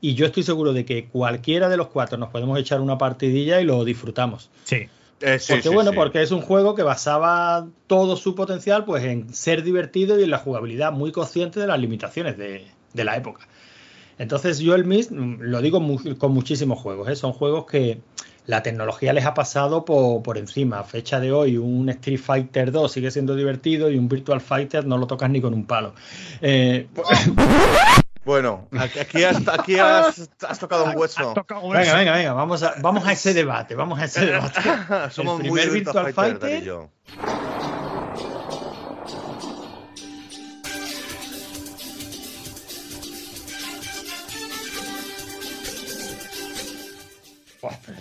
y 0.02 0.14
yo 0.14 0.26
estoy 0.26 0.44
seguro 0.44 0.74
de 0.74 0.86
que 0.86 1.08
cualquiera 1.08 1.70
de 1.70 1.78
los 1.78 1.88
cuatro 1.88 2.18
nos 2.18 2.30
podemos 2.30 2.60
echar 2.60 2.82
una 2.82 2.98
partidilla 2.98 3.62
y 3.62 3.66
lo 3.66 3.84
disfrutamos. 3.84 4.50
Sí. 4.64 4.88
Eh, 5.20 5.40
sí, 5.40 5.54
porque 5.54 5.70
sí, 5.70 5.74
bueno, 5.74 5.92
sí. 5.92 5.96
porque 5.96 6.22
es 6.22 6.32
un 6.32 6.42
juego 6.42 6.76
que 6.76 6.84
basaba 6.84 7.68
todo 7.88 8.16
su 8.18 8.36
potencial 8.36 8.86
pues 8.86 9.04
en 9.04 9.34
ser 9.34 9.64
divertido 9.64 10.20
y 10.20 10.24
en 10.24 10.30
la 10.30 10.38
jugabilidad 10.38 10.92
muy 10.92 11.12
consciente 11.12 11.60
de 11.60 11.66
las 11.66 11.80
limitaciones 11.80 12.38
de, 12.38 12.68
de 12.94 13.04
la 13.04 13.16
época. 13.18 13.48
Entonces 14.20 14.60
yo 14.60 14.74
el 14.76 14.84
Myst 14.86 15.12
mm, 15.12 15.42
lo 15.42 15.62
digo 15.62 15.80
mu- 15.80 16.18
con 16.18 16.32
muchísimos 16.34 16.80
juegos, 16.80 17.08
¿eh? 17.10 17.16
son 17.16 17.34
juegos 17.34 17.66
que 17.66 18.00
la 18.48 18.64
tecnología 18.64 19.12
les 19.14 19.26
ha 19.26 19.34
pasado 19.34 19.84
por, 19.86 20.24
por 20.24 20.38
encima. 20.38 20.80
A 20.80 20.84
fecha 20.86 21.20
de 21.20 21.32
hoy 21.32 21.58
un 21.58 21.90
Street 21.90 22.18
Fighter 22.20 22.72
2 22.72 22.92
sigue 22.92 23.12
siendo 23.12 23.36
divertido 23.36 23.92
y 23.92 23.98
un 23.98 24.08
Virtual 24.08 24.40
Fighter 24.42 24.86
no 24.88 24.98
lo 24.98 25.06
tocas 25.06 25.30
ni 25.30 25.42
con 25.42 25.54
un 25.54 25.66
palo. 25.66 25.94
Eh, 26.42 26.88
Bueno, 28.26 28.68
aquí, 28.78 29.24
has, 29.24 29.48
aquí 29.48 29.80
has, 29.80 30.30
has 30.46 30.60
tocado 30.60 30.84
un 30.84 30.98
hueso. 30.98 31.34
venga, 31.72 31.96
venga, 31.96 32.12
venga, 32.12 32.34
vamos 32.34 32.62
a, 32.62 32.74
vamos 32.82 33.08
a 33.08 33.14
ese 33.14 33.34
debate, 33.34 33.74
vamos 33.74 33.98
a 34.00 34.04
ese 34.04 34.26
debate. 34.26 34.60
Somos 35.12 35.40
el 35.40 35.48
muy 35.50 35.62
primer 35.62 35.70
Virtua 35.70 36.04
Virtual 36.04 36.14
Fighter, 36.34 36.40
Fighter 36.60 36.90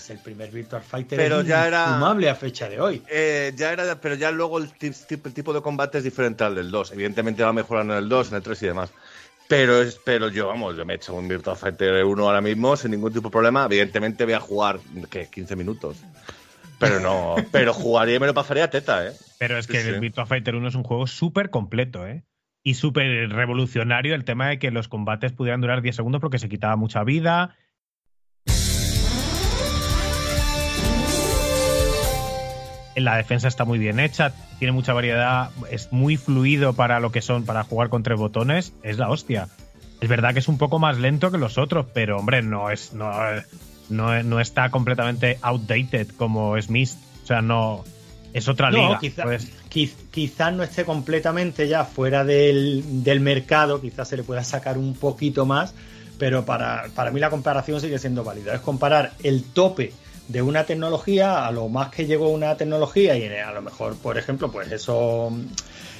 es 0.06 0.10
el 0.10 0.18
primer 0.18 0.50
Virtual 0.50 0.82
Fighter 0.82 1.18
Pero 1.18 1.40
es 1.40 1.46
ya 1.46 1.66
era- 1.66 1.96
a 1.96 2.34
fecha 2.34 2.68
de 2.68 2.80
hoy. 2.80 3.02
Eh, 3.10 3.52
ya 3.56 3.72
era, 3.72 4.00
pero 4.00 4.14
ya 4.14 4.30
luego 4.30 4.58
el, 4.58 4.68
el 4.80 5.34
tipo 5.34 5.52
de 5.52 5.60
combate 5.60 5.98
es 5.98 6.04
diferente 6.04 6.44
al 6.44 6.54
del 6.54 6.70
2. 6.70 6.92
Evidentemente 6.92 7.42
va 7.42 7.52
mejorando 7.52 7.94
en 7.94 8.04
el 8.04 8.08
2, 8.08 8.30
en 8.30 8.36
el 8.36 8.42
3 8.42 8.62
y 8.62 8.66
demás. 8.66 8.90
Pero, 9.48 9.82
es, 9.82 10.00
pero 10.04 10.28
yo, 10.28 10.48
vamos, 10.48 10.76
yo 10.76 10.84
me 10.84 10.94
he 10.94 10.96
hecho 10.96 11.14
un 11.14 11.28
Virtua 11.28 11.54
Fighter 11.56 12.04
1 12.04 12.24
ahora 12.24 12.40
mismo 12.40 12.76
sin 12.76 12.92
ningún 12.92 13.12
tipo 13.12 13.28
de 13.28 13.32
problema. 13.32 13.64
Evidentemente 13.66 14.24
voy 14.24 14.34
a 14.34 14.40
jugar, 14.40 14.78
¿qué? 15.10 15.28
15 15.28 15.56
minutos. 15.56 15.96
Pero 16.78 17.00
no, 17.00 17.34
pero 17.52 17.72
jugaría 17.72 18.16
y 18.16 18.20
me 18.20 18.26
lo 18.26 18.34
pasaría 18.34 18.70
teta, 18.70 19.06
¿eh? 19.06 19.12
Pero 19.38 19.58
es 19.58 19.66
que 19.66 19.80
sí. 19.80 19.88
el 19.88 20.00
Virtua 20.00 20.26
Fighter 20.26 20.54
1 20.54 20.68
es 20.68 20.74
un 20.74 20.82
juego 20.84 21.06
súper 21.06 21.50
completo, 21.50 22.06
¿eh? 22.06 22.24
Y 22.62 22.74
súper 22.74 23.30
revolucionario 23.30 24.14
el 24.14 24.24
tema 24.24 24.48
de 24.48 24.58
que 24.58 24.72
los 24.72 24.88
combates 24.88 25.32
pudieran 25.32 25.60
durar 25.60 25.82
10 25.82 25.94
segundos 25.96 26.20
porque 26.20 26.40
se 26.40 26.48
quitaba 26.48 26.74
mucha 26.74 27.04
vida. 27.04 27.56
La 32.96 33.16
defensa 33.16 33.46
está 33.48 33.64
muy 33.64 33.78
bien 33.78 34.00
hecha, 34.00 34.32
tiene 34.58 34.72
mucha 34.72 34.92
variedad, 34.94 35.50
es 35.70 35.92
muy 35.92 36.16
fluido 36.16 36.72
para 36.72 36.98
lo 36.98 37.12
que 37.12 37.20
son, 37.22 37.44
para 37.44 37.62
jugar 37.62 37.88
con 37.90 38.02
tres 38.02 38.18
botones, 38.18 38.72
es 38.82 38.96
la 38.98 39.10
hostia. 39.10 39.48
Es 40.00 40.08
verdad 40.08 40.32
que 40.32 40.38
es 40.40 40.48
un 40.48 40.58
poco 40.58 40.78
más 40.78 40.98
lento 40.98 41.30
que 41.30 41.38
los 41.38 41.58
otros, 41.58 41.86
pero 41.94 42.18
hombre, 42.18 42.42
no 42.42 42.70
es, 42.70 42.92
no, 42.94 43.12
no, 43.90 44.22
no 44.22 44.40
está 44.40 44.70
completamente 44.70 45.38
outdated 45.42 46.08
como 46.16 46.56
es 46.56 46.70
Myst. 46.70 46.98
O 47.22 47.26
sea, 47.26 47.42
no. 47.42 47.84
Es 48.32 48.48
otra 48.48 48.70
No, 48.70 48.76
liga. 48.88 48.98
quizá- 48.98 49.22
pues. 49.24 49.50
quiz- 49.70 49.94
quizás 50.10 50.52
no 50.52 50.62
esté 50.62 50.84
completamente 50.84 51.68
ya 51.68 51.84
fuera 51.84 52.22
del, 52.24 53.02
del 53.02 53.20
mercado, 53.20 53.80
quizás 53.80 54.08
se 54.08 54.16
le 54.18 54.22
pueda 54.22 54.44
sacar 54.44 54.76
un 54.76 54.94
poquito 54.94 55.46
más, 55.46 55.74
pero 56.18 56.44
para, 56.44 56.84
para 56.94 57.10
mí 57.10 57.18
la 57.20 57.30
comparación 57.30 57.80
sigue 57.80 57.98
siendo 57.98 58.24
válida. 58.24 58.54
Es 58.54 58.60
comparar 58.60 59.12
el 59.22 59.42
tope 59.44 59.92
de 60.28 60.42
una 60.42 60.64
tecnología 60.64 61.46
a 61.46 61.50
lo 61.52 61.68
más 61.68 61.90
que 61.90 62.06
llegó 62.06 62.28
una 62.30 62.56
tecnología 62.56 63.16
y 63.16 63.26
a 63.28 63.52
lo 63.52 63.62
mejor, 63.62 63.96
por 63.96 64.18
ejemplo, 64.18 64.50
pues 64.50 64.70
eso 64.72 65.30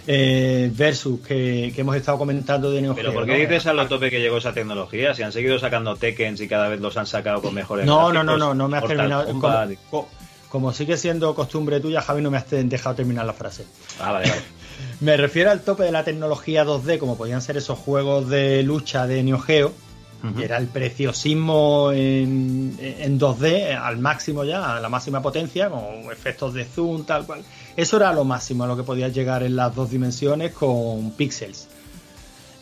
eh, 0.07 0.71
versus 0.75 1.21
que, 1.21 1.73
que 1.75 1.81
hemos 1.81 1.97
estado 1.97 2.19
comentando 2.19 2.71
de 2.71 2.83
Neo 2.83 2.95
Pero 2.95 3.13
¿por 3.13 3.27
qué 3.27 3.33
¿no? 3.33 3.39
dices 3.39 3.67
a 3.67 3.73
lo 3.73 3.87
tope 3.89 4.11
que 4.11 4.21
llegó 4.21 4.39
esa 4.39 4.53
tecnología? 4.53 5.15
Si 5.15 5.23
han 5.23 5.33
seguido 5.33 5.59
sacando 5.59 5.97
Tekken 5.97 6.37
y 6.39 6.49
cada 6.49 6.69
vez 6.69 6.81
los 6.81 6.97
han 6.97 7.07
sacado 7.07 7.41
con 7.43 7.55
mejores 7.55 7.87
No, 7.87 8.13
no, 8.13 8.23
no, 8.25 8.37
no, 8.37 8.55
no 8.55 8.69
me 8.69 8.79
has 8.79 8.87
terminado. 8.87 9.27
Como, 9.27 9.41
co- 9.91 10.09
como 10.49 10.73
sigue 10.73 10.97
siendo 10.97 11.35
costumbre 11.35 11.81
tuya, 11.81 12.01
Javi, 12.01 12.23
no 12.23 12.31
me 12.31 12.39
has 12.39 12.47
dejado 12.51 12.95
terminar 12.95 13.27
la 13.27 13.33
frase. 13.33 13.65
Ah, 14.01 14.13
vale, 14.13 14.29
vale. 14.29 14.43
Me 15.01 15.17
refiero 15.17 15.51
al 15.51 15.61
tope 15.61 15.83
de 15.85 15.93
la 15.93 16.05
tecnología 16.05 16.65
2D, 16.65 16.99
como 16.99 17.17
podían 17.19 17.43
ser 17.43 17.57
esos 17.59 17.79
juegos 17.79 18.29
de 18.29 18.63
lucha 18.63 19.07
de 19.07 19.23
Neo 19.23 19.39
Geo, 19.39 19.73
que 20.35 20.45
era 20.45 20.57
el 20.57 20.67
preciosismo 20.67 21.93
en, 21.93 22.77
en 22.81 23.19
2D 23.21 23.77
al 23.79 23.99
máximo 23.99 24.45
ya, 24.45 24.77
a 24.77 24.81
la 24.81 24.89
máxima 24.89 25.21
potencia, 25.23 25.69
con 25.69 26.11
efectos 26.11 26.55
de 26.55 26.65
zoom, 26.65 27.05
tal 27.05 27.27
cual. 27.27 27.43
Eso 27.77 27.97
era 27.99 28.13
lo 28.13 28.25
máximo 28.25 28.65
a 28.65 28.67
lo 28.67 28.77
que 28.77 28.83
podías 28.83 29.13
llegar 29.13 29.43
en 29.43 29.57
las 29.57 29.75
dos 29.75 29.91
dimensiones 29.91 30.53
con 30.53 31.11
píxeles. 31.13 31.69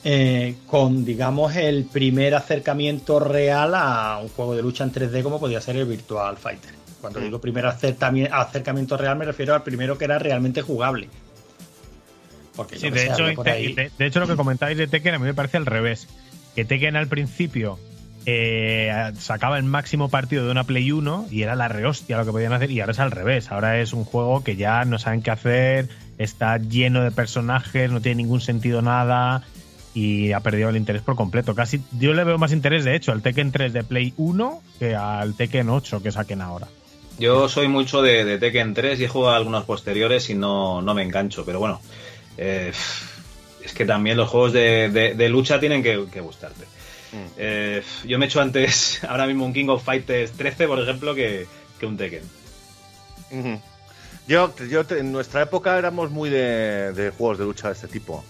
Eh, 0.07 0.57
con, 0.67 1.05
digamos, 1.05 1.57
el 1.57 1.85
primer 1.85 2.35
acercamiento 2.35 3.19
real 3.21 3.75
a 3.75 4.19
un 4.21 4.29
juego 4.29 4.55
de 4.55 4.61
lucha 4.63 4.85
en 4.85 4.93
3D 4.93 5.23
como 5.23 5.41
podía 5.41 5.61
ser 5.63 5.77
el 5.77 5.87
Virtual 5.87 6.37
Fighter. 6.37 6.73
Cuando 7.01 7.21
digo 7.21 7.39
primer 7.41 7.65
acercamiento 7.67 8.97
real 8.97 9.17
me 9.17 9.25
refiero 9.25 9.55
al 9.55 9.63
primero 9.63 9.97
que 9.97 10.05
era 10.05 10.19
realmente 10.19 10.61
jugable. 10.63 11.09
Porque 12.57 12.79
Sí, 12.79 12.91
de, 12.91 13.07
hecho, 13.07 13.25
ahí- 13.51 13.75
de, 13.75 13.91
de 13.99 14.07
hecho, 14.07 14.21
lo 14.21 14.27
que 14.27 14.37
comentáis 14.37 14.77
de 14.79 14.87
Tekken 14.87 15.15
a 15.15 15.19
mí 15.19 15.25
me 15.25 15.35
parece 15.35 15.57
al 15.57 15.67
revés. 15.67 16.07
Que 16.55 16.65
Tekken 16.65 16.97
al 16.97 17.09
principio 17.09 17.79
eh, 18.27 19.13
sacaba 19.19 19.59
el 19.59 19.65
máximo 19.65 20.09
partido 20.09 20.47
de 20.47 20.51
una 20.51 20.65
Play 20.65 20.91
1 20.93 21.29
y 21.31 21.43
era 21.43 21.55
la 21.55 21.69
rehostia 21.69 22.17
lo 22.17 22.25
que 22.25 22.33
podían 22.33 22.53
hacer, 22.53 22.71
y 22.71 22.81
ahora 22.81 22.93
es 22.93 23.01
al 23.01 23.11
revés. 23.11 23.51
Ahora 23.53 23.81
es 23.81 23.93
un 23.93 24.05
juego 24.05 24.43
que 24.43 24.57
ya 24.57 24.85
no 24.85 24.99
saben 24.99 25.23
qué 25.23 25.31
hacer, 25.31 25.89
está 26.19 26.59
lleno 26.59 27.03
de 27.03 27.11
personajes, 27.11 27.91
no 27.91 28.01
tiene 28.01 28.23
ningún 28.23 28.41
sentido 28.41 28.83
nada 28.83 29.43
y 29.95 30.33
ha 30.33 30.41
perdido 30.41 30.71
el 30.71 30.77
interés 30.77 31.03
por 31.03 31.17
completo. 31.17 31.55
Casi 31.55 31.83
yo 31.99 32.15
le 32.15 32.25
veo 32.25 32.39
más 32.39 32.53
interés, 32.53 32.85
de 32.85 32.97
hecho, 32.97 33.13
al 33.13 33.23
Tekken 33.23 33.53
3 33.53 33.73
de 33.73 33.85
Play 33.85 34.15
1 34.17 34.63
que 34.79 34.95
al 34.95 35.35
Tekken 35.35 35.69
8 35.69 36.03
que 36.03 36.11
saquen 36.11 36.41
ahora. 36.41 36.67
Yo 37.19 37.49
soy 37.49 37.69
mucho 37.69 38.03
de, 38.03 38.39
Tekken 38.39 38.75
3 38.75 38.99
y 38.99 39.05
he 39.05 39.09
jugado 39.09 39.37
algunos 39.37 39.65
posteriores 39.65 40.31
y 40.31 40.35
no, 40.35 40.83
no 40.83 40.95
me 40.95 41.03
engancho, 41.03 41.45
pero 41.45 41.61
bueno. 41.61 41.81
eh, 42.39 42.73
es 43.65 43.73
que 43.73 43.85
también 43.85 44.17
los 44.17 44.29
juegos 44.29 44.53
de, 44.53 44.89
de- 44.91 45.15
de 45.15 45.29
lucha 45.29 45.59
tienen 45.61 45.83
que, 45.83 46.07
que 46.13 46.21
gustarte. 46.21 46.65
Eh, 47.37 47.83
yo 48.05 48.19
me 48.19 48.27
echo 48.27 48.41
antes, 48.41 49.03
ahora 49.09 49.27
mismo, 49.27 49.45
un 49.47 49.53
King 49.53 49.69
of 49.69 49.85
Fighters 49.85 50.33
13, 50.33 50.67
por 50.67 50.81
ejemplo, 50.81 51.15
que, 51.15 51.47
que 51.79 51.87
un 51.87 51.97
Tekken. 51.97 52.23
Yo, 54.27 54.53
en 54.91 55.13
nuestra 55.13 55.43
época 55.43 55.79
éramos 55.79 56.11
muy 56.11 56.31
de, 56.31 56.93
de 56.93 57.11
juegos 57.11 57.39
de 57.39 57.45
lucha 57.45 57.69
de 57.69 57.75
este 57.75 57.89
tipo. 57.89 58.25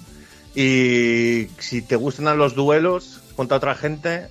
Y 0.55 1.49
si 1.59 1.83
te 1.83 1.97
gustan 1.97 2.37
los 2.39 2.55
duelos 2.55 3.21
contra 3.37 3.57
otra 3.57 3.75
gente, 3.75 4.29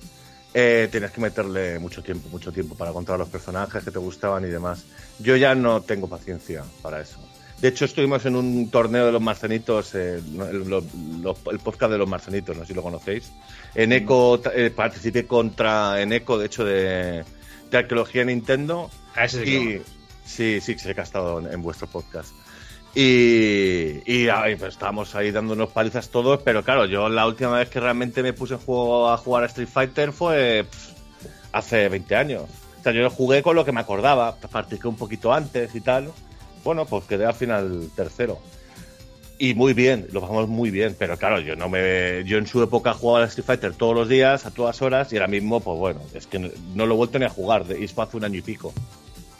eh, 0.54 0.88
tienes 0.90 1.10
que 1.10 1.20
meterle 1.20 1.78
mucho 1.78 2.02
tiempo, 2.02 2.28
mucho 2.28 2.52
tiempo 2.52 2.74
para 2.76 2.90
encontrar 2.90 3.18
los 3.18 3.28
personajes 3.28 3.82
que 3.84 3.90
te 3.90 3.98
gustaban 3.98 4.44
y 4.44 4.48
demás. 4.48 4.84
Yo 5.18 5.36
ya 5.36 5.54
no 5.54 5.80
tengo 5.82 6.08
paciencia 6.08 6.64
para 6.82 7.00
eso. 7.00 7.18
De 7.64 7.70
hecho, 7.70 7.86
estuvimos 7.86 8.26
en 8.26 8.36
un 8.36 8.68
torneo 8.68 9.06
de 9.06 9.12
los 9.12 9.22
marcenitos, 9.22 9.94
eh, 9.94 10.16
el, 10.18 10.68
lo- 10.68 10.84
lo- 11.22 11.36
el 11.50 11.58
podcast 11.60 11.90
de 11.92 11.96
los 11.96 12.06
marcenitos, 12.06 12.54
no 12.54 12.60
sé 12.64 12.68
si 12.68 12.74
lo 12.74 12.82
conocéis. 12.82 13.32
En 13.74 13.90
Eco, 13.94 14.38
eh, 14.54 14.68
participé 14.68 15.26
contra 15.26 16.02
en 16.02 16.12
Eco, 16.12 16.36
de 16.36 16.44
hecho, 16.44 16.62
de, 16.62 17.24
de 17.70 17.78
arqueología 17.78 18.22
Nintendo. 18.22 18.90
A 19.16 19.24
ese 19.24 19.46
sí 19.46 19.50
y, 19.54 19.82
sí, 20.28 20.60
sí, 20.60 20.78
sé 20.78 20.94
que 20.94 21.00
ha 21.00 21.04
estado 21.04 21.38
en, 21.40 21.50
en 21.54 21.62
vuestro 21.62 21.86
podcast. 21.86 22.34
Y, 22.94 24.02
y 24.04 24.28
ahí, 24.28 24.56
pues, 24.56 24.74
estábamos 24.74 25.14
ahí 25.14 25.30
dándonos 25.30 25.70
palizas 25.70 26.10
todos, 26.10 26.42
pero 26.42 26.62
claro, 26.64 26.84
yo 26.84 27.08
la 27.08 27.26
última 27.26 27.52
vez 27.58 27.70
que 27.70 27.80
realmente 27.80 28.22
me 28.22 28.34
puse 28.34 28.52
en 28.54 28.60
juego 28.60 29.08
a 29.10 29.16
jugar 29.16 29.42
a 29.42 29.46
Street 29.46 29.68
Fighter 29.72 30.12
fue 30.12 30.66
pff, 30.70 30.90
hace 31.52 31.88
20 31.88 32.14
años. 32.14 32.42
O 32.78 32.82
sea, 32.82 32.92
yo 32.92 33.00
lo 33.00 33.08
jugué 33.08 33.42
con 33.42 33.56
lo 33.56 33.64
que 33.64 33.72
me 33.72 33.80
acordaba, 33.80 34.36
practiqué 34.36 34.86
un 34.86 34.96
poquito 34.96 35.32
antes 35.32 35.74
y 35.74 35.80
tal. 35.80 36.12
Bueno, 36.64 36.86
pues 36.86 37.04
quedé 37.04 37.26
al 37.26 37.34
final 37.34 37.88
tercero. 37.94 38.38
Y 39.38 39.54
muy 39.54 39.74
bien, 39.74 40.06
lo 40.12 40.20
pasamos 40.20 40.48
muy 40.48 40.70
bien, 40.70 40.94
pero 40.98 41.16
claro, 41.18 41.40
yo 41.40 41.56
no 41.56 41.68
me 41.68 42.22
yo 42.24 42.38
en 42.38 42.46
su 42.46 42.62
época 42.62 42.94
jugaba 42.94 43.24
a 43.24 43.28
Street 43.28 43.44
Fighter 43.44 43.74
todos 43.74 43.94
los 43.94 44.08
días, 44.08 44.46
a 44.46 44.50
todas 44.52 44.80
horas, 44.80 45.12
y 45.12 45.16
ahora 45.16 45.26
mismo, 45.26 45.60
pues 45.60 45.76
bueno, 45.78 46.00
es 46.14 46.26
que 46.28 46.38
no, 46.38 46.48
no 46.74 46.86
lo 46.86 46.94
he 46.94 46.96
vuelto 46.96 47.18
ni 47.18 47.24
a 47.24 47.28
jugar, 47.30 47.64
de- 47.66 47.80
y 47.82 47.88
fue 47.88 48.04
hace 48.04 48.16
un 48.16 48.24
año 48.24 48.38
y 48.38 48.42
pico. 48.42 48.72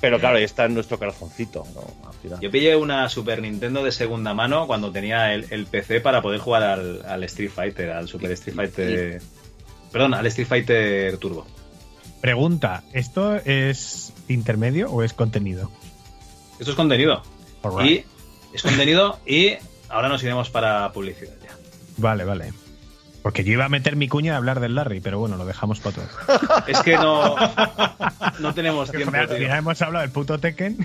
Pero 0.01 0.19
claro, 0.21 0.37
ahí 0.37 0.45
está 0.45 0.67
en 0.67 0.75
nuestro 0.75 0.99
corazoncito, 0.99 1.65
¿no? 1.75 2.09
Al 2.09 2.15
final. 2.15 2.41
Yo 2.41 2.51
pillé 2.51 2.77
una 2.77 3.09
Super 3.09 3.41
Nintendo 3.41 3.83
de 3.83 3.91
segunda 3.93 4.35
mano 4.35 4.67
cuando 4.67 4.91
tenía 4.93 5.33
el, 5.33 5.47
el 5.51 5.65
PC 5.67 6.01
para 6.01 6.21
poder 6.21 6.41
jugar 6.41 6.63
al, 6.65 7.07
al 7.07 7.25
Street 7.25 7.51
Fighter, 7.51 7.91
al 7.91 8.07
Super 8.09 8.33
Street 8.33 8.55
Fighter. 8.57 9.23
Perdón, 9.93 10.13
al 10.13 10.27
Street 10.27 10.49
Fighter 10.49 11.17
Turbo. 11.19 11.47
Pregunta, 12.21 12.83
¿esto 12.93 13.37
es 13.37 14.13
intermedio 14.29 14.91
o 14.91 15.03
es 15.03 15.15
contenido? 15.15 15.71
Esto 16.65 16.71
es 16.71 16.77
contenido. 16.79 17.23
Y 17.85 18.07
es 18.55 18.63
contenido 18.63 19.19
y 19.27 19.53
ahora 19.91 20.09
nos 20.09 20.23
iremos 20.23 20.49
para 20.49 20.91
publicidad 20.93 21.35
ya. 21.43 21.55
Vale, 21.99 22.25
vale. 22.25 22.55
Porque 23.23 23.45
yo 23.45 23.53
iba 23.53 23.67
a 23.67 23.69
meter 23.69 23.97
mi 23.97 24.09
cuña 24.09 24.33
a 24.33 24.39
hablar 24.39 24.61
del 24.61 24.75
Larry, 24.75 25.03
pero 25.03 25.19
bueno, 25.19 25.37
lo 25.37 25.45
dejamos 25.45 25.81
para 25.81 25.91
otro. 25.91 26.65
Es 26.67 26.81
que 26.81 26.97
no, 26.97 27.37
no 28.39 28.55
tenemos 28.55 28.91
tiempo. 28.91 29.11
Final 29.11 29.59
hemos 29.59 29.83
hablado 29.83 30.01
del 30.05 30.11
puto 30.11 30.39
Tekken. 30.39 30.79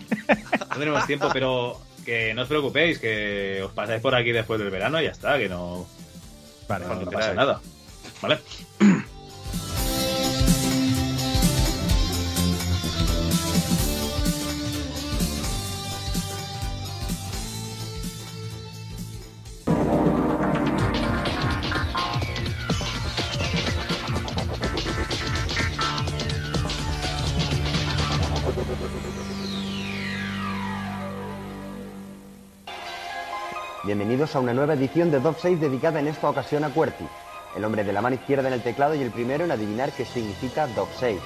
No 0.70 0.76
tenemos 0.76 1.08
tiempo, 1.08 1.30
pero 1.32 1.80
que 2.04 2.34
no 2.34 2.42
os 2.42 2.50
preocupéis, 2.50 3.00
que 3.00 3.62
os 3.64 3.72
pasáis 3.72 4.02
por 4.02 4.14
aquí 4.16 4.34
después 4.34 4.60
del 4.60 4.72
verano 4.72 5.00
y 5.00 5.06
ya 5.06 5.12
está, 5.12 5.38
que 5.38 5.48
no, 5.48 5.88
Vale, 6.68 6.88
no, 6.88 7.10
pasa 7.10 7.34
nada. 7.36 7.62
¿Vale? 8.22 8.40
Bienvenidos 33.90 34.36
a 34.36 34.40
una 34.40 34.54
nueva 34.54 34.76
edición 34.76 35.10
de 35.10 35.20
Dog 35.20 35.38
6 35.40 35.60
dedicada 35.60 36.00
en 36.00 36.06
esta 36.06 36.30
ocasión 36.30 36.64
a 36.64 36.70
QWERTY, 36.70 37.08
el 37.56 37.66
hombre 37.66 37.84
de 37.84 37.92
la 37.92 38.02
mano 38.02 38.18
izquierda 38.18 38.48
en 38.48 38.54
el 38.54 38.62
teclado 38.62 38.94
y 38.94 39.02
el 39.02 39.10
primero 39.10 39.46
en 39.46 39.52
adivinar 39.52 39.92
qué 39.94 40.06
significa 40.06 40.68
Dog 40.68 40.90
6. 41.00 41.20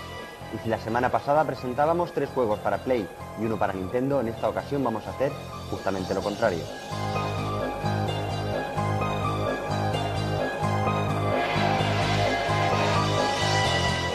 Y 0.55 0.57
si 0.59 0.69
la 0.69 0.79
semana 0.79 1.09
pasada 1.09 1.43
presentábamos 1.43 2.13
tres 2.13 2.29
juegos 2.29 2.59
para 2.59 2.77
Play 2.77 3.05
y 3.37 3.45
uno 3.45 3.59
para 3.59 3.73
Nintendo, 3.73 4.21
en 4.21 4.29
esta 4.29 4.47
ocasión 4.47 4.81
vamos 4.81 5.05
a 5.05 5.09
hacer 5.09 5.33
justamente 5.69 6.13
lo 6.13 6.21
contrario. 6.21 6.63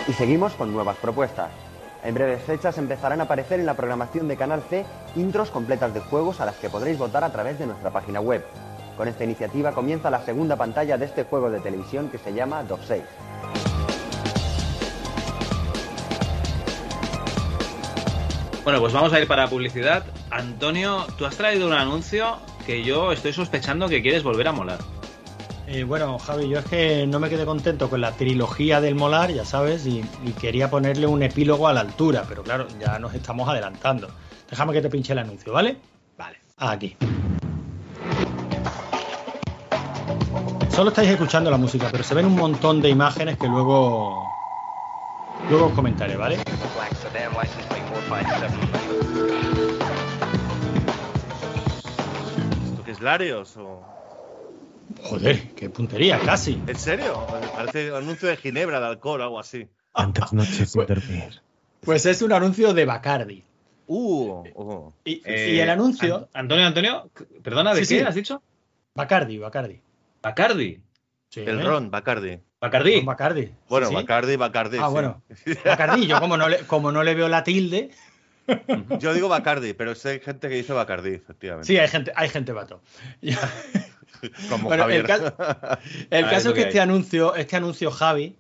Y 0.09 0.13
seguimos 0.15 0.55
con 0.55 0.73
nuevas 0.73 0.97
propuestas. 0.97 1.51
En 2.05 2.15
breves 2.15 2.43
fechas 2.43 2.79
empezarán 2.79 3.21
a 3.21 3.25
aparecer 3.25 3.59
en 3.59 3.67
la 3.67 3.75
programación 3.75 4.29
de 4.29 4.37
Canal 4.37 4.63
C 4.69 4.85
intros 5.17 5.51
completas 5.51 5.93
de 5.93 6.01
juegos 6.01 6.41
a 6.41 6.47
las 6.47 6.57
que 6.57 6.71
podréis 6.71 6.99
votar 6.99 7.25
a 7.25 7.31
través 7.31 7.59
de 7.59 7.67
nuestra 7.67 7.91
página 7.91 8.21
web. 8.21 8.45
Con 8.97 9.09
esta 9.09 9.25
iniciativa 9.25 9.73
comienza 9.73 10.11
la 10.11 10.25
segunda 10.25 10.57
pantalla 10.57 10.97
de 10.97 11.07
este 11.07 11.25
juego 11.25 11.51
de 11.51 11.61
televisión 11.61 12.09
que 12.09 12.19
se 12.19 12.33
llama 12.33 12.63
Dog 12.63 12.81
6. 12.87 13.03
Bueno, 18.65 18.81
pues 18.81 18.93
vamos 18.93 19.13
a 19.13 19.21
ir 19.21 19.27
para 19.27 19.49
publicidad. 19.49 20.05
Antonio, 20.31 21.07
tú 21.17 21.27
has 21.27 21.37
traído 21.37 21.67
un 21.67 21.73
anuncio 21.73 22.39
que 22.67 22.85
yo 22.85 23.13
estoy 23.13 23.33
sospechando 23.33 23.89
que 23.89 24.03
quieres 24.03 24.23
volver 24.23 24.49
a 24.49 24.53
molar. 24.53 24.79
Eh, 25.71 25.85
bueno, 25.85 26.19
Javi, 26.19 26.49
yo 26.49 26.61
es 26.61 26.65
que 26.65 27.07
no 27.07 27.21
me 27.21 27.29
quedé 27.29 27.45
contento 27.45 27.91
con 27.91 28.01
la 28.01 28.13
trilogía 28.13 28.81
del 28.81 28.95
Molar, 28.95 29.31
ya 29.31 29.45
sabes, 29.45 29.87
y, 29.87 30.03
y 30.25 30.33
quería 30.33 30.71
ponerle 30.71 31.07
un 31.07 31.23
epílogo 31.23 31.69
a 31.69 31.75
la 31.75 31.81
altura, 31.81 32.25
pero 32.27 32.43
claro, 32.43 32.67
ya 32.81 32.99
nos 32.99 33.13
estamos 33.13 33.47
adelantando. 33.47 34.09
Déjame 34.49 34.73
que 34.73 34.81
te 34.81 34.89
pinche 34.89 35.13
el 35.13 35.19
anuncio, 35.19 35.53
¿vale? 35.53 35.77
Vale. 36.17 36.39
Aquí. 36.57 36.97
Solo 40.71 40.89
estáis 40.89 41.11
escuchando 41.11 41.51
la 41.51 41.59
música, 41.59 41.89
pero 41.93 42.03
se 42.03 42.15
ven 42.15 42.25
un 42.25 42.37
montón 42.37 42.81
de 42.81 42.89
imágenes 42.89 43.37
que 43.37 43.47
luego. 43.47 44.27
Luego 45.51 45.67
os 45.67 45.73
comentaré, 45.75 46.17
¿vale? 46.17 46.37
¿Esto 46.37 46.57
qué 52.87 52.91
es 52.91 53.01
Larios? 53.03 53.55
O... 53.59 53.98
Joder, 55.03 55.55
qué 55.55 55.71
puntería, 55.71 56.19
casi. 56.21 56.61
¿En 56.67 56.77
serio? 56.77 57.27
Parece 57.55 57.91
un 57.93 57.99
anuncio 57.99 58.29
de 58.29 58.37
Ginebra, 58.37 58.81
de 58.81 58.87
alcohol, 58.87 59.23
algo 59.23 59.39
así. 59.39 59.67
Tantas 59.95 60.33
noches 60.33 60.71
sin 60.73 60.87
dormir. 60.87 61.41
Pues 61.81 62.05
es 62.07 62.21
un 62.23 62.33
anuncio 62.33 62.75
de 62.75 62.85
Bacardi. 62.85 63.45
Uh, 63.87 64.43
uh. 64.55 64.93
Y, 65.05 65.23
Eh, 65.25 65.55
y 65.55 65.61
el 65.61 65.71
anuncio. 65.71 66.29
An- 66.35 66.43
Antonio, 66.45 66.67
Antonio, 66.67 67.11
perdona, 67.43 67.73
¿de 67.75 67.85
Sí, 67.85 67.95
qué 67.95 68.01
sí. 68.03 68.07
has 68.07 68.15
dicho? 68.15 68.43
Bacardi, 68.95 69.39
Bacardi. 69.39 69.81
Bacardi. 70.23 70.83
Sí, 71.31 71.41
El 71.41 71.61
¿eh? 71.61 71.63
ron, 71.63 71.91
Bacardi. 71.91 72.41
Bacardi. 72.61 72.97
Con 72.97 73.07
Bacardi. 73.07 73.53
Bueno, 73.69 73.87
Sí, 73.87 73.91
sí. 73.93 73.97
Bacardi, 74.03 74.37
Bacardi. 74.37 74.79
Ah, 74.79 74.87
sí. 74.89 74.93
bueno. 74.93 75.23
Bacardi, 75.65 76.07
yo 76.07 76.21
como 76.21 76.37
no 76.37 76.49
le, 76.49 76.59
como 76.67 76.91
no 76.93 77.03
le 77.05 77.15
veo 77.15 77.29
la 77.29 77.45
tilde. 77.45 77.91
Yo 78.99 79.15
digo 79.15 79.29
Bacardi, 79.29 79.75
pero 79.75 79.95
sé 79.95 80.09
hay 80.11 80.21
gente 80.21 80.49
que 80.49 80.57
dice 80.57 80.73
Bacardi, 80.73 81.15
efectivamente. 81.15 81.67
Sí, 81.67 81.77
hay 81.79 81.89
gente, 81.89 82.13
hay 82.17 82.29
gente 82.29 82.53
vato. 82.53 82.81
Como 84.49 84.69
Bueno, 84.69 84.85
Javier. 84.85 85.01
el 85.01 85.07
caso, 85.07 85.35
el 86.11 86.25
caso 86.25 86.49
es 86.49 86.55
que 86.55 86.61
que 86.63 86.69
este 86.69 86.81
anuncio, 86.81 87.35
este 87.35 87.57
anuncio, 87.57 87.91
Javi, 87.91 88.37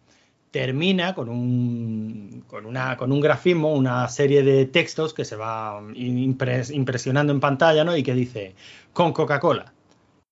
termina 0.50 1.14
con 1.14 1.28
un, 1.28 2.44
con, 2.46 2.66
una, 2.66 2.96
con 2.96 3.12
un 3.12 3.20
grafismo, 3.20 3.74
una 3.74 4.09
serie 4.09 4.42
de 4.42 4.66
textos 4.66 5.12
que 5.12 5.24
se 5.24 5.36
va 5.36 5.80
impres- 5.80 6.74
impresionando 6.74 7.32
en 7.32 7.40
pantalla, 7.40 7.84
¿no? 7.84 7.96
Y 7.96 8.02
que 8.02 8.14
dice, 8.14 8.55
con 8.92 9.12
Coca-Cola, 9.12 9.72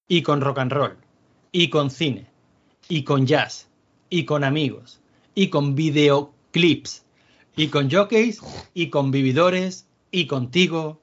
y 0.09 0.23
con 0.23 0.41
rock 0.41 0.59
and 0.59 0.73
roll, 0.73 0.97
y 1.53 1.69
con 1.69 1.91
cine, 1.91 2.27
y 2.89 3.05
con 3.05 3.27
jazz, 3.27 3.69
y 4.09 4.25
con 4.25 4.45
amigos, 4.45 5.01
y 5.35 5.49
con 5.49 5.75
videoclips, 5.75 7.05
y 7.57 7.69
con 7.69 7.91
jockeys, 7.91 8.41
y 8.75 8.89
con 8.89 9.11
vividores, 9.11 9.87
y 10.11 10.27
contigo, 10.27 11.01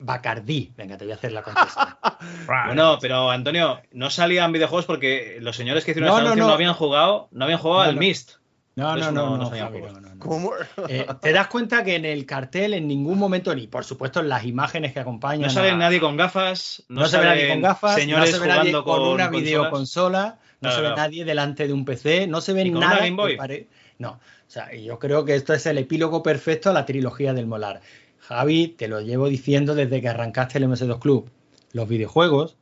Bacardí. 0.00 0.72
Venga, 0.76 0.96
te 0.96 1.04
voy 1.04 1.12
a 1.12 1.14
hacer 1.16 1.32
la 1.32 1.42
confesión. 1.42 1.86
Bueno, 2.66 2.98
pero 3.00 3.30
Antonio, 3.30 3.80
no 3.92 4.10
salían 4.10 4.52
videojuegos 4.52 4.84
porque 4.84 5.38
los 5.40 5.56
señores 5.56 5.84
que 5.84 5.92
hicieron 5.92 6.10
No, 6.10 6.20
no, 6.20 6.34
no, 6.36 6.46
no. 6.48 6.52
habían 6.52 6.74
jugado, 6.74 7.28
no 7.30 7.44
habían 7.44 7.58
jugado 7.60 7.82
No, 7.84 7.88
al 7.88 7.94
no. 7.94 8.00
Mist. 8.00 8.32
No, 8.76 8.96
no, 8.96 9.10
no, 9.12 9.36
no, 9.36 9.46
sabían 9.46 9.66
Javi, 9.66 9.78
juegos. 9.80 10.00
no, 10.00 10.08
no, 10.08 10.14
no. 10.14 10.20
¿Cómo? 10.20 10.52
Eh, 10.88 11.06
te 11.20 11.32
das 11.32 11.46
cuenta 11.48 11.82
que 11.84 11.96
en 11.96 12.04
el 12.04 12.24
cartel 12.26 12.74
en 12.74 12.86
ningún 12.88 13.18
momento, 13.18 13.54
ni 13.54 13.66
por 13.66 13.84
supuesto 13.84 14.20
en 14.20 14.28
las 14.28 14.44
imágenes 14.44 14.92
que 14.92 15.00
acompañan. 15.00 15.42
No 15.42 15.50
sale 15.50 15.70
a- 15.70 15.76
nadie 15.76 16.00
con 16.00 16.16
gafas, 16.16 16.82
no, 16.88 17.02
no 17.02 17.06
se 17.08 17.18
ve 17.18 17.24
nadie 17.24 17.48
con 17.48 17.62
gafas, 17.62 17.94
señores 17.96 18.30
no 18.32 18.36
se 18.36 18.42
ve 18.42 18.48
nadie 18.48 18.70
jugando 18.72 18.84
con, 18.84 19.00
una 19.02 19.24
consolas. 19.30 19.42
videoconsola, 19.42 20.38
no 20.60 20.70
se 20.72 20.80
ve 20.82 20.90
nadie 20.96 21.24
delante 21.24 21.66
de 21.66 21.72
un 21.72 21.84
PC, 21.84 22.26
no 22.26 22.40
se 22.40 22.52
ve 22.52 22.62
¿Y 22.62 22.68
con 22.68 22.78
una 22.78 22.88
nada. 22.88 23.00
Game 23.00 23.16
Boy? 23.16 23.32
que 23.32 23.36
pare- 23.38 23.68
No, 23.98 24.10
o 24.12 24.18
sea, 24.46 24.72
yo 24.74 24.98
creo 24.98 25.24
que 25.24 25.34
esto 25.34 25.52
es 25.54 25.66
el 25.66 25.78
epílogo 25.78 26.22
perfecto 26.22 26.70
a 26.70 26.72
la 26.72 26.84
trilogía 26.86 27.32
del 27.34 27.46
Molar. 27.46 27.80
Javi, 28.20 28.68
te 28.68 28.88
lo 28.88 29.00
llevo 29.00 29.28
diciendo 29.28 29.74
desde 29.74 30.00
que 30.00 30.08
arrancaste 30.08 30.58
el 30.58 30.64
MS2 30.64 30.98
Club. 31.00 31.30
Los 31.72 31.88
videojuegos 31.88 32.56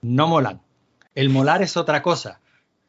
no 0.00 0.26
molan. 0.28 0.60
El 1.14 1.30
molar 1.30 1.62
es 1.62 1.76
otra 1.76 2.02
cosa. 2.02 2.40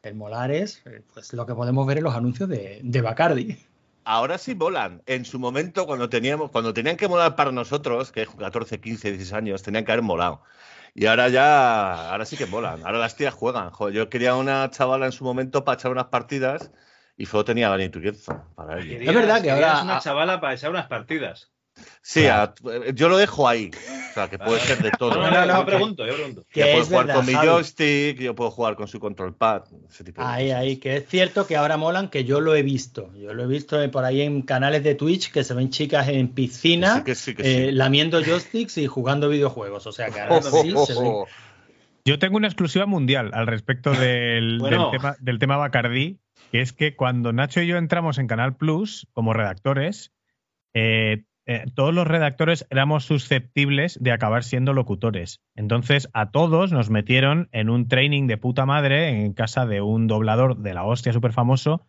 El 0.02 0.14
molar 0.14 0.50
es 0.50 0.82
eh, 0.86 1.02
pues, 1.12 1.32
lo 1.32 1.46
que 1.46 1.54
podemos 1.54 1.86
ver 1.86 1.98
en 1.98 2.04
los 2.04 2.14
anuncios 2.14 2.48
de, 2.48 2.80
de 2.82 3.00
Bacardi. 3.00 3.58
Ahora 4.04 4.38
sí 4.38 4.54
molan. 4.54 5.02
En 5.06 5.24
su 5.24 5.38
momento, 5.38 5.86
cuando 5.86 6.08
teníamos, 6.08 6.50
cuando 6.50 6.72
tenían 6.72 6.96
que 6.96 7.06
molar 7.08 7.36
para 7.36 7.52
nosotros, 7.52 8.10
que 8.12 8.26
14, 8.26 8.80
15, 8.80 9.08
16 9.12 9.32
años, 9.34 9.62
tenían 9.62 9.84
que 9.84 9.92
haber 9.92 10.02
molado. 10.02 10.42
Y 10.94 11.06
ahora 11.06 11.28
ya, 11.28 12.10
ahora 12.10 12.24
sí 12.24 12.36
que 12.36 12.46
molan. 12.46 12.84
Ahora 12.84 12.98
las 12.98 13.14
tías 13.14 13.34
juegan. 13.34 13.70
Joder, 13.70 13.94
yo 13.94 14.08
quería 14.08 14.34
una 14.34 14.68
chavala 14.70 15.06
en 15.06 15.12
su 15.12 15.22
momento 15.24 15.64
para 15.64 15.78
echar 15.78 15.92
unas 15.92 16.06
partidas 16.06 16.72
y 17.16 17.26
solo 17.26 17.44
tenía 17.44 17.68
Dani 17.68 17.88
Turienzo 17.90 18.42
para 18.54 18.78
ello. 18.80 18.88
Querías- 18.98 19.14
verdad 19.14 19.42
que 19.42 19.50
ahora- 19.50 19.82
una 19.82 20.00
chavala 20.00 20.40
para 20.40 20.54
echar 20.54 20.70
unas 20.70 20.86
partidas. 20.88 21.50
Sí, 22.02 22.26
a- 22.26 22.54
yo 22.94 23.08
lo 23.08 23.16
dejo 23.18 23.46
ahí. 23.48 23.70
O 24.10 24.12
sea, 24.14 24.28
que 24.28 24.38
puede 24.38 24.58
ser 24.60 24.82
de 24.82 24.90
todo. 24.98 25.14
No, 25.14 25.30
no, 25.30 25.46
no, 25.46 25.58
yo 25.60 25.66
pregunto, 25.66 26.06
yo 26.06 26.14
pregunto. 26.14 26.44
Que 26.50 26.60
Yo 26.60 26.66
puedo 26.72 26.84
jugar 26.86 27.06
verdad, 27.06 27.14
con 27.20 27.26
mi 27.26 27.34
joystick, 27.34 28.18
yo 28.18 28.34
puedo 28.34 28.50
jugar 28.50 28.74
con 28.74 28.88
su 28.88 28.98
control 28.98 29.36
pad, 29.36 29.62
ese 29.88 30.02
tipo 30.02 30.20
de 30.20 30.26
Ahí, 30.26 30.50
ahí, 30.50 30.76
que 30.78 30.96
es 30.96 31.08
cierto 31.08 31.46
que 31.46 31.56
ahora 31.56 31.76
molan, 31.76 32.08
que 32.08 32.24
yo 32.24 32.40
lo 32.40 32.56
he 32.56 32.62
visto. 32.62 33.12
Yo 33.14 33.32
lo 33.34 33.44
he 33.44 33.46
visto 33.46 33.80
eh, 33.80 33.88
por 33.88 34.04
ahí 34.04 34.22
en 34.22 34.42
canales 34.42 34.82
de 34.82 34.96
Twitch 34.96 35.30
que 35.30 35.44
se 35.44 35.54
ven 35.54 35.70
chicas 35.70 36.08
en 36.08 36.28
piscina 36.28 36.96
Sí, 36.96 37.04
que 37.04 37.14
sí, 37.14 37.34
que 37.34 37.44
sí. 37.44 37.48
eh, 37.50 37.72
lamiendo 37.72 38.20
joysticks 38.22 38.78
y 38.78 38.86
jugando 38.88 39.28
videojuegos. 39.28 39.86
O 39.86 39.92
sea 39.92 40.10
que 40.10 40.20
ahora 40.20 40.42
sí 40.42 40.74
se 40.86 41.00
ven. 41.00 41.12
Yo 42.04 42.18
tengo 42.18 42.36
una 42.38 42.48
exclusiva 42.48 42.86
mundial 42.86 43.30
al 43.34 43.46
respecto 43.46 43.92
del, 43.92 44.58
Bueno. 44.60 44.90
del 44.90 44.98
tema, 45.00 45.16
del 45.20 45.38
tema 45.38 45.56
Bacardí, 45.58 46.18
que 46.50 46.62
es 46.62 46.72
que 46.72 46.96
cuando 46.96 47.32
Nacho 47.32 47.60
y 47.60 47.68
yo 47.68 47.76
entramos 47.76 48.18
en 48.18 48.26
Canal 48.26 48.56
Plus 48.56 49.06
como 49.12 49.34
redactores, 49.34 50.10
eh, 50.74 51.24
eh, 51.50 51.64
todos 51.74 51.92
los 51.92 52.06
redactores 52.06 52.64
éramos 52.70 53.04
susceptibles 53.04 53.98
de 54.00 54.12
acabar 54.12 54.44
siendo 54.44 54.72
locutores. 54.72 55.42
Entonces, 55.56 56.08
a 56.12 56.30
todos 56.30 56.70
nos 56.70 56.90
metieron 56.90 57.48
en 57.50 57.70
un 57.70 57.88
training 57.88 58.28
de 58.28 58.36
puta 58.36 58.66
madre 58.66 59.24
en 59.24 59.32
casa 59.32 59.66
de 59.66 59.80
un 59.80 60.06
doblador 60.06 60.58
de 60.58 60.74
la 60.74 60.84
hostia 60.84 61.12
súper 61.12 61.32
famoso 61.32 61.84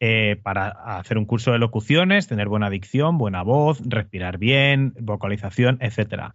eh, 0.00 0.40
para 0.42 0.70
hacer 0.98 1.16
un 1.16 1.26
curso 1.26 1.52
de 1.52 1.60
locuciones, 1.60 2.26
tener 2.26 2.48
buena 2.48 2.70
dicción, 2.70 3.18
buena 3.18 3.44
voz, 3.44 3.80
respirar 3.86 4.36
bien, 4.36 4.94
vocalización, 4.98 5.78
etcétera. 5.80 6.34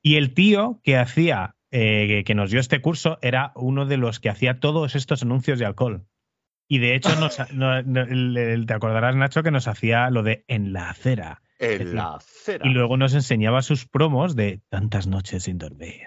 Y 0.00 0.14
el 0.14 0.34
tío 0.34 0.78
que 0.84 0.96
hacía, 0.96 1.56
eh, 1.72 2.22
que 2.24 2.34
nos 2.36 2.52
dio 2.52 2.60
este 2.60 2.80
curso, 2.80 3.18
era 3.22 3.50
uno 3.56 3.86
de 3.86 3.96
los 3.96 4.20
que 4.20 4.28
hacía 4.28 4.60
todos 4.60 4.94
estos 4.94 5.24
anuncios 5.24 5.58
de 5.58 5.66
alcohol. 5.66 6.06
Y 6.68 6.78
de 6.78 6.94
hecho, 6.94 7.10
te 7.10 8.72
acordarás, 8.72 9.16
Nacho, 9.16 9.42
que 9.42 9.50
nos 9.50 9.66
hacía 9.66 10.10
lo 10.10 10.22
de 10.22 10.44
en 10.46 10.72
la 10.72 10.90
acera. 10.90 11.42
En 11.64 11.94
la 11.96 12.14
acera. 12.16 12.66
Y 12.66 12.70
luego 12.70 12.96
nos 12.96 13.14
enseñaba 13.14 13.62
sus 13.62 13.86
promos 13.86 14.36
de 14.36 14.60
tantas 14.68 15.06
noches 15.06 15.44
sin 15.44 15.58
dormir. 15.58 16.06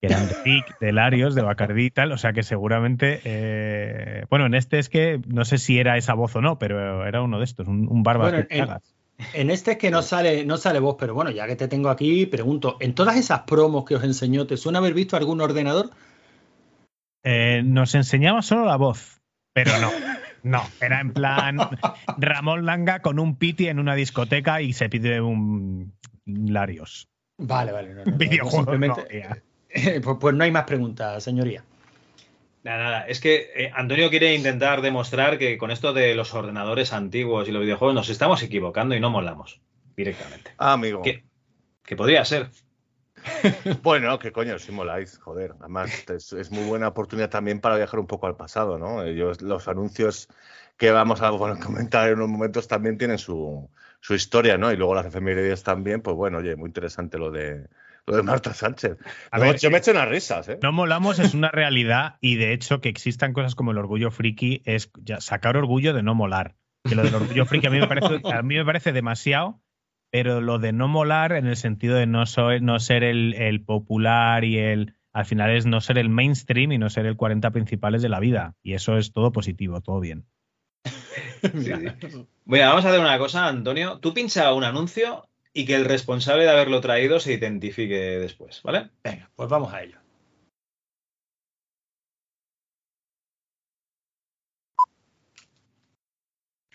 Que 0.00 0.08
eran 0.08 0.26
de 0.28 0.34
Pic, 0.42 0.78
de 0.80 0.92
Larios, 0.92 1.34
de 1.34 1.42
Bacardí 1.42 1.84
y 1.86 1.90
tal. 1.90 2.10
O 2.12 2.18
sea 2.18 2.32
que 2.32 2.42
seguramente. 2.42 3.20
eh, 3.24 4.24
bueno, 4.30 4.46
en 4.46 4.54
este 4.54 4.78
es 4.78 4.88
que 4.88 5.20
no 5.28 5.44
sé 5.44 5.58
si 5.58 5.78
era 5.78 5.96
esa 5.96 6.14
voz 6.14 6.34
o 6.36 6.40
no, 6.40 6.58
pero 6.58 7.06
era 7.06 7.22
uno 7.22 7.38
de 7.38 7.44
estos, 7.44 7.68
un, 7.68 7.86
un 7.88 8.02
barba 8.02 8.30
Bueno, 8.30 8.46
que 8.48 8.58
en, 8.58 8.66
cagas. 8.66 8.94
en 9.32 9.50
este 9.50 9.72
es 9.72 9.78
que 9.78 9.90
no 9.92 10.02
sale, 10.02 10.44
no 10.44 10.56
sale 10.56 10.80
voz, 10.80 10.96
pero 10.98 11.14
bueno, 11.14 11.30
ya 11.30 11.46
que 11.46 11.54
te 11.54 11.68
tengo 11.68 11.88
aquí, 11.88 12.26
pregunto, 12.26 12.76
¿en 12.80 12.94
todas 12.94 13.16
esas 13.16 13.42
promos 13.42 13.84
que 13.84 13.94
os 13.94 14.02
enseñó, 14.02 14.46
te 14.46 14.56
suena 14.56 14.80
haber 14.80 14.94
visto 14.94 15.16
algún 15.16 15.40
ordenador? 15.40 15.90
Eh, 17.22 17.62
nos 17.64 17.94
enseñaba 17.94 18.42
solo 18.42 18.64
la 18.64 18.74
voz, 18.76 19.20
pero 19.52 19.70
no. 19.78 19.88
No, 20.42 20.62
era 20.80 21.00
en 21.00 21.12
plan 21.12 21.58
Ramón 22.18 22.66
Langa 22.66 23.00
con 23.00 23.18
un 23.18 23.36
piti 23.36 23.68
en 23.68 23.78
una 23.78 23.94
discoteca 23.94 24.60
y 24.60 24.72
se 24.72 24.88
pide 24.88 25.20
un 25.20 25.92
Larios. 26.26 27.08
Vale, 27.38 27.72
vale. 27.72 27.94
No, 27.94 28.04
no, 28.04 28.10
no, 28.10 28.16
Videojuego, 28.16 28.78
no, 28.78 28.96
ya. 29.08 29.36
pues, 30.02 30.16
pues 30.20 30.34
no 30.34 30.44
hay 30.44 30.50
más 30.50 30.64
preguntas, 30.64 31.22
señoría. 31.22 31.64
Nada, 32.62 32.84
nada. 32.84 33.06
Es 33.08 33.20
que 33.20 33.50
eh, 33.56 33.72
Antonio 33.74 34.10
quiere 34.10 34.34
intentar 34.34 34.82
demostrar 34.82 35.38
que 35.38 35.58
con 35.58 35.70
esto 35.70 35.92
de 35.92 36.14
los 36.14 36.32
ordenadores 36.34 36.92
antiguos 36.92 37.48
y 37.48 37.52
los 37.52 37.62
videojuegos 37.62 37.94
nos 37.94 38.08
estamos 38.08 38.42
equivocando 38.42 38.94
y 38.94 39.00
no 39.00 39.10
molamos 39.10 39.60
directamente. 39.96 40.52
Ah, 40.58 40.74
amigo. 40.74 41.02
Que, 41.02 41.24
que 41.84 41.96
podría 41.96 42.24
ser. 42.24 42.50
Bueno, 43.82 44.18
qué 44.18 44.32
coño, 44.32 44.58
si 44.58 44.72
moláis, 44.72 45.18
joder. 45.18 45.54
Además, 45.60 46.04
es, 46.08 46.32
es 46.32 46.50
muy 46.50 46.64
buena 46.64 46.88
oportunidad 46.88 47.30
también 47.30 47.60
para 47.60 47.76
viajar 47.76 48.00
un 48.00 48.06
poco 48.06 48.26
al 48.26 48.36
pasado, 48.36 48.78
¿no? 48.78 49.02
Ellos, 49.04 49.42
los 49.42 49.68
anuncios 49.68 50.28
que 50.76 50.90
vamos 50.90 51.22
a 51.22 51.30
comentar 51.62 52.08
en 52.08 52.16
unos 52.16 52.28
momentos 52.28 52.68
también 52.68 52.98
tienen 52.98 53.18
su, 53.18 53.70
su 54.00 54.14
historia, 54.14 54.58
¿no? 54.58 54.72
Y 54.72 54.76
luego 54.76 54.94
las 54.94 55.06
efemérides 55.06 55.62
también, 55.62 56.02
pues 56.02 56.16
bueno, 56.16 56.38
oye, 56.38 56.56
muy 56.56 56.68
interesante 56.68 57.18
lo 57.18 57.30
de, 57.30 57.68
lo 58.06 58.16
de 58.16 58.22
Marta 58.22 58.52
Sánchez. 58.52 58.98
A 59.30 59.38
No, 59.38 59.44
ver, 59.44 59.58
yo 59.58 59.70
me 59.70 59.78
echo 59.78 59.92
unas 59.92 60.08
risas, 60.08 60.48
¿eh? 60.48 60.58
No 60.62 60.72
molamos 60.72 61.18
es 61.18 61.34
una 61.34 61.50
realidad 61.50 62.16
y 62.20 62.36
de 62.36 62.52
hecho 62.52 62.80
que 62.80 62.88
existan 62.88 63.32
cosas 63.32 63.54
como 63.54 63.70
el 63.70 63.78
orgullo 63.78 64.10
friki 64.10 64.62
es 64.64 64.90
ya 65.00 65.20
sacar 65.20 65.56
orgullo 65.56 65.94
de 65.94 66.02
no 66.02 66.14
molar. 66.14 66.56
Que 66.84 66.96
lo 66.96 67.04
del 67.04 67.14
orgullo 67.14 67.46
friki 67.46 67.68
a 67.68 67.70
mí 67.70 67.78
me 67.78 67.86
parece, 67.86 68.20
a 68.24 68.42
mí 68.42 68.56
me 68.56 68.64
parece 68.64 68.90
demasiado, 68.90 69.61
pero 70.12 70.42
lo 70.42 70.58
de 70.58 70.72
no 70.72 70.88
molar 70.88 71.32
en 71.32 71.46
el 71.46 71.56
sentido 71.56 71.96
de 71.96 72.06
no, 72.06 72.24
no 72.60 72.80
ser 72.80 73.02
el, 73.02 73.32
el 73.32 73.64
popular 73.64 74.44
y 74.44 74.58
el... 74.58 74.94
Al 75.14 75.24
final 75.24 75.56
es 75.56 75.64
no 75.64 75.80
ser 75.80 75.96
el 75.96 76.10
mainstream 76.10 76.72
y 76.72 76.78
no 76.78 76.90
ser 76.90 77.06
el 77.06 77.16
40 77.16 77.50
principales 77.50 78.02
de 78.02 78.10
la 78.10 78.20
vida. 78.20 78.54
Y 78.62 78.74
eso 78.74 78.98
es 78.98 79.12
todo 79.12 79.32
positivo, 79.32 79.80
todo 79.80 80.00
bien. 80.00 80.26
Bueno, 82.44 82.66
vamos 82.68 82.84
a 82.84 82.88
hacer 82.88 83.00
una 83.00 83.18
cosa, 83.18 83.48
Antonio. 83.48 83.98
Tú 84.00 84.12
pincha 84.12 84.52
un 84.52 84.64
anuncio 84.64 85.28
y 85.54 85.64
que 85.64 85.74
el 85.74 85.86
responsable 85.86 86.44
de 86.44 86.50
haberlo 86.50 86.80
traído 86.80 87.18
se 87.18 87.32
identifique 87.32 87.94
después, 87.94 88.60
¿vale? 88.62 88.90
Venga, 89.02 89.30
pues 89.34 89.48
vamos 89.48 89.72
a 89.72 89.82
ello. 89.82 89.98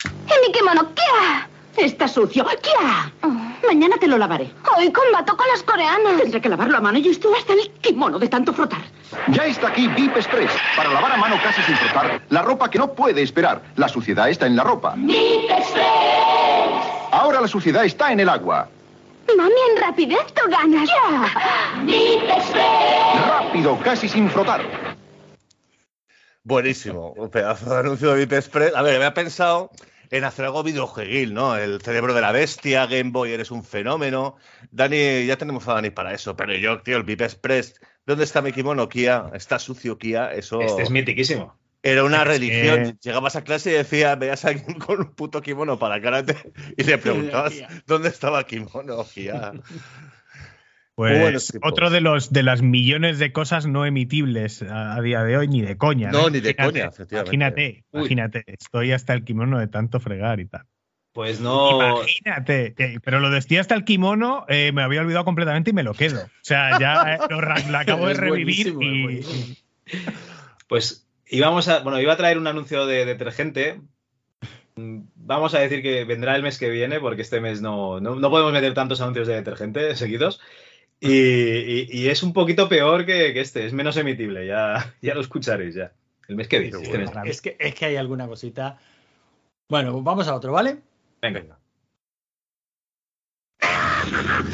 ¡En 0.03 0.41
mi 0.41 0.51
kimono! 0.51 0.93
¡Kia! 0.95 1.49
Está 1.77 2.07
sucio. 2.07 2.45
¡Kia! 2.61 3.13
Mañana 3.65 3.97
te 3.99 4.07
lo 4.07 4.17
lavaré. 4.17 4.51
Hoy 4.75 4.91
combato 4.91 5.37
con 5.37 5.47
las 5.47 5.61
coreanas. 5.61 6.17
Tendré 6.21 6.41
que 6.41 6.49
lavarlo 6.49 6.77
a 6.77 6.81
mano 6.81 6.97
y 6.97 7.07
estoy 7.07 7.33
hasta 7.37 7.53
el 7.53 7.69
kimono 7.81 8.17
de 8.17 8.27
tanto 8.27 8.51
frotar. 8.51 8.81
Ya 9.27 9.45
está 9.45 9.67
aquí 9.67 9.87
VIP 9.87 10.17
Express 10.17 10.51
para 10.75 10.91
lavar 10.91 11.11
a 11.11 11.17
mano 11.17 11.35
casi 11.43 11.61
sin 11.61 11.75
frotar 11.75 12.21
la 12.29 12.41
ropa 12.41 12.69
que 12.69 12.79
no 12.79 12.93
puede 12.93 13.21
esperar. 13.21 13.61
La 13.75 13.87
suciedad 13.87 14.29
está 14.29 14.47
en 14.47 14.55
la 14.55 14.63
ropa. 14.63 14.95
Ahora 17.11 17.41
la 17.41 17.47
suciedad 17.47 17.85
está 17.85 18.11
en 18.11 18.21
el 18.21 18.29
agua. 18.29 18.69
Mami, 19.35 19.51
en 19.71 19.81
rapidez 19.81 20.33
tú 20.33 20.49
ganas. 20.49 20.87
¡Ya! 20.87 21.31
Rápido, 23.27 23.77
casi 23.83 24.07
sin 24.09 24.29
frotar. 24.29 24.61
Buenísimo. 26.43 27.13
Un 27.17 27.29
pedazo 27.29 27.69
de 27.69 27.79
anuncio 27.79 28.13
de 28.13 28.19
VIP 28.19 28.33
Express. 28.33 28.73
A 28.73 28.81
ver, 28.81 28.95
había 28.95 29.13
pensado 29.13 29.69
en 30.11 30.23
hacer 30.23 30.45
algo 30.45 30.63
videojueguil, 30.63 31.33
¿no? 31.33 31.55
El 31.57 31.81
cerebro 31.81 32.13
de 32.13 32.21
la 32.21 32.31
bestia, 32.31 32.85
Game 32.85 33.11
Boy, 33.11 33.31
eres 33.31 33.51
un 33.51 33.63
fenómeno. 33.63 34.35
Dani, 34.71 35.25
ya 35.25 35.37
tenemos 35.37 35.67
a 35.67 35.73
Dani 35.73 35.89
para 35.89 36.13
eso, 36.13 36.35
pero 36.35 36.55
yo, 36.55 36.81
tío, 36.81 36.97
el 36.97 37.03
VIP 37.03 37.21
Express, 37.21 37.75
¿dónde 38.05 38.23
está 38.23 38.41
mi 38.41 38.51
kimono, 38.51 38.87
Kia? 38.89 39.29
Está 39.33 39.59
sucio, 39.59 39.97
Kia, 39.97 40.33
eso... 40.33 40.61
Este 40.61 40.83
es 40.83 40.89
mitiquísimo. 40.89 41.57
Era 41.83 42.03
una 42.03 42.17
Es 42.17 42.23
que- 42.23 42.29
religión. 42.29 42.97
Llegabas 43.01 43.35
a 43.35 43.43
clase 43.43 43.69
y 43.69 43.73
decías, 43.73 44.17
veías 44.17 44.43
a 44.45 44.49
alguien 44.49 44.79
con 44.79 44.99
un 44.99 45.13
puto 45.13 45.41
kimono 45.41 45.77
para 45.79 46.01
karate 46.01 46.35
y 46.75 46.83
le 46.83 46.97
preguntabas 46.97 47.53
dónde 47.85 48.09
estaba 48.09 48.43
kimono, 48.45 49.05
Kia. 49.13 49.53
Pues 50.97 51.55
otro 51.61 51.91
de 51.91 52.01
los 52.01 52.33
de 52.33 52.41
las 52.41 52.63
millones 52.63 53.19
de 53.19 53.31
cosas 53.31 53.67
no 53.67 53.85
emitibles 53.85 54.63
a, 54.63 54.95
a 54.95 55.01
día 55.03 55.23
de 55.23 55.37
hoy, 55.37 55.47
ni 55.47 55.61
de 55.61 55.77
coña. 55.77 56.09
No, 56.09 56.31
ni 56.31 56.39
de 56.39 56.49
Imagínate, 56.49 56.71
coña, 56.71 56.85
efectivamente. 56.87 57.35
Imagínate, 57.35 57.85
Uy. 57.91 57.99
imagínate. 57.99 58.43
Estoy 58.47 58.91
hasta 58.93 59.13
el 59.13 59.23
kimono 59.23 59.59
de 59.59 59.67
tanto 59.67 59.99
fregar 59.99 60.39
y 60.39 60.47
tal. 60.47 60.63
Pues 61.13 61.39
no. 61.39 61.99
Imagínate. 61.99 62.73
eh, 62.79 62.99
Pero 63.03 63.19
lo 63.19 63.29
de 63.29 63.37
estoy 63.37 63.57
hasta 63.57 63.75
el 63.75 63.83
kimono 63.85 64.45
eh, 64.49 64.71
me 64.73 64.81
había 64.81 65.01
olvidado 65.01 65.23
completamente 65.23 65.69
y 65.69 65.73
me 65.73 65.83
lo 65.83 65.93
quedo. 65.93 66.19
O 66.19 66.29
sea, 66.41 66.79
ya 66.79 67.13
eh, 67.13 67.19
lo, 67.29 67.37
acabo 67.77 68.07
de 68.07 68.15
revivir 68.15 68.75
y. 68.81 69.21
Pues 70.67 71.07
íbamos 71.27 71.67
a. 71.67 71.81
Bueno, 71.81 72.01
iba 72.01 72.13
a 72.13 72.17
traer 72.17 72.39
un 72.39 72.47
anuncio 72.47 72.87
de 72.87 73.05
detergente. 73.05 73.81
Vamos 74.75 75.53
a 75.53 75.59
decir 75.59 75.83
que 75.83 76.05
vendrá 76.05 76.35
el 76.35 76.41
mes 76.41 76.57
que 76.57 76.71
viene, 76.71 76.99
porque 76.99 77.21
este 77.21 77.39
mes 77.39 77.61
no, 77.61 77.99
no, 77.99 78.15
no 78.15 78.29
podemos 78.31 78.51
meter 78.51 78.73
tantos 78.73 78.99
anuncios 78.99 79.27
de 79.27 79.35
detergente 79.35 79.95
seguidos. 79.95 80.41
Y, 80.99 81.11
y- 81.11 81.87
y 81.91 82.07
es 82.09 82.23
un 82.23 82.33
poquito 82.33 82.67
peor 82.67 83.05
que, 83.05 83.33
que 83.33 83.41
este, 83.41 83.65
es 83.65 83.73
menos 83.73 83.97
emitible, 83.97 84.47
ya, 84.47 84.93
ya 85.01 85.13
lo 85.13 85.21
escucharéis 85.21 85.75
ya. 85.75 85.91
El 86.27 86.35
mes 86.35 86.47
que 86.47 86.57
viene. 86.59 87.03
este. 87.05 87.29
Es 87.29 87.41
que, 87.41 87.55
es 87.59 87.75
que 87.75 87.85
hay 87.85 87.95
alguna 87.95 88.27
cosita. 88.27 88.79
Bueno, 89.69 89.91
pues 89.93 90.03
vamos 90.03 90.27
a 90.27 90.35
otro, 90.35 90.51
¿vale? 90.51 90.77
Venga. 91.21 91.57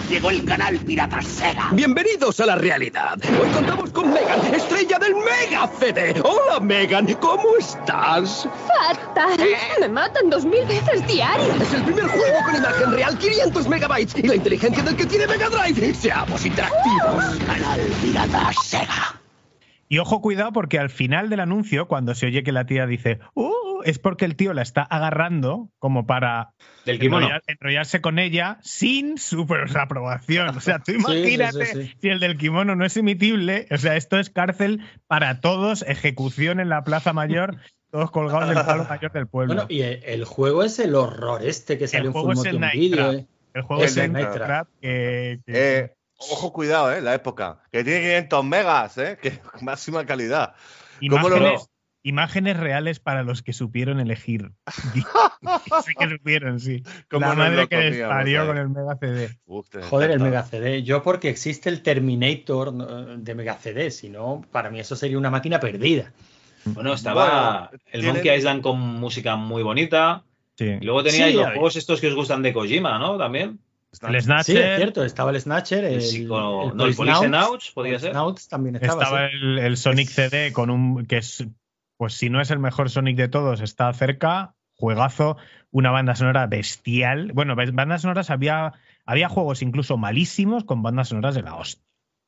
Llegó 0.09 0.29
el 0.29 0.45
canal 0.45 0.77
Pirata 0.79 1.21
Sega. 1.21 1.69
Bienvenidos 1.71 2.39
a 2.39 2.45
la 2.45 2.55
realidad. 2.55 3.17
Hoy 3.41 3.49
contamos 3.49 3.91
con 3.91 4.11
Megan, 4.13 4.39
estrella 4.53 4.99
del 4.99 5.15
Mega 5.15 5.67
CD. 5.79 6.21
Hola, 6.23 6.59
Megan, 6.59 7.07
¿cómo 7.15 7.57
estás? 7.59 8.47
¡Fatal! 8.67 9.37
Me 9.79 9.87
matan 9.89 10.29
dos 10.29 10.45
mil 10.45 10.65
veces 10.65 11.05
diarias. 11.07 11.61
Es 11.61 11.73
el 11.73 11.83
primer 11.83 12.05
juego 12.07 12.37
con 12.45 12.55
imagen 12.55 12.91
real, 12.93 13.17
500 13.17 13.67
megabytes 13.67 14.15
y 14.15 14.27
la 14.27 14.35
inteligencia 14.35 14.83
del 14.83 14.95
que 14.95 15.05
tiene 15.05 15.27
Mega 15.27 15.49
Drive. 15.49 15.93
Seamos 15.93 16.45
interactivos. 16.45 17.37
Canal 17.45 17.81
Pirata 18.01 18.51
Sega. 18.63 19.19
Y 19.89 19.99
ojo, 19.99 20.21
cuidado, 20.21 20.51
porque 20.53 20.79
al 20.79 20.89
final 20.89 21.29
del 21.29 21.39
anuncio, 21.39 21.87
cuando 21.87 22.15
se 22.15 22.25
oye 22.25 22.43
que 22.43 22.51
la 22.51 22.65
tía 22.65 22.87
dice, 22.87 23.19
"Uh", 23.35 23.51
es 23.85 23.99
porque 23.99 24.25
el 24.25 24.35
tío 24.35 24.53
la 24.53 24.61
está 24.61 24.81
agarrando 24.83 25.69
como 25.79 26.05
para 26.05 26.53
Del 26.85 26.99
enrollar- 26.99 27.41
enrollarse 27.47 28.01
con 28.01 28.19
ella 28.19 28.57
sin 28.61 29.17
su 29.17 29.45
aprobación. 29.79 30.49
O 30.57 30.59
sea, 30.59 30.79
tú 30.79 30.91
Sí, 30.91 30.97
sí, 30.97 31.03
sí, 31.03 31.13
imagínate 31.33 31.65
sí. 31.65 31.93
si 32.01 32.09
el 32.09 32.19
del 32.19 32.37
kimono 32.37 32.75
no 32.75 32.85
es 32.85 32.97
emitible. 32.97 33.67
O 33.71 33.77
sea, 33.77 33.95
esto 33.95 34.19
es 34.19 34.29
cárcel 34.29 34.81
para 35.07 35.41
todos, 35.41 35.83
ejecución 35.87 36.59
en 36.59 36.69
la 36.69 36.83
Plaza 36.83 37.13
Mayor, 37.13 37.57
todos 37.91 38.11
colgados 38.11 38.49
del 38.49 38.65
palo 38.65 38.85
mayor 38.85 39.11
del 39.11 39.27
pueblo. 39.27 39.53
Bueno, 39.53 39.67
y 39.69 39.81
el, 39.81 40.03
el 40.03 40.25
juego 40.25 40.63
es 40.63 40.79
el 40.79 40.95
horror 40.95 41.43
este 41.43 41.77
que 41.77 41.87
salió 41.87 42.03
el 42.03 42.07
en 42.07 42.13
juego 42.13 42.31
Full 42.33 42.37
es 42.47 42.53
el 42.53 42.59
Night. 42.59 42.93
Trap. 42.93 43.13
eh. 43.13 43.27
El 43.53 43.61
juego 43.61 43.83
Es 43.83 43.91
es 43.91 43.97
el 43.97 44.03
el 44.05 44.13
Night 44.13 44.25
Night 44.25 44.35
Trap. 44.37 44.47
Trap 44.47 44.67
que- 44.81 45.39
que- 45.45 45.79
Eh, 45.79 45.93
ojo, 46.17 46.51
cuidado, 46.53 46.91
¿eh? 46.91 47.01
La 47.01 47.13
época. 47.13 47.59
Que 47.71 47.83
tiene 47.83 47.99
500 48.01 48.45
megas, 48.45 48.97
¿eh? 48.97 49.17
Que 49.21 49.39
máxima 49.61 50.05
calidad. 50.05 50.55
¿Cómo 51.09 51.29
lo 51.29 51.37
Imágenes, 51.37 51.69
imágenes 52.03 52.57
reales 52.57 52.99
para 52.99 53.23
los 53.23 53.41
que 53.41 53.53
supieron 53.53 53.99
elegir. 53.99 54.51
sí 55.85 55.93
que 55.97 56.09
supieron, 56.09 56.59
sí. 56.59 56.83
¿Cómo 57.09 57.25
La 57.25 57.33
madre 57.33 57.67
que 57.67 57.77
les 57.77 58.07
parió 58.07 58.45
con 58.45 58.57
el 58.57 58.69
Mega 58.69 58.97
CD. 58.97 59.37
Joder, 59.89 60.11
el 60.11 60.19
Mega 60.19 60.43
CD. 60.43 60.83
Yo 60.83 61.01
porque 61.01 61.29
existe 61.29 61.69
el 61.69 61.81
Terminator 61.81 63.17
de 63.17 63.35
Mega 63.35 63.57
CD, 63.57 63.89
si 63.89 64.09
no, 64.09 64.45
para 64.51 64.69
mí 64.69 64.79
eso 64.79 64.95
sería 64.95 65.17
una 65.17 65.29
máquina 65.29 65.59
perdida. 65.59 66.11
Bueno, 66.65 66.93
estaba 66.93 67.69
Bueno, 67.71 67.83
el 67.91 68.03
Monkey 68.03 68.37
Island 68.37 68.61
con 68.61 68.79
música 68.79 69.35
muy 69.35 69.63
bonita. 69.63 70.23
Y 70.59 70.85
luego 70.85 71.03
teníais 71.03 71.31
Sí, 71.31 71.37
los 71.37 71.47
juegos 71.47 71.75
estos 71.75 71.99
que 71.99 72.07
os 72.07 72.15
gustan 72.15 72.43
de 72.43 72.53
Kojima, 72.53 72.99
¿no? 72.99 73.17
También. 73.17 73.59
El 74.01 74.21
Snatcher. 74.21 74.55
Sí, 74.55 74.61
es 74.61 74.77
cierto, 74.77 75.03
estaba 75.03 75.31
el 75.31 75.39
Snatcher, 75.39 75.85
el, 75.85 76.01
psico- 76.01 76.73
no, 76.73 76.85
el 76.85 76.95
Policenauts, 76.95 77.71
podría 77.71 77.99
ser. 77.99 78.09
Policenauts 78.11 78.47
también 78.47 78.75
estaba. 78.75 79.03
Estaba 79.03 79.29
sí. 79.29 79.35
el, 79.35 79.59
el 79.59 79.77
Sonic 79.77 80.09
CD 80.09 80.51
con 80.51 80.69
un. 80.69 81.05
que 81.05 81.17
es. 81.17 81.45
Pues 82.03 82.15
si 82.15 82.29
no 82.29 82.41
es 82.41 82.51
el 82.51 82.59
mejor 82.59 82.89
Sonic 82.89 83.15
de 83.15 83.29
todos, 83.29 83.61
está 83.61 83.93
cerca. 83.93 84.55
juegazo, 84.73 85.37
una 85.71 85.89
banda 85.89 86.15
sonora 86.15 86.47
bestial. 86.47 87.31
Bueno, 87.33 87.55
bandas 87.55 88.01
sonoras 88.01 88.29
había, 88.29 88.73
había 89.05 89.29
juegos 89.29 89.61
incluso 89.61 89.95
malísimos 89.95 90.65
con 90.65 90.83
bandas 90.83 91.07
sonoras 91.07 91.33
de 91.33 91.43
la 91.43 91.55
hostia. 91.55 91.81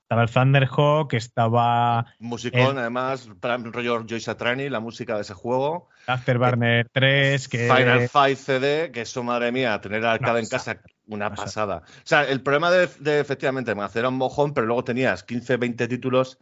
Estaba 0.04 0.24
el 0.24 0.30
Thunderhawk, 0.30 1.14
estaba 1.16 2.06
Musicón, 2.20 2.78
el 2.78 2.78
además, 2.78 3.30
plan 3.42 3.74
rollo 3.74 4.06
Joy 4.08 4.22
Satriani, 4.22 4.70
la 4.70 4.80
música 4.80 5.16
de 5.16 5.24
ese 5.24 5.34
juego. 5.34 5.90
Afterburner 6.08 6.88
3, 6.94 7.50
que 7.50 7.70
Final 7.70 8.08
Fight 8.08 8.38
CD, 8.38 8.92
que 8.94 9.02
eso, 9.02 9.24
madre 9.24 9.52
mía, 9.52 9.82
tener 9.82 10.06
arcade 10.06 10.40
en 10.40 10.48
casa, 10.48 10.80
una 11.08 11.36
pasada. 11.36 11.84
O 11.86 12.06
sea, 12.06 12.24
el 12.24 12.42
problema 12.42 12.72
de, 12.72 12.88
de, 13.02 13.20
efectivamente 13.20 13.72
hacer 13.72 14.00
era 14.00 14.08
un 14.08 14.16
mojón, 14.16 14.54
pero 14.54 14.68
luego 14.68 14.86
tenías 14.86 15.26
15, 15.26 15.58
20 15.58 15.90
títulos 15.90 16.40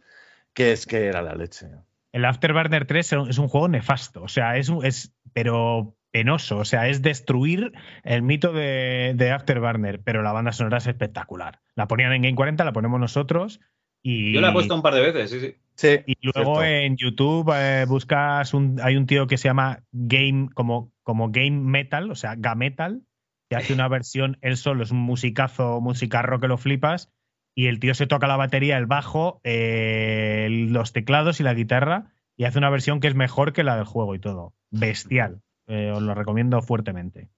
que 0.52 0.70
es 0.70 0.86
que 0.86 1.06
era 1.06 1.20
la 1.20 1.34
leche. 1.34 1.66
El 2.14 2.24
Afterburner 2.26 2.86
3 2.86 3.12
es 3.28 3.38
un 3.38 3.48
juego 3.48 3.66
nefasto, 3.66 4.22
o 4.22 4.28
sea, 4.28 4.56
es, 4.56 4.68
un- 4.68 4.84
es 4.86 5.12
pero 5.32 5.96
penoso, 6.12 6.58
o 6.58 6.64
sea, 6.64 6.86
es 6.88 7.02
destruir 7.02 7.72
el 8.04 8.22
mito 8.22 8.52
de, 8.52 9.14
de 9.16 9.32
Afterburner, 9.32 10.00
pero 10.00 10.22
la 10.22 10.30
banda 10.30 10.52
sonora 10.52 10.78
es 10.78 10.86
espectacular. 10.86 11.58
La 11.74 11.88
ponían 11.88 12.12
en 12.12 12.22
Game 12.22 12.36
40, 12.36 12.64
la 12.64 12.72
ponemos 12.72 13.00
nosotros 13.00 13.58
y... 14.00 14.32
Yo 14.32 14.40
la 14.40 14.50
he 14.50 14.52
puesto 14.52 14.76
un 14.76 14.82
par 14.82 14.94
de 14.94 15.00
veces, 15.00 15.28
sí, 15.28 15.40
sí. 15.40 15.56
Sí. 15.74 16.04
Y 16.06 16.14
luego 16.22 16.60
cierto. 16.60 16.62
en 16.62 16.96
YouTube 16.96 17.52
eh, 17.52 17.84
buscas 17.88 18.54
un, 18.54 18.78
hay 18.80 18.96
un 18.96 19.06
tío 19.06 19.26
que 19.26 19.36
se 19.36 19.48
llama 19.48 19.82
Game 19.90 20.50
como, 20.54 20.92
como 21.02 21.32
Game 21.32 21.50
Metal, 21.50 22.08
o 22.12 22.14
sea, 22.14 22.36
Gametal, 22.38 23.02
que 23.50 23.56
hace 23.56 23.72
una 23.72 23.88
versión, 23.88 24.38
él 24.40 24.56
solo 24.56 24.84
es 24.84 24.92
un 24.92 24.98
musicazo, 24.98 25.80
musicarro 25.80 26.38
que 26.38 26.46
lo 26.46 26.58
flipas, 26.58 27.12
y 27.54 27.66
el 27.66 27.78
tío 27.80 27.94
se 27.94 28.06
toca 28.06 28.26
la 28.26 28.36
batería, 28.36 28.76
el 28.78 28.86
bajo, 28.86 29.40
eh, 29.44 30.48
los 30.70 30.92
teclados 30.92 31.40
y 31.40 31.42
la 31.44 31.54
guitarra, 31.54 32.12
y 32.36 32.44
hace 32.44 32.58
una 32.58 32.70
versión 32.70 33.00
que 33.00 33.06
es 33.08 33.14
mejor 33.14 33.52
que 33.52 33.62
la 33.64 33.76
del 33.76 33.84
juego 33.84 34.14
y 34.14 34.18
todo. 34.18 34.54
Bestial. 34.70 35.40
Eh, 35.66 35.90
os 35.94 36.02
lo 36.02 36.14
recomiendo 36.14 36.60
fuertemente. 36.62 37.28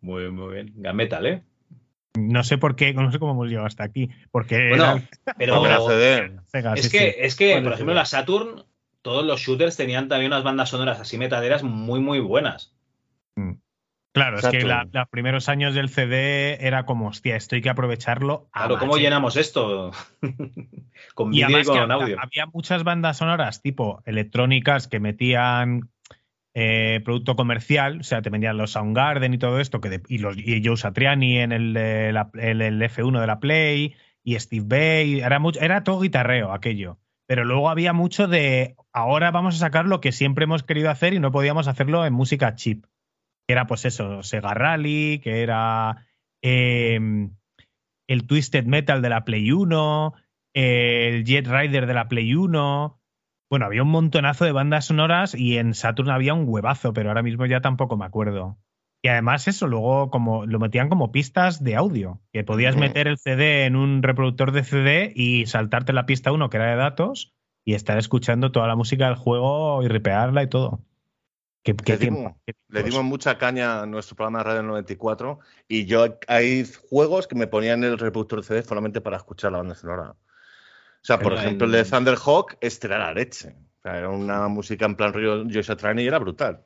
Muy 0.00 0.22
bien, 0.22 0.34
muy 0.34 0.54
bien. 0.54 0.72
Gametal, 0.76 1.26
¿eh? 1.26 1.42
No 2.18 2.42
sé 2.44 2.56
por 2.58 2.76
qué, 2.76 2.94
no 2.94 3.10
sé 3.12 3.18
cómo 3.18 3.32
hemos 3.32 3.48
llegado 3.48 3.66
hasta 3.66 3.84
aquí. 3.84 4.08
Porque 4.30 4.68
Bueno, 4.70 4.96
era- 4.96 5.08
pero. 5.36 5.88
Sega, 6.46 6.74
es 6.74 6.84
sí, 6.86 6.90
que, 6.90 6.98
sí. 7.10 7.16
es 7.18 7.36
que 7.36 7.60
por 7.60 7.72
ejemplo, 7.72 7.92
la 7.94 8.06
Saturn, 8.06 8.64
todos 9.02 9.24
los 9.26 9.40
shooters 9.40 9.76
tenían 9.76 10.08
también 10.08 10.32
unas 10.32 10.44
bandas 10.44 10.70
sonoras 10.70 11.00
así 11.00 11.18
metaderas 11.18 11.62
muy, 11.62 12.00
muy 12.00 12.20
buenas. 12.20 12.74
Claro, 14.16 14.38
es 14.38 14.46
que 14.48 14.62
la- 14.64 14.88
los 14.90 15.08
primeros 15.10 15.50
años 15.50 15.74
del 15.74 15.90
CD 15.90 16.56
era 16.66 16.86
como, 16.86 17.08
hostia, 17.08 17.36
esto 17.36 17.54
hay 17.54 17.60
que 17.60 17.68
aprovecharlo. 17.68 18.48
a 18.52 18.60
Claro, 18.60 18.78
¿cómo 18.78 18.96
llenamos 18.96 19.36
esto? 19.36 19.90
con 21.14 21.34
Y 21.34 21.44
vídeo 21.44 21.60
y 21.60 21.64
con 21.64 21.78
había, 21.78 21.94
audio. 21.94 22.16
había 22.18 22.46
muchas 22.46 22.82
bandas 22.82 23.18
sonoras 23.18 23.60
tipo 23.60 24.02
electrónicas 24.06 24.88
que 24.88 25.00
metían 25.00 25.90
eh, 26.54 27.02
producto 27.04 27.36
comercial, 27.36 28.00
o 28.00 28.02
sea, 28.04 28.22
te 28.22 28.30
vendían 28.30 28.56
los 28.56 28.70
Soundgarden 28.70 29.34
y 29.34 29.38
todo 29.38 29.60
esto, 29.60 29.82
que 29.82 29.90
de- 29.90 30.02
y, 30.08 30.16
los, 30.16 30.38
y 30.38 30.64
Joe 30.64 30.78
Satriani 30.78 31.36
en 31.40 31.52
el, 31.52 31.74
de 31.74 32.12
la- 32.14 32.30
el- 32.32 32.62
el 32.62 32.80
F1 32.80 33.20
de 33.20 33.26
la 33.26 33.38
Play, 33.40 33.94
y 34.24 34.38
Steve 34.40 34.64
Bay, 34.66 35.20
era, 35.20 35.38
mucho, 35.38 35.60
era 35.60 35.84
todo 35.84 36.00
guitarreo 36.00 36.52
aquello. 36.54 36.96
Pero 37.26 37.44
luego 37.44 37.68
había 37.68 37.92
mucho 37.92 38.26
de, 38.26 38.76
ahora 38.94 39.30
vamos 39.30 39.56
a 39.56 39.58
sacar 39.58 39.84
lo 39.84 40.00
que 40.00 40.12
siempre 40.12 40.44
hemos 40.44 40.62
querido 40.62 40.88
hacer 40.88 41.12
y 41.12 41.18
no 41.18 41.30
podíamos 41.30 41.68
hacerlo 41.68 42.06
en 42.06 42.14
música 42.14 42.54
chip. 42.54 42.86
Que 43.46 43.52
era 43.52 43.66
pues 43.66 43.84
eso, 43.84 44.22
Sega 44.22 44.54
Rally, 44.54 45.20
que 45.22 45.42
era 45.42 46.06
eh, 46.42 46.98
el 48.08 48.26
Twisted 48.26 48.64
Metal 48.64 49.02
de 49.02 49.08
la 49.08 49.24
Play 49.24 49.52
1, 49.52 50.14
el 50.54 51.24
Jet 51.24 51.46
Rider 51.46 51.86
de 51.86 51.94
la 51.94 52.08
Play 52.08 52.34
1. 52.34 53.00
Bueno, 53.48 53.66
había 53.66 53.82
un 53.82 53.90
montonazo 53.90 54.44
de 54.44 54.52
bandas 54.52 54.86
sonoras 54.86 55.34
y 55.34 55.58
en 55.58 55.74
Saturn 55.74 56.10
había 56.10 56.34
un 56.34 56.48
huevazo, 56.48 56.92
pero 56.92 57.10
ahora 57.10 57.22
mismo 57.22 57.46
ya 57.46 57.60
tampoco 57.60 57.96
me 57.96 58.04
acuerdo. 58.04 58.58
Y 59.02 59.08
además 59.08 59.46
eso, 59.46 59.68
luego 59.68 60.10
como 60.10 60.46
lo 60.46 60.58
metían 60.58 60.88
como 60.88 61.12
pistas 61.12 61.62
de 61.62 61.76
audio, 61.76 62.20
que 62.32 62.42
podías 62.42 62.76
meter 62.76 63.06
el 63.06 63.18
CD 63.18 63.64
en 63.64 63.76
un 63.76 64.02
reproductor 64.02 64.50
de 64.50 64.64
CD 64.64 65.12
y 65.14 65.46
saltarte 65.46 65.92
la 65.92 66.06
pista 66.06 66.32
1 66.32 66.50
que 66.50 66.56
era 66.56 66.70
de 66.70 66.76
datos 66.76 67.32
y 67.64 67.74
estar 67.74 67.98
escuchando 67.98 68.50
toda 68.50 68.66
la 68.66 68.74
música 68.74 69.06
del 69.06 69.14
juego 69.14 69.82
y 69.82 69.88
ripearla 69.88 70.42
y 70.42 70.48
todo. 70.48 70.80
¿Qué, 71.66 71.74
qué 71.74 71.92
Le 71.94 71.98
dimos, 71.98 72.32
le 72.68 72.82
dimos 72.84 73.02
mucha 73.02 73.38
caña 73.38 73.82
a 73.82 73.86
nuestro 73.86 74.14
programa 74.14 74.38
de 74.38 74.44
Radio 74.44 74.62
94 74.62 75.40
y 75.66 75.84
yo 75.84 76.16
hay 76.28 76.64
juegos 76.88 77.26
que 77.26 77.34
me 77.34 77.48
ponían 77.48 77.82
en 77.82 77.90
el 77.90 77.98
reproductor 77.98 78.40
de 78.40 78.46
CD 78.46 78.62
solamente 78.62 79.00
para 79.00 79.16
escuchar 79.16 79.50
la 79.50 79.58
banda 79.58 79.74
sonora. 79.74 80.10
O 80.10 80.16
sea, 81.02 81.18
por 81.18 81.32
ejemplo, 81.32 81.66
el 81.66 81.72
de 81.72 81.84
Thunderhawk, 81.84 82.56
este 82.60 82.86
era 82.86 82.98
la 82.98 83.12
leche. 83.14 83.56
O 83.78 83.80
sea, 83.82 83.98
era 83.98 84.10
una 84.10 84.46
música 84.46 84.86
en 84.86 84.94
plan 84.94 85.12
rollo 85.12 85.44
Joy 85.48 85.64
Satriani 85.64 86.04
y 86.04 86.06
era 86.06 86.20
brutal. 86.20 86.64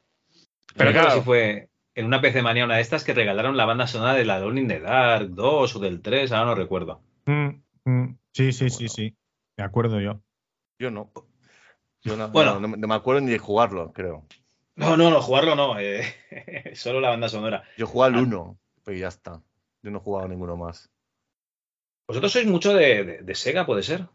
Pero 0.77 0.93
claro, 0.93 1.06
claro. 1.06 1.20
si 1.20 1.24
fue 1.24 1.70
en 1.94 2.05
una 2.05 2.20
PC 2.20 2.43
manía 2.43 2.66
una 2.66 2.77
de 2.77 2.82
estas 2.82 3.02
que 3.02 3.14
regalaron 3.14 3.56
la 3.56 3.64
banda 3.64 3.86
sonora 3.86 4.12
de 4.12 4.27
la 4.27 4.36
Alone 4.36 4.60
in 4.60 4.68
the 4.68 4.81
Dark 4.81 5.31
2 5.31 5.77
o 5.77 5.78
del 5.78 6.02
3, 6.02 6.31
ahora 6.32 6.51
no 6.51 6.55
recuerdo. 6.56 7.02
Mm, 7.24 7.62
mm, 7.86 8.18
sí, 8.35 8.52
sí, 8.52 8.68
sí, 8.68 8.89
sí. 8.89 9.16
Me 9.56 9.64
acuerdo 9.64 9.98
yo. 9.98 10.20
Yo 10.78 10.90
no. 10.90 11.10
Yo 12.02 12.16
no, 12.18 12.28
Bueno. 12.28 12.60
no, 12.60 12.68
no- 12.68 12.77
no 12.77 12.86
me 12.89 12.94
acuerdo 12.94 13.22
ni 13.22 13.31
de 13.32 13.39
jugarlo, 13.39 13.93
creo. 13.93 14.27
No, 14.76 14.97
no, 14.97 15.10
no, 15.10 15.20
jugarlo 15.20 15.55
no, 15.55 15.78
eh, 15.78 16.02
solo 16.74 17.01
la 17.01 17.10
banda 17.10 17.28
sonora. 17.28 17.62
Yo 17.76 17.86
jugaba 17.86 18.16
al 18.16 18.22
1, 18.26 18.59
pero 18.84 18.97
ya 18.97 19.09
está. 19.09 19.42
Yo 19.82 19.90
no 19.90 19.98
he 19.98 20.01
jugado 20.01 20.26
a 20.26 20.28
ninguno 20.28 20.56
más. 20.56 20.90
Vosotros 22.09 22.32
sois 22.32 22.47
mucho 22.47 22.74
de, 22.74 23.05
de- 23.05 23.22
de 23.22 23.34
Sega, 23.34 23.66
puede 23.66 23.82
ser. 23.82 24.06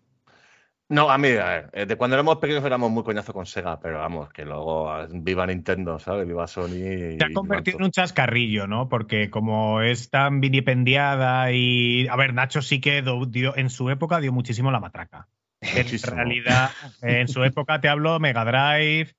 No, 0.88 1.10
a 1.10 1.18
mí, 1.18 1.30
a 1.30 1.46
ver, 1.46 1.70
eh, 1.74 1.86
de 1.88 1.96
cuando 1.96 2.16
éramos 2.16 2.38
pequeños 2.38 2.64
éramos 2.64 2.92
muy 2.92 3.04
coñazo 3.04 3.34
con 3.34 3.46
Sega, 3.48 3.80
pero 3.80 4.00
vamos, 4.00 4.30
que 4.32 4.46
luego 4.46 4.90
ah, 4.92 5.08
viva 5.10 5.48
Nintendo, 5.48 5.98
¿sabes? 5.98 6.28
Viva 6.28 6.46
Sony. 6.48 6.76
y- 6.76 7.18
Se 7.18 7.26
ha 7.26 7.30
y 7.30 7.34
convertido 7.34 7.78
en 7.80 7.86
un 7.86 7.92
chascarrillo, 7.92 8.68
¿no? 8.68 8.88
Porque 8.88 9.30
como 9.32 9.82
es 9.82 10.10
tan 10.10 10.42
vilipendiada 10.42 11.52
y. 11.52 12.08
A 12.08 12.16
ver, 12.16 12.34
Nacho 12.34 12.62
sí 12.62 12.80
que 12.82 13.04
dio, 13.30 13.56
en 13.58 13.70
su 13.72 13.90
época 13.90 14.20
dio 14.20 14.32
muchísimo 14.32 14.72
la 14.72 14.80
matraca. 14.80 15.28
En 15.62 16.16
realidad, 16.16 16.70
en 17.02 17.28
su 17.28 17.44
época 17.44 17.82
te 17.82 17.88
hablo 17.90 18.20
Mega 18.20 18.46
Drive. 18.46 19.16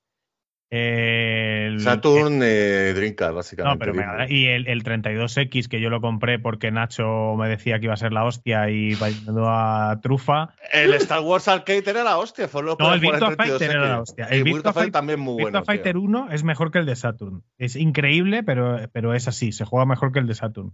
El- 0.70 1.80
Saturn, 1.80 2.40
eh, 2.42 2.92
Dreamcast, 2.94 3.30
No, 3.30 3.36
básicamente. 3.36 3.92
pero. 3.92 4.26
Y 4.28 4.46
el, 4.48 4.66
el 4.66 4.82
32X 4.82 5.68
que 5.68 5.80
yo 5.80 5.90
lo 5.90 6.00
compré 6.00 6.38
porque 6.38 6.70
Nacho 6.70 7.34
me 7.36 7.48
decía 7.48 7.78
que 7.78 7.84
iba 7.86 7.94
a 7.94 7.98
ser 7.98 8.12
la 8.12 8.24
hostia 8.24 8.68
y 8.70 8.94
va 8.94 9.08
yendo 9.10 9.48
a 9.48 9.98
trufa. 10.02 10.54
El 10.72 10.92
Star 10.94 11.20
Wars 11.20 11.48
Arcade 11.48 11.84
era 11.88 12.02
la 12.04 12.18
hostia, 12.18 12.48
fue 12.48 12.62
lo 12.62 12.76
No, 12.78 12.92
el 12.94 13.00
Virtua 13.00 13.34
Fighter 13.36 13.70
era 13.70 13.88
la 13.88 14.00
hostia. 14.00 14.24
El 14.26 14.42
Virtua 14.44 14.56
Virtua 14.56 14.72
Fighter 14.72 14.88
Fight- 14.88 14.92
también 14.92 15.20
muy 15.20 15.34
Virtua 15.36 15.50
bueno. 15.50 15.58
tío. 15.60 15.66
Fighter 15.66 15.96
1 15.96 16.28
es 16.32 16.44
mejor 16.44 16.70
que 16.70 16.78
el 16.78 16.86
de 16.86 16.96
Saturn. 16.96 17.42
Es 17.58 17.76
increíble, 17.76 18.42
pero, 18.42 18.78
pero 18.92 19.14
es 19.14 19.28
así. 19.28 19.52
Se 19.52 19.64
juega 19.64 19.86
mejor 19.86 20.12
que 20.12 20.18
el 20.18 20.26
de 20.26 20.34
Saturn. 20.34 20.72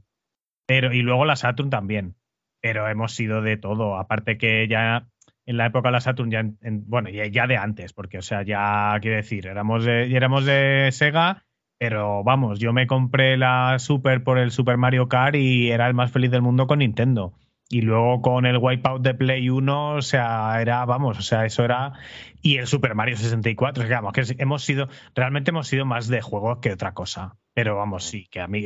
Pero, 0.67 0.93
y 0.93 1.03
luego 1.03 1.25
la 1.25 1.37
Saturn 1.37 1.71
también. 1.71 2.17
Pero 2.63 2.89
hemos 2.89 3.13
sido 3.15 3.43
de 3.43 3.57
todo. 3.57 3.97
Aparte 3.99 4.39
que 4.39 4.69
ya 4.69 5.09
en 5.47 5.57
la 5.57 5.67
época 5.67 5.89
de 5.89 5.93
la 5.93 6.01
Saturn, 6.01 6.31
ya, 6.31 6.41
en- 6.41 6.59
en- 6.63 6.89
bueno, 6.89 7.09
ya, 7.11 7.27
ya 7.27 7.47
de 7.47 7.57
antes, 7.57 7.93
porque, 7.93 8.19
o 8.19 8.23
sea, 8.23 8.43
ya 8.43 8.97
quiero 9.01 9.17
decir, 9.17 9.47
éramos 9.47 9.85
de, 9.85 10.15
éramos 10.15 10.45
de 10.45 10.89
Sega, 10.93 11.45
pero 11.79 12.23
vamos, 12.25 12.59
yo 12.61 12.73
me 12.73 12.87
compré 12.87 13.37
la 13.37 13.79
Super 13.79 14.23
por 14.23 14.39
el 14.39 14.51
Super 14.53 14.77
Mario 14.77 15.09
Kart 15.09 15.35
y 15.37 15.71
era 15.71 15.87
el 15.89 15.95
más 15.95 16.13
feliz 16.13 16.31
del 16.31 16.43
mundo 16.43 16.67
con 16.67 16.79
Nintendo. 16.81 17.35
Y 17.69 17.81
luego 17.81 18.21
con 18.21 18.45
el 18.45 18.59
Wipeout 18.59 19.03
de 19.03 19.15
Play 19.15 19.49
1, 19.49 19.93
o 19.95 20.03
sea, 20.03 20.61
era, 20.61 20.85
vamos, 20.85 21.19
o 21.19 21.23
sea, 21.23 21.47
eso 21.47 21.65
era. 21.65 21.95
Y 22.43 22.59
el 22.59 22.67
Super 22.67 22.95
Mario 22.95 23.17
64, 23.17 23.83
es 23.85 23.89
que, 23.89 23.95
vamos, 23.95 24.13
que 24.13 24.23
hemos 24.39 24.63
sido, 24.63 24.89
realmente 25.15 25.51
hemos 25.53 25.69
sido 25.69 25.87
más 25.87 26.07
de 26.09 26.21
juegos 26.21 26.59
que 26.59 26.71
otra 26.73 26.93
cosa. 26.93 27.37
Pero 27.55 27.77
vamos, 27.77 28.05
sí, 28.05 28.27
que 28.31 28.41
a 28.41 28.49
mí 28.49 28.65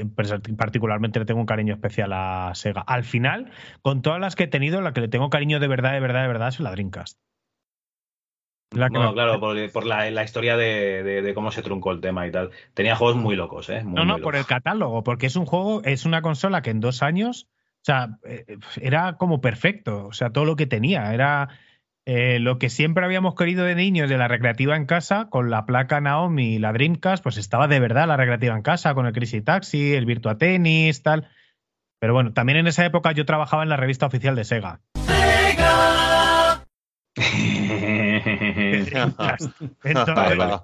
particularmente 0.57 1.19
le 1.19 1.25
tengo 1.25 1.41
un 1.41 1.47
cariño 1.47 1.75
especial 1.75 2.13
a 2.13 2.53
Sega. 2.55 2.83
Al 2.83 3.03
final, 3.03 3.51
con 3.83 4.01
todas 4.01 4.21
las 4.21 4.37
que 4.37 4.45
he 4.45 4.49
tenido, 4.49 4.81
la 4.81 4.93
que 4.93 5.01
le 5.01 5.09
tengo 5.09 5.29
cariño 5.29 5.59
de 5.59 5.67
verdad, 5.67 5.93
de 5.93 6.01
verdad, 6.01 6.23
de 6.23 6.29
verdad 6.29 6.49
es 6.49 6.61
la 6.61 6.71
Dreamcast. 6.71 7.19
La 8.71 8.89
que 8.89 8.99
No, 8.99 9.09
me- 9.09 9.15
claro, 9.15 9.41
por, 9.41 9.73
por 9.73 9.87
la, 9.87 10.11
la 10.11 10.23
historia 10.23 10.57
de, 10.57 11.03
de- 11.03 11.23
de 11.23 11.35
cómo 11.35 11.51
se 11.51 11.63
truncó 11.63 11.93
el 11.93 12.01
tema 12.01 12.27
y 12.27 12.31
tal. 12.33 12.51
Tenía 12.75 12.95
juegos 12.97 13.17
muy 13.17 13.35
locos, 13.35 13.69
¿eh? 13.71 13.83
Muy, 13.83 13.95
No, 13.95 14.05
no, 14.05 14.15
muy 14.15 14.23
por 14.23 14.37
el 14.37 14.47
catálogo, 14.47 15.03
porque 15.03 15.27
es 15.27 15.37
un 15.37 15.47
juego, 15.47 15.83
es 15.85 16.05
una 16.05 16.23
consola 16.23 16.63
que 16.63 16.71
en 16.71 16.81
dos 16.81 17.03
años, 17.03 17.49
o 17.49 17.85
sea, 17.85 18.19
eh, 18.25 18.59
era 18.81 19.17
como 19.17 19.41
perfecto, 19.41 20.07
o 20.07 20.13
sea, 20.13 20.31
todo 20.31 20.45
lo 20.45 20.57
que 20.57 20.67
tenía, 20.67 21.13
era 21.15 21.49
eh, 22.07 22.39
lo 22.39 22.59
que 22.59 22.70
siempre 22.70 23.05
habíamos 23.05 23.35
querido 23.35 23.65
de 23.65 23.74
niños 23.74 24.09
de 24.09 24.16
la 24.16 24.28
recreativa 24.28 24.77
en 24.77 24.87
casa, 24.87 25.27
con 25.28 25.51
la 25.51 25.66
placa 25.66 26.01
Naomi 26.01 26.55
y 26.55 26.59
la 26.59 26.73
Dreamcast, 26.73 27.23
pues 27.23 27.37
estaba 27.37 27.66
de 27.69 27.81
verdad 27.81 28.07
la 28.07 28.16
recreativa 28.16 28.55
en 28.55 28.62
casa, 28.62 28.95
con 28.95 29.07
el 29.07 29.12
Crazy 29.12 29.43
Taxi, 29.43 29.93
el 29.95 30.07
Virtua 30.07 30.39
Tennis, 30.39 31.03
tal. 31.03 31.28
Pero 31.99 32.12
bueno, 32.15 32.33
también 32.33 32.59
en 32.59 32.66
esa 32.69 32.85
época 32.87 33.12
yo 33.12 33.27
trabajaba 33.27 33.62
en 33.65 33.69
la 33.69 33.77
revista 33.77 34.07
oficial 34.07 34.37
de 34.37 34.45
Sega. 34.45 34.81
Entonces, 38.87 40.15
Vale, 40.15 40.37
vale. 40.37 40.61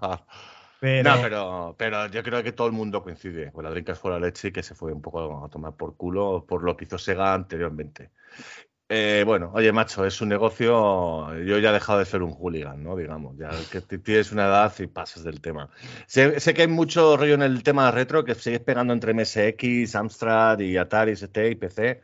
pero- 0.80 1.14
No, 1.16 1.22
pero, 1.22 1.74
pero 1.78 2.06
yo 2.08 2.22
creo 2.22 2.42
que 2.42 2.52
todo 2.52 2.66
el 2.66 2.72
mundo 2.72 3.02
coincide. 3.02 3.52
Con 3.52 3.64
la 3.64 3.70
Dreamcast 3.70 4.00
fue 4.02 4.10
la 4.10 4.18
leche 4.20 4.48
y 4.48 4.52
que 4.52 4.62
se 4.62 4.74
fue 4.74 4.92
un 4.92 5.00
poco 5.02 5.44
a 5.44 5.48
tomar 5.48 5.72
por 5.74 5.96
culo 5.96 6.44
por 6.46 6.62
lo 6.62 6.76
que 6.76 6.84
hizo 6.84 6.98
Sega 6.98 7.34
anteriormente. 7.34 8.10
Eh, 8.94 9.24
bueno, 9.24 9.50
oye, 9.54 9.72
macho, 9.72 10.04
es 10.04 10.20
un 10.20 10.28
negocio. 10.28 11.34
Yo 11.44 11.58
ya 11.58 11.70
he 11.70 11.72
dejado 11.72 12.00
de 12.00 12.04
ser 12.04 12.22
un 12.22 12.34
hooligan, 12.34 12.84
¿no? 12.84 12.94
Digamos, 12.94 13.38
ya 13.38 13.48
que 13.70 13.80
tienes 13.80 14.32
una 14.32 14.44
edad 14.44 14.70
y 14.78 14.86
pasas 14.86 15.24
del 15.24 15.40
tema. 15.40 15.70
Sé, 16.04 16.38
sé 16.40 16.52
que 16.52 16.60
hay 16.60 16.68
mucho 16.68 17.16
rollo 17.16 17.32
en 17.32 17.40
el 17.40 17.62
tema 17.62 17.90
retro 17.90 18.22
que 18.22 18.34
sigues 18.34 18.60
pegando 18.60 18.92
entre 18.92 19.14
MSX, 19.14 19.94
Amstrad 19.94 20.58
y 20.58 20.76
Atari 20.76 21.12
ST 21.12 21.52
y 21.52 21.54
PC. 21.54 22.02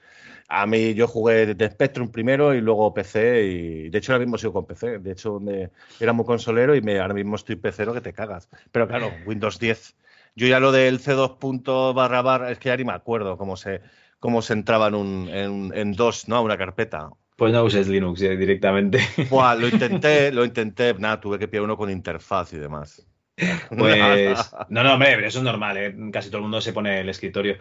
A 0.48 0.66
mí, 0.66 0.94
yo 0.94 1.06
jugué 1.06 1.54
de 1.54 1.70
Spectrum 1.70 2.10
primero 2.10 2.54
y 2.54 2.62
luego 2.62 2.94
PC. 2.94 3.44
Y 3.44 3.90
de 3.90 3.98
hecho, 3.98 4.12
ahora 4.12 4.24
mismo 4.24 4.38
sigo 4.38 4.54
con 4.54 4.64
PC. 4.64 4.98
De 5.00 5.12
hecho, 5.12 5.38
me, 5.40 5.68
era 6.00 6.14
muy 6.14 6.24
consolero 6.24 6.74
y 6.74 6.80
me, 6.80 7.00
ahora 7.00 7.12
mismo 7.12 7.36
estoy 7.36 7.56
pecero 7.56 7.92
que 7.92 8.00
te 8.00 8.14
cagas. 8.14 8.48
Pero 8.72 8.88
claro, 8.88 9.12
Windows 9.26 9.58
10. 9.58 9.94
Yo 10.36 10.46
ya 10.46 10.58
lo 10.58 10.72
del 10.72 11.00
C2 11.00 11.36
punto 11.36 11.92
barra 11.92 12.22
barra, 12.22 12.50
es 12.50 12.58
que 12.58 12.70
ya 12.70 12.76
ni 12.78 12.84
me 12.84 12.92
acuerdo 12.92 13.36
cómo 13.36 13.58
se, 13.58 13.82
cómo 14.18 14.42
se 14.42 14.52
entraba 14.52 14.88
en, 14.88 14.94
un, 14.94 15.28
en, 15.28 15.72
en 15.74 15.92
dos, 15.92 16.28
¿no? 16.28 16.36
A 16.36 16.40
una 16.40 16.58
carpeta. 16.58 17.10
Pues 17.38 17.52
no 17.52 17.62
uses 17.62 17.86
Linux 17.86 18.20
eh, 18.22 18.36
directamente. 18.36 18.98
Buah, 19.30 19.54
lo 19.54 19.68
intenté, 19.68 20.32
lo 20.32 20.44
intenté, 20.44 20.92
nada, 20.94 21.20
tuve 21.20 21.38
que 21.38 21.46
pillar 21.46 21.64
uno 21.64 21.76
con 21.76 21.88
interfaz 21.88 22.52
y 22.52 22.58
demás. 22.58 23.06
Pues. 23.68 24.50
No, 24.68 24.82
no, 24.82 24.94
hombre, 24.94 25.24
eso 25.24 25.38
es 25.38 25.44
normal, 25.44 25.76
¿eh? 25.76 25.94
Casi 26.12 26.28
todo 26.28 26.38
el 26.38 26.42
mundo 26.42 26.60
se 26.60 26.72
pone 26.72 26.98
el 26.98 27.08
escritorio. 27.08 27.58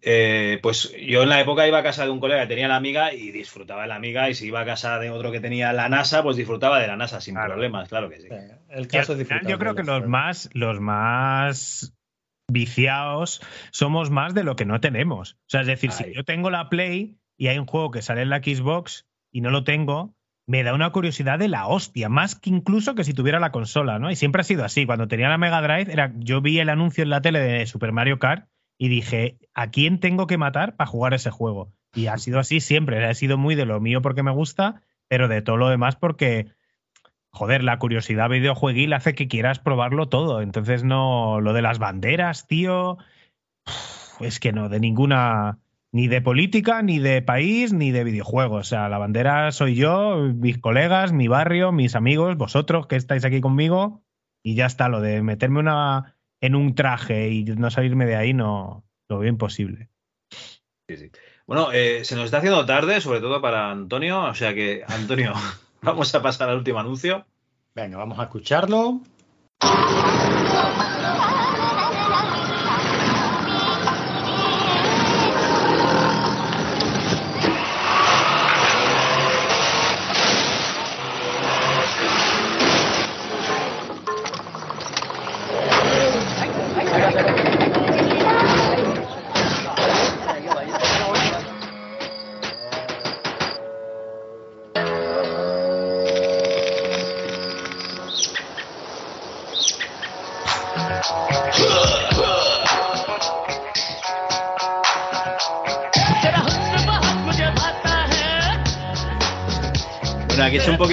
Eh, 0.00 0.60
pues 0.62 0.94
yo 1.04 1.24
en 1.24 1.30
la 1.30 1.40
época 1.40 1.66
iba 1.66 1.78
a 1.78 1.82
casa 1.82 2.04
de 2.04 2.10
un 2.10 2.20
colega 2.20 2.42
que 2.42 2.46
tenía 2.46 2.68
la 2.68 2.76
amiga 2.76 3.12
y 3.12 3.32
disfrutaba 3.32 3.82
de 3.82 3.88
la 3.88 3.96
amiga, 3.96 4.30
y 4.30 4.34
si 4.34 4.46
iba 4.46 4.60
a 4.60 4.64
casa 4.64 5.00
de 5.00 5.10
otro 5.10 5.32
que 5.32 5.40
tenía 5.40 5.72
la 5.72 5.88
NASA, 5.88 6.22
pues 6.22 6.36
disfrutaba 6.36 6.78
de 6.78 6.86
la 6.86 6.96
NASA 6.96 7.20
sin 7.20 7.34
problemas, 7.34 7.88
claro 7.88 8.08
que 8.08 8.20
sí. 8.20 8.28
El 8.68 8.88
al 8.92 9.26
final 9.26 9.46
yo 9.48 9.58
creo 9.58 9.74
que 9.74 9.82
los 9.82 10.06
más, 10.06 10.48
los 10.52 10.78
más 10.78 11.95
viciados 12.48 13.40
somos 13.70 14.10
más 14.10 14.34
de 14.34 14.44
lo 14.44 14.56
que 14.56 14.64
no 14.64 14.80
tenemos. 14.80 15.34
O 15.34 15.48
sea, 15.48 15.62
es 15.62 15.66
decir, 15.66 15.92
si 15.92 16.14
yo 16.14 16.24
tengo 16.24 16.50
la 16.50 16.68
Play 16.68 17.18
y 17.36 17.48
hay 17.48 17.58
un 17.58 17.66
juego 17.66 17.90
que 17.90 18.02
sale 18.02 18.22
en 18.22 18.30
la 18.30 18.38
Xbox 18.38 19.06
y 19.30 19.40
no 19.40 19.50
lo 19.50 19.64
tengo, 19.64 20.14
me 20.46 20.62
da 20.62 20.74
una 20.74 20.90
curiosidad 20.90 21.38
de 21.38 21.48
la 21.48 21.66
hostia, 21.66 22.08
más 22.08 22.36
que 22.36 22.50
incluso 22.50 22.94
que 22.94 23.04
si 23.04 23.12
tuviera 23.12 23.40
la 23.40 23.50
consola, 23.50 23.98
¿no? 23.98 24.10
Y 24.10 24.16
siempre 24.16 24.40
ha 24.40 24.44
sido 24.44 24.64
así. 24.64 24.86
Cuando 24.86 25.08
tenía 25.08 25.28
la 25.28 25.38
Mega 25.38 25.60
Drive, 25.60 25.92
era, 25.92 26.12
yo 26.18 26.40
vi 26.40 26.60
el 26.60 26.68
anuncio 26.68 27.02
en 27.02 27.10
la 27.10 27.20
tele 27.20 27.40
de 27.40 27.66
Super 27.66 27.92
Mario 27.92 28.18
Kart 28.18 28.48
y 28.78 28.88
dije, 28.88 29.38
¿a 29.54 29.70
quién 29.70 29.98
tengo 29.98 30.26
que 30.26 30.38
matar 30.38 30.76
para 30.76 30.88
jugar 30.88 31.14
ese 31.14 31.30
juego? 31.30 31.72
Y 31.94 32.06
ha 32.06 32.18
sido 32.18 32.38
así 32.38 32.60
siempre. 32.60 33.04
Ha 33.04 33.14
sido 33.14 33.38
muy 33.38 33.56
de 33.56 33.66
lo 33.66 33.80
mío 33.80 34.02
porque 34.02 34.22
me 34.22 34.30
gusta, 34.30 34.82
pero 35.08 35.28
de 35.28 35.42
todo 35.42 35.56
lo 35.56 35.68
demás 35.68 35.96
porque 35.96 36.46
joder, 37.36 37.62
la 37.62 37.78
curiosidad 37.78 38.30
videojueguil 38.30 38.92
hace 38.94 39.14
que 39.14 39.28
quieras 39.28 39.58
probarlo 39.58 40.08
todo. 40.08 40.40
Entonces, 40.40 40.82
no. 40.84 41.40
Lo 41.40 41.52
de 41.52 41.62
las 41.62 41.78
banderas, 41.78 42.46
tío. 42.46 42.98
Es 44.20 44.40
que 44.40 44.52
no, 44.52 44.68
de 44.68 44.80
ninguna. 44.80 45.58
Ni 45.92 46.08
de 46.08 46.20
política, 46.20 46.82
ni 46.82 46.98
de 46.98 47.22
país, 47.22 47.72
ni 47.72 47.90
de 47.90 48.04
videojuegos. 48.04 48.60
O 48.60 48.68
sea, 48.68 48.88
la 48.88 48.98
bandera 48.98 49.50
soy 49.52 49.76
yo, 49.76 50.16
mis 50.34 50.58
colegas, 50.58 51.12
mi 51.12 51.28
barrio, 51.28 51.72
mis 51.72 51.94
amigos, 51.94 52.36
vosotros 52.36 52.86
que 52.86 52.96
estáis 52.96 53.24
aquí 53.24 53.40
conmigo. 53.40 54.02
Y 54.42 54.56
ya 54.56 54.66
está, 54.66 54.88
lo 54.88 55.00
de 55.00 55.22
meterme 55.22 55.60
una 55.60 56.16
en 56.40 56.54
un 56.54 56.74
traje 56.74 57.30
y 57.30 57.44
no 57.44 57.70
salirme 57.70 58.04
de 58.04 58.16
ahí, 58.16 58.34
no 58.34 58.84
lo 59.08 59.18
veo 59.18 59.30
imposible. 59.30 59.88
Sí, 60.88 60.96
sí. 60.96 61.10
Bueno, 61.46 61.72
eh, 61.72 62.04
se 62.04 62.16
nos 62.16 62.26
está 62.26 62.38
haciendo 62.38 62.66
tarde, 62.66 63.00
sobre 63.00 63.20
todo 63.20 63.40
para 63.40 63.70
Antonio, 63.70 64.24
o 64.24 64.34
sea 64.34 64.52
que, 64.54 64.84
Antonio, 64.86 65.32
vamos 65.86 66.12
a 66.14 66.20
pasar 66.20 66.48
al 66.48 66.56
último 66.56 66.80
anuncio. 66.80 67.24
Venga, 67.74 67.96
vamos 67.96 68.18
a 68.18 68.24
escucharlo. 68.24 69.00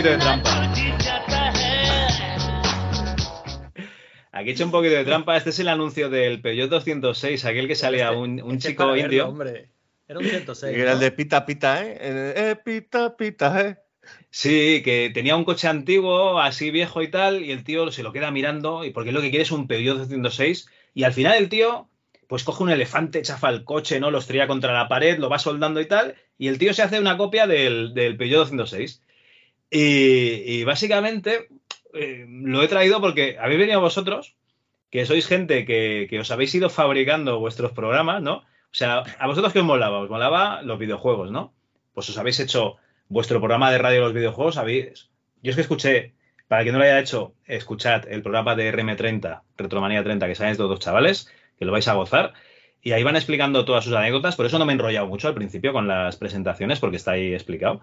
Poquito 0.03 0.09
de 0.09 0.17
trampa. 0.17 0.73
Aquí 4.31 4.49
he 4.49 4.51
hecho 4.53 4.65
un 4.65 4.71
poquito 4.71 4.95
de 4.95 5.05
trampa. 5.05 5.37
Este 5.37 5.51
es 5.51 5.59
el 5.59 5.67
anuncio 5.69 6.09
del 6.09 6.41
Peugeot 6.41 6.69
206, 6.69 7.45
aquel 7.45 7.67
que 7.67 7.75
salía 7.75 8.11
un, 8.11 8.41
un 8.41 8.55
Este 8.55 8.69
es 8.69 8.73
chico 8.73 8.87
verlo, 8.87 9.03
indio. 9.05 9.27
hombre. 9.29 9.69
Era 10.07 10.19
un 10.19 10.25
106. 10.25 10.75
Era 10.77 10.93
el 10.93 10.99
de 10.99 11.11
pita 11.11 11.45
pita, 11.45 11.85
¿eh? 11.85 11.97
El- 12.01 12.43
eh, 12.51 12.55
pita 12.63 13.15
pita, 13.15 13.61
¿eh? 13.61 13.77
Sí, 14.29 14.81
que 14.83 15.09
tenía 15.13 15.37
un 15.37 15.45
coche 15.45 15.67
antiguo, 15.69 16.39
así 16.41 16.71
viejo 16.71 17.01
y 17.01 17.09
tal, 17.09 17.41
y 17.41 17.51
el 17.51 17.63
tío 17.63 17.89
se 17.91 18.03
lo 18.03 18.11
queda 18.11 18.31
mirando, 18.31 18.83
y 18.83 18.89
porque 18.91 19.13
lo 19.13 19.21
que 19.21 19.29
quiere 19.29 19.43
es 19.43 19.51
un 19.51 19.67
Peugeot 19.67 19.97
206, 19.99 20.67
y 20.93 21.03
al 21.03 21.13
final 21.13 21.37
el 21.37 21.47
tío, 21.47 21.87
pues 22.27 22.43
coge 22.43 22.63
un 22.63 22.71
elefante, 22.71 23.21
chafa 23.21 23.49
el 23.49 23.63
coche, 23.63 24.01
¿no? 24.01 24.11
Lo 24.11 24.17
estrella 24.17 24.47
contra 24.47 24.73
la 24.73 24.89
pared, 24.89 25.17
lo 25.19 25.29
va 25.29 25.39
soldando 25.39 25.79
y 25.79 25.85
tal, 25.87 26.15
y 26.37 26.49
el 26.49 26.57
tío 26.57 26.73
se 26.73 26.81
hace 26.81 26.99
una 26.99 27.15
copia 27.15 27.47
del, 27.47 27.93
del 27.93 28.17
Peugeot 28.17 28.39
206. 28.41 29.01
Y, 29.75 30.63
básicamente 30.65 31.47
eh, 31.95 32.27
lo 32.29 32.61
he 32.61 32.67
traído 32.67 33.01
porque 33.01 33.37
habéis 33.39 33.59
venido 33.59 33.81
vosotros, 33.81 34.35
que 34.91 35.05
sois 35.07 35.25
gente 35.25 35.65
que, 35.65 36.05
que 36.07 36.19
os 36.19 36.29
habéis 36.29 36.53
ido 36.53 36.69
fabricando 36.69 37.39
vuestros 37.39 37.71
programas, 37.71 38.21
¿no? 38.21 38.35
O 38.35 38.75
sea, 38.75 39.03
¿a 39.17 39.27
vosotros 39.27 39.51
qué 39.51 39.59
os 39.59 39.65
molaba? 39.65 39.99
Os 39.99 40.09
molaba 40.09 40.61
los 40.61 40.77
videojuegos, 40.77 41.31
¿no? 41.31 41.53
Pues 41.93 42.07
os 42.09 42.17
habéis 42.19 42.39
hecho 42.39 42.77
vuestro 43.07 43.39
programa 43.39 43.71
de 43.71 43.79
radio 43.79 43.99
de 43.99 44.05
los 44.05 44.13
videojuegos, 44.13 44.57
habéis... 44.57 45.09
Yo 45.41 45.49
es 45.49 45.55
que 45.55 45.61
escuché, 45.61 46.13
para 46.47 46.61
quien 46.61 46.73
no 46.73 46.79
lo 46.79 46.85
haya 46.85 46.99
hecho, 46.99 47.33
escuchad 47.45 48.07
el 48.07 48.21
programa 48.21 48.55
de 48.55 48.71
RM30, 48.71 49.41
Retromanía 49.57 50.03
30, 50.03 50.27
que 50.27 50.35
salen 50.35 50.51
estos 50.51 50.69
dos 50.69 50.79
chavales, 50.79 51.29
que 51.57 51.65
lo 51.65 51.71
vais 51.71 51.87
a 51.87 51.93
gozar. 51.93 52.33
Y 52.81 52.91
ahí 52.91 53.03
van 53.03 53.15
explicando 53.15 53.65
todas 53.65 53.83
sus 53.83 53.93
anécdotas, 53.93 54.35
por 54.35 54.45
eso 54.45 54.59
no 54.59 54.65
me 54.65 54.73
he 54.73 54.75
enrollado 54.75 55.07
mucho 55.07 55.27
al 55.27 55.33
principio 55.33 55.73
con 55.73 55.87
las 55.87 56.17
presentaciones, 56.17 56.79
porque 56.79 56.97
está 56.97 57.11
ahí 57.11 57.33
explicado. 57.33 57.81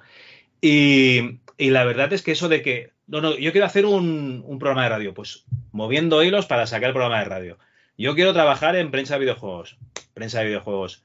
Y, 0.61 1.41
y 1.59 1.71
la 1.71 1.85
verdad 1.85 2.13
es 2.13 2.23
que 2.23 2.33
eso 2.33 2.49
de 2.49 2.63
que, 2.63 2.91
no, 3.07 3.21
no, 3.21 3.37
yo 3.37 3.53
quiero 3.53 3.67
hacer 3.67 3.87
un, 3.87 4.43
un 4.47 4.59
programa 4.59 4.85
de 4.85 4.91
radio, 4.91 5.15
pues 5.15 5.45
moviendo 5.73 6.23
hilos 6.23 6.47
para 6.47 6.67
sacar 6.67 6.89
el 6.89 6.95
programa 6.95 7.21
de 7.21 7.25
radio. 7.25 7.59
Yo 7.97 8.15
quiero 8.15 8.33
trabajar 8.33 8.77
en 8.77 8.91
prensa 8.91 9.15
de 9.15 9.21
videojuegos, 9.21 9.77
prensa 10.15 10.41
de 10.41 10.47
videojuegos, 10.47 11.05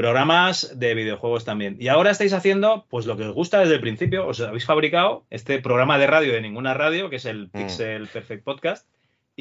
programas 0.00 0.78
de 0.78 0.94
videojuegos 0.94 1.44
también. 1.44 1.76
Y 1.78 1.88
ahora 1.88 2.10
estáis 2.10 2.32
haciendo, 2.32 2.86
pues 2.88 3.04
lo 3.04 3.16
que 3.16 3.24
os 3.24 3.34
gusta 3.34 3.58
desde 3.60 3.74
el 3.74 3.80
principio, 3.80 4.26
os 4.26 4.40
habéis 4.40 4.64
fabricado 4.64 5.26
este 5.28 5.60
programa 5.60 5.98
de 5.98 6.06
radio 6.06 6.32
de 6.32 6.40
ninguna 6.40 6.72
radio, 6.72 7.10
que 7.10 7.16
es 7.16 7.24
el 7.26 7.50
Pixel 7.50 8.06
Perfect 8.08 8.44
Podcast. 8.44 8.86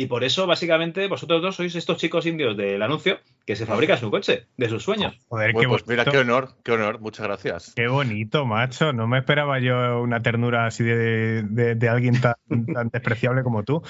Y 0.02 0.06
por 0.08 0.24
eso, 0.24 0.48
básicamente, 0.48 1.08
vosotros 1.08 1.42
dos 1.42 1.58
sois 1.58 1.76
estos 1.76 1.98
chicos 1.98 2.26
indios 2.26 2.56
del 2.56 2.82
anuncio 2.82 3.20
que 3.46 3.58
se 3.58 3.66
fabrica 3.66 3.98
su 3.98 4.10
coche, 4.10 4.46
de 4.56 4.70
sus 4.70 4.82
sueños. 4.82 5.18
Joder, 5.28 5.52
Bueno, 5.52 5.60
qué 5.60 5.72
pues 5.74 5.88
mira, 5.90 6.06
qué 6.06 6.20
honor, 6.20 6.52
qué 6.64 6.72
honor, 6.72 7.02
muchas 7.02 7.26
gracias. 7.28 7.74
Qué 7.76 7.90
bonito, 7.90 8.46
macho. 8.46 8.94
No 8.94 9.08
me 9.08 9.18
esperaba 9.18 9.60
yo 9.60 10.02
una 10.02 10.22
ternura 10.22 10.68
así 10.68 10.86
de, 10.86 11.44
de- 11.44 11.76
de 11.76 11.90
alguien 11.90 12.22
tan, 12.22 12.36
tan 12.74 12.88
despreciable 12.94 13.44
como 13.44 13.64
tú. 13.64 13.82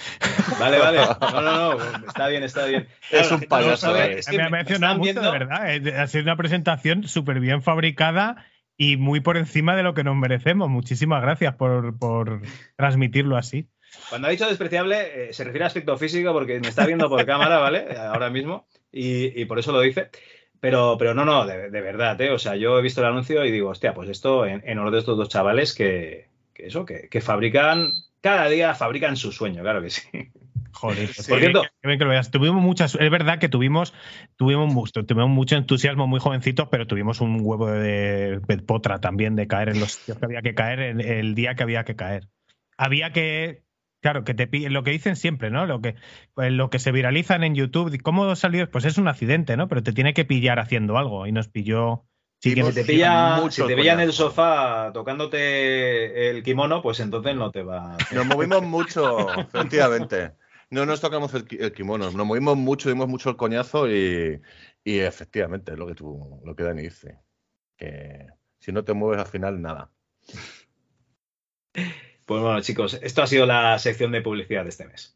Vale, 0.59 0.79
vale. 0.79 0.97
No, 1.21 1.41
no, 1.43 1.75
no. 1.77 1.83
Está 2.07 2.27
bien, 2.27 2.41
está 2.41 2.65
bien. 2.65 2.87
Es 3.11 3.31
un 3.31 3.41
no 3.41 3.47
payaso, 3.47 3.77
sabe, 3.77 4.13
eh. 4.15 4.19
es 4.19 4.25
que 4.25 4.37
me 4.37 4.43
ha 4.45 4.49
me 4.49 4.57
mencionado 4.57 4.93
están 4.93 4.97
mucho, 4.97 5.21
viendo- 5.21 5.31
de 5.31 5.37
verdad. 5.37 5.75
Eh, 5.75 5.95
Ha 5.95 6.07
sido 6.07 6.23
una 6.23 6.37
presentación 6.37 7.03
súper 7.07 7.39
bien 7.39 7.61
fabricada 7.61 8.45
y 8.77 8.97
muy 8.97 9.19
por 9.19 9.37
encima 9.37 9.75
de 9.75 9.83
lo 9.83 9.93
que 9.93 10.03
nos 10.03 10.15
merecemos. 10.15 10.69
Muchísimas 10.69 11.21
gracias 11.21 11.53
por, 11.53 11.99
por 11.99 12.41
transmitirlo 12.77 13.37
así. 13.37 13.67
Cuando 14.09 14.27
ha 14.27 14.31
dicho 14.31 14.47
despreciable, 14.47 15.29
eh, 15.29 15.33
se 15.33 15.43
refiere 15.43 15.63
a 15.63 15.67
aspecto 15.67 15.97
físico 15.97 16.33
porque 16.33 16.59
me 16.59 16.67
está 16.69 16.85
viendo 16.85 17.09
por 17.09 17.25
cámara, 17.25 17.57
¿vale? 17.59 17.85
Ahora 17.97 18.29
mismo. 18.29 18.67
Y, 18.91 19.39
y 19.39 19.45
por 19.45 19.59
eso 19.59 19.71
lo 19.71 19.81
dice. 19.81 20.09
Pero, 20.59 20.97
pero 20.99 21.13
no, 21.13 21.23
no, 21.23 21.45
de, 21.45 21.69
de 21.69 21.81
verdad, 21.81 22.19
¿eh? 22.21 22.31
O 22.31 22.39
sea, 22.39 22.55
yo 22.55 22.77
he 22.77 22.81
visto 22.81 22.99
el 23.01 23.07
anuncio 23.07 23.45
y 23.45 23.51
digo, 23.51 23.69
hostia, 23.69 23.93
pues 23.93 24.09
esto 24.09 24.45
en, 24.45 24.61
en 24.65 24.77
honor 24.77 24.91
de 24.91 24.99
estos 24.99 25.17
dos 25.17 25.29
chavales 25.29 25.73
que, 25.73 26.27
que 26.53 26.67
eso, 26.67 26.85
que, 26.85 27.07
que 27.09 27.21
fabrican, 27.21 27.91
cada 28.19 28.49
día 28.49 28.75
fabrican 28.75 29.15
su 29.15 29.31
sueño, 29.31 29.61
claro 29.61 29.81
que 29.81 29.89
sí. 29.89 30.01
Joder, 30.73 31.07
Por 31.29 31.39
cierto- 31.39 31.63
que 31.81 31.95
lo 31.97 32.09
veas. 32.09 32.29
Tuvimos 32.29 32.61
muchas, 32.61 32.95
es 32.95 33.09
verdad 33.09 33.39
que 33.39 33.47
tuvimos, 33.47 33.93
tuvimos, 34.35 34.73
mucho, 34.73 35.05
tuvimos 35.05 35.29
mucho 35.29 35.55
entusiasmo 35.55 36.07
muy 36.07 36.19
jovencitos, 36.19 36.67
pero 36.69 36.87
tuvimos 36.87 37.21
un 37.21 37.39
huevo 37.41 37.67
de, 37.71 38.39
de 38.45 38.57
potra 38.57 38.99
también 38.99 39.37
de 39.37 39.47
caer 39.47 39.69
en 39.69 39.79
los 39.79 39.97
que 39.97 40.13
había 40.21 40.41
que 40.41 40.55
caer 40.55 40.79
el, 40.81 40.99
el 41.01 41.35
día 41.35 41.55
que 41.55 41.63
había 41.63 41.85
que 41.85 41.95
caer. 41.95 42.27
Había 42.77 43.13
que, 43.13 43.63
claro, 44.01 44.23
que 44.23 44.33
te 44.33 44.47
lo 44.69 44.83
que 44.83 44.91
dicen 44.91 45.15
siempre, 45.15 45.49
¿no? 45.49 45.65
Lo 45.65 45.81
que, 45.81 45.95
pues, 46.33 46.51
lo 46.51 46.69
que 46.69 46.79
se 46.79 46.91
viralizan 46.91 47.43
en 47.43 47.55
YouTube, 47.55 48.01
¿cómo 48.01 48.35
salió? 48.35 48.69
Pues 48.69 48.85
es 48.85 48.97
un 48.97 49.07
accidente, 49.07 49.57
¿no? 49.57 49.67
Pero 49.67 49.83
te 49.83 49.93
tiene 49.93 50.13
que 50.13 50.25
pillar 50.25 50.59
haciendo 50.59 50.97
algo 50.97 51.27
y 51.27 51.31
nos 51.31 51.47
pilló 51.47 52.05
Sí 52.41 52.55
que 52.55 52.63
si 52.63 52.73
te 52.73 52.85
pilla, 52.85 53.35
mucho 53.35 53.63
si 53.63 53.67
te 53.67 53.73
el 53.73 53.79
pilla 53.79 53.93
en 53.93 53.99
el 53.99 54.13
sofá 54.13 54.91
tocándote 54.93 56.29
el 56.29 56.41
kimono, 56.41 56.81
pues 56.81 57.01
entonces 57.01 57.35
no 57.35 57.51
te 57.51 57.63
va. 57.63 57.97
Nos 58.13 58.25
movimos 58.25 58.61
mucho, 58.63 59.27
efectivamente. 59.39 60.31
No 60.69 60.85
nos 60.85 61.01
tocamos 61.01 61.33
el 61.33 61.73
kimono, 61.73 62.11
nos 62.11 62.25
movimos 62.25 62.55
mucho, 62.55 62.89
dimos 62.89 63.09
mucho 63.09 63.31
el 63.31 63.35
coñazo 63.35 63.89
y, 63.89 64.39
y 64.83 64.99
efectivamente 64.99 65.73
es 65.73 65.79
lo 65.79 65.87
que 65.87 65.95
tú, 65.95 66.39
lo 66.45 66.55
que 66.55 66.63
Dani 66.63 66.83
dice. 66.83 67.17
Que 67.75 68.27
si 68.59 68.71
no 68.71 68.85
te 68.85 68.93
mueves 68.93 69.19
al 69.19 69.27
final, 69.27 69.61
nada. 69.61 69.91
Pues 72.29 72.43
bueno, 72.43 72.61
chicos, 72.61 72.99
esto 73.01 73.23
ha 73.23 73.25
sido 73.25 73.47
la 73.47 73.79
sección 73.79 74.11
de 74.11 74.21
publicidad 74.21 74.61
de 74.61 74.69
este 74.69 74.85
mes. 74.85 75.15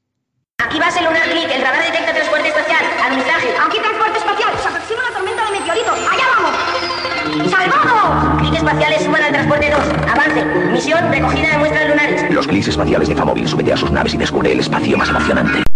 Activas 0.57 0.97
el 0.97 1.05
lunar 1.05 1.21
click, 1.29 1.47
el 1.47 1.61
radar 1.61 1.83
detecta 1.83 2.11
transporte 2.11 2.47
espacial. 2.47 2.83
Alunizaje. 3.03 3.49
Aquí 3.49 3.77
transporte 3.77 4.17
espacial. 4.17 4.57
Se 4.57 4.67
aproxima 4.67 4.99
una 5.05 5.13
tormenta 5.13 5.45
de 5.45 5.59
meteoritos. 5.59 5.99
¡Allá 6.11 6.25
vamos! 6.33 7.51
¡Salvamos! 7.51 8.41
Clic 8.41 8.55
espaciales 8.55 9.03
suman 9.03 9.21
al 9.21 9.31
transporte 9.31 9.69
2. 9.69 9.79
Avance. 10.11 10.45
Misión 10.71 11.11
recogida 11.11 11.49
de 11.51 11.57
muestras 11.59 11.87
lunares. 11.87 12.31
Los 12.31 12.47
clics 12.47 12.69
espaciales 12.69 13.07
de 13.07 13.15
Famóvil 13.15 13.47
súbete 13.47 13.73
a 13.73 13.77
sus 13.77 13.91
naves 13.91 14.15
y 14.15 14.17
descubre 14.17 14.51
el 14.51 14.59
espacio 14.59 14.97
más 14.97 15.09
emocionante. 15.09 15.72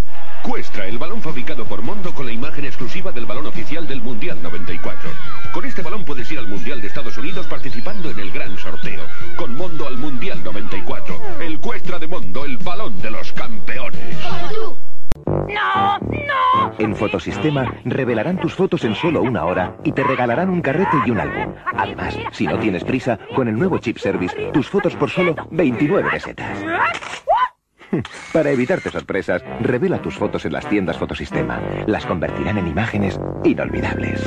Cuestra, 0.47 0.87
el 0.87 0.97
balón 0.97 1.21
fabricado 1.21 1.65
por 1.65 1.81
Mondo 1.81 2.13
con 2.13 2.25
la 2.25 2.31
imagen 2.31 2.63
exclusiva 2.63 3.11
del 3.11 3.25
balón 3.25 3.47
oficial 3.47 3.85
del 3.85 4.01
Mundial 4.01 4.41
94. 4.41 5.09
Con 5.51 5.65
este 5.65 5.81
balón 5.81 6.05
puedes 6.05 6.31
ir 6.31 6.39
al 6.39 6.47
Mundial 6.47 6.79
de 6.79 6.87
Estados 6.87 7.17
Unidos 7.17 7.45
participando 7.47 8.09
en 8.09 8.17
el 8.17 8.31
gran 8.31 8.57
sorteo. 8.57 9.03
Con 9.35 9.57
Mondo 9.57 9.85
al 9.85 9.97
Mundial 9.97 10.41
94. 10.41 11.19
El 11.41 11.59
Cuestra 11.59 11.99
de 11.99 12.07
Mondo, 12.07 12.45
el 12.45 12.57
balón 12.59 12.97
de 13.01 13.11
los 13.11 13.33
campeones. 13.33 13.99
¡No! 15.25 15.97
¡No! 15.99 16.73
En 16.79 16.95
Fotosistema 16.95 17.75
revelarán 17.83 18.39
tus 18.39 18.53
fotos 18.53 18.85
en 18.85 18.95
solo 18.95 19.23
una 19.23 19.43
hora 19.43 19.75
y 19.83 19.91
te 19.91 20.03
regalarán 20.05 20.49
un 20.49 20.61
carrete 20.61 20.95
y 21.05 21.11
un 21.11 21.19
álbum. 21.19 21.55
Además, 21.75 22.17
si 22.31 22.47
no 22.47 22.57
tienes 22.57 22.85
prisa, 22.85 23.19
con 23.35 23.49
el 23.49 23.59
nuevo 23.59 23.79
chip 23.79 23.97
service, 23.97 24.33
tus 24.53 24.69
fotos 24.69 24.95
por 24.95 25.09
solo 25.09 25.35
29 25.51 26.09
pesetas. 26.09 26.57
Para 28.33 28.51
evitarte 28.51 28.89
sorpresas, 28.89 29.43
revela 29.61 30.01
tus 30.01 30.15
fotos 30.15 30.45
en 30.45 30.53
las 30.53 30.67
tiendas 30.69 30.97
Fotosistema. 30.97 31.61
Las 31.85 32.05
convertirán 32.05 32.57
en 32.57 32.67
imágenes 32.67 33.19
inolvidables. 33.43 34.21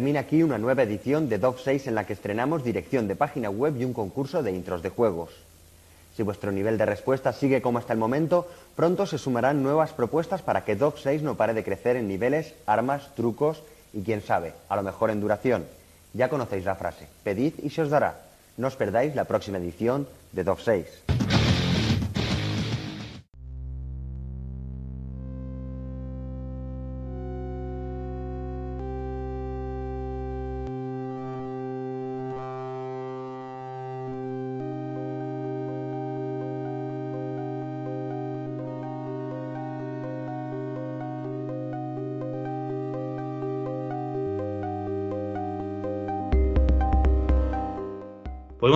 Termina 0.00 0.20
aquí 0.20 0.42
una 0.42 0.56
nueva 0.56 0.84
edición 0.84 1.28
de 1.28 1.36
Dog 1.36 1.58
6 1.58 1.88
en 1.88 1.94
la 1.94 2.06
que 2.06 2.14
estrenamos 2.14 2.64
dirección 2.64 3.06
de 3.06 3.16
página 3.16 3.50
web 3.50 3.76
y 3.76 3.84
un 3.84 3.92
concurso 3.92 4.42
de 4.42 4.50
intros 4.50 4.82
de 4.82 4.88
juegos. 4.88 5.28
Si 6.16 6.22
vuestro 6.22 6.50
nivel 6.52 6.78
de 6.78 6.86
respuesta 6.86 7.34
sigue 7.34 7.60
como 7.60 7.76
hasta 7.76 7.92
el 7.92 7.98
momento, 7.98 8.48
pronto 8.76 9.04
se 9.04 9.18
sumarán 9.18 9.62
nuevas 9.62 9.92
propuestas 9.92 10.40
para 10.40 10.64
que 10.64 10.74
Dog 10.74 10.98
6 10.98 11.20
no 11.20 11.36
pare 11.36 11.52
de 11.52 11.62
crecer 11.62 11.96
en 11.96 12.08
niveles, 12.08 12.54
armas, 12.64 13.14
trucos 13.14 13.62
y 13.92 14.00
quién 14.00 14.22
sabe, 14.22 14.54
a 14.70 14.76
lo 14.76 14.82
mejor 14.82 15.10
en 15.10 15.20
duración. 15.20 15.66
Ya 16.14 16.30
conocéis 16.30 16.64
la 16.64 16.76
frase, 16.76 17.06
pedid 17.22 17.52
y 17.62 17.68
se 17.68 17.82
os 17.82 17.90
dará. 17.90 18.22
No 18.56 18.68
os 18.68 18.76
perdáis 18.76 19.14
la 19.14 19.26
próxima 19.26 19.58
edición 19.58 20.08
de 20.32 20.44
Dog 20.44 20.60
6. 20.62 21.29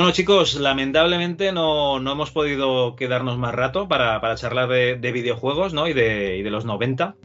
Bueno, 0.04 0.16
chicos, 0.16 0.56
lamentablemente 0.56 1.50
no, 1.50 1.98
no 1.98 2.12
hemos 2.12 2.30
podido 2.30 2.94
quedarnos 2.94 3.38
más 3.38 3.54
rato 3.54 3.88
para, 3.88 4.20
para 4.20 4.34
charlar 4.34 4.68
de, 4.68 4.96
de 4.96 5.12
videojuegos 5.12 5.72
¿no? 5.72 5.88
y, 5.88 5.94
de, 5.94 6.36
y 6.36 6.42
de 6.42 6.50
los 6.50 6.66
90. 6.66 7.16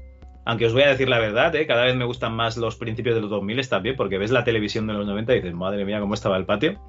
Aunque 0.45 0.65
os 0.65 0.71
voy 0.71 0.83
a 0.83 0.87
decir 0.87 1.09
la 1.09 1.19
verdad, 1.19 1.53
¿eh? 1.57 1.67
cada 1.67 1.83
vez 1.83 1.97
me 1.97 2.05
gustan 2.05 2.33
más 2.33 2.55
los 2.55 2.77
principios 2.77 3.15
de 3.15 3.21
los 3.21 3.29
2000 3.31 3.67
también, 3.67 3.97
porque 3.97 4.17
ves 4.17 4.31
la 4.31 4.45
televisión 4.45 4.87
de 4.87 4.93
los 4.93 5.05
90 5.05 5.33
y 5.33 5.35
dices, 5.41 5.53
madre 5.53 5.83
mía, 5.83 5.99
cómo 5.99 6.13
estaba 6.13 6.37
el 6.37 6.45
patio. 6.45 6.79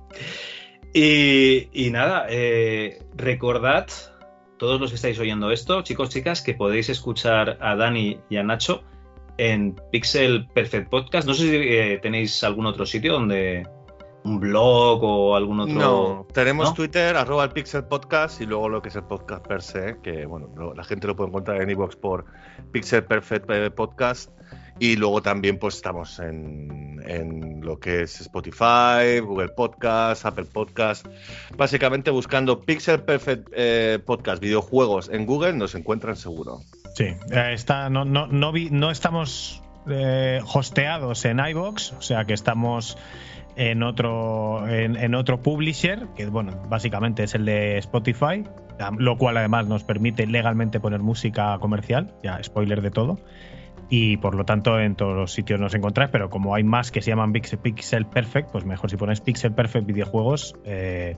Y, 0.94 1.66
y 1.72 1.90
nada, 1.90 2.26
eh, 2.28 3.02
recordad, 3.16 3.88
todos 4.60 4.80
los 4.80 4.90
que 4.90 4.96
estáis 4.96 5.18
oyendo 5.18 5.50
esto, 5.50 5.82
chicos, 5.82 6.10
chicas, 6.10 6.40
que 6.40 6.54
podéis 6.54 6.88
escuchar 6.88 7.58
a 7.60 7.74
Dani 7.74 8.20
y 8.28 8.36
a 8.36 8.44
Nacho 8.44 8.84
en 9.38 9.74
Pixel 9.90 10.46
Perfect 10.54 10.88
Podcast. 10.88 11.26
No 11.26 11.34
sé 11.34 11.50
si 11.50 11.56
eh, 11.56 11.98
tenéis 12.00 12.44
algún 12.44 12.66
otro 12.66 12.86
sitio 12.86 13.14
donde 13.14 13.66
un 14.24 14.38
blog 14.40 15.02
o 15.02 15.34
algún 15.36 15.60
otro. 15.60 15.74
No, 15.74 16.26
tenemos 16.32 16.68
¿no? 16.70 16.74
Twitter, 16.74 17.16
arroba 17.16 17.44
el 17.44 17.50
Pixel 17.50 17.84
Podcast 17.84 18.40
y 18.40 18.46
luego 18.46 18.68
lo 18.68 18.82
que 18.82 18.88
es 18.90 18.96
el 18.96 19.04
podcast 19.04 19.46
per 19.46 19.62
se, 19.62 19.96
que 20.02 20.26
bueno, 20.26 20.48
lo- 20.56 20.74
la 20.74 20.84
gente 20.84 21.06
lo 21.06 21.16
puede 21.16 21.28
encontrar 21.30 21.62
en 21.62 21.70
iVoox 21.70 21.96
por 21.96 22.26
Pixel 22.72 23.04
Perfect 23.04 23.50
eh, 23.50 23.70
Podcast. 23.70 24.30
Y 24.78 24.96
luego 24.96 25.20
también 25.20 25.58
pues 25.58 25.76
estamos 25.76 26.18
en, 26.20 27.02
en 27.06 27.60
lo 27.60 27.78
que 27.78 28.02
es 28.02 28.18
Spotify, 28.22 29.18
Google 29.22 29.50
Podcast, 29.50 30.24
Apple 30.24 30.46
Podcast. 30.46 31.06
Básicamente 31.56 32.10
buscando 32.10 32.62
Pixel 32.62 33.02
Perfect 33.02 33.48
eh, 33.52 33.98
Podcast 34.04 34.40
videojuegos 34.42 35.10
en 35.10 35.26
Google 35.26 35.52
nos 35.52 35.74
encuentran 35.74 36.16
seguro. 36.16 36.60
Sí, 36.94 37.04
eh, 37.04 37.50
está, 37.52 37.90
no, 37.90 38.06
no, 38.06 38.26
no, 38.26 38.52
vi- 38.52 38.70
no 38.70 38.90
estamos 38.90 39.62
eh, 39.86 40.40
hosteados 40.54 41.26
en 41.26 41.40
iBox, 41.40 41.92
o 41.92 42.00
sea 42.02 42.24
que 42.24 42.32
estamos 42.32 42.96
en 43.56 43.82
otro, 43.82 44.66
en, 44.68 45.14
otro 45.14 45.42
publisher, 45.42 46.06
que 46.16 46.26
bueno, 46.26 46.52
básicamente 46.68 47.24
es 47.24 47.34
el 47.34 47.44
de 47.44 47.78
Spotify, 47.78 48.44
lo 48.98 49.18
cual 49.18 49.36
además 49.36 49.66
nos 49.66 49.84
permite 49.84 50.26
legalmente 50.26 50.80
poner 50.80 51.00
música 51.00 51.58
comercial, 51.58 52.14
ya 52.22 52.42
spoiler 52.42 52.80
de 52.80 52.90
todo. 52.90 53.18
Y 53.92 54.18
por 54.18 54.36
lo 54.36 54.44
tanto 54.44 54.78
en 54.78 54.94
todos 54.94 55.16
los 55.16 55.32
sitios 55.32 55.58
nos 55.58 55.74
encontráis, 55.74 56.10
pero 56.12 56.30
como 56.30 56.54
hay 56.54 56.62
más 56.62 56.92
que 56.92 57.02
se 57.02 57.10
llaman 57.10 57.32
Pixel, 57.32 58.06
Perfect, 58.06 58.52
pues 58.52 58.64
mejor 58.64 58.88
si 58.88 58.96
ponéis 58.96 59.20
Pixel 59.20 59.52
Perfect 59.52 59.84
videojuegos, 59.84 60.54
eh, 60.64 61.16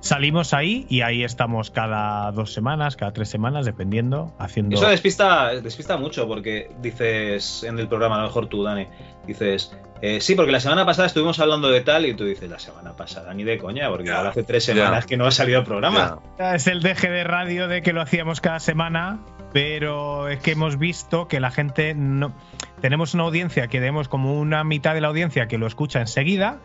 salimos 0.00 0.54
ahí 0.54 0.86
y 0.88 1.00
ahí 1.00 1.24
estamos 1.24 1.70
cada 1.70 2.30
dos 2.32 2.52
semanas, 2.52 2.96
cada 2.96 3.12
tres 3.12 3.28
semanas, 3.28 3.66
dependiendo, 3.66 4.34
haciendo... 4.38 4.76
Eso 4.76 4.88
despista, 4.88 5.60
despista 5.60 5.96
mucho 5.96 6.26
porque 6.26 6.70
dices 6.80 7.64
en 7.64 7.78
el 7.78 7.88
programa, 7.88 8.16
a 8.16 8.20
lo 8.22 8.26
mejor 8.26 8.48
tú, 8.48 8.62
Dani, 8.62 8.86
dices, 9.26 9.76
eh, 10.02 10.20
sí, 10.20 10.34
porque 10.34 10.52
la 10.52 10.60
semana 10.60 10.84
pasada 10.84 11.06
estuvimos 11.06 11.40
hablando 11.40 11.70
de 11.70 11.80
tal 11.80 12.06
y 12.06 12.14
tú 12.14 12.24
dices, 12.24 12.50
la 12.50 12.58
semana 12.58 12.94
pasada, 12.94 13.32
ni 13.32 13.44
de 13.44 13.58
coña, 13.58 13.88
porque 13.88 14.10
ahora 14.10 14.30
hace 14.30 14.42
tres 14.42 14.64
semanas 14.64 15.06
que 15.06 15.16
no 15.16 15.26
ha 15.26 15.30
salido 15.30 15.60
el 15.60 15.64
programa. 15.64 16.20
Es 16.38 16.66
el 16.66 16.82
deje 16.82 17.08
de 17.10 17.24
radio 17.24 17.68
de 17.68 17.82
que 17.82 17.92
lo 17.92 18.02
hacíamos 18.02 18.40
cada 18.40 18.60
semana, 18.60 19.20
pero 19.52 20.28
es 20.28 20.40
que 20.40 20.52
hemos 20.52 20.78
visto 20.78 21.28
que 21.28 21.40
la 21.40 21.50
gente 21.50 21.94
no. 21.94 22.34
Tenemos 22.80 23.14
una 23.14 23.24
audiencia 23.24 23.68
que 23.68 23.78
tenemos 23.78 24.08
como 24.08 24.38
una 24.38 24.64
mitad 24.64 24.92
de 24.92 25.00
la 25.00 25.08
audiencia 25.08 25.48
que 25.48 25.56
lo 25.56 25.66
escucha 25.66 26.00
enseguida 26.00 26.60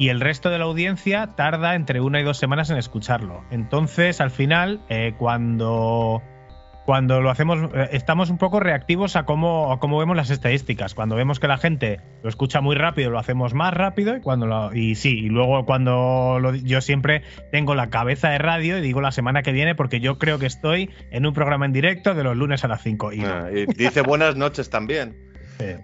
y 0.00 0.08
el 0.08 0.18
resto 0.20 0.50
de 0.50 0.58
la 0.58 0.64
audiencia 0.64 1.28
tarda 1.36 1.76
entre 1.76 2.00
una 2.00 2.18
y 2.20 2.24
dos 2.24 2.38
semanas 2.38 2.70
en 2.70 2.78
escucharlo. 2.78 3.44
Entonces, 3.52 4.20
al 4.20 4.30
final, 4.32 4.80
eh, 4.88 5.14
cuando. 5.18 6.22
cuando 6.86 7.20
lo 7.20 7.30
hacemos, 7.30 7.58
eh, 7.74 7.90
estamos 7.92 8.30
un 8.30 8.38
poco 8.38 8.58
reactivos 8.58 9.14
a 9.14 9.24
cómo, 9.24 9.70
a 9.72 9.78
cómo 9.78 9.98
vemos 9.98 10.16
las 10.16 10.30
estadísticas. 10.30 10.94
Cuando 10.94 11.14
vemos 11.14 11.38
que 11.38 11.46
la 11.46 11.56
gente 11.58 12.00
lo 12.24 12.28
escucha 12.28 12.60
muy 12.60 12.74
rápido, 12.74 13.10
lo 13.10 13.18
hacemos 13.20 13.54
más 13.54 13.72
rápido. 13.74 14.16
Y 14.16 14.20
cuando 14.20 14.46
lo- 14.46 14.74
y 14.74 14.96
sí, 14.96 15.10
y 15.18 15.28
luego 15.28 15.64
cuando 15.66 16.38
lo- 16.40 16.54
yo 16.56 16.80
siempre 16.80 17.22
tengo 17.52 17.76
la 17.76 17.90
cabeza 17.90 18.30
de 18.30 18.38
radio 18.38 18.78
y 18.78 18.80
digo 18.80 19.00
la 19.00 19.12
semana 19.12 19.42
que 19.42 19.52
viene, 19.52 19.76
porque 19.76 20.00
yo 20.00 20.18
creo 20.18 20.38
que 20.40 20.46
estoy 20.46 20.90
en 21.12 21.26
un 21.26 21.32
programa 21.34 21.66
en 21.66 21.72
directo 21.72 22.14
de 22.14 22.24
los 22.24 22.36
lunes 22.36 22.64
a 22.64 22.68
las 22.68 22.82
5. 22.82 23.12
Y, 23.12 23.20
Ah, 23.20 23.48
y 23.54 23.66
dice 23.66 24.00
buenas 24.02 24.34
noches 24.34 24.68
también. 24.70 25.14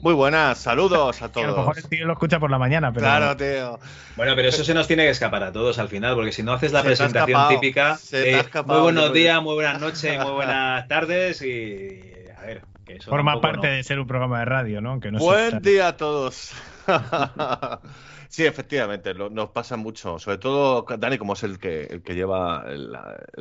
Muy 0.03 0.15
buenas, 0.15 0.59
saludos 0.59 1.23
a 1.23 1.25
a 1.35 1.41
lo 1.41 1.47
mejor 1.49 1.75
todos. 1.75 1.77
el 1.79 1.89
tío 1.89 2.07
lo 2.07 2.13
escucha 2.13 2.39
por 2.39 2.51
la 2.51 2.59
mañana, 2.59 2.93
pero. 2.93 3.07
Claro, 3.07 3.37
tío. 3.37 3.79
Bueno, 4.17 4.35
pero 4.35 4.49
eso 4.49 4.65
se 4.65 4.75
nos 4.75 4.87
tiene 4.87 5.05
que 5.05 5.11
escapar 5.11 5.43
a 5.43 5.53
todos 5.53 5.79
al 5.79 5.89
final, 5.89 6.15
porque 6.15 6.33
si 6.33 6.43
no 6.43 6.53
haces 6.53 6.73
la 6.73 6.81
Se 6.81 6.87
presentación 6.87 7.29
escapado, 7.29 7.49
típica, 7.61 7.97
se 7.97 8.31
eh, 8.31 8.39
escapado, 8.41 8.81
muy 8.81 8.93
buenos 8.93 9.13
días, 9.13 9.43
muy 9.43 9.55
buenas 9.55 9.81
noches, 9.81 10.19
muy 10.23 10.33
buenas 10.33 10.89
tardes 10.89 11.43
y 11.43 12.01
a 12.37 12.43
ver, 12.43 12.63
que 12.85 12.95
eso 12.97 13.11
Forma 13.11 13.33
tampoco 13.33 13.53
parte 13.53 13.69
no. 13.69 13.75
de 13.75 13.83
ser 13.83 14.01
un 14.01 14.07
programa 14.07 14.39
de 14.41 14.45
radio, 14.45 14.81
¿no? 14.81 15.01
Que 15.01 15.11
no 15.11 15.19
Buen 15.19 15.61
día 15.61 15.89
a 15.89 15.97
todos. 15.97 16.53
sí, 18.29 18.45
efectivamente, 18.45 19.15
nos 19.15 19.51
pasa 19.51 19.77
mucho. 19.77 20.19
Sobre 20.19 20.39
todo, 20.39 20.85
Dani, 20.99 21.19
como 21.19 21.35
es 21.35 21.43
el 21.43 21.59
que, 21.59 22.03
lleva 22.07 22.65
el, 22.69 22.97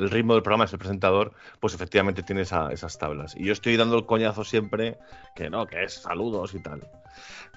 ritmo 0.10 0.34
del 0.34 0.44
programa, 0.44 0.66
es 0.66 0.74
el 0.74 0.80
presentador, 0.80 1.34
pues 1.60 1.74
efectivamente 1.74 2.24
tiene 2.24 2.42
esa- 2.42 2.72
esas 2.72 2.98
tablas. 2.98 3.36
Y 3.38 3.46
yo 3.46 3.54
estoy 3.54 3.78
dando 3.78 3.98
el 3.98 4.06
coñazo 4.06 4.44
siempre 4.44 4.98
que 5.36 5.50
no, 5.50 5.66
que 5.68 5.84
es 5.84 5.94
saludos 5.94 6.54
y 6.54 6.60
tal. 6.62 6.82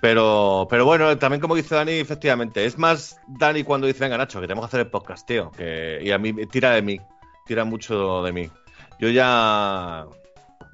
Pero, 0.01 0.67
pero 0.71 0.85
bueno, 0.85 1.17
también 1.19 1.41
como 1.41 1.57
dice 1.57 1.75
Dani, 1.75 1.93
efectivamente, 1.93 2.65
es 2.65 2.79
más 2.79 3.21
Dani 3.27 3.65
cuando 3.65 3.87
dice, 3.87 4.05
venga 4.05 4.17
Nacho, 4.17 4.41
que 4.41 4.47
tenemos 4.47 4.65
que 4.65 4.69
hacer 4.69 4.81
el 4.81 4.91
podcast, 4.91 5.27
tío. 5.27 5.51
Que, 5.51 5.99
y 6.03 6.11
a 6.11 6.19
mí 6.19 6.33
tira 6.47 6.71
de 6.73 6.83
mí, 6.83 7.01
tira 7.47 7.65
mucho 7.65 8.23
de 8.23 8.33
mí. 8.33 8.51
Yo 9.01 9.09
ya 9.11 10.07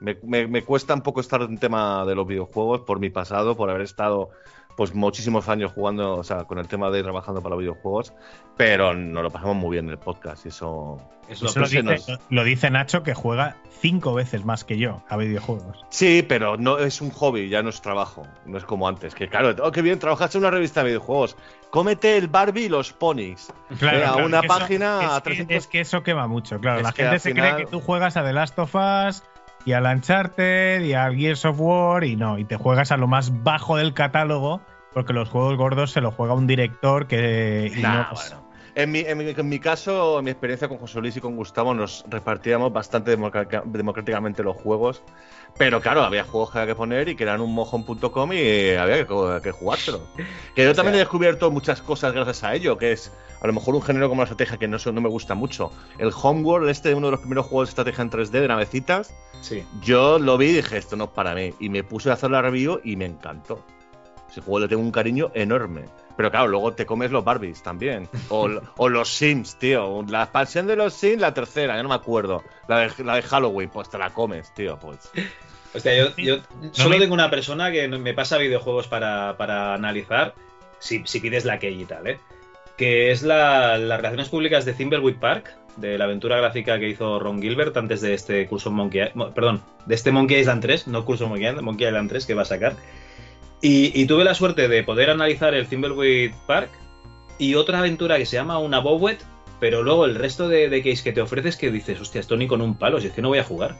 me 0.00 0.62
cuesta 0.64 0.92
un 0.94 1.00
poco 1.00 1.20
estar 1.20 1.40
en 1.42 1.56
tema 1.58 2.04
de 2.04 2.14
los 2.14 2.26
videojuegos 2.26 2.80
por 2.80 2.98
mi 2.98 3.08
pasado, 3.10 3.56
por 3.56 3.70
haber 3.70 3.82
estado 3.82 4.30
pues 4.76 4.94
muchísimos 4.94 5.48
años 5.48 5.72
jugando, 5.72 6.16
o 6.16 6.24
sea, 6.24 6.44
con 6.44 6.58
el 6.58 6.66
tema 6.68 6.90
de 6.90 7.02
trabajando 7.02 7.40
para 7.42 7.54
los 7.54 7.60
videojuegos, 7.60 8.12
pero 8.56 8.92
nos 8.94 9.22
lo 9.22 9.30
pasamos 9.30 9.56
muy 9.56 9.72
bien 9.72 9.84
en 9.86 9.92
el 9.92 9.98
podcast 9.98 10.44
y 10.46 10.48
eso... 10.48 11.00
Eso 11.26 11.46
lo, 11.46 11.60
no 11.62 11.66
sé, 11.66 11.82
dice, 11.82 11.82
nos- 12.12 12.20
lo 12.28 12.44
dice 12.44 12.68
Nacho 12.70 13.02
que 13.02 13.14
juega 13.14 13.56
cinco 13.80 14.12
veces 14.12 14.44
más 14.44 14.62
que 14.64 14.76
yo 14.76 15.02
a 15.08 15.16
videojuegos. 15.16 15.82
Sí, 15.88 16.22
pero 16.28 16.58
no 16.58 16.76
es 16.78 17.00
un 17.00 17.08
hobby, 17.10 17.48
ya 17.48 17.62
no 17.62 17.70
es 17.70 17.80
trabajo, 17.80 18.26
no 18.44 18.58
es 18.58 18.64
como 18.64 18.86
antes, 18.88 19.14
que 19.14 19.28
claro, 19.28 19.54
oh, 19.64 19.72
qué 19.72 19.80
bien, 19.80 19.98
trabajas 19.98 20.34
en 20.34 20.42
una 20.42 20.50
revista 20.50 20.80
de 20.82 20.88
videojuegos, 20.88 21.36
cómete 21.70 22.18
el 22.18 22.28
Barbie 22.28 22.64
y 22.64 22.68
los 22.68 22.92
ponis, 22.92 23.50
Claro, 23.78 23.98
claro, 24.00 24.26
una 24.26 24.36
es 24.36 24.40
que 24.42 24.46
eso- 24.48 24.58
página 24.58 24.98
es 25.02 25.10
a 25.10 25.14
que- 25.22 25.30
300... 25.30 25.56
Es 25.56 25.66
que 25.66 25.80
eso 25.80 26.02
quema 26.02 26.26
mucho, 26.26 26.60
claro. 26.60 26.78
Es 26.80 26.84
la 26.84 26.92
gente 26.92 27.18
se 27.20 27.30
final- 27.32 27.54
cree 27.54 27.64
que 27.64 27.70
tú 27.70 27.80
juegas 27.80 28.18
a 28.18 28.22
The 28.24 28.32
Last 28.34 28.58
of 28.58 28.74
Us 28.74 29.22
y 29.64 29.72
al 29.72 29.84
Uncharted 29.84 30.82
y 30.82 30.92
al 30.92 31.16
Gears 31.16 31.44
of 31.44 31.56
War 31.58 32.04
y 32.04 32.16
no, 32.16 32.38
y 32.38 32.44
te 32.44 32.56
juegas 32.56 32.92
a 32.92 32.96
lo 32.96 33.06
más 33.06 33.42
bajo 33.42 33.76
del 33.76 33.94
catálogo 33.94 34.60
porque 34.92 35.12
los 35.12 35.28
juegos 35.28 35.56
gordos 35.56 35.90
se 35.90 36.00
los 36.00 36.14
juega 36.14 36.34
un 36.34 36.46
director 36.46 37.06
que... 37.06 37.72
Nah, 37.82 38.10
no, 38.10 38.14
bueno. 38.14 38.43
En 38.76 38.90
mi, 38.90 39.00
en, 39.00 39.16
mi, 39.18 39.28
en 39.28 39.48
mi 39.48 39.60
caso, 39.60 40.18
en 40.18 40.24
mi 40.24 40.32
experiencia 40.32 40.66
con 40.68 40.78
José 40.78 41.00
Luis 41.00 41.16
y 41.16 41.20
con 41.20 41.36
Gustavo, 41.36 41.74
nos 41.74 42.04
repartíamos 42.08 42.72
bastante 42.72 43.12
democrática- 43.16 43.62
democráticamente 43.64 44.42
los 44.42 44.56
juegos. 44.56 45.00
Pero 45.56 45.80
claro, 45.80 46.02
había 46.02 46.24
juegos 46.24 46.50
que 46.50 46.58
había 46.58 46.74
que 46.74 46.76
poner 46.76 47.08
y 47.08 47.14
que 47.14 47.22
eran 47.22 47.40
un 47.40 47.54
mojón.com 47.54 48.32
y 48.32 48.70
había 48.74 49.06
que, 49.06 49.40
que 49.44 49.50
jugárselo. 49.52 50.00
Que 50.56 50.64
yo 50.64 50.74
también 50.74 50.96
he 50.96 50.98
descubierto 50.98 51.52
muchas 51.52 51.80
cosas 51.82 52.12
gracias 52.12 52.42
a 52.42 52.52
ello, 52.54 52.76
que 52.76 52.90
es 52.90 53.12
a 53.40 53.46
lo 53.46 53.52
mejor 53.52 53.76
un 53.76 53.82
género 53.82 54.08
como 54.08 54.22
la 54.22 54.24
estrategia 54.24 54.56
que 54.58 54.66
no, 54.66 54.78
no 54.92 55.00
me 55.00 55.08
gusta 55.08 55.34
mucho. 55.36 55.70
El 55.98 56.10
Homeworld, 56.12 56.68
este 56.68 56.92
uno 56.94 57.06
de 57.06 57.10
los 57.12 57.20
primeros 57.20 57.46
juegos 57.46 57.68
de 57.68 57.70
estrategia 57.70 58.02
en 58.02 58.10
3D 58.10 58.30
de 58.40 58.48
navecitas, 58.48 59.14
Sí. 59.40 59.62
yo 59.82 60.18
lo 60.18 60.36
vi 60.36 60.46
y 60.46 60.52
dije, 60.54 60.78
esto 60.78 60.96
no 60.96 61.04
es 61.04 61.10
para 61.10 61.34
mí. 61.36 61.54
Y 61.60 61.68
me 61.68 61.84
puse 61.84 62.10
a 62.10 62.14
hacer 62.14 62.32
la 62.32 62.42
review 62.42 62.80
y 62.82 62.96
me 62.96 63.04
encantó. 63.04 63.64
Ese 64.30 64.40
juego 64.40 64.60
le 64.60 64.68
tengo 64.68 64.82
un 64.82 64.90
cariño 64.90 65.30
enorme. 65.34 65.84
Pero 66.16 66.30
claro, 66.30 66.46
luego 66.48 66.72
te 66.74 66.86
comes 66.86 67.10
los 67.10 67.24
Barbies 67.24 67.62
también. 67.62 68.08
O, 68.28 68.48
o 68.76 68.88
los 68.88 69.08
Sims, 69.08 69.56
tío. 69.58 70.04
La 70.08 70.22
expansión 70.24 70.66
de 70.66 70.76
los 70.76 70.94
Sims, 70.94 71.20
la 71.20 71.34
tercera, 71.34 71.76
ya 71.76 71.82
no 71.82 71.88
me 71.88 71.94
acuerdo. 71.96 72.42
La 72.68 72.80
de, 72.80 73.04
la 73.04 73.16
de 73.16 73.22
Halloween, 73.22 73.70
pues 73.70 73.88
te 73.90 73.98
la 73.98 74.10
comes, 74.10 74.52
tío. 74.54 74.78
Pues. 74.78 75.10
Hostia, 75.74 75.96
yo, 75.96 76.16
yo 76.16 76.36
solo 76.72 76.90
me- 76.90 76.98
tengo 77.00 77.14
una 77.14 77.30
persona 77.30 77.72
que 77.72 77.88
me 77.88 78.14
pasa 78.14 78.38
videojuegos 78.38 78.86
para, 78.86 79.36
para 79.36 79.74
analizar, 79.74 80.34
si, 80.78 81.02
si 81.04 81.18
pides 81.20 81.44
la 81.44 81.58
key 81.58 81.82
y 81.82 81.84
tal, 81.84 82.06
¿eh? 82.06 82.18
Que 82.76 83.10
es 83.10 83.22
la- 83.22 83.76
las 83.78 83.96
relaciones 83.98 84.28
públicas 84.28 84.64
de 84.64 84.72
Thimbleweed 84.72 85.16
Park, 85.16 85.56
de 85.76 85.98
la 85.98 86.04
aventura 86.04 86.36
gráfica 86.36 86.78
que 86.78 86.88
hizo 86.88 87.18
Ron 87.18 87.42
Gilbert 87.42 87.76
antes 87.76 88.00
de 88.00 88.14
este 88.14 88.46
curso 88.46 88.70
Monkey 88.70 89.10
Mo- 89.14 89.32
perdón, 89.34 89.62
de 89.86 89.96
este 89.96 90.12
Monkey 90.12 90.38
Island 90.38 90.62
3, 90.62 90.86
no 90.86 91.04
curso 91.04 91.26
Monkey 91.28 91.46
Island, 91.48 91.64
Monkey 91.64 91.88
Island 91.88 92.08
3 92.08 92.26
que 92.26 92.34
va 92.34 92.42
a 92.42 92.44
sacar. 92.44 92.76
Y, 93.66 94.04
tuve 94.04 94.24
la 94.24 94.34
suerte 94.34 94.68
de 94.68 94.84
poder 94.84 95.08
analizar 95.08 95.54
el 95.54 95.66
Thimbleweed 95.66 96.34
Park 96.46 96.68
y 97.38 97.54
otra 97.54 97.78
aventura 97.78 98.18
que 98.18 98.26
se 98.26 98.36
llama 98.36 98.58
una 98.58 98.78
Bowet, 98.78 99.24
pero 99.58 99.82
luego 99.82 100.04
el 100.04 100.16
resto 100.16 100.48
de, 100.48 100.68
de 100.68 100.82
keys 100.82 101.00
que 101.00 101.12
te 101.12 101.22
ofreces 101.22 101.56
que 101.56 101.70
dices, 101.70 101.98
hostia, 101.98 102.20
esto 102.20 102.36
ni 102.36 102.46
con 102.46 102.60
un 102.60 102.76
palo, 102.76 103.00
si 103.00 103.06
es 103.06 103.14
que 103.14 103.22
no 103.22 103.28
voy 103.28 103.38
a 103.38 103.44
jugar. 103.44 103.74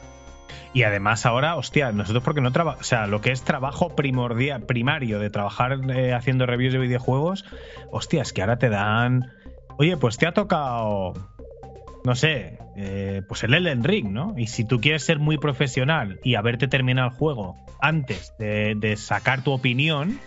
Y 0.73 0.81
además 0.81 1.27
ahora, 1.27 1.55
hostia, 1.55 1.91
nosotros 1.91 2.23
porque 2.23 2.41
no 2.41 2.51
trabajamos, 2.51 2.87
o 2.87 2.89
sea, 2.89 3.05
lo 3.05 3.21
que 3.21 3.31
es 3.31 3.43
trabajo 3.43 3.95
primordial, 3.95 4.63
primario 4.63 5.19
de 5.19 5.29
trabajar 5.29 5.79
eh, 5.91 6.13
haciendo 6.13 6.47
reviews 6.47 6.73
de 6.73 6.79
videojuegos, 6.79 7.45
hostia, 7.91 8.23
es 8.23 8.33
que 8.33 8.41
ahora 8.41 8.57
te 8.57 8.69
dan, 8.69 9.33
oye, 9.77 9.97
pues 9.97 10.17
te 10.17 10.25
ha 10.25 10.33
tocado, 10.33 11.13
no 12.05 12.15
sé, 12.15 12.59
eh, 12.75 13.21
pues 13.27 13.43
el 13.43 13.53
Elden 13.53 13.83
Ring, 13.83 14.11
¿no? 14.11 14.35
Y 14.37 14.47
si 14.47 14.63
tú 14.63 14.79
quieres 14.79 15.03
ser 15.03 15.19
muy 15.19 15.37
profesional 15.37 16.19
y 16.23 16.35
haberte 16.35 16.67
terminado 16.67 17.09
el 17.09 17.15
juego 17.15 17.57
antes 17.81 18.33
de, 18.37 18.75
de 18.77 18.95
sacar 18.95 19.43
tu 19.43 19.51
opinión, 19.51 20.19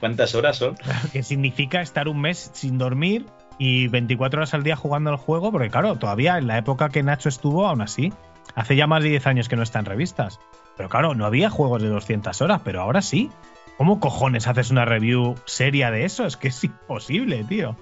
¿Cuántas 0.00 0.34
horas 0.34 0.56
son? 0.56 0.76
que 1.12 1.22
significa 1.22 1.80
estar 1.80 2.08
un 2.08 2.20
mes 2.20 2.50
sin 2.54 2.78
dormir 2.78 3.26
y 3.58 3.88
24 3.88 4.40
horas 4.40 4.54
al 4.54 4.62
día 4.62 4.76
jugando 4.76 5.10
al 5.10 5.16
juego, 5.16 5.52
porque 5.52 5.70
claro, 5.70 5.96
todavía 5.96 6.38
en 6.38 6.46
la 6.46 6.58
época 6.58 6.88
que 6.88 7.02
Nacho 7.02 7.28
estuvo, 7.28 7.66
aún 7.66 7.80
así, 7.80 8.12
hace 8.54 8.76
ya 8.76 8.86
más 8.86 9.02
de 9.02 9.10
10 9.10 9.26
años 9.26 9.48
que 9.48 9.56
no 9.56 9.62
está 9.62 9.78
en 9.78 9.86
revistas. 9.86 10.40
Pero 10.76 10.88
claro, 10.88 11.14
no 11.14 11.24
había 11.24 11.48
juegos 11.48 11.82
de 11.82 11.88
200 11.88 12.40
horas, 12.42 12.60
pero 12.64 12.82
ahora 12.82 13.02
sí. 13.02 13.30
¿Cómo 13.78 14.00
cojones 14.00 14.46
haces 14.46 14.70
una 14.70 14.86
review 14.86 15.34
seria 15.44 15.90
de 15.90 16.06
eso? 16.06 16.24
Es 16.24 16.38
que 16.38 16.48
es 16.48 16.64
imposible, 16.64 17.44
tío. 17.44 17.76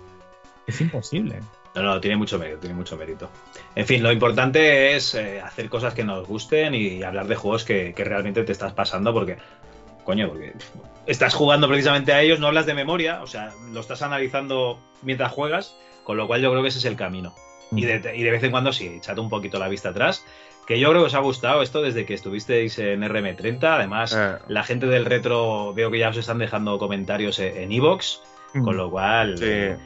Es 0.66 0.80
imposible. 0.80 1.40
No, 1.74 1.82
no, 1.82 2.00
tiene 2.00 2.16
mucho 2.16 2.38
mérito, 2.38 2.58
tiene 2.60 2.74
mucho 2.74 2.96
mérito. 2.96 3.28
En 3.74 3.84
fin, 3.86 4.02
lo 4.02 4.12
importante 4.12 4.94
es 4.94 5.14
eh, 5.14 5.40
hacer 5.40 5.68
cosas 5.68 5.92
que 5.94 6.04
nos 6.04 6.26
gusten 6.26 6.74
y 6.74 7.02
hablar 7.02 7.26
de 7.26 7.34
juegos 7.34 7.64
que, 7.64 7.92
que 7.94 8.04
realmente 8.04 8.44
te 8.44 8.52
estás 8.52 8.72
pasando 8.72 9.12
porque, 9.12 9.38
coño, 10.04 10.28
porque 10.28 10.52
estás 11.06 11.34
jugando 11.34 11.66
precisamente 11.68 12.12
a 12.12 12.22
ellos, 12.22 12.38
no 12.38 12.46
hablas 12.46 12.66
de 12.66 12.74
memoria, 12.74 13.22
o 13.22 13.26
sea, 13.26 13.52
lo 13.72 13.80
estás 13.80 14.02
analizando 14.02 14.78
mientras 15.02 15.32
juegas, 15.32 15.76
con 16.04 16.16
lo 16.16 16.26
cual 16.28 16.40
yo 16.42 16.50
creo 16.50 16.62
que 16.62 16.68
ese 16.68 16.78
es 16.78 16.84
el 16.84 16.96
camino. 16.96 17.34
Y 17.72 17.86
de, 17.86 18.16
y 18.16 18.22
de 18.22 18.30
vez 18.30 18.42
en 18.44 18.52
cuando 18.52 18.72
sí, 18.72 18.86
echate 18.86 19.20
un 19.20 19.28
poquito 19.28 19.58
la 19.58 19.66
vista 19.68 19.88
atrás, 19.88 20.24
que 20.68 20.78
yo 20.78 20.90
creo 20.90 21.02
que 21.02 21.06
os 21.08 21.14
ha 21.14 21.18
gustado 21.18 21.60
esto 21.60 21.82
desde 21.82 22.06
que 22.06 22.14
estuvisteis 22.14 22.78
en 22.78 23.02
RM30, 23.02 23.64
además 23.64 24.14
Eh. 24.16 24.36
la 24.46 24.62
gente 24.62 24.86
del 24.86 25.04
retro 25.06 25.74
veo 25.74 25.90
que 25.90 25.98
ya 25.98 26.10
os 26.10 26.16
están 26.16 26.38
dejando 26.38 26.78
comentarios 26.78 27.40
en 27.40 27.72
Evox, 27.72 28.22
con 28.62 28.76
lo 28.76 28.90
cual... 28.90 29.34
eh, 29.42 29.76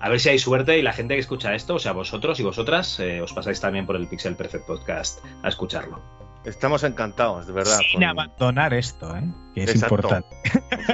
a 0.00 0.08
ver 0.08 0.20
si 0.20 0.28
hay 0.28 0.38
suerte 0.38 0.78
y 0.78 0.82
la 0.82 0.92
gente 0.92 1.14
que 1.14 1.20
escucha 1.20 1.54
esto, 1.54 1.74
o 1.74 1.78
sea, 1.78 1.92
vosotros 1.92 2.38
y 2.40 2.42
vosotras, 2.42 2.98
eh, 3.00 3.20
os 3.20 3.32
pasáis 3.32 3.60
también 3.60 3.86
por 3.86 3.96
el 3.96 4.06
Pixel 4.06 4.36
Perfect 4.36 4.66
Podcast 4.66 5.24
a 5.42 5.48
escucharlo. 5.48 6.00
Estamos 6.44 6.84
encantados, 6.84 7.46
de 7.46 7.52
verdad. 7.52 7.78
Sin 7.90 8.04
abandonar 8.04 8.72
esto, 8.72 9.14
¿eh? 9.16 9.22
Que 9.54 9.64
es 9.64 9.70
Exacto. 9.74 9.96
importante. 9.96 10.36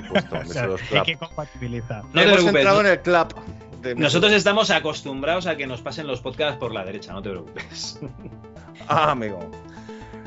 Por 0.08 0.22
supuesto, 0.22 0.36
O 0.74 0.78
sea, 0.78 1.00
hay 1.00 1.02
que 1.02 1.16
compatibilizar. 1.16 2.02
No 2.04 2.10
te 2.12 2.22
Hemos 2.22 2.44
entrado 2.46 2.80
en 2.80 2.86
el 2.86 3.00
club. 3.02 3.34
de- 3.82 3.94
Nosotros 3.94 4.32
estamos 4.32 4.70
acostumbrados 4.70 5.46
a 5.46 5.56
que 5.56 5.66
nos 5.66 5.82
pasen 5.82 6.06
los 6.06 6.20
podcasts 6.22 6.56
por 6.58 6.72
la 6.72 6.82
derecha, 6.84 7.12
no 7.12 7.20
te 7.22 7.30
preocupes. 7.30 8.00
Ah, 8.88 9.10
amigo. 9.12 9.50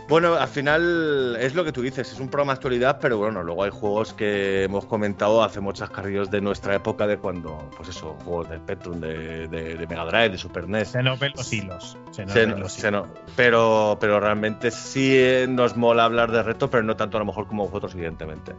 Bueno, 0.09 0.35
al 0.35 0.47
final 0.47 1.35
es 1.37 1.53
lo 1.53 1.65
que 1.65 1.73
tú 1.73 1.81
dices, 1.81 2.09
es 2.13 2.19
un 2.21 2.29
programa 2.29 2.53
de 2.53 2.57
actualidad, 2.57 2.97
pero 3.01 3.17
bueno, 3.17 3.43
luego 3.43 3.63
hay 3.65 3.71
juegos 3.71 4.13
que 4.13 4.63
hemos 4.63 4.85
comentado 4.85 5.43
hace 5.43 5.59
muchos 5.59 5.89
carrillos 5.89 6.31
de 6.31 6.39
nuestra 6.39 6.75
época, 6.75 7.05
de 7.07 7.17
cuando, 7.17 7.69
pues 7.75 7.89
eso, 7.89 8.15
juegos 8.23 8.47
de 8.49 8.55
Spectrum, 8.57 9.01
de, 9.01 9.49
de, 9.49 9.75
de 9.75 9.85
Mega 9.87 10.05
Drive, 10.05 10.29
de 10.29 10.37
Super 10.37 10.69
NES. 10.69 10.87
Se 10.89 11.03
nos 11.03 11.19
ven 11.19 11.33
los 11.35 11.51
hilos. 11.51 11.97
Se 12.11 12.23
nos 12.23 12.31
Se 12.33 12.39
ven 12.39 12.51
no- 12.51 12.57
los 12.57 12.71
se 12.71 12.87
hilos. 12.87 13.05
no- 13.07 13.13
pero, 13.35 13.97
pero 13.99 14.21
realmente 14.21 14.71
sí 14.71 15.11
eh, 15.13 15.45
nos 15.49 15.75
mola 15.75 16.05
hablar 16.05 16.31
de 16.31 16.41
reto, 16.41 16.69
pero 16.69 16.83
no 16.83 16.95
tanto 16.95 17.17
a 17.17 17.19
lo 17.19 17.25
mejor 17.25 17.45
como 17.47 17.65
vosotros, 17.65 17.93
evidentemente. 17.93 18.53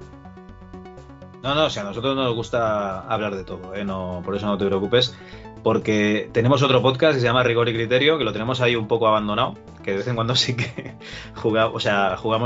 No, 1.43 1.55
no, 1.55 1.66
o 1.66 1.70
sea, 1.70 1.83
a 1.83 1.87
nosotros 1.87 2.16
nos 2.16 2.35
gusta 2.35 3.01
hablar 3.03 3.35
de 3.37 3.45
todo, 3.45 3.75
¿eh? 3.75 3.85
no, 3.85 4.20
por 4.25 4.35
eso 4.37 4.45
no 4.47 4.59
te 4.59 4.66
preocupes, 4.66 5.16
porque 5.62 6.28
tenemos 6.32 6.62
otro 6.62 6.82
podcast 6.82 7.14
que 7.14 7.20
se 7.20 7.26
llama 7.26 7.43
Rigor 7.43 7.68
y 7.68 7.74
Criterio, 7.74 8.18
que 8.18 8.24
lo 8.24 8.32
tenemos 8.32 8.60
ahí 8.60 8.76
un 8.76 8.86
poco 8.86 9.09
abandonado, 9.09 9.55
que 9.82 9.93
de 9.93 9.98
vez 9.98 10.06
en 10.06 10.14
cuando 10.14 10.36
sí 10.36 10.56
que 10.56 10.94
jugamos, 11.35 11.86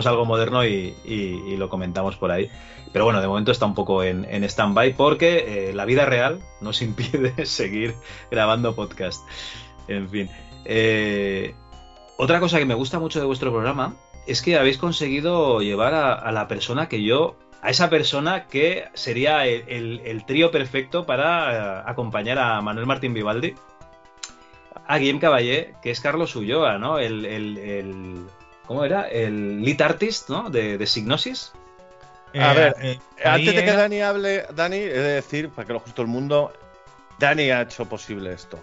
algo 0.07 0.25
moderno 0.25 0.65
y, 0.65 1.57
lo 1.57 1.69
comentamos 1.69 2.17
por 2.17 2.31
ahí. 2.31 2.51
Pero 2.93 3.05
bueno, 3.05 3.21
de 3.21 3.29
momento 3.29 3.53
está 3.53 3.67
un 3.67 3.75
poco 3.75 4.03
en, 4.03 4.27
en 4.27 4.45
stand-by 4.45 4.95
porque 4.95 5.71
eh, 5.71 5.73
la 5.73 5.85
vida 5.85 6.05
real 6.05 6.41
nos 6.61 6.83
impide 6.83 7.47
seguir 7.47 7.95
grabando 8.31 8.75
podcast. 8.75 9.27
En 9.89 10.09
fin. 10.09 10.29
Eh, 10.65 11.55
otra 12.19 12.41
cosa 12.41 12.59
que 12.59 12.67
me 12.67 12.75
gusta 12.75 12.99
mucho 12.99 13.19
de 13.19 13.27
vuestro 13.27 13.51
programa 13.51 13.97
es 14.27 14.43
que 14.43 14.57
habéis 14.57 14.79
conseguido 14.79 15.61
llevar 15.63 15.95
a 15.95 16.31
la 16.31 16.47
persona 16.47 16.89
que 16.89 17.03
yo, 17.03 17.37
a 17.63 17.71
esa 17.71 17.89
persona 17.89 18.47
que 18.47 18.89
sería 18.95 19.47
el, 19.47 19.65
el- 19.69 20.01
el 20.05 20.25
trío 20.27 20.51
perfecto 20.51 21.07
para 21.07 21.79
eh, 21.79 21.83
acompañar 21.87 22.39
a 22.39 22.61
Manuel 22.61 22.87
Martín 22.87 23.15
Vivaldi, 23.15 23.55
a 24.87 24.99
Guillem 24.99 25.19
Caballé, 25.21 25.75
que 25.83 25.91
es 25.91 26.01
Carlos 26.01 26.35
Ulloa, 26.37 26.79
¿no? 26.79 26.99
El, 26.99 27.25
el- 27.25 27.59
el- 27.59 28.27
¿cómo 28.67 28.85
era? 28.85 29.09
El 29.09 29.63
lead 29.63 29.81
artist, 29.81 30.29
¿no? 30.29 30.51
De, 30.51 30.77
de 30.77 30.87
Signosis. 30.87 31.53
A 32.35 32.53
ver, 32.55 32.75
eh, 32.81 32.99
antes 33.25 33.55
de 33.55 33.65
que 33.65 33.73
Dani 33.73 34.01
hable, 34.01 34.47
Dani, 34.55 34.77
he 34.77 34.89
de 34.99 35.13
decir, 35.15 35.51
para 35.51 35.67
que 35.67 35.75
lo 35.75 35.81
justo 35.81 36.01
el 36.03 36.09
mundo, 36.09 36.53
Dani 37.19 37.51
ha 37.51 37.63
hecho 37.63 37.85
posible 37.87 38.33
esto. 38.33 38.59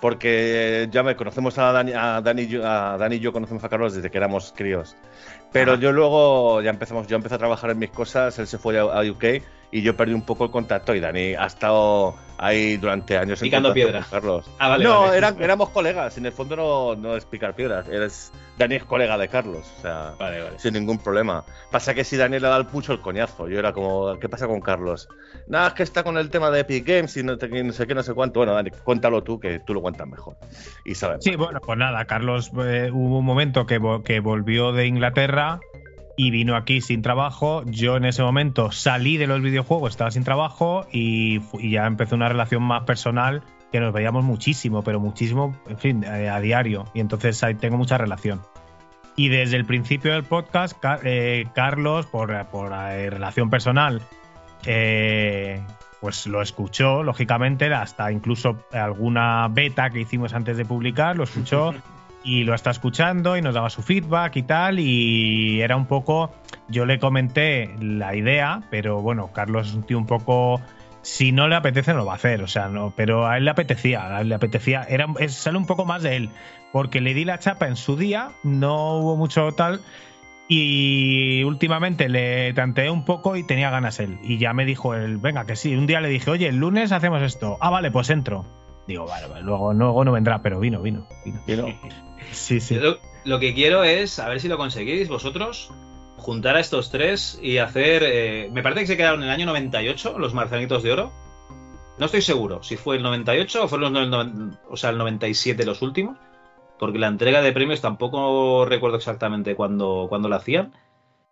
Porque 0.00 0.88
ya 0.90 1.02
me 1.02 1.16
conocemos 1.16 1.56
a 1.56 1.72
Dani, 1.72 1.92
a 1.94 2.20
Dani, 2.20 2.48
a 2.62 2.96
Dani 2.98 3.16
y 3.16 3.20
yo 3.20 3.32
conocemos 3.32 3.64
a 3.64 3.68
Carlos 3.70 3.94
desde 3.94 4.10
que 4.10 4.18
éramos 4.18 4.52
críos. 4.54 4.94
Pero 5.54 5.76
yo 5.76 5.92
luego 5.92 6.62
ya 6.62 6.70
empezamos, 6.70 7.06
yo 7.06 7.14
empecé 7.14 7.36
a 7.36 7.38
trabajar 7.38 7.70
en 7.70 7.78
mis 7.78 7.90
cosas, 7.90 8.36
él 8.40 8.48
se 8.48 8.58
fue 8.58 8.76
a, 8.76 8.82
a 8.82 9.08
UK 9.08 9.24
y 9.76 9.82
yo 9.82 9.96
perdí 9.96 10.14
un 10.14 10.22
poco 10.22 10.44
el 10.44 10.50
contacto 10.52 10.94
y 10.94 11.00
Dani 11.00 11.34
ha 11.34 11.46
estado 11.46 12.14
ahí 12.38 12.76
durante 12.76 13.16
años 13.18 13.40
Picando 13.40 13.70
contacto 13.70 13.74
piedra. 13.90 14.00
con 14.08 14.10
Carlos. 14.20 14.50
Ah, 14.60 14.68
vale, 14.68 14.84
no, 14.84 15.00
vale. 15.02 15.16
eran- 15.18 15.42
éramos 15.42 15.70
colegas, 15.70 16.16
en 16.16 16.26
el 16.26 16.32
fondo 16.32 16.54
no, 16.54 16.94
no 16.94 17.16
es 17.16 17.24
picar 17.24 17.54
piedras, 17.56 17.88
eres, 17.88 18.30
Dani 18.56 18.76
es 18.76 18.84
colega 18.84 19.18
de 19.18 19.26
Carlos, 19.26 19.66
o 19.78 19.82
sea, 19.82 20.14
sin 20.58 20.74
ningún 20.74 20.98
problema. 20.98 21.44
Pasa 21.72 21.92
que 21.92 22.04
si 22.04 22.16
Dani 22.16 22.38
le 22.38 22.46
da 22.46 22.56
el 22.56 22.66
pucho 22.66 22.92
el 22.92 23.00
coñazo, 23.00 23.48
yo 23.48 23.58
era 23.58 23.72
como, 23.72 24.16
¿qué 24.20 24.28
pasa 24.28 24.46
con 24.46 24.60
Carlos? 24.60 25.08
Nada, 25.48 25.66
es 25.68 25.74
que 25.74 25.82
está 25.82 26.04
con 26.04 26.18
el 26.18 26.30
tema 26.30 26.50
de 26.52 26.60
Epic 26.60 26.86
Games 26.86 27.16
y 27.16 27.24
no, 27.24 27.36
te- 27.36 27.48
no 27.48 27.72
sé 27.72 27.86
qué, 27.88 27.94
no 27.96 28.02
sé 28.04 28.14
cuánto. 28.14 28.38
Bueno, 28.40 28.54
Dani, 28.54 28.70
cuéntalo 28.84 29.24
tú, 29.24 29.40
que 29.40 29.58
tú 29.58 29.74
lo 29.74 29.82
cuentas 29.82 30.06
mejor. 30.06 30.36
Y 30.84 30.94
sabes. 30.94 31.18
Sí, 31.24 31.34
bueno, 31.34 31.60
pues 31.60 31.76
nada, 31.78 32.04
Carlos 32.04 32.52
eh, 32.64 32.90
hubo 32.92 33.18
un 33.18 33.24
momento 33.24 33.66
que, 33.66 33.80
vo- 33.80 34.04
que 34.04 34.20
volvió 34.20 34.72
de 34.72 34.86
Inglaterra 34.86 35.58
y 36.16 36.30
vino 36.30 36.56
aquí 36.56 36.80
sin 36.80 37.02
trabajo. 37.02 37.62
Yo 37.66 37.96
en 37.96 38.04
ese 38.04 38.22
momento 38.22 38.70
salí 38.70 39.16
de 39.16 39.26
los 39.26 39.40
videojuegos, 39.42 39.90
estaba 39.90 40.10
sin 40.10 40.24
trabajo 40.24 40.86
y, 40.92 41.40
y 41.58 41.70
ya 41.70 41.86
empezó 41.86 42.14
una 42.14 42.28
relación 42.28 42.62
más 42.62 42.84
personal 42.84 43.42
que 43.72 43.80
nos 43.80 43.92
veíamos 43.92 44.22
muchísimo, 44.24 44.82
pero 44.84 45.00
muchísimo, 45.00 45.56
en 45.68 45.78
fin, 45.78 46.04
eh, 46.04 46.28
a 46.28 46.38
diario. 46.40 46.84
Y 46.94 47.00
entonces 47.00 47.42
ahí 47.42 47.54
tengo 47.56 47.76
mucha 47.76 47.98
relación. 47.98 48.40
Y 49.16 49.28
desde 49.28 49.56
el 49.56 49.64
principio 49.64 50.12
del 50.12 50.24
podcast, 50.24 50.78
Ca- 50.78 51.00
eh, 51.02 51.46
Carlos, 51.54 52.06
por, 52.06 52.46
por 52.46 52.72
eh, 52.72 53.10
relación 53.10 53.50
personal, 53.50 54.00
eh, 54.66 55.60
pues 56.00 56.26
lo 56.26 56.42
escuchó, 56.42 57.02
lógicamente, 57.02 57.72
hasta 57.72 58.12
incluso 58.12 58.58
alguna 58.72 59.48
beta 59.48 59.90
que 59.90 60.00
hicimos 60.00 60.34
antes 60.34 60.56
de 60.56 60.64
publicar, 60.64 61.16
lo 61.16 61.24
escuchó 61.24 61.74
y 62.24 62.44
lo 62.44 62.54
está 62.54 62.70
escuchando 62.70 63.36
y 63.36 63.42
nos 63.42 63.54
daba 63.54 63.70
su 63.70 63.82
feedback 63.82 64.36
y 64.36 64.42
tal. 64.42 64.80
Y 64.80 65.60
era 65.60 65.76
un 65.76 65.86
poco, 65.86 66.32
yo 66.68 66.86
le 66.86 66.98
comenté 66.98 67.70
la 67.80 68.16
idea, 68.16 68.62
pero 68.70 69.00
bueno, 69.02 69.32
Carlos 69.32 69.68
es 69.68 69.74
un 69.74 69.84
tío 69.84 69.98
un 69.98 70.06
poco. 70.06 70.60
Si 71.02 71.32
no 71.32 71.48
le 71.48 71.54
apetece, 71.54 71.92
no 71.92 71.98
lo 71.98 72.06
va 72.06 72.12
a 72.12 72.16
hacer, 72.16 72.42
o 72.42 72.48
sea, 72.48 72.68
no, 72.68 72.94
pero 72.96 73.26
a 73.26 73.36
él 73.36 73.44
le 73.44 73.50
apetecía, 73.50 74.16
a 74.16 74.22
él 74.22 74.30
le 74.30 74.36
apetecía, 74.36 74.86
era, 74.88 75.06
sale 75.28 75.58
un 75.58 75.66
poco 75.66 75.84
más 75.84 76.02
de 76.02 76.16
él, 76.16 76.30
porque 76.72 77.02
le 77.02 77.12
di 77.12 77.26
la 77.26 77.38
chapa 77.38 77.68
en 77.68 77.76
su 77.76 77.98
día, 77.98 78.30
no 78.42 78.94
hubo 78.94 79.14
mucho 79.14 79.52
tal, 79.52 79.82
y 80.48 81.42
últimamente 81.44 82.08
le 82.08 82.54
tanteé 82.54 82.88
un 82.88 83.04
poco 83.04 83.36
y 83.36 83.44
tenía 83.44 83.68
ganas 83.68 84.00
él. 84.00 84.18
Y 84.22 84.38
ya 84.38 84.54
me 84.54 84.64
dijo 84.64 84.94
él, 84.94 85.18
venga, 85.18 85.44
que 85.44 85.56
sí. 85.56 85.74
Un 85.74 85.86
día 85.86 86.00
le 86.00 86.08
dije, 86.08 86.30
oye, 86.30 86.48
el 86.48 86.56
lunes 86.56 86.92
hacemos 86.92 87.22
esto. 87.22 87.56
Ah, 87.60 87.70
vale, 87.70 87.90
pues 87.90 88.08
entro. 88.08 88.44
Digo, 88.86 89.06
vale, 89.06 89.26
vale, 89.28 89.42
luego, 89.42 89.72
luego 89.72 90.04
no 90.04 90.12
vendrá, 90.12 90.42
pero 90.42 90.60
vino, 90.60 90.80
vino, 90.82 91.06
vino. 91.24 91.40
Sí, 92.32 92.60
sí. 92.60 92.74
Lo, 92.76 92.98
lo 93.24 93.38
que 93.38 93.54
quiero 93.54 93.84
es, 93.84 94.18
a 94.18 94.28
ver 94.28 94.40
si 94.40 94.48
lo 94.48 94.56
conseguís 94.56 95.08
vosotros, 95.08 95.70
juntar 96.16 96.56
a 96.56 96.60
estos 96.60 96.90
tres 96.90 97.38
y 97.42 97.58
hacer... 97.58 98.02
eh, 98.04 98.48
me 98.52 98.62
parece 98.62 98.80
que 98.82 98.86
se 98.88 98.96
quedaron 98.96 99.20
en 99.22 99.28
el 99.28 99.34
año 99.34 99.46
98 99.46 100.18
los 100.18 100.34
marcianitos 100.34 100.82
de 100.82 100.92
oro. 100.92 101.12
No 101.98 102.06
estoy 102.06 102.22
seguro 102.22 102.62
si 102.62 102.76
fue 102.76 102.96
el 102.96 103.02
98 103.02 103.64
o 103.64 103.68
fue 103.68 103.78
los 103.78 103.92
no- 103.92 104.00
el 104.00 104.10
noven- 104.10 104.58
o 104.68 104.76
sea, 104.76 104.90
el 104.90 104.98
97 104.98 105.64
los 105.64 105.80
últimos. 105.82 106.18
Porque 106.78 106.98
la 106.98 107.06
entrega 107.06 107.40
de 107.40 107.52
premios 107.52 107.80
tampoco 107.80 108.64
recuerdo 108.64 108.96
exactamente 108.96 109.54
cuándo, 109.54 110.06
cuándo 110.08 110.28
la 110.28 110.36
hacían. 110.36 110.72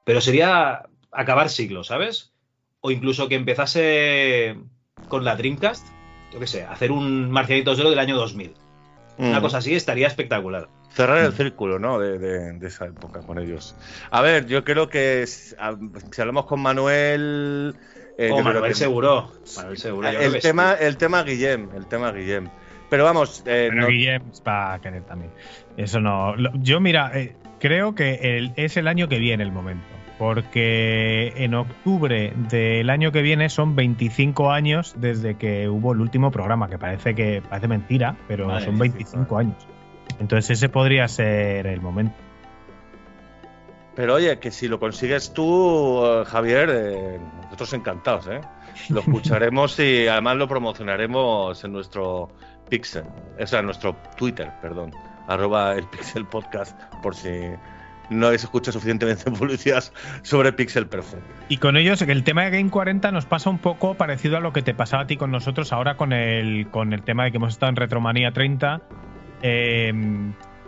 Pero 0.05 0.21
sería 0.21 0.83
acabar 1.11 1.49
siglo, 1.49 1.83
¿sabes? 1.85 2.33
O 2.81 2.91
incluso 2.93 3.29
que 3.29 3.35
empezase 3.35 4.57
con 5.09 5.25
la 5.25 5.35
Dreamcast, 5.37 5.87
yo 6.33 6.41
qué 6.41 6.47
sé, 6.47 6.65
hacer 6.65 6.91
un 6.93 7.31
Marcianitos 7.31 7.77
de 7.77 7.83
Oro 7.83 7.91
del 7.91 7.99
año 7.99 8.17
2000. 8.17 8.55
Una 9.19 9.39
Mm. 9.39 9.43
cosa 9.43 9.59
así 9.59 9.75
estaría 9.75 10.07
espectacular. 10.07 10.69
Cerrar 10.91 11.19
el 11.25 11.33
círculo, 11.33 11.79
¿no? 11.79 11.99
De, 11.99 12.19
de- 12.19 12.53
de 12.53 12.67
esa 12.67 12.87
época 12.87 13.21
con 13.21 13.39
ellos. 13.39 13.75
A 14.11 14.21
ver, 14.23 14.47
yo 14.47 14.65
creo 14.65 14.89
que 14.89 15.27
si, 15.27 15.55
hablamos 16.21 16.47
con 16.47 16.61
Manuel. 16.61 17.75
eh, 18.19 18.31
Oh, 18.33 18.43
Manuel 18.43 18.65
que- 18.73 18.75
seguro. 18.75 19.33
Manuel 19.57 20.35
El 20.35 20.41
tema, 20.41 20.75
el 20.75 20.97
tema 20.99 21.23
Guillem, 21.23 21.69
el 21.75 21.87
tema 21.87 22.13
Guillem. 22.13 22.49
Pero 22.91 23.05
vamos, 23.05 23.41
eh, 23.47 23.69
Pero 23.71 23.83
no- 23.83 23.87
Guillem 23.89 24.23
va 24.47 24.75
a 24.75 24.81
querer 24.81 25.03
también. 25.05 25.31
Eso 25.79 25.99
no. 26.01 26.35
Yo, 26.63 26.79
mira, 26.81 27.11
eh, 27.19 27.35
creo 27.59 27.95
que 27.95 28.37
el- 28.37 28.53
es 28.57 28.77
el 28.77 28.87
año 28.87 29.09
que 29.09 29.19
viene 29.19 29.43
el 29.43 29.51
momento. 29.53 29.85
Porque 30.23 31.33
en 31.35 31.53
octubre 31.53 32.33
del 32.49 32.91
año 32.91 33.11
que 33.11 33.23
viene 33.23 33.49
son 33.49 33.75
25 33.75 34.53
años 34.53 34.95
desde 34.97 35.37
que 35.37 35.69
hubo 35.69 35.95
el 35.95 36.01
último 36.01 36.31
programa, 36.31 36.69
que 36.69 36.79
parece 36.79 37.17
que 37.17 37.43
parece 37.43 37.67
mentira, 37.67 38.17
pero 38.29 38.47
Madre 38.47 38.67
son 38.67 38.75
mía, 38.75 38.83
25 38.83 39.37
años. 39.37 39.67
Entonces 40.21 40.59
ese 40.59 40.69
podría 40.69 41.09
ser 41.09 41.67
el 41.67 41.81
momento. 41.81 42.15
Pero 43.97 44.15
oye, 44.15 44.39
que 44.39 44.53
si 44.53 44.69
lo 44.69 44.79
consigues 44.79 45.33
tú, 45.33 46.01
eh, 46.07 46.25
Javier, 46.25 46.71
eh, 46.73 47.21
nosotros 47.43 47.73
encantados, 47.73 48.29
¿eh? 48.29 48.41
Lo 48.91 49.01
escucharemos 49.05 49.77
y 49.81 50.07
además 50.07 50.37
lo 50.37 50.47
promocionaremos 50.47 51.65
en 51.65 51.73
nuestro 51.73 52.31
Pixel, 52.69 53.07
o 53.41 53.45
sea, 53.45 53.59
en 53.59 53.65
nuestro 53.65 53.97
Twitter, 54.17 54.53
perdón, 54.63 54.93
arroba 55.27 55.75
el 55.75 55.89
Pixel 55.89 56.27
Podcast, 56.27 56.81
por 57.03 57.17
si 57.17 57.29
no 58.13 58.27
habéis 58.27 58.45
escuchado 58.45 58.73
suficientemente 58.73 59.31
publicidad 59.39 59.85
sobre 60.23 60.53
Pixel 60.53 60.87
Perfect. 60.87 61.23
Y 61.49 61.59
con 61.59 61.77
ellos, 61.77 62.03
el 62.03 62.25
tema 62.25 62.45
de 62.45 62.51
Game 62.51 62.71
40 62.71 63.11
nos 63.13 63.27
pasa 63.27 63.51
un 63.51 63.59
poco 63.59 63.95
parecido 63.95 64.37
a 64.37 64.41
lo 64.41 64.53
que 64.53 64.63
te 64.63 64.75
pasaba 64.75 65.05
a 65.05 65.07
ti 65.07 65.17
con 65.17 65.31
nosotros 65.31 65.73
ahora 65.73 65.97
con 65.97 66.13
el, 66.13 66.69
con 66.71 66.93
el 66.93 67.03
tema 67.03 67.25
de 67.25 67.31
que 67.31 67.37
hemos 67.39 67.55
estado 67.55 67.71
en 67.71 67.77
Retromanía 67.77 68.33
30, 68.33 68.83
eh, 69.43 69.93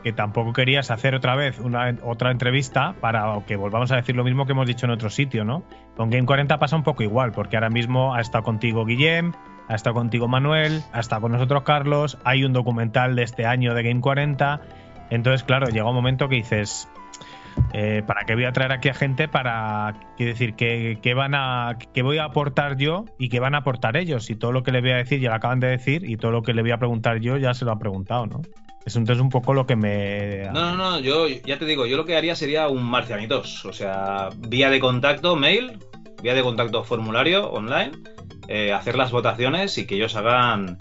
que 0.05 0.12
tampoco 0.12 0.53
querías 0.53 0.91
hacer 0.91 1.15
otra 1.15 1.35
vez 1.35 1.59
una, 1.59 1.97
otra 2.03 2.31
entrevista 2.31 2.95
para 3.01 3.41
que 3.47 3.57
volvamos 3.57 3.91
a 3.91 3.97
decir 3.97 4.15
lo 4.15 4.23
mismo 4.23 4.45
que 4.45 4.53
hemos 4.53 4.66
dicho 4.66 4.85
en 4.85 4.93
otro 4.93 5.09
sitio, 5.09 5.47
¿no? 5.47 5.65
Con 5.97 6.11
Game 6.11 6.27
40 6.27 6.59
pasa 6.59 6.77
un 6.77 6.83
poco 6.83 7.03
igual, 7.03 7.33
porque 7.33 7.57
ahora 7.57 7.71
mismo 7.71 8.15
ha 8.15 8.21
estado 8.21 8.45
contigo 8.45 8.85
Guillem, 8.85 9.33
ha 9.66 9.75
estado 9.75 9.95
contigo 9.95 10.29
Manuel, 10.29 10.83
ha 10.93 11.01
estado 11.01 11.23
con 11.23 11.33
nosotros 11.33 11.62
Carlos, 11.62 12.19
hay 12.23 12.45
un 12.45 12.53
documental 12.53 13.16
de 13.16 13.23
este 13.23 13.47
año 13.47 13.73
de 13.73 13.83
Game 13.83 14.03
40, 14.03 14.61
entonces 15.09 15.43
claro, 15.43 15.69
llega 15.69 15.89
un 15.89 15.95
momento 15.95 16.29
que 16.29 16.37
dices, 16.37 16.87
eh, 17.72 18.02
¿para 18.06 18.24
qué 18.24 18.35
voy 18.35 18.44
a 18.44 18.52
traer 18.52 18.72
aquí 18.72 18.89
a 18.89 18.94
gente 18.94 19.28
para 19.28 19.94
decir 20.18 20.55
que, 20.55 20.98
que 21.02 21.14
van 21.14 21.35
a 21.35 21.76
que 21.93 22.02
voy 22.02 22.18
a 22.18 22.24
aportar 22.24 22.76
yo 22.76 23.05
y 23.18 23.28
que 23.28 23.40
van 23.40 23.55
a 23.55 23.59
aportar 23.59 23.97
ellos? 23.97 24.31
Y 24.31 24.36
todo 24.36 24.52
lo 24.52 24.62
que 24.62 24.72
le 24.72 24.81
voy 24.81 24.90
a 24.90 24.97
decir 24.97 25.20
ya 25.20 25.31
lo 25.31 25.36
acaban 25.36 25.60
de 25.60 25.68
decir 25.68 26.09
y 26.09 26.16
todo 26.16 26.31
lo 26.31 26.43
que 26.43 26.55
le 26.55 26.62
voy 26.62 26.70
a 26.70 26.78
preguntar 26.78 27.20
yo 27.20 27.36
ya 27.36 27.55
se 27.55 27.64
lo 27.64 27.72
han 27.72 27.78
preguntado, 27.78 28.26
¿no? 28.26 28.43
Es 28.85 28.97
entonces 28.97 29.22
un 29.22 29.31
poco 29.31 29.55
lo 29.55 29.66
que 29.66 29.76
me 29.76 30.44
No, 30.52 30.76
no, 30.76 30.76
no, 30.76 31.01
yo 31.01 31.26
ya 31.28 31.59
te 31.59 31.64
digo, 31.64 31.86
yo 31.86 31.97
lo 31.97 32.05
que 32.05 32.16
haría 32.16 32.36
sería 32.36 32.68
un 32.68 32.85
marcianitos. 32.85 33.64
O 33.64 33.72
sea, 33.72 34.28
vía 34.36 34.68
de 34.68 34.78
contacto, 34.78 35.36
mail, 35.36 35.78
vía 36.22 36.35
de 36.35 36.43
contacto 36.43 36.85
formulario 36.85 37.51
online, 37.51 37.93
eh, 38.48 38.72
hacer 38.72 38.97
las 38.97 39.10
votaciones 39.10 39.78
y 39.78 39.86
que 39.86 39.94
ellos 39.94 40.14
hagan 40.16 40.78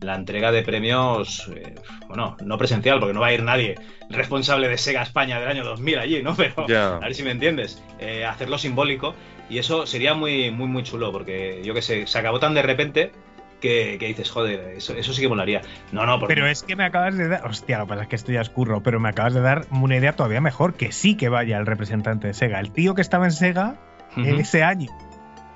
la 0.00 0.14
entrega 0.14 0.52
de 0.52 0.62
premios, 0.62 1.48
eh, 1.54 1.74
bueno, 2.08 2.36
no 2.44 2.58
presencial, 2.58 2.98
porque 2.98 3.14
no 3.14 3.20
va 3.20 3.28
a 3.28 3.32
ir 3.32 3.42
nadie 3.42 3.76
responsable 4.10 4.68
de 4.68 4.78
Sega 4.78 5.02
España 5.02 5.40
del 5.40 5.48
año 5.48 5.64
2000 5.64 5.98
allí, 5.98 6.22
¿no? 6.22 6.34
Pero 6.36 6.66
Ya. 6.68 6.96
a 6.96 7.00
ver 7.00 7.14
si 7.14 7.22
me 7.22 7.30
entiendes. 7.30 7.82
Eh, 7.98 8.24
hacerlo 8.24 8.58
simbólico 8.58 9.14
y 9.48 9.58
eso 9.58 9.86
sería 9.86 10.14
muy, 10.14 10.50
muy, 10.50 10.66
muy 10.68 10.82
chulo, 10.82 11.12
porque 11.12 11.62
yo 11.64 11.72
que 11.74 11.82
sé, 11.82 12.06
se 12.06 12.18
acabó 12.18 12.38
tan 12.38 12.54
de 12.54 12.62
repente 12.62 13.12
que, 13.60 13.96
que 13.98 14.06
dices, 14.08 14.30
joder, 14.30 14.74
eso, 14.76 14.94
eso 14.94 15.14
sí 15.14 15.22
que 15.22 15.28
molaría. 15.28 15.62
No, 15.92 16.04
no, 16.04 16.18
porque 16.20 16.34
Pero 16.34 16.46
es 16.46 16.62
que 16.62 16.76
me 16.76 16.84
acabas 16.84 17.16
de 17.16 17.26
dar. 17.28 17.46
Hostia, 17.46 17.78
lo 17.78 17.86
que 17.86 17.88
pasa 17.88 18.02
es 18.02 18.08
que 18.08 18.16
esto 18.16 18.32
ya 18.32 18.42
es 18.42 18.50
curro, 18.50 18.82
pero 18.82 19.00
me 19.00 19.08
acabas 19.08 19.32
de 19.32 19.40
dar 19.40 19.66
una 19.70 19.96
idea 19.96 20.12
todavía 20.14 20.42
mejor: 20.42 20.74
que 20.74 20.92
sí 20.92 21.16
que 21.16 21.30
vaya 21.30 21.56
el 21.56 21.64
representante 21.64 22.26
de 22.26 22.34
Sega. 22.34 22.60
El 22.60 22.70
tío 22.70 22.94
que 22.94 23.00
estaba 23.00 23.24
en 23.24 23.32
Sega 23.32 23.76
Ujú. 24.12 24.26
ese 24.26 24.62
año, 24.62 24.90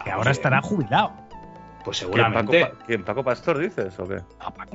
que 0.03 0.11
ahora 0.11 0.31
estará 0.31 0.63
jubilado. 0.63 1.13
Pues 1.85 1.99
¿Quién 1.99 2.11
seguramente. 2.11 2.61
Paco, 2.61 2.77
Pa- 2.79 2.85
¿Quién, 2.87 3.05
Paco 3.05 3.25
Pastor 3.25 3.59
dices 3.59 3.99
o 3.99 4.07
qué? 4.07 4.17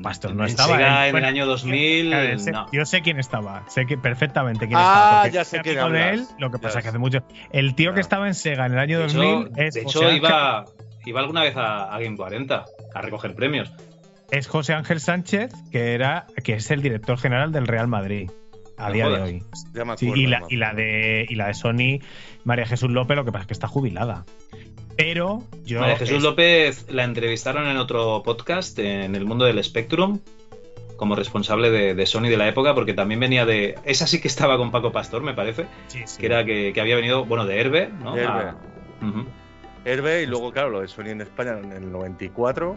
Pastor 0.02 0.34
no 0.36 0.44
En 0.44 0.50
estaba. 0.50 0.76
Sega 0.76 1.08
Él- 1.08 1.16
en 1.16 1.18
el 1.18 1.26
año 1.26 1.46
2000, 1.46 2.08
Claro, 2.08 2.40
sé- 2.40 2.52
no. 2.52 2.66
Yo 2.72 2.86
sé 2.86 3.02
quién 3.02 3.20
estaba, 3.20 3.64
sé 3.70 3.86
que 3.86 3.98
perfectamente 3.98 4.66
quién 4.68 4.80
Ah, 4.80 4.82
estaba. 5.24 5.28
ya 5.28 5.44
sé 5.44 5.62
quién 5.62 5.92
de 5.94 6.10
él, 6.10 6.26
lo 6.40 6.50
que 6.52 6.58
pasa 6.60 6.80
es 6.80 6.84
que 6.84 6.90
hace 6.90 6.98
mucho. 6.98 7.20
El 7.52 7.76
tío 7.76 7.94
que 7.94 8.02
estaba 8.02 8.28
en 8.28 8.34
Sega 8.34 8.66
en 8.66 8.74
el 8.74 8.80
año 8.80 9.00
De 9.00 9.06
hecho, 9.06 9.18
2000 9.20 9.52
es, 9.58 9.74
de 9.76 9.84
José 9.84 9.98
hecho 10.00 10.06
Ángel, 10.08 10.18
iba, 10.18 10.66
iba 11.06 11.20
alguna 11.20 11.44
vez 11.44 11.56
a, 11.58 11.94
a 11.96 12.00
Game 12.00 12.18
40 12.18 12.66
a 12.96 13.02
recoger 13.02 13.36
premios. 13.36 13.72
es 14.32 14.48
José 14.48 14.74
Ángel 14.74 15.00
Sánchez, 15.00 15.54
que 15.72 15.94
era 15.94 16.26
que 16.44 16.54
es 16.56 16.72
el 16.72 16.82
director 16.82 17.18
general 17.20 17.52
del 17.52 17.68
Real 17.68 17.88
Madrid. 17.88 18.32
A 18.78 18.88
No 18.88 18.94
día 18.94 19.08
de 19.08 19.22
hoy. 19.22 19.44
Ya 19.74 19.86
me 19.86 19.96
Sí, 19.98 20.08
acuerdo, 20.08 20.22
y, 20.22 20.28
la, 20.28 20.42
y 20.50 20.56
la 20.58 20.74
de 20.74 21.26
y 21.30 21.36
la 21.36 21.48
de 21.48 21.54
Sony, 21.54 22.00
María 22.44 22.66
Jesús 22.66 22.90
López, 22.90 23.16
lo 23.16 23.24
que 23.24 23.32
pasa 23.32 23.44
es 23.44 23.48
que 23.48 23.54
está 23.54 23.68
jubilada. 23.70 24.26
Pero 24.98 25.44
yo. 25.66 25.80
María 25.82 25.98
Jesús 25.98 26.18
es- 26.18 26.24
López 26.24 26.86
la 26.90 27.04
entrevistaron 27.04 27.68
en 27.68 27.78
otro 27.78 28.22
podcast, 28.24 28.78
en 28.80 29.16
el 29.16 29.26
mundo 29.26 29.46
del 29.46 29.62
Spectrum, 29.64 30.20
como 30.96 31.16
responsable 31.16 31.70
de, 31.70 31.96
de 31.96 32.06
Sony 32.06 32.30
de 32.30 32.38
la 32.38 32.48
época, 32.48 32.74
porque 32.74 32.94
también 32.94 33.20
venía 33.20 33.46
de. 33.46 33.78
Esa 33.84 34.08
sí 34.08 34.22
que 34.22 34.28
estaba 34.30 34.58
con 34.58 34.72
Paco 34.72 34.92
Pastor, 34.92 35.22
me 35.22 35.34
parece. 35.34 35.66
Que 36.18 36.26
era 36.26 36.46
que, 36.46 36.72
que 36.74 36.82
había 36.82 36.96
venido, 36.96 37.26
bueno, 37.26 37.46
de 37.46 37.60
Herbe, 37.60 37.90
¿no? 38.02 38.16
De 38.16 38.24
Herbe. 38.24 38.40
A-. 38.50 38.56
Herbe 39.84 40.24
y 40.24 40.26
luego, 40.26 40.52
claro, 40.52 40.70
lo 40.70 40.82
de 40.82 40.88
Sony 40.88 41.10
en 41.10 41.22
España 41.22 41.60
en 41.62 41.72
el 41.72 41.92
94. 41.92 42.76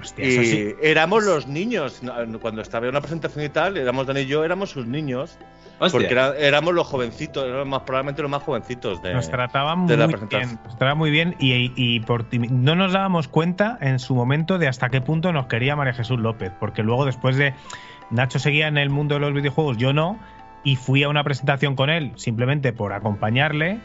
Hostia, 0.00 0.24
y 0.26 0.28
eso 0.28 0.42
sí. 0.42 0.74
éramos 0.82 1.24
los 1.24 1.46
niños. 1.46 2.00
Cuando 2.40 2.62
estaba 2.62 2.86
en 2.86 2.90
una 2.90 3.00
presentación 3.00 3.44
y 3.44 3.48
tal, 3.48 3.76
éramos 3.76 4.06
Dani 4.06 4.20
y 4.20 4.26
yo, 4.26 4.44
éramos 4.44 4.70
sus 4.70 4.86
niños. 4.86 5.38
Hostia. 5.78 6.00
Porque 6.00 6.12
era- 6.12 6.36
éramos 6.36 6.74
los 6.74 6.86
jovencitos, 6.86 7.44
éramos 7.44 7.66
más, 7.68 7.80
probablemente 7.82 8.22
los 8.22 8.30
más 8.30 8.42
jovencitos 8.42 9.02
de, 9.02 9.12
Nos 9.14 9.30
trataban 9.30 9.86
de 9.86 9.96
muy 9.96 10.06
la 10.12 10.18
bien, 10.26 10.48
nos 10.64 10.76
trataban 10.78 10.98
muy 10.98 11.10
bien 11.10 11.36
y, 11.38 11.72
y 11.76 12.00
por 12.00 12.24
no 12.50 12.74
nos 12.74 12.92
dábamos 12.92 13.28
cuenta 13.28 13.76
en 13.80 13.98
su 13.98 14.14
momento 14.14 14.58
de 14.58 14.68
hasta 14.68 14.88
qué 14.88 15.00
punto 15.00 15.32
nos 15.32 15.46
quería 15.46 15.76
María 15.76 15.92
Jesús 15.92 16.18
López, 16.18 16.50
porque 16.58 16.82
luego 16.82 17.04
después 17.04 17.36
de 17.36 17.52
Nacho 18.10 18.38
seguía 18.38 18.68
en 18.68 18.78
el 18.78 18.88
mundo 18.90 19.16
de 19.16 19.20
los 19.20 19.32
videojuegos, 19.34 19.76
yo 19.76 19.92
no, 19.92 20.18
y 20.64 20.76
fui 20.76 21.02
a 21.02 21.08
una 21.08 21.22
presentación 21.24 21.76
con 21.76 21.90
él 21.90 22.12
simplemente 22.16 22.72
por 22.72 22.92
acompañarle 22.92 23.78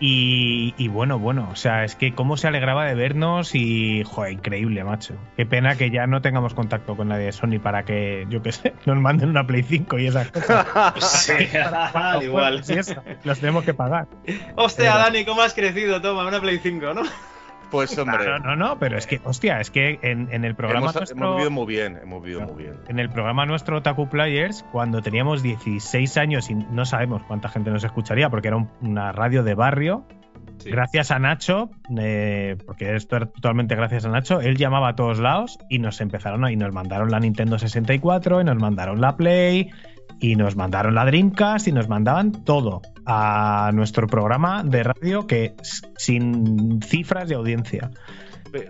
y, 0.00 0.74
y 0.76 0.88
bueno, 0.88 1.18
bueno, 1.18 1.48
o 1.50 1.56
sea, 1.56 1.84
es 1.84 1.96
que 1.96 2.14
cómo 2.14 2.36
se 2.36 2.48
alegraba 2.48 2.84
de 2.84 2.94
vernos 2.94 3.54
y, 3.54 4.02
joder, 4.04 4.32
increíble, 4.32 4.84
macho. 4.84 5.14
Qué 5.36 5.46
pena 5.46 5.76
que 5.76 5.90
ya 5.90 6.06
no 6.06 6.20
tengamos 6.20 6.52
contacto 6.54 6.96
con 6.96 7.08
nadie 7.08 7.26
de 7.26 7.32
Sony 7.32 7.58
para 7.62 7.84
que, 7.84 8.26
yo 8.28 8.42
qué 8.42 8.52
sé, 8.52 8.74
nos 8.86 8.98
manden 8.98 9.30
una 9.30 9.46
Play 9.46 9.62
5 9.62 9.98
y 9.98 10.06
esas 10.08 10.30
cosas. 10.30 10.66
Sí, 11.00 11.32
al 11.56 12.22
igual. 12.22 12.62
Sí, 12.64 12.74
eso, 12.74 13.02
los 13.24 13.38
tenemos 13.40 13.64
que 13.64 13.74
pagar. 13.74 14.06
Hostia, 14.56 14.92
Pero- 14.92 15.04
Dani, 15.04 15.24
¿cómo 15.24 15.42
has 15.42 15.54
crecido? 15.54 16.00
Toma, 16.00 16.26
una 16.26 16.40
Play 16.40 16.58
5, 16.62 16.92
¿no? 16.94 17.02
Pues 17.70 17.96
hombre, 17.98 18.24
No, 18.26 18.38
no, 18.38 18.56
no, 18.56 18.78
pero 18.78 18.96
es 18.96 19.06
que, 19.06 19.20
hostia, 19.24 19.60
es 19.60 19.70
que 19.70 19.98
en, 20.02 20.28
en 20.32 20.44
el 20.44 20.54
programa 20.54 20.86
hemos, 20.86 20.94
nuestro, 20.96 21.16
hemos 21.16 21.34
vivido 21.36 21.50
muy 21.50 21.66
bien, 21.66 21.98
hemos 22.02 22.22
vivido 22.22 22.40
muy 22.42 22.62
bien. 22.64 22.74
en 22.88 22.98
el 22.98 23.10
programa 23.10 23.44
nuestro 23.46 23.78
Otaku 23.78 24.08
Players, 24.08 24.64
cuando 24.72 25.02
teníamos 25.02 25.42
16 25.42 26.16
años 26.16 26.48
y 26.50 26.54
no 26.54 26.84
sabemos 26.84 27.22
cuánta 27.24 27.48
gente 27.48 27.70
nos 27.70 27.82
escucharía, 27.84 28.30
porque 28.30 28.48
era 28.48 28.56
un- 28.56 28.70
una 28.80 29.12
radio 29.12 29.42
de 29.42 29.54
barrio, 29.54 30.04
gracias 30.70 31.10
a 31.10 31.18
Nacho, 31.18 31.70
eh, 31.98 32.56
porque 32.66 32.94
esto 32.96 33.16
era 33.16 33.26
totalmente 33.26 33.74
gracias 33.74 34.04
a 34.06 34.08
Nacho, 34.10 34.40
él 34.40 34.56
llamaba 34.56 34.88
a 34.90 34.94
todos 34.96 35.18
lados 35.18 35.58
y 35.68 35.78
nos 35.80 36.00
empezaron 36.00 36.44
a, 36.44 36.52
y 36.52 36.56
nos 36.56 36.72
mandaron 36.72 37.10
la 37.10 37.20
Nintendo 37.20 37.58
64, 37.58 38.40
y 38.40 38.44
nos 38.44 38.56
mandaron 38.56 39.00
la 39.00 39.16
Play, 39.16 39.70
y 40.20 40.36
nos 40.36 40.56
mandaron 40.56 40.94
la 40.94 41.04
Dreamcast, 41.04 41.68
y 41.68 41.72
nos 41.72 41.88
mandaban 41.88 42.32
todo 42.44 42.80
a 43.06 43.70
nuestro 43.72 44.06
programa 44.06 44.62
de 44.64 44.82
radio 44.82 45.26
que 45.26 45.54
sin 45.96 46.82
cifras 46.82 47.28
de 47.28 47.36
audiencia. 47.36 47.90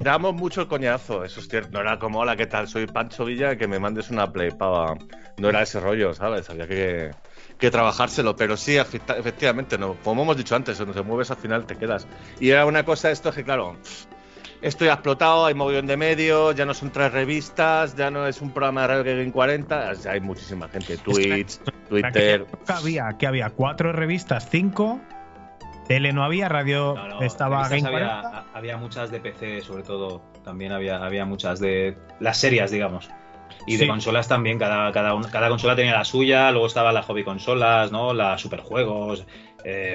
Dábamos 0.00 0.34
mucho 0.34 0.62
el 0.62 0.68
coñazo, 0.68 1.24
eso 1.24 1.40
es 1.40 1.48
cierto. 1.48 1.70
No 1.72 1.80
era 1.80 1.98
como, 1.98 2.20
hola, 2.20 2.36
¿qué 2.36 2.46
tal? 2.46 2.68
Soy 2.68 2.86
Pancho 2.86 3.24
Villa, 3.24 3.56
que 3.56 3.68
me 3.68 3.78
mandes 3.78 4.10
una 4.10 4.32
play, 4.32 4.50
pava. 4.50 4.96
No 5.38 5.48
era 5.48 5.62
ese 5.62 5.80
rollo, 5.80 6.14
¿sabes? 6.14 6.48
Había 6.50 6.66
que, 6.66 7.10
que 7.58 7.70
trabajárselo. 7.70 8.36
Pero 8.36 8.56
sí, 8.56 8.76
efectivamente, 8.76 9.78
como 10.02 10.22
hemos 10.22 10.36
dicho 10.36 10.56
antes, 10.56 10.76
cuando 10.76 10.94
te 10.94 11.02
mueves 11.02 11.30
al 11.30 11.36
final 11.36 11.66
te 11.66 11.76
quedas. 11.76 12.06
Y 12.40 12.50
era 12.50 12.66
una 12.66 12.84
cosa, 12.84 13.10
esto 13.10 13.30
que, 13.32 13.44
claro, 13.44 13.76
esto 14.66 14.84
ya 14.84 14.92
ha 14.92 14.94
explotado, 14.94 15.46
hay 15.46 15.54
mogollón 15.54 15.86
de 15.86 15.96
medios, 15.96 16.54
ya 16.54 16.64
no 16.66 16.74
son 16.74 16.90
tres 16.90 17.12
revistas, 17.12 17.94
ya 17.96 18.10
no 18.10 18.26
es 18.26 18.40
un 18.42 18.50
programa 18.50 18.82
de 18.82 18.86
radio 18.88 19.04
que 19.04 19.22
en 19.22 19.30
40, 19.30 19.92
ya 19.94 20.10
hay 20.12 20.20
muchísima 20.20 20.68
gente. 20.68 20.96
Twitch, 20.98 21.58
Twitter. 21.88 22.40
época 22.42 22.76
había, 22.78 23.16
que 23.18 23.26
había 23.26 23.50
cuatro 23.50 23.92
revistas, 23.92 24.48
cinco. 24.50 25.00
Tele 25.88 26.12
no 26.12 26.24
había, 26.24 26.48
radio 26.48 26.94
estaba 27.22 27.68
Game 27.68 27.86
había, 27.86 28.20
40. 28.20 28.38
a- 28.38 28.44
había 28.54 28.76
muchas 28.76 29.10
de 29.12 29.20
PC, 29.20 29.60
sobre 29.62 29.84
todo. 29.84 30.20
También 30.44 30.72
había, 30.72 30.96
había 31.04 31.24
muchas 31.24 31.60
de 31.60 31.96
las 32.18 32.36
serias, 32.38 32.72
digamos. 32.72 33.08
Y 33.68 33.76
de 33.76 33.86
consolas 33.86 34.26
también, 34.26 34.58
cada, 34.58 34.90
cada, 34.90 35.14
una- 35.14 35.30
cada 35.30 35.48
consola 35.48 35.76
tenía 35.76 35.92
la 35.92 36.04
suya, 36.04 36.50
luego 36.50 36.66
estaba 36.66 36.92
la 36.92 37.02
hobby 37.02 37.22
consolas, 37.22 37.92
¿no? 37.92 38.14
Las 38.14 38.40
superjuegos, 38.40 39.26
eh, 39.64 39.94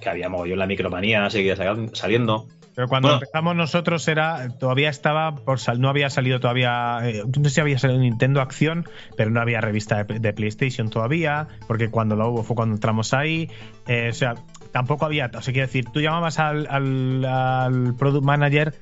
que 0.00 0.08
había 0.10 0.28
mogollón, 0.28 0.58
la 0.58 0.66
micromanía 0.66 1.28
seguía 1.30 1.56
sal- 1.56 1.90
saliendo. 1.94 2.46
Pero 2.80 2.88
cuando 2.88 3.08
Bueno. 3.08 3.16
empezamos 3.22 3.56
nosotros 3.56 4.08
era 4.08 4.48
todavía 4.58 4.88
estaba 4.88 5.34
por 5.34 5.60
sal, 5.60 5.82
no 5.82 5.90
había 5.90 6.08
salido 6.08 6.40
todavía 6.40 7.00
eh, 7.02 7.24
no 7.26 7.44
sé 7.44 7.56
si 7.56 7.60
había 7.60 7.78
salido 7.78 8.00
Nintendo 8.00 8.40
Acción 8.40 8.88
pero 9.18 9.28
no 9.28 9.38
había 9.38 9.60
revista 9.60 10.02
de, 10.02 10.18
de 10.18 10.32
PlayStation 10.32 10.88
todavía 10.88 11.46
porque 11.68 11.90
cuando 11.90 12.16
lo 12.16 12.30
hubo 12.30 12.42
fue 12.42 12.56
cuando 12.56 12.76
entramos 12.76 13.12
ahí 13.12 13.50
eh, 13.86 14.08
o 14.08 14.14
sea 14.14 14.36
tampoco 14.72 15.04
había 15.04 15.26
o 15.26 15.42
sea 15.42 15.52
quiero 15.52 15.66
decir 15.66 15.84
tú 15.92 16.00
llamabas 16.00 16.38
al, 16.38 16.66
al, 16.70 17.22
al 17.26 17.94
product 17.98 18.24
manager 18.24 18.72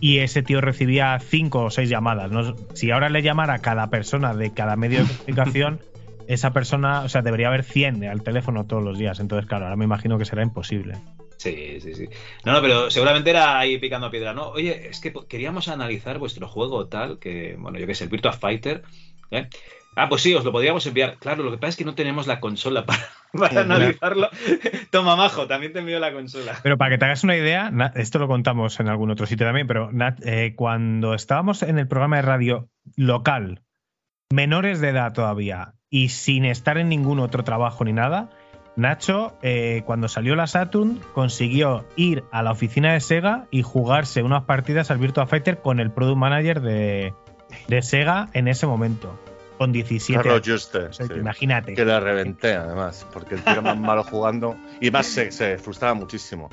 y 0.00 0.18
ese 0.18 0.42
tío 0.42 0.60
recibía 0.60 1.18
cinco 1.18 1.64
o 1.64 1.70
seis 1.70 1.88
llamadas 1.88 2.30
¿no? 2.30 2.54
si 2.74 2.90
ahora 2.90 3.08
le 3.08 3.22
llamara 3.22 3.54
a 3.54 3.58
cada 3.60 3.88
persona 3.88 4.34
de 4.34 4.52
cada 4.52 4.76
medio 4.76 4.98
de 5.02 5.06
comunicación 5.14 5.80
esa 6.28 6.50
persona 6.50 7.00
o 7.04 7.08
sea 7.08 7.22
debería 7.22 7.48
haber 7.48 7.62
100 7.62 8.04
al 8.04 8.22
teléfono 8.22 8.66
todos 8.66 8.82
los 8.82 8.98
días 8.98 9.18
entonces 9.18 9.48
claro 9.48 9.64
ahora 9.64 9.76
me 9.76 9.86
imagino 9.86 10.18
que 10.18 10.26
será 10.26 10.42
imposible 10.42 10.98
Sí, 11.40 11.80
sí, 11.80 11.94
sí. 11.94 12.06
No, 12.44 12.52
no, 12.52 12.60
pero 12.60 12.90
seguramente 12.90 13.30
era 13.30 13.58
ahí 13.58 13.78
picando 13.78 14.10
piedra, 14.10 14.34
¿no? 14.34 14.50
Oye, 14.50 14.88
es 14.90 15.00
que 15.00 15.10
queríamos 15.26 15.68
analizar 15.68 16.18
vuestro 16.18 16.46
juego 16.46 16.86
tal, 16.88 17.18
que, 17.18 17.56
bueno, 17.58 17.78
yo 17.78 17.86
qué 17.86 17.94
sé, 17.94 18.04
el 18.04 18.10
Virtua 18.10 18.34
Fighter. 18.34 18.82
¿eh? 19.30 19.48
Ah, 19.96 20.10
pues 20.10 20.20
sí, 20.20 20.34
os 20.34 20.44
lo 20.44 20.52
podríamos 20.52 20.84
enviar. 20.84 21.16
Claro, 21.16 21.42
lo 21.42 21.50
que 21.50 21.56
pasa 21.56 21.70
es 21.70 21.76
que 21.76 21.86
no 21.86 21.94
tenemos 21.94 22.26
la 22.26 22.40
consola 22.40 22.84
para, 22.86 23.00
para 23.32 23.62
analizarlo. 23.62 24.28
Toma, 24.90 25.16
majo, 25.16 25.46
también 25.46 25.72
te 25.72 25.78
envío 25.78 25.98
la 25.98 26.12
consola. 26.12 26.58
Pero 26.62 26.76
para 26.76 26.90
que 26.90 26.98
te 26.98 27.06
hagas 27.06 27.24
una 27.24 27.38
idea, 27.38 27.72
esto 27.94 28.18
lo 28.18 28.28
contamos 28.28 28.78
en 28.78 28.88
algún 28.88 29.10
otro 29.10 29.24
sitio 29.24 29.46
también, 29.46 29.66
pero 29.66 29.90
Nat, 29.92 30.20
eh, 30.22 30.52
cuando 30.54 31.14
estábamos 31.14 31.62
en 31.62 31.78
el 31.78 31.88
programa 31.88 32.16
de 32.16 32.22
radio 32.22 32.68
local, 32.96 33.62
menores 34.30 34.82
de 34.82 34.90
edad 34.90 35.14
todavía, 35.14 35.72
y 35.88 36.10
sin 36.10 36.44
estar 36.44 36.76
en 36.76 36.90
ningún 36.90 37.18
otro 37.18 37.44
trabajo 37.44 37.82
ni 37.82 37.94
nada, 37.94 38.28
Nacho, 38.80 39.34
eh, 39.42 39.82
cuando 39.84 40.08
salió 40.08 40.34
la 40.34 40.46
Saturn, 40.46 41.00
consiguió 41.12 41.84
ir 41.96 42.24
a 42.32 42.42
la 42.42 42.52
oficina 42.52 42.92
de 42.92 43.00
Sega 43.00 43.46
y 43.50 43.62
jugarse 43.62 44.22
unas 44.22 44.44
partidas 44.44 44.90
al 44.90 44.98
Virtua 44.98 45.26
Fighter 45.26 45.60
con 45.60 45.80
el 45.80 45.90
product 45.90 46.18
manager 46.18 46.60
de, 46.60 47.14
de 47.68 47.82
Sega 47.82 48.28
en 48.32 48.48
ese 48.48 48.66
momento, 48.66 49.18
con 49.58 49.72
17 49.72 50.16
Carlos 50.16 50.34
años. 50.34 50.48
Juste, 50.48 50.78
O 50.78 50.92
sea, 50.92 51.06
sí. 51.06 51.12
Imagínate. 51.14 51.74
Que 51.74 51.84
la 51.84 52.00
reventé, 52.00 52.54
además, 52.54 53.06
porque 53.12 53.34
el 53.34 53.42
tío 53.42 53.52
era 53.52 53.60
más 53.60 53.76
malo 53.76 54.04
jugando 54.04 54.56
y 54.80 54.90
más 54.90 55.06
se, 55.06 55.30
se 55.32 55.58
frustraba 55.58 55.94
muchísimo. 55.94 56.48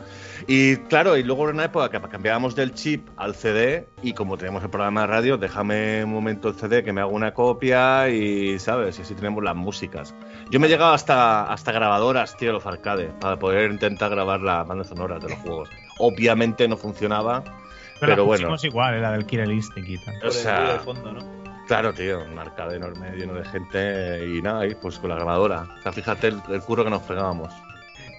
Y 0.48 0.76
claro, 0.76 1.16
y 1.16 1.24
luego 1.24 1.48
en 1.48 1.56
una 1.56 1.66
época 1.66 1.90
que 1.90 2.06
cambiábamos 2.10 2.56
del 2.56 2.74
chip 2.74 3.08
al 3.16 3.36
CD 3.36 3.88
y 4.02 4.14
como 4.14 4.38
teníamos 4.38 4.64
el 4.64 4.70
programa 4.70 5.02
de 5.02 5.08
radio, 5.08 5.38
déjame 5.38 6.04
un 6.04 6.12
momento 6.12 6.50
el 6.50 6.56
CD 6.56 6.84
que 6.84 6.92
me 6.92 7.02
hago 7.02 7.12
una 7.12 7.34
copia 7.34 8.10
y, 8.10 8.60
¿sabes? 8.60 9.00
Y 9.00 9.04
así 9.04 9.16
tenemos 9.16 9.44
las 9.44 9.56
músicas. 9.56 10.14
Yo 10.50 10.60
me 10.60 10.68
he 10.68 10.70
llegado 10.70 10.94
hasta, 10.94 11.44
hasta 11.52 11.72
grabadoras, 11.72 12.36
tío, 12.38 12.54
los 12.54 12.66
arcade, 12.66 13.08
para 13.20 13.38
poder 13.38 13.72
intentar 13.72 14.10
grabar 14.12 14.42
las 14.42 14.68
bandas 14.68 14.88
sonoras 14.88 15.22
de 15.22 15.30
los 15.30 15.40
juegos. 15.44 15.70
Obviamente 16.00 16.68
no 16.68 16.78
funcionaba, 16.78 17.44
Pero, 17.44 17.54
pero 18.00 18.16
la 18.18 18.22
bueno. 18.24 18.56
igual, 18.64 18.96
eh, 18.96 19.02
la 19.02 19.12
del 19.12 19.26
Killer 19.26 19.50
Instinct 19.52 19.90
y 19.90 19.98
tal. 19.98 20.16
O 20.26 20.32
sea, 20.32 20.80
fondo, 20.84 21.12
¿no? 21.12 21.38
Claro, 21.68 21.94
tío, 21.94 22.20
un 22.24 22.40
arcade 22.40 22.78
enorme 22.78 23.12
lleno 23.12 23.34
de 23.34 23.44
gente 23.44 24.26
y 24.26 24.42
nada, 24.42 24.66
y 24.66 24.74
pues 24.76 25.00
con 25.00 25.10
la 25.10 25.16
grabadora. 25.16 25.68
O 25.80 25.82
sea, 25.82 25.92
fíjate 25.92 26.28
el, 26.28 26.42
el 26.50 26.62
curro 26.62 26.86
que 26.86 26.90
nos 26.90 27.02
pegábamos. 27.02 27.54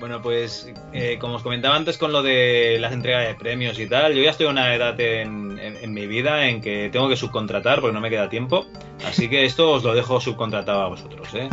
Bueno, 0.00 0.22
pues 0.22 0.72
eh, 0.92 1.18
como 1.18 1.34
os 1.34 1.42
comentaba 1.42 1.74
antes 1.74 1.98
con 1.98 2.12
lo 2.12 2.22
de 2.22 2.76
las 2.80 2.92
entregas 2.92 3.26
de 3.26 3.34
premios 3.34 3.78
y 3.80 3.88
tal, 3.88 4.14
yo 4.14 4.22
ya 4.22 4.30
estoy 4.30 4.46
en 4.46 4.52
una 4.52 4.72
edad 4.74 4.98
en, 5.00 5.58
en- 5.58 5.76
en 5.76 5.92
mi 5.92 6.06
vida 6.06 6.46
en 6.48 6.60
que 6.60 6.88
tengo 6.92 7.08
que 7.08 7.16
subcontratar 7.16 7.80
porque 7.80 7.94
no 7.94 8.00
me 8.00 8.08
queda 8.08 8.28
tiempo. 8.28 8.66
Así 9.04 9.28
que 9.28 9.44
esto 9.44 9.72
os 9.72 9.82
lo 9.82 9.94
dejo 9.94 10.20
subcontratado 10.20 10.82
a 10.82 10.88
vosotros, 10.88 11.34
¿eh? 11.34 11.48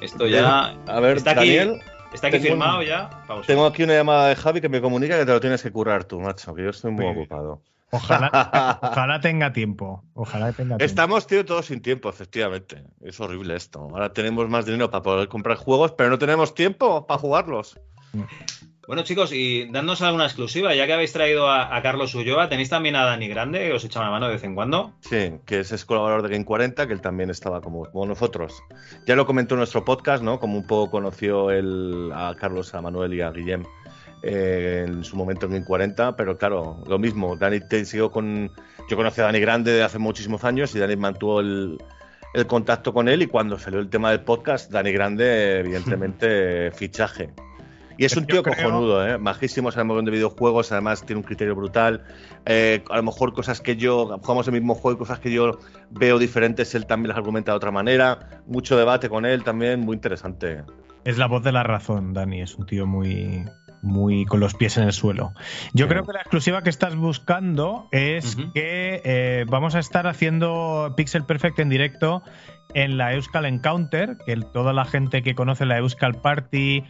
Esto 0.00 0.26
ya 0.26 0.74
A 0.86 1.00
ver, 1.00 1.18
está 1.18 1.30
aquí, 1.32 1.56
Daniel, 1.56 1.80
está 2.12 2.26
aquí 2.26 2.36
un- 2.38 2.42
firmado 2.42 2.82
ya. 2.82 3.08
Tengo 3.46 3.66
aquí 3.66 3.84
una 3.84 3.94
llamada 3.94 4.28
de 4.30 4.36
Javi 4.36 4.60
que 4.60 4.68
me 4.68 4.80
comunica 4.80 5.16
que 5.18 5.24
te 5.24 5.32
lo 5.32 5.40
tienes 5.40 5.62
que 5.62 5.70
currar 5.70 6.04
tú, 6.04 6.20
macho, 6.20 6.54
que 6.56 6.64
yo 6.64 6.70
estoy 6.70 6.90
muy 6.90 7.04
ocupado. 7.12 7.62
Ojalá, 7.90 8.78
ojalá 8.82 9.20
tenga 9.20 9.52
tiempo. 9.52 10.04
Ojalá 10.14 10.52
tenga 10.52 10.76
tiempo. 10.76 10.84
Estamos, 10.84 11.26
tío, 11.26 11.44
todos 11.44 11.66
sin 11.66 11.80
tiempo, 11.80 12.08
efectivamente. 12.08 12.82
Es 13.00 13.20
horrible 13.20 13.56
esto. 13.56 13.80
Ahora 13.80 14.12
tenemos 14.12 14.48
más 14.48 14.66
dinero 14.66 14.90
para 14.90 15.02
poder 15.02 15.28
comprar 15.28 15.56
juegos, 15.56 15.92
pero 15.92 16.10
no 16.10 16.18
tenemos 16.18 16.54
tiempo 16.54 17.06
para 17.06 17.20
jugarlos. 17.20 17.78
Bueno, 18.86 19.02
chicos, 19.02 19.32
y 19.32 19.64
dándonos 19.64 20.00
alguna 20.02 20.26
exclusiva, 20.26 20.72
ya 20.74 20.86
que 20.86 20.92
habéis 20.92 21.12
traído 21.12 21.48
a, 21.48 21.76
a 21.76 21.82
Carlos 21.82 22.14
Ulloa, 22.14 22.48
¿tenéis 22.48 22.70
también 22.70 22.94
a 22.94 23.04
Dani 23.04 23.26
Grande, 23.26 23.58
que 23.58 23.72
os 23.72 23.84
echa 23.84 24.00
una 24.00 24.10
mano 24.10 24.26
de 24.26 24.34
vez 24.34 24.44
en 24.44 24.54
cuando? 24.54 24.92
Sí, 25.00 25.32
que 25.44 25.58
es 25.60 25.84
colaborador 25.84 26.22
de 26.22 26.28
Game 26.28 26.44
40, 26.44 26.86
que 26.86 26.92
él 26.92 27.00
también 27.00 27.28
estaba 27.30 27.60
como, 27.60 27.86
como 27.86 28.06
nosotros. 28.06 28.62
Ya 29.04 29.16
lo 29.16 29.26
comentó 29.26 29.54
en 29.54 29.58
nuestro 29.58 29.84
podcast, 29.84 30.22
¿no? 30.22 30.38
Como 30.38 30.56
un 30.56 30.66
poco 30.68 30.92
conoció 30.92 31.50
él 31.50 32.12
a 32.14 32.36
Carlos, 32.38 32.74
a 32.74 32.80
Manuel 32.80 33.14
y 33.14 33.22
a 33.22 33.30
Guillem 33.30 33.64
eh, 34.22 34.84
en 34.86 35.04
su 35.04 35.16
momento 35.16 35.46
en 35.46 35.52
Game 35.52 35.64
40, 35.64 36.16
pero 36.16 36.36
claro, 36.38 36.82
lo 36.86 36.98
mismo. 36.98 37.36
Dani 37.36 37.60
te 37.60 37.84
siguió 37.84 38.10
con. 38.10 38.50
Yo 38.88 38.96
conocí 38.96 39.20
a 39.20 39.24
Dani 39.24 39.40
Grande 39.40 39.72
de 39.72 39.82
hace 39.82 39.98
muchísimos 39.98 40.44
años 40.44 40.74
y 40.74 40.78
Dani 40.78 40.96
mantuvo 40.96 41.40
el, 41.40 41.78
el 42.34 42.46
contacto 42.46 42.92
con 42.92 43.08
él 43.08 43.22
y 43.22 43.26
cuando 43.26 43.58
salió 43.58 43.80
el 43.80 43.88
tema 43.88 44.10
del 44.10 44.20
podcast, 44.20 44.70
Dani 44.70 44.92
Grande, 44.92 45.60
evidentemente, 45.60 46.70
fichaje. 46.74 47.30
Y 47.98 48.04
es 48.04 48.14
un 48.14 48.26
tío 48.26 48.42
creo- 48.42 48.54
cojonudo, 48.54 49.08
¿eh? 49.08 49.16
majísimo, 49.16 49.72
sabe 49.72 49.90
bien 49.90 50.04
de 50.04 50.10
videojuegos, 50.10 50.70
además 50.70 51.02
tiene 51.06 51.20
un 51.20 51.26
criterio 51.26 51.54
brutal. 51.56 52.04
Eh, 52.44 52.84
a 52.90 52.96
lo 52.98 53.02
mejor 53.04 53.32
cosas 53.32 53.62
que 53.62 53.76
yo, 53.76 54.18
jugamos 54.20 54.46
el 54.48 54.52
mismo 54.52 54.74
juego 54.74 54.96
y 54.96 54.98
cosas 54.98 55.18
que 55.18 55.30
yo 55.32 55.58
veo 55.90 56.18
diferentes, 56.18 56.74
él 56.74 56.84
también 56.84 57.08
las 57.08 57.16
argumenta 57.16 57.52
de 57.52 57.56
otra 57.56 57.70
manera. 57.70 58.42
Mucho 58.46 58.76
debate 58.76 59.08
con 59.08 59.24
él 59.24 59.42
también, 59.44 59.80
muy 59.80 59.94
interesante. 59.94 60.62
Es 61.04 61.16
la 61.16 61.26
voz 61.26 61.42
de 61.42 61.52
la 61.52 61.62
razón, 61.62 62.12
Dani. 62.12 62.42
Es 62.42 62.54
un 62.56 62.66
tío 62.66 62.84
muy, 62.86 63.46
muy 63.82 64.24
con 64.24 64.40
los 64.40 64.54
pies 64.54 64.76
en 64.76 64.84
el 64.84 64.92
suelo. 64.92 65.32
Yo 65.72 65.88
creo 65.88 66.04
que 66.04 66.12
la 66.12 66.20
exclusiva 66.20 66.62
que 66.62 66.70
estás 66.70 66.96
buscando 66.96 67.88
es 67.92 68.36
que 68.54 69.00
eh, 69.04 69.44
vamos 69.48 69.74
a 69.74 69.78
estar 69.78 70.06
haciendo 70.06 70.94
Pixel 70.96 71.24
Perfect 71.24 71.58
en 71.58 71.68
directo 71.68 72.22
en 72.74 72.98
la 72.98 73.14
Euskal 73.14 73.46
Encounter, 73.46 74.18
que 74.26 74.36
toda 74.36 74.72
la 74.72 74.84
gente 74.84 75.22
que 75.22 75.34
conoce 75.34 75.66
la 75.66 75.78
Euskal 75.78 76.20
Party 76.20 76.84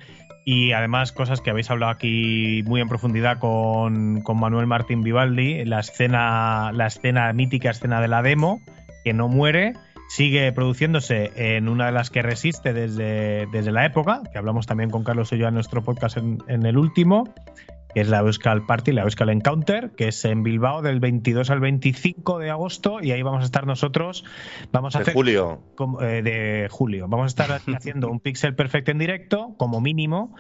y 0.44 0.72
además 0.72 1.12
cosas 1.12 1.40
que 1.40 1.50
habéis 1.50 1.70
hablado 1.70 1.92
aquí 1.92 2.62
muy 2.66 2.80
en 2.80 2.88
profundidad 2.88 3.38
con, 3.38 4.22
con 4.22 4.38
Manuel 4.38 4.66
Martín 4.66 5.02
Vivaldi, 5.02 5.64
la 5.64 5.80
escena, 5.80 6.70
la 6.72 6.86
escena 6.86 7.32
mítica 7.32 7.70
escena 7.70 8.00
de 8.00 8.08
la 8.08 8.22
demo, 8.22 8.60
que 9.04 9.12
no 9.12 9.28
muere, 9.28 9.74
sigue 10.08 10.52
produciéndose 10.52 11.32
en 11.56 11.68
una 11.68 11.86
de 11.86 11.92
las 11.92 12.10
que 12.10 12.22
resiste 12.22 12.72
desde, 12.72 13.46
desde 13.46 13.72
la 13.72 13.84
época, 13.86 14.22
que 14.32 14.38
hablamos 14.38 14.66
también 14.66 14.90
con 14.90 15.04
Carlos 15.04 15.32
y 15.32 15.38
yo 15.38 15.48
en 15.48 15.54
nuestro 15.54 15.82
podcast 15.82 16.16
en, 16.16 16.38
en 16.48 16.64
el 16.64 16.78
último, 16.78 17.34
que 17.94 18.02
es 18.02 18.08
la 18.08 18.18
Euskal 18.18 18.66
Party, 18.66 18.92
la 18.92 19.02
Euskal 19.02 19.30
Encounter, 19.30 19.90
que 19.96 20.08
es 20.08 20.24
en 20.24 20.42
Bilbao 20.42 20.82
del 20.82 21.00
22 21.00 21.50
al 21.50 21.60
25 21.60 22.38
de 22.38 22.50
agosto, 22.50 22.98
y 23.02 23.10
ahí 23.12 23.22
vamos 23.22 23.42
a 23.42 23.46
estar 23.46 23.66
nosotros, 23.66 24.24
vamos 24.70 24.94
a 24.94 24.98
De 24.98 25.02
hacer 25.04 25.14
julio. 25.14 25.62
como- 25.76 26.00
eh, 26.02 26.22
de 26.22 26.68
julio. 26.70 27.08
Vamos 27.08 27.24
a 27.24 27.28
estar 27.42 27.60
haciendo 27.76 28.08
un 28.10 28.20
Pixel 28.20 28.54
Perfect 28.54 28.88
en 28.90 28.98
directo, 28.98 29.54
como 29.56 29.80
mínimo. 29.80 30.34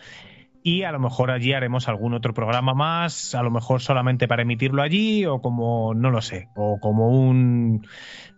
Y 0.62 0.82
a 0.82 0.90
lo 0.90 0.98
mejor 0.98 1.30
allí 1.30 1.52
haremos 1.52 1.86
algún 1.86 2.12
otro 2.12 2.34
programa 2.34 2.74
más, 2.74 3.36
a 3.36 3.42
lo 3.44 3.52
mejor 3.52 3.80
solamente 3.80 4.26
para 4.26 4.42
emitirlo 4.42 4.82
allí, 4.82 5.24
o 5.24 5.40
como, 5.40 5.94
no 5.94 6.10
lo 6.10 6.20
sé, 6.20 6.48
o 6.56 6.80
como 6.80 7.08
un, 7.08 7.86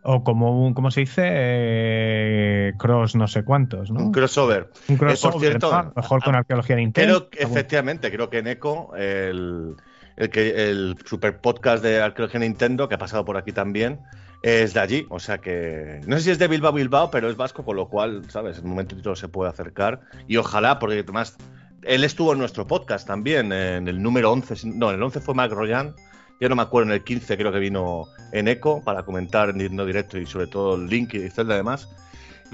o 0.02 0.22
como 0.24 0.64
un, 0.66 0.74
¿cómo 0.74 0.90
se 0.90 1.00
dice? 1.00 1.22
Eh, 1.26 2.72
cross 2.78 3.14
no 3.14 3.28
sé 3.28 3.44
cuántos, 3.44 3.90
¿no? 3.90 4.00
Un 4.00 4.12
crossover. 4.12 4.70
Un 4.88 4.94
Eh, 4.94 4.98
por 4.98 5.08
crossover, 5.08 5.40
cierto, 5.40 5.92
mejor 5.96 6.22
con 6.22 6.34
arqueología 6.34 6.76
de 6.76 6.82
que, 7.30 7.42
efectivamente, 7.42 8.10
creo 8.10 8.30
que 8.30 8.38
en 8.38 8.46
Eco, 8.46 8.94
el, 8.96 9.74
el, 10.16 10.30
que, 10.30 10.70
el 10.70 10.96
super 11.04 11.40
podcast 11.40 11.82
de 11.82 12.00
arqueología 12.00 12.40
Nintendo, 12.40 12.88
que 12.88 12.94
ha 12.94 12.98
pasado 12.98 13.24
por 13.24 13.36
aquí 13.36 13.52
también, 13.52 14.00
es 14.42 14.74
de 14.74 14.80
allí. 14.80 15.06
O 15.10 15.18
sea 15.18 15.38
que. 15.38 16.00
No 16.06 16.16
sé 16.16 16.22
si 16.22 16.30
es 16.30 16.38
de 16.38 16.48
Bilbao 16.48 16.72
Bilbao, 16.72 17.10
pero 17.10 17.28
es 17.28 17.36
vasco, 17.36 17.64
con 17.64 17.76
lo 17.76 17.88
cual, 17.88 18.22
¿sabes? 18.30 18.58
En 18.58 18.64
un 18.64 18.70
momento 18.70 19.16
se 19.16 19.28
puede 19.28 19.50
acercar. 19.50 20.00
Y 20.26 20.36
ojalá, 20.36 20.78
porque 20.78 21.00
además. 21.00 21.36
Él 21.84 22.02
estuvo 22.02 22.32
en 22.32 22.40
nuestro 22.40 22.66
podcast 22.66 23.06
también, 23.06 23.52
en 23.52 23.86
el 23.86 24.02
número 24.02 24.32
11. 24.32 24.56
si- 24.56 24.68
No, 24.68 24.90
en 24.90 24.96
el 24.96 25.02
11 25.02 25.20
fue 25.20 25.34
Mac 25.34 25.52
Royan. 25.52 25.94
Ya 26.40 26.48
no 26.48 26.56
me 26.56 26.62
acuerdo, 26.62 26.90
en 26.90 26.94
el 26.94 27.04
15 27.04 27.36
creo 27.36 27.52
que 27.52 27.58
vino 27.58 28.06
en 28.32 28.48
Eco 28.48 28.82
para 28.84 29.02
comentar 29.02 29.50
en 29.50 29.74
no 29.74 29.84
directo 29.84 30.18
y 30.18 30.26
sobre 30.26 30.46
todo 30.46 30.76
el 30.76 30.86
Link 30.86 31.14
y 31.14 31.28
Zelda 31.30 31.54
además. 31.54 31.88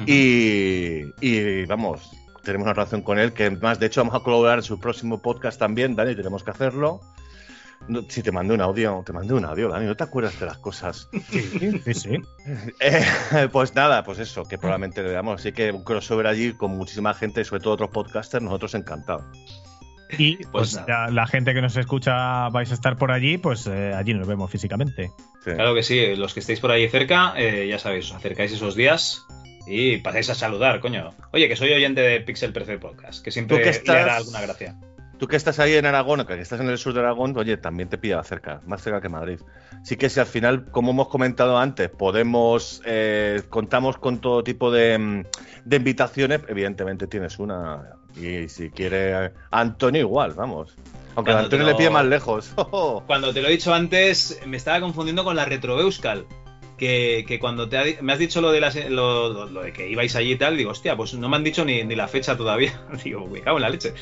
y, 0.06 1.02
y 1.20 1.66
vamos, 1.66 2.10
tenemos 2.44 2.66
una 2.66 2.74
relación 2.74 3.02
con 3.02 3.18
él 3.18 3.32
que 3.32 3.50
más, 3.50 3.80
de 3.80 3.86
hecho, 3.86 4.02
vamos 4.02 4.14
a 4.14 4.22
colaborar 4.22 4.58
en 4.58 4.62
su 4.62 4.78
próximo 4.78 5.20
podcast 5.20 5.58
también, 5.58 5.96
Dani, 5.96 6.14
tenemos 6.14 6.44
que 6.44 6.50
hacerlo. 6.50 7.00
No, 7.88 8.02
si 8.08 8.22
te 8.22 8.32
mandé 8.32 8.54
un 8.54 8.60
audio, 8.60 9.02
te 9.04 9.12
mandé 9.12 9.34
un 9.34 9.44
audio, 9.44 9.68
Dani, 9.68 9.86
¿no 9.86 9.96
te 9.96 10.04
acuerdas 10.04 10.38
de 10.38 10.46
las 10.46 10.58
cosas? 10.58 11.08
Sí, 11.30 11.80
sí, 11.84 11.94
sí. 11.94 12.18
Eh, 12.80 13.48
pues 13.50 13.74
nada, 13.74 14.04
pues 14.04 14.18
eso, 14.18 14.44
que 14.44 14.58
probablemente 14.58 15.02
le 15.02 15.12
damos. 15.12 15.40
Así 15.40 15.52
que 15.52 15.72
un 15.72 15.82
crossover 15.82 16.26
allí 16.26 16.52
con 16.52 16.76
muchísima 16.76 17.14
gente, 17.14 17.44
sobre 17.44 17.62
todo 17.62 17.74
otros 17.74 17.90
podcasters, 17.90 18.42
nosotros 18.42 18.74
encantados. 18.74 19.24
Y 20.18 20.36
pues 20.52 20.78
la, 20.86 21.08
la 21.10 21.26
gente 21.26 21.54
que 21.54 21.60
nos 21.62 21.76
escucha 21.76 22.48
vais 22.50 22.70
a 22.70 22.74
estar 22.74 22.96
por 22.96 23.10
allí, 23.12 23.38
pues 23.38 23.66
eh, 23.66 23.92
allí 23.94 24.14
nos 24.14 24.26
vemos 24.28 24.50
físicamente. 24.50 25.10
Claro 25.44 25.74
que 25.74 25.82
sí, 25.82 26.16
los 26.16 26.32
que 26.34 26.40
estéis 26.40 26.60
por 26.60 26.70
ahí 26.70 26.88
cerca, 26.88 27.34
eh, 27.36 27.66
ya 27.68 27.78
sabéis, 27.78 28.06
os 28.10 28.16
acercáis 28.16 28.52
esos 28.52 28.74
días 28.74 29.26
y 29.66 29.98
pasáis 29.98 30.30
a 30.30 30.34
saludar, 30.34 30.80
coño. 30.80 31.10
Oye, 31.32 31.48
que 31.48 31.56
soy 31.56 31.72
oyente 31.72 32.00
de 32.00 32.20
Pixel 32.20 32.52
Perfect 32.52 32.80
Podcast, 32.82 33.24
que 33.24 33.30
siempre 33.30 33.58
que 33.58 33.64
le 33.64 33.70
estás- 33.70 33.96
hará 33.96 34.16
alguna 34.16 34.40
gracia. 34.40 34.74
Tú 35.18 35.28
que 35.28 35.36
estás 35.36 35.60
ahí 35.60 35.74
en 35.74 35.86
Aragón, 35.86 36.26
que 36.26 36.40
estás 36.40 36.60
en 36.60 36.68
el 36.68 36.76
sur 36.76 36.92
de 36.92 36.98
Aragón, 37.00 37.36
oye, 37.38 37.56
también 37.56 37.88
te 37.88 37.98
pilla 37.98 38.22
cerca, 38.24 38.60
más 38.66 38.82
cerca 38.82 39.00
que 39.00 39.08
Madrid. 39.08 39.38
Sí 39.84 39.96
que 39.96 40.10
si 40.10 40.18
al 40.18 40.26
final, 40.26 40.64
como 40.72 40.90
hemos 40.90 41.08
comentado 41.08 41.56
antes, 41.56 41.88
podemos, 41.88 42.82
eh, 42.84 43.40
contamos 43.48 43.96
con 43.96 44.20
todo 44.20 44.42
tipo 44.42 44.72
de, 44.72 44.98
mm, 44.98 45.22
de 45.66 45.76
invitaciones, 45.76 46.40
evidentemente 46.48 47.06
tienes 47.06 47.38
una. 47.38 47.90
Y 48.16 48.48
si 48.48 48.70
quiere 48.70 49.32
Antonio 49.50 50.00
igual, 50.00 50.32
vamos. 50.34 50.74
Aunque 51.16 51.30
a 51.30 51.34
Cuando 51.34 51.44
Antonio 51.44 51.66
le 51.66 51.74
pide 51.74 51.90
más 51.90 52.04
lejos. 52.06 52.52
Cuando 53.06 53.32
te 53.32 53.40
lo 53.42 53.48
he 53.48 53.52
dicho 53.52 53.72
antes, 53.74 54.40
me 54.46 54.56
estaba 54.56 54.80
confundiendo 54.80 55.24
con 55.24 55.36
la 55.36 55.44
Retro 55.44 55.80
Euskal. 55.80 56.26
Que, 56.76 57.24
que 57.28 57.38
cuando 57.38 57.68
te 57.68 57.78
ha 57.78 57.84
me 58.02 58.12
has 58.12 58.18
dicho 58.18 58.40
lo 58.40 58.50
de, 58.50 58.60
las- 58.60 58.74
lo 58.90 59.44
de 59.62 59.72
que 59.72 59.88
ibais 59.88 60.16
allí 60.16 60.32
y 60.32 60.36
tal, 60.36 60.56
digo, 60.56 60.72
hostia, 60.72 60.96
pues 60.96 61.14
no 61.14 61.28
me 61.28 61.36
han 61.36 61.44
dicho 61.44 61.64
ni, 61.64 61.84
ni 61.84 61.94
la 61.94 62.08
fecha 62.08 62.36
todavía. 62.36 62.80
digo, 63.04 63.26
me 63.28 63.40
cago 63.42 63.58
en 63.58 63.62
la 63.62 63.68
leche. 63.70 63.94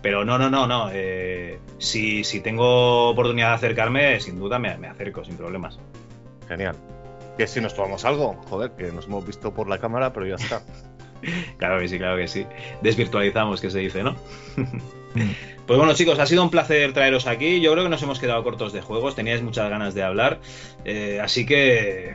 Pero 0.00 0.24
no, 0.24 0.38
no, 0.38 0.48
no, 0.48 0.66
no. 0.66 0.88
eh, 0.92 1.58
si, 1.78 2.24
si 2.24 2.40
tengo 2.40 3.08
oportunidad 3.10 3.48
de 3.50 3.54
acercarme, 3.56 4.18
sin 4.20 4.38
duda 4.38 4.58
me, 4.58 4.76
me 4.78 4.88
acerco, 4.88 5.24
sin 5.24 5.36
problemas. 5.36 5.78
Genial. 6.48 6.74
Que 7.36 7.46
si 7.46 7.60
nos 7.60 7.74
tomamos 7.74 8.04
algo, 8.06 8.34
joder, 8.48 8.70
que 8.72 8.90
nos 8.92 9.04
hemos 9.06 9.26
visto 9.26 9.52
por 9.52 9.68
la 9.68 9.78
cámara, 9.78 10.12
pero 10.14 10.26
ya 10.26 10.36
está. 10.36 10.62
Claro 11.58 11.80
que 11.80 11.88
sí, 11.88 11.98
claro 11.98 12.16
que 12.16 12.28
sí. 12.28 12.46
Desvirtualizamos, 12.82 13.60
que 13.60 13.70
se 13.70 13.78
dice, 13.80 14.02
¿no? 14.02 14.16
Pues 15.66 15.78
bueno, 15.78 15.94
chicos, 15.94 16.18
ha 16.20 16.26
sido 16.26 16.44
un 16.44 16.50
placer 16.50 16.92
traeros 16.92 17.26
aquí. 17.26 17.60
Yo 17.60 17.72
creo 17.72 17.82
que 17.82 17.90
nos 17.90 18.00
hemos 18.02 18.20
quedado 18.20 18.44
cortos 18.44 18.72
de 18.72 18.82
juegos, 18.82 19.16
teníais 19.16 19.42
muchas 19.42 19.68
ganas 19.68 19.94
de 19.94 20.02
hablar. 20.04 20.38
Eh, 20.84 21.18
así 21.20 21.44
que. 21.44 22.14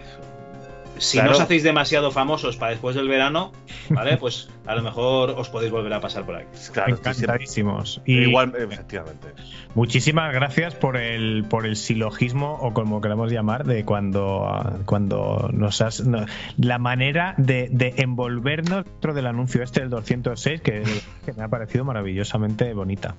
Si 0.98 1.18
Claro. 1.18 1.32
no 1.32 1.36
os 1.36 1.42
hacéis 1.42 1.64
demasiado 1.64 2.12
famosos 2.12 2.56
para 2.58 2.72
después 2.72 2.96
del 2.96 3.08
verano, 3.10 3.52
¿vale? 3.90 4.16
Pues 4.20 4.50
a 4.72 4.76
lo 4.76 4.84
mejor 4.84 5.32
os 5.32 5.50
podéis 5.50 5.72
volver 5.72 5.94
a 5.94 6.00
pasar 6.00 6.26
por 6.26 6.36
aquí. 6.36 6.48
Claro, 6.72 6.96
Encantadísimos. 6.96 8.02
Y 8.06 8.20
Igual, 8.24 8.54
efectivamente. 8.58 9.28
muchísimas 9.76 10.34
gracias 10.34 10.76
por 10.76 10.98
el, 10.98 11.46
por 11.50 11.66
el 11.66 11.76
silogismo, 11.76 12.58
o 12.62 12.74
como 12.74 13.02
queramos 13.02 13.32
llamar, 13.32 13.66
de 13.66 13.84
cuando, 13.86 14.48
ah, 14.48 14.78
cuando 14.86 15.50
nos 15.54 15.82
has. 15.82 16.06
no- 16.06 16.26
la 16.58 16.78
manera 16.78 17.34
de, 17.38 17.68
de 17.72 17.94
envolvernos 17.98 18.86
dentro 18.86 19.14
del 19.14 19.28
anuncio 19.28 19.64
este 19.64 19.82
del 19.82 19.90
206, 19.90 20.62
que, 20.62 20.84
que 21.26 21.34
me 21.34 21.44
ha 21.44 21.48
parecido 21.48 21.84
maravillosamente 21.86 22.74
bonita. 22.74 23.16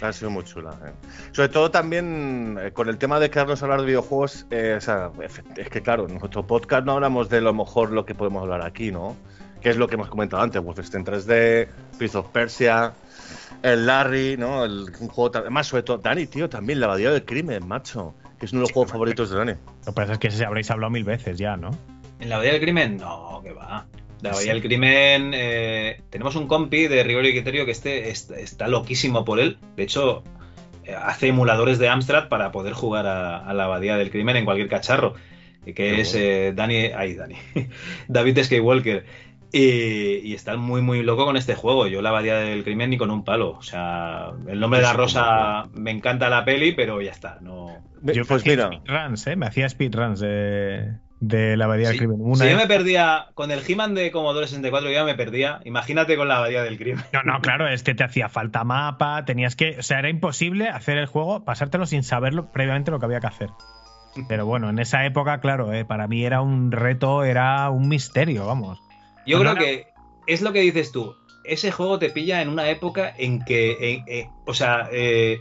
Ha 0.00 0.12
sido 0.12 0.30
muy 0.30 0.44
chula. 0.44 0.70
eh. 0.86 0.92
Sobre 1.32 1.48
todo 1.48 1.70
también 1.70 2.58
eh, 2.60 2.70
con 2.72 2.88
el 2.88 2.98
tema 2.98 3.20
de 3.20 3.30
quedarnos 3.30 3.62
a 3.62 3.64
hablar 3.66 3.80
de 3.80 3.86
videojuegos, 3.86 4.46
eh, 4.50 4.74
o 4.76 4.80
sea, 4.80 5.10
es 5.56 5.68
que 5.68 5.82
claro, 5.82 6.06
en 6.08 6.18
nuestro 6.18 6.46
podcast 6.46 6.84
no 6.86 6.92
hablamos 6.92 7.28
de 7.28 7.40
lo 7.40 7.52
mejor 7.54 7.90
lo 7.92 8.04
que 8.06 8.14
podemos 8.14 8.42
hablar 8.42 8.62
aquí, 8.64 8.90
¿no? 8.92 9.16
Que 9.62 9.70
es 9.70 9.76
lo 9.76 9.86
que 9.88 9.94
hemos 9.94 10.08
comentado 10.08 10.42
antes, 10.42 10.60
Wolfenstein 10.62 11.04
3D, 11.04 11.68
Prince 11.98 12.18
of 12.18 12.26
Persia, 12.28 12.92
el 13.62 13.86
Larry, 13.86 14.36
¿no? 14.36 14.64
El, 14.64 14.86
un 15.00 15.08
juego 15.08 15.30
Además, 15.38 15.66
sobre 15.68 15.82
todo, 15.84 15.98
Dani, 15.98 16.26
tío, 16.26 16.48
también 16.48 16.80
la 16.80 16.86
abadía 16.86 17.10
del 17.10 17.24
crimen, 17.24 17.66
macho. 17.66 18.14
Que 18.40 18.46
es 18.46 18.52
uno 18.52 18.60
de 18.60 18.64
los 18.64 18.72
juegos 18.72 18.90
favoritos 18.90 19.30
de 19.30 19.36
Dani. 19.38 19.52
Lo 19.52 19.84
que 19.86 19.92
pasa 19.92 20.12
es 20.14 20.18
que 20.18 20.30
se 20.32 20.44
habréis 20.44 20.68
hablado 20.70 20.90
mil 20.90 21.04
veces 21.04 21.38
ya, 21.38 21.56
¿no? 21.56 21.70
¿En 22.18 22.28
la 22.28 22.38
Bahía 22.38 22.52
del 22.52 22.60
Crimen? 22.60 22.96
No, 22.96 23.40
que 23.44 23.52
va. 23.52 23.86
La 24.20 24.34
Sí. 24.34 24.48
del 24.48 24.62
Crimen. 24.62 25.32
eh, 25.34 26.00
tenemos 26.10 26.34
un 26.36 26.46
compi 26.48 26.86
de 26.88 27.02
rigor 27.04 27.24
y 27.26 27.32
criterio 27.32 27.64
que 27.64 27.70
este 27.72 28.10
está, 28.10 28.38
está 28.38 28.66
loquísimo 28.68 29.24
por 29.24 29.38
él. 29.40 29.58
De 29.76 29.82
hecho, 29.84 30.22
eh, 30.84 30.94
hace 30.94 31.28
emuladores 31.28 31.78
de 31.78 31.88
Amstrad 31.88 32.28
para 32.28 32.50
poder 32.52 32.72
jugar 32.72 33.06
a, 33.06 33.38
a 33.38 33.54
la 33.54 33.64
Abadía 33.64 33.96
del 33.96 34.10
Crimen 34.10 34.36
en 34.36 34.44
cualquier 34.44 34.68
cacharro. 34.68 35.14
eh, 35.66 35.72
Que 35.74 36.00
es 36.00 36.12
eh, 36.16 36.52
Dani. 36.54 36.86
Ay, 36.96 37.14
Dani. 37.14 37.36
David 38.08 38.42
Skywalker. 38.42 39.04
Y, 39.54 40.20
y 40.26 40.34
está 40.34 40.56
muy, 40.56 40.80
muy 40.80 41.02
loco 41.02 41.26
con 41.26 41.36
este 41.36 41.54
juego. 41.54 41.86
Yo 41.86 42.00
la 42.00 42.08
Abadía 42.08 42.36
del 42.36 42.64
Crimen 42.64 42.88
ni 42.90 42.96
con 42.96 43.10
un 43.10 43.22
palo. 43.22 43.50
O 43.50 43.62
sea, 43.62 44.30
el 44.48 44.58
nombre 44.58 44.80
de 44.80 44.86
la 44.86 44.94
rosa 44.94 45.68
me 45.74 45.90
encanta 45.90 46.30
la 46.30 46.44
peli, 46.44 46.72
pero 46.72 47.02
ya 47.02 47.10
está. 47.10 47.38
No. 47.42 47.66
Yo 48.02 48.24
pues 48.24 48.46
mira. 48.46 48.68
speedruns, 48.68 49.26
¿eh? 49.26 49.36
Me 49.36 49.44
hacía 49.46 49.68
speedruns 49.68 50.20
de, 50.20 50.94
de 51.20 51.56
la 51.58 51.66
Abadía 51.66 51.88
del 51.88 51.98
Crimen. 51.98 52.16
si 52.16 52.22
Una 52.22 52.50
yo 52.50 52.56
vez- 52.56 52.56
me 52.56 52.66
perdía 52.66 53.26
con 53.34 53.50
el 53.50 53.60
He-Man 53.68 53.94
de 53.94 54.10
Commodore 54.10 54.46
64, 54.46 54.88
yo 54.88 54.94
ya 54.94 55.04
me 55.04 55.14
perdía. 55.16 55.60
Imagínate 55.66 56.16
con 56.16 56.28
la 56.28 56.38
Abadía 56.38 56.62
del 56.62 56.78
Crimen. 56.78 57.04
No, 57.12 57.22
no, 57.22 57.40
claro, 57.42 57.68
es 57.68 57.82
que 57.82 57.94
te 57.94 58.04
hacía 58.04 58.30
falta 58.30 58.64
mapa, 58.64 59.26
tenías 59.26 59.54
que. 59.54 59.76
O 59.80 59.82
sea, 59.82 59.98
era 59.98 60.08
imposible 60.08 60.70
hacer 60.70 60.96
el 60.96 61.06
juego, 61.06 61.44
pasártelo 61.44 61.84
sin 61.84 62.02
saberlo 62.04 62.50
previamente 62.52 62.90
lo 62.90 62.98
que 62.98 63.04
había 63.04 63.20
que 63.20 63.26
hacer. 63.26 63.50
Pero 64.28 64.46
bueno, 64.46 64.70
en 64.70 64.78
esa 64.78 65.04
época, 65.04 65.40
claro, 65.40 65.74
eh, 65.74 65.84
para 65.84 66.08
mí 66.08 66.24
era 66.24 66.40
un 66.40 66.72
reto, 66.72 67.22
era 67.24 67.68
un 67.68 67.88
misterio, 67.88 68.46
vamos. 68.46 68.80
Yo 69.26 69.38
creo 69.40 69.54
no 69.54 69.58
que 69.60 69.86
es 70.26 70.42
lo 70.42 70.52
que 70.52 70.60
dices 70.60 70.92
tú. 70.92 71.14
Ese 71.44 71.72
juego 71.72 71.98
te 71.98 72.10
pilla 72.10 72.40
en 72.42 72.48
una 72.48 72.68
época 72.70 73.12
en 73.18 73.44
que, 73.44 74.04
en- 74.06 74.28
o 74.46 74.54
sea, 74.54 74.88
eh, 74.92 75.40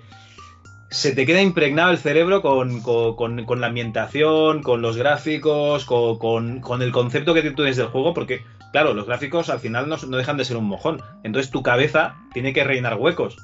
se 0.89 1.13
te 1.15 1.25
queda 1.25 1.41
impregnado 1.41 1.91
el 1.91 1.97
cerebro 1.97 2.41
con, 2.41 2.81
con- 2.81 3.15
con- 3.15 3.45
con 3.45 3.61
la 3.61 3.67
ambientación, 3.67 4.61
con 4.63 4.81
los 4.81 4.97
gráficos, 4.97 5.85
con, 5.85 6.61
el 6.81 6.91
concepto 6.91 7.33
que 7.33 7.43
tú 7.43 7.53
tienes 7.55 7.77
del 7.77 7.87
juego, 7.87 8.13
porque, 8.13 8.43
claro, 8.71 8.93
los 8.93 9.05
gráficos 9.05 9.49
al 9.49 9.59
final 9.59 9.87
no, 9.87 9.95
no 9.97 10.17
dejan 10.17 10.37
de 10.37 10.45
ser 10.45 10.57
un 10.57 10.65
mojón. 10.65 11.01
Entonces 11.23 11.51
tu 11.51 11.61
cabeza 11.63 12.15
tiene 12.33 12.51
que 12.53 12.63
rellenar 12.63 12.97
huecos. 12.97 13.37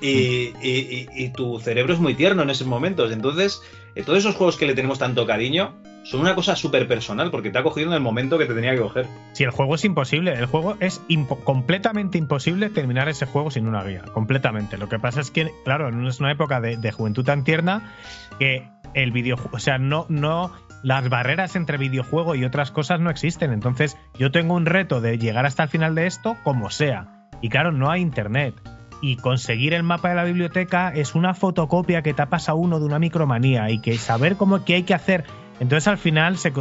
Y, 0.00 0.52
y- 0.62 1.06
y- 1.12 1.24
y 1.24 1.32
tu 1.32 1.58
cerebro 1.60 1.94
es 1.94 2.00
muy 2.00 2.14
tierno 2.14 2.42
en 2.42 2.50
esos 2.50 2.66
momentos. 2.66 3.10
Entonces, 3.12 3.62
eh, 3.94 4.02
todos 4.02 4.18
esos 4.18 4.34
juegos 4.34 4.56
que 4.56 4.66
le 4.66 4.74
tenemos 4.74 4.98
tanto 4.98 5.26
cariño 5.26 5.74
son 6.04 6.20
una 6.20 6.34
cosa 6.34 6.56
súper 6.56 6.88
personal, 6.88 7.30
porque 7.30 7.50
te 7.50 7.58
ha 7.58 7.62
cogido 7.62 7.88
en 7.88 7.94
el 7.94 8.00
momento 8.00 8.38
que 8.38 8.46
te 8.46 8.54
tenía 8.54 8.72
que 8.72 8.80
coger. 8.80 9.06
Si 9.32 9.44
el 9.44 9.50
juego 9.50 9.74
es 9.74 9.84
imposible, 9.84 10.32
el 10.32 10.46
juego 10.46 10.76
es 10.80 11.00
completamente 11.44 12.18
imposible 12.18 12.70
terminar 12.70 13.08
ese 13.08 13.26
juego 13.26 13.50
sin 13.50 13.66
una 13.66 13.84
guía, 13.84 14.02
completamente. 14.12 14.78
Lo 14.78 14.88
que 14.88 14.98
pasa 14.98 15.20
es 15.20 15.30
que, 15.30 15.50
claro, 15.64 15.88
es 16.08 16.20
una 16.20 16.32
época 16.32 16.60
de, 16.60 16.76
de 16.76 16.92
juventud 16.92 17.24
tan 17.24 17.44
tierna 17.44 17.94
que 18.38 18.68
el 18.94 19.12
videojuego, 19.12 19.56
o 19.56 19.60
sea, 19.60 19.78
no, 19.78 20.06
no, 20.08 20.52
las 20.82 21.08
barreras 21.08 21.56
entre 21.56 21.78
videojuego 21.78 22.34
y 22.34 22.44
otras 22.44 22.70
cosas 22.70 23.00
no 23.00 23.10
existen. 23.10 23.52
Entonces, 23.52 23.96
yo 24.18 24.30
tengo 24.30 24.54
un 24.54 24.66
reto 24.66 25.00
de 25.00 25.18
llegar 25.18 25.46
hasta 25.46 25.64
el 25.64 25.68
final 25.68 25.94
de 25.94 26.06
esto 26.06 26.36
como 26.42 26.70
sea. 26.70 27.28
Y 27.40 27.48
claro, 27.48 27.72
no 27.72 27.90
hay 27.90 28.02
internet. 28.02 28.54
Y 29.00 29.16
conseguir 29.16 29.74
el 29.74 29.82
mapa 29.82 30.10
de 30.10 30.14
la 30.14 30.24
biblioteca 30.24 30.90
es 30.94 31.14
una 31.14 31.34
fotocopia 31.34 32.02
que 32.02 32.14
te 32.14 32.22
ha 32.22 32.26
pasado 32.26 32.58
uno 32.58 32.78
de 32.78 32.86
una 32.86 33.00
micromanía 33.00 33.68
y 33.70 33.80
que 33.80 33.98
saber 33.98 34.36
cómo 34.36 34.64
qué 34.64 34.74
hay 34.74 34.82
que 34.84 34.94
hacer. 34.94 35.24
Entonces 35.60 35.86
al 35.88 35.98
final 35.98 36.38
se, 36.38 36.52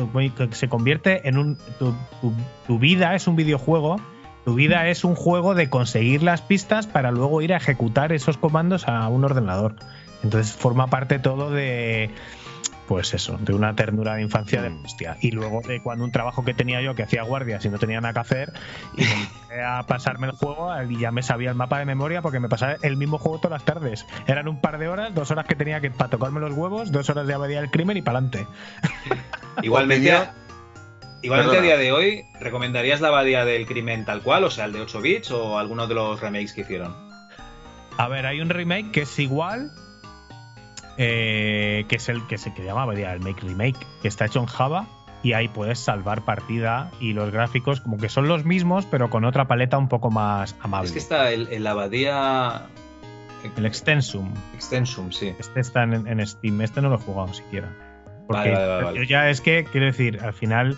se 0.52 0.70
convierte 0.70 1.28
en 1.28 1.38
un. 1.38 1.58
Tu, 1.80 1.94
tu- 2.22 2.34
tu 2.68 2.80
vida 2.80 3.16
es 3.16 3.28
un 3.28 3.36
videojuego. 3.36 4.00
Tu 4.46 4.56
vida 4.56 4.88
es 4.88 5.04
un 5.04 5.16
juego 5.16 5.54
de 5.54 5.70
conseguir 5.70 6.24
las 6.24 6.42
pistas 6.42 6.88
para 6.88 7.12
luego 7.12 7.42
ir 7.42 7.54
a 7.54 7.58
ejecutar 7.58 8.12
esos 8.12 8.38
comandos 8.38 8.88
a 8.88 9.08
un 9.08 9.24
ordenador. 9.24 9.76
Entonces 10.24 10.54
forma 10.56 10.88
parte 10.88 11.20
todo 11.20 11.52
de. 11.52 12.10
Pues 12.88 13.14
eso, 13.14 13.38
de 13.40 13.54
una 13.54 13.74
ternura 13.74 14.16
de 14.16 14.22
infancia 14.24 14.62
de 14.62 14.70
hostia. 14.84 15.18
Y 15.22 15.32
luego 15.32 15.62
de 15.62 15.82
cuando 15.82 16.04
un 16.04 16.12
trabajo 16.12 16.44
que 16.44 16.54
tenía 16.54 16.82
yo 16.82 16.94
que 16.94 17.04
hacía 17.04 17.24
guardias 17.24 17.64
y 17.64 17.70
no 17.70 17.80
tenía 17.80 18.02
nada 18.02 18.14
que 18.14 18.20
hacer, 18.20 18.54
y 18.98 19.04
me 19.04 19.14
empecé 19.14 19.64
a 19.64 19.84
pasarme 19.84 20.28
el 20.28 20.34
juego 20.34 20.70
y 20.90 21.00
ya 21.00 21.12
me 21.12 21.24
sabía 21.24 21.52
el 21.52 21.56
mapa 21.56 21.80
de 21.80 21.86
memoria 21.86 22.22
porque 22.22 22.42
me 22.42 22.50
pasaba 22.50 22.76
el 22.82 22.98
mismo 22.98 23.18
juego 23.18 23.40
todas 23.40 23.60
las 23.60 23.66
tardes. 23.66 24.06
Eran 24.28 24.48
un 24.50 24.60
par 24.60 24.78
de 24.78 24.90
horas, 24.90 25.14
dos 25.14 25.32
horas 25.32 25.46
que 25.46 25.56
tenía 25.56 25.80
que 25.80 25.90
para 25.90 26.10
tocarme 26.10 26.42
los 26.42 26.52
huevos, 26.52 26.92
dos 26.92 27.10
horas 27.10 27.28
de 27.28 27.34
abadía 27.34 27.62
del 27.62 27.72
crimen 27.72 27.96
y 27.98 28.02
para 28.02 28.20
adelante. 28.20 28.46
Igualmente, 29.62 30.14
igualmente 31.22 31.58
a 31.58 31.62
día 31.62 31.78
de 31.78 31.92
hoy, 31.92 32.26
¿recomendarías 32.40 33.00
la 33.00 33.10
abadía 33.10 33.46
del 33.46 33.68
crimen 33.68 34.06
tal 34.06 34.22
cual? 34.22 34.44
O 34.44 34.50
sea, 34.50 34.66
el 34.66 34.74
de 34.74 34.82
8 34.82 35.02
bits 35.02 35.32
o 35.32 35.60
alguno 35.60 35.88
de 35.88 35.94
los 35.94 36.20
remakes 36.20 36.54
que 36.54 36.62
hicieron. 36.62 36.96
A 37.98 38.08
ver, 38.08 38.26
hay 38.26 38.42
un 38.42 38.50
remake 38.50 38.92
que 38.92 39.02
es 39.02 39.20
igual. 39.20 39.72
Eh, 41.04 41.86
que 41.88 41.96
es 41.96 42.10
el 42.10 42.28
que 42.28 42.38
se 42.38 42.54
que 42.54 42.64
llama 42.64 42.84
Abadía, 42.84 43.12
el 43.12 43.22
Make 43.22 43.42
Remake, 43.42 43.88
que 44.04 44.08
está 44.08 44.26
hecho 44.26 44.40
en 44.40 44.46
Java 44.46 44.86
y 45.24 45.34
ahí 45.34 45.48
puedes 45.48 45.80
salvar 45.80 46.24
partida 46.24 46.92
y 47.00 47.14
los 47.14 47.32
gráficos 47.32 47.82
como 47.82 47.98
que 47.98 48.08
son 48.08 48.28
los 48.28 48.46
mismos, 48.46 48.86
pero 48.86 49.10
con 49.10 49.26
otra 49.26 49.48
paleta 49.48 49.80
un 49.80 49.88
poco 49.88 50.12
más 50.12 50.56
amable. 50.60 50.86
Es 50.86 50.94
que 50.94 51.00
está 51.00 51.32
el, 51.32 51.48
el 51.48 51.66
abadía 51.66 52.68
El 53.58 53.66
Extensum. 53.66 54.32
Extensum, 54.54 55.12
sí. 55.12 55.34
Este 55.40 55.60
está 55.60 55.82
en, 55.84 56.08
en 56.08 56.28
Steam, 56.28 56.62
este 56.62 56.84
no 56.84 56.90
lo 56.90 56.98
he 56.98 57.00
jugado 57.00 57.34
siquiera. 57.34 57.70
Porque 58.28 58.52
vale, 58.52 58.84
vale. 58.84 59.00
yo 59.00 59.04
ya 59.04 59.28
es 59.32 59.42
que, 59.42 59.66
quiero 59.72 59.88
decir, 59.88 60.20
al 60.22 60.34
final 60.34 60.78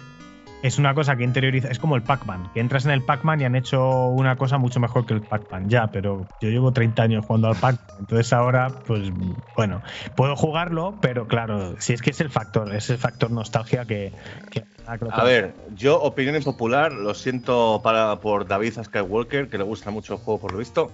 es 0.63 0.79
una 0.79 0.95
cosa 0.95 1.15
que 1.17 1.23
interioriza, 1.25 1.67
es 1.67 1.77
como 1.77 1.95
el 1.97 2.03
Pac-Man, 2.03 2.49
que 2.53 2.61
entras 2.61 2.85
en 2.85 2.91
el 2.91 3.03
Pac-Man 3.03 3.41
y 3.41 3.43
han 3.43 3.55
hecho 3.55 4.07
una 4.07 4.37
cosa 4.37 4.57
mucho 4.57 4.79
mejor 4.79 5.05
que 5.05 5.13
el 5.13 5.21
Pac-Man, 5.21 5.69
ya, 5.69 5.87
pero 5.91 6.25
yo 6.39 6.49
llevo 6.49 6.71
30 6.71 7.03
años 7.03 7.25
jugando 7.25 7.49
al 7.49 7.55
Pac-Man, 7.57 7.97
entonces 7.99 8.31
ahora, 8.33 8.69
pues 8.87 9.11
bueno, 9.55 9.81
puedo 10.15 10.35
jugarlo, 10.37 10.97
pero 11.01 11.27
claro, 11.27 11.75
si 11.79 11.91
es 11.93 12.01
que 12.01 12.11
es 12.11 12.21
el 12.21 12.29
factor, 12.29 12.73
es 12.73 12.89
el 12.89 12.97
factor 12.97 13.29
nostalgia 13.29 13.85
que... 13.85 14.13
que- 14.49 14.63
A 15.11 15.23
ver, 15.23 15.55
yo, 15.75 16.01
opinión 16.01 16.35
impopular, 16.35 16.91
lo 16.93 17.13
siento 17.13 17.81
para, 17.83 18.19
por 18.21 18.47
David 18.47 18.73
Skywalker, 18.83 19.49
que 19.49 19.57
le 19.57 19.63
gusta 19.63 19.91
mucho 19.91 20.13
el 20.13 20.19
juego 20.19 20.39
por 20.41 20.51
lo 20.53 20.59
visto. 20.59 20.91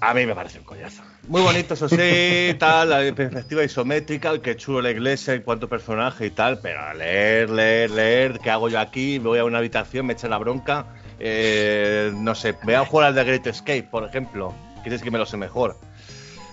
A 0.00 0.14
mí 0.14 0.24
me 0.26 0.34
parece 0.34 0.58
un 0.58 0.64
collazo. 0.64 1.02
Muy 1.30 1.42
bonito, 1.42 1.74
eso 1.74 1.88
sí, 1.88 2.54
tal, 2.58 2.90
la 2.90 3.14
perspectiva 3.14 3.62
isométrica, 3.62 4.30
el 4.30 4.40
que 4.40 4.56
chulo 4.56 4.82
la 4.82 4.90
iglesia 4.90 5.32
en 5.34 5.42
cuanto 5.42 5.66
a 5.66 5.68
personaje 5.68 6.26
y 6.26 6.30
tal, 6.30 6.58
pero 6.58 6.92
leer, 6.94 7.48
leer, 7.50 7.90
leer, 7.90 8.38
¿qué 8.40 8.50
hago 8.50 8.68
yo 8.68 8.80
aquí? 8.80 9.20
Me 9.20 9.28
voy 9.28 9.38
a 9.38 9.44
una 9.44 9.58
habitación, 9.58 10.06
me 10.06 10.14
echa 10.14 10.26
la 10.28 10.38
bronca. 10.38 10.86
eh, 11.20 12.10
no 12.16 12.34
sé, 12.34 12.56
voy 12.64 12.74
a 12.74 12.84
jugar 12.84 13.06
al 13.08 13.14
The 13.14 13.22
Great 13.24 13.46
Escape, 13.46 13.84
por 13.84 14.04
ejemplo. 14.04 14.52
Quieres 14.82 15.02
que 15.02 15.10
me 15.12 15.18
lo 15.18 15.26
sé 15.26 15.36
mejor. 15.36 15.76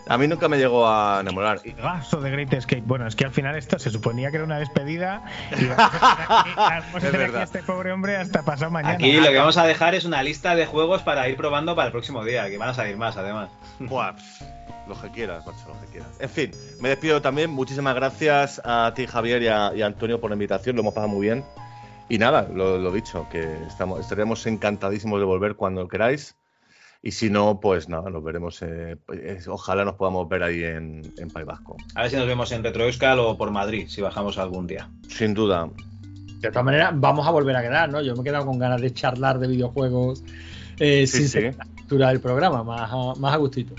A 0.09 0.17
mí 0.17 0.27
nunca 0.27 0.47
me 0.47 0.57
llegó 0.57 0.87
a 0.87 1.19
enamorar. 1.21 1.59
Gasto 1.77 2.21
de 2.21 2.29
Great 2.31 2.53
Escape. 2.53 2.83
Bueno, 2.85 3.07
es 3.07 3.15
que 3.15 3.25
al 3.25 3.31
final 3.31 3.55
esto 3.57 3.79
se 3.79 3.89
suponía 3.89 4.29
que 4.29 4.35
era 4.37 4.45
una 4.45 4.59
despedida 4.59 5.23
y 5.59 5.65
vamos 5.65 5.81
a 6.95 6.99
tener 6.99 7.21
aquí- 7.29 7.35
a 7.37 7.43
este 7.43 7.63
pobre 7.63 7.91
hombre 7.91 8.15
hasta 8.17 8.43
pasado 8.43 8.69
mañana. 8.71 8.93
Aquí 8.93 9.13
lo 9.19 9.29
que 9.29 9.37
vamos 9.37 9.57
a 9.57 9.65
dejar 9.65 9.95
es 9.95 10.05
una 10.05 10.21
lista 10.23 10.55
de 10.55 10.65
juegos 10.65 11.01
para 11.01 11.27
ir 11.27 11.35
probando 11.35 11.75
para 11.75 11.87
el 11.87 11.91
próximo 11.91 12.23
día, 12.23 12.47
que 12.49 12.57
van 12.57 12.69
a 12.69 12.73
salir 12.73 12.95
más 12.95 13.17
además. 13.17 13.49
Buah, 13.79 14.13
lo 14.87 14.99
que 15.01 15.09
quieras, 15.11 15.45
macho, 15.45 15.59
lo 15.67 15.79
que 15.81 15.87
quieras. 15.93 16.09
En 16.19 16.29
fin, 16.29 16.51
me 16.79 16.89
despido 16.89 17.21
también. 17.21 17.49
Muchísimas 17.51 17.95
gracias 17.95 18.61
a 18.63 18.91
ti, 18.95 19.05
Javier, 19.07 19.41
y 19.43 19.47
a, 19.47 19.71
y 19.75 19.81
a 19.81 19.85
Antonio 19.85 20.19
por 20.19 20.29
la 20.29 20.35
invitación. 20.35 20.75
Lo 20.75 20.81
hemos 20.81 20.93
pasado 20.93 21.09
muy 21.13 21.21
bien. 21.27 21.43
Y 22.09 22.17
nada, 22.17 22.47
lo, 22.53 22.77
lo 22.77 22.91
dicho, 22.91 23.27
que 23.31 23.57
estamos, 23.67 23.99
estaremos 23.99 24.45
encantadísimos 24.47 25.19
de 25.19 25.25
volver 25.25 25.55
cuando 25.55 25.87
queráis. 25.87 26.35
Y 27.03 27.11
si 27.11 27.29
no, 27.29 27.59
pues 27.59 27.89
nada, 27.89 28.09
nos 28.09 28.23
veremos. 28.23 28.59
eh, 28.63 28.97
ojalá 29.47 29.85
nos 29.85 29.95
podamos 29.95 30.27
ver 30.27 30.41
ahí 30.43 30.63
en, 30.63 31.13
en 31.17 31.29
País 31.29 31.45
Vasco. 31.45 31.77
A 31.95 32.01
ver 32.01 32.09
si 32.11 32.15
nos 32.17 32.25
vemos 32.25 32.51
en 32.51 32.63
Retro 32.63 32.85
Euskal 32.85 33.19
o 33.19 33.37
por 33.37 33.51
Madrid, 33.51 33.87
si 33.87 34.01
bajamos 34.01 34.37
algún 34.37 34.65
día. 34.67 34.89
Sin 35.07 35.33
duda. 35.33 35.69
De 36.39 36.49
todas 36.49 36.65
maneras, 36.65 36.91
vamos 36.95 37.27
a 37.27 37.31
volver 37.31 37.55
a 37.55 37.61
quedar, 37.61 37.89
¿no? 37.89 38.01
Yo 38.01 38.13
me 38.15 38.21
he 38.21 38.23
quedado 38.23 38.45
con 38.45 38.57
ganas 38.57 38.81
de 38.81 38.93
charlar 38.93 39.37
de 39.39 39.47
videojuegos 39.47 40.23
eh, 40.79 41.05
Sí, 41.07 41.17
sin 41.17 41.21
sí. 41.23 41.27
ser 41.29 41.55
la 41.57 41.63
estructura 41.65 42.07
del 42.09 42.19
programa, 42.19 42.63
más 42.63 42.89
a, 42.91 43.19
más 43.19 43.33
a 43.33 43.37
gustito. 43.37 43.75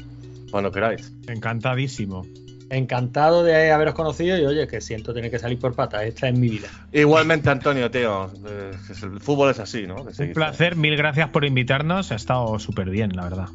Cuando 0.51 0.71
queráis. 0.73 1.13
Encantadísimo. 1.27 2.27
Encantado 2.71 3.45
de 3.45 3.73
haberos 3.73 3.95
conocido 3.95 4.37
y 4.37 4.45
oye, 4.45 4.67
que 4.67 4.81
siento 4.83 5.15
tener 5.15 5.31
que 5.31 5.39
salir 5.39 5.59
por 5.59 5.75
patas. 5.75 6.03
Esta 6.03 6.29
es 6.29 6.39
mi 6.39 6.51
vida. 6.51 6.69
Igualmente, 6.93 7.49
Antonio, 7.49 7.91
tío. 7.91 8.31
eh, 8.47 8.73
el 9.03 9.21
fútbol 9.21 9.51
es 9.51 9.59
así, 9.59 9.87
¿no? 9.87 9.97
Un 9.97 10.33
placer, 10.35 10.77
mil 10.77 10.97
gracias 10.97 11.31
por 11.31 11.45
invitarnos. 11.47 12.13
Ha 12.13 12.17
estado 12.17 12.59
súper 12.59 12.91
bien, 12.91 13.13
la 13.15 13.25
verdad. 13.25 13.49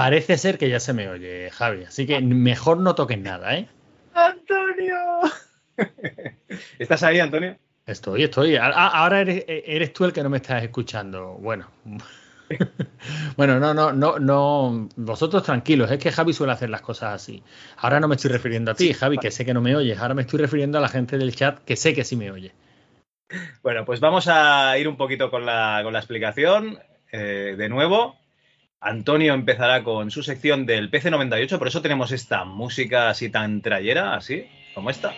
Parece 0.00 0.38
ser 0.38 0.56
que 0.56 0.70
ya 0.70 0.80
se 0.80 0.94
me 0.94 1.10
oye, 1.10 1.50
Javi. 1.50 1.84
Así 1.84 2.06
que 2.06 2.18
mejor 2.22 2.78
no 2.78 2.94
toques 2.94 3.18
nada, 3.18 3.54
¿eh? 3.54 3.68
¡Antonio! 4.14 4.96
¿Estás 6.78 7.02
ahí, 7.02 7.20
Antonio? 7.20 7.58
Estoy, 7.84 8.22
estoy. 8.22 8.56
Ahora 8.56 9.20
eres, 9.20 9.44
eres 9.46 9.92
tú 9.92 10.06
el 10.06 10.14
que 10.14 10.22
no 10.22 10.30
me 10.30 10.38
estás 10.38 10.62
escuchando. 10.62 11.34
Bueno. 11.34 11.68
Bueno, 13.36 13.60
no, 13.60 13.72
no, 13.72 13.92
no, 13.92 14.18
no. 14.18 14.88
Vosotros 14.96 15.44
tranquilos, 15.44 15.90
es 15.90 15.98
que 15.98 16.10
Javi 16.10 16.32
suele 16.32 16.52
hacer 16.52 16.68
las 16.68 16.82
cosas 16.82 17.14
así. 17.14 17.42
Ahora 17.76 18.00
no 18.00 18.08
me 18.08 18.16
estoy 18.16 18.32
refiriendo 18.32 18.72
a 18.72 18.74
ti, 18.74 18.92
Javi, 18.92 19.18
que 19.18 19.30
sé 19.30 19.44
que 19.44 19.54
no 19.54 19.60
me 19.60 19.76
oyes. 19.76 19.98
Ahora 19.98 20.14
me 20.14 20.22
estoy 20.22 20.40
refiriendo 20.40 20.76
a 20.76 20.80
la 20.80 20.88
gente 20.88 21.16
del 21.16 21.34
chat 21.34 21.60
que 21.60 21.76
sé 21.76 21.94
que 21.94 22.04
sí 22.04 22.16
me 22.16 22.30
oye. 22.32 22.52
Bueno, 23.62 23.84
pues 23.84 24.00
vamos 24.00 24.26
a 24.28 24.76
ir 24.76 24.88
un 24.88 24.96
poquito 24.96 25.30
con 25.30 25.46
la, 25.46 25.80
con 25.84 25.92
la 25.92 26.00
explicación. 26.00 26.80
eh, 27.12 27.54
de 27.56 27.68
nuevo, 27.68 28.19
Antonio 28.82 29.34
empezará 29.34 29.84
con 29.84 30.10
su 30.10 30.22
sección 30.22 30.64
del 30.64 30.90
PC98, 30.90 31.58
por 31.58 31.68
eso 31.68 31.82
tenemos 31.82 32.12
esta 32.12 32.46
música 32.46 33.10
así 33.10 33.28
tan 33.28 33.60
trayera, 33.60 34.14
así 34.14 34.46
como 34.74 34.88
esta. 34.88 35.14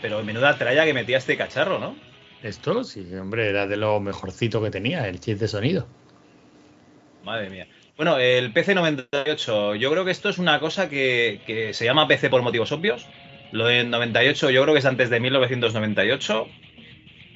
Pero 0.00 0.24
menuda 0.24 0.56
tralla 0.56 0.86
que 0.86 0.94
metía 0.94 1.18
este 1.18 1.36
cacharro, 1.36 1.78
¿no? 1.78 1.94
Esto, 2.42 2.84
sí, 2.84 3.06
hombre, 3.16 3.50
era 3.50 3.66
de 3.66 3.76
lo 3.76 4.00
mejorcito 4.00 4.62
que 4.62 4.70
tenía, 4.70 5.06
el 5.08 5.20
chip 5.20 5.38
de 5.38 5.48
sonido. 5.48 5.86
Madre 7.22 7.50
mía. 7.50 7.68
Bueno, 7.98 8.16
el 8.16 8.54
PC98, 8.54 9.74
yo 9.74 9.90
creo 9.90 10.04
que 10.04 10.12
esto 10.12 10.28
es 10.28 10.38
una 10.38 10.60
cosa 10.60 10.88
que, 10.88 11.72
se 11.74 11.84
llama 11.84 12.06
PC 12.06 12.30
por 12.30 12.42
motivos 12.42 12.70
obvios. 12.70 13.04
Lo 13.50 13.66
del 13.66 13.90
98 13.90 14.50
yo 14.50 14.62
creo 14.62 14.72
que 14.72 14.78
es 14.78 14.86
antes 14.86 15.10
de 15.10 15.18
1998. 15.18 16.46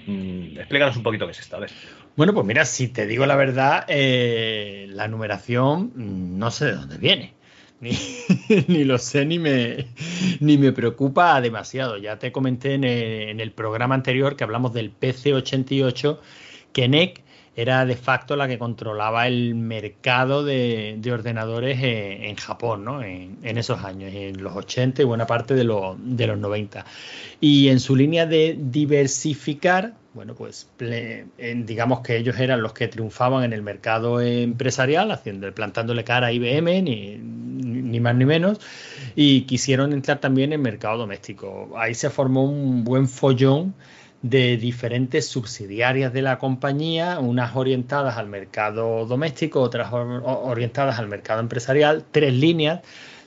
Mm, 0.07 0.59
explícanos 0.59 0.97
un 0.97 1.03
poquito 1.03 1.27
qué 1.27 1.33
es 1.33 1.41
esto, 1.41 1.57
a 1.57 1.59
ver. 1.59 1.73
Bueno, 2.15 2.33
pues 2.33 2.47
mira, 2.47 2.65
si 2.65 2.87
te 2.87 3.09
digo 3.09 3.27
la 3.27 3.35
verdad, 3.35 3.87
eh, 3.89 4.87
la 4.91 5.09
numeración 5.09 5.91
mm, 5.97 6.39
no 6.39 6.53
sé 6.53 6.67
de 6.67 6.73
dónde 6.75 6.99
viene. 6.99 7.35
Ni, 7.81 8.85
lo 8.85 8.99
sé 8.99 9.27
ni 9.27 9.41
me, 9.41 9.87
ni 10.39 10.59
me 10.59 10.71
preocupa 10.71 11.41
demasiado. 11.41 11.99
Ya 11.99 12.21
te 12.21 12.31
comenté 12.31 12.75
en 12.75 12.85
el, 12.85 13.31
en 13.31 13.41
el 13.41 13.51
programa 13.51 13.97
anterior 13.97 14.37
que 14.37 14.45
hablamos 14.45 14.73
del 14.73 14.97
PC88 14.97 16.21
que 16.73 16.87
NEC 16.87 17.21
era 17.55 17.85
de 17.85 17.97
facto 17.97 18.35
la 18.35 18.49
que 18.49 18.59
controlaba 18.59 19.27
el 19.27 19.55
mercado 19.55 20.43
de, 20.43 20.97
de 20.99 21.13
ordenadores 21.13 21.79
en, 21.83 22.25
en 22.25 22.37
Japón, 22.37 22.85
¿no? 22.85 23.03
En, 23.03 23.59
esos 23.59 23.85
años, 23.85 24.13
en 24.15 24.43
los 24.43 24.57
80 24.57 25.03
y 25.03 25.05
buena 25.05 25.27
parte 25.27 25.55
de, 25.55 25.65
los 25.65 25.97
de 25.99 26.27
los 26.27 26.39
90. 26.39 26.87
Y 27.41 27.69
en 27.69 27.81
su 27.81 27.95
línea 27.95 28.25
de 28.25 28.57
diversificar, 28.59 29.95
bueno, 30.15 30.35
pues 30.35 30.69
digamos 31.39 32.01
que 32.01 32.17
ellos 32.17 32.39
eran 32.39 32.63
los 32.63 32.73
que 32.73 32.89
triunfaban 32.89 33.45
en 33.45 33.53
el 33.53 33.63
mercado 33.63 34.21
empresarial, 34.21 35.11
haciendo, 35.11 35.53
plantándole 35.55 36.05
cara 36.05 36.29
a 36.29 36.33
IBM, 36.33 36.83
ni, 36.83 37.19
ni 37.19 38.01
más 38.01 38.15
ni 38.15 38.25
menos, 38.25 38.61
y 39.15 39.43
quisieron 39.43 39.93
entrar 39.93 40.21
también 40.21 40.51
en 40.51 40.61
el 40.61 40.63
mercado 40.63 40.99
doméstico. 40.99 41.73
Ahí 41.77 41.95
se 41.95 42.09
formó 42.09 42.45
un 42.45 42.85
buen 42.85 43.09
follón 43.09 43.75
de 44.23 44.57
diferentes 44.57 45.27
subsidiarias 45.27 46.13
de 46.13 46.23
la 46.23 46.39
compañía, 46.39 47.19
unas 47.19 47.57
orientadas 47.57 48.17
al 48.17 48.29
mercado 48.29 49.05
doméstico, 49.07 49.61
otras 49.61 49.93
or- 49.93 50.23
orientadas 50.25 50.99
al 50.99 51.09
mercado 51.09 51.41
empresarial, 51.41 52.05
tres 52.11 52.33
líneas 52.33 52.81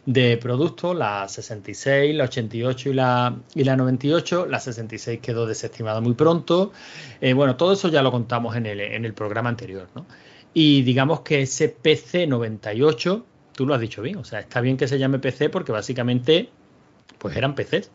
de 0.06 0.38
productos, 0.38 0.96
la 0.96 1.28
66, 1.28 2.16
la 2.16 2.26
88 2.26 2.90
y 2.90 2.94
la, 2.94 3.36
y 3.56 3.64
la 3.64 3.76
98. 3.76 4.46
La 4.46 4.60
66 4.60 5.20
quedó 5.20 5.46
desestimada 5.48 6.00
muy 6.00 6.14
pronto. 6.14 6.72
Eh, 7.20 7.34
bueno, 7.34 7.56
todo 7.58 7.74
eso 7.74 7.90
ya 7.90 8.02
lo 8.02 8.12
contamos 8.12 8.56
en 8.56 8.66
el, 8.68 8.80
en 8.80 9.04
el 9.04 9.14
programa 9.14 9.50
anterior. 9.50 9.88
¿no? 9.96 10.06
Y 10.54 10.84
digamos 10.84 11.22
que 11.22 11.42
ese 11.42 11.70
PC 11.70 12.28
98, 12.28 13.26
tú 13.54 13.66
lo 13.66 13.74
has 13.74 13.82
dicho 13.82 14.02
bien, 14.02 14.18
o 14.18 14.24
sea, 14.24 14.40
está 14.40 14.62
bien 14.62 14.78
que 14.78 14.88
se 14.88 14.98
llame 15.00 15.20
PC 15.20 15.50
porque 15.50 15.72
básicamente 15.72 16.50
pues 17.18 17.36
eran 17.36 17.56
PCs. 17.56 17.90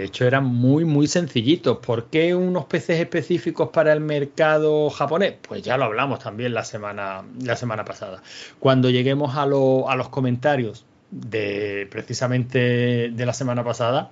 De 0.00 0.06
hecho, 0.06 0.26
eran 0.26 0.46
muy, 0.46 0.86
muy 0.86 1.06
sencillitos. 1.06 1.76
¿Por 1.84 2.06
qué 2.06 2.34
unos 2.34 2.64
PCs 2.64 3.00
específicos 3.00 3.68
para 3.68 3.92
el 3.92 4.00
mercado 4.00 4.88
japonés? 4.88 5.34
Pues 5.46 5.60
ya 5.60 5.76
lo 5.76 5.84
hablamos 5.84 6.20
también 6.20 6.54
la 6.54 6.64
semana, 6.64 7.22
la 7.44 7.54
semana 7.54 7.84
pasada. 7.84 8.22
Cuando 8.58 8.88
lleguemos 8.88 9.36
a, 9.36 9.44
lo- 9.44 9.90
a 9.90 9.96
los 9.96 10.08
comentarios 10.08 10.86
de 11.10 11.86
precisamente 11.90 13.10
de 13.10 13.26
la 13.26 13.34
semana 13.34 13.62
pasada, 13.62 14.10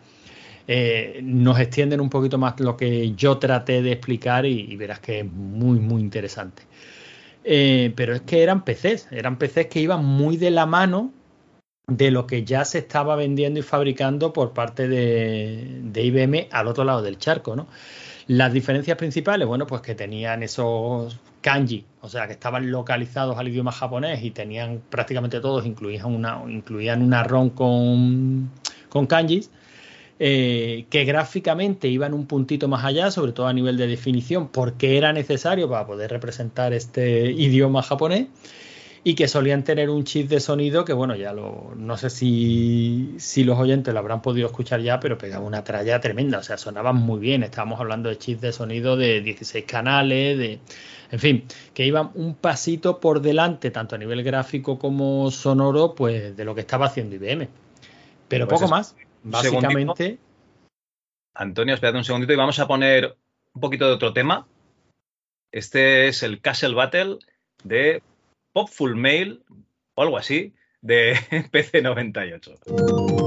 eh, 0.67 1.21
nos 1.23 1.59
extienden 1.59 2.03
un 2.03 2.11
poquito 2.11 2.37
más 2.37 2.61
lo 2.61 2.77
que 2.77 3.15
yo 3.15 3.39
traté 3.39 3.81
de 3.81 3.93
explicar 3.93 4.45
y, 4.45 4.71
y 4.71 4.77
verás 4.77 5.01
que 5.01 5.21
es 5.21 5.33
muy, 5.33 5.79
muy 5.81 6.03
interesante. 6.03 6.65
Eh, 7.45 7.95
pero 7.97 8.15
es 8.15 8.21
que 8.21 8.43
eran 8.43 8.63
PCs, 8.63 9.09
eran 9.11 9.39
PCs 9.39 9.69
que 9.69 9.81
iban 9.81 10.05
muy 10.05 10.37
de 10.37 10.51
la 10.51 10.67
mano 10.67 11.15
de 11.89 12.11
lo 12.11 12.27
que 12.27 12.45
ya 12.45 12.65
se 12.65 12.79
estaba 12.79 13.17
vendiendo 13.17 13.59
y 13.59 13.63
fabricando 13.63 14.33
por 14.33 14.53
parte 14.53 14.87
de, 14.89 15.91
IBM 15.95 16.49
al 16.53 16.69
otro 16.69 16.85
lado 16.85 17.03
del 17.03 17.19
charco, 17.19 17.57
¿no? 17.57 17.67
Las 18.27 18.53
diferencias 18.53 18.99
principales, 18.99 19.49
bueno, 19.49 19.67
pues 19.67 19.81
que 19.81 19.95
tenían 19.95 20.43
esos 20.43 21.19
kanji, 21.41 21.87
o 22.03 22.09
sea, 22.11 22.27
que 22.27 22.35
estaban 22.35 22.71
localizados 22.71 23.39
al 23.39 23.49
idioma 23.49 23.73
japonés 23.73 24.23
y 24.23 24.31
tenían 24.31 24.83
prácticamente 24.91 25.41
todos, 25.41 25.65
incluían 25.65 26.15
una, 26.15 26.43
incluían 26.47 27.03
una 27.03 27.23
ROM 27.25 27.51
con, 27.51 28.51
con 28.91 29.07
kanjis, 29.07 29.51
eh, 30.19 30.85
que 30.91 31.05
gráficamente 31.05 31.89
iban 31.89 32.13
un 32.13 32.27
puntito 32.27 32.69
más 32.69 32.85
allá, 32.85 33.11
sobre 33.11 33.33
todo 33.33 33.47
a 33.47 33.53
nivel 33.55 33.79
de 33.79 33.87
definición, 33.87 34.49
porque 34.49 34.99
era 34.99 35.15
necesario 35.15 35.71
para 35.71 35.87
poder 35.87 36.11
representar 36.11 36.75
este 36.75 37.31
idioma 37.31 37.83
japonés 37.83 38.27
y 39.05 39.15
que 39.15 39.29
solían 39.29 39.65
tener 39.65 39.91
un 39.91 40.05
chip 40.05 40.29
de 40.29 40.41
sonido 40.41 40.85
que, 40.85 40.93
bueno, 40.93 41.15
ya 41.17 41.33
lo, 41.33 41.73
no 41.77 41.97
sé 41.97 42.11
si, 42.11 43.15
si 43.19 43.45
los 43.45 43.59
oyentes 43.59 43.95
lo 43.95 44.01
habrán 44.01 44.23
podido 44.23 44.47
escuchar 44.47 44.81
ya, 44.81 44.99
pero 45.01 45.17
pegaba 45.19 45.45
una 45.47 45.65
tralla 45.65 46.01
tremenda, 46.01 46.39
o 46.39 46.43
sea, 46.43 46.59
sonaban 46.59 46.97
muy 46.97 47.21
bien, 47.21 47.43
estábamos 47.43 47.81
hablando 47.81 48.09
de 48.09 48.19
chips 48.19 48.41
de 48.41 48.53
sonido 48.53 48.97
de 48.97 49.21
16 49.21 49.65
canales, 49.65 50.37
de, 50.39 50.59
en 51.11 51.19
fin, 51.19 51.45
que 51.75 51.87
iban 51.87 52.11
un 52.15 52.35
pasito 52.35 53.01
por 53.01 53.21
delante, 53.23 53.71
tanto 53.71 53.95
a 53.95 53.99
nivel 53.99 54.23
gráfico 54.23 54.79
como 54.79 55.31
sonoro, 55.31 55.95
pues 55.95 56.37
de 56.37 56.45
lo 56.45 56.55
que 56.55 56.63
estaba 56.63 56.87
haciendo 56.87 57.15
IBM. 57.17 57.49
Pero 58.29 58.47
Pues 58.47 58.57
poco 58.61 58.65
es- 58.67 58.71
más, 58.71 58.97
básicamente... 59.23 60.19
Antonio, 61.35 61.75
espérate 61.75 61.99
un 61.99 62.05
segundito 62.05 62.33
y 62.33 62.37
vamos 62.37 62.59
a 62.59 62.67
poner 62.67 63.17
un 63.55 63.61
poquito 63.61 63.87
de 63.87 63.93
otro 63.93 64.13
tema. 64.13 64.47
Este 65.53 66.09
es 66.09 66.23
el 66.25 66.41
Castle 66.41 66.75
Battle 66.75 67.19
de 67.63 68.03
Popful 68.53 68.97
Mail 68.97 69.45
o 69.95 70.03
algo 70.03 70.17
así 70.17 70.55
de 70.81 71.15
PC98. 71.53 73.18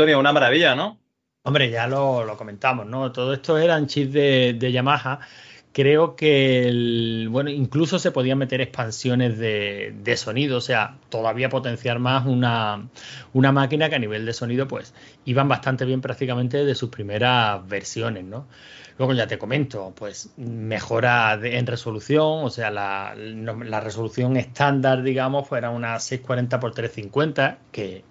Una 0.00 0.32
maravilla, 0.32 0.74
¿no? 0.74 0.98
Hombre, 1.42 1.70
ya 1.70 1.86
lo, 1.86 2.34
comentamos, 2.38 2.86
¿no? 2.86 3.12
Todo 3.12 3.34
esto 3.34 3.58
eran 3.58 3.86
chips 3.86 4.12
de, 4.14 4.56
de 4.58 4.72
Yamaha. 4.72 5.20
Creo 5.72 6.16
que, 6.16 7.26
bueno, 7.28 7.50
incluso 7.50 7.98
se 7.98 8.10
podían 8.10 8.38
meter 8.38 8.60
expansiones 8.62 9.38
de, 9.38 9.94
de 10.02 10.16
sonido, 10.16 10.56
o 10.58 10.60
sea, 10.60 10.96
todavía 11.10 11.48
potenciar 11.50 11.98
más 11.98 12.26
una, 12.26 12.88
máquina 13.34 13.88
que 13.90 13.94
a 13.96 13.98
nivel 13.98 14.24
de 14.24 14.32
sonido, 14.32 14.66
pues, 14.66 14.94
iban 15.26 15.48
bastante 15.48 15.84
bien 15.84 16.00
prácticamente 16.00 16.64
de 16.64 16.74
sus 16.74 16.88
primeras 16.88 17.66
versiones, 17.68 18.24
¿no? 18.24 18.46
Luego 18.98 19.12
ya 19.12 19.26
te 19.26 19.38
comento, 19.38 19.92
pues, 19.94 20.32
mejora 20.38 21.38
en 21.42 21.66
resolución, 21.66 22.44
o 22.44 22.50
sea, 22.50 22.70
la, 22.70 23.14
la 23.14 23.80
resolución 23.80 24.36
estándar, 24.38 25.02
digamos, 25.02 25.46
pues 25.48 25.58
era 25.58 25.70
una 25.70 25.98
640 26.00 26.56
x 26.56 26.74
350, 26.74 27.58
que 27.70 28.04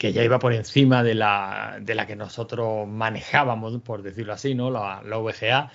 que 0.00 0.14
ya 0.14 0.24
iba 0.24 0.38
por 0.38 0.54
encima 0.54 1.02
de 1.02 1.14
la, 1.14 1.76
de 1.78 1.94
la 1.94 2.06
que 2.06 2.16
nosotros 2.16 2.88
manejábamos, 2.88 3.82
por 3.82 4.02
decirlo 4.02 4.32
así, 4.32 4.54
¿no? 4.54 4.70
La, 4.70 5.02
la 5.04 5.18
VGA. 5.18 5.70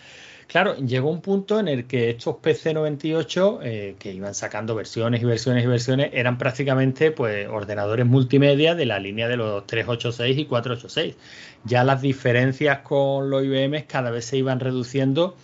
Claro, 0.47 0.75
llegó 0.77 1.11
un 1.11 1.21
punto 1.21 1.59
en 1.59 1.67
el 1.67 1.85
que 1.85 2.09
estos 2.09 2.37
PC98, 2.37 3.59
eh, 3.61 3.95
que 3.99 4.13
iban 4.13 4.33
sacando 4.33 4.73
versiones 4.73 5.21
y 5.21 5.25
versiones 5.25 5.63
y 5.63 5.67
versiones, 5.67 6.09
eran 6.11 6.39
prácticamente 6.39 7.11
pues, 7.11 7.47
ordenadores 7.47 8.07
multimedia 8.07 8.73
de 8.73 8.87
la 8.87 8.97
línea 8.97 9.27
de 9.27 9.37
los 9.37 9.67
386 9.67 10.39
y 10.39 10.45
486. 10.45 11.15
Ya 11.63 11.83
las 11.83 12.01
diferencias 12.01 12.79
con 12.79 13.29
los 13.29 13.43
IBM 13.43 13.85
cada 13.85 14.09
vez 14.09 14.25
se 14.25 14.37
iban 14.37 14.59
reduciendo 14.59 15.35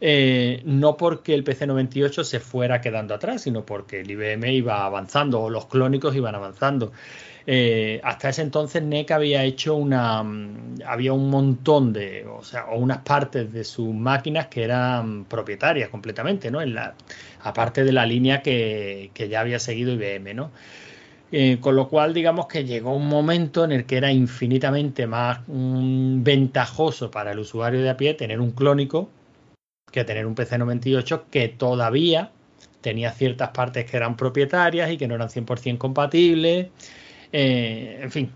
eh, 0.00 0.60
no 0.64 0.96
porque 0.96 1.34
el 1.34 1.44
PC98 1.44 2.24
se 2.24 2.40
fuera 2.40 2.80
quedando 2.80 3.14
atrás, 3.14 3.42
sino 3.42 3.64
porque 3.64 4.00
el 4.00 4.10
IBM 4.10 4.52
iba 4.52 4.84
avanzando 4.84 5.40
o 5.40 5.50
los 5.50 5.66
clónicos 5.66 6.14
iban 6.16 6.34
avanzando. 6.34 6.92
Eh, 7.46 8.00
hasta 8.04 8.30
ese 8.30 8.40
entonces 8.42 8.82
NEC 8.82 9.10
había 9.10 9.44
hecho 9.44 9.76
una 9.76 10.22
mm, 10.22 10.78
había 10.86 11.12
un 11.12 11.28
montón 11.28 11.92
de 11.92 12.24
o 12.26 12.42
sea 12.42 12.64
o 12.66 12.78
unas 12.78 12.98
partes 12.98 13.52
de 13.52 13.64
sus 13.64 13.92
máquinas 13.94 14.46
que 14.46 14.64
eran 14.64 15.26
propietarias 15.26 15.90
completamente 15.90 16.50
no 16.50 16.62
en 16.62 16.74
la 16.74 16.94
aparte 17.42 17.84
de 17.84 17.92
la 17.92 18.06
línea 18.06 18.40
que, 18.40 19.10
que 19.12 19.28
ya 19.28 19.40
había 19.40 19.58
seguido 19.58 19.92
IBM 19.92 20.34
no 20.34 20.50
Eh, 21.32 21.58
con 21.60 21.74
lo 21.74 21.88
cual, 21.88 22.14
digamos 22.14 22.46
que 22.46 22.64
llegó 22.64 22.94
un 22.94 23.08
momento 23.08 23.64
en 23.64 23.72
el 23.72 23.86
que 23.86 23.96
era 23.96 24.12
infinitamente 24.12 25.06
más 25.06 25.40
mm, 25.48 26.22
ventajoso 26.22 27.10
para 27.10 27.32
el 27.32 27.40
usuario 27.40 27.82
de 27.82 27.90
a 27.90 27.96
pie 27.96 28.14
tener 28.14 28.40
un 28.40 28.52
clónico 28.52 29.08
que 29.92 30.04
tener 30.04 30.26
un 30.26 30.34
PC98 30.34 31.24
que 31.30 31.48
todavía 31.48 32.30
tenía 32.80 33.12
ciertas 33.12 33.50
partes 33.50 33.90
que 33.90 33.96
eran 33.96 34.16
propietarias 34.16 34.90
y 34.90 34.96
que 34.98 35.08
no 35.08 35.14
eran 35.14 35.28
100% 35.30 35.78
compatibles. 35.78 36.68
Eh, 37.36 37.98
en 38.00 38.12
fin, 38.12 38.30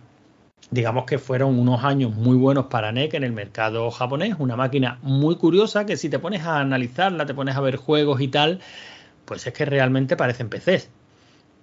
digamos 0.72 1.04
que 1.04 1.18
fueron 1.18 1.56
unos 1.56 1.84
años 1.84 2.12
muy 2.16 2.36
buenos 2.36 2.66
para 2.66 2.90
NEC 2.90 3.14
en 3.14 3.22
el 3.22 3.32
mercado 3.32 3.88
japonés. 3.92 4.34
Una 4.40 4.56
máquina 4.56 4.98
muy 5.02 5.36
curiosa 5.36 5.86
que 5.86 5.96
si 5.96 6.08
te 6.08 6.18
pones 6.18 6.42
a 6.42 6.58
analizarla, 6.58 7.24
te 7.24 7.32
pones 7.32 7.54
a 7.54 7.60
ver 7.60 7.76
juegos 7.76 8.20
y 8.20 8.26
tal, 8.26 8.60
pues 9.24 9.46
es 9.46 9.52
que 9.52 9.64
realmente 9.64 10.16
parecen 10.16 10.48
PCs. 10.48 10.90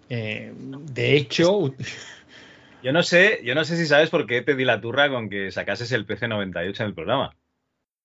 Eh, 0.10 0.54
de 0.56 1.18
hecho, 1.18 1.74
Yo 2.82 2.94
no 2.94 3.04
sé, 3.04 3.42
yo 3.44 3.56
no 3.56 3.66
sé 3.66 3.78
si 3.78 3.88
sabes 3.88 4.12
por 4.12 4.28
qué 4.28 4.44
te 4.44 4.56
di 4.56 4.64
la 4.64 4.80
turra 4.80 5.10
con 5.10 5.28
que 5.28 5.52
sacases 5.52 5.92
el 5.92 6.06
PC98 6.06 6.82
en 6.82 6.86
el 6.86 6.94
programa. 6.94 7.36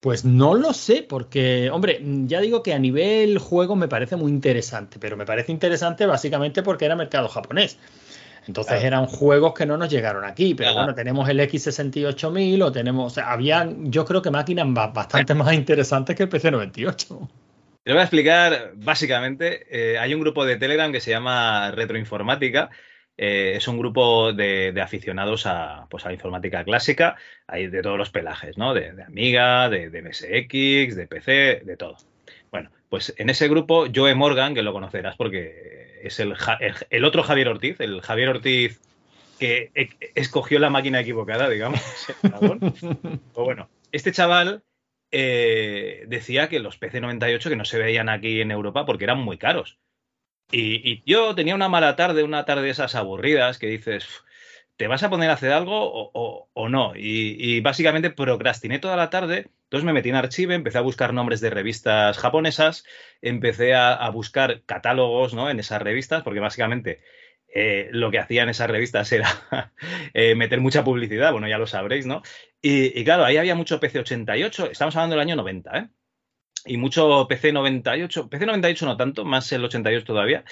Pues 0.01 0.25
no 0.25 0.55
lo 0.55 0.73
sé, 0.73 1.05
porque, 1.07 1.69
hombre, 1.71 2.01
ya 2.25 2.41
digo 2.41 2.63
que 2.63 2.73
a 2.73 2.79
nivel 2.79 3.39
juego 3.39 3.77
me 3.77 3.89
parece 3.89 4.17
muy 4.17 4.33
interesante, 4.33 4.99
pero 4.99 5.19
me 5.19 5.27
parece 5.27 5.53
interesante 5.53 6.07
básicamente 6.07 6.63
porque 6.63 6.87
era 6.87 6.97
mercado 6.97 7.29
japonés. 7.29 7.79
Entonces 8.51 8.73
Claro. 8.81 8.87
eran 8.87 9.07
juegos 9.07 9.55
que 9.55 9.65
no 9.65 9.77
nos 9.77 9.89
llegaron 9.89 10.25
aquí, 10.25 10.55
pero 10.57 10.71
bueno, 10.75 10.95
tenemos 10.95 11.29
el 11.29 11.39
X68000 11.41 12.63
o 12.65 12.73
tenemos, 12.73 13.13
o 13.13 13.15
sea, 13.15 13.31
habían, 13.31 13.91
yo 13.93 14.05
creo 14.05 14.21
que 14.21 14.31
máquinas 14.31 14.67
ba- 14.71 14.89
bastante 14.89 15.35
más 15.35 15.53
interesantes 15.55 16.17
que 16.17 16.25
el 16.25 16.29
PC98. 16.29 17.29
Te 17.85 17.93
voy 17.93 18.01
a 18.01 18.03
explicar 18.03 18.73
básicamente. 18.75 19.67
eh, 19.71 19.99
hay 19.99 20.13
un 20.15 20.21
grupo 20.21 20.45
de 20.45 20.57
Telegram 20.57 20.91
que 20.93 21.01
se 21.01 21.11
llama 21.13 21.71
Retroinformática. 21.71 22.71
eh, 23.23 23.53
es 23.57 23.69
un 23.69 23.79
grupo 23.79 24.33
de, 24.33 24.73
de 24.73 24.81
aficionados 24.81 25.45
a, 25.47 25.87
pues, 25.91 26.05
a 26.05 26.09
la 26.09 26.15
informática 26.15 26.65
clásica. 26.65 27.17
Hay 27.47 27.67
de 27.69 27.83
todos 27.83 27.99
los 27.99 28.09
pelajes, 28.11 28.57
¿no? 28.57 28.73
De, 28.75 28.93
de 28.93 29.03
Amiga, 29.03 29.69
de, 29.69 29.91
de 29.91 30.03
MSX, 30.03 30.97
de 30.97 31.07
PC, 31.07 31.63
de 31.65 31.77
todo. 31.77 31.97
Pues 32.91 33.15
en 33.17 33.31
ese 33.31 33.49
grupo, 33.49 33.87
Joe 33.95 34.15
Morgan, 34.15 34.53
que 34.55 34.63
lo 34.63 34.73
conocerás 34.75 35.17
porque 35.17 36.01
es 36.03 36.21
el, 36.21 36.35
el- 36.91 37.05
otro 37.05 37.23
Javier 37.23 37.49
Ortiz, 37.49 37.81
el 37.81 38.03
Javier 38.03 38.29
Ortiz 38.31 38.81
que 39.39 39.71
e- 39.75 39.91
escogió 40.15 40.59
la 40.59 40.69
máquina 40.71 41.01
equivocada, 41.01 41.49
digamos. 41.49 41.81
dragón. 42.23 42.59
Pues 42.61 43.45
bueno, 43.45 43.71
este 43.93 44.13
chaval 44.13 44.65
eh, 45.13 46.05
decía 46.09 46.49
que 46.49 46.59
los 46.61 46.79
PC98 46.81 47.49
que 47.49 47.57
no 47.57 47.65
se 47.65 47.79
veían 47.79 48.09
aquí 48.09 48.41
en 48.41 48.51
Europa 48.51 48.85
porque 48.85 49.05
eran 49.05 49.21
muy 49.21 49.39
caros. 49.39 49.79
Y, 50.53 50.91
y 50.91 51.03
yo 51.07 51.35
tenía 51.37 51.55
una 51.55 51.69
mala 51.69 51.95
tarde, 51.95 52.25
una 52.25 52.45
tarde 52.45 52.63
de 52.65 52.71
esas 52.71 52.97
aburridas 52.97 53.59
que 53.59 53.69
dices, 53.69 54.05
"Uf, 54.05 54.21
¿te 54.81 54.89
vas 54.89 55.03
a 55.03 55.11
poner 55.11 55.29
a 55.29 55.35
hacer 55.35 55.53
algo 55.53 56.11
o, 56.15 56.69
no? 56.71 56.95
Y, 56.97 57.61
básicamente 57.61 58.09
procrastiné 58.09 58.79
toda 58.79 58.97
la 58.97 59.11
tarde, 59.11 59.51
entonces 59.65 59.85
me 59.85 59.93
metí 59.93 60.09
en 60.09 60.15
Archive, 60.15 60.55
empecé 60.55 60.79
a 60.79 60.81
buscar 60.81 61.13
nombres 61.13 61.43
de 61.43 61.51
revistas 61.51 62.17
japonesas, 62.17 62.85
empecé 63.21 63.75
a, 63.75 64.09
buscar 64.09 64.63
catálogos 64.65 65.35
¿no? 65.35 65.51
en 65.51 65.61
esas 65.61 65.83
revistas, 65.83 66.23
porque 66.23 66.41
básicamente 66.41 67.03
eh, 67.55 67.91
lo 67.93 68.11
que 68.11 68.21
hacían 68.21 68.49
esas 68.49 68.71
revistas 68.71 69.13
era 69.13 69.29
eh, 70.15 70.35
meter 70.35 70.63
mucha 70.63 70.83
publicidad, 70.83 71.33
bueno, 71.33 71.47
ya 71.47 71.59
lo 71.59 71.67
sabréis, 71.67 72.07
¿no? 72.07 72.23
Y, 72.63 73.05
claro, 73.05 73.27
ahí 73.27 73.37
había 73.37 73.55
mucho 73.55 73.81
PC88, 73.81 74.71
estamos 74.71 74.97
hablando 74.97 75.17
del 75.17 75.29
año 75.29 75.37
90, 75.37 75.79
¿eh? 75.79 75.89
Y 76.65 76.79
mucho 76.79 77.29
PC98, 77.29 78.31
PC98 78.31 78.87
no 78.87 78.97
tanto, 78.97 79.27
más 79.27 79.53
el 79.53 79.63
88 79.63 80.07
todavía. 80.07 80.43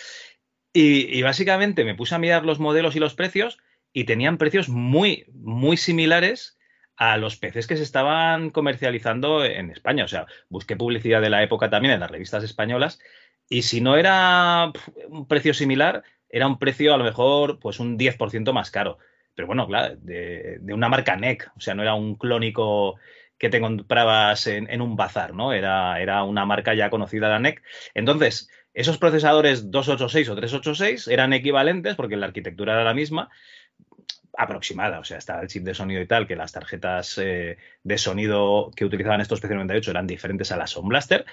Y 0.74 1.22
básicamente 1.22 1.82
me 1.82 1.94
puse 1.94 2.14
a 2.14 2.18
mirar 2.18 2.44
los 2.44 2.60
modelos 2.60 2.94
y 2.94 3.00
los 3.00 3.14
precios 3.14 3.58
y 3.98 4.04
tenían 4.04 4.38
precios 4.38 4.68
muy, 4.68 5.24
muy 5.32 5.76
similares 5.76 6.56
a 6.96 7.16
los 7.16 7.34
PCs 7.34 7.66
que 7.66 7.76
se 7.76 7.82
estaban 7.82 8.50
comercializando 8.50 9.44
en 9.44 9.72
España. 9.72 10.04
O 10.04 10.08
sea, 10.08 10.26
busqué 10.48 10.76
publicidad 10.76 11.20
de 11.20 11.30
la 11.30 11.42
época 11.42 11.68
también 11.68 11.94
en 11.94 11.98
las 11.98 12.10
revistas 12.12 12.44
españolas 12.44 13.00
y 13.48 13.62
si 13.62 13.80
no 13.80 13.96
era 13.96 14.70
un 15.08 15.26
precio 15.26 15.52
similar, 15.52 16.04
era 16.28 16.46
un 16.46 16.60
precio 16.60 16.94
a 16.94 16.96
lo 16.96 17.02
mejor 17.02 17.58
pues 17.58 17.80
un 17.80 17.98
10% 17.98 18.52
más 18.52 18.70
caro. 18.70 18.98
Pero 19.34 19.48
bueno, 19.48 19.66
claro, 19.66 19.96
de, 19.96 20.60
una 20.72 20.88
marca 20.88 21.16
NEC, 21.16 21.50
o 21.56 21.60
sea, 21.60 21.74
no 21.74 21.82
era 21.82 21.94
un 21.94 22.14
clónico 22.14 23.00
que 23.36 23.48
te 23.48 23.60
comprabas 23.60 24.46
en, 24.46 24.70
en 24.70 24.80
un 24.80 24.94
bazar, 24.94 25.34
¿no? 25.34 25.52
Era, 25.52 26.00
era 26.00 26.22
una 26.22 26.46
marca 26.46 26.72
ya 26.72 26.88
conocida, 26.88 27.28
la 27.28 27.40
NEC. 27.40 27.64
Entonces, 27.94 28.48
esos 28.74 28.96
procesadores 28.98 29.72
286 29.72 30.28
o 30.28 30.36
386 30.36 31.08
eran 31.08 31.32
equivalentes 31.32 31.96
porque 31.96 32.16
la 32.16 32.26
arquitectura 32.26 32.74
era 32.74 32.84
la 32.84 32.94
misma, 32.94 33.28
aproximada, 34.38 35.00
o 35.00 35.04
sea, 35.04 35.18
estaba 35.18 35.42
el 35.42 35.48
chip 35.48 35.64
de 35.64 35.74
sonido 35.74 36.00
y 36.00 36.06
tal, 36.06 36.26
que 36.26 36.36
las 36.36 36.52
tarjetas 36.52 37.18
eh, 37.18 37.58
de 37.82 37.98
sonido 37.98 38.70
que 38.74 38.84
utilizaban 38.84 39.20
estos 39.20 39.42
PC98 39.42 39.88
eran 39.88 40.06
diferentes 40.06 40.52
a 40.52 40.56
las 40.56 40.70
Sound 40.70 40.88
Blaster, 40.88 41.26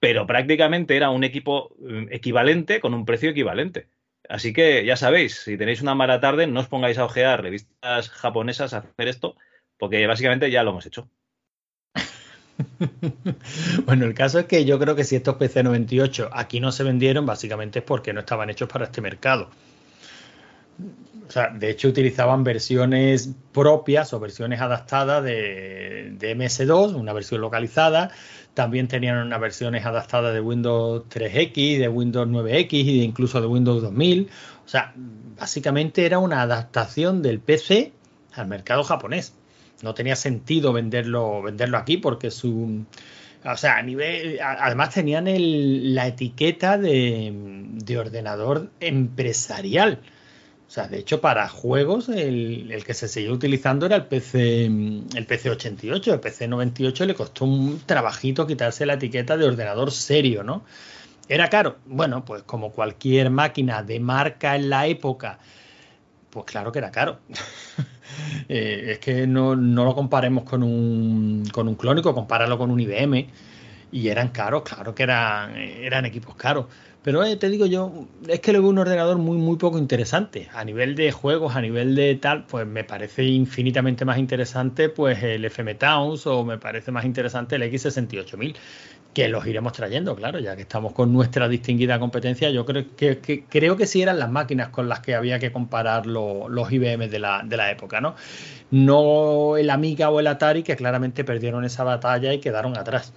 pero 0.00 0.26
prácticamente 0.26 0.96
era 0.96 1.10
un 1.10 1.24
equipo 1.24 1.76
eh, 1.86 2.06
equivalente 2.10 2.80
con 2.80 2.94
un 2.94 3.04
precio 3.04 3.30
equivalente. 3.30 3.88
Así 4.28 4.54
que 4.54 4.84
ya 4.86 4.96
sabéis, 4.96 5.42
si 5.42 5.58
tenéis 5.58 5.82
una 5.82 5.94
mala 5.94 6.20
tarde, 6.20 6.46
no 6.46 6.60
os 6.60 6.68
pongáis 6.68 6.96
a 6.96 7.04
ojear 7.04 7.42
revistas 7.42 8.08
japonesas 8.08 8.72
a 8.72 8.78
hacer 8.78 9.08
esto, 9.08 9.36
porque 9.76 10.06
básicamente 10.06 10.50
ya 10.50 10.62
lo 10.62 10.70
hemos 10.70 10.86
hecho. 10.86 11.08
Bueno, 13.84 14.06
el 14.06 14.14
caso 14.14 14.38
es 14.38 14.46
que 14.46 14.64
yo 14.64 14.78
creo 14.78 14.94
que 14.96 15.04
si 15.04 15.16
estos 15.16 15.36
PC98 15.36 16.30
aquí 16.32 16.60
no 16.60 16.72
se 16.72 16.84
vendieron, 16.84 17.26
básicamente 17.26 17.80
es 17.80 17.84
porque 17.84 18.12
no 18.12 18.20
estaban 18.20 18.48
hechos 18.48 18.68
para 18.68 18.86
este 18.86 19.00
mercado. 19.00 19.50
O 21.32 21.34
sea, 21.34 21.48
de 21.48 21.70
hecho 21.70 21.88
utilizaban 21.88 22.44
versiones 22.44 23.30
propias 23.52 24.12
o 24.12 24.20
versiones 24.20 24.60
adaptadas 24.60 25.24
de, 25.24 26.12
de 26.18 26.36
MS2, 26.36 26.94
una 26.94 27.14
versión 27.14 27.40
localizada. 27.40 28.10
También 28.52 28.86
tenían 28.86 29.16
unas 29.16 29.40
versiones 29.40 29.86
adaptadas 29.86 30.34
de 30.34 30.42
Windows 30.42 31.04
3X, 31.08 31.78
de 31.78 31.88
Windows 31.88 32.28
9X 32.28 32.72
y 32.72 32.98
de 32.98 33.04
incluso 33.04 33.40
de 33.40 33.46
Windows 33.46 33.80
2000. 33.80 34.28
O 34.66 34.68
sea, 34.68 34.92
básicamente 34.94 36.04
era 36.04 36.18
una 36.18 36.42
adaptación 36.42 37.22
del 37.22 37.40
PC 37.40 37.94
al 38.34 38.46
mercado 38.46 38.84
japonés. 38.84 39.32
No 39.80 39.94
tenía 39.94 40.16
sentido 40.16 40.74
venderlo, 40.74 41.40
venderlo 41.40 41.78
aquí 41.78 41.96
porque 41.96 42.30
su, 42.30 42.84
o 43.42 43.56
sea, 43.56 43.78
a 43.78 43.82
nivel, 43.82 44.38
además 44.42 44.90
tenían 44.90 45.24
la 45.94 46.08
etiqueta 46.08 46.76
de 46.76 47.96
ordenador 47.98 48.70
empresarial. 48.80 50.02
O 50.72 50.74
sea, 50.74 50.88
de 50.88 51.00
hecho, 51.00 51.20
para 51.20 51.50
juegos, 51.50 52.08
el, 52.08 52.72
el 52.72 52.82
que 52.82 52.94
se 52.94 53.06
seguía 53.06 53.30
utilizando 53.30 53.84
era 53.84 53.94
el 53.94 54.06
PC, 54.06 54.64
el 54.64 55.26
PC 55.28 55.50
88. 55.50 56.14
El 56.14 56.20
PC 56.20 56.48
98 56.48 57.04
le 57.04 57.14
costó 57.14 57.44
un 57.44 57.82
trabajito 57.84 58.46
quitarse 58.46 58.86
la 58.86 58.94
etiqueta 58.94 59.36
de 59.36 59.44
ordenador 59.44 59.90
serio, 59.90 60.42
¿no? 60.42 60.64
¿Era 61.28 61.48
caro? 61.48 61.76
Bueno, 61.84 62.24
pues 62.24 62.44
como 62.44 62.72
cualquier 62.72 63.28
máquina 63.28 63.82
de 63.82 64.00
marca 64.00 64.56
en 64.56 64.70
la 64.70 64.86
época, 64.86 65.40
pues 66.30 66.46
claro 66.46 66.72
que 66.72 66.78
era 66.78 66.90
caro. 66.90 67.20
Eh, 68.48 68.92
es 68.92 68.98
que 68.98 69.26
no, 69.26 69.56
no 69.56 69.84
lo 69.84 69.94
comparemos 69.94 70.44
con 70.44 70.62
un, 70.62 71.44
con 71.50 71.66
un 71.66 71.76
clónico, 71.76 72.12
compáralo 72.12 72.58
con 72.58 72.70
un 72.70 72.78
IBM. 72.78 73.26
Y 73.94 74.08
eran 74.08 74.30
caros, 74.30 74.62
claro 74.62 74.94
que 74.94 75.02
eran, 75.02 75.54
eran 75.56 76.06
equipos 76.06 76.34
caros. 76.34 76.66
Pero 77.02 77.22
eh, 77.24 77.36
te 77.36 77.50
digo 77.50 77.66
yo, 77.66 78.08
es 78.26 78.40
que 78.40 78.52
le 78.52 78.58
veo 78.60 78.68
un 78.70 78.78
ordenador 78.78 79.18
muy, 79.18 79.36
muy 79.36 79.56
poco 79.58 79.76
interesante. 79.78 80.48
A 80.54 80.64
nivel 80.64 80.94
de 80.94 81.12
juegos, 81.12 81.56
a 81.56 81.60
nivel 81.60 81.94
de 81.94 82.14
tal, 82.14 82.46
pues 82.46 82.66
me 82.66 82.84
parece 82.84 83.24
infinitamente 83.24 84.04
más 84.06 84.16
interesante 84.18 84.88
pues 84.88 85.22
el 85.22 85.44
FM 85.44 85.74
Towns 85.74 86.26
o 86.26 86.42
me 86.44 86.56
parece 86.58 86.90
más 86.90 87.04
interesante 87.04 87.56
el 87.56 87.64
X68000, 87.64 88.56
que 89.12 89.28
los 89.28 89.46
iremos 89.46 89.72
trayendo, 89.74 90.16
claro, 90.16 90.38
ya 90.38 90.56
que 90.56 90.62
estamos 90.62 90.92
con 90.94 91.12
nuestra 91.12 91.46
distinguida 91.48 91.98
competencia. 91.98 92.48
Yo 92.50 92.64
creo 92.64 92.86
que, 92.96 93.18
que- 93.18 93.44
creo 93.46 93.76
que 93.76 93.86
sí 93.86 94.00
eran 94.00 94.18
las 94.18 94.30
máquinas 94.30 94.70
con 94.70 94.88
las 94.88 95.00
que 95.00 95.14
había 95.14 95.38
que 95.38 95.52
comparar 95.52 96.06
lo- 96.06 96.48
los 96.48 96.72
IBM 96.72 97.08
de 97.08 97.18
la, 97.18 97.42
de 97.44 97.56
la 97.58 97.70
época, 97.70 98.00
¿no? 98.00 98.14
No 98.70 99.56
el 99.56 99.70
Amiga 99.70 100.10
o 100.10 100.20
el 100.20 100.26
Atari, 100.28 100.62
que 100.62 100.76
claramente 100.76 101.24
perdieron 101.24 101.64
esa 101.64 101.84
batalla 101.84 102.32
y 102.34 102.40
quedaron 102.40 102.76
atrás. 102.78 103.12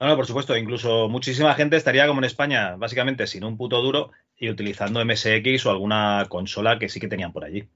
No, 0.00 0.16
por 0.16 0.26
supuesto, 0.26 0.56
incluso 0.56 1.08
muchísima 1.10 1.54
gente 1.54 1.76
estaría 1.76 2.06
como 2.06 2.20
en 2.20 2.24
España, 2.24 2.74
básicamente 2.76 3.26
sin 3.26 3.44
un 3.44 3.58
puto 3.58 3.82
duro 3.82 4.12
y 4.34 4.48
utilizando 4.48 5.04
MSX 5.04 5.66
o 5.66 5.70
alguna 5.70 6.26
consola 6.30 6.78
que 6.78 6.88
sí 6.88 6.98
que 7.00 7.08
tenían 7.08 7.32
por 7.32 7.44
allí. 7.44 7.68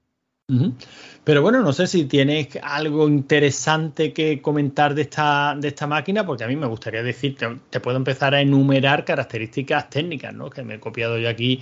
Pero 1.23 1.41
bueno, 1.41 1.61
no 1.61 1.73
sé 1.73 1.87
si 1.87 2.05
tienes 2.05 2.49
algo 2.61 3.07
interesante 3.07 4.13
que 4.13 4.41
comentar 4.41 4.93
de 4.93 5.03
esta, 5.03 5.55
de 5.57 5.67
esta 5.69 5.87
máquina, 5.87 6.25
porque 6.25 6.43
a 6.43 6.47
mí 6.47 6.55
me 6.55 6.67
gustaría 6.67 7.01
decir, 7.01 7.35
te, 7.35 7.47
te 7.69 7.79
puedo 7.79 7.97
empezar 7.97 8.35
a 8.35 8.41
enumerar 8.41 9.05
características 9.05 9.89
técnicas, 9.89 10.33
¿no? 10.33 10.49
Que 10.49 10.63
me 10.63 10.75
he 10.75 10.79
copiado 10.79 11.17
yo 11.17 11.29
aquí 11.29 11.61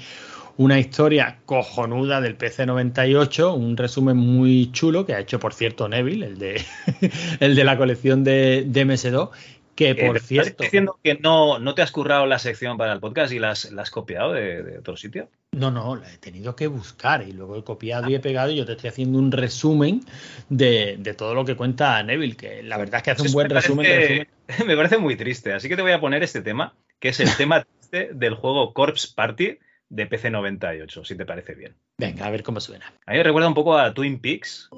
una 0.58 0.80
historia 0.80 1.40
cojonuda 1.46 2.22
del 2.22 2.38
PC98, 2.38 3.56
un 3.56 3.76
resumen 3.76 4.18
muy 4.18 4.72
chulo 4.72 5.06
que 5.06 5.14
ha 5.16 5.20
hecho, 5.20 5.40
por 5.40 5.54
cierto, 5.54 5.88
Neville, 5.88 6.28
el 6.28 6.38
de, 6.38 6.62
el 7.40 7.56
de 7.56 7.64
la 7.64 7.78
colección 7.78 8.24
de, 8.24 8.64
de 8.68 8.86
MS2, 8.86 9.30
que 9.76 9.90
Eh, 9.92 9.96
por 9.96 10.12
¿me 10.14 10.18
estás 10.18 10.28
cierto... 10.28 10.64
diciendo 10.64 11.00
que 11.04 11.16
no, 11.16 11.60
no 11.60 11.74
te 11.76 11.82
has 11.82 11.92
currado 11.92 12.26
la 12.26 12.40
sección 12.40 12.78
para 12.78 12.94
el 12.94 13.00
podcast 13.00 13.34
y 13.34 13.40
la 13.40 13.52
has, 13.52 13.72
la 13.72 13.82
has 13.82 13.90
copiado 13.92 14.34
de, 14.34 14.62
de 14.64 14.78
otro 14.80 14.96
sitio? 14.98 15.30
No, 15.52 15.70
no, 15.72 15.96
la 15.96 16.12
he 16.12 16.18
tenido 16.18 16.56
que 16.56 16.68
buscar 16.68 17.22
y 17.28 17.32
luego 17.32 17.56
he 17.58 17.64
copiado 17.64 18.10
y 18.10 18.16
he 18.16 18.20
pegado 18.20 18.52
y 18.52 18.56
yo 18.56 18.66
te 18.66 18.72
estoy 18.74 18.90
haciendo 18.90 19.18
un 19.20 19.32
resumen 19.32 20.02
de, 20.50 20.96
de 21.00 21.14
todo 21.14 21.34
lo 21.36 21.46
que 21.46 21.56
cuenta 21.56 22.02
Neville, 22.04 22.36
que 22.36 22.64
la 22.64 22.78
verdad 22.78 22.98
es 22.98 23.04
que 23.04 23.12
hace 23.12 23.22
un 23.24 23.32
buen 23.34 23.48
me 23.48 23.54
resumen. 23.56 23.86
parece- 23.86 24.08
resumen. 24.10 24.28
Me 24.68 24.76
parece 24.76 24.98
muy 24.98 25.16
triste, 25.16 25.54
así 25.54 25.70
que 25.70 25.76
te 25.76 25.82
voy 25.82 25.92
a 25.94 26.00
poner 26.02 26.22
este 26.24 26.42
tema, 26.42 26.76
que 27.00 27.10
es 27.10 27.20
el 27.20 27.30
tema 27.38 27.64
triste 27.64 28.10
del 28.14 28.34
juego 28.36 28.74
Corpse 28.74 29.08
Party 29.16 29.58
de 29.90 30.10
PC98, 30.10 31.06
si 31.06 31.16
te 31.16 31.26
parece 31.26 31.54
bien. 31.56 31.76
Venga, 32.00 32.26
a 32.26 32.30
ver 32.32 32.42
cómo 32.44 32.60
suena. 32.60 32.92
A 33.06 33.12
mí 33.12 33.18
me 33.18 33.24
recuerda 33.24 33.48
un 33.48 33.54
poco 33.54 33.78
a 33.78 33.94
Twin 33.94 34.20
Peaks. 34.20 34.70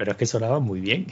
Pero 0.00 0.12
es 0.12 0.16
que 0.16 0.24
sonaba 0.24 0.60
muy 0.60 0.80
bien. 0.80 1.06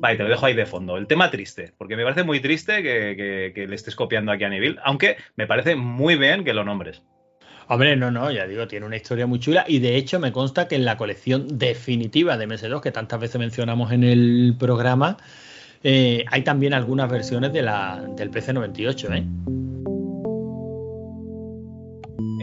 Vale, 0.00 0.16
te 0.16 0.22
lo 0.24 0.28
dejo 0.28 0.46
ahí 0.46 0.54
de 0.54 0.66
fondo. 0.66 0.96
El 0.96 1.06
tema 1.06 1.30
triste, 1.30 1.72
porque 1.78 1.94
me 1.94 2.02
parece 2.02 2.24
muy 2.24 2.40
triste 2.40 2.82
que, 2.82 3.14
que- 3.16 3.52
que 3.54 3.68
le 3.68 3.76
estés 3.76 3.94
copiando 3.94 4.32
aquí 4.32 4.42
a 4.42 4.48
Neville, 4.48 4.80
aunque 4.82 5.16
me 5.36 5.46
parece 5.46 5.76
muy 5.76 6.16
bien 6.16 6.42
que 6.42 6.54
lo 6.54 6.64
nombres. 6.64 7.02
Hombre, 7.68 7.94
no, 7.94 8.10
no, 8.10 8.32
ya 8.32 8.48
digo, 8.48 8.66
tiene 8.66 8.84
una 8.84 8.96
historia 8.96 9.28
muy 9.28 9.38
chula 9.38 9.64
y 9.68 9.78
de 9.78 9.94
hecho 9.94 10.18
me 10.18 10.32
consta 10.32 10.66
que 10.66 10.74
en 10.74 10.84
la 10.84 10.96
colección 10.96 11.46
definitiva 11.56 12.36
de 12.36 12.48
MS2, 12.48 12.80
que 12.80 12.90
tantas 12.90 13.20
veces 13.20 13.38
mencionamos 13.38 13.92
en 13.92 14.02
el 14.02 14.56
programa, 14.58 15.18
eh, 15.84 16.24
hay 16.32 16.42
también 16.42 16.74
algunas 16.74 17.08
versiones 17.08 17.52
de 17.52 17.62
la, 17.62 18.04
del 18.16 18.32
PC98, 18.32 19.14
¿eh? 19.14 19.24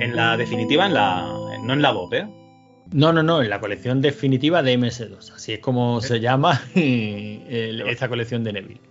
En 0.01 0.15
la 0.15 0.37
definitiva, 0.37 0.85
en 0.85 0.93
la, 0.93 1.27
no 1.63 1.73
en 1.73 1.81
la 1.81 1.91
BOP, 1.91 2.13
¿eh? 2.13 2.36
No, 2.93 3.11
no, 3.11 3.21
no, 3.23 3.41
en 3.41 3.49
la 3.49 3.59
colección 3.59 4.01
definitiva 4.01 4.63
de 4.63 4.77
MS2, 4.77 5.31
así 5.33 5.53
es 5.53 5.59
como 5.59 5.99
se 6.01 6.19
llama 6.19 6.61
el- 6.75 7.81
esta 7.87 8.07
colección 8.07 8.43
de 8.43 8.53
Neville. 8.53 8.81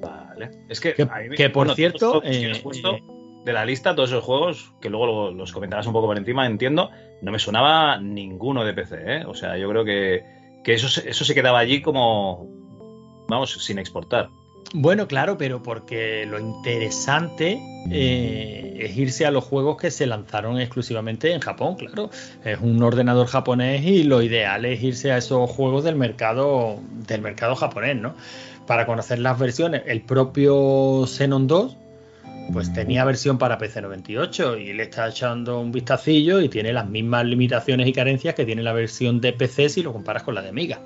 Vale. 0.00 0.50
Es 0.68 0.80
que, 0.80 0.94
Que- 0.94 1.04
me- 1.06 1.48
por 1.50 1.66
bueno, 1.66 1.74
cierto, 1.74 2.20
que 2.20 2.50
eh, 2.52 3.02
de 3.44 3.52
la 3.52 3.64
lista, 3.64 3.94
todos 3.94 4.10
esos 4.10 4.24
juegos, 4.24 4.72
que 4.80 4.90
luego 4.90 5.06
lo- 5.06 5.30
los 5.32 5.52
comentarás 5.52 5.86
un 5.86 5.92
poco 5.92 6.06
por 6.08 6.18
encima, 6.18 6.46
entiendo, 6.46 6.90
no 7.22 7.32
me 7.32 7.38
sonaba 7.38 7.98
ninguno 8.00 8.64
de 8.64 8.74
PC, 8.74 8.96
¿eh? 9.06 9.24
O 9.26 9.34
sea, 9.34 9.56
yo 9.56 9.68
creo 9.70 9.84
que, 9.84 10.22
que 10.62 10.74
eso, 10.74 10.86
eso 11.04 11.24
se 11.24 11.34
quedaba 11.34 11.58
allí 11.58 11.80
como, 11.80 12.46
vamos, 13.28 13.52
sin 13.64 13.78
exportar. 13.78 14.28
Bueno, 14.72 15.08
claro, 15.08 15.36
pero 15.36 15.62
porque 15.62 16.24
lo 16.26 16.38
interesante 16.38 17.60
eh, 17.90 18.78
es 18.80 18.96
irse 18.96 19.26
a 19.26 19.30
los 19.30 19.44
juegos 19.44 19.76
que 19.78 19.90
se 19.90 20.06
lanzaron 20.06 20.60
exclusivamente 20.60 21.32
en 21.32 21.40
Japón, 21.40 21.74
claro. 21.74 22.10
Es 22.44 22.60
un 22.60 22.80
ordenador 22.82 23.26
japonés 23.26 23.84
y 23.84 24.04
lo 24.04 24.22
ideal 24.22 24.64
es 24.64 24.82
irse 24.82 25.10
a 25.10 25.18
esos 25.18 25.50
juegos 25.50 25.82
del 25.82 25.96
mercado 25.96 26.78
del 27.06 27.20
mercado 27.20 27.56
japonés, 27.56 27.96
¿no? 27.96 28.14
Para 28.66 28.86
conocer 28.86 29.18
las 29.18 29.38
versiones. 29.38 29.82
El 29.86 30.02
propio 30.02 31.04
Xenon 31.06 31.48
2 31.48 31.76
pues 32.52 32.72
tenía 32.72 33.04
versión 33.04 33.38
para 33.38 33.58
PC 33.58 33.82
98 33.82 34.56
y 34.56 34.72
le 34.72 34.84
está 34.84 35.08
echando 35.08 35.60
un 35.60 35.72
vistacillo 35.72 36.40
y 36.40 36.48
tiene 36.48 36.72
las 36.72 36.88
mismas 36.88 37.24
limitaciones 37.24 37.86
y 37.86 37.92
carencias 37.92 38.34
que 38.34 38.44
tiene 38.44 38.62
la 38.62 38.72
versión 38.72 39.20
de 39.20 39.32
PC 39.32 39.68
si 39.68 39.82
lo 39.82 39.92
comparas 39.92 40.22
con 40.22 40.34
la 40.34 40.42
de 40.42 40.48
Amiga. 40.48 40.80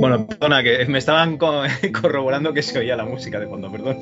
Bueno, 0.00 0.26
perdona, 0.26 0.62
que 0.62 0.84
me 0.86 0.98
estaban 0.98 1.36
co- 1.36 1.62
corroborando 2.00 2.52
que 2.52 2.62
se 2.62 2.78
oía 2.78 2.96
la 2.96 3.04
música 3.04 3.38
de 3.38 3.46
fondo, 3.46 3.70
perdón. 3.70 3.98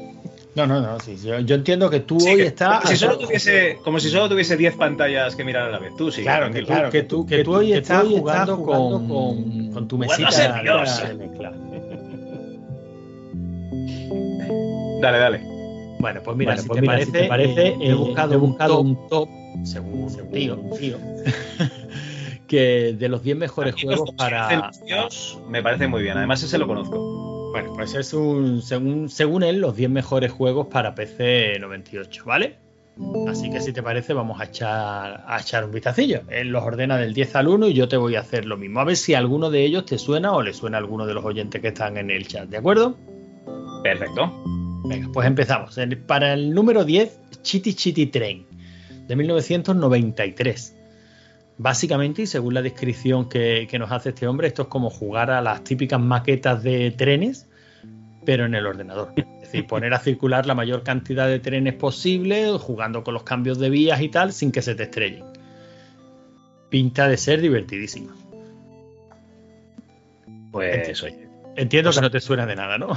No, 0.54 0.66
no, 0.66 0.80
no, 0.80 0.98
sí, 1.00 1.16
yo, 1.22 1.38
yo 1.40 1.54
entiendo 1.54 1.88
que 1.90 2.00
tú 2.00 2.18
Sí, 2.18 2.30
hoy 2.30 2.40
estás... 2.42 2.78
como 2.80 2.90
si, 2.90 2.96
solo 2.96 3.18
tuviese, 3.18 3.76
como 3.84 4.00
si 4.00 4.08
solo 4.08 4.28
tuviese 4.28 4.56
10 4.56 4.74
pantallas 4.76 5.36
que 5.36 5.44
mirar 5.44 5.64
a 5.68 5.70
la 5.70 5.78
vez. 5.78 5.92
Tú 5.96 6.10
sí, 6.10 6.22
Claro, 6.22 6.50
que, 6.50 6.64
claro, 6.64 6.90
que 6.90 7.02
tú, 7.04 7.24
que 7.26 7.44
tú 7.44 7.54
hoy 7.54 7.72
estás 7.72 8.04
jugando, 8.04 8.62
con, 8.62 9.06
con- 9.08 9.72
con 9.72 9.88
tu 9.88 9.98
mesita 9.98 10.28
a 10.28 10.32
ser 10.32 10.62
Dios. 10.62 11.08
de 11.08 11.14
mezcla. 11.14 11.52
Dale, 15.00 15.18
dale. 15.18 15.40
Bueno, 16.00 16.20
pues 16.24 16.36
mira, 16.36 16.50
Bueno, 16.52 16.62
si, 16.62 16.68
pues 16.68 16.76
te 16.76 16.80
mira, 16.80 16.92
parece, 16.92 17.06
si 17.06 17.12
te 17.12 17.24
parece, 17.24 17.66
eh, 17.68 17.76
he 17.80 17.90
eh, 17.90 17.94
buscado, 17.94 18.34
he 18.34 18.36
un, 18.36 18.56
top, 18.58 18.80
un 18.80 19.08
top, 19.08 19.28
según 19.64 20.02
un 20.04 20.30
tío, 20.32 20.56
tío, 20.78 20.98
que 22.48 22.96
de 22.98 23.08
los 23.08 23.22
10 23.22 23.36
mejores 23.36 23.74
Aquí 23.74 23.86
juegos 23.86 24.10
para... 24.16 24.70
Dios 24.84 25.40
me 25.48 25.62
parece 25.62 25.86
muy 25.86 26.02
bien. 26.02 26.16
Además, 26.16 26.42
ese 26.42 26.58
lo 26.58 26.66
conozco. 26.66 27.50
Bueno, 27.52 27.72
pues 27.74 27.94
es 27.94 28.12
un, 28.12 28.60
según, 28.62 29.08
según 29.08 29.42
él, 29.42 29.60
los 29.60 29.76
10 29.76 29.90
mejores 29.90 30.32
juegos 30.32 30.66
para 30.66 30.94
PC 30.94 31.58
98, 31.60 32.24
¿vale? 32.26 32.56
Así 33.28 33.48
que 33.50 33.60
si 33.60 33.72
te 33.72 33.82
parece, 33.82 34.12
vamos 34.12 34.40
a 34.40 34.44
echar, 34.44 35.24
a 35.26 35.38
echar 35.40 35.64
un 35.64 35.70
vistacillo. 35.70 36.22
Él 36.28 36.48
los 36.48 36.64
ordena 36.64 36.96
del 36.96 37.14
10 37.14 37.36
al 37.36 37.48
1 37.48 37.68
y 37.68 37.74
yo 37.74 37.88
te 37.88 37.96
voy 37.96 38.16
a 38.16 38.20
hacer 38.20 38.44
lo 38.44 38.56
mismo. 38.56 38.80
A 38.80 38.84
ver 38.84 38.96
si 38.96 39.14
alguno 39.14 39.50
de 39.50 39.64
ellos 39.64 39.86
te 39.86 39.98
suena 39.98 40.32
o 40.32 40.42
le 40.42 40.52
suena 40.52 40.78
a 40.78 40.80
alguno 40.80 41.06
de 41.06 41.14
los 41.14 41.24
oyentes 41.24 41.60
que 41.60 41.68
están 41.68 41.96
en 41.96 42.10
el 42.10 42.26
chat, 42.26 42.48
¿de 42.48 42.56
acuerdo? 42.56 42.96
Perfecto. 43.84 44.32
Venga, 44.84 45.08
pues 45.12 45.26
empezamos. 45.26 45.78
Para 46.06 46.32
el 46.32 46.52
número 46.52 46.84
10, 46.84 47.42
Chitty 47.42 47.74
Chitty 47.74 48.06
Train, 48.06 48.46
de 49.06 49.16
1993. 49.16 50.77
Básicamente, 51.58 52.22
y 52.22 52.26
según 52.26 52.54
la 52.54 52.62
descripción 52.62 53.28
que, 53.28 53.66
que 53.68 53.78
nos 53.78 53.90
hace 53.90 54.10
este 54.10 54.26
hombre, 54.28 54.46
esto 54.46 54.62
es 54.62 54.68
como 54.68 54.90
jugar 54.90 55.30
a 55.30 55.40
las 55.42 55.64
típicas 55.64 56.00
maquetas 56.00 56.62
de 56.62 56.92
trenes, 56.92 57.48
pero 58.24 58.44
en 58.46 58.54
el 58.54 58.64
ordenador. 58.66 59.12
Es 59.16 59.52
decir, 59.52 59.66
poner 59.66 59.92
a 59.94 59.98
circular 59.98 60.46
la 60.46 60.54
mayor 60.54 60.82
cantidad 60.84 61.26
de 61.26 61.40
trenes 61.40 61.74
posible, 61.74 62.50
jugando 62.58 63.02
con 63.02 63.14
los 63.14 63.24
cambios 63.24 63.58
de 63.58 63.70
vías 63.70 64.00
y 64.00 64.08
tal, 64.08 64.32
sin 64.32 64.52
que 64.52 64.62
se 64.62 64.74
te 64.76 64.84
estrellen. 64.84 65.24
Pinta 66.70 67.08
de 67.08 67.16
ser 67.16 67.40
divertidísima. 67.40 68.14
Pues 70.52 71.02
oye. 71.02 71.28
Entiendo 71.56 71.90
que 71.90 72.00
no 72.00 72.10
te 72.10 72.20
suena 72.20 72.46
de 72.46 72.54
nada, 72.54 72.78
¿no? 72.78 72.88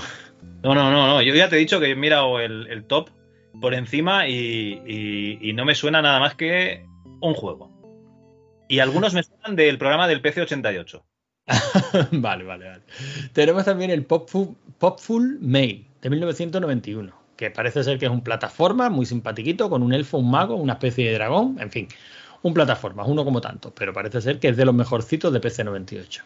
No, 0.61 0.75
no, 0.75 0.91
no, 0.91 1.07
no. 1.07 1.22
Yo 1.23 1.33
ya 1.33 1.49
te 1.49 1.56
he 1.56 1.59
dicho 1.59 1.80
que 1.80 1.90
he 1.91 1.95
mirado 1.95 2.40
el, 2.40 2.67
el 2.67 2.83
top 2.83 3.09
por 3.59 3.73
encima 3.73 4.27
y, 4.27 4.81
y- 4.85 5.40
y 5.49 5.53
no 5.53 5.65
me 5.65 5.73
suena 5.73 6.01
nada 6.01 6.19
más 6.19 6.35
que 6.35 6.85
un 7.22 7.33
juego. 7.33 7.70
Y 8.72 8.80
algunos 8.80 9.14
me 9.14 9.22
suenan 9.22 9.56
del 9.56 9.77
programa 9.77 10.08
del 10.08 10.22
PC88. 10.22 11.01
vale, 12.11 12.43
vale, 12.45 12.67
vale. 12.69 12.82
Tenemos 13.33 13.66
también 13.66 13.91
el 13.91 14.06
Popful, 14.06 14.56
Popful 14.80 15.40
Mail 15.41 15.85
de 16.01 16.09
1991, 16.09 17.14
que 17.35 17.51
parece 17.51 17.83
ser 17.83 18.00
que 18.00 18.06
es 18.06 18.11
un 18.11 18.22
plataforma 18.22 18.90
muy 18.90 19.06
simpatiquito 19.06 19.69
con 19.69 19.83
un 19.83 19.93
elfo, 19.93 20.19
un 20.19 20.32
mago, 20.32 20.56
una 20.56 20.74
especie 20.74 21.08
de 21.09 21.14
dragón, 21.16 21.58
en 21.59 21.69
fin, 21.69 21.88
un 22.43 22.53
plataforma, 22.53 23.03
uno 23.06 23.25
como 23.25 23.41
tantos, 23.41 23.74
pero 23.75 23.91
parece 23.93 24.22
ser 24.22 24.40
que 24.40 24.48
es 24.48 24.56
de 24.58 24.64
los 24.66 24.74
mejorcitos 24.74 25.33
de 25.33 25.40
PC 25.41 25.64
98. 25.66 26.24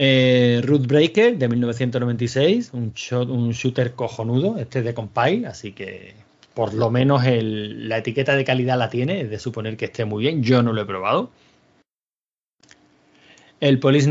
Eh, 0.00 0.60
Root 0.64 0.86
Breaker 0.86 1.38
de 1.38 1.48
1996, 1.48 2.70
un, 2.74 2.92
shot- 2.92 3.30
un 3.30 3.50
shooter 3.50 3.94
cojonudo, 3.94 4.58
este 4.58 4.80
es 4.80 4.84
de 4.84 4.94
Compile, 4.94 5.46
así 5.46 5.72
que 5.72 6.14
por 6.58 6.74
lo 6.74 6.90
menos 6.90 7.24
el- 7.24 7.88
la 7.88 7.98
etiqueta 7.98 8.34
de 8.34 8.44
calidad 8.44 8.76
la 8.76 8.90
tiene, 8.90 9.20
es 9.20 9.30
de 9.30 9.38
suponer 9.38 9.76
que 9.76 9.84
esté 9.84 10.04
muy 10.04 10.24
bien, 10.24 10.42
yo 10.42 10.60
no 10.60 10.72
lo 10.72 10.82
he 10.82 10.84
probado. 10.84 11.30
El 13.60 13.78
Police 13.78 14.10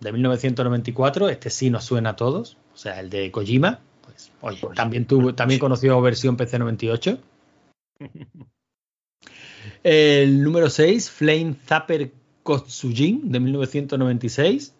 de 0.00 0.12
1994, 0.12 1.28
este 1.28 1.50
sí 1.50 1.68
nos 1.68 1.84
suena 1.84 2.08
a 2.08 2.16
todos, 2.16 2.56
o 2.72 2.78
sea, 2.78 2.98
el 2.98 3.10
de 3.10 3.30
Kojima, 3.30 3.80
pues 4.06 4.32
oye, 4.40 4.58
también 4.74 5.04
tuvo, 5.04 5.34
también 5.34 5.60
conoció 5.60 6.00
versión 6.00 6.38
PC 6.38 6.58
98. 6.60 7.18
El 9.82 10.42
número 10.42 10.70
6, 10.70 11.10
Flame 11.10 11.56
Zapper 11.66 12.10
Kotsujin 12.42 13.30
de 13.30 13.38
1996, 13.38 14.74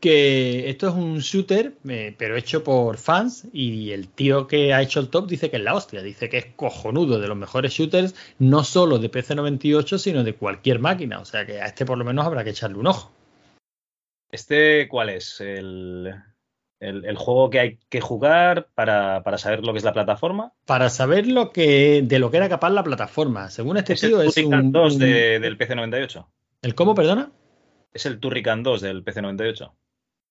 que 0.00 0.68
esto 0.68 0.88
es 0.88 0.94
un 0.94 1.18
shooter, 1.18 1.74
eh, 1.88 2.14
pero 2.16 2.36
hecho 2.36 2.62
por 2.62 2.98
fans 2.98 3.46
y 3.52 3.90
el 3.92 4.08
tío 4.08 4.46
que 4.46 4.72
ha 4.74 4.82
hecho 4.82 5.00
el 5.00 5.08
top 5.08 5.26
dice 5.28 5.50
que 5.50 5.56
es 5.56 5.62
la 5.62 5.74
hostia, 5.74 6.02
dice 6.02 6.28
que 6.28 6.38
es 6.38 6.46
cojonudo, 6.54 7.18
de 7.18 7.28
los 7.28 7.36
mejores 7.36 7.72
shooters, 7.72 8.14
no 8.38 8.62
solo 8.62 8.98
de 8.98 9.08
PC 9.08 9.34
98, 9.34 9.98
sino 9.98 10.22
de 10.22 10.34
cualquier 10.34 10.78
máquina, 10.80 11.18
o 11.20 11.24
sea 11.24 11.46
que 11.46 11.60
a 11.60 11.66
este 11.66 11.84
por 11.86 11.96
lo 11.98 12.04
menos 12.04 12.26
habrá 12.26 12.44
que 12.44 12.50
echarle 12.50 12.78
un 12.78 12.86
ojo. 12.88 13.10
¿Este 14.30 14.88
cuál 14.88 15.08
es? 15.10 15.40
El, 15.40 16.12
el- 16.80 17.04
el 17.04 17.16
juego 17.16 17.48
que 17.48 17.60
hay 17.60 17.78
que 17.88 18.00
jugar 18.00 18.68
para, 18.74 19.22
para 19.22 19.38
saber 19.38 19.64
lo 19.64 19.72
que 19.72 19.78
es 19.78 19.84
la 19.84 19.92
plataforma. 19.92 20.52
Para 20.66 20.90
saber 20.90 21.26
lo 21.26 21.52
que 21.52 22.02
de 22.02 22.18
lo 22.18 22.30
que 22.30 22.36
era 22.36 22.48
capaz 22.48 22.70
la 22.70 22.84
plataforma, 22.84 23.50
según 23.50 23.76
este 23.78 23.94
Es 23.94 24.02
el 24.04 24.10
tío 24.10 24.22
es 24.22 24.34
Turrican 24.34 24.66
un, 24.66 24.72
2 24.72 24.94
un- 24.94 24.98
de- 25.00 25.40
del 25.40 25.56
PC98. 25.56 26.26
¿El 26.62 26.74
cómo, 26.74 26.94
perdona? 26.94 27.30
Es 27.94 28.04
el 28.04 28.18
Turrican 28.18 28.62
2 28.62 28.80
del 28.82 29.04
PC98. 29.04 29.72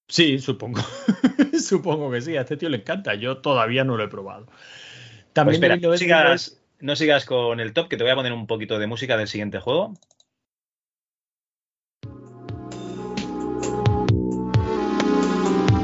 Sí, 0.07 0.39
supongo. 0.39 0.81
supongo 1.59 2.11
que 2.11 2.21
sí, 2.21 2.37
a 2.37 2.41
este 2.41 2.57
tío 2.57 2.69
le 2.69 2.77
encanta, 2.77 3.15
yo 3.15 3.37
todavía 3.37 3.83
no 3.83 3.97
lo 3.97 4.03
he 4.03 4.07
probado. 4.07 4.45
Pues 4.45 5.33
También 5.33 5.55
espera, 5.55 5.75
de 5.75 5.81
no 5.81 5.89
1993 5.89 5.99
sigas, 6.41 6.61
no 6.79 6.95
sigas 6.95 7.25
con 7.25 7.59
el 7.59 7.73
top, 7.73 7.87
que 7.89 7.97
te 7.97 8.03
voy 8.03 8.11
a 8.11 8.15
poner 8.15 8.33
un 8.33 8.47
poquito 8.47 8.77
de 8.79 8.87
música 8.87 9.17
del 9.17 9.27
siguiente 9.27 9.59
juego. 9.59 9.93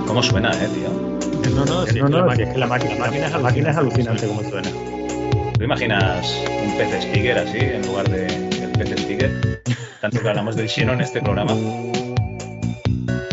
¿Cómo 0.08 0.22
suena, 0.22 0.51
eh, 0.51 0.67
tío? 0.74 0.90
No, 1.56 1.66
no, 1.66 1.66
sí, 1.66 1.72
No, 1.72 1.83
es 1.83 1.93
que 1.93 2.00
no, 2.01 2.09
la, 2.09 2.25
máquina, 2.25 2.58
la, 2.58 2.67
máquina, 2.67 2.95
la 2.95 2.98
máquina 3.06 3.25
es, 3.27 3.32
la 3.32 3.40
máquina 3.40 3.72
es 3.72 3.77
alucinante 3.77 4.27
como 4.27 4.43
suena. 4.43 4.69
¿Tú 5.58 5.64
imaginas 5.64 6.43
un 6.64 6.77
PC 6.77 6.98
speaker 7.01 7.38
así 7.38 7.58
en 7.59 7.85
lugar 7.88 8.09
de- 8.09 8.27
del 8.59 8.72
PC 8.72 8.95
speaker? 8.98 9.61
Tanto 10.01 10.22
que 10.22 10.30
hablamos 10.30 10.56
del 10.56 10.67
Shino 10.67 10.93
en 10.93 11.01
este 11.01 11.22
programa. 11.22 11.53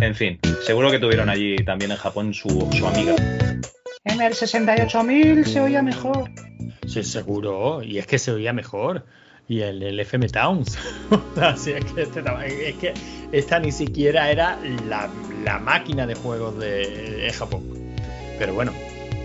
En 0.08 0.14
fin, 0.14 0.38
seguro 0.62 0.90
que 0.90 0.98
tuvieron 0.98 1.28
allí 1.28 1.56
también 1.56 1.90
en 1.90 1.98
Japón 1.98 2.32
su, 2.32 2.48
su 2.72 2.86
amiga. 2.86 3.14
En 4.04 4.22
el 4.22 4.32
68000 4.32 5.44
se 5.44 5.60
oía 5.60 5.82
mejor. 5.82 6.30
Sí, 6.86 7.04
seguro, 7.04 7.82
y 7.82 7.98
es 7.98 8.06
que 8.06 8.18
se 8.18 8.32
oía 8.32 8.54
mejor. 8.54 9.04
Y 9.48 9.60
el, 9.60 9.82
el 9.82 10.00
FM 10.00 10.30
Towns. 10.30 10.78
Así 11.36 11.72
es 11.72 11.84
que, 11.84 12.00
este 12.00 12.22
es 12.46 12.76
que 12.76 12.94
esta 13.32 13.58
ni 13.58 13.70
siquiera 13.70 14.30
era 14.30 14.58
la, 14.88 15.10
la 15.44 15.58
máquina 15.58 16.06
de 16.06 16.14
juegos 16.14 16.58
de, 16.58 16.88
de 16.88 17.32
Japón. 17.34 17.64
Pero 18.38 18.54
bueno, 18.54 18.72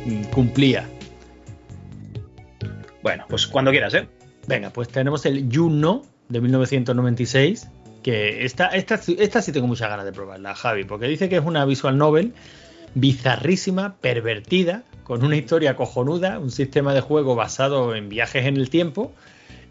mm, 0.06 0.24
cumplía. 0.34 0.86
Bueno, 3.02 3.24
pues 3.30 3.48
cuando 3.48 3.72
quieras, 3.72 3.94
¿eh? 3.94 4.10
Venga, 4.48 4.70
pues 4.70 4.90
tenemos 4.90 5.26
el 5.26 5.48
Juno 5.50 6.02
de 6.28 6.42
1996. 6.42 7.70
Que 8.04 8.46
esta, 8.46 8.68
esta, 8.68 9.00
esta 9.18 9.42
sí 9.42 9.52
tengo 9.52 9.68
muchas 9.68 9.90
ganas 9.90 10.06
de 10.06 10.12
probarla, 10.12 10.54
Javi, 10.56 10.84
porque 10.84 11.08
dice 11.08 11.30
que 11.30 11.38
es 11.38 11.46
una 11.46 11.66
visual 11.66 11.98
novel 11.98 12.34
bizarrísima, 12.96 13.96
pervertida, 13.96 14.84
con 15.04 15.24
una 15.24 15.36
historia 15.36 15.76
cojonuda, 15.76 16.40
un 16.40 16.52
sistema 16.52 16.94
de 16.94 17.02
juego 17.02 17.36
basado 17.36 17.96
en 17.96 18.10
viajes 18.10 18.46
en 18.46 18.58
el 18.58 18.70
tiempo 18.70 19.14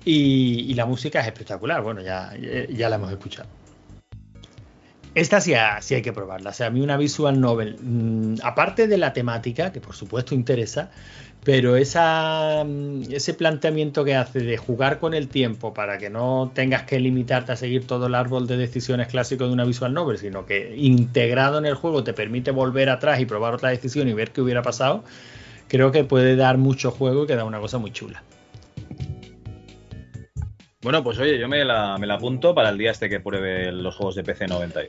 y, 0.04 0.74
la 0.74 0.86
música 0.86 1.20
es 1.20 1.26
espectacular. 1.26 1.82
Bueno, 1.82 2.00
ya, 2.00 2.32
ya 2.68 2.88
la 2.88 2.96
hemos 2.96 3.12
escuchado. 3.12 3.48
Esta 5.14 5.40
sí, 5.40 5.52
sí 5.80 5.94
hay 5.94 6.02
que 6.02 6.12
probarla. 6.12 6.50
O 6.50 6.52
sea, 6.52 6.68
a 6.68 6.70
mí 6.70 6.80
una 6.80 6.96
visual 6.96 7.38
novel, 7.38 7.76
mm, 7.80 8.36
aparte 8.42 8.88
de 8.88 8.96
la 8.96 9.12
temática, 9.12 9.70
que 9.70 9.80
por 9.80 9.94
supuesto 9.94 10.34
interesa, 10.34 10.90
pero 11.44 11.72
mm, 11.74 13.02
ese 13.12 13.34
planteamiento 13.34 14.04
que 14.04 14.14
hace 14.14 14.40
de 14.40 14.56
jugar 14.56 15.00
con 15.00 15.12
el 15.12 15.28
tiempo 15.28 15.74
para 15.74 15.98
que 15.98 16.08
no 16.08 16.52
tengas 16.54 16.84
que 16.84 17.00
limitarte 17.00 17.52
a 17.52 17.56
seguir 17.56 17.86
todo 17.86 18.06
el 18.06 18.14
árbol 18.14 18.46
de 18.46 18.56
decisiones 18.56 19.08
clásico 19.08 19.46
de 19.46 19.52
una 19.52 19.64
visual 19.64 19.92
novel, 19.92 20.18
sino 20.18 20.46
que 20.46 20.74
integrado 20.76 21.58
en 21.58 21.66
el 21.66 21.74
juego 21.74 22.04
te 22.04 22.12
permite 22.12 22.52
volver 22.52 22.90
atrás 22.90 23.20
y 23.20 23.26
probar 23.26 23.54
otra 23.54 23.70
decisión 23.70 24.08
y 24.08 24.12
ver 24.12 24.30
qué 24.30 24.40
hubiera 24.40 24.62
pasado, 24.62 25.02
creo 25.66 25.90
que 25.90 26.04
puede 26.04 26.36
dar 26.36 26.58
mucho 26.58 26.92
juego 26.92 27.24
y 27.24 27.26
queda 27.26 27.44
una 27.44 27.58
cosa 27.58 27.78
muy 27.78 27.90
chula. 27.90 28.22
Bueno, 30.82 31.02
pues 31.04 31.18
oye, 31.18 31.38
yo 31.38 31.48
me 31.48 31.64
la, 31.64 31.96
me 31.98 32.06
la 32.06 32.14
apunto 32.14 32.54
para 32.54 32.70
el 32.70 32.78
día 32.78 32.90
este 32.90 33.08
que 33.08 33.20
pruebe 33.20 33.70
los 33.70 33.94
juegos 33.94 34.14
de 34.16 34.24
PC 34.24 34.46
90. 34.48 34.80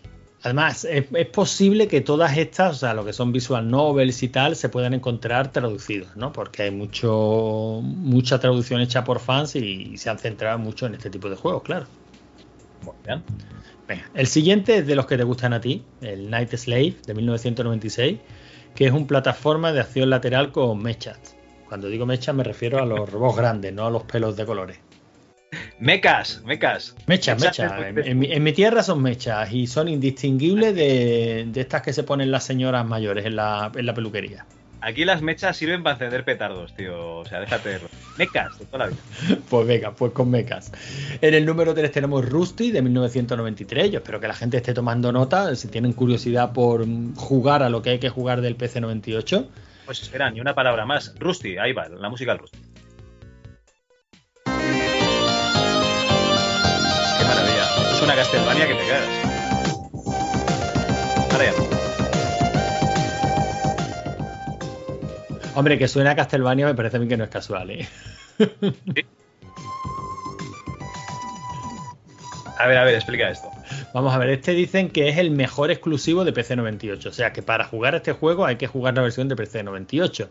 Además, 0.44 0.84
es, 0.84 1.06
es 1.14 1.28
posible 1.28 1.88
que 1.88 2.02
todas 2.02 2.38
estas, 2.38 2.76
o 2.76 2.80
sea, 2.80 2.94
lo 2.94 3.06
que 3.06 3.14
son 3.14 3.32
visual 3.32 3.70
novels 3.70 4.24
y 4.24 4.28
tal, 4.28 4.58
se 4.58 4.68
puedan 4.68 4.94
encontrar 4.94 5.54
traducidos, 5.54 6.18
¿no? 6.18 6.34
Porque 6.34 6.64
hay 6.64 6.72
mucho, 6.72 7.80
mucha 7.82 8.40
traducción 8.40 8.82
hecha 8.82 9.06
por 9.06 9.22
fans 9.22 9.56
y, 9.56 9.98
se 9.98 10.10
han 10.10 10.20
centrado 10.20 10.60
mucho 10.60 10.86
en 10.86 10.96
este 10.96 11.10
tipo 11.10 11.30
de 11.30 11.38
juegos, 11.38 11.64
claro. 11.64 11.86
Muy 12.84 12.94
bien. 13.06 13.24
Venga, 13.88 14.10
el 14.14 14.28
siguiente 14.28 14.80
es 14.80 14.88
de 14.88 14.96
los 14.96 15.06
que 15.06 15.16
te 15.16 15.24
gustan 15.24 15.54
a 15.54 15.62
ti, 15.62 15.86
el 16.02 16.30
Night 16.30 16.54
Slave 16.54 16.98
de 17.08 17.14
1996, 17.14 18.20
que 18.76 18.86
es 18.86 18.92
un 18.92 19.08
plataforma 19.08 19.72
de 19.72 19.80
acción 19.80 20.10
lateral 20.10 20.52
con 20.52 20.84
mechas. 20.84 21.38
Cuando 21.70 21.88
digo 21.88 22.06
mechas 22.06 22.36
me 22.36 22.44
refiero 22.44 22.80
a 22.80 22.86
los 22.86 23.10
robots 23.10 23.38
grandes, 23.38 23.74
no 23.74 23.86
a 23.86 23.90
los 23.90 24.04
pelos 24.04 24.36
de 24.36 24.46
colores. 24.46 24.78
Mecas, 25.80 26.41
mecas. 26.45 26.95
Mechas, 27.07 27.41
mechas. 27.41 27.73
En, 27.80 27.98
en 27.99 28.19
mi, 28.19 28.32
en 28.32 28.43
mi 28.43 28.53
tierra 28.53 28.83
son 28.83 29.01
mechas 29.01 29.51
y 29.51 29.67
son 29.67 29.88
indistinguibles 29.88 30.75
de, 30.75 31.45
de 31.48 31.61
estas 31.61 31.82
que 31.82 31.93
se 31.93 32.03
ponen 32.03 32.32
las 32.32 32.43
señoras 32.43 32.85
mayores 32.85 33.25
en 33.25 33.35
la, 33.35 33.72
en 33.75 33.85
la 33.85 33.93
peluquería. 33.93 34.45
Aquí 34.83 35.06
las 35.06 35.22
mechas 35.22 35.56
sirven 35.56 35.82
para 35.82 35.93
encender 35.93 36.25
petardos, 36.25 36.75
tío. 36.75 37.19
O 37.19 37.25
sea, 37.25 37.40
déjate 37.40 37.69
de... 37.69 37.80
Mecas, 38.17 38.59
de 38.59 38.65
toda 38.65 38.80
la 38.80 38.88
vida. 38.88 39.01
Pues 39.49 39.65
venga, 39.65 39.91
pues 39.91 40.11
con 40.11 40.30
mechas. 40.30 40.73
En 41.22 41.33
el 41.33 41.45
número 41.45 41.73
3 41.73 41.90
tenemos 41.90 42.27
Rusty 42.27 42.72
de 42.72 42.82
1993. 42.82 43.91
Yo 43.91 43.99
espero 43.99 44.19
que 44.19 44.27
la 44.27 44.33
gente 44.33 44.57
esté 44.57 44.73
tomando 44.73 45.14
nota. 45.14 45.56
Si 45.56 45.69
tienen 45.69 45.93
curiosidad 45.93 46.51
por 46.51 46.85
jugar 47.15 47.64
a 47.64 47.69
lo 47.69 47.82
que 47.82 47.91
hay 47.91 47.99
que 47.99 48.09
jugar 48.09 48.41
del 48.41 48.57
PC 48.57 48.82
98. 48.82 49.48
Pues 49.85 50.01
espera, 50.01 50.30
ni 50.30 50.41
una 50.41 50.53
palabra 50.53 50.85
más. 50.85 51.15
Rusty, 51.17 51.57
ahí 51.57 51.72
va, 51.72 51.88
la 51.88 52.09
música 52.09 52.32
del 52.32 52.40
Rusty. 52.40 52.57
Una 58.03 58.15
Castlevania 58.15 58.67
que 58.67 58.73
te 58.73 58.88
cagas. 58.88 59.07
Ahora 61.32 61.45
ya. 61.45 61.53
Hombre, 65.56 65.77
que 65.77 65.88
suena 65.88 66.11
a 66.11 66.15
Castlevania 66.15 66.65
me 66.65 66.75
parece 66.75 66.98
a 66.98 66.99
mí 66.99 67.07
que 67.07 67.15
no 67.15 67.23
es 67.23 67.30
casual, 67.30 67.69
¿eh? 67.69 67.88
A 72.57 72.67
ver, 72.67 72.77
a 72.77 72.83
ver, 72.83 72.95
explica 72.95 73.30
esto. 73.30 73.49
Vamos 73.93 74.14
a 74.14 74.17
ver, 74.17 74.30
este 74.30 74.53
dicen 74.53 74.90
que 74.90 75.09
es 75.09 75.17
el 75.17 75.32
mejor 75.32 75.72
exclusivo 75.72 76.25
de 76.25 76.33
PC 76.33 76.56
98. 76.56 77.09
O 77.09 77.11
sea 77.11 77.32
que 77.33 77.41
para 77.41 77.65
jugar 77.65 77.95
este 77.95 78.11
juego 78.14 78.45
hay 78.45 78.57
que 78.57 78.67
jugar 78.67 78.95
la 78.95 79.01
versión 79.01 79.30
de 79.30 79.35
PC 79.35 79.64
98. 79.64 80.30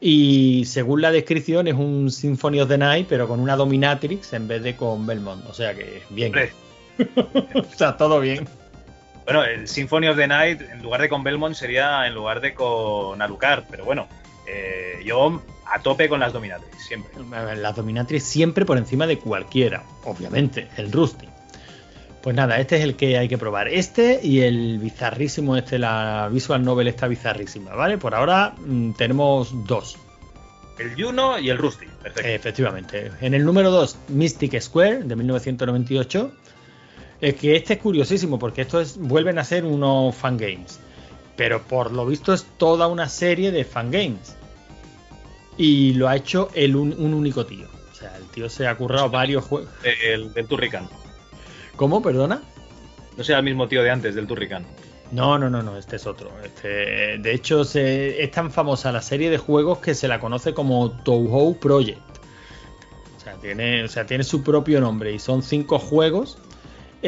Y 0.00 0.64
según 0.66 1.02
la 1.02 1.10
descripción 1.12 1.68
es 1.68 1.74
un 1.74 2.10
Symphony 2.10 2.60
of 2.60 2.68
the 2.68 2.78
Night, 2.78 3.06
pero 3.08 3.28
con 3.28 3.40
una 3.40 3.56
Dominatrix 3.56 4.32
en 4.32 4.48
vez 4.48 4.62
de 4.62 4.76
con 4.76 5.06
Belmont. 5.06 5.44
O 5.46 5.54
sea 5.54 5.74
que 5.74 6.02
bien. 6.10 6.28
Hombre. 6.28 6.65
o 7.54 7.76
sea, 7.76 7.96
todo 7.96 8.20
bien. 8.20 8.46
Bueno, 9.24 9.42
el 9.42 9.66
Symphony 9.66 10.08
of 10.08 10.16
the 10.16 10.28
Night, 10.28 10.60
en 10.60 10.82
lugar 10.82 11.00
de 11.00 11.08
con 11.08 11.24
Belmont, 11.24 11.54
sería 11.54 12.06
en 12.06 12.14
lugar 12.14 12.40
de 12.40 12.54
con 12.54 13.20
Alucard. 13.20 13.64
Pero 13.68 13.84
bueno, 13.84 14.06
eh, 14.46 15.00
yo 15.04 15.42
a 15.66 15.80
tope 15.80 16.08
con 16.08 16.20
las 16.20 16.32
Dominatrix, 16.32 16.86
siempre. 16.86 17.10
La 17.56 17.72
Dominatrix 17.72 18.22
siempre 18.22 18.64
por 18.64 18.78
encima 18.78 19.06
de 19.06 19.18
cualquiera, 19.18 19.82
obviamente, 20.04 20.68
el 20.76 20.92
Rusty. 20.92 21.26
Pues 22.22 22.34
nada, 22.34 22.58
este 22.58 22.76
es 22.76 22.82
el 22.82 22.96
que 22.96 23.18
hay 23.18 23.28
que 23.28 23.38
probar. 23.38 23.68
Este 23.68 24.20
y 24.22 24.40
el 24.40 24.78
bizarrísimo, 24.78 25.56
este, 25.56 25.78
la 25.78 26.28
Visual 26.30 26.64
Novel 26.64 26.88
está 26.88 27.06
bizarrísima, 27.08 27.74
¿vale? 27.74 27.98
Por 27.98 28.14
ahora 28.14 28.54
mm, 28.58 28.92
tenemos 28.92 29.66
dos. 29.66 29.96
El 30.78 30.94
Juno 31.00 31.38
y 31.38 31.50
el 31.50 31.58
Rusty, 31.58 31.86
perfecto. 32.02 32.28
Efectivamente. 32.28 33.10
En 33.20 33.34
el 33.34 33.44
número 33.44 33.70
2, 33.70 33.98
Mystic 34.08 34.60
Square, 34.60 35.04
de 35.04 35.16
1998. 35.16 36.32
Es 37.20 37.34
que 37.34 37.56
este 37.56 37.74
es 37.74 37.80
curiosísimo 37.80 38.38
porque 38.38 38.62
esto 38.62 38.80
es, 38.80 38.98
vuelven 38.98 39.38
a 39.38 39.44
ser 39.44 39.64
unos 39.64 40.14
fangames. 40.14 40.80
Pero 41.36 41.62
por 41.62 41.92
lo 41.92 42.06
visto 42.06 42.32
es 42.32 42.44
toda 42.56 42.86
una 42.86 43.08
serie 43.08 43.52
de 43.52 43.64
fangames. 43.64 44.36
Y 45.58 45.94
lo 45.94 46.08
ha 46.08 46.16
hecho 46.16 46.50
el 46.54 46.76
un, 46.76 46.94
un 46.98 47.14
único 47.14 47.46
tío. 47.46 47.68
O 47.90 47.94
sea, 47.94 48.14
el 48.16 48.24
tío 48.26 48.48
se 48.48 48.66
ha 48.66 48.74
currado 48.76 49.08
varios 49.08 49.44
juegos. 49.44 49.70
El 50.04 50.32
del 50.32 50.46
Turrican. 50.46 50.88
¿Cómo? 51.76 52.02
¿Perdona? 52.02 52.42
No 53.16 53.24
sea 53.24 53.38
el 53.38 53.44
mismo 53.44 53.68
tío 53.68 53.82
de 53.82 53.90
antes, 53.90 54.14
del 54.14 54.26
Turrican. 54.26 54.66
No, 55.12 55.38
no, 55.38 55.48
no, 55.48 55.62
no, 55.62 55.76
este 55.76 55.96
es 55.96 56.06
otro. 56.06 56.30
Este, 56.44 57.18
de 57.18 57.32
hecho, 57.32 57.64
se, 57.64 58.22
es 58.22 58.30
tan 58.30 58.50
famosa 58.50 58.90
la 58.92 59.02
serie 59.02 59.30
de 59.30 59.38
juegos 59.38 59.78
que 59.78 59.94
se 59.94 60.08
la 60.08 60.18
conoce 60.18 60.52
como 60.52 60.90
Touhou 61.02 61.58
Project. 61.58 62.00
O 63.16 63.20
sea, 63.20 63.34
tiene, 63.34 63.84
o 63.84 63.88
sea, 63.88 64.04
tiene 64.04 64.24
su 64.24 64.42
propio 64.42 64.80
nombre 64.80 65.12
y 65.12 65.18
son 65.18 65.42
cinco 65.42 65.78
juegos, 65.78 66.38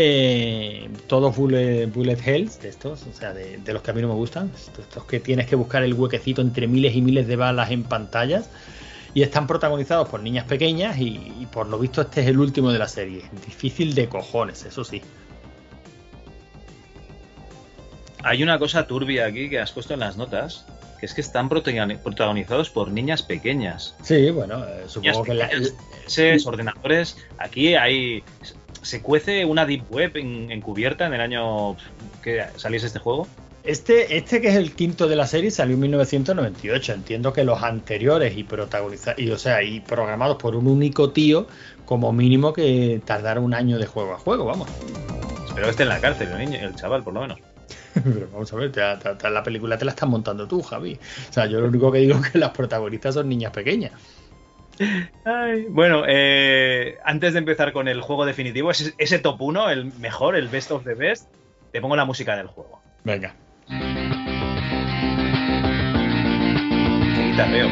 eh, 0.00 0.88
todos 1.08 1.36
bullet, 1.36 1.86
bullet 1.86 2.18
hells 2.24 2.60
de 2.60 2.68
estos, 2.68 3.04
o 3.06 3.12
sea, 3.12 3.32
de, 3.34 3.58
de 3.58 3.72
los 3.72 3.82
que 3.82 3.90
a 3.90 3.94
mí 3.94 4.00
no 4.00 4.08
me 4.08 4.14
gustan. 4.14 4.50
Estos, 4.54 5.04
que 5.04 5.18
tienes 5.18 5.46
que 5.48 5.56
buscar 5.56 5.82
el 5.82 5.94
huequecito 5.94 6.40
entre 6.40 6.68
miles 6.68 6.94
y 6.94 7.02
miles 7.02 7.26
de 7.26 7.34
balas 7.34 7.70
en 7.72 7.82
pantallas. 7.82 8.48
Y 9.14 9.22
están 9.22 9.46
protagonizados 9.48 10.08
por 10.08 10.20
niñas 10.20 10.44
pequeñas 10.44 10.98
y, 10.98 11.32
y 11.40 11.46
por 11.50 11.66
lo 11.66 11.78
visto 11.78 12.02
este 12.02 12.20
es 12.20 12.28
el 12.28 12.38
último 12.38 12.70
de 12.70 12.78
la 12.78 12.86
serie. 12.86 13.24
Difícil 13.44 13.94
de 13.94 14.08
cojones, 14.08 14.64
eso 14.64 14.84
sí. 14.84 15.02
Hay 18.22 18.42
una 18.42 18.58
cosa 18.58 18.86
turbia 18.86 19.26
aquí 19.26 19.48
que 19.48 19.58
has 19.58 19.72
puesto 19.72 19.94
en 19.94 20.00
las 20.00 20.16
notas, 20.16 20.66
que 21.00 21.06
es 21.06 21.14
que 21.14 21.20
están 21.20 21.48
protagoni- 21.48 21.98
protagonizados 21.98 22.68
por 22.70 22.90
niñas 22.90 23.22
pequeñas. 23.22 23.94
Sí, 24.02 24.30
bueno, 24.30 24.64
eh, 24.64 24.84
supongo 24.88 25.22
que 25.24 25.32
Niñas 25.34 25.48
pequeñas, 26.06 26.46
ordenadores. 26.46 27.16
Aquí 27.38 27.74
hay. 27.74 28.22
Se 28.82 29.02
cuece 29.02 29.44
una 29.44 29.66
deep 29.66 29.90
web 29.90 30.12
en- 30.16 30.50
encubierta 30.50 31.07
en 31.07 31.15
el 31.15 31.20
año 31.20 31.76
que 32.23 32.44
saliese 32.57 32.86
este 32.86 32.98
juego. 32.98 33.26
Este, 33.65 34.16
este 34.16 34.40
que 34.40 34.48
es 34.48 34.55
el 34.55 34.73
quinto 34.74 35.08
de 35.08 35.16
la 35.16 35.26
serie 35.26 35.50
salió 35.50 35.74
en 35.74 35.81
1998. 35.81 36.92
Entiendo 36.94 37.32
que 37.32 37.44
los 37.44 37.62
anteriores 37.62 38.36
y 38.36 38.44
protagonizados, 38.44 39.18
y, 39.20 39.31
o 39.31 39.36
sea, 39.39 39.62
y 39.62 39.81
programados 39.81 40.36
por 40.39 40.57
un 40.57 40.66
único 40.68 41.10
tío, 41.10 41.47
como 41.84 42.12
mínimo 42.12 42.52
que 42.52 43.00
tardara 43.05 43.40
un 43.40 43.52
año 43.55 43.78
de 43.78 43.86
juego 43.86 44.15
a 44.15 44.18
juego, 44.18 44.44
vamos. 44.47 44.68
Espero 45.47 45.66
que 45.66 45.70
esté 45.70 45.82
en 45.82 45.89
la 45.90 46.00
cárcel 46.00 46.28
el 46.32 46.39
niño, 46.39 46.58
el 46.66 46.74
chaval, 46.76 47.02
por 47.02 47.12
lo 47.12 47.20
menos. 47.23 47.39
Pero 47.94 48.28
vamos 48.32 48.50
a 48.52 48.57
ver, 48.57 48.70
te- 48.73 48.81
te- 49.02 49.15
te- 49.16 49.31
la 49.31 49.42
película 49.42 49.76
te 49.76 49.84
la 49.84 49.90
estás 49.90 50.08
montando 50.08 50.47
tú, 50.47 50.62
Javi. 50.62 50.94
O 51.28 51.32
sea, 51.32 51.47
yo 51.47 51.60
lo 51.60 51.66
único 51.68 51.90
que 51.90 51.98
digo 51.98 52.18
es 52.24 52.31
que 52.31 52.39
las 52.39 52.50
protagonistas 52.50 53.15
son 53.15 53.28
niñas 53.28 53.52
pequeñas. 53.52 53.92
Ay, 55.24 55.66
bueno, 55.68 56.05
eh, 56.07 56.98
antes 57.05 57.32
de 57.32 57.40
empezar 57.40 57.73
con 57.73 57.89
el 57.89 58.00
juego 58.00 58.24
definitivo, 58.24 58.70
ese, 58.70 58.94
ese 58.98 59.18
top 59.18 59.40
1, 59.40 59.70
el 59.70 59.92
mejor, 59.94 60.36
el 60.36 60.48
best 60.48 60.70
of 60.70 60.84
the 60.84 60.94
best, 60.94 61.28
te 61.73 61.81
pongo 61.81 61.97
la 61.97 62.05
música 62.05 62.36
del 62.36 62.47
juego. 62.47 62.81
Venga. 63.05 63.34
Qué 63.68 63.74
guitarreo. 67.31 67.68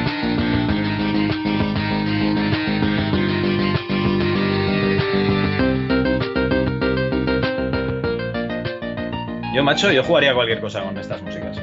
Yo, 9.55 9.65
macho, 9.65 9.91
yo 9.91 10.05
jugaría 10.05 10.35
cualquier 10.35 10.60
cosa 10.60 10.83
con 10.83 10.99
estas 10.99 11.23
músicas. 11.23 11.59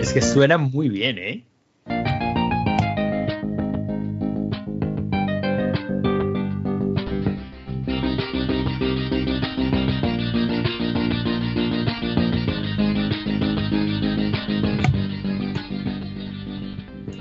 Es 0.00 0.14
que 0.14 0.22
suena 0.22 0.56
muy 0.56 0.88
bien, 0.88 1.18
¿eh? 1.18 1.44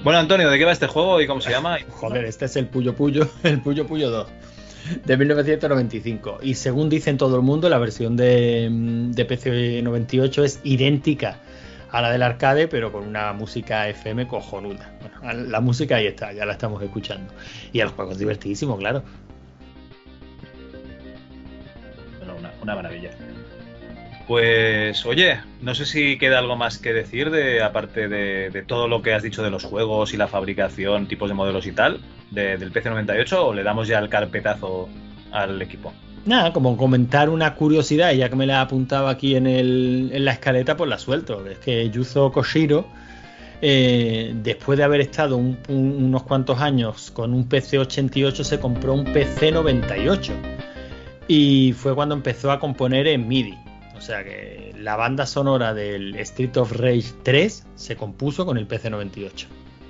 Bueno, 0.04 0.20
Antonio, 0.20 0.50
¿de 0.50 0.58
qué 0.58 0.64
va 0.64 0.72
este 0.72 0.88
juego 0.88 1.20
y 1.20 1.28
cómo 1.28 1.42
se 1.42 1.52
llama? 1.52 1.78
Joder, 1.90 2.24
este 2.24 2.46
es 2.46 2.56
el 2.56 2.68
Puyo 2.68 2.96
Puyo, 2.96 3.28
el 3.44 3.62
Puyo 3.62 3.86
Puyo 3.86 4.10
2 4.10 4.28
de 5.06 5.18
1995. 5.18 6.40
Y 6.42 6.56
según 6.56 6.88
dicen 6.88 7.18
todo 7.18 7.36
el 7.36 7.42
mundo, 7.42 7.68
la 7.68 7.78
versión 7.78 8.16
de, 8.16 8.70
mm, 8.72 9.12
de 9.12 9.26
PC 9.26 9.82
98 9.84 10.46
es 10.46 10.62
idéntica 10.64 11.42
a 11.92 12.02
la 12.02 12.12
del 12.12 12.22
arcade, 12.24 12.68
pero 12.68 12.92
con 12.92 13.08
una 13.08 13.34
música 13.34 13.88
FM 13.90 14.28
cojonuda. 14.28 14.92
Bueno, 15.02 15.44
la 15.48 15.60
música 15.60 15.96
ahí 15.96 16.08
está, 16.08 16.32
ya 16.34 16.46
la 16.46 16.54
estamos 16.54 16.82
escuchando. 16.84 17.34
Y 17.74 17.80
el 17.80 17.88
juego 17.90 18.12
es 18.12 18.20
divertidísimo, 18.20 18.78
claro. 18.78 19.04
Bueno, 22.20 22.36
una, 22.38 22.52
una 22.62 22.76
maravilla. 22.76 23.12
Pues, 24.28 25.04
oye, 25.08 25.40
no 25.62 25.74
sé 25.74 25.86
si 25.88 26.18
queda 26.20 26.38
algo 26.38 26.56
más 26.56 26.78
que 26.78 26.94
decir 26.94 27.32
de 27.32 27.64
aparte 27.64 28.08
de, 28.08 28.52
de 28.52 28.62
todo 28.62 28.88
lo 28.88 29.02
que 29.02 29.14
has 29.14 29.24
dicho 29.24 29.42
de 29.42 29.50
los 29.50 29.64
juegos 29.64 30.14
y 30.14 30.18
la 30.18 30.28
fabricación, 30.28 31.08
tipos 31.08 31.30
de 31.30 31.34
modelos 31.34 31.66
y 31.66 31.72
tal, 31.72 32.00
de- 32.30 32.58
del 32.58 32.72
PC98, 32.72 33.34
o 33.34 33.54
le 33.56 33.64
damos 33.64 33.88
ya 33.88 33.98
el 33.98 34.08
carpetazo 34.10 34.88
al 35.32 35.60
equipo. 35.62 35.92
Nada, 36.26 36.54
como 36.54 36.78
comentar 36.78 37.30
una 37.30 37.56
curiosidad, 37.56 38.12
ya 38.14 38.30
que 38.30 38.36
me 38.36 38.46
la 38.46 38.62
apuntaba 38.62 39.10
aquí 39.10 39.36
en, 39.36 40.24
la 40.24 40.32
escaleta, 40.32 40.78
pues 40.78 40.90
la 40.90 41.00
suelto. 41.00 41.46
Es 41.48 41.58
que 41.60 41.90
Yuzo 41.90 42.32
Koshiro, 42.32 42.88
eh, 43.62 44.34
después 44.36 44.78
de 44.78 44.84
haber 44.84 45.02
estado 45.02 45.38
un- 45.38 45.58
un- 45.70 46.04
unos 46.04 46.24
cuantos 46.24 46.60
años 46.62 47.10
con 47.12 47.34
un 47.34 47.48
PC 47.48 47.80
88, 47.80 48.44
se 48.44 48.60
compró 48.60 48.94
un 48.94 49.06
PC 49.06 49.52
98. 49.52 50.34
Y 51.28 51.74
fue 51.74 51.96
cuando 51.96 52.16
empezó 52.16 52.52
a 52.52 52.60
componer 52.60 53.08
en 53.08 53.28
MIDI. 53.28 53.58
O 53.98 54.02
sea 54.02 54.24
que 54.24 54.74
la 54.80 54.96
banda 54.96 55.26
sonora 55.26 55.74
del 55.74 56.16
Street 56.16 56.56
of 56.58 56.72
Rage 56.74 57.12
3 57.24 57.66
se 57.76 57.96
compuso 57.96 58.46
con 58.46 58.58
el 58.58 58.66
PC 58.68 58.90
98. 58.90 59.48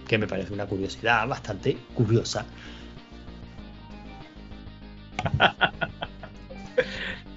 Que 0.08 0.18
me 0.18 0.28
parece 0.28 0.54
una 0.54 0.66
curiosidad 0.66 1.28
bastante 1.28 1.78
curiosa. 1.94 2.46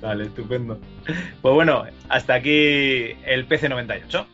Vale, 0.00 0.24
estupendo. 0.24 0.78
Pues 1.40 1.54
bueno, 1.54 1.84
hasta 2.08 2.34
aquí 2.34 3.14
el 3.24 3.48
PC98. 3.48 4.26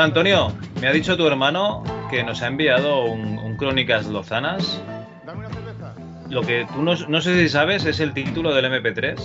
Bueno, 0.00 0.14
Antonio, 0.14 0.52
me 0.80 0.88
ha 0.88 0.92
dicho 0.92 1.14
tu 1.14 1.26
hermano 1.26 1.84
que 2.08 2.24
nos 2.24 2.40
ha 2.40 2.46
enviado 2.46 3.04
un, 3.04 3.36
un 3.36 3.56
Crónicas 3.58 4.06
Lozanas. 4.06 4.80
Lo 6.30 6.40
que 6.40 6.66
tú 6.72 6.82
no, 6.82 6.94
no 7.06 7.20
sé 7.20 7.38
si 7.38 7.50
sabes 7.50 7.84
es 7.84 8.00
el 8.00 8.14
título 8.14 8.54
del 8.54 8.64
MP3. 8.64 9.20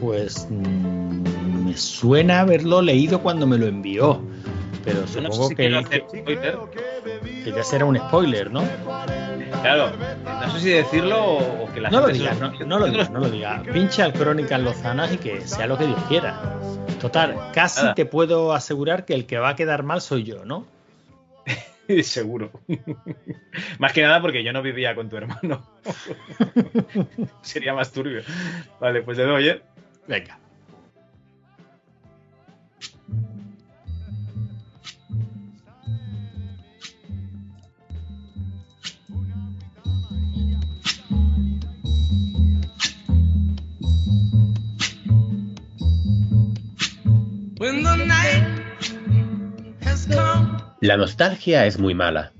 Pues 0.00 0.48
mm, 0.48 1.66
me 1.66 1.76
suena 1.76 2.40
haberlo 2.40 2.80
leído 2.80 3.20
cuando 3.20 3.46
me 3.46 3.58
lo 3.58 3.66
envió. 3.66 4.22
Pero 4.82 5.04
Yo 5.04 5.20
no 5.20 5.28
sé 5.28 5.34
supongo 5.34 5.48
si 5.50 5.54
que, 5.56 5.76
hacer 5.76 6.04
spoiler. 6.08 6.58
que 7.44 7.52
ya 7.54 7.62
será 7.62 7.84
un 7.84 7.98
spoiler, 7.98 8.50
¿no? 8.50 8.64
Claro, 9.60 9.90
no 10.24 10.50
sé 10.52 10.60
si 10.60 10.70
decirlo 10.70 11.22
o, 11.22 11.64
o 11.64 11.72
que 11.74 11.82
la 11.82 11.90
No 11.90 12.00
lo 12.00 12.06
gente 12.06 12.20
digas, 12.20 12.38
se 12.38 12.64
no, 12.64 12.66
no 12.66 12.78
lo 12.78 12.86
digas, 12.86 13.10
no 13.10 13.20
lo 13.20 13.28
digas. 13.28 13.60
Pincha 13.70 14.06
al 14.06 14.14
Crónicas 14.14 14.62
Lozanas 14.62 15.12
y 15.12 15.18
que 15.18 15.46
sea 15.46 15.66
lo 15.66 15.76
que 15.76 15.86
Dios 15.88 16.00
quiera. 16.08 16.40
Total, 17.06 17.52
casi 17.52 17.82
Nada. 17.82 17.94
te 17.94 18.04
puedo 18.04 18.52
asegurar 18.52 19.04
que 19.04 19.14
el 19.14 19.26
que 19.26 19.38
va 19.38 19.50
a 19.50 19.54
quedar 19.56 19.84
mal 19.84 20.00
soy 20.00 20.24
yo, 20.24 20.44
¿no? 20.44 20.66
Seguro. 22.02 22.50
más 23.78 23.92
que 23.92 24.02
nada 24.02 24.20
porque 24.20 24.42
yo 24.42 24.52
no 24.52 24.60
vivía 24.60 24.96
con 24.96 25.08
tu 25.08 25.16
hermano. 25.16 25.64
Sería 27.42 27.74
más 27.74 27.92
turbio. 27.92 28.22
Vale, 28.80 29.02
pues 29.02 29.18
le 29.18 29.24
doy, 29.24 29.48
¿eh? 29.50 29.62
Venga. 30.08 30.36
La 50.80 50.96
nostalgia 50.96 51.66
es 51.66 51.78
muy 51.78 51.94
mala. 51.94 52.32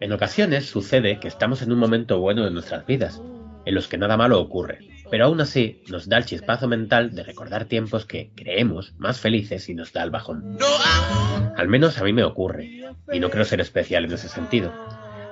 En 0.00 0.12
ocasiones 0.12 0.66
sucede 0.66 1.20
que 1.20 1.28
estamos 1.28 1.60
en 1.62 1.72
un 1.72 1.78
momento 1.78 2.18
bueno 2.18 2.44
de 2.44 2.50
nuestras 2.50 2.86
vidas, 2.86 3.20
en 3.66 3.74
los 3.74 3.88
que 3.88 3.98
nada 3.98 4.16
malo 4.16 4.40
ocurre, 4.40 4.78
pero 5.10 5.26
aún 5.26 5.40
así 5.40 5.82
nos 5.88 6.08
da 6.08 6.16
el 6.18 6.24
chispazo 6.24 6.66
mental 6.66 7.14
de 7.14 7.24
recordar 7.24 7.66
tiempos 7.66 8.06
que 8.06 8.30
creemos 8.34 8.94
más 8.96 9.20
felices 9.20 9.68
y 9.68 9.74
nos 9.74 9.92
da 9.92 10.02
el 10.02 10.10
bajón. 10.10 10.56
Al 11.56 11.68
menos 11.68 11.98
a 11.98 12.04
mí 12.04 12.12
me 12.12 12.24
ocurre, 12.24 12.84
y 13.12 13.20
no 13.20 13.30
creo 13.30 13.44
ser 13.44 13.60
especial 13.60 14.04
en 14.04 14.12
ese 14.12 14.28
sentido. 14.28 14.72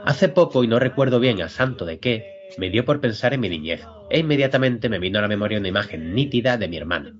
Hace 0.04 0.28
poco, 0.28 0.62
y 0.62 0.68
no 0.68 0.78
recuerdo 0.78 1.20
bien 1.20 1.40
a 1.42 1.48
santo 1.48 1.84
de 1.84 1.98
qué, 2.00 2.41
me 2.58 2.70
dio 2.70 2.84
por 2.84 3.00
pensar 3.00 3.34
en 3.34 3.40
mi 3.40 3.48
niñez, 3.48 3.82
e 4.10 4.18
inmediatamente 4.18 4.88
me 4.88 4.98
vino 4.98 5.18
a 5.18 5.22
la 5.22 5.28
memoria 5.28 5.58
una 5.58 5.68
imagen 5.68 6.14
nítida 6.14 6.56
de 6.56 6.68
mi 6.68 6.76
hermano, 6.76 7.12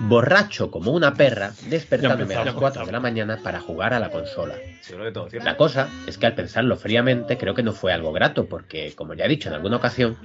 borracho 0.00 0.70
como 0.70 0.92
una 0.92 1.14
perra, 1.14 1.52
despertándome 1.68 2.34
a 2.34 2.44
las 2.44 2.54
4 2.54 2.86
de 2.86 2.92
la 2.92 3.00
mañana 3.00 3.40
para 3.42 3.60
jugar 3.60 3.94
a 3.94 4.00
la 4.00 4.10
consola. 4.10 4.54
La 5.42 5.56
cosa 5.56 5.88
es 6.06 6.18
que 6.18 6.26
al 6.26 6.34
pensarlo 6.34 6.76
fríamente 6.76 7.38
creo 7.38 7.54
que 7.54 7.62
no 7.62 7.72
fue 7.72 7.92
algo 7.92 8.12
grato 8.12 8.46
porque, 8.46 8.92
como 8.94 9.14
ya 9.14 9.24
he 9.24 9.28
dicho 9.28 9.48
en 9.48 9.54
alguna 9.54 9.76
ocasión, 9.76 10.16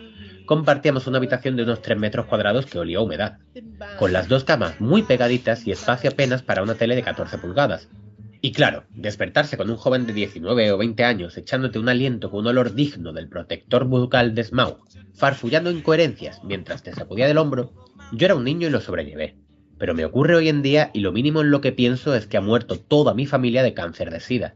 compartíamos 0.46 1.06
una 1.08 1.18
habitación 1.18 1.56
de 1.56 1.64
unos 1.64 1.82
3 1.82 1.98
metros 2.00 2.26
cuadrados 2.26 2.66
que 2.66 2.80
olía 2.80 2.98
a 2.98 3.02
humedad, 3.02 3.38
con 3.98 4.12
las 4.12 4.28
dos 4.28 4.44
camas 4.44 4.82
muy 4.82 5.04
pegaditas 5.04 5.66
y 5.68 5.72
espacio 5.72 6.10
apenas 6.10 6.42
para 6.42 6.64
una 6.64 6.76
tele 6.76 6.96
de 6.96 7.04
14 7.04 7.38
pulgadas. 7.38 7.88
Y 8.42 8.54
claro, 8.54 8.86
despertarse 8.92 9.58
con 9.58 9.70
un 9.70 9.76
joven 9.76 10.06
de 10.06 10.14
19 10.14 10.72
o 10.72 10.78
20 10.78 11.04
años 11.04 11.38
echándote 11.38 11.78
un 11.78 11.90
aliento 11.90 12.32
con 12.32 12.42
un 12.42 12.48
olor 12.48 12.74
digno 12.74 13.12
del 13.12 13.28
protector 13.28 13.84
bucal 13.84 14.34
de 14.34 14.46
Smaug, 14.46 14.78
farfullando 15.14 15.72
incoherencias 15.72 16.42
mientras 16.44 16.82
te 16.82 16.94
sacudía 16.94 17.28
del 17.28 17.38
hombro, 17.38 17.74
yo 18.14 18.26
era 18.26 18.36
un 18.36 18.46
niño 18.46 18.68
y 18.68 18.72
lo 18.72 18.80
sobrellevé. 18.80 19.36
Pero 19.78 19.94
me 19.94 20.06
ocurre 20.06 20.36
hoy 20.36 20.48
en 20.48 20.62
día 20.62 20.90
y 20.94 21.02
lo 21.02 21.12
mínimo 21.12 21.42
en 21.42 21.52
lo 21.52 21.60
que 21.60 21.74
pienso 21.74 22.16
es 22.16 22.28
que 22.28 22.38
ha 22.38 22.42
muerto 22.42 22.80
toda 22.80 23.14
mi 23.14 23.26
familia 23.26 23.62
de 23.62 23.74
cáncer 23.74 24.10
de 24.10 24.22
sida. 24.22 24.56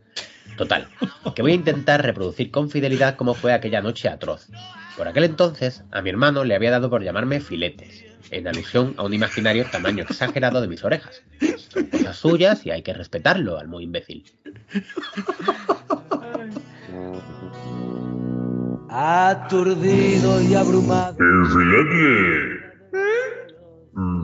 Total, 0.57 0.87
que 1.35 1.41
voy 1.41 1.51
a 1.51 1.55
intentar 1.55 2.05
reproducir 2.05 2.51
con 2.51 2.69
fidelidad 2.69 3.15
cómo 3.15 3.33
fue 3.33 3.53
aquella 3.53 3.81
noche 3.81 4.07
atroz. 4.07 4.49
Por 4.97 5.07
aquel 5.07 5.23
entonces, 5.23 5.83
a 5.91 6.01
mi 6.01 6.09
hermano 6.09 6.43
le 6.43 6.55
había 6.55 6.71
dado 6.71 6.89
por 6.89 7.03
llamarme 7.03 7.39
filetes, 7.39 8.05
en 8.29 8.47
alusión 8.47 8.93
a 8.97 9.03
un 9.03 9.13
imaginario 9.13 9.65
tamaño 9.65 10.03
exagerado 10.03 10.61
de 10.61 10.67
mis 10.67 10.83
orejas. 10.83 11.23
Son 11.69 11.85
cosas 11.87 12.17
suyas 12.17 12.65
y 12.65 12.71
hay 12.71 12.83
que 12.83 12.93
respetarlo 12.93 13.57
al 13.57 13.67
muy 13.67 13.85
imbécil. 13.85 14.23
Aturdido 18.89 20.41
y 20.41 20.53
abrumado. 20.53 21.17
filete. 21.17 22.63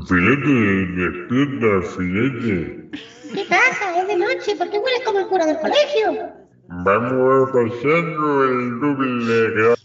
Filete, 0.07 0.51
despierta, 0.95 1.81
filete. 1.95 2.89
¿Qué 3.33 3.45
pasa? 3.49 4.01
Es 4.01 4.07
de 4.07 4.17
noche. 4.17 4.55
¿Por 4.55 4.69
qué 4.69 4.77
hueles 4.77 5.01
como 5.03 5.19
el 5.19 5.27
cura 5.27 5.45
del 5.45 5.57
colegio? 5.57 6.29
Vamos 6.67 7.49
pasando 7.51 8.43
el 8.43 8.79
doble 8.79 9.75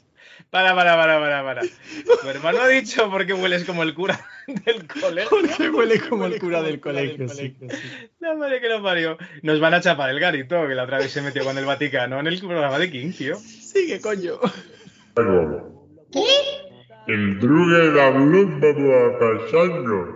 Para, 0.54 0.72
para, 0.72 0.94
para, 0.94 1.18
para, 1.18 1.42
para. 1.42 1.62
Tu 1.62 2.28
hermano 2.28 2.60
ha 2.60 2.68
dicho 2.68 3.10
por 3.10 3.26
qué 3.26 3.34
hueles 3.34 3.64
como 3.64 3.82
el 3.82 3.92
cura 3.92 4.24
del 4.46 4.86
colegio. 4.86 5.28
Porque 5.28 5.68
huele 5.68 5.98
como 5.98 6.26
el 6.26 6.38
cura 6.38 6.62
del 6.62 6.78
colegio, 6.78 7.28
sí. 7.28 7.56
La 8.20 8.36
madre 8.36 8.60
que 8.60 8.68
lo 8.68 8.80
parió. 8.80 9.18
Nos 9.42 9.58
van 9.58 9.74
a 9.74 9.80
chapar 9.80 10.10
el 10.10 10.20
garito 10.20 10.68
que 10.68 10.76
la 10.76 10.84
otra 10.84 10.98
vez 10.98 11.10
se 11.10 11.22
metió 11.22 11.42
con 11.42 11.58
el 11.58 11.64
Vaticano 11.64 12.20
en 12.20 12.28
el 12.28 12.38
programa 12.38 12.78
de 12.78 12.88
King, 12.88 13.10
tío. 13.10 13.34
Sí, 13.34 13.88
qué 13.88 14.00
coño. 14.00 14.38
El 17.08 17.40
drugue 17.40 18.00
habló 18.00 18.46
vamos 18.46 18.94
a 18.94 19.18
pasarnos. 19.18 20.08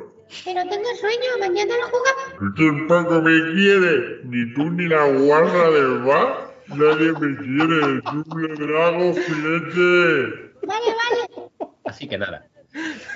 Pero 0.44 0.62
tengo 0.68 0.94
sueño, 1.00 1.30
mañana 1.40 1.74
lo 1.78 1.88
jugamos. 1.88 2.54
Tú 2.54 2.86
tampoco 2.86 3.22
me 3.22 3.54
quieres, 3.54 4.24
ni 4.24 4.54
tú 4.54 4.70
ni 4.70 4.86
la 4.86 5.04
guarra 5.04 5.70
del 5.70 5.98
bar. 6.04 6.47
Nadie 6.68 7.12
me 7.12 7.36
quiere, 7.36 8.00
doble 8.02 8.54
drago, 8.54 9.14
filete. 9.14 10.52
Vale, 10.66 10.86
vale. 10.94 11.70
Así 11.84 12.06
que 12.06 12.18
nada. 12.18 12.46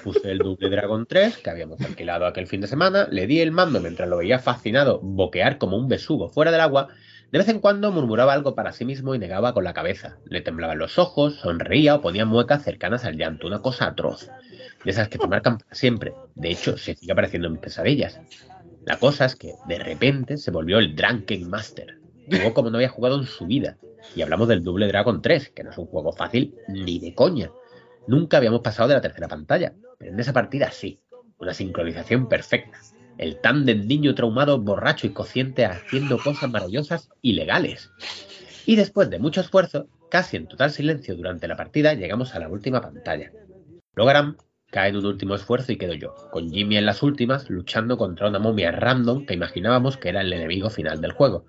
Puse 0.03 0.31
el 0.31 0.39
Double 0.39 0.71
Dragon 0.71 1.07
3, 1.07 1.39
que 1.39 1.51
habíamos 1.51 1.81
alquilado 1.83 2.27
aquel 2.27 2.47
fin 2.47 2.63
de 2.63 2.67
semana, 2.67 3.07
le 3.11 3.27
di 3.27 3.41
el 3.41 3.53
mando 3.53 3.81
mientras 3.81 4.09
lo 4.09 4.17
veía 4.17 4.39
fascinado 4.39 5.01
boquear 5.01 5.59
como 5.59 5.77
un 5.77 5.89
besugo 5.89 6.31
fuera 6.31 6.51
del 6.51 6.63
agua. 6.63 6.89
De 7.31 7.39
vez 7.39 7.49
en 7.49 7.61
cuando 7.61 7.93
murmuraba 7.93 8.33
algo 8.33 8.55
para 8.55 8.73
sí 8.73 8.85
mismo 8.85 9.15
y 9.15 9.19
negaba 9.19 9.55
con 9.55 9.65
la 9.65 9.75
cabeza. 9.75 10.19
Le 10.27 10.41
temblaban 10.41 10.79
los 10.79 10.99
ojos, 10.99 11.37
sonreía 11.37 11.95
o 11.95 12.01
ponía 12.01 12.25
muecas 12.25 12.65
cercanas 12.65 13.05
al 13.05 13.17
llanto, 13.17 13.47
una 13.47 13.61
cosa 13.61 13.87
atroz. 13.87 14.29
De 14.85 14.91
esas 14.91 15.09
que 15.09 15.19
te 15.19 15.29
marcan 15.29 15.59
para 15.59 15.75
siempre. 15.75 16.15
De 16.35 16.51
hecho, 16.51 16.77
se 16.77 16.95
sigue 16.95 17.13
apareciendo 17.13 17.47
en 17.47 17.53
mis 17.53 17.63
pesadillas. 17.63 18.21
La 18.85 18.99
cosa 18.99 19.27
es 19.27 19.37
que, 19.37 19.55
de 19.67 19.79
repente, 19.79 20.37
se 20.37 20.51
volvió 20.51 20.79
el 20.79 20.97
Drunken 20.97 21.49
Master. 21.49 22.02
Jugó 22.31 22.55
como 22.55 22.71
no 22.71 22.79
había 22.79 22.89
jugado 22.89 23.19
en 23.19 23.27
su 23.27 23.47
vida. 23.47 23.79
Y 24.15 24.23
hablamos 24.23 24.49
del 24.49 24.63
Double 24.63 24.87
Dragon 24.89 25.23
3, 25.23 25.51
que 25.51 25.65
no 25.65 25.71
es 25.71 25.79
un 25.79 25.87
juego 25.87 26.13
fácil 26.13 26.55
ni 26.69 26.99
de 26.99 27.15
coña. 27.15 27.51
Nunca 28.07 28.37
habíamos 28.37 28.61
pasado 28.61 28.89
de 28.89 28.95
la 28.95 29.01
tercera 29.01 29.29
pantalla, 29.29 29.75
pero 29.99 30.13
en 30.13 30.21
esa 30.21 30.33
partida 30.33 30.71
sí. 30.71 31.01
Una 31.39 31.55
sincronización 31.55 32.29
perfecta. 32.29 32.79
El 33.19 33.41
tándem 33.41 33.87
niño 33.87 34.15
traumado, 34.15 34.59
borracho 34.61 35.07
y 35.07 35.11
consciente 35.11 35.65
haciendo 35.65 36.19
cosas 36.19 36.51
maravillosas 36.51 37.11
y 37.21 37.35
legales. 37.35 37.91
Y 38.67 38.77
después 38.77 39.11
de 39.11 39.19
mucho 39.19 39.41
esfuerzo, 39.41 39.89
casi 40.11 40.37
en 40.37 40.47
total 40.47 40.71
silencio 40.71 41.17
durante 41.17 41.49
la 41.49 41.57
partida, 41.57 41.95
llegamos 41.95 42.35
a 42.35 42.39
la 42.39 42.49
última 42.49 42.81
pantalla. 42.81 43.33
Logaram 43.95 44.37
cae 44.71 44.89
en 44.89 44.97
un 44.97 45.07
último 45.07 45.35
esfuerzo 45.35 45.73
y 45.73 45.77
quedo 45.77 45.95
yo, 45.95 46.15
con 46.31 46.51
Jimmy 46.51 46.79
en 46.79 46.87
las 46.87 47.03
últimas, 47.03 47.51
luchando 47.51 47.99
contra 47.99 48.29
una 48.29 48.39
momia 48.39 48.73
random 48.73 49.27
que 49.27 49.35
imaginábamos 49.35 49.99
que 49.99 50.09
era 50.09 50.23
el 50.23 50.33
enemigo 50.33 50.71
final 50.71 51.01
del 51.01 51.13
juego. 51.13 51.45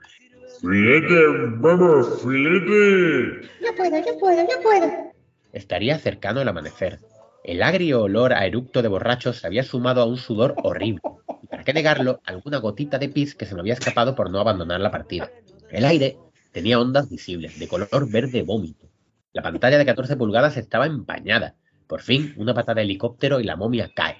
Filete, 0.63 1.27
vamos, 1.57 2.21
filete. 2.21 3.49
Yo 3.61 3.75
puedo, 3.75 3.97
yo 3.97 4.17
puedo, 4.17 4.41
yo 4.43 4.61
puedo. 4.63 5.11
Estaría 5.51 5.99
cercano 5.99 6.39
el 6.39 6.47
amanecer. 6.47 6.99
El 7.43 7.61
agrio 7.61 8.03
olor 8.03 8.31
a 8.31 8.45
eructo 8.45 8.81
de 8.81 8.87
borrachos 8.87 9.39
se 9.39 9.47
había 9.47 9.63
sumado 9.63 10.01
a 10.01 10.05
un 10.05 10.15
sudor 10.15 10.55
horrible. 10.63 11.01
Y 11.41 11.47
para 11.47 11.65
qué 11.65 11.73
negarlo, 11.73 12.21
alguna 12.23 12.59
gotita 12.59 12.97
de 12.97 13.09
pis 13.09 13.35
que 13.35 13.45
se 13.45 13.55
me 13.55 13.59
había 13.59 13.73
escapado 13.73 14.15
por 14.15 14.31
no 14.31 14.39
abandonar 14.39 14.79
la 14.79 14.89
partida. 14.89 15.29
El 15.69 15.83
aire 15.83 16.15
tenía 16.53 16.79
ondas 16.79 17.09
visibles, 17.09 17.59
de 17.59 17.67
color 17.67 18.09
verde 18.09 18.41
vómito. 18.43 18.87
La 19.33 19.41
pantalla 19.41 19.77
de 19.77 19.85
14 19.85 20.15
pulgadas 20.15 20.55
estaba 20.55 20.85
empañada. 20.85 21.55
Por 21.87 21.99
fin, 21.99 22.33
una 22.37 22.53
patada 22.53 22.75
de 22.75 22.83
helicóptero 22.83 23.41
y 23.41 23.43
la 23.43 23.57
momia 23.57 23.91
cae. 23.93 24.15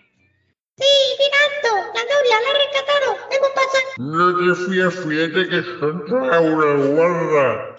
Sí, 0.75 0.83
No 4.03 4.35
te 4.35 4.55
fíes, 4.65 4.99
filete, 4.99 5.47
que 5.47 5.63
son 5.79 6.03
una 6.11 6.39
guarda. 6.39 7.77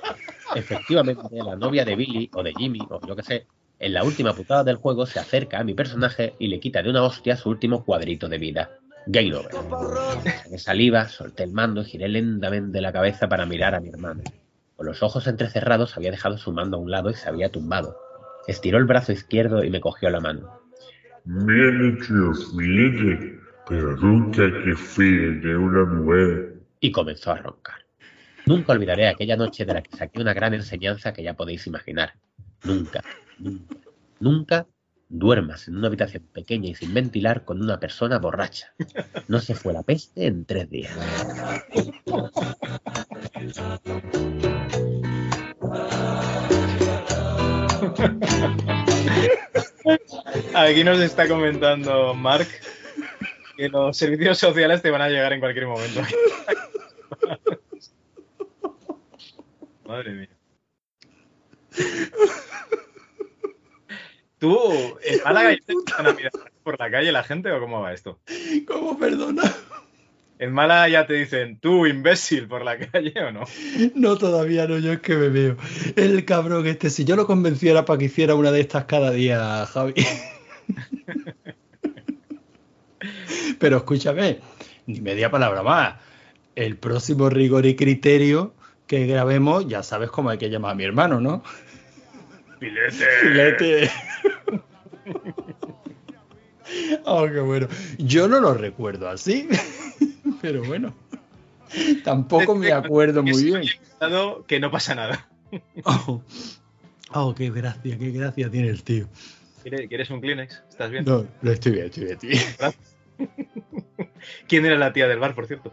Efectivamente, 0.55 1.43
la 1.43 1.55
novia 1.55 1.85
de 1.85 1.97
Billy 1.97 2.31
o 2.33 2.43
de 2.43 2.55
Jimmy 2.55 2.81
o 2.89 2.99
yo 3.07 3.15
que 3.15 3.23
sé, 3.23 3.47
en 3.79 3.93
la 3.93 4.05
última 4.05 4.35
putada 4.35 4.65
del 4.65 4.77
juego 4.77 5.05
se 5.05 5.19
acerca 5.19 5.59
a 5.59 5.65
mi 5.65 5.75
personaje 5.75 6.35
y 6.39 6.47
le 6.47 6.61
quita 6.61 6.83
de 6.83 6.89
una 6.89 7.03
hostia 7.03 7.37
su 7.37 7.51
último 7.51 7.85
cuadrito 7.85 8.29
de 8.29 8.39
vida. 8.39 8.71
Game 9.07 9.35
over. 9.35 9.53
Saqué 10.43 10.59
saliva, 10.59 11.09
solté 11.09 11.43
el 11.43 11.53
mando 11.53 11.83
y 11.83 11.85
giré 11.85 12.09
lentamente 12.09 12.81
la 12.81 12.93
cabeza 12.93 13.29
para 13.29 13.45
mirar 13.45 13.75
a 13.75 13.81
mi 13.81 13.91
hermano. 13.91 14.23
Con 14.77 14.87
los 14.87 15.03
ojos 15.03 15.27
entrecerrados 15.27 15.95
había 15.99 16.11
dejado 16.11 16.39
su 16.39 16.53
mando 16.53 16.79
a 16.79 16.81
un 16.81 16.91
lado 16.91 17.11
y 17.11 17.15
se 17.15 17.29
había 17.29 17.51
tumbado. 17.51 17.99
Estiró 18.47 18.79
el 18.79 18.85
brazo 18.85 19.13
izquierdo 19.13 19.63
y 19.63 19.69
me 19.69 19.81
cogió 19.81 20.09
la 20.09 20.21
mano. 20.21 20.59
Bien 21.25 21.99
hecho, 21.99 22.33
filete, 22.57 23.44
pero 23.69 23.97
nunca 23.97 24.43
que 24.65 24.75
fíes 24.77 25.43
de 25.43 25.57
una 25.57 25.85
mujer. 25.85 26.55
y 26.81 26.93
comenzó 26.93 27.33
a 27.33 27.39
roncar. 27.39 27.85
Nunca 28.47 28.73
olvidaré 28.73 29.09
aquella 29.09 29.37
noche 29.37 29.65
de 29.65 29.73
la 29.73 29.83
que 29.83 29.97
saqué 29.97 30.21
una 30.21 30.35
gran 30.35 30.53
enseñanza 30.53 31.15
que 31.15 31.23
ya 31.23 31.35
podéis 31.35 31.67
imaginar. 31.67 32.15
Nunca, 32.63 33.03
nunca, 33.39 33.75
nunca 34.21 34.67
duermas 35.09 35.69
en 35.69 35.77
una 35.77 35.87
habitación 35.87 36.25
pequeña 36.33 36.69
y 36.69 36.75
sin 36.75 36.93
ventilar 36.93 37.45
con 37.45 37.63
una 37.63 37.81
persona 37.81 38.19
borracha. 38.19 38.75
No 39.29 39.41
se 39.41 39.55
fue 39.55 39.73
la 39.73 39.83
peste 39.83 40.27
en 40.27 40.45
tres 40.45 40.69
días. 40.69 40.93
Aquí 50.55 50.85
nos 50.85 51.01
está 51.01 51.29
comentando 51.29 52.15
Mark 52.15 52.49
que 53.57 53.69
los 53.69 53.97
servicios 53.97 54.39
sociales 54.39 54.83
te 54.83 54.91
van 54.91 55.03
a 55.03 55.09
llegar 55.09 55.33
en 55.33 55.41
cualquier 55.41 55.67
momento. 55.67 56.01
Madre 59.87 60.13
mía. 60.13 60.29
¿Tú, 64.39 64.99
en 65.03 65.21
Málaga, 65.25 65.53
ya 65.53 65.59
te 65.67 65.73
a 65.97 66.13
mirar 66.13 66.33
por 66.63 66.79
la 66.79 66.91
calle 66.91 67.13
la 67.13 67.25
gente 67.25 67.51
o 67.51 67.61
cómo 67.61 67.81
va 67.81 67.93
esto? 67.93 68.21
¿Cómo 68.67 68.99
perdona? 68.99 69.43
En 70.39 70.53
Málaga 70.53 70.89
ya 70.89 71.07
te 71.07 71.15
dicen, 71.15 71.59
tú, 71.61 71.87
imbécil, 71.87 72.49
por 72.49 72.65
la 72.65 72.77
calle 72.79 73.15
o 73.23 73.33
no? 73.33 73.45
No, 73.95 74.19
todavía 74.19 74.67
no, 74.67 74.79
yo 74.79 74.93
es 74.93 75.01
que 75.01 75.15
me 75.15 75.29
veo. 75.29 75.57
El 75.97 76.25
cabrón 76.25 76.67
este, 76.67 76.91
si 76.91 77.05
yo 77.05 77.17
lo 77.17 77.27
convenciera 77.27 77.85
para 77.85 77.99
que 77.99 78.07
hiciera 78.07 78.35
una 78.35 78.51
de 78.51 78.61
estas 78.61 78.85
cada 78.85 79.11
día, 79.13 79.65
Javi. 79.67 79.95
Pero 83.59 83.79
escúchame, 83.79 84.41
ni 84.87 85.01
media 85.01 85.31
palabra 85.31 85.63
más. 85.63 85.95
El 86.55 86.77
próximo 86.77 87.31
rigor 87.31 87.67
y 87.67 87.75
criterio 87.75 88.55
que 88.87 89.07
grabemos, 89.07 89.67
ya 89.67 89.83
sabes 89.83 90.11
cómo 90.11 90.31
hay 90.31 90.39
que 90.39 90.51
llamar 90.51 90.73
a 90.73 90.75
mi 90.75 90.85
hermano, 90.85 91.21
¿no? 91.21 91.43
Filete. 92.61 93.05
Filete. 93.23 93.91
Oh, 97.05 97.27
qué 97.27 97.41
bueno. 97.41 97.69
Yo 97.99 98.29
no 98.29 98.41
lo 98.41 98.55
recuerdo 98.55 99.09
así, 99.09 99.49
pero 100.43 100.63
bueno. 100.65 100.95
Tampoco 102.05 102.55
me 102.55 102.73
acuerdo 102.73 103.23
muy 103.23 103.45
bien. 103.45 103.65
Que 104.47 104.61
no 104.61 104.71
pasa 104.71 104.95
nada. 104.95 105.29
Oh, 105.85 106.23
oh, 107.13 107.35
qué 107.35 107.51
gracia, 107.51 107.99
qué 107.99 108.11
gracia 108.11 108.51
tiene 108.51 108.69
el 108.69 108.83
tío. 108.83 109.09
¿Quieres 109.63 110.11
un 110.11 110.21
Kleenex? 110.21 110.63
¿Estás 110.69 110.91
bien? 110.91 111.05
No, 111.05 111.27
no 111.41 111.51
estoy 111.51 111.73
bien, 111.73 111.87
estoy 111.87 112.05
bien, 112.05 112.19
bien. 112.21 112.75
¿Quién 114.49 114.65
era 114.67 114.77
la 114.77 114.93
tía 114.93 115.07
del 115.09 115.19
bar, 115.19 115.35
por 115.35 115.47
cierto? 115.47 115.73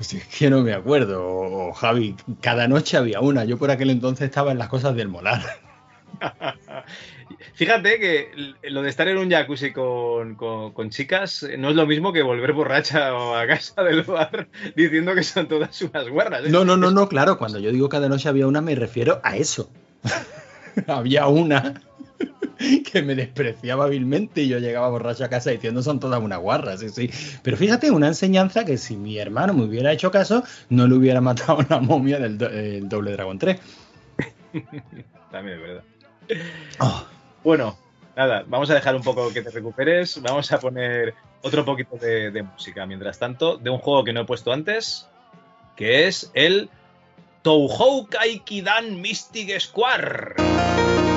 Es 0.00 0.14
que 0.38 0.50
no 0.50 0.62
me 0.62 0.72
acuerdo, 0.72 1.72
Javi. 1.72 2.16
Cada 2.40 2.66
noche 2.68 2.96
había 2.96 3.20
una. 3.20 3.44
Yo 3.44 3.58
por 3.58 3.70
aquel 3.70 3.90
entonces 3.90 4.26
estaba 4.26 4.52
en 4.52 4.58
las 4.58 4.68
cosas 4.68 4.94
del 4.96 5.08
molar. 5.08 5.42
Fíjate 7.54 7.98
que 7.98 8.30
lo 8.70 8.82
de 8.82 8.88
estar 8.90 9.08
en 9.08 9.18
un 9.18 9.30
jacuzzi 9.30 9.72
con, 9.72 10.34
con- 10.36 10.72
con 10.72 10.90
chicas 10.90 11.46
no 11.58 11.70
es 11.70 11.76
lo 11.76 11.86
mismo 11.86 12.12
que 12.12 12.22
volver 12.22 12.52
borracha 12.52 13.08
a 13.40 13.46
casa 13.46 13.82
del 13.82 14.02
bar 14.02 14.48
diciendo 14.76 15.14
que 15.14 15.22
son 15.22 15.48
todas 15.48 15.80
unas 15.82 16.08
guarras. 16.08 16.44
¿eh? 16.44 16.50
No, 16.50 16.64
no, 16.64 16.76
no, 16.76 16.90
no, 16.90 17.08
claro. 17.08 17.38
Cuando 17.38 17.58
yo 17.58 17.72
digo 17.72 17.88
cada 17.88 18.08
noche 18.08 18.28
había 18.28 18.46
una, 18.46 18.60
me 18.60 18.74
refiero 18.74 19.20
a 19.24 19.36
eso. 19.36 19.70
había 20.86 21.26
una 21.26 21.80
que 22.92 23.02
me 23.02 23.14
despreciaba 23.14 23.84
hábilmente 23.84 24.42
y 24.42 24.48
yo 24.48 24.58
llegaba 24.58 24.88
borracho 24.88 25.24
a 25.24 25.28
casa 25.28 25.50
diciendo 25.50 25.82
son 25.82 25.98
todas 26.00 26.20
unas 26.20 26.38
guarras, 26.38 26.80
sí, 26.80 26.88
sí. 26.90 27.10
Pero 27.42 27.56
fíjate, 27.56 27.90
una 27.90 28.08
enseñanza 28.08 28.64
que 28.64 28.78
si 28.78 28.96
mi 28.96 29.18
hermano 29.18 29.52
me 29.54 29.64
hubiera 29.64 29.92
hecho 29.92 30.10
caso, 30.10 30.44
no 30.68 30.86
le 30.86 30.94
hubiera 30.94 31.20
matado 31.20 31.60
a 31.60 31.66
la 31.68 31.80
momia 31.80 32.18
del 32.18 32.38
do- 32.38 32.48
el 32.50 32.88
Doble 32.88 33.12
Dragon 33.12 33.38
3. 33.38 33.58
También 35.30 35.56
es 35.58 35.62
verdad. 35.62 35.82
Bueno, 37.42 37.78
nada, 38.16 38.44
vamos 38.46 38.70
a 38.70 38.74
dejar 38.74 38.94
un 38.94 39.02
poco 39.02 39.32
que 39.32 39.42
te 39.42 39.50
recuperes. 39.50 40.20
Vamos 40.22 40.52
a 40.52 40.58
poner 40.60 41.14
otro 41.42 41.64
poquito 41.64 41.96
de, 41.96 42.30
de 42.30 42.42
música 42.42 42.86
mientras 42.86 43.18
tanto, 43.18 43.56
de 43.56 43.70
un 43.70 43.78
juego 43.78 44.04
que 44.04 44.12
no 44.12 44.20
he 44.20 44.24
puesto 44.24 44.52
antes, 44.52 45.08
que 45.76 46.06
es 46.06 46.30
el 46.34 46.68
Touhou 47.42 48.06
Kaikidan 48.08 49.00
Mystic 49.00 49.58
Square. 49.58 51.11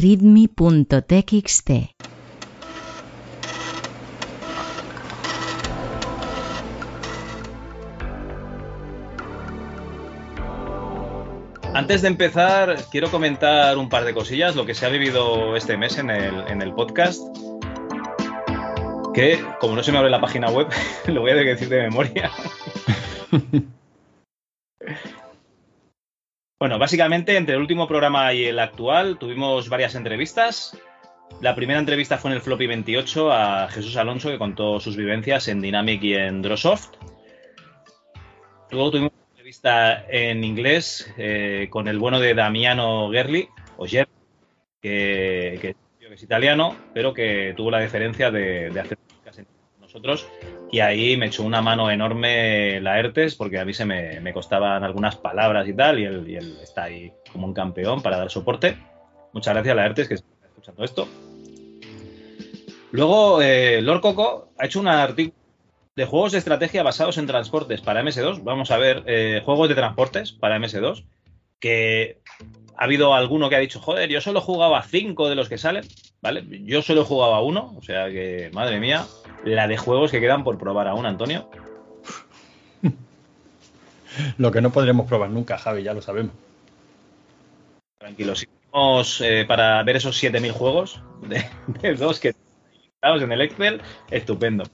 readme.txt. 0.00 1.70
Antes 11.72 12.02
de 12.02 12.08
empezar, 12.08 12.76
quiero 12.90 13.10
comentar 13.10 13.78
un 13.78 13.88
par 13.88 14.04
de 14.04 14.12
cosillas, 14.12 14.56
lo 14.56 14.66
que 14.66 14.74
se 14.74 14.86
ha 14.86 14.88
vivido 14.88 15.54
este 15.54 15.76
mes 15.76 15.98
en 15.98 16.10
el, 16.10 16.34
en 16.48 16.62
el 16.62 16.72
podcast. 16.72 17.22
Que, 19.14 19.44
como 19.60 19.76
no 19.76 19.82
se 19.82 19.92
me 19.92 19.98
abre 19.98 20.10
la 20.10 20.20
página 20.20 20.50
web, 20.50 20.68
lo 21.06 21.20
voy 21.20 21.30
a 21.30 21.34
decir 21.34 21.68
de 21.68 21.82
memoria. 21.82 22.30
Bueno, 26.60 26.78
básicamente 26.78 27.38
entre 27.38 27.54
el 27.54 27.60
último 27.62 27.88
programa 27.88 28.34
y 28.34 28.44
el 28.44 28.58
actual 28.58 29.18
tuvimos 29.18 29.70
varias 29.70 29.94
entrevistas. 29.94 30.76
La 31.40 31.54
primera 31.54 31.78
entrevista 31.80 32.18
fue 32.18 32.32
en 32.32 32.36
el 32.36 32.42
Floppy 32.42 32.66
28 32.66 33.32
a 33.32 33.68
Jesús 33.70 33.96
Alonso, 33.96 34.28
que 34.28 34.36
contó 34.36 34.78
sus 34.78 34.94
vivencias 34.94 35.48
en 35.48 35.62
Dynamic 35.62 36.02
y 36.02 36.14
en 36.14 36.42
Drosoft. 36.42 36.90
Luego 38.70 38.90
tuvimos 38.90 39.12
una 39.12 39.28
entrevista 39.30 40.04
en 40.10 40.44
inglés 40.44 41.10
eh, 41.16 41.68
con 41.70 41.88
el 41.88 41.98
bueno 41.98 42.20
de 42.20 42.34
Damiano 42.34 43.10
Gerli, 43.10 43.48
o 43.78 43.86
Ger, 43.86 44.06
que, 44.82 45.58
que- 45.62 45.76
es 46.12 46.22
italiano, 46.24 46.76
pero 46.92 47.14
que 47.14 47.54
tuvo 47.56 47.70
la 47.70 47.78
deferencia 47.78 48.32
de, 48.32 48.66
hacer 48.80 48.98
nosotros. 49.90 50.26
Y 50.70 50.80
ahí 50.80 51.16
me 51.16 51.26
echó 51.26 51.42
una 51.42 51.60
mano 51.60 51.90
enorme 51.90 52.80
la 52.80 52.98
ERTES, 52.98 53.34
porque 53.34 53.58
a 53.58 53.64
mí 53.64 53.74
se 53.74 53.84
me, 53.84 54.32
costaban 54.32 54.84
algunas 54.84 55.16
palabras 55.16 55.66
y 55.68 55.74
tal, 55.74 55.98
y 55.98 56.04
él, 56.04 56.58
está 56.62 56.84
ahí 56.84 57.12
como 57.32 57.46
un 57.46 57.54
campeón 57.54 58.00
para 58.00 58.16
dar 58.16 58.30
soporte. 58.30 58.78
Muchas 59.32 59.54
gracias 59.54 59.72
a 59.72 59.76
la 59.76 59.86
ERTES 59.86 60.08
que 60.08 60.14
está 60.14 60.28
escuchando 60.46 60.84
esto. 60.84 61.08
Luego, 62.92 63.42
eh, 63.42 63.80
Lord 63.82 64.00
Coco 64.00 64.52
ha 64.58 64.66
hecho 64.66 64.80
un 64.80 64.88
artículo 64.88 65.38
de 65.96 66.04
juegos 66.06 66.32
de 66.32 66.38
estrategia 66.38 66.82
basados 66.82 67.18
en 67.18 67.26
transportes 67.26 67.80
para 67.80 68.02
MS2. 68.02 68.42
Vamos 68.42 68.70
a 68.70 68.78
ver, 68.78 69.02
eh, 69.06 69.42
juegos 69.44 69.68
de 69.68 69.74
transportes 69.74 70.32
para 70.32 70.58
MS2. 70.58 71.04
Que 71.60 72.20
ha 72.76 72.84
habido 72.84 73.14
alguno 73.14 73.50
que 73.50 73.56
ha 73.56 73.60
dicho, 73.60 73.80
joder, 73.80 74.08
yo 74.08 74.20
solo 74.20 74.38
he 74.38 74.42
jugado 74.42 74.74
a 74.76 74.82
cinco 74.82 75.28
de 75.28 75.34
los 75.34 75.48
que 75.48 75.58
salen, 75.58 75.84
¿vale? 76.22 76.44
Yo 76.64 76.82
solo 76.82 77.02
he 77.02 77.04
jugado 77.04 77.34
a 77.34 77.42
uno, 77.42 77.74
o 77.76 77.82
sea 77.82 78.08
que, 78.08 78.50
madre 78.52 78.80
mía, 78.80 79.06
la 79.44 79.68
de 79.68 79.76
juegos 79.76 80.10
que 80.10 80.20
quedan 80.20 80.44
por 80.44 80.58
probar 80.58 80.88
aún, 80.88 81.06
Antonio. 81.06 81.48
Lo 84.38 84.50
que 84.52 84.60
no 84.60 84.70
podremos 84.70 85.06
probar 85.08 85.30
nunca, 85.30 85.58
Javi, 85.58 85.82
ya 85.82 85.94
lo 85.94 86.02
sabemos. 86.02 86.32
Tranquilo, 87.98 88.34
si 88.34 88.46
tenemos, 88.46 89.20
eh, 89.20 89.44
para 89.46 89.82
ver 89.82 89.96
esos 89.96 90.16
7000 90.16 90.52
juegos 90.52 91.00
de, 91.22 91.44
de 91.80 91.94
dos 91.94 92.18
que 92.18 92.34
estamos 92.94 93.22
en 93.22 93.32
el 93.32 93.40
Excel, 93.42 93.80
estupendo. 94.10 94.64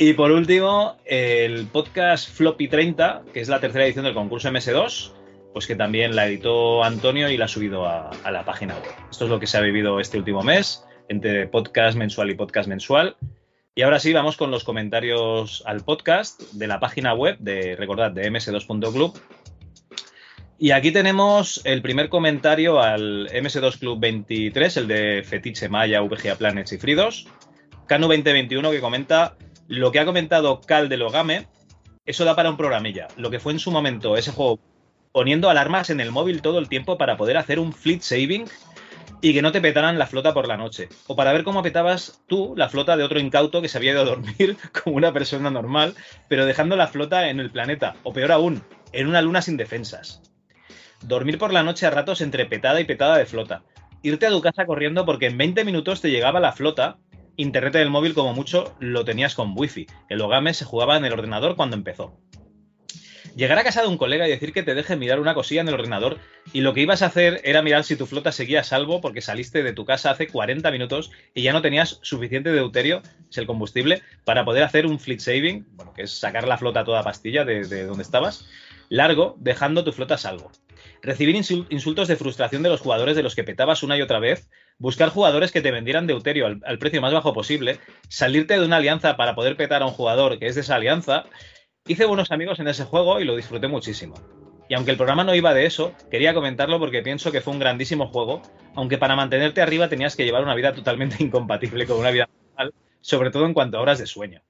Y 0.00 0.12
por 0.12 0.30
último, 0.30 0.96
el 1.04 1.66
podcast 1.66 2.30
Floppy 2.30 2.68
30, 2.68 3.24
que 3.32 3.40
es 3.40 3.48
la 3.48 3.58
tercera 3.58 3.84
edición 3.84 4.04
del 4.04 4.14
concurso 4.14 4.48
MS2, 4.48 5.12
pues 5.52 5.66
que 5.66 5.76
también 5.76 6.14
la 6.14 6.26
editó 6.26 6.84
Antonio 6.84 7.28
y 7.30 7.36
la 7.36 7.46
ha 7.46 7.48
subido 7.48 7.86
a, 7.86 8.10
la 8.30 8.44
página 8.44 8.74
web. 8.74 8.92
Esto 9.10 9.24
es 9.24 9.30
lo 9.30 9.40
que 9.40 9.46
se 9.46 9.58
ha 9.58 9.60
vivido 9.60 10.00
este 10.00 10.18
último 10.18 10.42
mes, 10.42 10.84
entre 11.08 11.46
podcast 11.46 11.96
mensual 11.96 12.30
y 12.30 12.34
podcast 12.34 12.68
mensual. 12.68 13.16
Y 13.74 13.82
ahora 13.82 14.00
sí, 14.00 14.12
vamos 14.12 14.36
con 14.36 14.50
los 14.50 14.64
comentarios 14.64 15.62
al 15.66 15.84
podcast 15.84 16.40
de 16.52 16.66
la 16.66 16.80
página 16.80 17.14
web 17.14 17.38
de, 17.38 17.76
recordad, 17.76 18.10
de 18.10 18.30
ms2.club. 18.30 19.18
Y 20.60 20.72
aquí 20.72 20.90
tenemos 20.90 21.60
el 21.64 21.82
primer 21.82 22.08
comentario 22.08 22.80
al 22.80 23.28
MS2 23.28 23.78
Club 23.78 24.00
23, 24.00 24.76
el 24.78 24.88
de 24.88 25.22
Fetiche 25.24 25.68
Maya, 25.68 26.00
VGA 26.00 26.34
Planets 26.34 26.72
y 26.72 26.78
Fridos. 26.78 27.28
Canu 27.86 28.08
2021 28.08 28.70
que 28.72 28.80
comenta 28.80 29.36
lo 29.68 29.92
que 29.92 30.00
ha 30.00 30.04
comentado 30.04 30.60
Cal 30.60 30.88
de 30.88 30.96
Logame, 30.96 31.46
eso 32.04 32.24
da 32.24 32.34
para 32.34 32.50
un 32.50 32.56
programilla. 32.56 33.06
Lo 33.16 33.30
que 33.30 33.38
fue 33.38 33.52
en 33.52 33.58
su 33.58 33.70
momento 33.70 34.16
ese 34.16 34.32
juego 34.32 34.58
poniendo 35.12 35.50
alarmas 35.50 35.90
en 35.90 36.00
el 36.00 36.10
móvil 36.10 36.42
todo 36.42 36.58
el 36.58 36.68
tiempo 36.68 36.98
para 36.98 37.16
poder 37.16 37.36
hacer 37.36 37.58
un 37.58 37.72
fleet 37.72 38.00
saving 38.00 38.46
y 39.20 39.32
que 39.32 39.42
no 39.42 39.52
te 39.52 39.60
petaran 39.60 39.98
la 39.98 40.06
flota 40.06 40.34
por 40.34 40.46
la 40.46 40.56
noche. 40.56 40.88
O 41.06 41.16
para 41.16 41.32
ver 41.32 41.44
cómo 41.44 41.62
petabas 41.62 42.22
tú 42.26 42.54
la 42.56 42.68
flota 42.68 42.96
de 42.96 43.04
otro 43.04 43.18
incauto 43.18 43.60
que 43.62 43.68
se 43.68 43.78
había 43.78 43.92
ido 43.92 44.02
a 44.02 44.04
dormir 44.04 44.56
como 44.84 44.96
una 44.96 45.12
persona 45.12 45.50
normal, 45.50 45.94
pero 46.28 46.46
dejando 46.46 46.76
la 46.76 46.88
flota 46.88 47.28
en 47.28 47.40
el 47.40 47.50
planeta. 47.50 47.96
O 48.02 48.12
peor 48.12 48.32
aún, 48.32 48.62
en 48.92 49.08
una 49.08 49.22
luna 49.22 49.42
sin 49.42 49.56
defensas. 49.56 50.22
Dormir 51.02 51.38
por 51.38 51.52
la 51.52 51.62
noche 51.62 51.86
a 51.86 51.90
ratos 51.90 52.20
entre 52.20 52.46
petada 52.46 52.80
y 52.80 52.84
petada 52.84 53.16
de 53.16 53.26
flota. 53.26 53.62
Irte 54.02 54.26
a 54.26 54.30
tu 54.30 54.40
casa 54.40 54.66
corriendo 54.66 55.04
porque 55.04 55.26
en 55.26 55.38
20 55.38 55.64
minutos 55.64 56.00
te 56.00 56.10
llegaba 56.10 56.40
la 56.40 56.52
flota. 56.52 56.98
Internet 57.36 57.74
del 57.74 57.90
móvil 57.90 58.14
como 58.14 58.34
mucho 58.34 58.74
lo 58.80 59.04
tenías 59.04 59.34
con 59.34 59.54
wifi. 59.56 59.86
El 60.08 60.20
Ogame 60.20 60.54
se 60.54 60.64
jugaba 60.64 60.96
en 60.96 61.04
el 61.04 61.12
ordenador 61.12 61.56
cuando 61.56 61.76
empezó. 61.76 62.18
Llegar 63.38 63.56
a 63.56 63.62
casa 63.62 63.82
de 63.82 63.86
un 63.86 63.98
colega 63.98 64.26
y 64.26 64.32
decir 64.32 64.52
que 64.52 64.64
te 64.64 64.74
deje 64.74 64.96
mirar 64.96 65.20
una 65.20 65.32
cosilla 65.32 65.60
en 65.60 65.68
el 65.68 65.74
ordenador 65.74 66.18
y 66.52 66.60
lo 66.60 66.74
que 66.74 66.80
ibas 66.80 67.02
a 67.02 67.06
hacer 67.06 67.40
era 67.44 67.62
mirar 67.62 67.84
si 67.84 67.94
tu 67.94 68.04
flota 68.04 68.32
seguía 68.32 68.62
a 68.62 68.64
salvo 68.64 69.00
porque 69.00 69.20
saliste 69.20 69.62
de 69.62 69.72
tu 69.72 69.84
casa 69.84 70.10
hace 70.10 70.26
40 70.26 70.72
minutos 70.72 71.12
y 71.34 71.42
ya 71.42 71.52
no 71.52 71.62
tenías 71.62 72.00
suficiente 72.02 72.50
deuterio, 72.50 73.00
es 73.30 73.38
el 73.38 73.46
combustible, 73.46 74.02
para 74.24 74.44
poder 74.44 74.64
hacer 74.64 74.86
un 74.86 74.98
fleet 74.98 75.20
saving, 75.20 75.64
bueno, 75.76 75.92
que 75.94 76.02
es 76.02 76.18
sacar 76.18 76.48
la 76.48 76.58
flota 76.58 76.82
toda 76.82 77.04
pastilla 77.04 77.44
de, 77.44 77.64
de 77.68 77.84
donde 77.86 78.02
estabas, 78.02 78.48
largo, 78.88 79.36
dejando 79.38 79.84
tu 79.84 79.92
flota 79.92 80.14
a 80.14 80.18
salvo. 80.18 80.50
Recibir 81.00 81.36
insul- 81.36 81.68
insultos 81.70 82.08
de 82.08 82.16
frustración 82.16 82.64
de 82.64 82.70
los 82.70 82.80
jugadores 82.80 83.14
de 83.14 83.22
los 83.22 83.36
que 83.36 83.44
petabas 83.44 83.84
una 83.84 83.96
y 83.96 84.02
otra 84.02 84.18
vez, 84.18 84.50
buscar 84.78 85.10
jugadores 85.10 85.52
que 85.52 85.60
te 85.60 85.70
vendieran 85.70 86.08
deuterio 86.08 86.46
al 86.64 86.78
precio 86.80 87.00
más 87.00 87.12
bajo 87.12 87.32
posible, 87.34 87.78
salirte 88.08 88.58
de 88.58 88.66
una 88.66 88.78
alianza 88.78 89.16
para 89.16 89.36
poder 89.36 89.56
petar 89.56 89.82
a 89.82 89.86
un 89.86 89.92
jugador 89.92 90.40
que 90.40 90.48
es 90.48 90.56
de 90.56 90.62
esa 90.62 90.74
alianza. 90.74 91.24
Hice 91.88 92.04
buenos 92.04 92.30
amigos 92.30 92.60
en 92.60 92.68
ese 92.68 92.84
juego 92.84 93.18
y 93.18 93.24
lo 93.24 93.34
disfruté 93.34 93.66
muchísimo. 93.66 94.14
Y 94.68 94.74
aunque 94.74 94.90
el 94.90 94.98
programa 94.98 95.24
no 95.24 95.34
iba 95.34 95.54
de 95.54 95.64
eso, 95.64 95.94
quería 96.10 96.34
comentarlo 96.34 96.78
porque 96.78 97.00
pienso 97.00 97.32
que 97.32 97.40
fue 97.40 97.54
un 97.54 97.58
grandísimo 97.58 98.08
juego, 98.08 98.42
aunque 98.74 98.98
para 98.98 99.16
mantenerte 99.16 99.62
arriba 99.62 99.88
tenías 99.88 100.14
que 100.14 100.26
llevar 100.26 100.42
una 100.42 100.54
vida 100.54 100.74
totalmente 100.74 101.16
incompatible 101.24 101.86
con 101.86 101.96
una 101.96 102.10
vida 102.10 102.28
normal, 102.50 102.74
sobre 103.00 103.30
todo 103.30 103.46
en 103.46 103.54
cuanto 103.54 103.78
a 103.78 103.80
horas 103.80 103.98
de 103.98 104.06
sueño. 104.06 104.42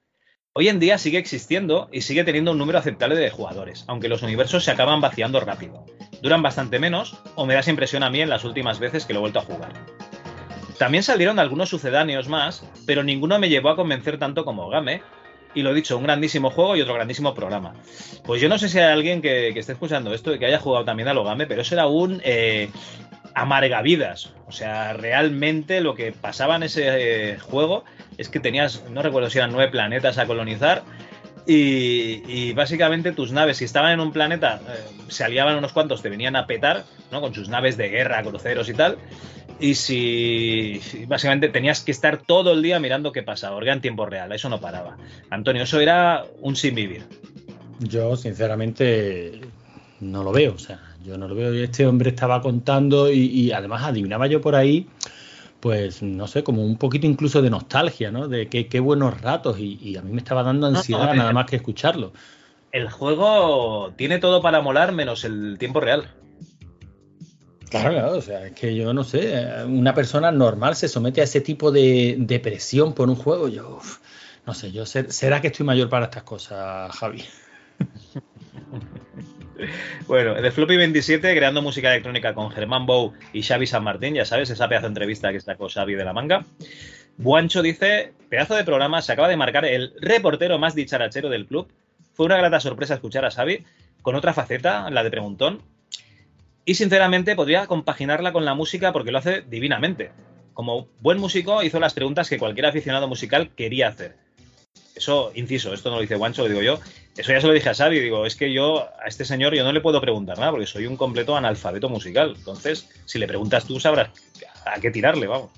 Hoy 0.51 0.67
en 0.67 0.81
día 0.81 0.97
sigue 0.97 1.17
existiendo 1.17 1.87
y 1.93 2.01
sigue 2.01 2.25
teniendo 2.25 2.51
un 2.51 2.57
número 2.57 2.77
aceptable 2.77 3.15
de 3.15 3.29
jugadores, 3.29 3.85
aunque 3.87 4.09
los 4.09 4.21
universos 4.21 4.65
se 4.65 4.71
acaban 4.71 4.99
vaciando 4.99 5.39
rápido. 5.39 5.85
Duran 6.21 6.41
bastante 6.41 6.77
menos, 6.77 7.21
o 7.35 7.45
me 7.45 7.53
da 7.53 7.61
esa 7.61 7.69
impresión 7.69 8.03
a 8.03 8.09
mí 8.09 8.19
en 8.19 8.29
las 8.29 8.43
últimas 8.43 8.79
veces 8.79 9.05
que 9.05 9.13
lo 9.13 9.19
he 9.19 9.21
vuelto 9.21 9.39
a 9.39 9.43
jugar. 9.43 9.71
También 10.77 11.03
salieron 11.03 11.39
algunos 11.39 11.69
sucedáneos 11.69 12.27
más, 12.27 12.65
pero 12.85 13.03
ninguno 13.03 13.39
me 13.39 13.47
llevó 13.47 13.69
a 13.69 13.75
convencer 13.77 14.17
tanto 14.17 14.43
como 14.43 14.67
Game. 14.69 15.01
Y 15.55 15.63
lo 15.63 15.73
dicho, 15.73 15.97
un 15.97 16.03
grandísimo 16.03 16.51
juego 16.51 16.75
y 16.75 16.81
otro 16.81 16.93
grandísimo 16.93 17.33
programa. 17.33 17.73
Pues 18.23 18.41
yo 18.41 18.49
no 18.49 18.59
sé 18.59 18.69
si 18.69 18.77
hay 18.77 18.91
alguien 18.91 19.21
que, 19.21 19.51
que 19.53 19.59
esté 19.59 19.71
escuchando 19.71 20.13
esto 20.13 20.33
y 20.33 20.39
que 20.39 20.45
haya 20.45 20.59
jugado 20.59 20.85
también 20.85 21.07
a 21.07 21.13
Logame, 21.13 21.47
pero 21.47 21.61
eso 21.61 21.73
era 21.73 21.87
un 21.87 22.21
eh, 22.23 22.69
amargavidas. 23.33 24.31
O 24.47 24.51
sea, 24.51 24.93
realmente 24.93 25.81
lo 25.81 25.95
que 25.95 26.11
pasaba 26.11 26.55
en 26.55 26.63
ese 26.63 26.83
eh, 27.31 27.39
juego 27.39 27.83
es 28.17 28.29
que 28.29 28.39
tenías, 28.39 28.83
no 28.89 29.01
recuerdo 29.01 29.29
si 29.29 29.37
eran 29.37 29.51
nueve 29.51 29.71
planetas 29.71 30.17
a 30.17 30.25
colonizar. 30.25 30.83
Y, 31.47 32.21
y 32.27 32.53
básicamente 32.53 33.11
tus 33.11 33.31
naves, 33.31 33.57
si 33.57 33.65
estaban 33.65 33.93
en 33.93 34.01
un 34.01 34.11
planeta, 34.11 34.61
eh, 34.67 35.03
se 35.07 35.23
aliaban 35.23 35.55
unos 35.55 35.73
cuantos, 35.73 36.03
te 36.03 36.09
venían 36.09 36.35
a 36.35 36.45
petar, 36.45 36.83
¿no? 37.11 37.21
Con 37.21 37.33
sus 37.33 37.49
naves 37.49 37.75
de 37.75 37.89
guerra, 37.89 38.21
cruceros 38.21 38.69
y 38.69 38.73
tal. 38.73 38.97
Y 39.59 39.75
si 39.75 40.79
si 40.81 41.05
básicamente 41.05 41.49
tenías 41.49 41.83
que 41.83 41.91
estar 41.91 42.17
todo 42.17 42.53
el 42.53 42.61
día 42.61 42.79
mirando 42.79 43.11
qué 43.11 43.23
pasaba, 43.23 43.55
porque 43.55 43.67
era 43.67 43.75
en 43.75 43.81
tiempo 43.81 44.05
real, 44.05 44.31
eso 44.31 44.49
no 44.49 44.61
paraba. 44.61 44.97
Antonio, 45.29 45.63
eso 45.63 45.79
era 45.79 46.25
un 46.41 46.55
sin 46.55 46.75
vivir. 46.75 47.03
Yo, 47.79 48.15
sinceramente, 48.15 49.41
no 49.99 50.23
lo 50.23 50.31
veo. 50.31 50.53
O 50.53 50.59
sea, 50.59 50.79
yo 51.03 51.17
no 51.17 51.27
lo 51.27 51.35
veo. 51.35 51.53
Este 51.53 51.85
hombre 51.85 52.09
estaba 52.11 52.41
contando 52.41 53.11
y, 53.11 53.25
y 53.25 53.51
además 53.51 53.83
adivinaba 53.83 54.27
yo 54.27 54.41
por 54.41 54.55
ahí, 54.55 54.87
pues, 55.59 56.01
no 56.01 56.27
sé, 56.27 56.43
como 56.43 56.63
un 56.63 56.77
poquito 56.77 57.05
incluso 57.05 57.41
de 57.41 57.49
nostalgia, 57.49 58.11
¿no? 58.11 58.27
De 58.27 58.47
qué, 58.47 58.67
qué 58.67 58.79
buenos 58.79 59.19
ratos 59.19 59.59
y, 59.59 59.77
y 59.81 59.97
a 59.97 60.01
mí 60.01 60.11
me 60.11 60.19
estaba 60.19 60.43
dando 60.43 60.67
ansiedad 60.67 61.07
no, 61.07 61.15
nada 61.15 61.33
más 61.33 61.45
que 61.45 61.57
escucharlo. 61.57 62.13
El 62.71 62.89
juego 62.89 63.91
tiene 63.95 64.19
todo 64.19 64.41
para 64.41 64.61
molar 64.61 64.91
menos 64.91 65.23
el 65.25 65.57
tiempo 65.57 65.79
real. 65.79 66.11
Claro, 67.69 67.91
claro, 67.91 68.17
o 68.17 68.21
sea, 68.21 68.47
es 68.47 68.53
que 68.53 68.75
yo 68.75 68.93
no 68.93 69.03
sé, 69.03 69.45
una 69.67 69.93
persona 69.93 70.31
normal 70.31 70.75
se 70.75 70.87
somete 70.87 71.21
a 71.21 71.25
ese 71.25 71.41
tipo 71.41 71.71
de, 71.71 72.15
de 72.17 72.39
presión 72.39 72.93
por 72.93 73.09
un 73.09 73.15
juego. 73.15 73.47
Yo, 73.47 73.79
no 74.45 74.53
sé, 74.53 74.71
yo 74.71 74.85
ser- 74.85 75.11
será 75.11 75.39
que 75.41 75.47
estoy 75.47 75.65
mayor 75.65 75.87
para 75.89 76.05
estas 76.05 76.23
cosas, 76.23 76.91
Javi. 76.95 77.23
Bueno, 80.07 80.35
de 80.35 80.51
Floppy 80.51 80.77
27, 80.77 81.35
creando 81.35 81.61
música 81.61 81.89
electrónica 81.91 82.33
con 82.33 82.49
Germán 82.49 82.85
Bou 82.85 83.11
y 83.33 83.43
Xavi 83.43 83.67
San 83.67 83.83
Martín, 83.83 84.13
ya 84.15 84.23
sabes, 84.23 84.49
esa 84.49 84.69
pedazo 84.69 84.83
de 84.85 84.91
entrevista 84.91 85.31
que 85.33 85.39
sacó 85.41 85.67
Xavi 85.67 85.95
de 85.95 86.05
la 86.05 86.13
manga. 86.13 86.45
Buancho 87.17 87.61
dice, 87.61 88.13
pedazo 88.29 88.55
de 88.55 88.63
programa, 88.63 89.01
se 89.01 89.11
acaba 89.11 89.27
de 89.27 89.35
marcar 89.35 89.65
el 89.65 89.93
reportero 89.99 90.57
más 90.59 90.75
dicharachero 90.75 91.29
del 91.29 91.45
club. 91.45 91.67
Fue 92.13 92.25
una 92.25 92.37
grata 92.37 92.61
sorpresa 92.61 92.93
escuchar 92.93 93.25
a 93.25 93.31
Xavi 93.31 93.65
con 94.01 94.15
otra 94.15 94.33
faceta, 94.33 94.89
la 94.89 95.03
de 95.03 95.11
preguntón. 95.11 95.61
Y 96.69 96.75
sinceramente 96.75 97.35
podría 97.35 97.65
compaginarla 97.65 98.31
con 98.31 98.45
la 98.45 98.53
música 98.53 98.93
porque 98.93 99.11
lo 99.11 99.17
hace 99.17 99.41
divinamente. 99.41 100.11
Como 100.53 100.87
buen 100.99 101.17
músico 101.17 101.63
hizo 101.63 101.79
las 101.79 101.95
preguntas 101.95 102.29
que 102.29 102.37
cualquier 102.37 102.67
aficionado 102.67 103.07
musical 103.07 103.49
quería 103.55 103.87
hacer. 103.87 104.17
Eso, 104.93 105.31
inciso, 105.33 105.73
esto 105.73 105.89
no 105.89 105.95
lo 105.95 106.03
dice 106.03 106.15
Guancho, 106.15 106.43
lo 106.43 106.49
digo 106.49 106.61
yo. 106.61 106.79
Eso 107.17 107.31
ya 107.31 107.41
se 107.41 107.47
lo 107.47 107.53
dije 107.53 107.69
a 107.69 107.73
Xavi, 107.73 107.99
digo, 107.99 108.23
es 108.27 108.35
que 108.35 108.53
yo 108.53 108.87
a 109.03 109.07
este 109.07 109.25
señor 109.25 109.55
yo 109.55 109.63
no 109.63 109.71
le 109.71 109.81
puedo 109.81 109.99
preguntar 109.99 110.37
nada 110.37 110.51
porque 110.51 110.67
soy 110.67 110.85
un 110.85 110.95
completo 110.95 111.35
analfabeto 111.35 111.89
musical. 111.89 112.35
Entonces, 112.37 112.87
si 113.05 113.17
le 113.17 113.25
preguntas 113.25 113.65
tú 113.65 113.79
sabrás 113.79 114.11
a 114.63 114.79
qué 114.79 114.91
tirarle, 114.91 115.25
vamos. 115.25 115.49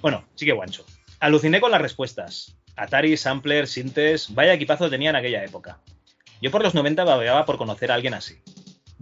Bueno, 0.00 0.24
sigue 0.36 0.52
Guancho. 0.52 0.86
Aluciné 1.18 1.60
con 1.60 1.72
las 1.72 1.82
respuestas. 1.82 2.56
Atari, 2.76 3.16
Sampler, 3.16 3.66
Sintes, 3.66 4.32
vaya 4.32 4.54
equipazo 4.54 4.88
tenía 4.88 5.10
en 5.10 5.16
aquella 5.16 5.44
época. 5.44 5.80
Yo 6.40 6.52
por 6.52 6.62
los 6.62 6.72
90 6.72 7.02
babeaba 7.02 7.44
por 7.44 7.58
conocer 7.58 7.90
a 7.90 7.96
alguien 7.96 8.14
así. 8.14 8.40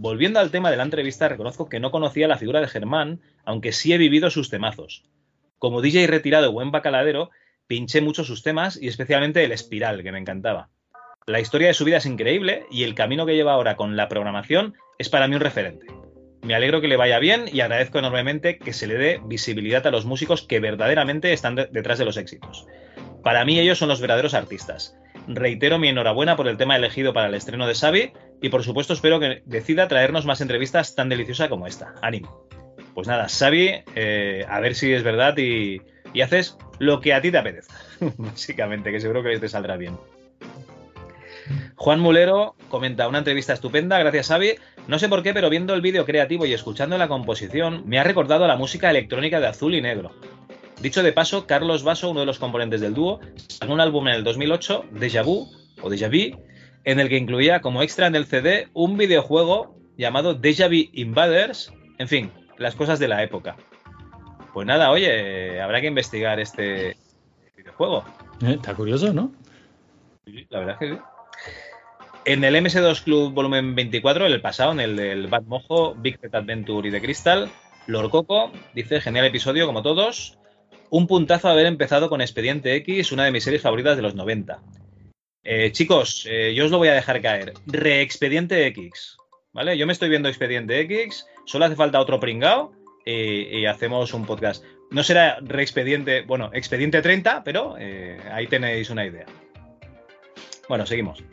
Volviendo 0.03 0.41
al 0.41 0.51
tema 0.51 0.71
de 0.71 0.79
la 0.79 0.83
entrevista, 0.85 1.29
reconozco 1.29 1.69
que 1.69 1.79
no 1.79 1.91
conocía 1.91 2.27
la 2.27 2.39
figura 2.39 2.63
de 2.63 2.69
Germán, 2.69 3.21
aunque 3.45 3.71
sí 3.73 3.93
he 3.93 3.99
vivido 3.99 4.31
sus 4.31 4.49
temazos. 4.49 5.03
Como 5.59 5.83
DJ 5.83 6.07
retirado 6.07 6.53
buen 6.53 6.71
bacaladero, 6.71 7.29
pinché 7.67 8.01
mucho 8.01 8.25
sus 8.25 8.43
temas 8.43 8.81
y 8.81 8.89
especialmente 8.89 9.45
el 9.45 9.53
Espiral, 9.53 10.03
que 10.03 10.11
me 10.11 10.19
encantaba. 10.19 10.71
La 11.27 11.39
historia 11.39 11.69
de 11.69 11.75
su 11.75 11.85
vida 11.85 11.99
es 11.99 12.07
increíble 12.07 12.65
y 12.71 12.85
el 12.85 12.95
camino 12.95 13.27
que 13.27 13.35
lleva 13.35 13.53
ahora 13.53 13.77
con 13.77 13.95
la 13.95 14.09
programación 14.09 14.73
es 14.99 15.11
para 15.11 15.29
mí 15.29 15.35
un 15.35 15.43
referente. 15.43 15.85
Me 16.41 16.55
alegro 16.55 16.81
que 16.81 16.89
le 16.89 16.97
vaya 16.97 17.19
bien 17.19 17.45
y 17.53 17.61
agradezco 17.61 17.99
enormemente 17.99 18.57
que 18.59 18.73
se 18.73 18.87
le 18.87 18.95
dé 18.95 19.21
visibilidad 19.27 19.87
a 19.87 19.91
los 19.91 20.07
músicos 20.07 20.41
que 20.41 20.61
verdaderamente 20.61 21.35
están 21.35 21.57
de- 21.57 21.67
detrás 21.71 21.99
de 21.99 22.07
los 22.07 22.17
éxitos. 22.17 22.67
Para 23.23 23.45
mí 23.45 23.61
ellos 23.61 23.77
son 23.77 23.91
los 23.91 24.01
verdaderos 24.01 24.33
artistas. 24.33 24.97
Reitero 25.29 25.79
mi 25.79 25.89
enhorabuena 25.89 26.37
por 26.37 26.49
el 26.49 26.57
tema 26.57 26.75
elegido 26.77 27.13
para 27.13 27.27
el 27.29 27.35
estreno 27.35 27.67
de 27.67 27.75
Xavi 27.75 28.13
y 28.41 28.49
por 28.49 28.63
supuesto 28.63 28.93
espero 28.93 29.21
que 29.21 29.43
decida 29.45 29.89
traernos 29.89 30.27
más 30.27 30.41
entrevistas 30.41 30.95
tan 30.95 31.09
deliciosas 31.09 31.49
como 31.49 31.67
esta. 31.67 31.95
Ánimo. 32.03 32.47
Pues 32.95 33.07
nada, 33.07 33.29
Xavi, 33.29 33.83
eh, 33.95 34.45
a 34.49 34.61
ver 34.61 34.75
si 34.75 34.93
es 34.93 35.03
verdad 35.03 35.37
y, 35.39 35.81
y 36.13 36.21
haces 36.23 36.57
lo 36.79 37.01
que 37.01 37.15
a 37.15 37.21
ti 37.21 37.31
te 37.31 37.39
apetezca. 37.39 37.75
Básicamente, 38.19 38.91
que 38.91 39.01
seguro 39.01 39.23
que 39.23 39.39
te 39.39 39.49
saldrá 39.49 39.77
bien. 39.77 39.97
Juan 41.77 42.01
Mulero 42.01 42.55
comenta 42.69 43.09
una 43.09 43.19
entrevista 43.19 43.53
estupenda, 43.53 43.99
gracias 43.99 44.29
Xavi. 44.29 44.55
No 44.87 44.99
sé 44.99 45.09
por 45.09 45.23
qué, 45.23 45.33
pero 45.33 45.51
viendo 45.51 45.75
el 45.75 45.81
vídeo 45.81 46.05
creativo 46.05 46.47
y 46.47 46.53
escuchando 46.53 46.99
la 46.99 47.09
composición, 47.09 47.85
me 47.87 47.99
ha 47.99 48.05
recordado 48.05 48.45
a 48.45 48.49
la 48.49 48.57
música 48.57 48.91
electrónica 48.91 49.41
de 49.41 49.47
Azul 49.47 49.75
y 49.75 49.81
Negro. 49.81 50.13
Dicho 50.81 51.03
de 51.03 51.13
paso, 51.13 51.47
Carlos 51.47 51.83
Vaso, 51.83 52.11
uno 52.11 52.21
de 52.21 52.27
los 52.27 52.39
componentes 52.39 52.81
del 52.81 52.95
dúo, 52.95 53.21
sacó 53.49 53.73
un 53.73 53.81
álbum 53.81 54.09
en 54.09 54.15
el 54.15 54.25
2008, 54.25 54.87
Deja 54.93 55.23
Vu, 55.23 55.51
o 55.83 55.91
Deja 55.91 56.09
Vu, 56.09 56.41
en 56.85 57.01
el 57.01 57.09
que 57.09 57.17
incluía 57.17 57.61
como 57.61 57.83
extra 57.83 58.07
en 58.07 58.17
el 58.17 58.27
CD 58.27 58.69
un 58.73 58.97
videojuego 58.97 59.77
llamado 59.97 60.35
Deja 60.35 60.69
Vu 60.69 60.89
Invaders, 60.93 61.73
en 61.99 62.09
fin, 62.09 62.31
las 62.59 62.75
cosas 62.75 62.99
de 62.99 63.09
la 63.09 63.23
época. 63.23 63.57
Pues 64.53 64.67
nada, 64.67 64.91
oye, 64.91 65.61
habrá 65.61 65.81
que 65.81 65.87
investigar 65.87 66.41
este 66.41 66.97
videojuego. 67.57 68.05
Eh, 68.43 68.55
Está 68.55 68.75
curioso, 68.75 69.13
¿no? 69.13 69.33
La 70.49 70.61
verdad 70.61 70.77
es 70.81 70.89
que 70.89 70.95
sí. 70.95 71.01
En 72.27 72.45
el 72.45 72.55
MS2 72.55 73.03
Club 73.03 73.33
volumen 73.33 73.75
24, 73.75 74.27
el 74.27 74.41
pasado, 74.41 74.73
en 74.73 74.81
el 74.81 74.97
del 74.97 75.27
Bad 75.29 75.45
Mojo, 75.45 75.95
Big 75.95 76.19
Pet 76.19 76.35
Adventure 76.35 76.87
y 76.87 76.91
de 76.91 77.01
Crystal, 77.01 77.51
Lord 77.87 78.11
Coco 78.11 78.53
dice, 78.75 79.01
genial 79.01 79.27
episodio 79.27 79.67
como 79.67 79.83
todos. 79.83 80.39
Un 80.91 81.07
puntazo 81.07 81.49
haber 81.49 81.67
empezado 81.67 82.09
con 82.09 82.21
Expediente 82.21 82.75
X, 82.77 83.13
una 83.13 83.25
de 83.25 83.31
mis 83.31 83.45
series 83.45 83.63
favoritas 83.63 83.97
de 83.97 84.03
los 84.03 84.15
90. 84.15 84.61
Eh, 85.43 85.73
chicos, 85.73 86.27
eh, 86.29 86.53
yo 86.55 86.65
os 86.67 86.71
lo 86.71 86.79
voy 86.79 86.89
a 86.89 86.95
dejar 86.95 87.21
caer. 87.21 87.55
Re-Expediente 87.67 88.67
X. 88.67 89.17
¿Vale? 89.53 89.77
Yo 89.77 89.87
me 89.87 89.93
estoy 89.93 90.09
viendo 90.09 90.29
Expediente 90.29 90.79
X, 90.81 91.27
solo 91.45 91.65
hace 91.65 91.75
falta 91.75 91.99
otro 91.99 92.21
pringao 92.21 92.73
y, 93.05 93.59
y 93.59 93.67
hacemos 93.67 94.15
un 94.15 94.25
podcast. 94.25 94.65
No 94.91 95.03
será 95.03 95.39
Re-Expediente, 95.41 96.23
bueno, 96.23 96.51
Expediente 96.53 97.03
30, 97.03 97.43
pero 97.43 97.75
eh, 97.79 98.19
ahí 98.33 98.47
tenéis 98.47 98.91
una 98.91 99.05
idea. 99.07 99.27
Bueno, 100.69 100.87
seguimos. 100.87 101.25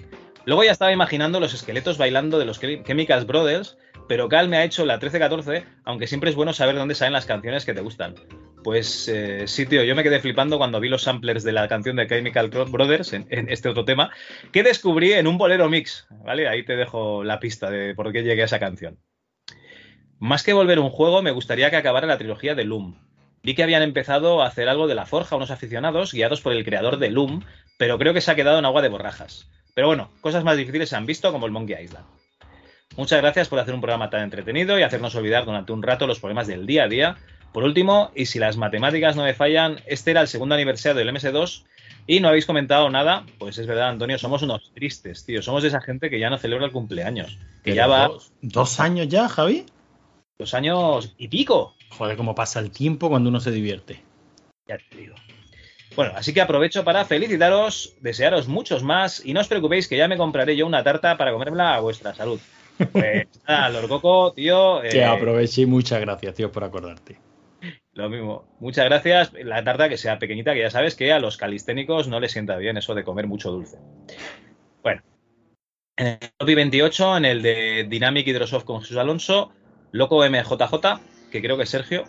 Luego 0.45 0.63
ya 0.63 0.71
estaba 0.71 0.91
imaginando 0.91 1.39
los 1.39 1.53
esqueletos 1.53 1.97
bailando 1.97 2.39
de 2.39 2.45
los 2.45 2.61
Chemi- 2.61 2.83
Chemicals 2.83 3.27
Brothers, 3.27 3.77
pero 4.07 4.29
Cal 4.29 4.47
me 4.47 4.57
ha 4.57 4.63
hecho 4.63 4.85
la 4.85 4.99
13-14, 4.99 5.65
aunque 5.83 6.07
siempre 6.07 6.29
es 6.29 6.35
bueno 6.35 6.53
saber 6.53 6.75
dónde 6.75 6.95
salen 6.95 7.13
las 7.13 7.25
canciones 7.25 7.65
que 7.65 7.73
te 7.73 7.81
gustan. 7.81 8.15
Pues 8.67 9.07
eh, 9.07 9.47
sí, 9.47 9.65
tío, 9.65 9.85
yo 9.85 9.95
me 9.95 10.03
quedé 10.03 10.19
flipando 10.19 10.57
cuando 10.57 10.81
vi 10.81 10.89
los 10.89 11.03
samplers 11.03 11.45
de 11.45 11.53
la 11.53 11.69
canción 11.69 11.95
de 11.95 12.05
Chemical 12.05 12.49
Brothers 12.49 13.13
en, 13.13 13.25
este 13.49 13.69
otro 13.69 13.85
tema, 13.85 14.11
que 14.51 14.61
descubrí 14.61 15.13
en 15.13 15.25
un 15.25 15.37
bolero 15.37 15.69
mix, 15.69 16.05
¿vale? 16.25 16.49
Ahí 16.49 16.65
te 16.65 16.75
dejo 16.75 17.23
la 17.23 17.39
pista 17.39 17.69
de 17.69 17.95
por 17.95 18.11
qué 18.11 18.23
llegué 18.23 18.41
a 18.41 18.45
esa 18.45 18.59
canción. 18.59 18.99
Más 20.19 20.43
que 20.43 20.51
volver 20.51 20.79
un 20.79 20.89
juego, 20.89 21.21
me 21.21 21.31
gustaría 21.31 21.69
que 21.69 21.77
acabara 21.77 22.07
la 22.07 22.17
trilogía 22.17 22.55
de 22.55 22.65
Loom. 22.65 22.99
Vi 23.41 23.55
que 23.55 23.63
habían 23.63 23.83
empezado 23.83 24.41
a 24.41 24.47
hacer 24.47 24.67
algo 24.67 24.87
de 24.87 24.95
la 24.95 25.05
forja 25.05 25.37
unos 25.37 25.51
aficionados 25.51 26.11
guiados 26.11 26.41
por 26.41 26.51
el 26.51 26.65
creador 26.65 26.99
de 26.99 27.09
Loom, 27.09 27.45
pero 27.77 27.97
creo 27.97 28.13
que 28.13 28.19
se 28.19 28.31
ha 28.31 28.35
quedado 28.35 28.59
en 28.59 28.65
agua 28.65 28.81
de 28.81 28.89
borrajas. 28.89 29.49
Pero 29.75 29.87
bueno, 29.87 30.11
cosas 30.19 30.43
más 30.43 30.57
difíciles 30.57 30.89
se 30.89 30.97
han 30.97 31.05
visto 31.05 31.31
como 31.31 31.45
el 31.45 31.53
Monkey 31.53 31.85
Island. 31.85 32.05
Muchas 32.97 33.21
gracias 33.21 33.47
por 33.47 33.59
hacer 33.59 33.73
un 33.73 33.79
programa 33.79 34.09
tan 34.09 34.23
entretenido 34.23 34.77
y 34.77 34.83
hacernos 34.83 35.15
olvidar 35.15 35.45
durante 35.45 35.71
un 35.71 35.83
rato 35.83 36.05
los 36.05 36.19
problemas 36.19 36.47
del 36.47 36.65
día 36.65 36.83
a 36.83 36.87
día. 36.89 37.17
Por 37.57 37.63
último, 37.63 38.11
y 38.13 38.27
si 38.27 38.37
las 38.37 38.55
matemáticas 38.55 39.15
no 39.15 39.23
me 39.23 39.33
fallan, 39.33 39.79
este 39.87 40.11
era 40.11 40.21
el 40.21 40.27
segundo 40.27 40.53
aniversario 40.53 40.95
del 40.95 41.09
MS2 41.09 41.63
y 42.05 42.19
no 42.19 42.27
habéis 42.27 42.45
comentado 42.45 42.87
nada, 42.91 43.25
pues 43.39 43.57
es 43.57 43.65
verdad, 43.65 43.89
Antonio, 43.89 44.19
somos 44.19 44.43
unos 44.43 44.71
tristes, 44.75 45.25
tío. 45.25 45.41
Somos 45.41 45.63
de 45.63 45.69
esa 45.69 45.81
gente 45.81 46.11
que 46.11 46.19
ya 46.19 46.29
no 46.29 46.37
celebra 46.37 46.67
el 46.67 46.71
cumpleaños. 46.71 47.39
Que 47.63 47.73
ya 47.73 47.87
va 47.87 48.09
Dos, 48.09 48.31
dos 48.43 48.79
años 48.79 49.07
ya, 49.07 49.27
Javi. 49.27 49.65
dos 50.37 50.53
años 50.53 51.15
y 51.17 51.29
pico. 51.29 51.73
Joder, 51.97 52.15
cómo 52.15 52.35
pasa 52.35 52.59
el 52.59 52.69
tiempo 52.69 53.09
cuando 53.09 53.29
uno 53.31 53.39
se 53.39 53.49
divierte. 53.49 54.03
Ya 54.67 54.77
te 54.77 54.95
digo. 54.95 55.15
Bueno, 55.95 56.11
así 56.15 56.35
que 56.35 56.41
aprovecho 56.41 56.83
para 56.83 57.05
felicitaros, 57.05 57.95
desearos 58.01 58.47
muchos 58.47 58.83
más 58.83 59.25
y 59.25 59.33
no 59.33 59.39
os 59.41 59.47
preocupéis 59.47 59.87
que 59.87 59.97
ya 59.97 60.07
me 60.07 60.17
compraré 60.17 60.55
yo 60.55 60.67
una 60.67 60.83
tarta 60.83 61.17
para 61.17 61.31
comérmela 61.31 61.73
a 61.73 61.79
vuestra 61.79 62.13
salud. 62.13 62.39
Pues 62.91 63.27
nada, 63.47 63.69
Lord 63.71 63.87
Coco, 63.87 64.33
tío. 64.33 64.83
eh, 64.83 64.89
Que 64.89 65.03
aproveche 65.03 65.63
y 65.63 65.65
muchas 65.65 65.99
gracias, 65.99 66.35
tío, 66.35 66.51
por 66.51 66.63
acordarte. 66.63 67.17
Lo 67.97 68.11
mismo. 68.11 68.45
Muchas 68.59 68.85
gracias. 68.85 69.33
La 69.33 69.63
tarta 69.63 69.89
que 69.89 69.97
sea 69.97 70.19
pequeñita, 70.19 70.53
que 70.53 70.59
ya 70.59 70.69
sabes 70.69 70.93
que 70.93 71.11
a 71.11 71.19
los 71.19 71.35
calisténicos 71.35 72.07
no 72.07 72.19
les 72.19 72.31
sienta 72.31 72.55
bien 72.57 72.77
eso 72.77 72.93
de 72.93 73.03
comer 73.03 73.25
mucho 73.25 73.49
dulce. 73.49 73.79
Bueno. 74.83 75.01
En 75.97 76.05
el 76.05 76.19
top 76.37 76.47
28, 76.47 77.17
en 77.17 77.25
el 77.25 77.41
de 77.41 77.87
Dynamic 77.89 78.27
Hydrosoft 78.27 78.65
con 78.65 78.81
Jesús 78.81 78.97
Alonso, 78.97 79.51
Loco 79.91 80.23
MJJ, 80.23 81.01
que 81.31 81.41
creo 81.41 81.57
que 81.57 81.63
es 81.63 81.69
Sergio, 81.69 82.03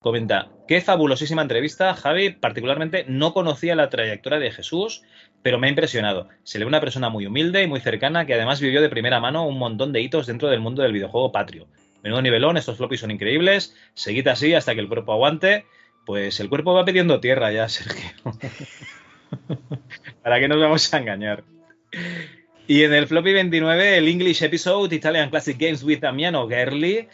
comenta, 0.00 0.50
qué 0.66 0.80
fabulosísima 0.80 1.42
entrevista, 1.42 1.94
Javi, 1.94 2.30
particularmente 2.30 3.04
no 3.06 3.32
conocía 3.32 3.76
la 3.76 3.90
trayectoria 3.90 4.40
de 4.40 4.50
Jesús, 4.50 5.04
pero 5.40 5.60
me 5.60 5.68
ha 5.68 5.70
impresionado. 5.70 6.30
Se 6.42 6.58
le 6.58 6.64
ve 6.64 6.70
una 6.70 6.80
persona 6.80 7.10
muy 7.10 7.26
humilde 7.26 7.62
y 7.62 7.68
muy 7.68 7.78
cercana 7.78 8.26
que 8.26 8.34
además 8.34 8.60
vivió 8.60 8.82
de 8.82 8.88
primera 8.88 9.20
mano 9.20 9.46
un 9.46 9.56
montón 9.56 9.92
de 9.92 10.00
hitos 10.00 10.26
dentro 10.26 10.48
del 10.48 10.58
mundo 10.58 10.82
del 10.82 10.92
videojuego 10.92 11.30
patrio. 11.30 11.68
Menudo 12.02 12.22
nivelón, 12.22 12.56
estos 12.56 12.76
floppies 12.76 13.00
son 13.00 13.10
increíbles, 13.10 13.76
seguid 13.94 14.26
así 14.28 14.54
hasta 14.54 14.74
que 14.74 14.80
el 14.80 14.88
cuerpo 14.88 15.12
aguante. 15.12 15.66
Pues 16.04 16.40
el 16.40 16.48
cuerpo 16.48 16.74
va 16.74 16.84
pidiendo 16.84 17.20
tierra 17.20 17.52
ya, 17.52 17.68
Sergio. 17.68 18.10
¿Para 20.22 20.40
qué 20.40 20.48
nos 20.48 20.60
vamos 20.60 20.92
a 20.92 20.98
engañar? 20.98 21.44
Y 22.66 22.84
en 22.84 22.92
el 22.92 23.06
floppy 23.06 23.32
29, 23.32 23.98
el 23.98 24.08
English 24.08 24.42
Episode 24.42 24.94
Italian 24.94 25.30
Classic 25.30 25.56
Games 25.58 25.82
with 25.84 26.00
Damiano 26.00 26.48
Gerli, 26.48 27.08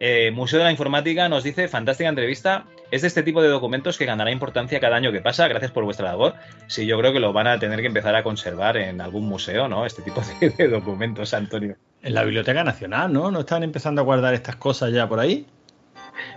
eh, 0.00 0.30
Museo 0.32 0.58
de 0.58 0.64
la 0.64 0.70
Informática 0.70 1.28
nos 1.28 1.44
dice, 1.44 1.68
fantástica 1.68 2.08
entrevista, 2.08 2.66
es 2.90 3.02
de 3.02 3.08
este 3.08 3.22
tipo 3.22 3.40
de 3.42 3.48
documentos 3.48 3.96
que 3.96 4.06
ganará 4.06 4.30
importancia 4.30 4.80
cada 4.80 4.96
año 4.96 5.12
que 5.12 5.20
pasa, 5.20 5.48
gracias 5.48 5.70
por 5.70 5.84
vuestra 5.84 6.08
labor. 6.08 6.34
Sí, 6.66 6.86
yo 6.86 6.98
creo 6.98 7.12
que 7.12 7.20
lo 7.20 7.32
van 7.32 7.46
a 7.46 7.58
tener 7.58 7.80
que 7.80 7.86
empezar 7.86 8.14
a 8.14 8.22
conservar 8.22 8.76
en 8.76 9.00
algún 9.00 9.26
museo, 9.26 9.68
¿no? 9.68 9.86
Este 9.86 10.02
tipo 10.02 10.20
de, 10.40 10.50
de 10.50 10.68
documentos, 10.68 11.32
Antonio. 11.32 11.76
En 12.04 12.12
la 12.12 12.22
Biblioteca 12.22 12.62
Nacional, 12.62 13.10
¿no? 13.10 13.30
¿No 13.30 13.40
están 13.40 13.62
empezando 13.62 14.02
a 14.02 14.04
guardar 14.04 14.34
estas 14.34 14.56
cosas 14.56 14.92
ya 14.92 15.08
por 15.08 15.20
ahí? 15.20 15.46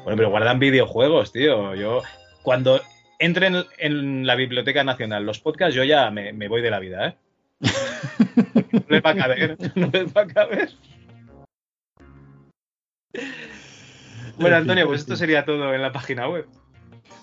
Bueno, 0.05 0.15
pero 0.15 0.29
guardan 0.29 0.59
videojuegos, 0.59 1.33
tío. 1.33 1.75
Yo, 1.75 2.03
cuando 2.41 2.79
entren 3.19 3.57
en, 3.57 3.65
en 3.77 4.25
la 4.25 4.35
Biblioteca 4.35 4.85
Nacional 4.85 5.25
los 5.25 5.41
podcasts, 5.41 5.75
yo 5.75 5.83
ya 5.83 6.09
me, 6.09 6.31
me 6.31 6.47
voy 6.47 6.61
de 6.61 6.71
la 6.71 6.79
vida, 6.79 7.07
¿eh? 7.09 7.15
no 8.71 8.83
les 8.87 9.03
va 9.03 9.09
a 9.09 9.15
caber, 9.15 9.57
no 9.75 9.89
les 9.91 10.15
va 10.15 10.21
a 10.21 10.27
caber. 10.27 10.69
Bueno, 14.39 14.55
Antonio, 14.55 14.87
pues 14.87 15.01
esto 15.01 15.17
sería 15.17 15.43
todo 15.43 15.73
en 15.73 15.81
la 15.81 15.91
página 15.91 16.29
web. 16.29 16.47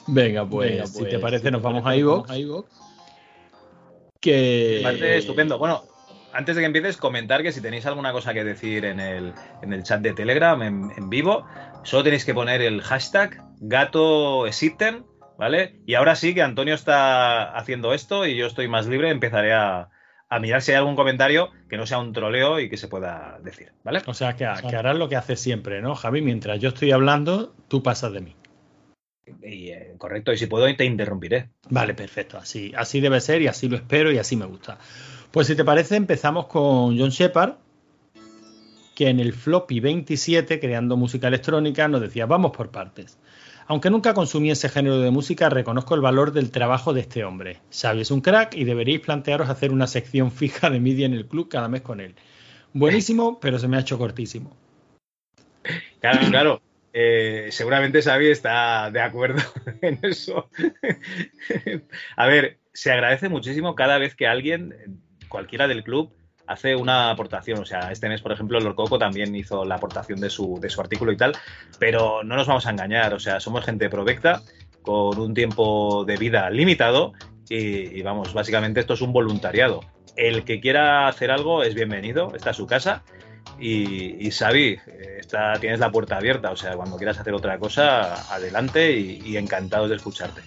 Venga, 0.06 0.47
pues, 0.47 0.70
Venga, 0.70 0.86
si 0.86 0.98
pues, 0.98 1.10
te 1.12 1.18
parece, 1.18 1.47
si 1.47 1.50
nos 1.50 1.62
te 1.62 1.64
vamos 1.66 1.82
parece, 1.82 2.02
a 2.02 2.14
nos 2.14 2.39
iVoox. 2.39 2.68
Que... 4.20 4.81
Me 4.82 4.82
parece 4.82 5.16
estupendo. 5.16 5.58
Bueno, 5.58 5.84
antes 6.35 6.57
de 6.57 6.63
que 6.63 6.67
empieces, 6.67 6.97
comentar 6.97 7.43
que 7.43 7.53
si 7.53 7.61
tenéis 7.61 7.87
alguna 7.87 8.13
cosa 8.13 8.35
que 8.35 8.45
decir 8.45 8.85
en 8.85 9.01
el, 9.01 9.33
en 9.63 9.73
el 9.73 9.83
chat 9.83 10.01
de 10.01 10.13
Telegram 10.13 10.61
en, 10.63 10.93
en 10.97 11.11
vivo, 11.11 11.47
solo 11.83 12.05
tenéis 12.05 12.25
que 12.25 12.35
poner 12.35 12.61
el 12.63 12.83
hashtag 12.83 13.43
gato 13.61 14.47
existen, 14.47 15.05
¿vale? 15.39 15.81
Y 15.87 15.95
ahora 15.95 16.17
sí 16.17 16.35
que 16.35 16.43
Antonio 16.43 16.75
está 16.75 17.57
haciendo 17.57 17.95
esto 17.95 18.27
y 18.27 18.37
yo 18.37 18.47
estoy 18.47 18.69
más 18.69 18.87
libre, 18.87 19.11
empezaré 19.11 19.53
a, 19.53 19.91
a 20.29 20.39
mirar 20.41 20.63
si 20.63 20.73
hay 20.73 20.79
algún 20.79 20.97
comentario 20.97 21.51
que 21.69 21.77
no 21.77 21.87
sea 21.87 21.99
un 21.99 22.13
troleo 22.13 22.61
y 22.61 22.69
que 22.69 22.77
se 22.77 22.89
pueda 22.89 23.39
decir, 23.43 23.73
¿vale? 23.85 24.03
O 24.07 24.15
sea, 24.15 24.35
que, 24.35 24.49
que 24.69 24.77
harás 24.77 24.97
lo 24.97 25.09
que 25.09 25.17
haces 25.17 25.41
siempre, 25.41 25.81
¿no, 25.81 25.95
Javi? 25.95 26.23
Mientras 26.23 26.61
yo 26.61 26.71
estoy 26.71 26.91
hablando, 26.91 27.55
tú 27.69 27.83
pasas 27.83 28.13
de 28.13 28.21
mí. 28.21 28.37
Y, 29.43 29.71
eh, 29.71 29.95
correcto, 29.99 30.33
y 30.33 30.39
si 30.39 30.47
puedo 30.47 30.75
te 30.77 30.85
interrumpiré. 30.85 31.51
Vale, 31.71 31.95
perfecto. 31.95 32.39
Así, 32.39 32.73
así 32.77 33.01
debe 33.01 33.21
ser 33.21 33.43
y 33.43 33.47
así 33.47 33.69
lo 33.69 33.77
espero 33.77 34.11
y 34.13 34.19
así 34.19 34.37
me 34.37 34.47
gusta. 34.47 34.79
Pues 35.35 35.49
si 35.49 35.57
te 35.57 35.65
parece, 35.65 35.97
empezamos 35.97 36.47
con 36.47 36.97
John 36.97 37.11
Shepard, 37.11 37.55
que 38.95 39.09
en 39.09 39.19
el 39.19 39.33
floppy 39.33 39.81
27, 39.81 40.61
creando 40.61 40.97
música 40.97 41.27
electrónica, 41.27 41.89
nos 41.89 42.03
decía, 42.03 42.25
vamos 42.25 42.53
por 42.53 42.71
partes. 42.71 43.19
Aunque 43.67 43.91
nunca 43.91 44.15
consumí 44.15 44.53
ese 44.53 44.69
género 44.69 45.01
de 45.01 45.11
música, 45.11 45.49
reconozco 45.49 45.97
el 45.97 46.03
valor 46.03 46.31
del 46.31 46.53
trabajo 46.53 46.93
de 46.93 47.01
este 47.01 47.25
hombre. 47.25 47.59
Xavi 47.73 48.03
es 48.03 48.13
un 48.13 48.21
crack 48.21 48.55
y 48.55 48.63
deberíais 48.63 49.01
plantearos 49.01 49.49
hacer 49.51 49.73
una 49.73 49.89
sección 49.89 50.31
fija 50.31 50.71
de 50.71 50.79
MIDI 50.79 51.03
en 51.03 51.15
el 51.15 51.27
club 51.27 51.49
cada 51.49 51.69
mes 51.69 51.83
con 51.83 52.01
él. 52.01 52.15
Buenísimo, 52.73 53.41
pero 53.43 53.59
se 53.59 53.67
me 53.67 53.77
ha 53.77 53.81
hecho 53.81 53.99
cortísimo. 53.99 54.57
Claro, 55.99 56.29
claro. 56.31 56.63
Eh, 56.93 57.49
seguramente 57.51 58.03
Xavi 58.03 58.29
está 58.29 58.89
de 58.93 59.01
acuerdo 59.01 59.43
en 59.83 59.99
eso. 60.03 60.49
A 62.15 62.27
ver, 62.29 62.61
se 62.73 62.93
agradece 62.93 63.29
muchísimo 63.29 63.75
cada 63.75 63.99
vez 63.99 64.15
que 64.15 64.29
alguien, 64.29 65.03
cualquiera 65.35 65.67
del 65.67 65.83
club, 65.83 66.13
hace 66.47 66.77
una 66.77 67.11
aportación. 67.11 67.59
O 67.59 67.65
sea, 67.65 67.91
este 67.91 68.09
mes, 68.09 68.23
por 68.23 68.31
ejemplo, 68.31 68.61
Lord 68.61 68.77
Coco 68.77 68.99
también 69.01 69.35
hizo 69.35 69.65
la 69.65 69.75
aportación 69.75 70.21
de 70.21 70.31
su, 70.31 70.61
de 70.61 70.71
su 70.71 70.81
artículo 70.81 71.11
y 71.11 71.17
tal, 71.17 71.33
pero 71.81 72.23
no 72.23 72.37
nos 72.37 72.47
vamos 72.47 72.67
a 72.67 72.71
engañar. 72.71 73.15
O 73.15 73.19
sea, 73.19 73.41
somos 73.41 73.65
gente 73.65 73.91
provecta 73.91 74.43
con 74.83 75.19
un 75.19 75.35
tiempo 75.35 76.05
de 76.05 76.17
vida 76.17 76.49
limitado 76.51 77.15
y, 77.49 78.01
vamos, 78.03 78.33
básicamente 78.33 78.79
esto 78.79 78.95
es 78.95 79.01
un 79.01 79.13
voluntariado. 79.13 79.81
El 80.15 80.45
que 80.45 80.61
quiera 80.61 81.09
hacer 81.09 81.33
algo 81.33 81.65
es 81.65 81.75
bienvenido, 81.75 82.33
está 82.37 82.51
a 82.51 82.55
su 82.55 82.69
casa. 82.69 83.03
Y, 83.59 84.25
y 84.25 84.31
Xavi, 84.31 84.79
eh, 84.87 85.17
está, 85.19 85.55
tienes 85.61 85.81
la 85.81 85.91
puerta 85.91 86.17
abierta, 86.17 86.53
o 86.53 86.57
sea, 86.57 86.77
cuando 86.77 86.97
quieras 86.97 87.19
hacer 87.19 87.35
otra 87.35 87.59
cosa, 87.59 88.15
adelante 88.33 88.93
y, 88.93 89.21
y 89.25 89.37
encantados 89.37 89.91
de 89.91 89.97
escucharte. 89.97 90.43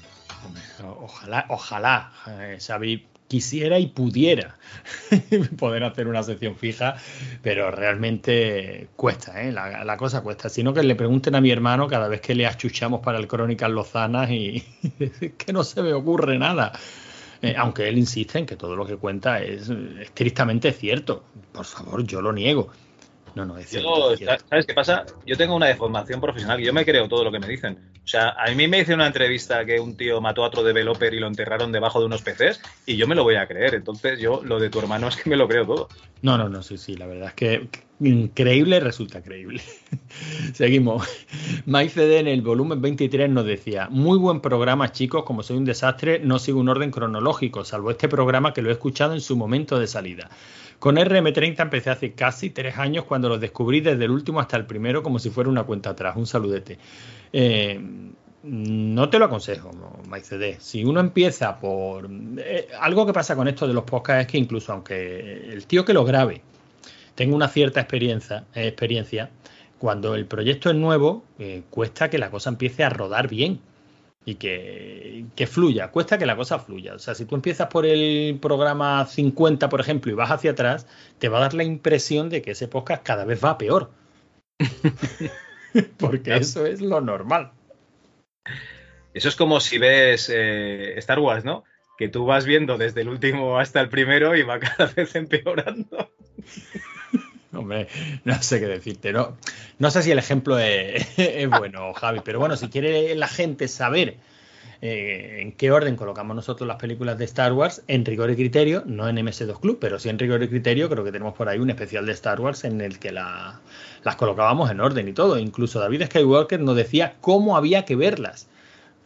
Ojalá, 0.99 1.45
ojalá 1.49 2.11
eh, 2.27 2.57
Xavi 2.65 3.07
quisiera 3.27 3.79
y 3.79 3.87
pudiera 3.87 4.55
poder 5.57 5.83
hacer 5.83 6.07
una 6.07 6.23
sección 6.23 6.55
fija, 6.55 6.95
pero 7.41 7.71
realmente 7.71 8.87
cuesta, 8.95 9.43
¿eh? 9.43 9.51
la, 9.51 9.83
la 9.83 9.97
cosa 9.97 10.21
cuesta. 10.21 10.49
Sino 10.49 10.73
que 10.73 10.83
le 10.83 10.95
pregunten 10.95 11.35
a 11.35 11.41
mi 11.41 11.51
hermano 11.51 11.87
cada 11.87 12.07
vez 12.07 12.21
que 12.21 12.35
le 12.35 12.45
achuchamos 12.45 13.01
para 13.01 13.17
el 13.17 13.27
Crónicas 13.27 13.69
Lozanas 13.69 14.29
y 14.31 14.63
es 14.99 15.33
que 15.37 15.53
no 15.53 15.63
se 15.63 15.81
me 15.81 15.93
ocurre 15.93 16.37
nada. 16.37 16.71
Eh, 17.41 17.53
aunque 17.55 17.87
él 17.87 17.97
insiste 17.97 18.39
en 18.39 18.45
que 18.45 18.55
todo 18.55 18.75
lo 18.75 18.85
que 18.85 18.97
cuenta 18.97 19.41
es 19.41 19.69
estrictamente 20.01 20.71
cierto. 20.71 21.23
Por 21.51 21.65
favor, 21.65 22.03
yo 22.03 22.21
lo 22.21 22.33
niego. 22.33 22.69
No, 23.35 23.45
no, 23.45 23.57
es 23.57 23.69
cierto. 23.69 23.99
Yo, 23.99 24.13
es 24.13 24.19
cierto. 24.19 24.45
¿Sabes 24.49 24.65
qué 24.65 24.73
pasa? 24.73 25.05
Yo 25.25 25.37
tengo 25.37 25.55
una 25.55 25.67
deformación 25.67 26.19
profesional, 26.19 26.57
que 26.57 26.65
yo 26.65 26.73
me 26.73 26.83
creo 26.83 27.07
todo 27.07 27.23
lo 27.23 27.31
que 27.31 27.39
me 27.39 27.47
dicen. 27.47 27.77
O 28.07 28.09
sea, 28.09 28.29
a 28.39 28.49
mí 28.51 28.69
me 28.69 28.79
hice 28.79 28.93
una 28.93 29.05
entrevista 29.05 29.65
que 29.65 29.81
un 29.81 29.97
tío 29.97 30.21
mató 30.21 30.45
a 30.45 30.47
otro 30.47 30.63
developer 30.63 31.13
y 31.13 31.19
lo 31.19 31.27
enterraron 31.27 31.73
debajo 31.73 31.99
de 31.99 32.05
unos 32.05 32.21
PCs 32.21 32.61
y 32.85 32.95
yo 32.95 33.05
me 33.05 33.15
lo 33.15 33.23
voy 33.25 33.35
a 33.35 33.45
creer. 33.49 33.75
Entonces, 33.75 34.17
yo 34.17 34.41
lo 34.45 34.61
de 34.61 34.69
tu 34.69 34.79
hermano 34.79 35.09
es 35.09 35.17
que 35.17 35.29
me 35.29 35.35
lo 35.35 35.45
creo 35.45 35.65
todo. 35.65 35.89
No, 36.21 36.37
no, 36.37 36.47
no, 36.47 36.63
sí, 36.63 36.77
sí, 36.77 36.95
la 36.95 37.05
verdad 37.05 37.27
es 37.27 37.33
que 37.33 37.67
increíble 37.99 38.79
resulta 38.79 39.21
creíble. 39.21 39.61
Seguimos. 40.53 41.05
Mike 41.65 41.89
CD 41.89 42.19
en 42.19 42.29
el 42.29 42.41
volumen 42.41 42.81
23 42.81 43.29
nos 43.29 43.43
decía, 43.43 43.89
muy 43.91 44.17
buen 44.17 44.39
programa 44.39 44.93
chicos, 44.93 45.25
como 45.25 45.43
soy 45.43 45.57
un 45.57 45.65
desastre, 45.65 46.19
no 46.19 46.39
sigo 46.39 46.61
un 46.61 46.69
orden 46.69 46.91
cronológico, 46.91 47.65
salvo 47.65 47.91
este 47.91 48.07
programa 48.07 48.53
que 48.53 48.61
lo 48.61 48.69
he 48.69 48.71
escuchado 48.71 49.15
en 49.15 49.21
su 49.21 49.35
momento 49.35 49.79
de 49.79 49.87
salida. 49.87 50.29
Con 50.79 50.95
RM30 50.97 51.59
empecé 51.59 51.89
hace 51.89 52.13
casi 52.13 52.51
tres 52.51 52.77
años 52.77 53.05
cuando 53.05 53.29
los 53.29 53.41
descubrí 53.41 53.81
desde 53.81 54.05
el 54.05 54.11
último 54.11 54.39
hasta 54.39 54.57
el 54.57 54.65
primero 54.65 55.01
como 55.01 55.19
si 55.19 55.29
fuera 55.29 55.49
una 55.49 55.63
cuenta 55.63 55.91
atrás. 55.91 56.15
Un 56.15 56.27
saludete. 56.27 56.77
Eh, 57.33 57.79
no 58.43 59.09
te 59.09 59.19
lo 59.19 59.25
aconsejo, 59.25 59.71
Mike 60.09 60.25
CD. 60.25 60.57
Si 60.59 60.85
uno 60.85 60.99
empieza 60.99 61.59
por... 61.59 62.09
eh, 62.37 62.67
algo 62.79 63.05
que 63.05 63.13
pasa 63.13 63.35
con 63.35 63.47
esto 63.47 63.67
de 63.67 63.73
los 63.73 63.83
podcasts 63.83 64.21
es 64.25 64.31
que 64.31 64.37
incluso 64.37 64.71
aunque 64.71 65.51
el 65.51 65.65
tío 65.65 65.83
que 65.83 65.93
lo 65.93 66.05
grabe 66.05 66.41
tenga 67.15 67.35
una 67.35 67.47
cierta 67.47 67.81
experiencia, 67.81 68.45
eh, 68.53 68.67
experiencia 68.67 69.31
cuando 69.79 70.15
el 70.15 70.25
proyecto 70.25 70.69
es 70.69 70.75
nuevo, 70.75 71.23
eh, 71.39 71.63
cuesta 71.69 72.09
que 72.09 72.17
la 72.19 72.29
cosa 72.29 72.49
empiece 72.49 72.83
a 72.83 72.89
rodar 72.89 73.27
bien 73.27 73.59
y 74.27 74.35
que, 74.35 75.23
que, 75.37 75.47
fluya. 75.47 75.89
Cuesta 75.89 76.17
que 76.17 76.25
la 76.25 76.35
cosa 76.35 76.59
fluya. 76.59 76.95
O 76.95 76.99
sea, 76.99 77.15
si 77.15 77.23
tú 77.23 77.35
empiezas 77.35 77.67
por 77.69 77.85
el 77.85 78.37
programa 78.41 79.05
50, 79.05 79.69
por 79.69 79.79
ejemplo, 79.79 80.11
y 80.11 80.15
vas 80.15 80.31
hacia 80.31 80.51
atrás, 80.51 80.85
te 81.17 81.29
va 81.29 81.37
a 81.37 81.41
dar 81.41 81.53
la 81.53 81.63
impresión 81.63 82.29
de 82.29 82.41
que 82.41 82.51
ese 82.51 82.67
podcast 82.67 83.03
cada 83.03 83.23
vez 83.23 83.41
va 83.41 83.57
peor. 83.57 83.89
Porque 85.97 86.35
eso 86.35 86.65
es 86.65 86.81
lo 86.81 86.99
normal. 86.99 87.53
Eso 89.13 89.29
es 89.29 89.37
como 89.37 89.61
si 89.61 89.77
ves 89.77 90.29
eh, 90.29 90.99
Star 90.99 91.19
Wars, 91.19 91.45
¿no? 91.45 91.63
Que 91.97 92.09
tú 92.09 92.25
vas 92.25 92.43
viendo 92.43 92.77
desde 92.77 93.01
el 93.01 93.07
último 93.07 93.57
hasta 93.59 93.79
el 93.79 93.87
primero 93.87 94.35
y 94.35 94.43
va 94.43 94.59
cada 94.59 94.87
vez 94.87 95.15
empeorando. 95.15 96.11
Hombre, 97.57 97.87
no 98.23 98.41
sé 98.41 98.59
qué 98.59 98.67
decirte. 98.67 99.11
No, 99.11 99.37
no 99.79 99.91
sé 99.91 100.03
si 100.03 100.11
el 100.11 100.19
ejemplo 100.19 100.59
es, 100.59 101.07
es 101.17 101.49
bueno, 101.49 101.93
Javi, 101.93 102.21
pero 102.23 102.39
bueno, 102.39 102.55
si 102.55 102.69
quiere 102.69 103.15
la 103.15 103.27
gente 103.27 103.67
saber 103.67 104.17
eh, 104.81 105.39
en 105.41 105.53
qué 105.53 105.71
orden 105.71 105.95
colocamos 105.95 106.35
nosotros 106.35 106.67
las 106.67 106.77
películas 106.77 107.17
de 107.17 107.25
Star 107.25 107.53
Wars, 107.53 107.83
en 107.87 108.05
rigor 108.05 108.29
y 108.29 108.35
criterio, 108.35 108.83
no 108.85 109.09
en 109.09 109.17
MS2 109.17 109.59
Club, 109.59 109.79
pero 109.81 109.97
sí 109.97 110.09
en 110.09 110.19
rigor 110.19 110.43
y 110.43 110.49
criterio, 110.49 110.87
creo 110.89 111.03
que 111.03 111.11
tenemos 111.11 111.33
por 111.33 111.49
ahí 111.49 111.57
un 111.57 111.69
especial 111.69 112.05
de 112.05 112.11
Star 112.11 112.39
Wars 112.39 112.63
en 112.63 112.79
el 112.81 112.99
que 112.99 113.11
la, 113.11 113.59
las 114.03 114.15
colocábamos 114.15 114.69
en 114.69 114.79
orden 114.79 115.07
y 115.07 115.13
todo. 115.13 115.39
Incluso 115.39 115.79
David 115.79 116.05
Skywalker 116.05 116.59
nos 116.59 116.75
decía 116.75 117.15
cómo 117.21 117.57
había 117.57 117.85
que 117.85 117.95
verlas 117.95 118.47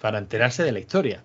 para 0.01 0.17
enterarse 0.17 0.63
de 0.63 0.73
la 0.73 0.79
historia. 0.79 1.21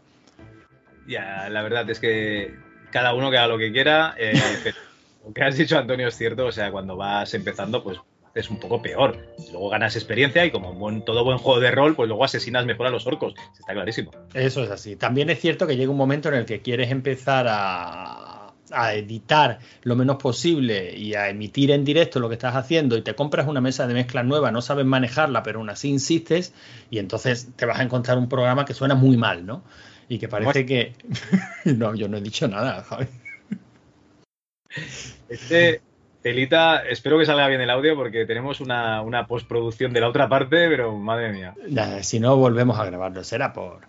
Ya, 1.09 1.49
la 1.51 1.63
verdad 1.63 1.89
es 1.91 1.99
que 1.99 2.55
cada 2.91 3.15
uno 3.15 3.31
que 3.31 3.39
haga 3.39 3.49
lo 3.49 3.59
que 3.59 3.73
quiera. 3.73 4.15
Eh, 4.19 4.41
pero 4.63 4.77
lo 5.27 5.33
que 5.33 5.43
has 5.43 5.57
dicho, 5.57 5.77
Antonio, 5.77 6.09
es 6.09 6.17
cierto. 6.17 6.47
O 6.47 6.53
sea, 6.53 6.71
cuando 6.71 6.97
vas 6.97 7.35
empezando, 7.35 7.83
pues 7.83 7.99
es 8.35 8.49
un 8.49 8.59
poco 8.59 8.81
peor. 8.81 9.19
Luego 9.51 9.71
ganas 9.71 9.97
experiencia 9.97 10.45
y 10.45 10.51
como 10.51 10.71
en 10.71 10.79
buen, 10.79 11.05
todo 11.05 11.25
buen 11.25 11.39
juego 11.39 11.59
de 11.59 11.71
rol, 11.71 11.97
pues 11.97 12.07
luego 12.07 12.25
asesinas 12.25 12.65
mejor 12.65 12.87
a 12.87 12.91
los 12.91 13.07
orcos. 13.07 13.35
Está 13.59 13.73
clarísimo. 13.73 14.13
Eso 14.35 14.63
es 14.63 14.71
así. 14.71 14.95
También 14.95 15.31
es 15.31 15.41
cierto 15.41 15.67
que 15.67 15.77
llega 15.77 15.91
un 15.91 15.97
momento 15.97 16.29
en 16.29 16.37
el 16.37 16.45
que 16.45 16.61
quieres 16.61 16.91
empezar 16.91 17.47
a, 17.49 18.53
a 18.71 18.95
editar 18.95 19.59
lo 19.83 19.97
menos 19.97 20.17
posible 20.17 20.97
y 20.97 21.15
a 21.15 21.29
emitir 21.29 21.71
en 21.71 21.85
directo 21.85 22.21
lo 22.21 22.29
que 22.29 22.35
estás 22.35 22.55
haciendo 22.55 22.97
y 22.97 23.03
te 23.03 23.15
compras 23.15 23.49
una 23.49 23.61
mesa 23.61 23.87
de 23.87 23.95
mezcla 23.95 24.23
nueva, 24.23 24.53
no 24.53 24.63
sabes 24.63 24.85
manejarla, 24.85 25.43
pero 25.43 25.59
aún 25.59 25.71
así 25.71 25.89
insistes 25.89 26.53
y 26.91 26.99
entonces 26.99 27.49
te 27.57 27.67
vas 27.67 27.81
a 27.81 27.83
encontrar 27.83 28.19
un 28.19 28.29
programa 28.29 28.65
que 28.65 28.75
suena 28.75 28.95
muy 28.95 29.17
mal, 29.17 29.47
¿no? 29.47 29.65
Y 30.09 30.19
que 30.19 30.29
parece 30.29 30.67
que... 30.67 30.95
no, 31.65 31.95
yo 31.95 32.09
no 32.09 32.19
he 32.19 32.21
dicho 32.21 32.47
nada, 32.47 32.85
Javi. 32.85 33.07
Este, 35.29 35.81
Telita, 36.23 36.83
espero 36.89 37.19
que 37.19 37.27
salga 37.27 37.47
bien 37.49 37.61
el 37.61 37.71
audio 37.71 37.95
porque 37.95 38.27
tenemos 38.27 38.61
una, 38.61 39.01
una 39.03 39.27
postproducción 39.27 39.93
de 39.93 40.01
la 40.01 40.09
otra 40.09 40.29
parte, 40.29 40.69
pero 40.69 40.97
madre 40.97 41.33
mía. 41.33 41.55
Si 42.03 42.21
no, 42.21 42.37
volvemos 42.37 42.79
a 42.79 42.85
grabarlo, 42.85 43.23
será 43.25 43.53
por... 43.53 43.81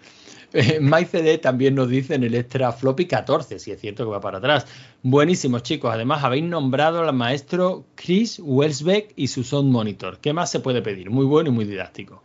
Eh, 0.54 0.80
MyCD 0.80 1.42
también 1.42 1.76
nos 1.76 1.90
dice 1.90 2.16
en 2.16 2.24
el 2.24 2.34
extra 2.36 2.72
floppy 2.72 3.06
14, 3.06 3.60
si 3.60 3.72
es 3.72 3.82
cierto 3.82 4.06
que 4.06 4.12
va 4.12 4.22
para 4.22 4.38
atrás. 4.38 4.66
Buenísimos 5.04 5.64
chicos, 5.64 5.92
además 5.94 6.24
habéis 6.24 6.46
nombrado 6.46 7.02
al 7.02 7.14
maestro 7.14 7.86
Chris 7.96 8.40
Welsbeck 8.42 9.14
y 9.16 9.28
su 9.28 9.44
Sound 9.44 9.72
Monitor. 9.72 10.20
¿Qué 10.20 10.32
más 10.32 10.50
se 10.50 10.60
puede 10.60 10.82
pedir? 10.82 11.10
Muy 11.10 11.26
bueno 11.26 11.50
y 11.50 11.54
muy 11.54 11.66
didáctico. 11.66 12.24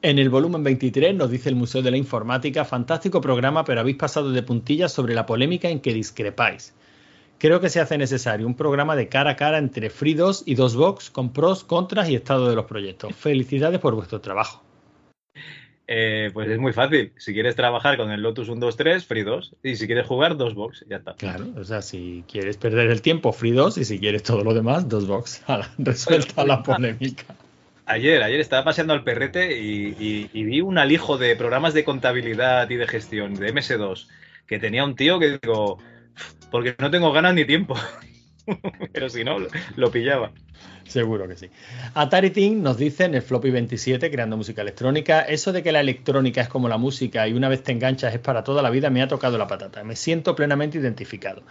En 0.00 0.20
el 0.20 0.30
volumen 0.30 0.62
23 0.62 1.16
nos 1.16 1.28
dice 1.28 1.48
el 1.48 1.56
Museo 1.56 1.82
de 1.82 1.90
la 1.90 1.96
Informática, 1.96 2.64
fantástico 2.64 3.20
programa, 3.20 3.64
pero 3.64 3.80
habéis 3.80 3.96
pasado 3.96 4.30
de 4.30 4.44
puntillas 4.44 4.92
sobre 4.92 5.12
la 5.12 5.26
polémica 5.26 5.68
en 5.68 5.80
que 5.80 5.92
discrepáis. 5.92 6.72
Creo 7.38 7.60
que 7.60 7.68
se 7.68 7.80
hace 7.80 7.98
necesario 7.98 8.46
un 8.46 8.54
programa 8.54 8.94
de 8.94 9.08
cara 9.08 9.30
a 9.30 9.36
cara 9.36 9.58
entre 9.58 9.90
FreeDOS 9.90 10.44
y 10.46 10.54
DOSBox 10.54 11.10
con 11.10 11.32
pros, 11.32 11.64
contras 11.64 12.08
y 12.10 12.14
estado 12.14 12.48
de 12.48 12.54
los 12.54 12.66
proyectos. 12.66 13.12
Felicidades 13.16 13.80
por 13.80 13.96
vuestro 13.96 14.20
trabajo. 14.20 14.62
Eh, 15.88 16.30
pues 16.32 16.48
es 16.48 16.58
muy 16.60 16.72
fácil. 16.72 17.12
Si 17.16 17.32
quieres 17.32 17.56
trabajar 17.56 17.96
con 17.96 18.12
el 18.12 18.22
Lotus 18.22 18.46
123, 18.46 19.04
Free 19.04 19.24
2. 19.24 19.56
Y 19.64 19.74
si 19.76 19.86
quieres 19.86 20.06
jugar, 20.06 20.36
DOSBox, 20.36 20.84
ya 20.88 20.98
está. 20.98 21.14
Claro, 21.14 21.46
o 21.56 21.64
sea, 21.64 21.82
si 21.82 22.24
quieres 22.30 22.56
perder 22.56 22.90
el 22.90 23.02
tiempo, 23.02 23.32
Free 23.32 23.52
2. 23.52 23.78
Y 23.78 23.84
si 23.84 23.98
quieres 23.98 24.22
todo 24.22 24.44
lo 24.44 24.54
demás, 24.54 24.88
DOSBox. 24.88 25.42
Resuelta 25.78 26.44
la 26.44 26.62
polémica. 26.62 27.34
Ayer, 27.88 28.22
ayer 28.22 28.38
estaba 28.38 28.64
paseando 28.64 28.92
al 28.92 29.02
perrete 29.02 29.58
y, 29.58 30.44
vi 30.44 30.60
un 30.60 30.76
alijo 30.76 31.16
de 31.16 31.34
programas 31.36 31.72
de 31.72 31.84
contabilidad 31.84 32.68
y 32.68 32.76
de 32.76 32.86
gestión 32.86 33.34
de 33.34 33.52
MS2 33.52 34.08
que 34.46 34.58
tenía 34.58 34.84
un 34.84 34.94
tío 34.94 35.18
que 35.18 35.38
digo, 35.42 35.78
porque 36.50 36.76
no 36.78 36.90
tengo 36.90 37.12
ganas 37.12 37.34
ni 37.34 37.44
tiempo. 37.44 37.76
Pero 38.92 39.08
si 39.08 39.24
no, 39.24 39.38
lo 39.76 39.90
pillaba. 39.90 40.32
Seguro 40.88 41.28
que 41.28 41.36
sí. 41.36 41.50
Atari 41.94 42.30
Team 42.30 42.62
nos 42.62 42.78
dice 42.78 43.04
en 43.04 43.14
el 43.14 43.22
floppy 43.22 43.50
27, 43.50 44.10
creando 44.10 44.38
música 44.38 44.62
electrónica, 44.62 45.20
eso 45.20 45.52
de 45.52 45.62
que 45.62 45.70
la 45.70 45.80
electrónica 45.80 46.40
es 46.40 46.48
como 46.48 46.68
la 46.68 46.78
música 46.78 47.28
y 47.28 47.34
una 47.34 47.48
vez 47.48 47.62
te 47.62 47.72
enganchas 47.72 48.14
es 48.14 48.20
para 48.20 48.42
toda 48.42 48.62
la 48.62 48.70
vida, 48.70 48.88
me 48.88 49.02
ha 49.02 49.08
tocado 49.08 49.36
la 49.36 49.46
patata. 49.46 49.84
Me 49.84 49.96
siento 49.96 50.34
plenamente 50.34 50.78
identificado. 50.78 51.42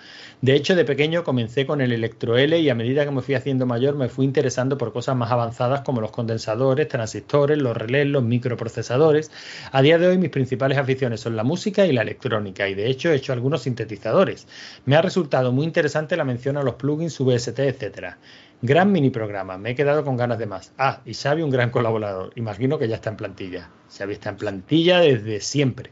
De 0.42 0.56
hecho, 0.56 0.76
de 0.76 0.86
pequeño 0.86 1.24
comencé 1.24 1.68
con 1.68 1.82
el 1.82 1.92
Electro 1.92 2.38
L 2.38 2.58
y 2.60 2.70
a 2.70 2.76
medida 2.76 3.06
que 3.06 3.12
me 3.12 3.22
fui 3.22 3.36
haciendo 3.36 3.66
mayor 3.66 3.96
me 3.96 4.10
fui 4.10 4.26
interesando 4.26 4.78
por 4.78 4.92
cosas 4.92 5.16
más 5.16 5.32
avanzadas 5.32 5.82
como 5.82 6.02
los 6.02 6.12
condensadores, 6.12 6.88
transistores, 6.88 7.58
los 7.60 7.78
relés, 7.78 8.08
los 8.08 8.24
microprocesadores. 8.24 9.32
A 9.72 9.82
día 9.84 10.00
de 10.00 10.08
hoy 10.08 10.18
mis 10.18 10.32
principales 10.32 10.78
aficiones 10.78 11.22
son 11.22 11.36
la 11.36 11.44
música 11.44 11.86
y 11.86 11.94
la 11.94 12.02
electrónica 12.02 12.68
y 12.68 12.74
de 12.74 12.90
hecho 12.90 13.12
he 13.12 13.16
hecho 13.16 13.34
algunos 13.34 13.62
sintetizadores. 13.64 14.48
Me 14.86 14.96
ha 14.96 15.02
resultado 15.02 15.52
muy 15.52 15.66
interesante 15.66 16.18
la 16.18 16.24
mención 16.24 16.58
a 16.58 16.64
los 16.64 16.76
plugins 16.76 17.20
VST, 17.20 17.60
etcétera. 17.60 18.18
Gran 18.62 18.92
mini 18.92 19.10
programa, 19.12 19.58
me 19.58 19.72
he 19.72 19.76
quedado 19.76 20.04
con 20.04 20.18
ganas 20.18 20.40
de 20.40 20.48
más. 20.48 20.74
Ah, 20.78 21.02
y 21.06 21.14
Xavi 21.14 21.44
un 21.44 21.52
gran 21.52 21.70
colaborador. 21.70 22.32
Imagino 22.36 22.80
que 22.80 22.88
ya 22.88 22.96
está 22.96 23.12
en 23.12 23.18
plantilla. 23.18 23.70
Xavi 23.96 24.14
está 24.14 24.30
en 24.32 24.38
plantilla 24.38 25.00
desde 25.00 25.40
siempre. 25.42 25.92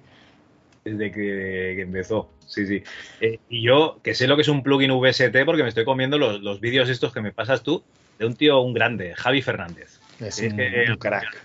Desde 0.83 1.11
que, 1.11 1.81
empezó, 1.81 2.29
sí, 2.47 2.65
sí. 2.65 2.83
Eh, 3.21 3.39
y 3.49 3.61
yo, 3.63 3.99
que 4.03 4.13
sé 4.15 4.27
lo 4.27 4.35
que 4.35 4.41
es 4.43 4.47
un 4.47 4.63
plugin 4.63 4.91
VST, 4.91 5.45
porque 5.45 5.63
me 5.63 5.69
estoy 5.69 5.85
comiendo 5.85 6.17
los, 6.17 6.41
los 6.41 6.59
vídeos 6.59 6.89
estos 6.89 7.13
que 7.13 7.21
me 7.21 7.31
pasas 7.31 7.61
tú, 7.63 7.83
de 8.19 8.25
un 8.25 8.35
tío, 8.35 8.59
un 8.61 8.73
grande, 8.73 9.13
Javi 9.15 9.41
Fernández. 9.41 9.99
Es 10.19 10.39
Es 10.39 10.51
un, 10.51 10.57
que- 10.57 10.85
un 10.89 10.97
crack. 10.97 11.43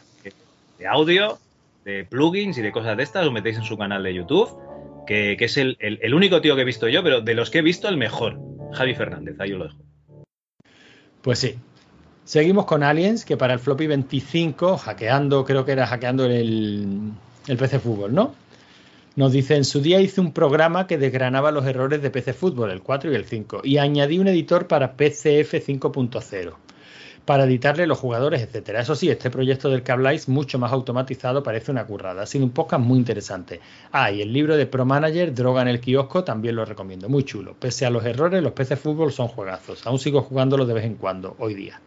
De 0.79 0.87
audio, 0.87 1.39
de 1.85 2.05
plugins 2.05 2.57
y 2.59 2.63
de 2.63 2.73
cosas 2.73 2.97
de 2.97 3.03
estas, 3.03 3.27
os 3.27 3.33
metéis 3.33 3.57
en 3.59 3.65
su 3.65 3.77
canal 3.77 4.03
de 4.03 4.15
YouTube, 4.15 4.57
que, 5.07 5.37
que 5.39 5.45
es 5.47 5.57
el, 5.59 5.77
el- 5.81 5.99
el 6.03 6.15
único 6.15 6.41
tío 6.41 6.55
que 6.57 6.63
he 6.63 6.67
visto 6.67 6.89
yo, 6.89 7.03
pero 7.03 7.21
de 7.21 7.35
los 7.35 7.51
que 7.51 7.59
he 7.59 7.63
visto, 7.63 7.89
el 7.89 7.97
mejor. 7.99 8.39
Javi 8.73 8.95
Fernández, 8.95 9.37
ahí 9.41 9.53
os 9.53 9.59
lo 9.59 9.65
dejo. 9.67 9.79
Pues 11.23 11.39
sí. 11.39 11.57
Seguimos 12.25 12.65
con 12.67 12.83
Aliens, 12.83 13.25
que 13.25 13.37
para 13.37 13.55
el 13.55 13.59
floppy 13.59 13.87
25, 13.87 14.79
hackeando, 14.79 15.45
creo 15.45 15.65
que 15.65 15.73
era 15.73 15.87
hackeando 15.87 16.27
el, 16.27 17.13
el 17.49 17.57
PC 17.57 17.81
Fútbol, 17.81 18.15
¿no? 18.15 18.35
Nos 19.17 19.33
dice, 19.33 19.57
en 19.57 19.65
su 19.65 19.81
día 19.81 20.01
hice 20.01 20.21
un 20.21 20.33
programa 20.33 20.87
que 20.87 20.97
desgranaba 20.97 21.51
los 21.51 21.67
errores 21.67 22.01
de 22.03 22.11
PC 22.11 22.33
Fútbol, 22.33 22.71
el 22.71 22.83
4 22.83 23.11
y 23.11 23.15
el 23.17 23.25
5, 23.25 23.63
y 23.65 23.79
añadí 23.79 24.19
un 24.19 24.29
editor 24.29 24.69
para 24.69 24.93
PCF 24.93 25.55
5.0 25.55 26.55
para 27.25 27.45
editarle 27.45 27.87
los 27.87 27.99
jugadores, 27.99 28.43
etcétera. 28.43 28.81
Eso 28.81 28.95
sí, 28.95 29.11
este 29.11 29.31
proyecto 29.31 29.71
del 29.71 29.83
que 29.83 29.93
habláis, 29.93 30.29
mucho 30.29 30.59
más 30.59 30.73
automatizado, 30.73 31.43
parece 31.43 31.71
una 31.71 31.87
currada. 31.87 32.23
Ha 32.23 32.27
sido 32.27 32.45
un 32.45 32.51
podcast 32.51 32.83
muy 32.83 32.99
interesante. 32.99 33.61
Ah, 33.93 34.11
y 34.11 34.23
el 34.23 34.33
libro 34.33 34.57
de 34.57 34.67
Pro 34.67 34.85
Manager, 34.85 35.35
Droga 35.35 35.63
en 35.63 35.69
el 35.69 35.81
kiosco, 35.81 36.25
también 36.25 36.57
lo 36.57 36.65
recomiendo. 36.65 37.09
Muy 37.09 37.25
chulo. 37.25 37.55
Pese 37.59 37.87
a 37.87 37.91
los 37.91 38.05
errores, 38.05 38.43
los 38.43 38.53
PC 38.53 38.77
Fútbol 38.77 39.13
son 39.13 39.29
juegazos. 39.29 39.87
Aún 39.87 39.99
sigo 39.99 40.23
jugándolo 40.23 40.67
de 40.67 40.75
vez 40.75 40.85
en 40.85 40.97
cuando, 40.97 41.37
hoy 41.39 41.55
día. 41.55 41.81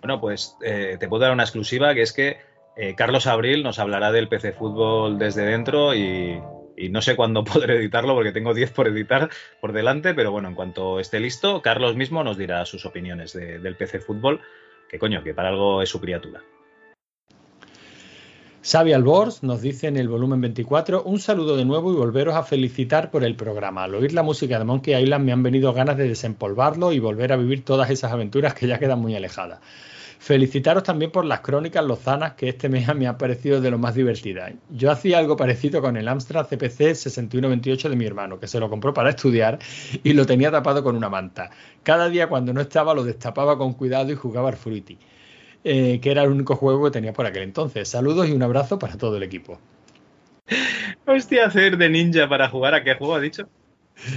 Bueno, 0.00 0.20
pues 0.20 0.56
eh, 0.62 0.96
te 0.98 1.08
puedo 1.08 1.22
dar 1.22 1.32
una 1.32 1.44
exclusiva, 1.44 1.94
que 1.94 2.02
es 2.02 2.12
que 2.12 2.38
eh, 2.76 2.94
Carlos 2.94 3.26
Abril 3.26 3.62
nos 3.62 3.78
hablará 3.78 4.12
del 4.12 4.28
PC 4.28 4.52
Fútbol 4.52 5.18
desde 5.18 5.44
dentro 5.44 5.94
y, 5.94 6.40
y 6.76 6.88
no 6.90 7.00
sé 7.02 7.16
cuándo 7.16 7.44
podré 7.44 7.76
editarlo 7.76 8.14
porque 8.14 8.32
tengo 8.32 8.54
10 8.54 8.70
por 8.72 8.88
editar 8.88 9.30
por 9.60 9.72
delante, 9.72 10.14
pero 10.14 10.30
bueno, 10.30 10.48
en 10.48 10.54
cuanto 10.54 11.00
esté 11.00 11.20
listo, 11.20 11.62
Carlos 11.62 11.96
mismo 11.96 12.22
nos 12.22 12.36
dirá 12.36 12.64
sus 12.66 12.86
opiniones 12.86 13.32
de- 13.32 13.58
del 13.58 13.76
PC 13.76 14.00
Fútbol, 14.00 14.40
que 14.88 14.98
coño, 14.98 15.22
que 15.22 15.34
para 15.34 15.48
algo 15.48 15.82
es 15.82 15.88
su 15.88 16.00
criatura. 16.00 16.42
Xavi 18.68 18.92
Albors 18.92 19.44
nos 19.44 19.62
dice 19.62 19.86
en 19.86 19.96
el 19.96 20.08
volumen 20.08 20.40
24, 20.40 21.04
un 21.04 21.20
saludo 21.20 21.56
de 21.56 21.64
nuevo 21.64 21.92
y 21.92 21.96
volveros 21.96 22.34
a 22.34 22.42
felicitar 22.42 23.12
por 23.12 23.22
el 23.22 23.36
programa. 23.36 23.84
Al 23.84 23.94
oír 23.94 24.12
la 24.12 24.24
música 24.24 24.58
de 24.58 24.64
Monkey 24.64 25.00
Island 25.00 25.24
me 25.24 25.30
han 25.32 25.44
venido 25.44 25.72
ganas 25.72 25.96
de 25.96 26.08
desempolvarlo 26.08 26.90
y 26.90 26.98
volver 26.98 27.32
a 27.32 27.36
vivir 27.36 27.64
todas 27.64 27.90
esas 27.90 28.10
aventuras 28.10 28.54
que 28.54 28.66
ya 28.66 28.80
quedan 28.80 28.98
muy 28.98 29.14
alejadas. 29.14 29.60
Felicitaros 30.26 30.82
también 30.82 31.12
por 31.12 31.24
las 31.24 31.38
crónicas 31.38 31.84
lozanas 31.84 32.32
que 32.32 32.48
este 32.48 32.68
mes 32.68 32.92
me 32.96 33.06
ha 33.06 33.16
parecido 33.16 33.60
de 33.60 33.70
lo 33.70 33.78
más 33.78 33.94
divertida. 33.94 34.52
Yo 34.70 34.90
hacía 34.90 35.18
algo 35.18 35.36
parecido 35.36 35.80
con 35.80 35.96
el 35.96 36.08
Amstrad 36.08 36.48
CPC 36.48 36.96
6128 36.96 37.88
de 37.88 37.94
mi 37.94 38.06
hermano, 38.06 38.40
que 38.40 38.48
se 38.48 38.58
lo 38.58 38.68
compró 38.68 38.92
para 38.92 39.10
estudiar 39.10 39.60
y 40.02 40.14
lo 40.14 40.26
tenía 40.26 40.50
tapado 40.50 40.82
con 40.82 40.96
una 40.96 41.08
manta. 41.08 41.50
Cada 41.84 42.08
día 42.08 42.28
cuando 42.28 42.52
no 42.52 42.60
estaba 42.60 42.92
lo 42.92 43.04
destapaba 43.04 43.56
con 43.56 43.74
cuidado 43.74 44.10
y 44.10 44.16
jugaba 44.16 44.48
al 44.48 44.56
Fruity, 44.56 44.98
eh, 45.62 46.00
que 46.00 46.10
era 46.10 46.24
el 46.24 46.30
único 46.30 46.56
juego 46.56 46.86
que 46.86 46.90
tenía 46.90 47.12
por 47.12 47.24
aquel 47.24 47.44
entonces. 47.44 47.88
Saludos 47.88 48.28
y 48.28 48.32
un 48.32 48.42
abrazo 48.42 48.80
para 48.80 48.98
todo 48.98 49.18
el 49.18 49.22
equipo. 49.22 49.60
Hostia, 51.06 51.46
hacer 51.46 51.76
de 51.76 51.88
ninja 51.88 52.28
para 52.28 52.48
jugar 52.48 52.74
a 52.74 52.82
qué 52.82 52.96
juego 52.96 53.14
ha 53.14 53.20
dicho. 53.20 53.48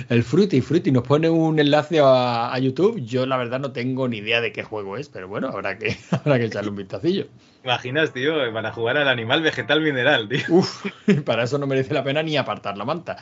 El 0.09 0.23
Fruity, 0.23 0.61
Fruity 0.61 0.91
nos 0.91 1.03
pone 1.03 1.29
un 1.29 1.59
enlace 1.59 1.99
a, 1.99 2.53
a 2.53 2.59
YouTube. 2.59 2.99
Yo 3.05 3.25
la 3.25 3.37
verdad 3.37 3.59
no 3.59 3.71
tengo 3.71 4.07
ni 4.07 4.17
idea 4.17 4.41
de 4.41 4.51
qué 4.51 4.63
juego 4.63 4.97
es, 4.97 5.09
pero 5.09 5.27
bueno, 5.27 5.47
habrá 5.47 5.77
que, 5.77 5.97
habrá 6.11 6.37
que 6.37 6.45
echarle 6.45 6.69
un 6.69 6.75
vistacillo. 6.75 7.27
Imaginas, 7.63 8.13
tío, 8.13 8.33
para 8.53 8.71
jugar 8.71 8.97
al 8.97 9.07
animal 9.07 9.41
vegetal 9.41 9.81
mineral, 9.81 10.27
tío. 10.27 10.41
Uf, 10.49 10.85
para 11.25 11.43
eso 11.43 11.57
no 11.57 11.67
merece 11.67 11.93
la 11.93 12.03
pena 12.03 12.21
ni 12.23 12.37
apartar 12.37 12.77
la 12.77 12.85
manta. 12.85 13.17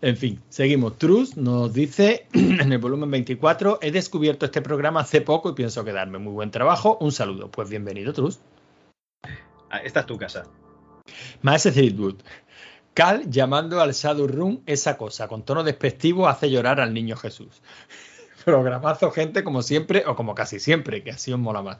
En 0.00 0.16
fin, 0.16 0.40
seguimos. 0.50 0.98
Trus 0.98 1.36
nos 1.36 1.72
dice 1.72 2.26
en 2.32 2.72
el 2.72 2.78
volumen 2.78 3.10
24, 3.10 3.78
he 3.80 3.90
descubierto 3.90 4.44
este 4.46 4.60
programa 4.60 5.00
hace 5.00 5.20
poco 5.20 5.50
y 5.50 5.54
pienso 5.54 5.84
quedarme. 5.84 6.18
Muy 6.18 6.32
buen 6.32 6.50
trabajo, 6.50 6.98
un 7.00 7.12
saludo. 7.12 7.50
Pues 7.50 7.70
bienvenido, 7.70 8.12
Trus. 8.12 8.40
Ah, 9.70 9.78
Esta 9.78 10.00
es 10.00 10.06
tu 10.06 10.18
casa. 10.18 10.44
Más 11.42 11.62
Threadwood. 11.62 12.16
Cal 12.94 13.28
llamando 13.28 13.80
al 13.80 13.92
Shadow 13.92 14.28
Room 14.28 14.62
esa 14.66 14.96
cosa, 14.96 15.26
con 15.28 15.44
tono 15.44 15.64
despectivo 15.64 16.28
hace 16.28 16.50
llorar 16.50 16.80
al 16.80 16.94
niño 16.94 17.16
Jesús. 17.16 17.60
Programazo, 18.44 19.10
gente, 19.10 19.42
como 19.42 19.62
siempre, 19.62 20.04
o 20.06 20.14
como 20.14 20.34
casi 20.34 20.60
siempre, 20.60 21.02
que 21.02 21.10
así 21.10 21.32
os 21.32 21.38
mola 21.38 21.62
más. 21.62 21.78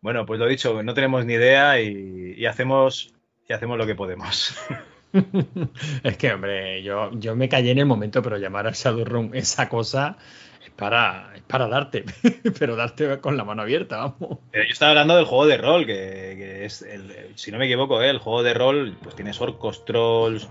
Bueno, 0.00 0.26
pues 0.26 0.40
lo 0.40 0.46
dicho, 0.46 0.82
no 0.82 0.92
tenemos 0.92 1.24
ni 1.24 1.34
idea 1.34 1.80
y, 1.80 2.34
y 2.36 2.46
hacemos, 2.46 3.14
y 3.48 3.52
hacemos 3.52 3.78
lo 3.78 3.86
que 3.86 3.94
podemos. 3.94 4.54
es 6.02 6.16
que, 6.16 6.32
hombre, 6.32 6.82
yo, 6.82 7.10
yo 7.12 7.36
me 7.36 7.48
callé 7.48 7.70
en 7.70 7.78
el 7.78 7.86
momento, 7.86 8.22
pero 8.22 8.36
llamar 8.36 8.66
al 8.66 8.74
Shadow 8.74 9.04
Room 9.04 9.30
esa 9.34 9.68
cosa 9.68 10.18
es 10.64 10.70
para, 10.70 11.32
es 11.34 11.42
para 11.42 11.68
darte, 11.68 12.04
pero 12.58 12.74
darte 12.76 13.18
con 13.20 13.36
la 13.36 13.44
mano 13.44 13.62
abierta, 13.62 13.98
vamos. 13.98 14.38
Pero 14.50 14.64
yo 14.64 14.72
estaba 14.72 14.90
hablando 14.90 15.16
del 15.16 15.26
juego 15.26 15.46
de 15.46 15.56
rol, 15.58 15.86
que, 15.86 16.34
que 16.38 16.64
es, 16.64 16.82
el, 16.82 17.32
si 17.34 17.52
no 17.52 17.58
me 17.58 17.66
equivoco, 17.66 18.00
¿eh? 18.02 18.10
el 18.10 18.18
juego 18.18 18.42
de 18.42 18.54
rol, 18.54 18.96
pues 19.02 19.14
tienes 19.14 19.40
orcos, 19.40 19.84
trolls 19.84 20.48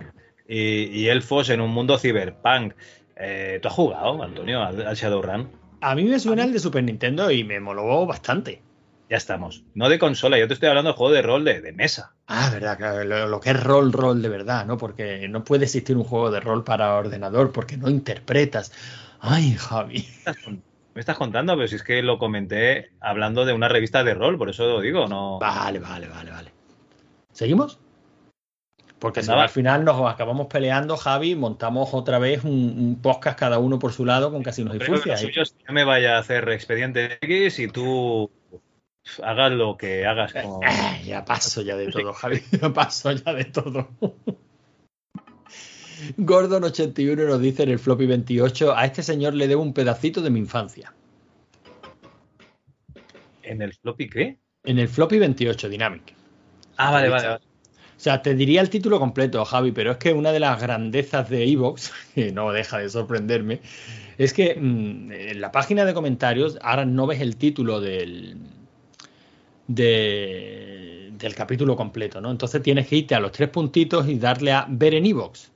y, 0.48 0.86
y 0.86 1.10
elfos 1.10 1.50
en 1.50 1.62
un 1.62 1.72
mundo 1.72 1.98
cyberpunk. 1.98 2.74
Eh, 3.16 3.60
¿Tú 3.62 3.68
has 3.68 3.74
jugado, 3.74 4.22
Antonio, 4.22 4.62
al, 4.62 4.86
al 4.86 4.96
Shadowrun? 4.96 5.50
A 5.82 5.96
mí 5.96 6.04
me 6.04 6.20
suena 6.20 6.44
el 6.44 6.54
de 6.54 6.60
Super 6.60 6.84
Nintendo 6.84 7.30
y 7.32 7.44
me 7.44 7.60
moló 7.60 8.06
bastante. 8.06 8.62
Ya 9.10 9.18
estamos. 9.18 9.64
No 9.76 9.90
de 9.90 10.00
consola, 10.00 10.40
yo 10.40 10.48
te 10.48 10.54
estoy 10.54 10.70
hablando 10.70 10.92
del 10.92 10.98
juego 10.98 11.14
de 11.14 11.22
rol 11.22 11.44
de, 11.44 11.62
de 11.62 11.74
mesa. 11.74 12.14
Ah, 12.26 12.50
verdad, 12.52 12.78
claro, 12.78 13.04
lo, 13.04 13.28
lo 13.28 13.40
que 13.40 13.52
es 13.52 13.62
rol, 13.62 13.92
rol 13.92 14.22
de 14.22 14.30
verdad, 14.30 14.66
¿no? 14.66 14.78
Porque 14.78 15.28
no 15.28 15.44
puede 15.44 15.66
existir 15.66 15.98
un 15.98 16.04
juego 16.04 16.32
de 16.32 16.40
rol 16.40 16.64
para 16.64 16.96
ordenador 16.96 17.52
porque 17.52 17.78
no 17.78 17.90
interpretas. 17.90 18.72
Ay, 19.26 19.56
Javi. 19.58 20.06
Me 20.94 21.00
estás 21.00 21.18
contando, 21.18 21.56
pero 21.56 21.68
si 21.70 21.76
es 21.76 21.84
que 21.84 22.04
lo 22.04 22.20
comenté 22.20 22.92
hablando 23.00 23.46
de 23.46 23.54
una 23.54 23.70
revista 23.70 24.04
de 24.04 24.14
rol, 24.14 24.38
por 24.38 24.50
eso 24.50 24.68
lo 24.68 24.82
digo, 24.82 25.08
no. 25.08 25.40
Vale, 25.40 25.80
vale, 25.80 26.10
vale, 26.10 26.30
vale. 26.30 26.52
¿Seguimos? 27.32 27.80
Porque 29.00 29.24
si 29.24 29.32
al 29.32 29.50
final 29.50 29.86
nos 29.86 30.12
acabamos 30.12 30.48
peleando, 30.48 30.98
Javi, 30.98 31.36
montamos 31.36 31.94
otra 31.94 32.20
vez 32.20 32.44
un, 32.44 32.52
un 32.52 33.02
podcast 33.02 33.40
cada 33.40 33.60
uno 33.60 33.80
por 33.80 33.94
su 33.94 34.06
lado 34.06 34.30
con 34.30 34.44
casinos 34.44 34.76
y 34.76 34.80
furcias. 34.80 35.22
yo 35.22 35.44
me 35.70 35.86
vaya 35.86 36.18
a 36.18 36.20
hacer 36.20 36.50
expediente 36.50 37.18
X 37.22 37.60
y 37.60 37.70
tú 37.70 38.30
hagas 39.24 39.54
lo 39.54 39.78
que 39.78 40.06
hagas 40.06 40.34
con. 40.34 40.64
Eh, 40.64 41.02
ya 41.06 41.24
paso 41.24 41.62
ya 41.62 41.78
de 41.78 41.88
todo, 41.88 42.14
Javi. 42.14 42.44
Ya 42.62 42.74
paso 42.74 43.12
ya 43.14 43.34
de 43.34 43.46
todo. 43.46 43.90
Gordon81 46.18 47.28
nos 47.28 47.42
dice 47.42 47.64
en 47.64 47.70
el 47.70 47.80
floppy 47.80 48.06
28, 48.06 48.76
a 48.76 48.86
este 48.86 49.04
señor 49.04 49.34
le 49.34 49.48
debo 49.48 49.62
un 49.62 49.74
pedacito 49.74 50.22
de 50.22 50.30
mi 50.30 50.40
infancia. 50.40 50.94
¿En 53.44 53.62
el 53.62 53.74
floppy 53.74 54.10
qué? 54.10 54.38
En 54.64 54.80
el 54.80 54.88
floppy 54.88 55.20
28, 55.20 55.70
Dynamic. 55.70 56.14
Ah, 56.78 56.92
vale, 56.92 57.10
vale, 57.10 57.28
vale. 57.28 57.40
O 57.96 58.00
sea, 58.04 58.22
te 58.22 58.34
diría 58.36 58.62
el 58.62 58.70
título 58.70 59.00
completo, 59.00 59.44
Javi, 59.46 59.72
pero 59.72 59.92
es 59.92 59.98
que 59.98 60.14
una 60.14 60.32
de 60.32 60.40
las 60.40 60.62
grandezas 60.62 61.30
de 61.30 61.46
Evox, 61.50 61.92
que 62.16 62.32
no 62.32 62.52
deja 62.52 62.80
de 62.80 62.90
sorprenderme, 62.90 63.62
es 64.18 64.34
que 64.34 64.56
mm, 64.56 65.12
en 65.12 65.42
la 65.42 65.52
página 65.52 65.86
de 65.86 65.94
comentarios 65.94 66.58
ahora 66.62 66.86
no 66.86 67.08
ves 67.08 67.22
el 67.22 67.36
título 67.38 67.80
del, 67.82 68.38
de- 69.68 71.12
del 71.18 71.36
capítulo 71.36 71.76
completo, 71.76 72.20
¿no? 72.20 72.32
Entonces 72.32 72.62
tienes 72.62 72.88
que 72.88 72.98
irte 72.98 73.16
a 73.16 73.20
los 73.20 73.32
tres 73.32 73.50
puntitos 73.50 74.08
y 74.10 74.18
darle 74.20 74.52
a 74.52 74.66
ver 74.70 74.94
en 74.96 75.06
Evox, 75.06 75.52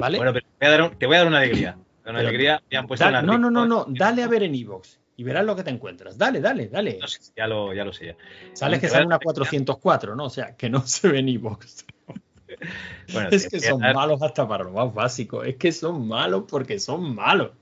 ¿vale? 0.00 0.18
Bueno, 0.18 0.32
pero 0.32 0.46
te 0.46 0.66
voy 0.66 0.66
a 0.66 0.70
dar, 0.70 0.82
un- 0.90 0.98
te 0.98 1.06
voy 1.06 1.14
a 1.16 1.18
dar 1.18 1.28
una 1.28 1.38
alegría. 1.38 1.76
Una 2.04 2.18
Pero- 2.18 2.28
alegría. 2.28 2.62
Me 2.70 2.76
han 2.78 2.86
puesto 2.86 3.04
Dale- 3.04 3.20
un 3.20 3.26
no, 3.26 3.38
no, 3.38 3.50
no, 3.50 3.66
no, 3.66 3.86
dale 3.88 4.22
a 4.22 4.26
ver 4.26 4.42
en 4.42 4.54
Evox 4.54 4.98
y 5.16 5.22
verás 5.22 5.44
lo 5.44 5.54
que 5.54 5.62
te 5.62 5.70
encuentras. 5.70 6.16
Dale, 6.18 6.40
dale, 6.40 6.68
dale. 6.68 6.98
Ya 7.36 7.46
lo, 7.46 7.72
ya 7.74 7.84
lo 7.84 7.92
sé. 7.92 8.06
ya. 8.06 8.16
Sales 8.54 8.80
que 8.80 8.88
sale 8.88 9.04
una 9.06 9.16
dar- 9.16 9.22
404, 9.22 10.16
¿no? 10.16 10.24
O 10.24 10.30
sea, 10.30 10.56
que 10.56 10.68
no 10.70 10.80
se 10.86 11.08
ve 11.08 11.18
en 11.20 11.28
Evox. 11.28 11.84
Bueno, 13.12 13.28
es 13.30 13.48
que 13.48 13.60
son 13.60 13.80
dar- 13.80 13.94
malos 13.94 14.20
hasta 14.22 14.46
para 14.48 14.64
lo 14.64 14.72
más 14.72 14.92
básico. 14.92 15.44
Es 15.44 15.56
que 15.56 15.72
son 15.72 16.08
malos 16.08 16.44
porque 16.48 16.78
son 16.80 17.14
malos. 17.14 17.52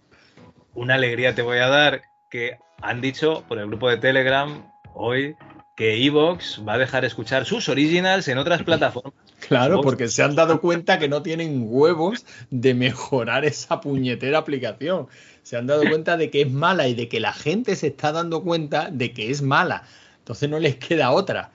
una 0.75 0.95
alegría 0.95 1.35
te 1.35 1.43
voy 1.43 1.59
a 1.59 1.69
dar 1.69 2.03
que 2.31 2.57
han 2.81 3.01
dicho 3.01 3.45
por 3.49 3.59
el 3.59 3.67
grupo 3.67 3.89
de 3.91 3.99
Telegram 3.99 4.71
hoy 4.95 5.35
que 5.79 6.05
Evox 6.05 6.61
va 6.67 6.73
a 6.73 6.79
dejar 6.79 7.05
escuchar 7.05 7.45
sus 7.45 7.69
originals 7.69 8.27
en 8.27 8.37
otras 8.37 8.65
plataformas. 8.65 9.15
Claro, 9.49 9.81
porque 9.81 10.09
se 10.09 10.25
han 10.25 10.35
dado 10.35 10.61
cuenta 10.61 10.99
que 10.99 11.09
no 11.09 11.23
tienen 11.23 11.67
huevos 11.69 12.27
de 12.51 12.75
mejorar 12.75 13.45
esa 13.45 13.81
puñetera 13.81 14.39
aplicación. 14.39 15.07
Se 15.45 15.57
han 15.57 15.69
dado 15.69 15.83
cuenta 15.89 16.17
de 16.17 16.31
que 16.31 16.43
es 16.43 16.51
mala 16.51 16.89
y 16.89 16.95
de 16.95 17.09
que 17.09 17.21
la 17.21 17.33
gente 17.33 17.77
se 17.77 17.87
está 17.87 18.11
dando 18.11 18.43
cuenta 18.43 18.91
de 18.91 19.13
que 19.13 19.31
es 19.31 19.41
mala. 19.41 19.85
Entonces 20.19 20.51
no 20.51 20.59
les 20.59 20.75
queda 20.75 21.13
otra. 21.13 21.53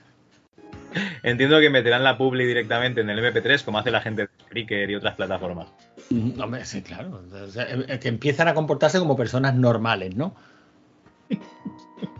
Entiendo 1.21 1.59
que 1.59 1.69
meterán 1.69 2.05
la 2.05 2.17
publi 2.17 2.45
directamente 2.45 3.01
en 3.01 3.09
el 3.09 3.19
MP3 3.19 3.61
como 3.65 3.79
hace 3.79 3.91
la 3.91 3.99
gente 3.99 4.21
de 4.21 4.29
Spreaker 4.39 4.89
y 4.89 4.95
otras 4.95 5.15
plataformas. 5.15 5.67
Mm, 6.09 6.39
Hombre, 6.39 6.63
sí, 6.63 6.81
claro. 6.81 7.21
O 7.29 7.47
sea, 7.47 7.67
eh, 7.69 7.99
que 7.99 8.07
empiezan 8.07 8.47
a 8.47 8.53
comportarse 8.53 8.99
como 8.99 9.17
personas 9.17 9.53
normales, 9.53 10.15
¿no? 10.15 10.33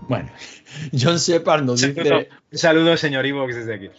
Bueno, 0.07 0.29
John 0.91 1.17
Shepard 1.17 1.63
nos 1.63 1.81
dice. 1.81 2.29
Un 2.51 2.57
saludo, 2.57 2.97
señor 2.97 3.25
Evox, 3.25 3.55
desde 3.55 3.73
aquí. 3.73 3.89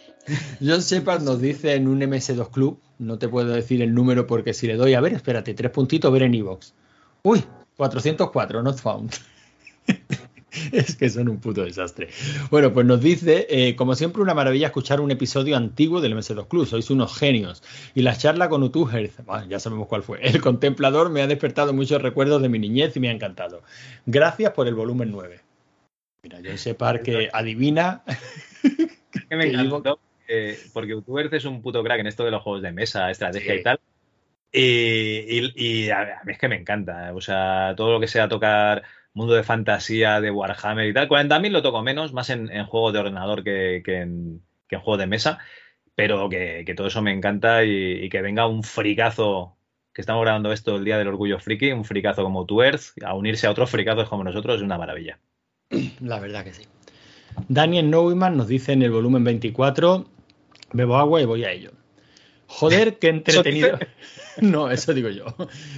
John 0.59 0.79
Shepard 0.79 1.21
nos 1.23 1.41
dice 1.41 1.73
en 1.73 1.87
un 1.87 1.99
MS2 1.99 2.51
Club, 2.51 2.79
no 2.99 3.17
te 3.17 3.27
puedo 3.27 3.53
decir 3.53 3.81
el 3.81 3.93
número 3.93 4.27
porque 4.27 4.53
si 4.53 4.67
le 4.67 4.75
doy, 4.75 4.93
a 4.93 5.01
ver, 5.01 5.13
espérate, 5.13 5.53
tres 5.53 5.71
puntitos, 5.71 6.11
ver 6.11 6.23
en 6.23 6.35
Evox. 6.35 6.73
Uy, 7.23 7.43
404, 7.77 8.63
not 8.63 8.77
found. 8.77 9.11
es 10.71 10.95
que 10.95 11.09
son 11.09 11.29
un 11.29 11.39
puto 11.39 11.63
desastre. 11.63 12.09
Bueno, 12.49 12.73
pues 12.73 12.85
nos 12.85 13.01
dice, 13.01 13.47
eh, 13.49 13.75
como 13.75 13.95
siempre, 13.95 14.21
una 14.21 14.33
maravilla 14.33 14.67
escuchar 14.67 15.01
un 15.01 15.11
episodio 15.11 15.57
antiguo 15.57 16.01
del 16.01 16.15
MS2 16.15 16.47
Club, 16.47 16.65
sois 16.65 16.89
unos 16.89 17.17
genios. 17.17 17.63
Y 17.93 18.01
la 18.01 18.17
charla 18.17 18.49
con 18.49 18.63
Utuherz, 18.63 19.13
bueno, 19.25 19.47
ya 19.47 19.59
sabemos 19.59 19.87
cuál 19.87 20.03
fue. 20.03 20.19
El 20.21 20.41
contemplador 20.41 21.09
me 21.09 21.21
ha 21.21 21.27
despertado 21.27 21.73
muchos 21.73 22.01
recuerdos 22.01 22.41
de 22.41 22.49
mi 22.49 22.59
niñez 22.59 22.95
y 22.95 22.99
me 22.99 23.09
ha 23.09 23.11
encantado. 23.11 23.61
Gracias 24.05 24.51
por 24.51 24.67
el 24.67 24.75
volumen 24.75 25.11
9. 25.11 25.44
Mira, 26.25 26.39
John 26.43 26.55
Shepard 26.55 27.01
que 27.03 27.29
adivina. 27.31 28.03
que 29.29 29.35
me 29.35 29.45
encantó 29.51 29.99
eh, 30.27 30.57
porque 30.73 30.95
Utuberz 30.95 31.31
es 31.33 31.45
un 31.45 31.61
puto 31.61 31.83
crack 31.83 31.99
en 31.99 32.07
esto 32.07 32.25
de 32.25 32.31
los 32.31 32.41
juegos 32.41 32.63
de 32.63 32.71
mesa, 32.71 33.11
estrategia 33.11 33.53
Sí. 33.53 33.59
y 33.59 33.63
tal. 33.63 33.79
Y, 34.51 35.39
y- 35.39 35.53
y 35.85 35.89
a, 35.91 36.21
mí 36.25 36.31
es 36.33 36.39
que 36.39 36.47
me 36.47 36.55
encanta. 36.55 37.11
O 37.13 37.21
sea, 37.21 37.73
todo 37.77 37.91
lo 37.91 37.99
que 37.99 38.07
sea 38.07 38.27
tocar 38.27 38.83
mundo 39.13 39.33
de 39.35 39.43
fantasía, 39.43 40.19
de 40.21 40.31
Warhammer 40.31 40.87
y 40.87 40.93
tal. 40.93 41.07
40.000 41.07 41.51
lo 41.51 41.61
toco 41.61 41.81
menos, 41.83 42.11
más 42.13 42.29
en, 42.29 42.51
en 42.51 42.65
juegos 42.65 42.93
de 42.93 42.99
ordenador 42.99 43.43
que, 43.43 43.81
que 43.85 43.99
en, 44.01 44.41
que 44.67 44.75
en 44.77 44.81
juegos 44.81 44.99
de 44.99 45.07
mesa. 45.07 45.39
Pero 45.93 46.27
que, 46.29 46.63
que 46.65 46.73
todo 46.73 46.87
eso 46.87 47.01
me 47.01 47.11
encanta 47.13 47.63
y, 47.63 48.03
y 48.05 48.09
que 48.09 48.21
venga 48.21 48.47
un 48.47 48.63
fricazo. 48.63 49.51
Que 49.93 50.01
estamos 50.01 50.23
grabando 50.23 50.51
esto 50.51 50.75
el 50.75 50.83
día 50.83 50.97
del 50.97 51.07
orgullo 51.07 51.39
friki, 51.39 51.71
un 51.71 51.85
fricazo 51.85 52.23
como 52.23 52.41
Utuberz, 52.41 52.93
a 53.05 53.13
unirse 53.13 53.47
a 53.47 53.51
otros 53.51 53.69
fricazos 53.69 54.09
como 54.09 54.23
nosotros 54.25 54.57
es 54.57 54.61
una 54.61 54.77
maravilla. 54.77 55.19
La 55.99 56.19
verdad 56.19 56.43
que 56.43 56.53
sí. 56.53 56.63
Daniel 57.49 57.89
Neumann 57.89 58.37
nos 58.37 58.47
dice 58.47 58.71
en 58.73 58.81
el 58.81 58.91
volumen 58.91 59.23
24, 59.23 60.05
bebo 60.73 60.97
agua 60.97 61.21
y 61.21 61.25
voy 61.25 61.43
a 61.43 61.51
ello. 61.51 61.71
Joder, 62.47 62.97
qué 62.99 63.07
entretenido. 63.09 63.77
No, 64.41 64.69
eso 64.69 64.93
digo 64.93 65.07
yo. 65.07 65.33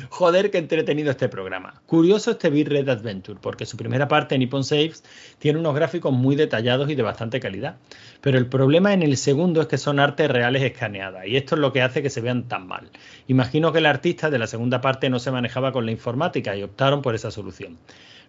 Joder, 0.09 0.49
qué 0.49 0.57
entretenido 0.57 1.11
este 1.11 1.29
programa. 1.29 1.79
Curioso 1.85 2.31
este 2.31 2.49
Beat 2.49 2.67
Red 2.69 2.89
Adventure, 2.89 3.37
porque 3.39 3.67
su 3.67 3.77
primera 3.77 4.07
parte, 4.07 4.35
Nippon 4.35 4.63
Saves, 4.63 5.03
tiene 5.37 5.59
unos 5.59 5.75
gráficos 5.75 6.11
muy 6.11 6.35
detallados 6.35 6.89
y 6.89 6.95
de 6.95 7.03
bastante 7.03 7.39
calidad. 7.39 7.75
Pero 8.19 8.39
el 8.39 8.47
problema 8.47 8.93
en 8.93 9.03
el 9.03 9.15
segundo 9.17 9.61
es 9.61 9.67
que 9.67 9.77
son 9.77 9.99
artes 9.99 10.31
reales 10.31 10.63
escaneadas, 10.63 11.27
y 11.27 11.37
esto 11.37 11.53
es 11.53 11.61
lo 11.61 11.71
que 11.71 11.83
hace 11.83 12.01
que 12.01 12.09
se 12.09 12.19
vean 12.19 12.47
tan 12.47 12.65
mal. 12.65 12.89
Imagino 13.27 13.71
que 13.71 13.77
el 13.77 13.85
artista 13.85 14.31
de 14.31 14.39
la 14.39 14.47
segunda 14.47 14.81
parte 14.81 15.11
no 15.11 15.19
se 15.19 15.29
manejaba 15.29 15.71
con 15.71 15.85
la 15.85 15.91
informática 15.91 16.55
y 16.55 16.63
optaron 16.63 17.03
por 17.03 17.13
esa 17.13 17.29
solución. 17.29 17.77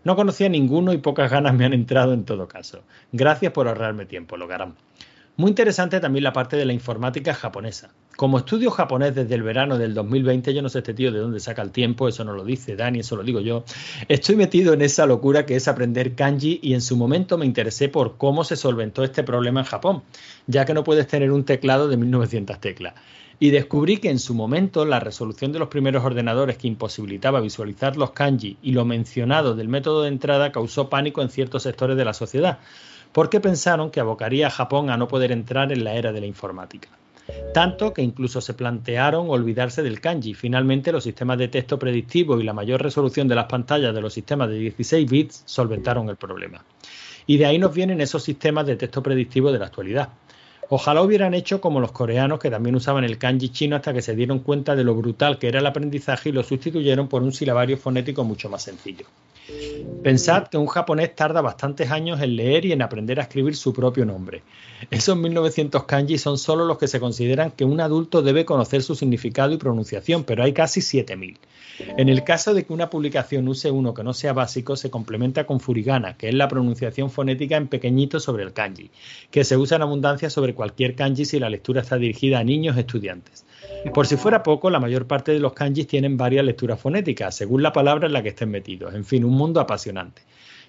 No 0.04 0.16
conocía 0.16 0.48
ninguno 0.48 0.92
y 0.92 0.98
pocas 0.98 1.30
ganas 1.30 1.54
me 1.54 1.64
han 1.64 1.72
entrado 1.72 2.12
en 2.12 2.24
todo 2.24 2.48
caso. 2.48 2.82
Gracias 3.12 3.52
por 3.52 3.68
ahorrarme 3.68 4.06
tiempo, 4.06 4.36
Logaram. 4.36 4.74
Muy 5.38 5.50
interesante 5.50 6.00
también 6.00 6.24
la 6.24 6.32
parte 6.32 6.56
de 6.56 6.64
la 6.64 6.72
informática 6.72 7.32
japonesa. 7.32 7.90
Como 8.16 8.38
estudio 8.38 8.72
japonés 8.72 9.14
desde 9.14 9.36
el 9.36 9.44
verano 9.44 9.78
del 9.78 9.94
2020, 9.94 10.52
yo 10.52 10.62
no 10.62 10.68
sé 10.68 10.78
este 10.78 10.94
tío 10.94 11.12
de 11.12 11.20
dónde 11.20 11.38
saca 11.38 11.62
el 11.62 11.70
tiempo, 11.70 12.08
eso 12.08 12.24
no 12.24 12.32
lo 12.32 12.44
dice 12.44 12.74
Dani, 12.74 12.98
eso 12.98 13.14
lo 13.14 13.22
digo 13.22 13.38
yo. 13.38 13.62
Estoy 14.08 14.34
metido 14.34 14.72
en 14.72 14.82
esa 14.82 15.06
locura 15.06 15.46
que 15.46 15.54
es 15.54 15.68
aprender 15.68 16.16
kanji 16.16 16.58
y 16.60 16.74
en 16.74 16.80
su 16.80 16.96
momento 16.96 17.38
me 17.38 17.46
interesé 17.46 17.88
por 17.88 18.16
cómo 18.16 18.42
se 18.42 18.56
solventó 18.56 19.04
este 19.04 19.22
problema 19.22 19.60
en 19.60 19.66
Japón, 19.66 20.02
ya 20.48 20.64
que 20.64 20.74
no 20.74 20.82
puedes 20.82 21.06
tener 21.06 21.30
un 21.30 21.44
teclado 21.44 21.86
de 21.86 21.96
1900 21.96 22.58
teclas. 22.58 22.94
Y 23.40 23.50
descubrí 23.50 23.98
que 23.98 24.10
en 24.10 24.18
su 24.18 24.34
momento 24.34 24.84
la 24.84 24.98
resolución 24.98 25.52
de 25.52 25.60
los 25.60 25.68
primeros 25.68 26.04
ordenadores 26.04 26.58
que 26.58 26.66
imposibilitaba 26.66 27.40
visualizar 27.40 27.96
los 27.96 28.10
kanji 28.10 28.56
y 28.62 28.72
lo 28.72 28.84
mencionado 28.84 29.54
del 29.54 29.68
método 29.68 30.02
de 30.02 30.08
entrada 30.08 30.50
causó 30.50 30.88
pánico 30.88 31.22
en 31.22 31.30
ciertos 31.30 31.62
sectores 31.62 31.96
de 31.96 32.04
la 32.04 32.14
sociedad, 32.14 32.58
porque 33.12 33.40
pensaron 33.40 33.90
que 33.90 34.00
abocaría 34.00 34.48
a 34.48 34.50
Japón 34.50 34.90
a 34.90 34.96
no 34.96 35.06
poder 35.06 35.30
entrar 35.30 35.72
en 35.72 35.84
la 35.84 35.94
era 35.94 36.12
de 36.12 36.20
la 36.20 36.26
informática. 36.26 36.88
Tanto 37.52 37.92
que 37.92 38.02
incluso 38.02 38.40
se 38.40 38.54
plantearon 38.54 39.28
olvidarse 39.28 39.82
del 39.82 40.00
kanji. 40.00 40.34
Finalmente, 40.34 40.92
los 40.92 41.04
sistemas 41.04 41.38
de 41.38 41.48
texto 41.48 41.78
predictivo 41.78 42.40
y 42.40 42.44
la 42.44 42.52
mayor 42.52 42.82
resolución 42.82 43.28
de 43.28 43.34
las 43.34 43.46
pantallas 43.46 43.94
de 43.94 44.00
los 44.00 44.14
sistemas 44.14 44.48
de 44.48 44.58
16 44.58 45.10
bits 45.10 45.42
solventaron 45.44 46.08
el 46.08 46.16
problema. 46.16 46.64
Y 47.26 47.36
de 47.36 47.46
ahí 47.46 47.58
nos 47.58 47.74
vienen 47.74 48.00
esos 48.00 48.22
sistemas 48.22 48.66
de 48.66 48.76
texto 48.76 49.02
predictivo 49.02 49.52
de 49.52 49.58
la 49.58 49.66
actualidad. 49.66 50.08
Ojalá 50.70 51.02
hubieran 51.02 51.32
hecho 51.32 51.62
como 51.62 51.80
los 51.80 51.92
coreanos 51.92 52.38
que 52.38 52.50
también 52.50 52.76
usaban 52.76 53.04
el 53.04 53.16
kanji 53.16 53.48
chino 53.48 53.76
hasta 53.76 53.94
que 53.94 54.02
se 54.02 54.14
dieron 54.14 54.40
cuenta 54.40 54.76
de 54.76 54.84
lo 54.84 54.94
brutal 54.94 55.38
que 55.38 55.48
era 55.48 55.60
el 55.60 55.66
aprendizaje 55.66 56.28
y 56.28 56.32
lo 56.32 56.42
sustituyeron 56.42 57.08
por 57.08 57.22
un 57.22 57.32
silabario 57.32 57.78
fonético 57.78 58.22
mucho 58.22 58.50
más 58.50 58.64
sencillo. 58.64 59.06
Pensad 60.02 60.48
que 60.48 60.58
un 60.58 60.66
japonés 60.66 61.14
tarda 61.16 61.40
bastantes 61.40 61.90
años 61.90 62.20
en 62.20 62.36
leer 62.36 62.66
y 62.66 62.72
en 62.72 62.82
aprender 62.82 63.18
a 63.18 63.22
escribir 63.22 63.56
su 63.56 63.72
propio 63.72 64.04
nombre. 64.04 64.42
Esos 64.90 65.16
1900 65.16 65.84
kanji 65.84 66.18
son 66.18 66.38
solo 66.38 66.64
los 66.64 66.78
que 66.78 66.86
se 66.86 67.00
consideran 67.00 67.50
que 67.50 67.64
un 67.64 67.80
adulto 67.80 68.22
debe 68.22 68.44
conocer 68.44 68.82
su 68.82 68.94
significado 68.94 69.52
y 69.52 69.56
pronunciación, 69.56 70.24
pero 70.24 70.44
hay 70.44 70.52
casi 70.52 70.82
7000. 70.82 71.38
En 71.96 72.08
el 72.08 72.24
caso 72.24 72.54
de 72.54 72.64
que 72.64 72.72
una 72.72 72.90
publicación 72.90 73.48
use 73.48 73.70
uno 73.70 73.94
que 73.94 74.04
no 74.04 74.12
sea 74.12 74.32
básico, 74.32 74.76
se 74.76 74.90
complementa 74.90 75.46
con 75.46 75.60
furigana, 75.60 76.16
que 76.16 76.28
es 76.28 76.34
la 76.34 76.48
pronunciación 76.48 77.10
fonética 77.10 77.56
en 77.56 77.68
pequeñito 77.68 78.20
sobre 78.20 78.44
el 78.44 78.52
kanji, 78.52 78.90
que 79.30 79.44
se 79.44 79.56
usa 79.56 79.76
en 79.76 79.82
abundancia 79.82 80.30
sobre 80.30 80.54
cualquier 80.54 80.94
kanji 80.94 81.24
si 81.24 81.38
la 81.38 81.50
lectura 81.50 81.80
está 81.80 81.96
dirigida 81.96 82.38
a 82.38 82.44
niños 82.44 82.76
estudiantes. 82.76 83.44
Por 83.94 84.06
si 84.06 84.16
fuera 84.16 84.42
poco, 84.42 84.70
la 84.70 84.80
mayor 84.80 85.06
parte 85.06 85.32
de 85.32 85.38
los 85.38 85.52
kanjis 85.52 85.86
tienen 85.86 86.16
varias 86.16 86.44
lecturas 86.44 86.80
fonéticas, 86.80 87.34
según 87.34 87.62
la 87.62 87.72
palabra 87.72 88.06
en 88.06 88.12
la 88.12 88.22
que 88.22 88.30
estén 88.30 88.50
metidos. 88.50 88.94
En 88.94 89.04
fin, 89.04 89.24
un 89.24 89.34
mundo 89.38 89.60
apasionante. 89.60 90.22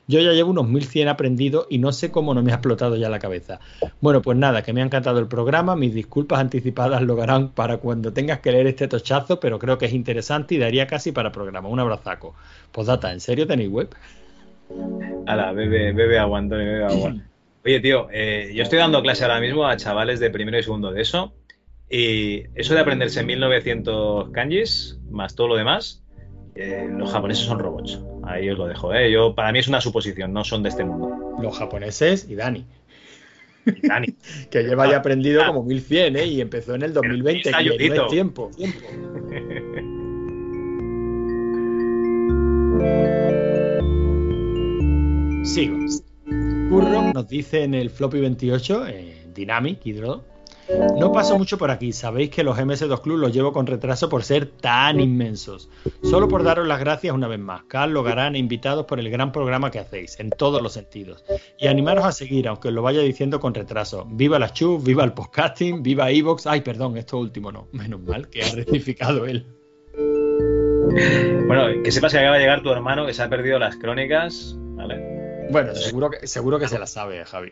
Yo 0.09 0.19
ya 0.21 0.31
llevo 0.31 0.49
unos 0.49 0.67
1100 0.67 1.07
aprendidos 1.07 1.67
y 1.69 1.77
no 1.77 1.91
sé 1.91 2.09
cómo 2.09 2.33
no 2.33 2.41
me 2.41 2.51
ha 2.51 2.55
explotado 2.55 2.95
ya 2.95 3.09
la 3.09 3.19
cabeza. 3.19 3.59
Bueno, 4.01 4.23
pues 4.23 4.39
nada, 4.39 4.63
que 4.63 4.73
me 4.73 4.81
ha 4.81 4.83
encantado 4.83 5.19
el 5.19 5.27
programa. 5.27 5.75
Mis 5.75 5.93
disculpas 5.93 6.39
anticipadas 6.39 7.03
lo 7.03 7.21
harán 7.21 7.49
para 7.49 7.77
cuando 7.77 8.11
tengas 8.11 8.39
que 8.39 8.51
leer 8.51 8.65
este 8.65 8.87
tochazo, 8.87 9.39
pero 9.39 9.59
creo 9.59 9.77
que 9.77 9.85
es 9.85 9.93
interesante 9.93 10.55
y 10.55 10.57
daría 10.57 10.87
casi 10.87 11.11
para 11.11 11.31
programa. 11.31 11.69
Un 11.69 11.79
abrazaco. 11.79 12.33
Pues 12.71 12.87
data, 12.87 13.13
¿en 13.13 13.19
serio 13.19 13.45
tenéis 13.45 13.69
web? 13.69 13.89
Ala, 15.27 15.51
bebe, 15.51 15.93
bebe 15.93 16.17
agua, 16.17 16.39
Antonio, 16.39 16.65
bebe 16.65 16.85
agua. 16.85 17.15
Oye, 17.63 17.79
tío, 17.79 18.07
eh, 18.11 18.51
yo 18.55 18.63
estoy 18.63 18.79
dando 18.79 19.03
clase 19.03 19.25
ahora 19.25 19.39
mismo 19.39 19.67
a 19.67 19.77
chavales 19.77 20.19
de 20.19 20.31
primero 20.31 20.57
y 20.57 20.63
segundo 20.63 20.91
de 20.91 21.03
eso. 21.03 21.33
Y 21.87 22.45
eso 22.55 22.73
de 22.73 22.79
aprenderse 22.79 23.23
1900 23.23 24.31
kanjis, 24.31 24.99
más 25.11 25.35
todo 25.35 25.49
lo 25.49 25.55
demás, 25.55 26.03
eh, 26.55 26.87
los 26.89 27.11
japoneses 27.11 27.45
son 27.45 27.59
robots. 27.59 27.99
Ahí 28.29 28.49
os 28.49 28.57
lo 28.59 28.67
dejo. 28.67 28.93
¿eh? 28.93 29.11
Yo, 29.11 29.33
para 29.33 29.51
mí 29.51 29.57
es 29.57 29.67
una 29.67 29.81
suposición, 29.81 30.31
no 30.31 30.43
son 30.43 30.61
de 30.61 30.69
este 30.69 30.83
mundo. 30.83 31.35
Los 31.41 31.57
japoneses 31.57 32.27
y 32.29 32.35
Dani. 32.35 32.63
Y 33.65 33.87
Dani. 33.87 34.07
Que 34.51 34.61
lleva 34.63 34.87
ya 34.89 34.97
aprendido 34.97 35.43
como 35.47 35.63
1100, 35.63 36.15
¿eh? 36.15 36.25
Y 36.27 36.41
empezó 36.41 36.75
en 36.75 36.83
el 36.83 36.93
2020, 36.93 37.49
está 37.49 37.63
que 37.63 37.89
no 37.89 38.03
es 38.03 38.07
tiempo. 38.11 38.51
Sigo. 45.43 45.77
Curro 46.69 47.11
nos 47.11 47.27
dice 47.27 47.63
en 47.63 47.73
el 47.73 47.89
floppy 47.89 48.19
28, 48.19 48.87
eh, 48.89 49.25
Dynamic, 49.33 49.83
Hydro. 49.83 50.23
No 50.97 51.11
paso 51.11 51.37
mucho 51.37 51.57
por 51.57 51.71
aquí, 51.71 51.93
sabéis 51.93 52.29
que 52.29 52.43
los 52.43 52.57
MS2 52.57 53.01
Club 53.01 53.17
los 53.17 53.33
llevo 53.33 53.51
con 53.51 53.65
retraso 53.65 54.07
por 54.07 54.23
ser 54.23 54.45
tan 54.45 54.99
inmensos. 54.99 55.69
Solo 56.03 56.27
por 56.27 56.43
daros 56.43 56.67
las 56.67 56.79
gracias 56.79 57.13
una 57.13 57.27
vez 57.27 57.39
más, 57.39 57.63
Carlos, 57.63 58.05
Garán 58.05 58.35
e 58.35 58.39
invitados 58.39 58.85
por 58.85 58.99
el 58.99 59.09
gran 59.09 59.31
programa 59.31 59.71
que 59.71 59.79
hacéis, 59.79 60.19
en 60.19 60.29
todos 60.29 60.61
los 60.61 60.73
sentidos. 60.73 61.23
Y 61.57 61.67
animaros 61.67 62.05
a 62.05 62.11
seguir, 62.11 62.47
aunque 62.47 62.67
os 62.67 62.73
lo 62.73 62.83
vaya 62.83 63.01
diciendo 63.01 63.39
con 63.39 63.53
retraso. 63.53 64.05
Viva 64.11 64.37
la 64.37 64.53
Chuf, 64.53 64.83
viva 64.83 65.03
el 65.03 65.13
podcasting, 65.13 65.81
viva 65.81 66.11
Evox. 66.11 66.45
Ay, 66.45 66.61
perdón, 66.61 66.97
esto 66.97 67.17
último 67.17 67.51
no. 67.51 67.67
Menos 67.71 68.01
mal 68.01 68.29
que 68.29 68.43
ha 68.43 68.51
rectificado 68.53 69.25
él. 69.25 69.47
Bueno, 71.47 71.83
que 71.83 71.91
sepas 71.91 72.11
que 72.11 72.19
acaba 72.19 72.35
de 72.35 72.41
llegar 72.41 72.61
tu 72.61 72.69
hermano 72.71 73.05
que 73.05 73.13
se 73.13 73.23
ha 73.23 73.29
perdido 73.29 73.57
las 73.57 73.75
crónicas. 73.75 74.55
¿vale? 74.57 75.47
Bueno, 75.51 75.73
seguro 75.73 76.09
que, 76.11 76.27
seguro 76.27 76.59
que 76.59 76.67
se 76.67 76.77
la 76.77 76.85
sabe, 76.85 77.25
Javi. 77.25 77.51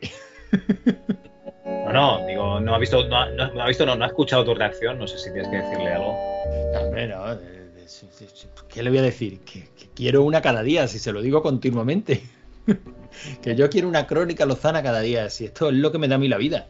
No, 1.67 1.91
no, 1.93 2.25
digo, 2.27 2.59
no 2.59 2.75
ha 2.75 2.77
visto, 2.77 3.07
no, 3.07 3.17
ha- 3.17 3.29
no, 3.29 3.61
ha 3.61 3.67
visto, 3.67 3.85
no, 3.85 3.95
no 3.95 4.03
ha 4.03 4.07
escuchado 4.07 4.43
tu 4.45 4.53
reacción. 4.55 4.97
No 4.99 5.07
sé 5.07 5.17
si 5.17 5.31
tienes 5.31 5.49
que 5.49 5.57
decirle 5.57 5.93
algo. 5.93 6.15
Hombre, 6.81 7.07
no, 7.07 7.35
de- 7.35 7.69
de- 7.71 7.87
sí, 7.87 8.07
sí, 8.11 8.25
sí. 8.33 8.47
¿Qué 8.67 8.83
le 8.83 8.89
voy 8.89 8.99
a 8.99 9.03
decir? 9.03 9.39
Que, 9.41 9.67
quiero 9.95 10.23
una 10.23 10.41
cada 10.41 10.61
día, 10.63 10.87
si 10.87 10.99
se 10.99 11.11
lo 11.11 11.21
digo 11.21 11.41
continuamente. 11.41 12.21
que 13.41 13.55
yo 13.55 13.69
quiero 13.69 13.87
una 13.87 14.05
crónica 14.07 14.45
lozana 14.45 14.83
cada 14.83 14.99
día, 15.01 15.29
si 15.29 15.45
esto 15.45 15.69
es 15.69 15.75
lo 15.75 15.91
que 15.91 15.97
me 15.97 16.07
da 16.07 16.15
a 16.15 16.19
mí 16.19 16.27
la 16.27 16.37
vida. 16.37 16.67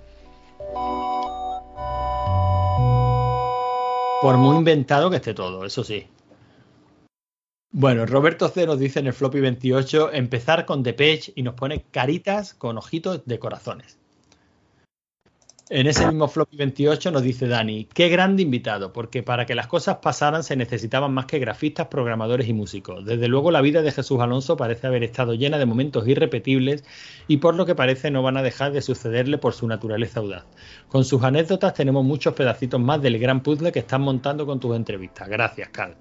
Por 4.22 4.38
muy 4.38 4.58
inventado 4.58 5.10
que 5.10 5.18
esté 5.18 5.34
todo, 5.34 5.64
eso 5.66 5.84
sí. 5.84 6.08
Bueno, 7.72 8.06
Roberto 8.06 8.48
C 8.50 8.66
nos 8.66 8.80
dice 8.80 9.00
en 9.00 9.08
el 9.08 9.14
floppy 9.14 9.40
28 9.42 10.12
empezar 10.12 10.66
con 10.66 10.82
Depeche 10.82 11.34
y 11.36 11.44
nos 11.44 11.54
pone 11.54 11.84
caritas 11.92 12.54
con 12.56 12.78
ojitos 12.78 13.26
de 13.26 13.38
corazones. 13.40 14.00
En 15.70 15.86
ese 15.86 16.08
mismo 16.08 16.30
floppy 16.30 16.56
28 16.56 17.12
nos 17.12 17.24
dice 17.24 17.46
Dani, 17.46 17.90
qué 17.94 18.08
grande 18.08 18.42
invitado, 18.42 18.94
porque 18.94 19.22
para 19.22 19.46
que 19.46 19.54
las 19.54 19.68
cosas 19.68 19.98
pasaran 19.98 20.42
se 20.44 20.56
necesitaban 20.56 21.14
más 21.14 21.26
que 21.26 21.40
grafistas, 21.40 21.88
programadores 21.88 22.48
y 22.48 22.54
músicos. 22.54 23.04
Desde 23.04 23.28
luego 23.28 23.52
la 23.52 23.60
vida 23.60 23.82
de 23.82 23.92
Jesús 23.92 24.22
Alonso 24.22 24.56
parece 24.56 24.88
haber 24.88 25.04
estado 25.04 25.34
llena 25.34 25.58
de 25.58 25.66
momentos 25.66 26.08
irrepetibles 26.08 26.86
y 27.28 27.38
por 27.38 27.56
lo 27.56 27.66
que 27.66 27.76
parece 27.76 28.12
no 28.12 28.24
van 28.24 28.38
a 28.38 28.44
dejar 28.44 28.72
de 28.72 28.82
sucederle 28.82 29.40
por 29.40 29.54
su 29.54 29.68
naturaleza 29.68 30.22
audaz. 30.22 30.46
Con 30.88 31.04
sus 31.04 31.22
anécdotas 31.24 31.74
tenemos 31.74 32.06
muchos 32.06 32.34
pedacitos 32.34 32.80
más 32.80 33.02
del 33.02 33.20
gran 33.20 33.44
puzzle 33.44 33.74
que 33.74 33.80
están 33.80 34.04
montando 34.04 34.46
con 34.46 34.62
tus 34.62 34.74
entrevistas. 34.74 35.28
Gracias, 35.28 35.68
Carl. 35.68 35.98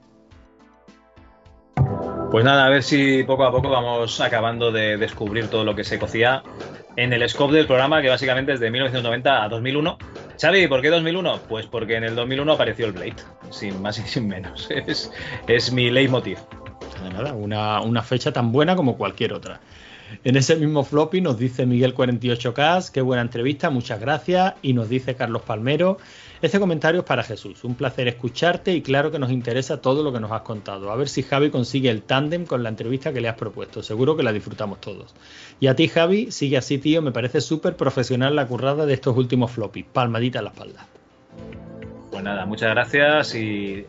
Pues 2.31 2.45
nada, 2.45 2.67
a 2.67 2.69
ver 2.69 2.83
si 2.83 3.23
poco 3.23 3.45
a 3.45 3.53
poco 3.53 3.71
vamos 3.71 4.21
acabando 4.21 4.73
de 4.73 4.97
descubrir 4.97 5.49
todo 5.49 5.65
lo 5.65 5.77
que 5.77 5.85
se 5.85 5.99
cocía 5.99 6.43
en 6.97 7.13
el 7.13 7.27
scope 7.29 7.55
del 7.55 7.67
programa, 7.67 8.03
que 8.03 8.09
básicamente 8.09 8.53
es 8.53 8.61
de 8.61 8.71
1990 8.71 9.45
a 9.45 9.49
2001. 9.49 9.99
Xavi, 10.41 10.67
¿por 10.67 10.83
qué 10.83 10.91
2001? 10.91 11.41
Pues 11.49 11.67
porque 11.67 11.97
en 11.97 12.05
el 12.05 12.17
2001 12.17 12.53
apareció 12.53 12.87
el 12.87 12.93
Blade, 12.93 13.17
sin 13.51 13.81
más 13.81 13.99
y 13.99 14.03
sin 14.03 14.27
menos. 14.27 14.69
Es, 14.87 15.13
es 15.47 15.73
mi 15.73 15.91
leitmotiv. 15.91 16.39
Nada, 17.13 17.33
una, 17.33 17.81
una 17.81 18.03
fecha 18.03 18.33
tan 18.33 18.51
buena 18.51 18.75
como 18.75 18.97
cualquier 18.97 19.33
otra. 19.33 19.61
En 20.25 20.37
ese 20.37 20.57
mismo 20.57 20.85
floppy 20.85 21.21
nos 21.21 21.39
dice 21.39 21.67
Miguel48K, 21.67 22.91
qué 22.91 23.01
buena 23.01 23.23
entrevista, 23.23 23.71
muchas 23.71 24.01
gracias. 24.01 24.55
Y 24.63 24.73
nos 24.73 24.89
dice 24.89 25.15
Carlos 25.15 25.43
Palmero, 25.43 25.99
este 26.43 26.59
comentario 26.59 27.01
es 27.01 27.07
para 27.07 27.23
Jesús. 27.23 27.65
Un 27.65 27.75
placer 27.75 28.09
escucharte 28.09 28.73
y 28.73 28.83
claro 28.83 29.11
que 29.11 29.19
nos 29.19 29.31
interesa 29.31 29.81
todo 29.81 30.03
lo 30.03 30.13
que 30.13 30.21
nos 30.21 30.33
has 30.33 30.43
contado. 30.43 30.91
A 30.91 30.97
ver 30.97 31.09
si 31.09 31.23
Javi 31.23 31.51
consigue 31.51 31.91
el 31.91 32.03
tándem 32.03 32.45
con 32.45 32.63
la 32.63 32.69
entrevista 32.69 33.13
que 33.13 33.21
le 33.21 33.29
has 33.29 33.37
propuesto. 33.37 33.83
Seguro 33.83 34.17
que 34.17 34.23
la 34.23 34.33
disfrutamos 34.33 34.81
todos. 34.81 35.15
Y 35.61 35.69
a 35.69 35.77
ti, 35.77 35.89
Javi, 35.89 36.31
sigue 36.31 36.57
así, 36.57 36.79
tío. 36.79 37.03
Me 37.03 37.13
parece 37.13 37.41
súper 37.41 37.77
profesional 37.77 38.37
la 38.37 38.47
currada 38.47 38.87
de 38.87 38.95
estos 38.95 39.17
últimos 39.17 39.51
floppy. 39.53 39.83
Palmadita 39.85 40.39
en 40.39 40.45
la 40.45 40.51
espalda. 40.51 40.87
Pues 42.17 42.25
nada, 42.25 42.47
muchas 42.47 42.70
gracias 42.70 43.35
y 43.35 43.85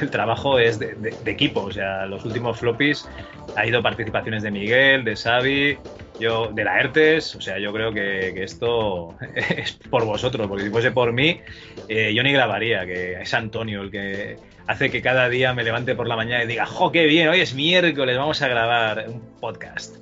el, 0.00 0.08
trabajo 0.08 0.58
es 0.58 0.78
de, 0.78 1.14
equipo. 1.26 1.60
O 1.60 1.70
sea, 1.70 2.06
los 2.06 2.24
últimos 2.24 2.58
floppies 2.58 3.06
ha 3.54 3.66
ido 3.66 3.82
participaciones 3.82 4.42
de 4.42 4.50
Miguel, 4.50 5.04
de 5.04 5.14
Xavi, 5.14 5.76
yo, 6.18 6.50
de 6.54 6.64
la 6.64 6.80
ERTES. 6.80 7.34
O 7.36 7.40
sea, 7.42 7.58
yo 7.58 7.70
creo 7.74 7.92
que, 7.92 8.32
que 8.34 8.44
esto 8.44 9.14
es 9.34 9.72
por 9.90 10.06
vosotros, 10.06 10.46
porque 10.48 10.64
si 10.64 10.70
fuese 10.70 10.90
por 10.90 11.12
mí, 11.12 11.42
eh, 11.86 12.14
yo 12.14 12.22
ni 12.22 12.32
grabaría, 12.32 12.86
que 12.86 13.20
es 13.20 13.34
Antonio 13.34 13.82
el 13.82 13.90
que 13.90 14.38
hace 14.66 14.90
que 14.90 15.02
cada 15.02 15.28
día 15.28 15.52
me 15.52 15.62
levante 15.62 15.94
por 15.94 16.08
la 16.08 16.16
mañana 16.16 16.44
y 16.44 16.46
diga, 16.46 16.64
¡jo, 16.64 16.90
qué 16.90 17.04
bien! 17.04 17.28
Hoy 17.28 17.42
es 17.42 17.52
miércoles, 17.52 18.16
vamos 18.16 18.40
a 18.40 18.48
grabar 18.48 19.04
un 19.06 19.20
podcast. 19.38 19.96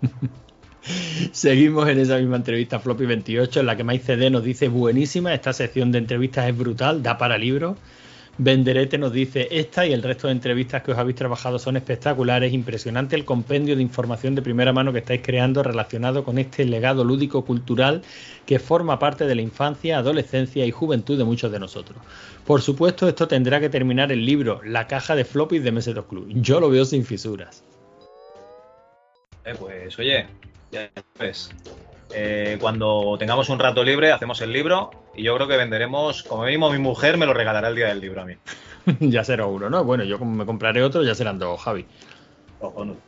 Seguimos 1.32 1.88
en 1.88 1.98
esa 1.98 2.18
misma 2.18 2.36
entrevista 2.36 2.80
Floppy 2.80 3.06
28 3.06 3.60
en 3.60 3.66
la 3.66 3.76
que 3.76 3.84
Mike 3.84 4.04
CD 4.04 4.30
nos 4.30 4.44
dice 4.44 4.68
buenísima, 4.68 5.34
esta 5.34 5.52
sección 5.52 5.92
de 5.92 5.98
entrevistas 5.98 6.48
es 6.48 6.56
brutal, 6.56 7.02
da 7.02 7.18
para 7.18 7.38
libros. 7.38 7.76
Venderete 8.42 8.96
nos 8.96 9.12
dice 9.12 9.48
esta 9.50 9.84
y 9.84 9.92
el 9.92 10.02
resto 10.02 10.28
de 10.28 10.32
entrevistas 10.32 10.82
que 10.82 10.92
os 10.92 10.98
habéis 10.98 11.16
trabajado 11.16 11.58
son 11.58 11.76
espectaculares, 11.76 12.54
impresionante 12.54 13.14
el 13.14 13.26
compendio 13.26 13.76
de 13.76 13.82
información 13.82 14.34
de 14.34 14.40
primera 14.40 14.72
mano 14.72 14.94
que 14.94 15.00
estáis 15.00 15.20
creando 15.22 15.62
relacionado 15.62 16.24
con 16.24 16.38
este 16.38 16.64
legado 16.64 17.04
lúdico 17.04 17.44
cultural 17.44 18.00
que 18.46 18.58
forma 18.58 18.98
parte 18.98 19.26
de 19.26 19.34
la 19.34 19.42
infancia, 19.42 19.98
adolescencia 19.98 20.64
y 20.64 20.70
juventud 20.70 21.18
de 21.18 21.24
muchos 21.24 21.52
de 21.52 21.58
nosotros. 21.58 21.98
Por 22.46 22.62
supuesto, 22.62 23.06
esto 23.08 23.28
tendrá 23.28 23.60
que 23.60 23.68
terminar 23.68 24.10
el 24.10 24.24
libro 24.24 24.62
La 24.64 24.86
caja 24.86 25.14
de 25.14 25.26
floppies 25.26 25.62
de 25.62 25.74
MS2 25.74 26.06
Club. 26.06 26.26
Yo 26.30 26.60
lo 26.60 26.70
veo 26.70 26.86
sin 26.86 27.04
fisuras. 27.04 27.62
Eh, 29.44 29.54
pues 29.58 29.98
oye, 29.98 30.26
ya 30.70 30.90
ves. 31.18 31.50
Eh, 32.12 32.58
cuando 32.60 33.16
tengamos 33.18 33.48
un 33.48 33.58
rato 33.58 33.84
libre, 33.84 34.12
hacemos 34.12 34.40
el 34.40 34.52
libro 34.52 34.90
y 35.14 35.22
yo 35.22 35.34
creo 35.36 35.46
que 35.46 35.56
venderemos, 35.56 36.22
como 36.24 36.44
mínimo 36.44 36.70
mi 36.70 36.78
mujer 36.78 37.16
me 37.16 37.26
lo 37.26 37.34
regalará 37.34 37.68
el 37.68 37.76
día 37.76 37.88
del 37.88 38.00
libro 38.00 38.22
a 38.22 38.24
mí. 38.24 38.34
ya 39.00 39.24
será 39.24 39.46
uno, 39.46 39.70
¿no? 39.70 39.84
Bueno, 39.84 40.04
yo 40.04 40.18
como 40.18 40.32
me 40.32 40.46
compraré 40.46 40.82
otro, 40.82 41.02
ya 41.02 41.14
serán 41.14 41.38
dos, 41.38 41.60
Javi. 41.60 41.86
Cojonudo. 42.58 42.98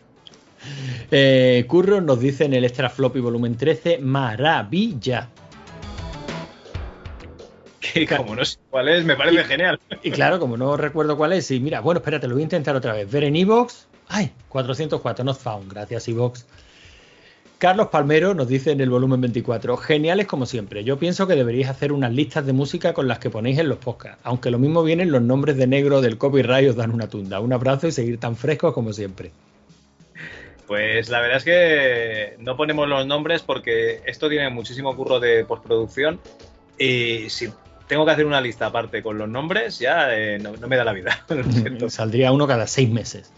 Eh, 1.11 1.65
Curro 1.67 2.01
nos 2.01 2.21
dice 2.21 2.45
en 2.45 2.55
el 2.55 2.65
Extra 2.65 2.89
Floppy 2.89 3.21
volumen 3.21 3.57
13, 3.57 3.99
maravilla. 3.99 5.29
Que 7.93 8.07
como 8.07 8.37
no 8.37 8.45
sé 8.45 8.59
cuál 8.71 8.89
es, 8.89 9.05
me 9.05 9.17
parece 9.17 9.45
genial. 9.45 9.79
Y 10.03 10.13
claro, 10.13 10.39
como 10.39 10.57
no 10.57 10.77
recuerdo 10.77 11.17
cuál 11.17 11.33
es, 11.33 11.51
y 11.51 11.61
mira, 11.61 11.81
bueno, 11.81 11.99
espérate, 11.99 12.27
lo 12.27 12.35
voy 12.35 12.43
a 12.43 12.45
intentar 12.45 12.77
otra 12.77 12.95
vez. 12.95 13.11
Ver 13.11 13.25
en 13.25 13.37
Evox. 13.37 13.87
¡Ay! 14.09 14.33
404, 14.49 15.25
not 15.25 15.37
found. 15.37 15.71
Gracias, 15.71 16.09
Evox. 16.09 16.47
Carlos 17.63 17.91
Palmero 17.91 18.35
nos 18.35 18.49
dice 18.49 18.73
en 18.73 18.81
el 18.81 18.91
volumen 18.91 19.21
24, 19.21 19.77
geniales 19.77 20.27
como 20.27 20.47
siempre. 20.47 20.83
Yo 20.83 20.99
pienso 20.99 21.29
que 21.29 21.37
deberíais 21.37 21.69
hacer 21.69 21.93
unas 21.93 22.13
listas 22.13 22.45
de 22.45 22.53
música 22.53 22.93
con 22.93 23.07
las 23.07 23.21
que 23.21 23.31
ponéis 23.31 23.57
en 23.61 23.69
los 23.69 23.79
podcasts. 23.79 24.19
Aunque 24.25 24.51
lo 24.51 24.59
mismo 24.59 24.83
vienen 24.83 25.13
los 25.13 25.23
nombres 25.23 25.57
de 25.57 25.69
negro 25.69 26.01
del 26.01 26.19
copyright 26.19 26.71
os 26.71 26.75
dan 26.75 26.91
una 26.91 27.09
tunda. 27.09 27.39
Un 27.39 27.53
abrazo 27.53 27.87
y 27.87 27.93
seguir 27.93 28.19
tan 28.19 28.35
frescos 28.35 28.75
como 28.75 28.93
siempre. 28.93 29.31
Pues 30.67 31.09
la 31.09 31.21
verdad 31.21 31.37
es 31.37 31.45
que 31.45 32.35
no 32.41 32.57
ponemos 32.57 32.89
los 32.89 33.07
nombres 33.07 33.43
porque 33.43 34.01
esto 34.07 34.29
tiene 34.29 34.51
muchísimo 34.51 34.97
curro 34.97 35.21
de 35.21 35.45
postproducción 35.45 36.19
y 36.77 37.31
si 37.31 37.49
tengo 37.87 38.05
que 38.05 38.11
hacer 38.11 38.27
una 38.27 38.41
lista 38.41 38.67
aparte 38.67 39.05
con 39.05 39.19
los 39.19 39.29
nombres 39.29 39.79
ya 39.79 40.13
eh, 40.13 40.41
no, 40.41 40.57
no 40.57 40.67
me 40.67 40.77
da 40.77 40.83
la 40.83 40.95
vida. 40.95 41.25
Saldría 41.89 42.33
uno 42.33 42.49
cada 42.49 42.67
seis 42.67 42.91
meses. 42.91 43.33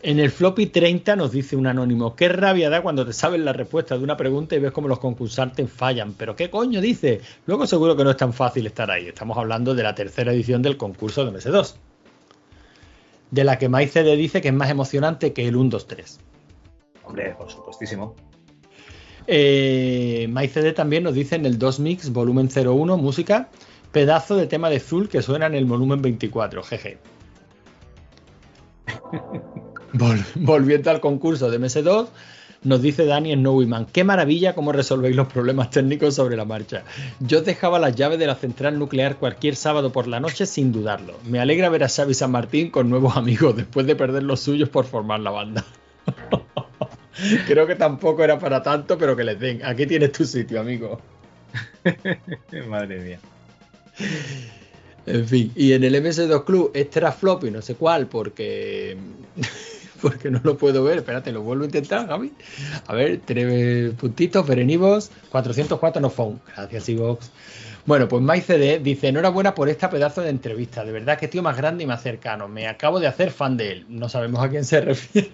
En 0.00 0.20
el 0.20 0.30
floppy 0.30 0.66
30 0.66 1.16
nos 1.16 1.32
dice 1.32 1.56
un 1.56 1.66
anónimo, 1.66 2.14
qué 2.14 2.28
rabia 2.28 2.70
da 2.70 2.82
cuando 2.82 3.04
te 3.04 3.12
sabes 3.12 3.40
la 3.40 3.52
respuesta 3.52 3.98
de 3.98 4.04
una 4.04 4.16
pregunta 4.16 4.54
y 4.54 4.60
ves 4.60 4.70
cómo 4.70 4.86
los 4.86 5.00
concursantes 5.00 5.70
fallan. 5.70 6.12
Pero 6.12 6.36
qué 6.36 6.50
coño 6.50 6.80
dice. 6.80 7.20
Luego 7.46 7.66
seguro 7.66 7.96
que 7.96 8.04
no 8.04 8.10
es 8.10 8.16
tan 8.16 8.32
fácil 8.32 8.66
estar 8.66 8.88
ahí. 8.90 9.08
Estamos 9.08 9.36
hablando 9.36 9.74
de 9.74 9.82
la 9.82 9.96
tercera 9.96 10.32
edición 10.32 10.62
del 10.62 10.76
concurso 10.76 11.24
de 11.24 11.32
MS2. 11.32 11.74
De 13.32 13.44
la 13.44 13.58
que 13.58 13.68
Mike 13.68 13.90
CD 13.90 14.16
dice 14.16 14.40
que 14.40 14.48
es 14.48 14.54
más 14.54 14.70
emocionante 14.70 15.32
que 15.32 15.48
el 15.48 15.56
1, 15.56 15.70
2, 15.70 15.86
3. 15.88 16.20
Hombre, 17.04 17.34
por 17.36 17.50
supuestísimo. 17.50 18.14
Eh, 19.26 20.26
Mike 20.30 20.52
CD 20.54 20.72
también 20.72 21.02
nos 21.02 21.14
dice 21.14 21.34
en 21.34 21.44
el 21.44 21.58
2 21.58 21.80
Mix, 21.80 22.12
volumen 22.12 22.48
01, 22.48 22.96
música, 22.96 23.50
pedazo 23.90 24.36
de 24.36 24.46
tema 24.46 24.70
de 24.70 24.78
Zul 24.78 25.08
que 25.08 25.22
suena 25.22 25.46
en 25.46 25.54
el 25.54 25.64
volumen 25.64 26.00
24, 26.00 26.62
jeje. 26.62 26.98
Vol- 29.98 30.24
volviendo 30.36 30.90
al 30.90 31.00
concurso 31.00 31.50
de 31.50 31.58
MS2, 31.60 32.08
nos 32.64 32.82
dice 32.82 33.04
Dani 33.04 33.34
Snowman, 33.34 33.86
qué 33.86 34.02
maravilla 34.04 34.54
cómo 34.54 34.72
resolvéis 34.72 35.14
los 35.14 35.28
problemas 35.28 35.70
técnicos 35.70 36.14
sobre 36.16 36.36
la 36.36 36.44
marcha. 36.44 36.82
Yo 37.20 37.38
os 37.38 37.44
dejaba 37.44 37.78
las 37.78 37.94
llaves 37.94 38.18
de 38.18 38.26
la 38.26 38.34
central 38.34 38.78
nuclear 38.78 39.16
cualquier 39.16 39.54
sábado 39.56 39.92
por 39.92 40.08
la 40.08 40.18
noche 40.20 40.44
sin 40.46 40.72
dudarlo. 40.72 41.14
Me 41.24 41.38
alegra 41.40 41.68
ver 41.68 41.84
a 41.84 41.88
Xavi 41.88 42.14
San 42.14 42.32
Martín 42.32 42.70
con 42.70 42.90
nuevos 42.90 43.16
amigos 43.16 43.56
después 43.56 43.86
de 43.86 43.94
perder 43.96 44.24
los 44.24 44.40
suyos 44.40 44.68
por 44.68 44.86
formar 44.86 45.20
la 45.20 45.30
banda. 45.30 45.64
Creo 47.46 47.66
que 47.66 47.74
tampoco 47.74 48.22
era 48.22 48.38
para 48.38 48.62
tanto, 48.62 48.96
pero 48.96 49.16
que 49.16 49.24
les 49.24 49.38
den. 49.40 49.64
Aquí 49.64 49.86
tienes 49.86 50.12
tu 50.12 50.24
sitio, 50.24 50.60
amigo. 50.60 51.00
Madre 52.68 53.00
mía. 53.00 53.18
En 55.06 55.26
fin, 55.26 55.52
y 55.56 55.72
en 55.72 55.82
el 55.84 55.94
MS2 55.96 56.44
Club 56.44 56.70
extra 56.74 57.10
floppy, 57.10 57.50
no 57.50 57.62
sé 57.62 57.74
cuál, 57.74 58.06
porque 58.06 58.96
porque 60.02 60.30
no 60.30 60.40
lo 60.42 60.56
puedo 60.56 60.82
ver. 60.84 60.98
Espérate, 60.98 61.32
lo 61.32 61.42
vuelvo 61.42 61.62
a 61.64 61.66
intentar, 61.66 62.06
Javi. 62.08 62.32
A 62.86 62.94
ver, 62.94 63.20
tres 63.24 63.94
puntitos, 63.94 64.46
ver 64.46 64.58
en 64.60 64.70
Ivox, 64.70 65.10
404 65.30 66.00
no 66.00 66.10
phone. 66.10 66.40
Gracias, 66.56 66.88
Ivox. 66.88 67.30
Bueno, 67.86 68.06
pues 68.06 68.22
MyCD 68.22 68.80
dice, 68.82 69.08
enhorabuena 69.08 69.54
por 69.54 69.68
esta 69.70 69.88
pedazo 69.88 70.20
de 70.20 70.28
entrevista. 70.28 70.84
De 70.84 70.92
verdad 70.92 71.18
que 71.18 71.26
tío 71.28 71.42
más 71.42 71.56
grande 71.56 71.84
y 71.84 71.86
más 71.86 72.02
cercano. 72.02 72.46
Me 72.46 72.68
acabo 72.68 73.00
de 73.00 73.06
hacer 73.06 73.30
fan 73.30 73.56
de 73.56 73.72
él. 73.72 73.86
No 73.88 74.08
sabemos 74.10 74.42
a 74.44 74.50
quién 74.50 74.64
se 74.64 74.80
refiere. 74.82 75.30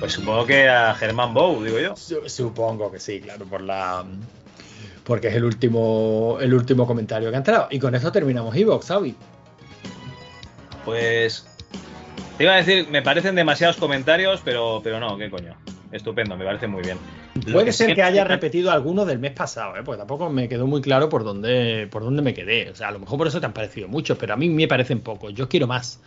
Pues 0.00 0.12
supongo 0.14 0.46
que 0.46 0.68
a 0.68 0.94
Germán 0.94 1.34
Bou, 1.34 1.62
digo 1.62 1.78
yo. 1.78 1.94
Su- 1.96 2.28
Supongo 2.28 2.90
que 2.90 2.98
sí, 2.98 3.20
claro, 3.20 3.44
por 3.44 3.60
la 3.60 4.04
porque 5.04 5.28
es 5.28 5.34
el 5.34 5.44
último 5.44 6.38
el 6.40 6.54
último 6.54 6.86
comentario 6.86 7.28
que 7.28 7.34
ha 7.36 7.38
entrado. 7.38 7.68
Y 7.70 7.78
con 7.78 7.94
eso 7.94 8.10
terminamos 8.10 8.54
Evox, 8.56 8.86
Xavi. 8.86 9.14
Pues 10.84 11.46
te 12.36 12.44
iba 12.44 12.54
a 12.54 12.56
decir, 12.56 12.88
me 12.90 13.02
parecen 13.02 13.34
demasiados 13.34 13.76
comentarios, 13.76 14.40
pero, 14.44 14.80
pero 14.82 14.98
no, 15.00 15.16
qué 15.18 15.30
coño. 15.30 15.54
Estupendo, 15.92 16.36
me 16.36 16.44
parece 16.44 16.66
muy 16.66 16.82
bien. 16.82 16.96
Lo 17.46 17.52
Puede 17.54 17.72
ser 17.72 17.94
que 17.94 18.02
haya 18.02 18.22
no- 18.22 18.28
repetido 18.28 18.70
alguno 18.70 19.04
del 19.04 19.18
mes 19.18 19.32
pasado, 19.32 19.76
¿eh? 19.76 19.82
porque 19.84 19.98
tampoco 19.98 20.30
me 20.30 20.48
quedó 20.48 20.66
muy 20.66 20.80
claro 20.80 21.08
por 21.10 21.22
dónde, 21.24 21.86
por 21.90 22.02
dónde 22.02 22.22
me 22.22 22.32
quedé. 22.32 22.70
O 22.70 22.74
sea, 22.74 22.88
a 22.88 22.92
lo 22.92 22.98
mejor 22.98 23.18
por 23.18 23.26
eso 23.26 23.40
te 23.40 23.46
han 23.46 23.52
parecido 23.52 23.88
muchos, 23.88 24.16
pero 24.16 24.32
a 24.32 24.36
mí 24.36 24.48
me 24.48 24.66
parecen 24.68 25.00
pocos. 25.00 25.34
Yo 25.34 25.48
quiero 25.48 25.66
más. 25.66 26.00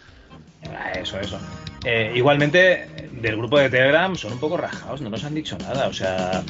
Ah, 0.68 0.92
Eso, 0.94 1.20
eso. 1.20 1.38
Eh, 1.84 2.12
igualmente, 2.16 2.88
del 3.22 3.38
grupo 3.38 3.60
de 3.60 3.70
Telegram 3.70 4.16
son 4.16 4.34
un 4.34 4.40
poco 4.40 4.58
rajados, 4.58 5.02
no 5.02 5.12
nos 5.12 5.24
han 5.24 5.36
dicho 5.36 5.56
nada. 5.60 5.88
O 5.88 5.94
sea, 5.94 6.42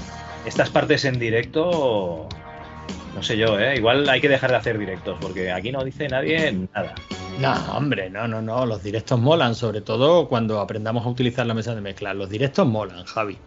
estas 0.45 0.69
partes 0.69 1.03
en 1.03 1.19
directo, 1.19 2.29
no 3.15 3.23
sé 3.23 3.37
yo, 3.37 3.57
¿eh? 3.59 3.75
Igual 3.77 4.09
hay 4.09 4.19
que 4.19 4.27
dejar 4.27 4.51
de 4.51 4.57
hacer 4.57 4.77
directos, 4.77 5.17
porque 5.21 5.51
aquí 5.51 5.71
no 5.71 5.83
dice 5.83 6.07
nadie 6.09 6.51
nada. 6.51 6.95
No, 7.39 7.53
hombre, 7.75 8.09
no, 8.09 8.27
no, 8.27 8.41
no. 8.41 8.65
Los 8.65 8.83
directos 8.83 9.19
molan, 9.19 9.55
sobre 9.55 9.81
todo 9.81 10.27
cuando 10.27 10.59
aprendamos 10.59 11.05
a 11.05 11.09
utilizar 11.09 11.45
la 11.45 11.53
mesa 11.53 11.73
de 11.73 11.81
mezcla. 11.81 12.13
Los 12.13 12.29
directos 12.29 12.67
molan, 12.67 13.05
Javi. 13.05 13.37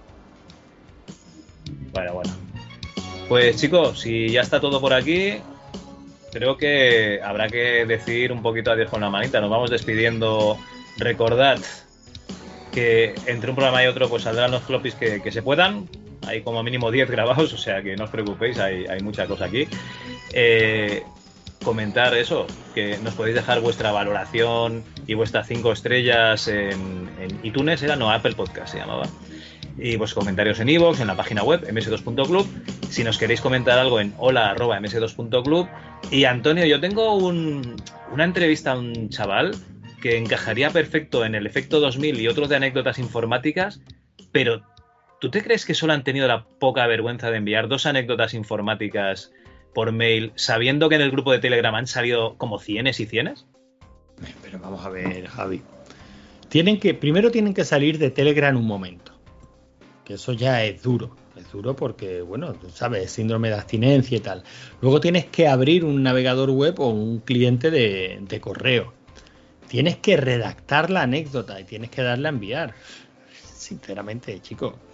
Bueno, 1.93 2.15
bueno. 2.15 2.31
Pues 3.29 3.57
chicos, 3.57 4.01
si 4.01 4.31
ya 4.31 4.41
está 4.41 4.59
todo 4.59 4.81
por 4.81 4.95
aquí, 4.95 5.35
creo 6.33 6.57
que 6.57 7.21
habrá 7.23 7.49
que 7.49 7.85
decir 7.85 8.33
un 8.33 8.43
poquito 8.43 8.73
adiós 8.73 8.91
con 8.91 9.03
la 9.03 9.11
manita. 9.11 9.41
Nos 9.41 9.51
vamos 9.51 9.71
despidiendo. 9.71 10.57
Recordad 10.97 11.59
que 12.73 13.15
entre 13.27 13.51
un 13.51 13.57
programa 13.57 13.85
y 13.85 13.87
otro 13.87 14.09
pues 14.09 14.25
saldrán 14.25 14.51
los 14.51 14.63
floppies 14.63 14.95
que, 14.95 15.23
que 15.23 15.31
se 15.31 15.43
puedan. 15.43 15.89
Hay 16.27 16.43
como 16.43 16.63
mínimo 16.63 16.91
10 16.91 17.11
grabados, 17.11 17.53
o 17.55 17.59
sea 17.59 17.83
que 17.83 17.97
no 17.97 18.05
os 18.05 18.11
preocupéis, 18.11 18.59
hay, 18.59 19.01
mucha 19.03 19.27
cosa 19.27 19.47
aquí. 19.47 19.67
Eh, 20.33 21.03
comentar 21.65 22.15
eso, 22.15 22.47
que 22.75 22.99
nos 22.99 23.15
podéis 23.15 23.35
dejar 23.37 23.61
vuestra 23.61 23.91
valoración 23.93 24.85
y 25.07 25.15
vuestras 25.15 25.47
5 25.49 25.73
estrellas 25.73 26.47
en, 26.49 27.09
en 27.21 27.41
iTunes, 27.45 27.83
era 27.83 27.97
no 27.97 28.11
Apple 28.11 28.35
Podcast 28.35 28.73
se 28.73 28.79
llamaba 28.79 29.07
y 29.81 29.97
pues 29.97 30.13
comentarios 30.13 30.59
en 30.61 30.69
iVoox, 30.71 31.01
en 31.01 31.07
la 31.07 31.17
página 31.17 31.45
web 31.45 31.65
ms2.club. 31.69 32.47
Si 32.91 33.05
nos 33.05 33.17
queréis 33.17 33.41
comentar 33.41 33.79
algo 33.79 34.01
en 34.01 34.13
hola@ms2.club. 34.19 35.69
Y 36.11 36.25
Antonio, 36.25 36.65
yo 36.67 36.81
tengo 36.81 37.15
un- 37.15 37.77
una 38.13 38.25
entrevista 38.25 38.73
a 38.73 38.79
un 38.79 39.09
chaval 39.09 39.55
que 40.03 40.17
encajaría 40.17 40.71
perfecto 40.71 41.25
en 41.25 41.35
el 41.37 41.47
efecto 41.47 41.79
2000 41.81 42.21
y 42.21 42.27
otros 42.29 42.49
de 42.49 42.57
anécdotas 42.57 42.99
informáticas, 42.99 43.81
pero 44.33 44.63
¿tú 45.21 45.31
te 45.31 45.43
crees 45.43 45.65
que 45.65 45.75
solo 45.75 45.93
han 45.93 46.05
tenido 46.05 46.27
la 46.29 46.45
poca 46.45 46.87
vergüenza 46.87 47.31
de 47.31 47.39
enviar 47.39 47.69
dos 47.69 47.87
anécdotas 47.87 48.35
informáticas 48.35 49.33
por 49.75 49.93
mail 49.93 50.33
sabiendo 50.35 50.89
que 50.89 50.97
en 50.97 51.03
el 51.03 51.11
grupo 51.11 51.33
de 51.33 51.39
Telegram 51.39 51.75
han 51.75 51.87
salido 51.87 52.37
como 52.37 52.59
cienes 52.59 53.01
y 53.01 53.07
cienes? 53.07 53.47
Pero 54.43 54.59
vamos 54.59 54.85
a 54.85 54.89
ver, 54.89 55.27
Javi. 55.27 55.63
Tienen 56.49 56.81
que, 56.81 56.95
primero 56.95 57.31
tienen 57.31 57.55
que 57.55 57.65
salir 57.65 57.99
de 57.99 58.11
Telegram 58.11 58.57
un 58.57 58.67
momento. 58.67 59.13
Que 60.05 60.15
eso 60.15 60.33
ya 60.33 60.65
es 60.65 60.83
duro. 60.83 61.15
Es 61.37 61.53
duro 61.53 61.77
porque, 61.77 62.23
bueno, 62.23 62.55
tú 62.55 62.69
sabes, 62.71 63.13
síndrome 63.13 63.49
de 63.49 63.55
abstinencia 63.55 64.17
y 64.17 64.21
tal. 64.21 64.43
Luego 64.81 65.01
tienes 65.01 65.27
que 65.27 65.47
abrir 65.47 65.85
un 65.85 66.03
navegador 66.03 66.51
web 66.51 66.81
o 66.81 66.89
un 66.89 67.21
cliente 67.21 67.71
de, 67.71 68.41
correo. 68.41 68.93
Tienes 69.69 69.99
que 69.99 70.17
redactar 70.17 70.91
la 70.91 71.03
anécdota 71.03 71.61
y 71.61 71.65
tienes 71.65 71.91
que 71.91 72.03
darle 72.03 72.29
a 72.29 72.31
enviar. 72.31 72.75
Sinceramente, 73.55 74.41
chico, 74.41 74.79
eh, 74.79 74.88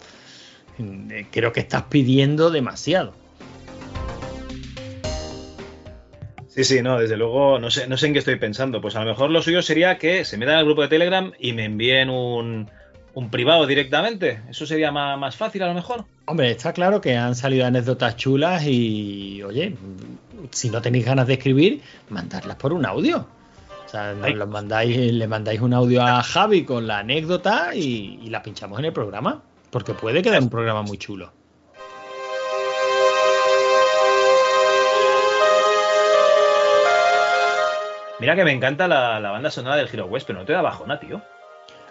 creo 1.31 1.53
que 1.53 1.61
estás 1.61 1.85
pidiendo 1.85 2.51
demasiado. 2.51 3.13
Sí, 6.55 6.63
sí, 6.63 6.83
no, 6.83 7.01
desde 7.01 7.17
luego, 7.17 7.59
no 7.59 7.69
sé, 7.69 7.89
no 7.89 7.97
sé 7.97 8.07
en 8.07 8.13
qué 8.13 8.21
estoy 8.21 8.37
pensando. 8.37 8.81
Pues 8.81 8.95
a 8.95 9.01
lo 9.01 9.07
mejor 9.07 9.31
lo 9.31 9.43
suyo 9.43 9.61
sería 9.61 9.99
que 9.99 10.25
se 10.25 10.39
metan 10.39 10.55
al 10.55 10.65
grupo 10.65 10.83
de 10.83 10.89
Telegram 10.89 11.33
y 11.41 11.53
me 11.53 11.65
envíen 11.65 12.11
un, 12.11 12.71
un 13.15 13.31
privado 13.31 13.67
directamente. 13.67 14.41
Eso 14.49 14.65
sería 14.65 14.93
más, 14.93 15.19
más 15.19 15.35
fácil 15.35 15.65
a 15.65 15.67
lo 15.67 15.75
mejor. 15.75 16.05
Hombre, 16.27 16.53
está 16.53 16.73
claro 16.73 17.01
que 17.01 17.17
han 17.17 17.35
salido 17.35 17.67
anécdotas 17.67 18.17
chulas 18.17 18.65
y, 18.67 19.43
oye, 19.43 19.75
si 20.51 20.71
no 20.71 20.81
tenéis 20.81 21.07
ganas 21.07 21.27
de 21.27 21.35
escribir, 21.35 21.83
mandarlas 22.09 22.57
por 22.57 22.73
un 22.73 22.87
audio. 22.87 23.27
O 23.85 23.89
sea, 23.89 24.15
nos 24.15 24.33
los 24.35 24.49
mandáis, 24.49 24.97
le 25.13 25.27
mandáis 25.27 25.61
un 25.61 25.75
audio 25.75 26.03
a 26.03 26.23
Javi 26.23 26.65
con 26.65 26.87
la 26.87 26.99
anécdota 26.99 27.75
y, 27.75 28.21
y 28.23 28.31
la 28.31 28.45
pinchamos 28.45 28.79
en 28.79 28.85
el 28.85 28.93
programa. 28.93 29.43
Porque 29.75 29.93
puede 29.93 30.23
quedar 30.23 30.41
un 30.41 30.51
programa 30.51 30.83
muy 30.83 30.99
chulo. 30.99 31.33
Mira 38.21 38.37
que 38.37 38.45
me 38.45 38.53
encanta 38.53 38.87
la, 38.87 39.19
la 39.19 39.33
banda 39.33 39.51
sonora 39.51 39.75
del 39.75 39.89
Hero 39.93 40.07
West, 40.07 40.29
pero 40.29 40.39
no 40.39 40.45
te 40.45 40.53
da 40.53 40.63
bajona, 40.63 41.01
tío. 41.01 41.21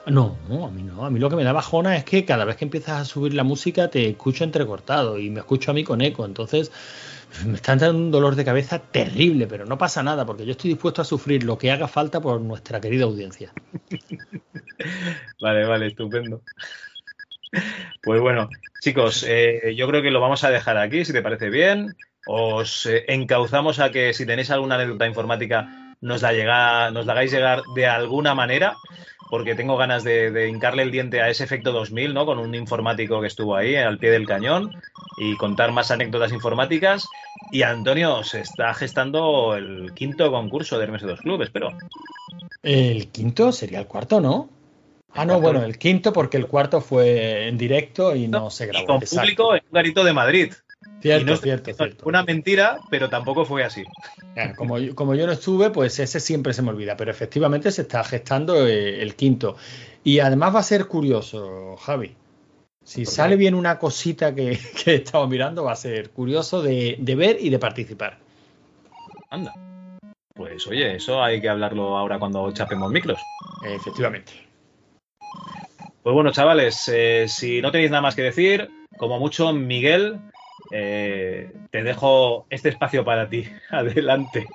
No, 0.05 0.37
no, 0.47 0.65
a 0.65 0.71
mí 0.71 0.81
no. 0.81 1.05
A 1.05 1.09
mí 1.09 1.19
lo 1.19 1.29
que 1.29 1.35
me 1.35 1.43
da 1.43 1.51
bajona 1.51 1.97
es 1.97 2.05
que 2.05 2.23
cada 2.23 2.45
vez 2.45 2.55
que 2.55 2.63
empiezas 2.63 3.01
a 3.01 3.03
subir 3.03 3.33
la 3.33 3.43
música 3.43 3.89
te 3.89 4.07
escucho 4.07 4.45
entrecortado 4.45 5.19
y 5.19 5.29
me 5.29 5.41
escucho 5.41 5.71
a 5.71 5.73
mí 5.73 5.83
con 5.83 5.99
eco. 5.99 6.23
Entonces 6.23 6.71
me 7.45 7.55
está 7.55 7.75
dando 7.75 7.97
un 7.97 8.11
dolor 8.11 8.35
de 8.35 8.45
cabeza 8.45 8.79
terrible, 8.79 9.45
pero 9.45 9.65
no 9.65 9.77
pasa 9.77 10.03
nada 10.03 10.25
porque 10.25 10.45
yo 10.45 10.51
estoy 10.51 10.69
dispuesto 10.69 11.01
a 11.01 11.05
sufrir 11.05 11.43
lo 11.43 11.57
que 11.57 11.69
haga 11.69 11.89
falta 11.89 12.21
por 12.21 12.39
nuestra 12.39 12.79
querida 12.79 13.03
audiencia. 13.03 13.51
Vale, 15.41 15.65
vale, 15.65 15.87
estupendo. 15.87 16.41
Pues 18.01 18.19
bueno, 18.19 18.49
chicos, 18.80 19.25
eh, 19.27 19.73
yo 19.75 19.88
creo 19.88 20.01
que 20.01 20.11
lo 20.11 20.19
vamos 20.19 20.43
a 20.43 20.49
dejar 20.49 20.77
aquí, 20.77 21.06
si 21.06 21.14
te 21.14 21.22
parece 21.22 21.49
bien. 21.49 21.95
Os 22.25 22.85
eh, 22.85 23.06
encauzamos 23.07 23.80
a 23.80 23.91
que 23.91 24.14
si 24.14 24.25
tenéis 24.25 24.51
alguna 24.51 24.75
anécdota 24.75 25.07
informática 25.07 25.95
nos 26.01 26.22
la, 26.22 26.33
llega, 26.33 26.91
nos 26.91 27.06
la 27.06 27.14
hagáis 27.14 27.32
llegar 27.32 27.64
de 27.75 27.88
alguna 27.88 28.35
manera, 28.35 28.75
porque 29.30 29.56
tengo 29.56 29.77
ganas 29.77 30.03
de, 30.03 30.49
hincarle 30.49 30.83
el 30.83 30.91
diente 30.91 31.22
a 31.22 31.30
ese 31.30 31.43
efecto 31.43 31.72
2000, 31.72 32.14
¿no? 32.14 32.25
Con 32.25 32.40
un 32.40 32.53
informático 32.56 33.22
que 33.22 33.27
estuvo 33.27 33.56
ahí 33.56 33.75
al 33.75 33.98
pie 33.98 34.11
del 34.11 34.27
cañón 34.27 34.69
y 35.17 35.35
contar 35.38 35.72
más 35.72 35.91
anécdotas 35.91 36.33
informáticas. 36.33 37.07
Y 37.51 37.64
Antonio, 37.64 38.23
se 38.23 38.41
está 38.41 38.73
gestando 38.73 39.56
el 39.56 39.93
quinto 39.93 40.30
concurso 40.32 40.77
de 40.77 40.90
MS2 40.90 41.19
Club, 41.19 41.41
espero. 41.41 41.72
El 42.61 43.07
quinto 43.07 43.51
sería 43.51 43.80
el 43.80 43.88
cuarto, 43.88 44.19
¿no? 44.19 44.49
Ah, 45.16 45.25
no, 45.25 45.40
bueno, 45.40 45.64
el 45.64 45.77
quinto 45.77 46.11
porque 46.11 46.38
el 46.38 46.48
cuarto 46.48 46.82
fue 46.82 47.48
en 47.48 47.58
directo 47.58 48.16
y 48.16 48.27
no 48.27 48.50
se 48.50 48.66
grabó. 48.66 48.83
Y 48.83 48.88
con 48.88 48.95
exacto. 48.98 49.22
público 49.22 49.56
en 49.56 49.61
un 49.64 49.72
garito 49.72 50.03
de 50.03 50.14
Madrid. 50.14 50.53
Cierto, 51.01 51.32
no 51.32 51.38
cierto, 51.38 51.74
cierto. 51.74 52.06
Una 52.08 52.24
mentira, 52.24 52.80
pero 52.90 53.09
tampoco 53.09 53.45
fue 53.45 53.64
así. 53.64 53.83
Como 54.56 54.80
yo, 54.80 54.95
como 54.95 55.16
yo 55.16 55.25
no 55.27 55.33
estuve, 55.33 55.69
pues 55.69 56.00
ese 56.00 56.19
siempre 56.19 56.53
se 56.53 56.61
me 56.61 56.69
olvida, 56.69 56.95
pero 56.95 57.11
efectivamente 57.11 57.72
se 57.72 57.83
está 57.83 58.03
gestando 58.03 58.66
eh, 58.66 59.01
el 59.01 59.16
quinto. 59.16 59.58
Y 60.03 60.19
además 60.19 60.56
va 60.56 60.59
a 60.59 60.64
ser 60.64 60.85
curioso, 60.88 61.75
Javi. 61.77 62.16
Si 62.83 63.06
sale 63.06 63.35
bien 63.35 63.53
una 63.53 63.80
cosita 63.80 64.33
que, 64.33 64.58
que 64.83 64.92
he 64.92 64.95
estado 64.95 65.27
mirando, 65.27 65.66
va 65.66 65.74
a 65.74 65.77
ser 65.77 66.09
curioso 66.09 66.61
de, 66.61 66.95
de 67.00 67.16
ver 67.16 67.38
y 67.40 67.50
de 67.50 67.59
participar. 67.59 68.17
Anda. 69.30 69.53
Pues 70.33 70.66
oye, 70.67 70.95
eso 70.95 71.24
hay 71.24 71.40
que 71.40 71.50
hablarlo 71.50 71.98
ahora 71.98 72.17
cuando 72.17 72.51
chapemos 72.51 72.92
micros. 72.92 73.19
Efectivamente. 73.64 74.33
Pues 76.03 76.13
bueno, 76.13 76.31
chavales, 76.31 76.89
eh, 76.93 77.27
si 77.29 77.61
no 77.61 77.71
tenéis 77.71 77.89
nada 77.89 78.01
más 78.01 78.15
que 78.15 78.23
decir, 78.23 78.69
como 78.97 79.19
mucho, 79.19 79.53
Miguel, 79.53 80.19
eh, 80.71 81.51
te 81.71 81.81
dejo 81.81 82.45
este 82.49 82.69
espacio 82.69 83.05
para 83.05 83.29
ti. 83.29 83.47
Adelante. 83.69 84.47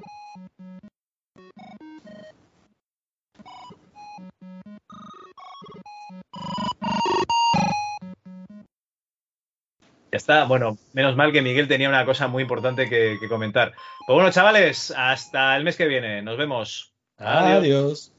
Ya 10.10 10.16
está, 10.16 10.44
bueno, 10.44 10.78
menos 10.94 11.16
mal 11.16 11.32
que 11.32 11.42
Miguel 11.42 11.68
tenía 11.68 11.88
una 11.88 12.04
cosa 12.04 12.28
muy 12.28 12.42
importante 12.42 12.88
que, 12.88 13.18
que 13.20 13.28
comentar. 13.28 13.72
Pues 14.06 14.14
bueno, 14.14 14.30
chavales, 14.30 14.92
hasta 14.96 15.56
el 15.56 15.64
mes 15.64 15.76
que 15.76 15.86
viene. 15.86 16.22
Nos 16.22 16.38
vemos. 16.38 16.94
Adiós. 17.18 18.12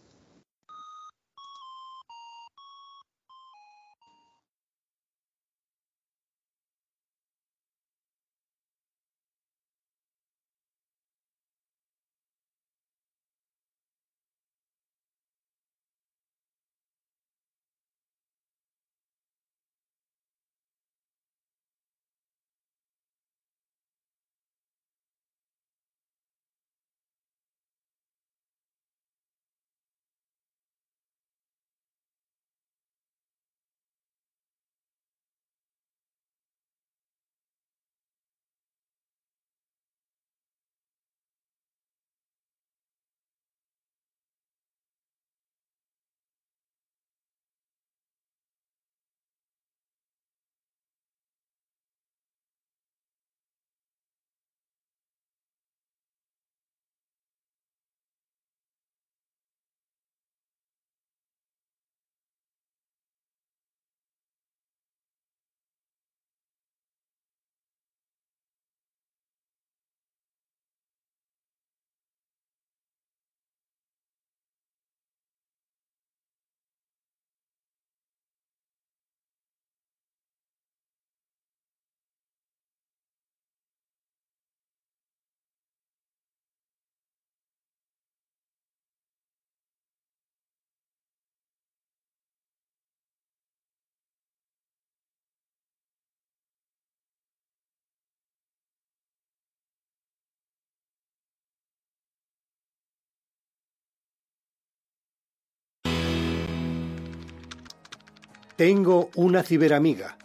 Tengo 108.60 109.10
una 109.16 109.42
ciberamiga. 109.42 110.18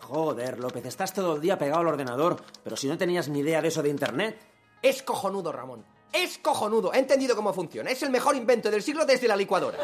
Joder, 0.00 0.58
López, 0.58 0.86
estás 0.86 1.12
todo 1.12 1.34
el 1.34 1.42
día 1.42 1.58
pegado 1.58 1.82
al 1.82 1.88
ordenador, 1.88 2.42
pero 2.64 2.78
si 2.78 2.88
no 2.88 2.96
tenías 2.96 3.28
ni 3.28 3.40
idea 3.40 3.60
de 3.60 3.68
eso 3.68 3.82
de 3.82 3.90
internet. 3.90 4.40
Es 4.80 5.02
cojonudo, 5.02 5.52
Ramón. 5.52 5.84
Es 6.14 6.38
cojonudo. 6.38 6.94
He 6.94 6.98
entendido 6.98 7.36
cómo 7.36 7.52
funciona. 7.52 7.90
Es 7.90 8.02
el 8.02 8.08
mejor 8.08 8.36
invento 8.36 8.70
del 8.70 8.82
siglo 8.82 9.04
desde 9.04 9.28
la 9.28 9.36
licuadora. 9.36 9.76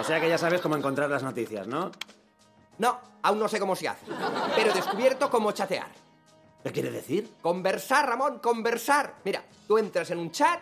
O 0.00 0.02
sea 0.02 0.18
que 0.18 0.30
ya 0.30 0.38
sabes 0.38 0.62
cómo 0.62 0.76
encontrar 0.76 1.10
las 1.10 1.22
noticias, 1.22 1.66
¿no? 1.66 1.90
No, 2.78 2.98
aún 3.20 3.38
no 3.38 3.48
sé 3.48 3.60
cómo 3.60 3.76
se 3.76 3.88
hace. 3.88 4.06
Pero 4.56 4.70
he 4.70 4.74
descubierto 4.76 5.28
cómo 5.28 5.52
chatear. 5.52 5.88
¿Qué 6.64 6.72
quiere 6.72 6.90
decir? 6.90 7.34
Conversar, 7.42 8.08
Ramón, 8.08 8.38
conversar. 8.38 9.16
Mira, 9.26 9.44
tú 9.68 9.76
entras 9.76 10.10
en 10.10 10.20
un 10.20 10.30
chat 10.30 10.58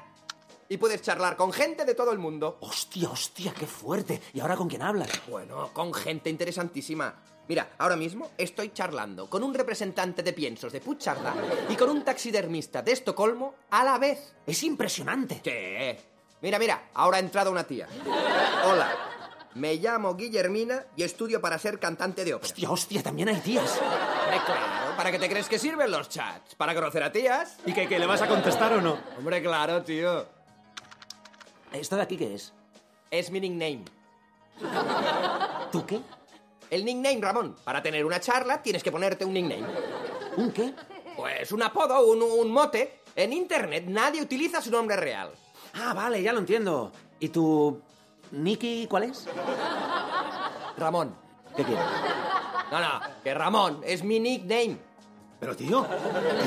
y 0.68 0.76
puedes 0.76 1.02
charlar 1.02 1.36
con 1.36 1.52
gente 1.52 1.84
de 1.84 1.94
todo 1.94 2.12
el 2.12 2.18
mundo. 2.18 2.58
Hostia, 2.60 3.08
hostia, 3.10 3.52
qué 3.52 3.66
fuerte. 3.66 4.20
¿Y 4.32 4.40
ahora 4.40 4.56
con 4.56 4.68
quién 4.68 4.82
hablas? 4.82 5.10
Bueno, 5.28 5.70
con 5.72 5.92
gente 5.92 6.30
interesantísima. 6.30 7.14
Mira, 7.46 7.72
ahora 7.78 7.96
mismo 7.96 8.30
estoy 8.38 8.72
charlando 8.72 9.28
con 9.28 9.42
un 9.42 9.52
representante 9.52 10.22
de 10.22 10.32
piensos 10.32 10.72
de 10.72 10.80
Puigcerdá 10.80 11.34
y 11.68 11.76
con 11.76 11.90
un 11.90 12.02
taxidermista 12.02 12.80
de 12.80 12.92
Estocolmo 12.92 13.54
a 13.70 13.84
la 13.84 13.98
vez. 13.98 14.34
Es 14.46 14.62
impresionante. 14.62 15.40
¿Qué? 15.42 16.00
Mira, 16.40 16.58
mira, 16.58 16.88
ahora 16.94 17.18
ha 17.18 17.20
entrado 17.20 17.50
una 17.50 17.64
tía. 17.64 17.86
Hola, 18.64 18.90
me 19.54 19.74
llamo 19.76 20.14
Guillermina 20.16 20.86
y 20.96 21.02
estudio 21.02 21.40
para 21.40 21.58
ser 21.58 21.78
cantante 21.78 22.24
de 22.24 22.34
ópera. 22.34 22.48
Hostia, 22.48 22.70
hostia, 22.70 23.02
también 23.02 23.28
hay 23.28 23.40
tías. 23.40 23.78
Hombre, 23.78 24.40
claro, 24.46 24.96
¿para 24.96 25.12
qué 25.12 25.18
te 25.18 25.28
crees 25.28 25.48
que 25.48 25.58
sirven 25.58 25.90
los 25.90 26.08
chats? 26.08 26.54
¿Para 26.54 26.74
conocer 26.74 27.02
a 27.02 27.12
tías? 27.12 27.58
¿Y 27.66 27.72
que, 27.74 27.86
que 27.86 27.98
le 27.98 28.06
vas 28.06 28.22
a 28.22 28.26
contestar 28.28 28.72
o 28.72 28.80
no? 28.80 28.98
Hombre, 29.18 29.42
claro, 29.42 29.82
tío. 29.82 30.26
¿Esto 31.74 31.96
de 31.96 32.02
aquí 32.02 32.16
qué 32.16 32.34
es? 32.34 32.52
Es 33.10 33.30
mi 33.30 33.40
nickname. 33.40 33.84
¿Tú 35.72 35.84
qué? 35.84 36.00
El 36.70 36.84
nickname, 36.84 37.20
Ramón. 37.20 37.56
Para 37.64 37.82
tener 37.82 38.04
una 38.04 38.20
charla 38.20 38.62
tienes 38.62 38.82
que 38.82 38.92
ponerte 38.92 39.24
un 39.24 39.34
nickname. 39.34 39.66
¿Un 40.36 40.52
qué? 40.52 40.72
Pues 41.16 41.50
un 41.52 41.62
apodo, 41.62 42.06
un, 42.06 42.22
un 42.22 42.50
mote. 42.50 43.00
En 43.16 43.32
internet 43.32 43.84
nadie 43.88 44.22
utiliza 44.22 44.60
su 44.60 44.70
nombre 44.70 44.96
real. 44.96 45.32
Ah, 45.74 45.94
vale, 45.94 46.22
ya 46.22 46.32
lo 46.32 46.38
entiendo. 46.38 46.92
¿Y 47.18 47.28
tu... 47.28 47.80
Nicky 48.30 48.86
cuál 48.88 49.04
es? 49.04 49.26
Ramón. 50.76 51.14
¿Qué 51.56 51.64
quieres? 51.64 51.84
No, 52.70 52.80
no, 52.80 53.00
que 53.22 53.34
Ramón 53.34 53.80
es 53.84 54.02
mi 54.02 54.18
nickname. 54.18 54.78
Pero 55.38 55.54
tío, 55.54 55.86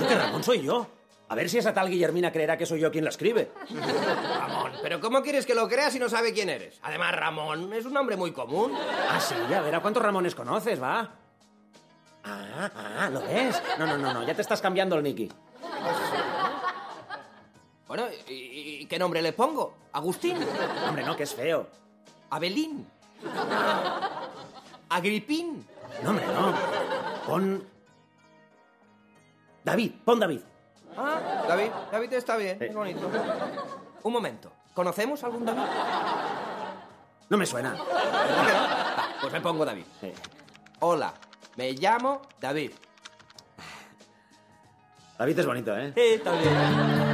que 0.08 0.16
Ramón 0.16 0.44
soy 0.44 0.64
yo. 0.64 0.88
A 1.30 1.36
ver 1.36 1.50
si 1.50 1.58
esa 1.58 1.74
tal 1.74 1.90
Guillermina 1.90 2.32
creerá 2.32 2.58
que 2.58 2.66
soy 2.66 2.80
yo 2.80 2.90
quien 2.90 3.04
la 3.04 3.10
escribe. 3.10 3.52
Ramón, 4.38 4.72
pero 4.82 5.02
¿cómo 5.02 5.22
quieres 5.22 5.46
que 5.46 5.54
lo 5.56 5.68
creas 5.68 5.92
si 5.92 6.00
no 6.00 6.08
sabe 6.08 6.32
quién 6.34 6.50
eres? 6.50 6.80
Además, 6.84 7.14
Ramón 7.16 7.74
es 7.74 7.86
un 7.86 7.94
nombre 7.94 8.16
muy 8.16 8.32
común. 8.32 8.74
Ah, 9.10 9.20
sí, 9.20 9.36
a 9.54 9.62
ver, 9.62 9.76
¿a 9.76 9.82
cuántos 9.82 10.02
Ramones 10.02 10.36
conoces, 10.36 10.82
va? 10.82 11.12
Ah, 12.24 12.72
ah, 12.76 13.10
¿lo 13.10 13.22
ves? 13.22 13.62
No, 13.78 13.86
no, 13.86 13.98
no, 13.98 14.14
no, 14.14 14.24
ya 14.24 14.34
te 14.34 14.42
estás 14.42 14.62
cambiando 14.62 14.96
el 14.96 15.04
Nicky. 15.04 15.30
Bueno, 17.88 18.06
¿y, 18.28 18.82
y 18.82 18.86
qué 18.86 18.98
nombre 18.98 19.22
le 19.22 19.34
pongo? 19.34 19.76
¿Agustín? 19.94 20.38
Hombre, 20.88 21.04
no, 21.04 21.16
que 21.16 21.24
es 21.24 21.34
feo. 21.34 21.68
¿Abelín? 22.30 22.88
¿Agripín? 24.90 25.66
No, 26.04 26.10
hombre, 26.12 26.26
no. 26.28 26.54
Pon... 27.26 27.68
David, 29.64 29.92
pon 30.06 30.20
David. 30.20 30.42
Ah, 30.98 31.46
David, 31.48 31.70
David 31.92 32.14
está 32.14 32.38
bien, 32.38 32.58
es 32.62 32.74
bonito. 32.74 33.10
Un 34.04 34.14
momento, 34.14 34.52
¿conocemos 34.74 35.24
algún 35.24 35.46
David? 35.46 35.62
No 37.30 37.38
me 37.38 37.46
suena. 37.46 37.74
Va, 37.74 39.10
pues 39.22 39.32
me 39.32 39.42
pongo 39.42 39.64
David. 39.64 39.86
Hola, 40.80 41.14
me 41.56 41.74
llamo 41.74 42.22
David. 42.40 42.72
David 45.20 45.40
es 45.40 45.46
bonito, 45.46 45.78
¿eh? 45.78 45.92
Sí, 45.96 46.02
está 46.02 46.32
bien. 46.32 47.07